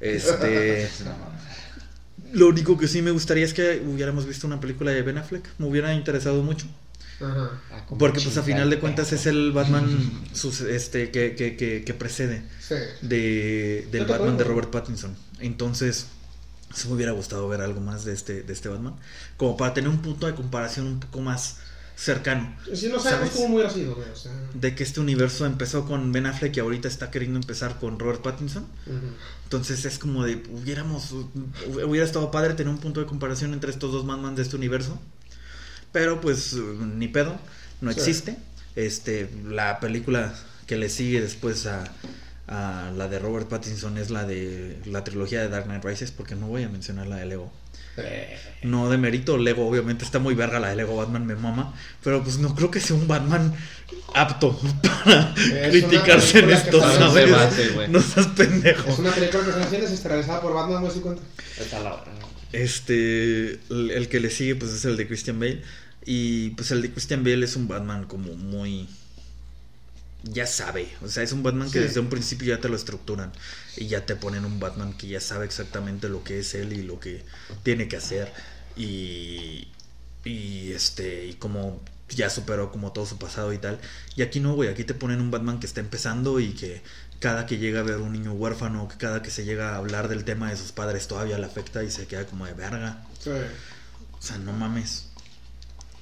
Este, 0.00 0.88
lo 2.32 2.48
único 2.48 2.76
que 2.78 2.88
sí 2.88 3.02
me 3.02 3.10
gustaría 3.10 3.44
es 3.44 3.54
que 3.54 3.82
hubiéramos 3.86 4.26
visto 4.26 4.46
una 4.46 4.60
película 4.60 4.90
de 4.92 5.02
Ben 5.02 5.18
Affleck, 5.18 5.48
me 5.58 5.66
hubiera 5.66 5.94
interesado 5.94 6.42
mucho. 6.42 6.66
Ajá. 7.20 7.50
Ah, 7.72 7.84
Porque 7.98 8.20
pues 8.20 8.36
a 8.36 8.42
final 8.42 8.68
de 8.70 8.80
cuentas 8.80 9.12
es 9.12 9.26
el 9.26 9.52
Batman 9.52 9.86
sus- 10.32 10.62
este, 10.62 11.10
que, 11.12 11.36
que, 11.36 11.56
que, 11.56 11.84
que 11.84 11.94
precede 11.94 12.42
Sí. 12.60 12.74
de, 13.02 13.86
del 13.92 14.06
Batman 14.06 14.36
de. 14.36 14.44
Robert 14.44 14.70
Pattinson. 14.70 15.14
Entonces, 15.38 16.06
sí 16.74 16.88
me 16.88 16.94
hubiera 16.94 17.12
gustado 17.12 17.46
ver 17.48 17.60
algo 17.60 17.80
más 17.80 18.04
de 18.04 18.12
este, 18.12 18.42
de 18.42 18.52
este 18.52 18.68
Batman. 18.68 18.96
Como 19.36 19.56
para 19.56 19.72
tener 19.74 19.88
un 19.90 19.98
punto 20.02 20.26
de 20.26 20.34
comparación 20.34 20.86
un 20.88 21.00
poco 21.00 21.20
más 21.20 21.58
cercano. 21.96 22.56
Si 22.74 22.88
no 22.88 22.98
sabemos 22.98 23.30
cómo 23.30 23.54
hubiera 23.54 23.70
sido, 23.70 23.94
güey, 23.94 24.08
o 24.10 24.16
sea. 24.16 24.32
De 24.54 24.74
que 24.74 24.82
este 24.82 25.00
universo 25.00 25.46
empezó 25.46 25.86
con 25.86 26.10
Ben 26.12 26.26
Affleck 26.26 26.56
y 26.56 26.60
ahorita 26.60 26.88
está 26.88 27.10
queriendo 27.10 27.38
empezar 27.38 27.78
con 27.78 27.98
Robert 27.98 28.22
Pattinson. 28.22 28.66
Entonces 29.44 29.84
es 29.84 29.98
como 29.98 30.24
de, 30.24 30.42
hubiéramos, 30.50 31.12
hubiera 31.86 32.04
estado 32.06 32.30
padre 32.30 32.54
tener 32.54 32.72
un 32.72 32.80
punto 32.80 33.00
de 33.00 33.06
comparación 33.06 33.52
entre 33.54 33.70
estos 33.70 33.92
dos 33.92 34.06
Batman 34.06 34.34
de 34.34 34.42
este 34.42 34.56
universo. 34.56 35.00
Pero 35.92 36.20
pues 36.20 36.54
ni 36.54 37.08
pedo, 37.08 37.38
no 37.80 37.92
Sí. 37.92 37.98
existe. 38.00 38.36
Este, 38.74 39.30
la 39.46 39.78
película 39.78 40.34
que 40.66 40.76
le 40.76 40.88
sigue 40.88 41.20
después 41.20 41.66
a, 41.66 41.84
a 42.48 42.90
la 42.96 43.06
de 43.06 43.20
Robert 43.20 43.48
Pattinson 43.48 43.98
es 43.98 44.10
la 44.10 44.24
de 44.26 44.80
la 44.86 45.04
trilogía 45.04 45.40
de 45.40 45.48
Dark 45.48 45.66
Knight 45.66 45.84
Rises, 45.84 46.10
porque 46.10 46.34
no 46.34 46.48
voy 46.48 46.64
a 46.64 46.68
mencionar 46.68 47.06
la 47.06 47.16
de 47.16 47.26
Lego. 47.26 47.52
Eh, 47.96 48.38
No 48.62 48.88
de 48.90 48.96
mérito, 48.98 49.36
Lego 49.38 49.68
obviamente 49.68 50.04
está 50.04 50.18
muy 50.18 50.34
verga 50.34 50.58
la 50.58 50.68
de 50.70 50.76
Lego 50.76 50.96
Batman, 50.96 51.26
me 51.26 51.34
mama, 51.34 51.74
pero 52.02 52.22
pues 52.22 52.38
no 52.38 52.54
creo 52.54 52.70
que 52.70 52.80
sea 52.80 52.96
un 52.96 53.06
Batman 53.06 53.54
apto 54.14 54.58
para 55.04 55.34
Es 55.36 55.70
criticarse 55.70 56.38
en 56.40 56.50
esto, 56.50 56.80
¿sabes? 56.80 57.14
debate. 57.14 57.88
No 57.88 58.00
seas 58.00 58.26
pendejo. 58.28 58.90
Es 58.90 58.98
una 58.98 59.10
película 59.12 59.44
que 59.44 59.52
se 59.52 59.70
cines 59.70 59.90
estelarizada 59.90 60.40
por 60.40 60.54
Batman, 60.54 60.80
güey, 60.82 60.92
si 60.92 61.00
cuenta. 61.00 61.22
Está 61.60 61.80
la 61.80 61.94
hora. 61.94 62.04
Este, 62.52 63.60
el, 63.70 63.90
el 63.90 64.08
que 64.08 64.20
le 64.20 64.30
sigue 64.30 64.54
pues 64.54 64.72
es 64.72 64.84
el 64.84 64.96
de 64.96 65.06
Christian 65.08 65.40
Bale 65.40 65.62
y 66.06 66.50
pues 66.50 66.70
el 66.70 66.82
de 66.82 66.90
Christian 66.92 67.24
Bale 67.24 67.44
es 67.44 67.56
un 67.56 67.66
Batman 67.68 68.04
como 68.04 68.34
muy 68.34 68.88
ya 70.24 70.46
sabe, 70.46 70.88
o 71.02 71.08
sea, 71.08 71.22
es 71.22 71.32
un 71.32 71.42
Batman 71.42 71.70
que 71.70 71.80
Sí. 71.80 71.84
desde 71.86 72.00
un 72.00 72.08
principio 72.08 72.48
ya 72.54 72.60
te 72.60 72.68
lo 72.68 72.76
estructuran 72.76 73.32
y 73.76 73.86
ya 73.88 74.06
te 74.06 74.16
ponen 74.16 74.44
un 74.44 74.58
Batman 74.60 74.92
que 74.94 75.06
ya 75.08 75.20
sabe 75.20 75.44
exactamente 75.44 76.08
lo 76.08 76.24
que 76.24 76.40
es 76.40 76.54
él 76.54 76.72
y 76.72 76.82
lo 76.82 76.98
que 77.00 77.24
tiene 77.62 77.88
que 77.88 77.96
hacer 77.96 78.32
y 78.76 79.68
y 80.24 80.72
este 80.72 81.26
y 81.26 81.34
como 81.34 81.82
ya 82.08 82.30
superó 82.30 82.70
como 82.72 82.92
todo 82.92 83.06
su 83.06 83.18
pasado 83.18 83.52
y 83.52 83.58
tal. 83.58 83.78
Y 84.16 84.22
aquí 84.22 84.40
no, 84.40 84.54
güey, 84.54 84.68
aquí 84.70 84.84
te 84.84 84.94
ponen 84.94 85.20
un 85.20 85.30
Batman 85.30 85.58
que 85.60 85.66
está 85.66 85.80
empezando 85.80 86.38
y 86.40 86.54
que 86.54 86.82
cada 87.20 87.46
que 87.46 87.58
llega 87.58 87.80
a 87.80 87.82
ver 87.82 87.96
un 87.98 88.12
niño 88.12 88.32
huérfano, 88.32 88.88
que 88.88 88.96
cada 88.96 89.22
que 89.22 89.30
se 89.30 89.44
llega 89.44 89.74
a 89.74 89.76
hablar 89.76 90.08
del 90.08 90.24
tema 90.24 90.50
de 90.50 90.56
sus 90.56 90.72
padres 90.72 91.08
todavía 91.08 91.38
le 91.38 91.46
afecta 91.46 91.82
y 91.82 91.90
se 91.90 92.06
queda 92.06 92.26
como 92.26 92.46
de 92.46 92.52
verga. 92.54 93.02
Sí. 93.20 93.30
O 93.30 94.22
sea, 94.22 94.38
no 94.38 94.52
mames. 94.52 95.08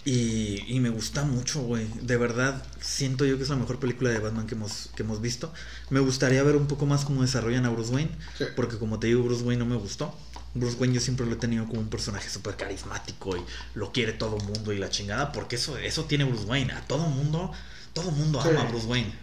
Y, 0.05 0.65
y 0.67 0.81
me 0.81 0.91
gusta 0.91 1.23
mucho, 1.25 1.63
güey. 1.63 1.87
De 2.03 2.17
verdad, 2.17 2.63
siento 2.81 3.25
yo 3.25 3.37
que 3.37 3.45
es 3.45 3.49
la 3.51 3.57
mejor 3.57 3.79
película 3.79 4.11
de 4.11 4.19
Batman 4.19 4.47
que 4.49 4.55
hemos, 4.57 4.91
que 4.97 5.03
hemos 5.05 5.21
visto. 5.21 5.53
Me 5.91 6.01
gustaría 6.01 6.43
ver 6.43 6.57
un 6.57 6.67
poco 6.67 6.87
más 6.87 7.05
cómo 7.05 7.23
desarrollan 7.23 7.67
a 7.67 7.71
Bruce 7.71 7.93
Wayne. 7.93 8.11
Sí. 8.37 8.45
Porque 8.57 8.79
como 8.79 8.99
te 8.99 9.07
digo, 9.07 9.23
Bruce 9.23 9.45
Wayne 9.45 9.63
no 9.65 9.71
me 9.71 9.77
gustó. 9.77 10.13
Bruce 10.55 10.77
Wayne 10.79 10.95
yo 10.97 11.01
siempre 11.01 11.25
lo 11.25 11.33
he 11.33 11.37
tenido 11.37 11.67
como 11.67 11.81
un 11.81 11.89
personaje 11.89 12.29
súper 12.29 12.57
carismático 12.57 13.37
y 13.37 13.41
lo 13.75 13.93
quiere 13.93 14.13
todo 14.13 14.37
el 14.39 14.45
mundo 14.45 14.73
y 14.73 14.79
la 14.79 14.91
chingada, 14.91 15.33
porque 15.33 15.57
eso, 15.57 15.79
eso 15.79 16.05
tiene 16.05 16.25
Bruce 16.25 16.45
Wayne. 16.45 16.73
A 16.73 16.81
todo 16.87 17.07
mundo, 17.07 17.53
todo 17.93 18.11
mundo 18.11 18.43
Sí. 18.43 18.49
ama 18.51 18.63
a 18.63 18.65
Bruce 18.69 18.87
Wayne. 18.87 19.15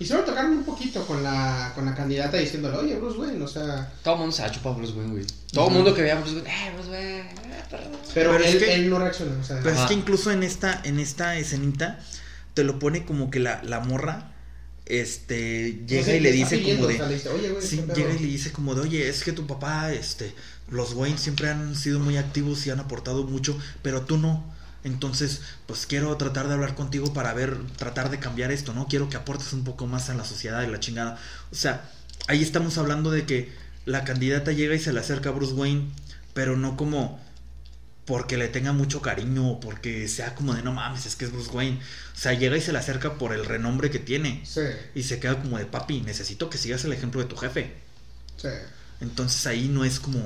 Y 0.00 0.04
solo 0.06 0.22
tocaron 0.24 0.52
un 0.52 0.64
poquito 0.64 1.04
con 1.06 1.22
la, 1.24 1.72
con 1.74 1.84
la 1.84 1.94
candidata 1.94 2.36
diciéndole, 2.36 2.76
oye, 2.76 2.96
Bruce 2.96 3.18
Wayne, 3.18 3.42
o 3.42 3.48
sea... 3.48 3.92
Todo 4.04 4.14
el 4.14 4.20
mundo 4.20 4.36
se 4.36 4.42
ha 4.44 4.50
chupado 4.50 4.76
a 4.76 4.78
Bruce 4.78 4.92
Wayne, 4.92 5.10
güey. 5.12 5.26
Todo 5.52 5.68
el 5.68 5.74
mundo 5.74 5.92
que 5.94 6.02
veía 6.02 6.16
a 6.16 6.20
Bruce 6.20 6.36
Wayne, 6.36 6.50
eh, 6.50 6.72
Bruce 6.74 6.90
Wayne, 6.90 7.20
eh, 7.20 7.64
perdón. 7.68 7.92
Pero, 8.14 8.30
Pero 8.32 8.44
es 8.44 8.56
que- 8.56 8.74
él 8.74 8.90
no 8.90 8.98
reaccionó, 9.00 9.40
o 9.40 9.44
sea... 9.44 9.60
Pero 9.62 9.74
es 9.74 9.80
que 9.86 9.94
incluso 9.94 10.30
en 10.30 10.42
esta, 10.44 10.80
en 10.84 11.00
esta 11.00 11.36
escenita 11.36 11.98
te 12.54 12.62
lo 12.62 12.78
pone 12.78 13.04
como 13.04 13.30
que 13.30 13.40
la, 13.40 13.60
la 13.64 13.80
morra 13.80 14.32
este 14.86 15.82
llega 15.86 16.14
y 16.14 16.20
le 16.20 16.32
dice 16.32 16.56
pidiendo, 16.58 16.84
como 16.84 16.88
o 16.88 16.92
de 16.92 16.96
sea, 16.96 17.06
le 17.08 17.14
dice, 17.14 17.28
oye, 17.28 17.50
güey, 17.50 17.62
sí, 17.66 17.76
¿qué 17.76 17.82
pedo?". 17.82 17.94
llega 17.96 18.14
y 18.14 18.18
le 18.20 18.26
dice 18.26 18.52
como 18.52 18.74
de 18.74 18.80
oye 18.80 19.08
es 19.08 19.22
que 19.22 19.32
tu 19.32 19.46
papá 19.46 19.92
este 19.92 20.32
los 20.70 20.94
Wayne 20.94 21.18
siempre 21.18 21.50
han 21.50 21.76
sido 21.76 21.98
muy 22.00 22.16
activos 22.16 22.66
y 22.66 22.70
han 22.70 22.80
aportado 22.80 23.24
mucho 23.24 23.58
pero 23.82 24.02
tú 24.02 24.16
no 24.16 24.42
entonces 24.84 25.40
pues 25.66 25.86
quiero 25.86 26.16
tratar 26.16 26.48
de 26.48 26.54
hablar 26.54 26.74
contigo 26.74 27.12
para 27.12 27.32
ver 27.34 27.56
tratar 27.76 28.10
de 28.10 28.18
cambiar 28.18 28.52
esto 28.52 28.72
no 28.74 28.86
quiero 28.88 29.08
que 29.08 29.16
aportes 29.16 29.52
un 29.52 29.64
poco 29.64 29.86
más 29.86 30.08
a 30.10 30.14
la 30.14 30.24
sociedad 30.24 30.62
y 30.62 30.68
la 30.70 30.80
chingada 30.80 31.18
o 31.50 31.54
sea 31.54 31.90
ahí 32.28 32.42
estamos 32.42 32.78
hablando 32.78 33.10
de 33.10 33.26
que 33.26 33.52
la 33.86 34.04
candidata 34.04 34.52
llega 34.52 34.74
y 34.74 34.78
se 34.78 34.92
le 34.92 35.00
acerca 35.00 35.30
a 35.30 35.32
Bruce 35.32 35.54
Wayne 35.54 35.90
pero 36.32 36.56
no 36.56 36.76
como 36.76 37.20
porque 38.04 38.38
le 38.38 38.48
tenga 38.48 38.72
mucho 38.72 39.02
cariño 39.02 39.46
o 39.50 39.60
porque 39.60 40.08
sea 40.08 40.34
como 40.34 40.54
de 40.54 40.62
no 40.62 40.72
mames, 40.72 41.04
es 41.04 41.14
que 41.14 41.26
es 41.26 41.32
Bruce 41.32 41.50
Wayne. 41.50 41.78
O 42.14 42.18
sea, 42.18 42.32
llega 42.32 42.56
y 42.56 42.60
se 42.62 42.72
le 42.72 42.78
acerca 42.78 43.18
por 43.18 43.34
el 43.34 43.44
renombre 43.44 43.90
que 43.90 43.98
tiene. 43.98 44.40
Sí, 44.46 44.62
Y 44.94 45.02
se 45.02 45.20
queda 45.20 45.38
como 45.38 45.58
de 45.58 45.66
papi, 45.66 46.00
necesito 46.00 46.48
que 46.48 46.56
sigas 46.56 46.82
el 46.86 46.94
ejemplo 46.94 47.20
de 47.20 47.26
tu 47.26 47.36
jefe. 47.36 47.74
sí. 48.36 48.48
Entonces 49.00 49.46
ahí 49.46 49.68
no 49.68 49.84
es 49.84 50.00
como. 50.00 50.18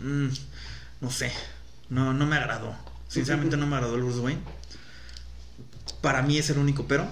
mm, 0.00 0.28
no 1.00 1.10
sé. 1.10 1.32
No, 1.90 2.12
no 2.12 2.26
me 2.26 2.36
agradó. 2.36 2.74
Sinceramente 3.08 3.56
no 3.56 3.66
me 3.66 3.76
agradó 3.76 3.96
el 3.96 4.02
Bruce 4.02 4.20
Wayne. 4.20 4.40
Para 6.00 6.22
mí 6.22 6.38
es 6.38 6.50
el 6.50 6.58
único 6.58 6.86
pero. 6.86 7.08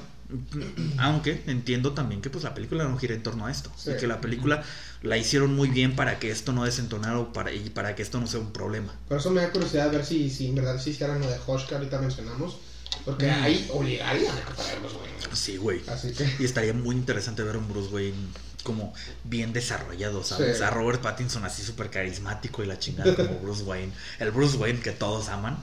Aunque 0.98 1.42
entiendo 1.46 1.92
también 1.92 2.20
que 2.20 2.30
pues 2.30 2.42
la 2.42 2.52
película 2.52 2.84
no 2.84 2.98
gira 2.98 3.14
en 3.14 3.22
torno 3.22 3.46
a 3.46 3.50
esto. 3.50 3.70
Sí. 3.76 3.92
Y 3.92 3.96
que 3.96 4.06
la 4.06 4.20
película 4.20 4.62
la 5.02 5.16
hicieron 5.16 5.54
muy 5.54 5.68
bien 5.68 5.94
para 5.94 6.18
que 6.18 6.30
esto 6.30 6.52
no 6.52 6.64
desentonara 6.64 7.18
o 7.18 7.32
para, 7.32 7.52
y 7.52 7.70
para 7.70 7.94
que 7.94 8.02
esto 8.02 8.20
no 8.20 8.26
sea 8.26 8.40
un 8.40 8.52
problema. 8.52 8.92
Por 9.08 9.18
eso 9.18 9.30
me 9.30 9.40
da 9.40 9.50
curiosidad 9.50 9.90
ver 9.90 10.04
si, 10.04 10.28
si 10.30 10.48
en 10.48 10.56
verdad 10.56 10.80
sí 10.82 10.90
hicieran 10.90 11.20
lo 11.20 11.28
de 11.28 11.38
Hosh 11.46 11.66
que 11.66 11.74
ahorita 11.76 12.00
mencionamos. 12.00 12.58
Porque 13.04 13.26
Mm. 13.26 13.42
ahí 13.44 13.68
obligarían 13.72 14.34
a 14.36 14.78
Bruce 14.80 14.96
Wayne. 14.96 15.36
Sí, 15.36 15.56
güey. 15.58 15.82
Así 15.88 16.12
que... 16.12 16.28
Y 16.40 16.44
estaría 16.44 16.72
muy 16.72 16.96
interesante 16.96 17.42
ver 17.42 17.56
un 17.56 17.68
Bruce 17.68 17.92
Wayne 17.94 18.16
como 18.64 18.92
bien 19.22 19.52
desarrollado, 19.52 20.24
¿sabes? 20.24 20.58
Sí. 20.58 20.62
A 20.64 20.70
Robert 20.70 21.00
Pattinson 21.02 21.44
así 21.44 21.62
súper 21.62 21.88
carismático 21.90 22.64
y 22.64 22.66
la 22.66 22.78
chingada 22.80 23.14
como 23.14 23.38
Bruce 23.42 23.62
Wayne. 23.62 23.92
El 24.18 24.32
Bruce 24.32 24.56
Wayne 24.56 24.80
que 24.80 24.90
todos 24.92 25.28
aman. 25.28 25.56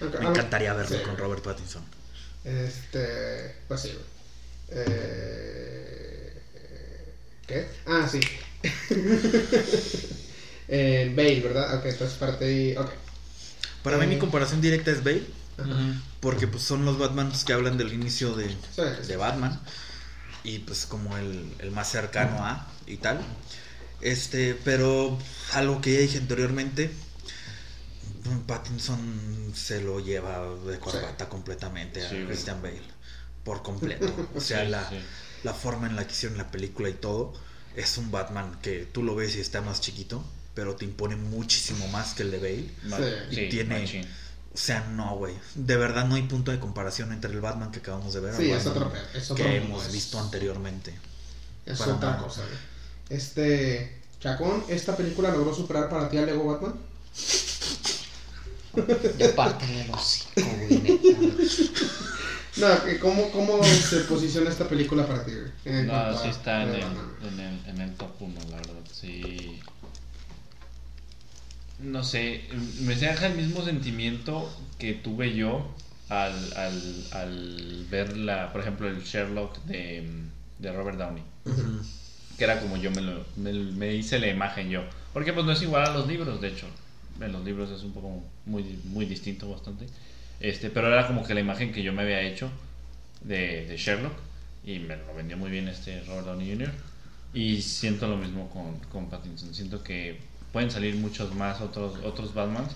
Me 0.00 0.26
encantaría 0.28 0.72
verlo 0.74 0.96
Sí. 0.98 1.02
con 1.04 1.16
Robert 1.16 1.42
Pattinson. 1.42 1.82
Este. 2.44 3.54
Pues 3.66 3.80
sí, 3.82 3.88
güey. 3.92 4.04
Eh, 4.70 6.32
¿Qué? 7.46 7.66
Ah, 7.86 8.08
sí. 8.10 8.20
eh, 10.68 11.12
Bale, 11.16 11.40
¿verdad? 11.40 11.76
Ok, 11.78 11.86
entonces 11.86 12.16
parte 12.18 12.44
ahí. 12.44 12.76
Ok. 12.76 12.90
Para 13.82 13.96
Eh. 13.96 14.00
mí 14.00 14.06
mi 14.14 14.18
comparación 14.18 14.60
directa 14.60 14.90
es 14.90 15.02
Bale, 15.02 15.24
porque 16.20 16.46
pues 16.46 16.62
son 16.62 16.84
los 16.84 16.98
Batmans 16.98 17.44
que 17.44 17.52
hablan 17.52 17.78
del 17.78 17.92
inicio 17.92 18.34
de, 18.34 18.48
Sí, 18.48 18.82
de 19.06 19.16
Batman 19.16 19.58
y 20.44 20.60
pues 20.60 20.86
como 20.86 21.16
el, 21.16 21.52
el 21.58 21.70
más 21.70 21.90
cercano 21.90 22.44
a 22.44 22.66
y 22.86 22.96
tal. 22.98 23.20
Este, 24.00 24.54
pero 24.64 25.18
algo 25.54 25.80
que 25.80 25.94
ya 25.94 26.00
dije 26.00 26.18
anteriormente, 26.18 26.90
Pattinson 28.46 29.52
se 29.54 29.80
lo 29.82 30.00
lleva 30.00 30.46
de 30.66 30.78
corbata 30.78 31.28
completamente 31.28 32.04
a 32.04 32.08
Sí, 32.08 32.14
güey. 32.16 32.26
Christian 32.28 32.62
Bale. 32.62 32.82
Por 33.44 33.62
completo. 33.62 34.06
O 34.36 34.40
sea, 34.40 34.64
Sí, 34.64 34.70
la, 34.70 34.88
sí. 34.88 34.96
la 35.44 35.54
forma 35.54 35.86
en 35.86 35.96
la 35.96 36.06
que 36.06 36.12
hicieron 36.12 36.38
la 36.38 36.50
película 36.50 36.88
y 36.88 36.94
todo, 36.94 37.32
es 37.76 37.96
un 37.98 38.10
Batman 38.10 38.58
que 38.62 38.86
tú 38.90 39.02
lo 39.02 39.14
ves 39.14 39.36
y 39.36 39.40
está 39.40 39.60
más 39.62 39.80
chiquito, 39.80 40.24
pero 40.54 40.74
te 40.76 40.84
impone 40.84 41.16
muchísimo 41.16 41.86
más 41.88 42.14
que 42.14 42.22
el 42.24 42.30
de 42.30 42.38
Bale. 42.38 43.30
Y 43.30 43.48
tiene- 43.48 43.80
machín. 43.80 44.06
O 44.52 44.56
sea, 44.60 44.80
no, 44.90 45.14
güey. 45.16 45.34
De 45.54 45.76
verdad 45.76 46.06
no 46.06 46.16
hay 46.16 46.22
punto 46.22 46.50
de 46.50 46.58
comparación 46.58 47.12
entre 47.12 47.30
el 47.30 47.40
Batman 47.40 47.70
que 47.70 47.78
acabamos 47.78 48.12
de 48.14 48.20
ver 48.20 48.34
Sí, 48.34 48.50
al 48.50 48.58
es 48.58 48.66
otro 48.66 48.92
es 49.14 49.30
otro 49.30 49.44
que 49.44 49.50
mundo, 49.60 49.66
hemos 49.66 49.86
es- 49.86 49.92
visto 49.92 50.18
anteriormente. 50.18 50.94
Es 51.64 51.78
Para 51.78 51.94
otra 51.94 52.16
cosa, 52.18 52.40
güey. 52.42 52.56
Este. 53.10 54.00
Chacón, 54.20 54.64
¿esta 54.68 54.96
película 54.96 55.30
logró 55.30 55.54
superar 55.54 55.88
para 55.88 56.08
ti 56.10 56.18
a 56.18 56.22
Lego 56.22 56.44
Batman? 56.46 56.74
Ya 59.18 59.34
pártale 59.34 59.82
el 59.82 59.90
hocico, 59.90 60.40
güey, 60.40 60.80
neta. 60.82 61.10
No, 62.56 62.66
¿cómo, 63.00 63.30
¿cómo 63.30 63.62
se 63.62 64.00
posiciona 64.00 64.50
esta 64.50 64.68
película 64.68 65.06
para 65.06 65.24
ti, 65.24 65.32
güey? 65.32 65.84
No, 65.84 65.92
cuanto 65.92 66.22
sí 66.22 66.28
está 66.28 66.62
en 66.64 66.70
el, 66.70 66.82
en, 66.82 67.40
el, 67.40 67.66
en 67.66 67.80
el 67.80 67.94
top 67.94 68.10
1, 68.20 68.34
la 68.50 68.56
verdad. 68.56 68.74
Sí. 68.92 69.60
No 71.78 72.02
sé, 72.02 72.42
me 72.80 72.96
deja 72.96 73.26
el 73.28 73.36
mismo 73.36 73.64
sentimiento 73.64 74.52
que 74.78 74.94
tuve 74.94 75.34
yo 75.34 75.72
al, 76.08 76.34
al, 76.56 77.06
al 77.12 77.86
ver, 77.88 78.16
la, 78.16 78.50
por 78.52 78.62
ejemplo, 78.62 78.88
el 78.88 79.04
Sherlock 79.04 79.58
de, 79.64 80.08
de 80.58 80.72
Robert 80.72 80.98
Downey. 80.98 81.22
Que 82.36 82.44
era 82.44 82.60
como 82.60 82.76
yo 82.76 82.90
me, 82.90 83.02
lo, 83.02 83.24
me, 83.36 83.52
me 83.52 83.94
hice 83.94 84.18
la 84.18 84.28
imagen 84.28 84.70
yo. 84.70 84.82
Porque 85.12 85.32
pues 85.32 85.46
no 85.46 85.52
es 85.52 85.62
igual 85.62 85.86
a 85.86 85.92
los 85.92 86.08
libros, 86.08 86.40
de 86.40 86.48
hecho. 86.48 86.66
En 87.20 87.32
los 87.32 87.44
libros 87.44 87.70
es 87.70 87.82
un 87.82 87.92
poco 87.92 88.22
muy, 88.46 88.62
muy 88.84 89.06
distinto 89.06 89.50
bastante. 89.50 89.86
Este, 90.40 90.70
pero 90.70 90.86
era 90.92 91.06
como 91.06 91.24
que 91.26 91.34
la 91.34 91.40
imagen 91.40 91.72
que 91.72 91.82
yo 91.82 91.92
me 91.92 92.02
había 92.02 92.20
hecho 92.22 92.50
de, 93.22 93.66
de 93.66 93.76
Sherlock. 93.76 94.12
Y 94.64 94.78
me 94.80 94.96
lo 94.96 95.14
vendió 95.14 95.36
muy 95.36 95.50
bien 95.50 95.68
este 95.68 96.02
Robert 96.04 96.26
Downey 96.26 96.50
Jr. 96.52 96.70
Y 97.34 97.62
siento 97.62 98.06
lo 98.08 98.16
mismo 98.16 98.50
con, 98.50 98.78
con 98.90 99.08
Pattinson. 99.08 99.54
Siento 99.54 99.82
que 99.82 100.18
pueden 100.52 100.70
salir 100.70 100.94
muchos 100.96 101.34
más 101.34 101.60
otros, 101.60 101.98
otros 102.04 102.34
Batmans. 102.34 102.72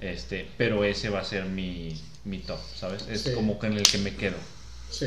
Este, 0.00 0.48
pero 0.56 0.84
ese 0.84 1.10
va 1.10 1.20
a 1.20 1.24
ser 1.24 1.44
mi, 1.44 2.00
mi 2.24 2.38
top, 2.38 2.58
¿sabes? 2.74 3.06
Es 3.08 3.22
Sí. 3.22 3.32
como 3.34 3.58
que 3.58 3.66
en 3.68 3.74
el 3.74 3.82
que 3.84 3.98
me 3.98 4.14
quedo. 4.16 4.36
Sí. 4.90 5.06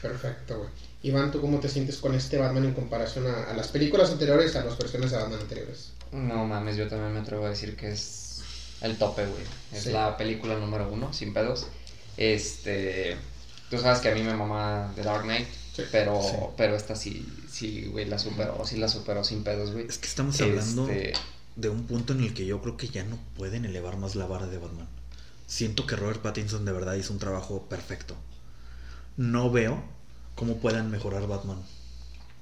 Perfecto, 0.00 0.58
güey. 0.58 0.70
Iván, 1.02 1.30
¿tú 1.32 1.40
cómo 1.40 1.60
te 1.60 1.68
sientes 1.68 1.98
con 1.98 2.14
este 2.14 2.38
Batman 2.38 2.64
en 2.64 2.72
comparación 2.74 3.26
a, 3.26 3.44
a 3.50 3.54
las 3.54 3.68
películas 3.68 4.10
anteriores 4.10 4.56
a 4.56 4.64
las 4.64 4.78
versiones 4.78 5.10
de 5.10 5.16
Batman 5.18 5.40
anteriores? 5.40 5.90
No 6.14 6.46
mames, 6.46 6.76
yo 6.76 6.88
también 6.88 7.12
me 7.12 7.20
atrevo 7.20 7.44
a 7.46 7.50
decir 7.50 7.76
que 7.76 7.90
es 7.90 8.40
el 8.80 8.96
tope, 8.96 9.26
güey. 9.26 9.42
Es 9.72 9.84
Sí. 9.84 9.90
la 9.90 10.16
película 10.16 10.56
número 10.56 10.88
uno, 10.90 11.12
sin 11.12 11.34
pedos. 11.34 11.66
Este. 12.16 13.16
Tú 13.70 13.78
sabes 13.78 13.98
que 13.98 14.10
a 14.10 14.14
mí 14.14 14.22
me 14.22 14.34
mama 14.34 14.92
The 14.94 15.02
Dark 15.02 15.24
Knight, 15.24 15.48
Sí. 15.74 15.82
pero, 15.90 16.20
Sí. 16.22 16.36
pero 16.56 16.76
esta 16.76 16.94
sí, 16.94 17.26
sí, 17.50 17.86
güey, 17.86 18.04
la 18.04 18.18
superó, 18.18 18.64
sí 18.64 18.76
la 18.76 18.88
superó 18.88 19.24
sin 19.24 19.42
pedos, 19.42 19.72
güey. 19.72 19.86
Es 19.88 19.98
que 19.98 20.06
estamos 20.06 20.40
hablando 20.40 20.88
Este, 20.88 21.12
de 21.56 21.68
un 21.68 21.84
punto 21.86 22.12
en 22.12 22.20
el 22.22 22.34
que 22.34 22.46
yo 22.46 22.60
creo 22.62 22.76
que 22.76 22.88
ya 22.88 23.02
no 23.04 23.18
pueden 23.36 23.64
elevar 23.64 23.96
más 23.96 24.14
la 24.14 24.26
vara 24.26 24.46
de 24.46 24.58
Batman. 24.58 24.86
Siento 25.48 25.86
que 25.86 25.96
Robert 25.96 26.22
Pattinson 26.22 26.64
de 26.64 26.72
verdad 26.72 26.94
hizo 26.94 27.12
un 27.12 27.18
trabajo 27.18 27.62
perfecto. 27.68 28.14
No 29.16 29.50
veo 29.50 29.82
cómo 30.36 30.58
puedan 30.58 30.90
mejorar 30.90 31.26
Batman. 31.26 31.60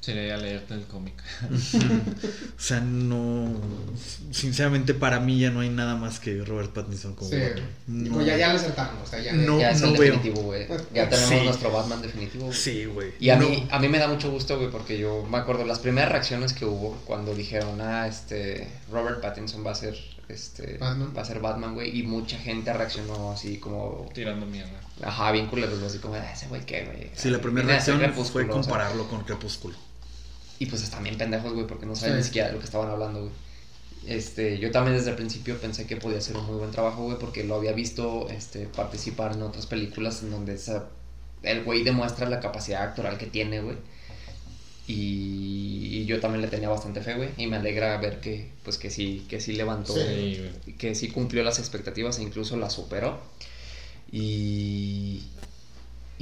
Sería 0.03 0.37
leerte 0.37 0.75
el 0.75 0.85
cómic. 0.87 1.15
O 2.59 2.61
sea, 2.61 2.81
no. 2.81 3.55
Sinceramente, 4.33 4.95
para 4.95 5.21
mí 5.21 5.39
ya 5.39 5.51
no 5.51 5.61
hay 5.61 5.69
nada 5.71 5.95
más 5.97 6.19
que 6.21 6.45
Robert 6.45 6.73
Pattinson 6.73 7.15
como 7.15 7.31
Sí. 7.31 7.37
Batman. 7.37 7.65
No. 7.87 8.23
Ya, 8.23 8.37
ya 8.37 8.53
lo 8.53 8.59
acertaron, 8.59 8.97
o 9.03 9.07
sea, 9.07 9.21
ya. 9.21 9.33
No. 9.33 9.59
ya 9.61 9.71
es 9.71 9.81
el 9.83 9.93
veo. 9.93 10.03
definitivo, 10.13 10.43
güey. 10.43 10.67
Ya 10.93 11.09
tenemos 11.09 11.29
Sí. 11.31 11.45
nuestro 11.45 11.71
Batman 11.73 12.03
definitivo. 12.03 12.53
Sí, 12.53 12.85
güey. 12.87 13.13
Y 13.21 13.31
a, 13.31 13.37
No. 13.37 13.49
mí, 13.49 13.67
a 13.71 13.79
mí 13.79 13.89
me 13.89 13.99
da 13.99 14.09
mucho 14.09 14.31
gusto, 14.31 14.59
güey, 14.59 14.71
porque 14.71 14.99
yo 14.99 15.25
me 15.31 15.39
acuerdo 15.39 15.65
las 15.65 15.79
primeras 15.79 16.11
reacciones 16.11 16.53
que 16.53 16.65
hubo 16.65 16.97
cuando 17.05 17.35
dijeron, 17.35 17.81
ah, 17.81 18.07
este, 18.09 18.69
Robert 18.91 19.21
Pattinson 19.21 19.65
va 19.65 19.71
a 19.73 19.75
ser, 19.77 19.97
este, 20.29 20.79
Batman. 20.79 21.13
va 21.17 21.23
a 21.23 21.25
ser 21.25 21.39
Batman, 21.41 21.75
güey, 21.75 21.97
y 21.99 22.03
mucha 22.03 22.39
gente 22.39 22.73
reaccionó 22.73 23.31
así 23.33 23.59
como, 23.59 24.09
Tirando 24.15 24.47
mierda. 24.47 24.81
ajá, 25.05 25.31
bien 25.33 25.47
culeros, 25.47 25.81
así 25.83 25.99
como, 25.99 26.15
ah, 26.15 26.33
ese 26.33 26.47
güey 26.49 26.65
qué, 26.67 26.85
güey. 26.87 27.11
Sí, 27.15 27.31
la 27.31 27.39
primera 27.41 27.67
reacción 27.69 27.99
fue 27.99 28.07
Crepúsculo, 28.07 28.45
o 28.45 28.47
sea, 28.49 28.73
compararlo 28.73 29.09
con 29.09 29.23
Crepúsculo. 29.25 29.77
Y 30.63 30.67
pues 30.67 30.83
están 30.83 31.03
bien 31.03 31.19
pendejos, 31.19 31.53
güey, 31.53 31.67
porque 31.67 31.87
no 31.87 31.97
saben 31.97 32.15
Sí. 32.15 32.19
ni 32.19 32.25
siquiera 32.25 32.49
de 32.49 32.55
lo 32.55 32.59
que 32.61 32.67
estaban 32.67 32.89
hablando, 32.89 33.21
güey. 33.21 33.33
Este, 34.07 34.59
yo 34.59 34.71
también 34.71 34.97
desde 34.97 35.11
el 35.11 35.17
principio 35.17 35.59
pensé 35.61 35.87
que 35.87 35.97
podía 35.97 36.21
ser 36.21 36.37
un 36.37 36.47
muy 36.47 36.57
buen 36.57 36.71
trabajo, 36.71 37.05
güey, 37.05 37.19
porque 37.19 37.45
lo 37.45 37.55
había 37.57 37.73
visto 37.73 38.29
este, 38.31 38.67
participar 38.67 39.33
en 39.33 39.43
otras 39.43 39.67
películas 39.67 40.23
en 40.23 40.31
donde 40.31 40.55
esa- 40.55 40.89
el 41.43 41.63
güey 41.65 41.83
demuestra 41.83 42.29
la 42.29 42.41
capacidad 42.41 42.83
actoral 42.83 43.19
que 43.19 43.27
tiene, 43.27 43.61
güey. 43.61 43.77
Y, 44.89 45.99
y 46.01 46.05
yo 46.07 46.19
también 46.21 46.43
le 46.43 46.49
tenía 46.49 46.69
bastante 46.69 47.01
fe, 47.01 47.15
güey, 47.15 47.29
y 47.37 47.47
me 47.47 47.57
alegra 47.57 47.97
ver 47.99 48.21
que, 48.21 48.51
pues, 48.65 48.79
que 48.79 48.91
sí, 48.91 49.25
que 49.29 49.41
sí 49.41 49.53
levantó, 49.53 49.95
Sí. 49.95 50.51
Que 50.79 50.95
sí 50.97 51.09
cumplió 51.09 51.43
las 51.45 51.59
expectativas 51.61 52.19
e 52.19 52.23
incluso 52.23 52.57
las 52.57 52.73
superó. 52.73 53.21
Y, 54.11 55.23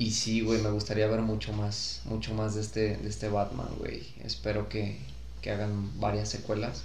y 0.01 0.10
sí, 0.12 0.40
güey, 0.40 0.60
me 0.62 0.70
gustaría 0.70 1.06
ver 1.06 1.20
mucho 1.20 1.52
más, 1.52 2.01
mucho 2.06 2.32
más 2.35 2.55
de 2.55 2.60
este, 2.62 2.97
de 2.97 3.09
este 3.09 3.28
Batman, 3.28 3.68
güey. 3.78 4.02
Espero 4.24 4.68
que, 4.68 4.97
que 5.43 5.51
hagan 5.51 6.01
varias 6.01 6.28
secuelas. 6.28 6.82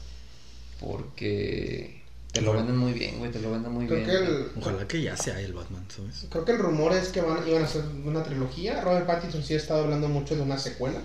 Porque 0.80 2.02
te 2.32 2.42
lo 2.42 2.54
venden 2.54 2.76
muy 2.78 2.92
bien, 2.94 3.18
güey, 3.20 3.32
te 3.32 3.40
lo 3.40 3.52
venden 3.52 3.72
muy 3.72 3.88
Creo 3.88 4.00
bien. 4.06 4.10
que 4.10 4.16
el, 4.18 4.48
Ojalá 4.60 4.88
que 4.88 5.02
ya 5.02 5.16
sea 5.16 5.40
el 5.40 5.54
Batman, 5.54 5.86
¿sabes? 5.96 6.26
Creo 6.30 6.44
que 6.46 6.52
el 6.52 6.60
rumor 6.60 6.92
es 6.94 7.08
que 7.10 7.22
van, 7.22 7.48
iban 7.48 7.62
a 7.62 7.66
hacer 7.66 7.84
una 8.06 8.24
trilogía. 8.24 8.82
Robert 8.82 9.08
Pattinson 9.08 9.42
sí 9.44 9.54
ha 9.54 9.58
estado 9.58 9.84
hablando 9.86 10.08
mucho 10.10 10.36
de 10.36 10.42
una 10.42 10.58
secuela. 10.58 11.02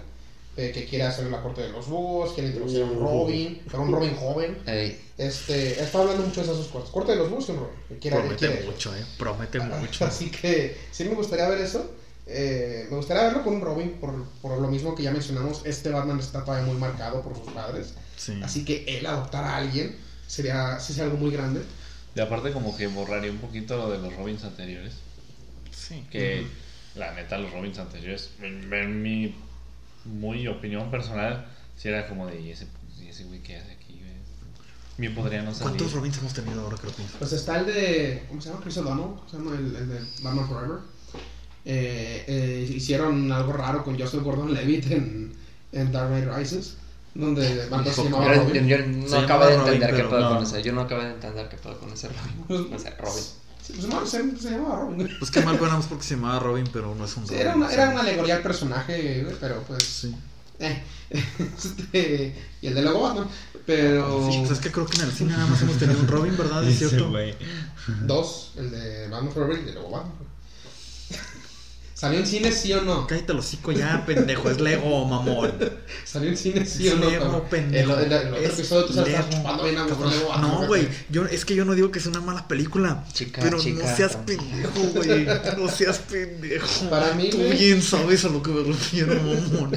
De 0.56 0.72
que 0.72 0.84
quiere 0.84 1.04
hacer 1.04 1.26
la 1.30 1.40
corte 1.40 1.62
de 1.62 1.68
los 1.70 1.86
búhos, 1.86 2.32
quiere 2.32 2.48
introducir 2.48 2.82
a 2.82 2.84
un 2.86 2.98
Robin, 2.98 3.62
pero 3.70 3.82
un 3.84 3.92
Robin 3.92 4.14
joven. 4.16 4.58
Ey, 4.66 5.00
Este, 5.16 5.80
está 5.80 6.00
hablando 6.00 6.24
mucho 6.26 6.40
de 6.40 6.46
esas 6.46 6.56
dos 6.58 6.66
cosas. 6.66 6.90
Corte 6.90 7.12
de 7.12 7.18
los 7.18 7.30
búhos 7.30 7.48
y 7.48 7.52
un 7.52 7.58
Robin. 7.58 7.74
que 7.88 7.98
quiere- 7.98 8.16
Promete 8.18 8.48
quiere- 8.48 8.66
mucho, 8.66 8.94
eh. 8.96 9.04
Promete 9.16 9.60
mucho. 9.60 10.04
Así 10.06 10.28
que 10.30 10.76
sí 10.90 11.04
me 11.04 11.14
gustaría 11.14 11.48
ver 11.48 11.60
eso. 11.60 11.92
Eh, 12.32 12.86
me 12.90 12.96
gustaría 12.96 13.24
verlo 13.24 13.42
con 13.42 13.54
un 13.54 13.60
Robin 13.60 13.98
por, 14.00 14.24
por 14.40 14.60
lo 14.60 14.68
mismo 14.68 14.94
que 14.94 15.02
ya 15.02 15.10
mencionamos. 15.10 15.62
Este 15.64 15.90
Batman 15.90 16.20
está 16.20 16.44
todavía 16.44 16.66
muy 16.66 16.76
marcado 16.76 17.22
por 17.22 17.36
sus 17.36 17.52
padres. 17.52 17.94
Sí. 18.16 18.40
Así 18.42 18.64
que 18.64 18.84
él 18.86 19.06
adoptar 19.06 19.44
a 19.44 19.56
alguien 19.56 19.96
sería, 20.28 20.78
sí 20.78 20.92
sería 20.92 21.10
algo 21.10 21.18
muy 21.18 21.32
grande. 21.32 21.62
Y 22.14 22.20
aparte 22.20 22.52
como 22.52 22.76
que 22.76 22.86
borraría 22.86 23.30
un 23.30 23.38
poquito 23.38 23.76
lo 23.76 23.90
de 23.90 23.98
los 23.98 24.14
Robins 24.16 24.44
anteriores. 24.44 24.94
Sí. 25.72 26.06
Que 26.10 26.46
la 26.94 27.12
neta 27.14 27.36
los 27.38 27.52
Robins 27.52 27.78
anteriores, 27.78 28.30
en, 28.40 28.72
en 28.72 29.02
mi 29.02 29.34
muy 30.04 30.46
opinión 30.46 30.90
personal, 30.90 31.46
si 31.76 31.88
era 31.88 32.08
como 32.08 32.26
de, 32.26 32.40
¿y 32.40 32.50
ese, 32.50 32.66
y 33.00 33.08
ese 33.08 33.24
güey 33.24 33.40
qué 33.40 33.56
hace 33.56 33.72
aquí? 33.72 33.94
güey? 33.94 34.12
Bien 34.98 35.14
podría 35.14 35.42
no 35.42 35.52
salir. 35.52 35.62
¿Cuántos 35.62 35.92
Robins 35.92 36.18
hemos 36.18 36.34
tenido 36.34 36.60
ahora 36.60 36.76
que 36.76 36.86
lo 36.86 36.92
pienso? 36.92 37.16
Pues 37.18 37.32
está 37.32 37.58
el 37.58 37.66
de. 37.66 38.24
¿Cómo 38.28 38.40
se 38.40 38.50
llama? 38.50 38.60
Chris 38.62 38.76
O'Donnell. 38.78 39.20
Se 39.30 39.36
llama 39.36 39.56
el, 39.56 39.76
el 39.76 39.88
de 39.88 40.00
Batman 40.22 40.48
Forever. 40.48 40.78
Eh, 41.64 42.24
eh, 42.26 42.72
hicieron 42.74 43.30
algo 43.32 43.52
raro 43.52 43.84
con 43.84 43.98
Joseph 43.98 44.22
Gordon 44.22 44.52
Levitt 44.54 44.90
en, 44.90 45.32
en 45.72 45.92
Dark 45.92 46.08
Knight 46.08 46.28
Rises. 46.34 46.76
Donde 47.14 47.66
Batman 47.68 47.92
se 47.94 48.04
llamaba 48.04 48.34
yo, 48.34 48.42
Robin. 48.44 48.68
yo- 48.68 48.76
yo 48.78 48.86
no 48.86 49.08
Se 49.08 49.16
acabo 49.18 49.44
de 49.46 49.56
Robin, 49.56 49.72
entender 49.74 49.96
qué 49.96 50.08
pedo 50.08 50.20
no. 50.20 50.34
con 50.36 50.42
ese. 50.44 50.62
Yo 50.62 50.72
no 50.72 50.80
acabo 50.82 51.02
de 51.02 51.10
entender 51.10 51.48
qué 51.48 51.56
pedo 51.56 51.78
con 51.78 51.90
ese 51.92 52.08
Robin. 52.48 52.72
O 52.74 52.78
sea, 52.78 52.96
Robin. 52.98 53.24
Sí, 53.62 53.72
pues, 53.74 53.86
no, 53.88 54.06
se, 54.06 54.36
se 54.38 54.50
llamaba 54.52 54.80
Robin. 54.80 55.08
Pues 55.18 55.30
qué 55.30 55.40
mal 55.42 55.58
ganamos 55.58 55.86
porque 55.86 56.04
se 56.04 56.14
llamaba 56.14 56.38
Robin, 56.38 56.66
pero 56.72 56.94
no 56.94 57.04
es 57.04 57.16
un 57.16 57.24
Sí, 57.26 57.30
Robin. 57.34 57.40
era, 57.46 57.56
una, 57.56 57.72
era 57.72 57.90
una 57.90 58.00
alegoría 58.02 58.36
al 58.36 58.42
personaje, 58.42 59.22
güey, 59.24 59.36
pero 59.40 59.62
pues. 59.66 59.82
Sí. 59.82 60.14
eh, 60.60 60.82
este, 61.10 62.34
y 62.62 62.66
el 62.68 62.74
de 62.74 62.82
luego 62.82 63.02
Batman. 63.02 63.26
Pero. 63.66 64.26
Pues 64.28 64.50
es 64.52 64.58
que 64.60 64.70
creo 64.70 64.86
que 64.86 64.98
en 64.98 65.04
el 65.08 65.12
cine 65.12 65.32
nada 65.32 65.46
más 65.46 65.60
hemos 65.62 65.76
tenido 65.78 65.98
un 66.00 66.06
Robin, 66.08 66.36
¿verdad? 66.36 66.64
¿Es 66.66 66.78
cierto? 66.78 67.12
Dos, 68.06 68.52
el 68.56 68.70
de 68.70 69.08
Batman 69.08 69.32
Forever 69.32 69.56
y 69.56 69.60
el 69.60 69.66
de 69.66 69.72
luego 69.72 69.90
Batman. 69.90 70.12
¿Salió 72.00 72.18
en 72.20 72.26
cine 72.26 72.50
sí 72.50 72.72
o 72.72 72.80
no? 72.80 73.06
Cállate 73.06 73.32
el 73.32 73.38
hocico 73.40 73.72
ya, 73.72 74.06
pendejo. 74.06 74.48
Es 74.48 74.58
Lego, 74.58 75.04
mamón. 75.04 75.52
¿Salió 76.06 76.30
en 76.30 76.36
cine 76.38 76.64
sí 76.64 76.88
Es 76.88 76.94
o 76.94 76.96
no? 76.96 77.10
Lego, 77.10 77.24
cabrón? 77.24 77.42
pendejo. 77.50 77.92
El, 77.98 78.04
el, 78.06 78.12
el 78.12 78.28
otro 78.28 78.36
Es 78.38 78.54
episodio 78.54 78.84
tú 78.86 78.90
estás 78.92 79.06
Lego, 79.06 79.24
chupando 79.30 79.64
bien 79.64 79.76
a 79.76 79.84
mejor. 79.84 80.06
Lego 80.06 80.36
No, 80.38 80.66
güey. 80.66 80.88
Yo, 81.10 81.26
es 81.26 81.44
que 81.44 81.54
yo 81.54 81.66
no 81.66 81.74
digo 81.74 81.90
que 81.90 81.98
es 81.98 82.06
una 82.06 82.22
mala 82.22 82.48
película. 82.48 83.04
Chica, 83.12 83.42
pero 83.42 83.58
chica, 83.58 83.84
no 83.84 83.96
seas 83.96 84.16
pendejo, 84.16 84.80
güey. 84.94 85.26
No 85.58 85.68
seas 85.68 85.98
pendejo. 85.98 86.88
Para 86.88 87.12
mí, 87.12 87.28
Tú 87.28 87.36
bien 87.36 87.82
sabes 87.82 88.24
a 88.24 88.28
lo 88.30 88.42
que 88.42 88.50
me 88.50 88.62
refiero, 88.62 89.14
mamón. 89.16 89.72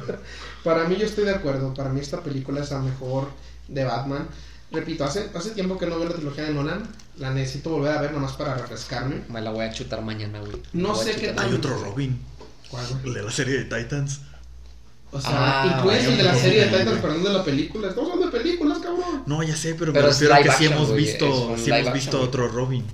Para 0.64 0.88
mí 0.88 0.96
yo 0.96 1.04
estoy 1.04 1.24
de 1.24 1.34
acuerdo. 1.34 1.74
Para 1.74 1.90
mí 1.90 2.00
esta 2.00 2.22
película 2.22 2.62
es 2.62 2.70
la 2.70 2.80
mejor 2.80 3.28
de 3.68 3.84
Batman. 3.84 4.28
Repito, 4.72 5.04
hace, 5.04 5.30
hace 5.34 5.50
tiempo 5.50 5.76
que 5.78 5.86
no 5.86 5.98
veo 5.98 6.08
la 6.08 6.14
trilogía 6.14 6.44
de 6.44 6.54
Nolan. 6.54 6.82
La 7.18 7.30
necesito 7.32 7.70
volver 7.70 7.92
a 7.92 8.00
ver 8.00 8.12
nomás 8.12 8.32
para 8.32 8.54
refrescarme. 8.54 9.22
Me 9.28 9.40
la 9.40 9.50
voy 9.50 9.64
a 9.64 9.72
chutar 9.72 10.00
mañana, 10.02 10.38
güey. 10.40 10.52
No 10.72 10.94
Me 10.96 11.04
sé 11.04 11.16
qué 11.16 11.28
tal- 11.28 11.46
Hay 11.48 11.54
otro 11.54 11.76
Robin. 11.82 12.20
¿Cuál, 12.70 12.86
güey? 12.88 13.02
El 13.08 13.14
de 13.14 13.22
la 13.24 13.30
serie 13.32 13.64
de 13.64 13.64
Titans. 13.64 14.20
O 15.12 15.20
sea, 15.20 15.30
Ah, 15.32 15.74
incluyes 15.76 16.04
el 16.04 16.16
de 16.18 16.22
la 16.22 16.34
serie 16.36 16.66
de. 16.66 16.78
Titans, 16.78 16.98
pero 17.02 17.14
no 17.14 17.24
de 17.28 17.32
la 17.34 17.44
película. 17.44 17.88
Estamos 17.88 18.12
hablando 18.12 18.30
de 18.36 18.42
películas, 18.44 18.78
cabrón. 18.78 19.24
No, 19.26 19.42
ya 19.42 19.56
sé, 19.56 19.74
pero, 19.74 19.92
Pero 19.92 20.06
me 20.06 20.12
refiero 20.12 20.34
a 20.34 20.42
que 20.42 20.52
sí 20.52 20.66
hemos 20.66 20.88
güey, 20.90 21.04
visto, 21.04 21.56
sí 21.56 21.64
hemos 21.70 21.78
action, 21.80 21.94
visto 21.94 22.20
otro 22.20 22.46
Robin. 22.48 22.86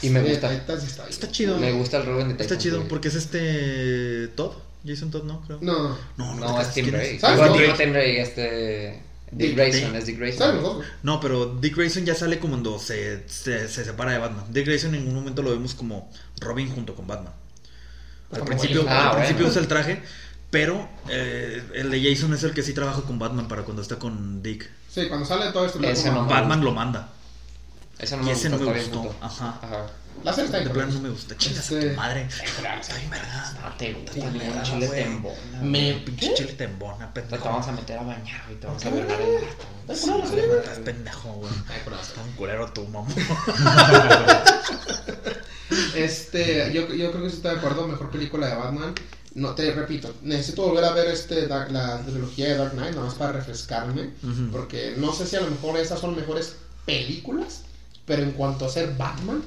Y 0.00 0.10
me 0.10 0.20
gusta. 0.22 0.50
de 0.50 0.58
Titans 0.60 0.84
está, 0.84 1.08
Está 1.08 1.30
chido. 1.32 1.58
Me 1.58 1.72
gusta 1.72 1.96
el 1.96 2.06
Robin 2.06 2.26
de 2.28 2.32
Está 2.34 2.44
Titans, 2.44 2.62
chido 2.62 2.76
güey. 2.76 2.88
porque 2.88 3.08
es 3.08 3.16
este 3.16 4.28
Todd. 4.36 4.52
Jason 4.86 5.10
Todd, 5.10 5.24
¿no? 5.24 5.40
Creo. 5.40 5.58
No, 5.62 5.98
No, 6.16 6.34
No, 6.36 6.60
es 6.60 6.72
Tim 6.74 6.84
¿quién 6.90 6.94
Ray. 6.96 7.18
Tim 7.76 7.92
Ray, 7.92 8.16
este... 8.18 9.02
Dick 9.36 9.56
Grayson, 9.56 9.94
es 9.96 10.06
Dick 10.06 10.16
¿sabes 10.32 10.62
los 10.62 10.76
Grayson. 10.76 10.84
No, 11.02 11.20
pero 11.20 11.46
Dick 11.46 11.76
Grayson 11.76 12.04
ya 12.04 12.14
sale 12.14 12.38
como 12.38 12.52
cuando 12.54 12.78
se, 12.78 13.28
se, 13.28 13.68
se 13.68 13.84
separa 13.84 14.12
de 14.12 14.18
Batman. 14.18 14.44
Dick 14.50 14.66
Grayson 14.66 14.94
en 14.94 15.00
ningún 15.00 15.14
momento 15.16 15.42
lo 15.42 15.50
vemos 15.50 15.74
como 15.74 16.10
Robin 16.40 16.70
junto 16.70 16.94
con 16.94 17.06
Batman. 17.06 17.32
Al 18.32 18.38
Como 18.40 18.46
principio. 18.46 18.84
Ah, 18.88 18.98
al 18.98 19.04
bueno. 19.10 19.18
principio 19.18 19.46
usa 19.48 19.60
el 19.60 19.68
traje, 19.68 20.02
pero 20.50 20.88
eh, 21.08 21.62
el 21.74 21.90
de 21.90 22.02
Jason 22.02 22.32
es 22.34 22.42
el 22.44 22.52
que 22.54 22.62
sí 22.62 22.72
trabaja 22.74 23.02
con 23.02 23.18
Batman 23.18 23.48
para 23.48 23.62
cuando 23.64 23.82
está 23.82 23.98
con 23.98 24.42
Dick. 24.42 24.68
Sí, 24.88 25.08
cuando 25.08 25.26
sale 25.26 25.52
todo 25.52 25.66
esto. 25.66 25.80
Ese 25.82 26.10
no 26.10 26.26
Batman 26.26 26.58
gusta. 26.60 26.64
lo 26.64 26.72
manda. 26.72 27.08
Ese 27.98 28.16
no 28.16 28.22
Y 28.22 28.26
me 28.26 28.32
ese 28.32 28.48
gusta, 28.48 28.64
no 28.64 28.70
me 28.72 28.72
gustó. 28.72 29.16
Ajá. 29.20 29.58
Ajá. 29.62 29.86
La 30.22 30.32
serie 30.32 30.46
está 30.46 30.58
De 30.60 30.70
plano 30.70 30.92
no 30.94 31.00
me 31.00 31.10
gusta. 31.10 31.36
Chingas 31.36 31.70
a 31.70 31.74
Este- 31.74 31.90
tu 31.90 31.96
madre. 31.96 32.22
Está 32.22 32.96
bien 32.96 33.10
verga. 33.10 33.52
No 33.62 33.76
te 33.76 33.92
gusta, 33.92 34.30
bien 34.30 34.52
un 34.52 34.62
chile 34.62 34.88
tembona. 34.88 35.60
Me- 35.62 35.94
pinche 36.06 36.34
chile 36.34 36.52
te 36.54 36.64
embona, 36.64 37.12
Te 37.12 37.20
pendejo. 37.20 37.44
vamos 37.48 37.66
a 37.68 37.72
meter 37.72 37.98
a 37.98 38.02
bañar, 38.04 38.42
güey, 38.46 38.58
te 38.60 38.66
vamos 38.66 38.84
a 38.86 38.90
violar 38.90 39.20
el 39.20 39.34
gato. 39.34 39.64
Está. 39.92 40.16
Estás 40.60 40.78
pendejo, 40.78 41.32
güey. 41.34 41.52
Serie. 41.52 42.14
Tan 42.14 42.32
culero 42.36 42.72
tú, 42.72 42.86
mamá. 42.88 43.08
Este, 45.96 46.72
yo, 46.72 46.88
yo 46.94 47.10
creo 47.10 47.22
que 47.24 47.30
sí 47.30 47.36
estoy 47.36 47.52
de 47.52 47.58
acuerdo, 47.58 47.88
mejor 47.88 48.10
película 48.10 48.46
de 48.48 48.54
Batman. 48.54 48.94
No, 49.34 49.54
te 49.54 49.72
repito, 49.72 50.14
necesito 50.22 50.62
volver 50.66 50.84
a 50.84 50.92
ver 50.92 51.08
este 51.08 51.48
Dark- 51.48 51.70
la 51.72 51.98
trilogía 52.02 52.48
de 52.48 52.56
Dark 52.56 52.72
Knight, 52.72 52.94
nada 52.94 53.06
más 53.06 53.14
para 53.14 53.32
refrescarme. 53.32 54.10
Ujú. 54.22 54.50
Porque 54.52 54.94
no 54.96 55.12
sé 55.12 55.26
si 55.26 55.36
a 55.36 55.40
lo 55.40 55.50
mejor 55.50 55.76
esas 55.78 56.00
son 56.00 56.14
mejores 56.14 56.56
películas, 56.84 57.62
pero 58.04 58.22
en 58.22 58.32
cuanto 58.32 58.66
a 58.66 58.68
ser 58.68 58.94
Batman, 58.96 59.42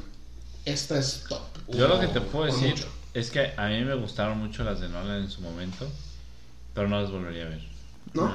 esta 0.71 0.99
es 0.99 1.25
top. 1.27 1.41
Yo 1.69 1.87
lo 1.87 1.99
que 1.99 2.07
te 2.07 2.21
puedo 2.21 2.45
decir 2.45 2.71
mucho. 2.71 2.87
es 3.13 3.31
que 3.31 3.53
a 3.57 3.67
mí 3.67 3.81
me 3.83 3.95
gustaron 3.95 4.37
mucho 4.37 4.63
las 4.63 4.79
de 4.79 4.89
Nolan 4.89 5.23
en 5.23 5.29
su 5.29 5.41
momento, 5.41 5.89
pero 6.73 6.87
no 6.87 7.01
las 7.01 7.11
volvería 7.11 7.43
a 7.43 7.49
ver. 7.49 7.61
¿No? 8.13 8.31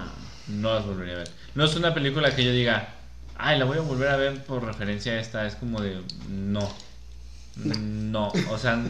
No 0.48 0.74
las 0.74 0.84
volvería 0.86 1.14
a 1.14 1.18
ver. 1.18 1.30
No 1.54 1.64
es 1.64 1.74
una 1.76 1.94
película 1.94 2.34
que 2.34 2.44
yo 2.44 2.52
diga, 2.52 2.88
ay, 3.36 3.58
la 3.58 3.64
voy 3.64 3.78
a 3.78 3.82
volver 3.82 4.08
a 4.08 4.16
ver 4.16 4.44
por 4.44 4.64
referencia 4.64 5.12
a 5.12 5.20
esta. 5.20 5.46
Es 5.46 5.54
como 5.56 5.80
de, 5.80 6.00
no. 6.28 6.68
No, 7.56 8.32
o 8.50 8.58
sea, 8.58 8.82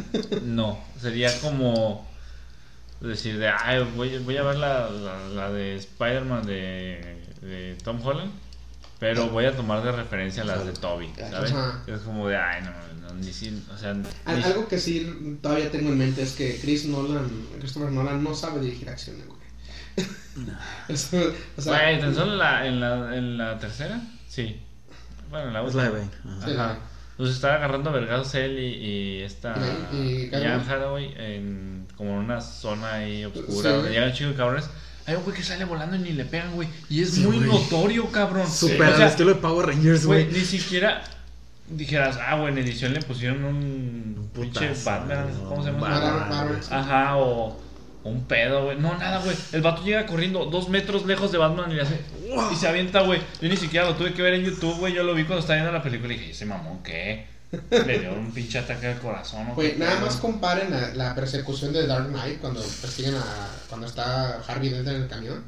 no. 0.42 0.78
Sería 1.00 1.40
como 1.40 2.06
decir 3.00 3.38
de, 3.38 3.48
ay, 3.48 3.84
voy, 3.96 4.18
voy 4.18 4.36
a 4.36 4.42
ver 4.44 4.56
la, 4.56 4.88
la, 4.88 5.28
la 5.28 5.50
de 5.50 5.76
Spider-Man 5.76 6.46
de, 6.46 7.16
de 7.40 7.76
Tom 7.82 8.00
Holland, 8.04 8.30
pero 9.02 9.28
voy 9.30 9.44
a 9.46 9.56
tomar 9.56 9.82
de 9.82 9.90
referencia 9.92 10.44
las 10.44 10.64
de 10.64 10.72
Toby, 10.72 11.10
¿sabes? 11.30 11.50
Ajá. 11.52 11.82
Es 11.86 12.00
como 12.02 12.28
de, 12.28 12.36
ay, 12.36 12.62
no, 12.62 12.70
no, 13.08 13.14
ni 13.16 13.32
si, 13.32 13.62
o 13.74 13.76
sea, 13.76 13.94
ni- 13.94 14.06
Algo 14.24 14.68
que 14.68 14.78
sí 14.78 15.38
todavía 15.42 15.70
tengo 15.70 15.88
en 15.90 15.98
mente 15.98 16.22
es 16.22 16.32
que 16.32 16.58
Chris 16.60 16.86
Nolan, 16.86 17.28
Christopher 17.58 17.90
Nolan 17.90 18.22
no 18.22 18.32
sabe 18.34 18.60
dirigir 18.60 18.88
acciones, 18.88 19.26
güey. 19.26 19.40
Eso, 20.88 21.16
o 21.56 21.60
sea, 21.60 21.72
Güey, 21.82 22.00
¿tan 22.00 22.14
solo 22.14 22.36
la, 22.36 22.66
en, 22.66 22.80
la, 22.80 23.16
en 23.16 23.36
la 23.38 23.58
tercera? 23.58 24.00
Sí. 24.28 24.60
Bueno, 25.30 25.48
en 25.48 25.52
la 25.54 25.66
Es 25.66 25.74
la 25.74 25.82
de 25.84 25.90
última. 25.90 26.36
Bane. 26.38 26.54
Ajá. 26.54 26.78
Entonces 27.12 27.34
estaba 27.36 27.54
agarrando 27.56 27.92
vergados 27.92 28.34
él 28.34 28.58
y, 28.58 28.62
y 28.64 29.22
esta. 29.22 29.54
Y- 29.92 30.30
y 30.32 30.34
Anne. 30.34 30.62
Hathaway 30.68 31.14
en 31.18 31.86
como 31.96 32.12
en 32.12 32.16
una 32.18 32.40
zona 32.40 32.94
ahí 32.94 33.24
oscura. 33.24 33.46
Sí. 33.70 33.76
Donde 33.76 33.90
llegan 33.90 34.08
un 34.08 34.14
chico 34.14 34.30
de 34.30 34.36
cabrones. 34.36 34.70
Hay 35.06 35.14
un 35.16 35.24
güey 35.24 35.36
que 35.36 35.42
sale 35.42 35.64
volando 35.64 35.96
y 35.96 36.00
ni 36.00 36.12
le 36.12 36.24
pegan, 36.24 36.52
güey. 36.54 36.68
Y 36.88 37.02
es 37.02 37.12
Sí, 37.14 37.20
muy 37.22 37.38
güey. 37.38 37.48
notorio, 37.48 38.06
cabrón. 38.10 38.48
Super 38.50 38.90
O 38.90 38.96
sea, 38.96 39.06
estilo 39.08 39.30
de 39.30 39.36
Power 39.36 39.66
Rangers, 39.66 40.06
güey, 40.06 40.24
güey. 40.26 40.38
ni 40.38 40.44
siquiera 40.44 41.02
dijeras, 41.68 42.18
ah, 42.20 42.36
güey, 42.36 42.52
en 42.52 42.58
edición 42.58 42.92
le 42.92 43.00
pusieron 43.00 43.44
un, 43.44 44.14
Un 44.18 44.30
pinche 44.34 44.70
Batman. 44.84 45.26
no, 45.42 45.48
¿Cómo 45.48 45.62
se 45.64 45.72
llama? 45.72 45.88
Batman, 45.88 46.28
Batman. 46.30 46.60
Ajá, 46.70 47.16
o 47.16 47.58
un 48.04 48.24
pedo, 48.24 48.64
güey. 48.66 48.78
No, 48.78 48.96
nada, 48.98 49.18
güey. 49.24 49.36
El 49.52 49.62
vato 49.62 49.82
llega 49.84 50.06
corriendo 50.06 50.44
dos 50.46 50.68
metros 50.68 51.06
lejos 51.06 51.32
de 51.32 51.38
Batman 51.38 51.70
y 51.72 51.74
le 51.76 51.82
hace. 51.82 51.98
Y 52.52 52.56
se 52.56 52.68
avienta, 52.68 53.00
güey. 53.02 53.20
Yo 53.40 53.48
ni 53.48 53.56
siquiera 53.56 53.86
lo 53.86 53.94
tuve 53.96 54.12
que 54.12 54.22
ver 54.22 54.34
en 54.34 54.44
YouTube, 54.44 54.76
güey. 54.78 54.92
Yo 54.92 55.02
lo 55.02 55.14
vi 55.14 55.24
cuando 55.24 55.40
estaba 55.40 55.56
viendo 55.56 55.72
la 55.72 55.82
película 55.82 56.12
y 56.12 56.18
dije, 56.18 56.30
ese 56.32 56.44
mamón, 56.46 56.82
¿qué? 56.82 57.26
Le 57.70 57.98
dio 57.98 58.12
un 58.14 58.32
pinche 58.32 58.58
ataque 58.58 58.86
al 58.86 58.98
corazón, 58.98 59.48
¿o 59.50 59.54
Güey, 59.54 59.72
qué 59.72 59.78
nada 59.78 60.00
más 60.00 60.16
comparen 60.16 60.70
la, 60.70 60.94
la 60.94 61.14
persecución 61.14 61.72
de 61.72 61.86
Dark 61.86 62.08
Knight 62.08 62.40
cuando 62.40 62.60
persiguen 62.80 63.14
a. 63.16 63.48
cuando 63.68 63.86
está 63.86 64.40
Harvey 64.46 64.70
Dent 64.70 64.88
en 64.88 64.94
el 65.02 65.08
camión. 65.08 65.44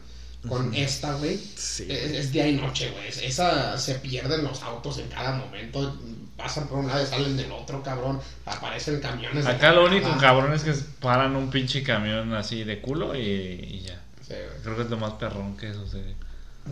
Con 0.46 0.74
esta, 0.74 1.14
güey. 1.14 1.38
Sí. 1.56 1.86
Es, 1.88 2.10
es 2.10 2.30
día 2.32 2.46
y 2.46 2.56
noche, 2.56 2.90
güey. 2.90 3.08
Es- 3.08 3.22
Esa 3.22 3.78
se 3.78 3.94
pierden 3.94 4.44
los 4.44 4.62
autos 4.62 4.98
en 4.98 5.08
cada 5.08 5.32
momento. 5.32 5.98
Pasan 6.36 6.66
por 6.68 6.80
un 6.80 6.88
lado 6.88 7.02
y 7.02 7.06
salen 7.06 7.34
del 7.38 7.50
otro, 7.50 7.82
cabrón. 7.82 8.20
Aparecen 8.44 9.00
camiones. 9.00 9.46
Acá 9.46 9.72
lo 9.72 9.86
único 9.86 10.14
cabrón 10.18 10.52
es 10.52 10.62
que 10.62 10.74
paran 11.00 11.34
un 11.34 11.48
pinche 11.48 11.82
camión 11.82 12.34
así 12.34 12.62
de 12.64 12.82
culo 12.82 13.14
y, 13.16 13.20
y 13.22 13.80
ya. 13.86 13.98
Sí. 14.20 14.34
Creo 14.62 14.76
que 14.76 14.82
es 14.82 14.90
lo 14.90 14.98
más 14.98 15.12
perrón 15.14 15.56
que 15.56 15.72
sucede. 15.72 16.14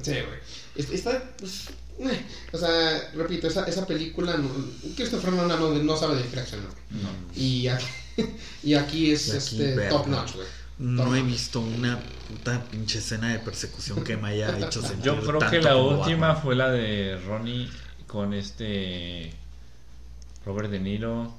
Sí, 0.03 0.11
güey. 0.13 0.39
Es- 0.77 0.91
Está. 0.91 1.23
pues, 1.39 1.69
o 2.53 2.59
sea, 2.59 3.11
repito, 3.15 3.47
esa, 3.47 3.65
esa 3.65 3.87
película. 3.87 4.37
No, 4.37 4.49
Christopher 4.97 5.33
Nolan 5.33 5.59
no, 5.61 5.71
no 5.71 5.97
sabe 5.97 6.17
dirigir 6.17 6.39
acción, 6.39 6.63
¿no? 6.63 7.03
No. 7.03 7.09
Y 7.35 7.69
aquí, 7.69 7.87
y 8.63 8.75
aquí 8.75 9.11
es 9.13 9.29
Y 9.29 9.31
aquí, 9.31 9.39
este, 9.39 9.75
verga. 9.75 9.91
top 9.91 10.07
notch, 10.09 10.35
güey. 10.35 10.47
No 10.79 11.15
he 11.15 11.23
visto 11.23 11.61
una 11.61 12.01
puta 12.29 12.65
pinche 12.71 12.99
escena 12.99 13.29
de 13.33 13.39
persecución 13.39 14.03
que 14.03 14.17
me 14.17 14.31
haya 14.31 14.59
hecho 14.59 14.83
sentir 14.87 15.05
Yo 15.05 15.21
creo 15.21 15.39
que 15.39 15.61
la 15.61 15.77
última 15.77 16.29
Batman. 16.29 16.43
fue 16.43 16.57
la 16.57 16.71
de 16.71 17.21
Ronnie 17.25 17.69
con 18.07 18.35
este 18.35 19.33
Robert 20.45 20.71
De 20.71 20.81
Niro. 20.81 21.33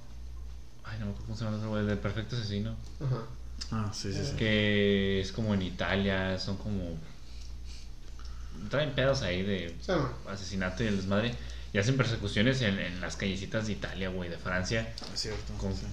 Ay, 0.85 0.97
no 0.99 1.07
me 1.07 1.11
acuerdo 1.11 1.25
cómo 1.25 1.37
se 1.37 1.43
llama 1.43 1.55
el 1.55 1.61
otro 1.61 1.69
güey, 1.71 1.85
del 1.85 1.97
perfecto 1.97 2.35
asesino. 2.35 2.75
Ajá. 3.03 3.23
Ah, 3.71 3.91
sí, 3.93 4.13
sí, 4.13 4.19
sí. 4.23 4.35
Que 4.37 5.19
es 5.21 5.31
como 5.31 5.53
en 5.53 5.61
Italia, 5.63 6.39
son 6.39 6.57
como. 6.57 6.97
Traen 8.69 8.91
pedos 8.91 9.21
ahí 9.21 9.41
de 9.43 9.75
Sí, 9.81 9.91
asesinato 10.29 10.83
y 10.83 10.87
el 10.87 10.97
desmadre. 10.97 11.33
Y 11.73 11.79
hacen 11.79 11.97
persecuciones 11.97 12.61
en, 12.61 12.77
en 12.79 13.01
las 13.01 13.15
callecitas 13.15 13.65
de 13.65 13.73
Italia, 13.73 14.09
güey, 14.09 14.29
de 14.29 14.37
Francia. 14.37 14.93
Es 15.13 15.21
cierto. 15.21 15.53
Con- 15.57 15.73
sí. 15.75 15.85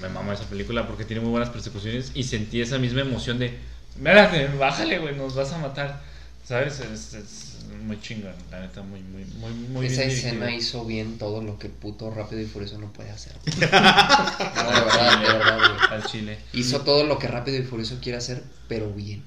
Me 0.00 0.08
mama 0.08 0.32
esa 0.32 0.44
película 0.44 0.86
porque 0.86 1.04
tiene 1.04 1.20
muy 1.20 1.30
buenas 1.30 1.50
persecuciones 1.50 2.12
y 2.14 2.22
sentí 2.24 2.60
esa 2.62 2.78
misma 2.78 3.00
emoción 3.02 3.38
de, 3.38 3.58
mírate, 3.96 4.46
bájale, 4.56 4.98
güey, 5.00 5.14
nos 5.16 5.34
vas 5.34 5.52
a 5.52 5.58
matar. 5.58 6.00
¿Sabes? 6.46 6.80
Es, 6.80 7.12
es 7.12 7.56
muy 7.84 8.00
chingón, 8.00 8.32
la 8.50 8.60
neta, 8.60 8.80
muy, 8.80 9.00
muy, 9.02 9.24
muy, 9.26 9.52
muy 9.52 9.86
Esa 9.86 10.00
bien 10.02 10.10
escena 10.12 10.46
dirigida. 10.46 10.52
hizo 10.58 10.84
bien 10.86 11.18
todo 11.18 11.42
lo 11.42 11.58
que 11.58 11.66
el 11.66 11.74
puto 11.74 12.10
Rápido 12.10 12.40
y 12.40 12.46
Furioso 12.46 12.78
no 12.78 12.90
puede 12.90 13.10
hacer. 13.10 13.34
No, 13.44 13.50
de 13.60 13.66
verdad, 13.66 15.20
de 15.20 15.26
verdad, 15.26 15.58
güey. 15.58 15.70
Al 15.90 16.04
chile. 16.04 16.38
Hizo 16.54 16.80
todo 16.80 17.04
lo 17.04 17.18
que 17.18 17.28
Rápido 17.28 17.58
y 17.58 17.62
Furioso 17.64 17.98
quiere 18.00 18.16
hacer, 18.16 18.42
pero 18.66 18.90
bien. 18.92 19.22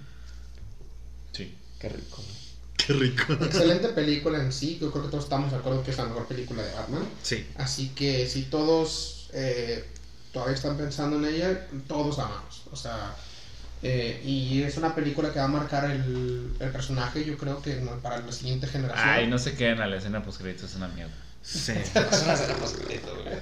Sí. 1.33 1.53
Qué 1.79 1.89
rico. 1.89 2.23
Qué 2.87 2.93
rico. 2.93 3.33
Excelente 3.33 3.89
película 3.89 4.39
en 4.39 4.51
sí. 4.51 4.77
Yo 4.79 4.91
creo 4.91 5.03
que 5.03 5.09
todos 5.09 5.25
estamos 5.25 5.51
de 5.51 5.57
acuerdo 5.57 5.83
que 5.83 5.91
es 5.91 5.97
la 5.97 6.05
mejor 6.05 6.27
película 6.27 6.63
de 6.63 6.73
Batman. 6.73 7.07
Sí. 7.23 7.45
Así 7.55 7.89
que 7.89 8.27
si 8.27 8.43
todos 8.43 9.29
eh, 9.33 9.85
todavía 10.31 10.55
están 10.55 10.77
pensando 10.77 11.17
en 11.17 11.33
ella, 11.33 11.67
todos 11.87 12.17
la 12.17 12.25
amamos. 12.25 12.63
O 12.71 12.75
sea, 12.75 13.15
eh, 13.83 14.21
y 14.23 14.61
es 14.61 14.77
una 14.77 14.93
película 14.93 15.31
que 15.31 15.39
va 15.39 15.45
a 15.45 15.49
marcar 15.49 15.89
el, 15.89 16.53
el 16.59 16.71
personaje, 16.71 17.25
yo 17.25 17.37
creo 17.37 17.61
que 17.61 17.75
¿no? 17.75 17.99
para 17.99 18.19
la 18.19 18.31
siguiente 18.31 18.67
generación. 18.67 19.09
Ay, 19.09 19.27
no 19.27 19.39
se 19.39 19.55
queden 19.55 19.81
a 19.81 19.87
la 19.87 19.97
escena 19.97 20.23
post 20.23 20.41
es 20.41 20.75
una 20.75 20.87
mierda. 20.89 21.13
Sí. 21.41 21.73
Es 21.95 22.21
una 22.23 22.33
escena 22.33 22.53
postcrédito, 22.55 23.15
güey. 23.15 23.35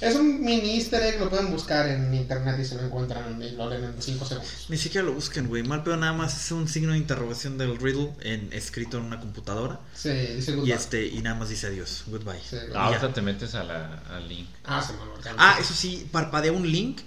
Es 0.00 0.14
un 0.14 0.40
mini 0.40 0.76
easter 0.76 1.02
egg, 1.02 1.20
lo 1.20 1.28
pueden 1.28 1.50
buscar 1.50 1.86
en 1.86 2.14
internet 2.14 2.56
y 2.58 2.64
se 2.64 2.74
lo 2.74 2.80
encuentran 2.82 3.42
y 3.42 3.50
lo 3.50 3.68
leen 3.68 3.84
en 3.84 4.00
5 4.00 4.24
segundos. 4.24 4.66
Ni 4.70 4.78
siquiera 4.78 5.06
lo 5.06 5.12
busquen, 5.12 5.48
güey. 5.48 5.62
Mal 5.62 5.82
pedo 5.82 5.98
nada 5.98 6.14
más 6.14 6.42
es 6.42 6.50
un 6.52 6.68
signo 6.68 6.92
de 6.92 6.98
interrogación 6.98 7.58
del 7.58 7.76
riddle 7.78 8.10
en, 8.22 8.50
escrito 8.52 8.96
en 8.96 9.04
una 9.04 9.20
computadora. 9.20 9.78
Sí, 9.94 10.08
dice 10.08 10.56
Y 10.64 10.72
este, 10.72 11.06
y 11.06 11.20
nada 11.20 11.36
más 11.36 11.50
dice 11.50 11.66
adiós. 11.66 12.04
Goodbye. 12.06 12.40
Sí, 12.48 12.56
ya. 12.72 12.84
Ahorita 12.84 13.12
te 13.12 13.20
metes 13.20 13.54
a 13.54 13.64
la, 13.64 14.02
al 14.10 14.26
link. 14.26 14.48
Ah, 14.64 14.82
se 14.82 14.94
me 14.94 15.00
olvidó. 15.00 15.20
Ah, 15.36 15.58
eso 15.60 15.74
sí, 15.74 16.08
parpadea 16.10 16.52
un 16.52 16.70
link 16.70 17.00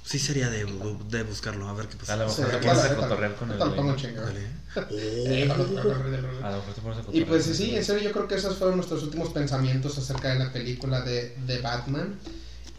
Sí 0.05 0.19
sería 0.19 0.49
de, 0.51 0.65
de 1.09 1.23
buscarlo, 1.23 1.67
a 1.67 1.73
ver 1.73 1.87
qué 1.87 1.95
A 1.95 1.99
pasa. 1.99 2.15
lo 2.17 2.29
Sí, 2.29 2.41
mejor 2.41 2.59
te 2.61 2.67
pones 2.67 2.83
a 2.83 2.95
cotorrear 2.95 3.35
con 3.35 3.51
el 3.51 3.57
lo. 3.57 3.65
Eh. 4.91 5.49
A 6.43 6.51
lo 6.51 6.57
a 6.57 7.03
Y 7.13 7.25
pues 7.25 7.45
sí, 7.45 7.75
en 7.75 7.83
serio 7.83 8.03
yo 8.03 8.11
creo 8.11 8.27
que 8.27 8.35
esos 8.35 8.57
fueron 8.57 8.75
nuestros 8.77 9.01
últimos 9.03 9.29
pensamientos 9.29 9.97
acerca 9.97 10.33
de 10.33 10.39
la 10.39 10.53
película 10.53 11.01
de, 11.01 11.35
de 11.47 11.59
Batman. 11.59 12.19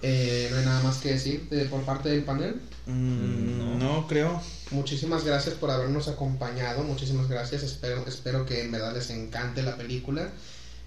Eh, 0.02 0.48
no 0.52 0.58
hay 0.58 0.64
nada 0.66 0.82
más 0.82 0.98
que 0.98 1.12
decir 1.12 1.48
de- 1.48 1.64
por 1.64 1.82
parte 1.82 2.10
del 2.10 2.22
panel. 2.22 2.60
Mm, 2.86 3.58
No. 3.58 3.78
no 3.78 4.06
creo. 4.06 4.40
Muchísimas 4.70 5.24
gracias 5.24 5.54
por 5.54 5.70
habernos 5.70 6.08
acompañado, 6.08 6.82
muchísimas 6.82 7.28
gracias, 7.28 7.62
espero, 7.62 8.04
espero 8.06 8.44
que 8.46 8.62
en 8.62 8.72
verdad 8.72 8.94
les 8.94 9.10
encante 9.10 9.62
la 9.62 9.76
película. 9.76 10.28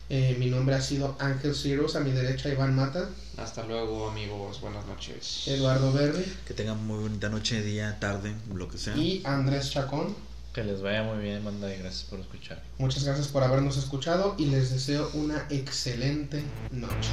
Eh, 0.10 0.36
mi 0.40 0.48
nombre 0.50 0.76
ha 0.76 0.82
sido 0.82 1.16
Ángel 1.20 1.54
Ciros, 1.54 1.96
a 1.96 2.00
mi 2.00 2.12
derecha 2.12 2.50
Iván 2.50 2.76
Mata, 2.76 3.10
Hasta 3.38 3.64
luego, 3.66 4.10
amigos. 4.10 4.60
Buenas 4.60 4.86
noches. 4.88 5.44
Eduardo 5.48 5.94
Verde 5.94 6.26
Que 6.48 6.54
tengan 6.56 6.84
muy 6.86 6.98
bonita 7.04 7.30
noche, 7.30 7.62
día, 7.62 7.98
tarde, 8.00 8.34
lo 8.54 8.68
que 8.68 8.78
sea. 8.80 8.96
y 8.98 9.22
Andrés 9.24 9.70
Chacón. 9.72 10.16
Que 10.54 10.64
les 10.64 10.82
vaya 10.82 11.04
muy 11.04 11.20
bien, 11.24 11.46
banda, 11.46 11.72
y 11.74 11.78
gracias 11.78 12.06
por 12.10 12.20
escuchar. 12.20 12.64
Muchas 12.80 13.04
gracias 13.04 13.28
por 13.28 13.44
habernos 13.44 13.78
escuchado 13.78 14.34
y 14.40 14.46
les 14.48 14.72
deseo 14.72 15.12
una 15.14 15.46
excelente 15.52 16.44
noche. 16.72 17.10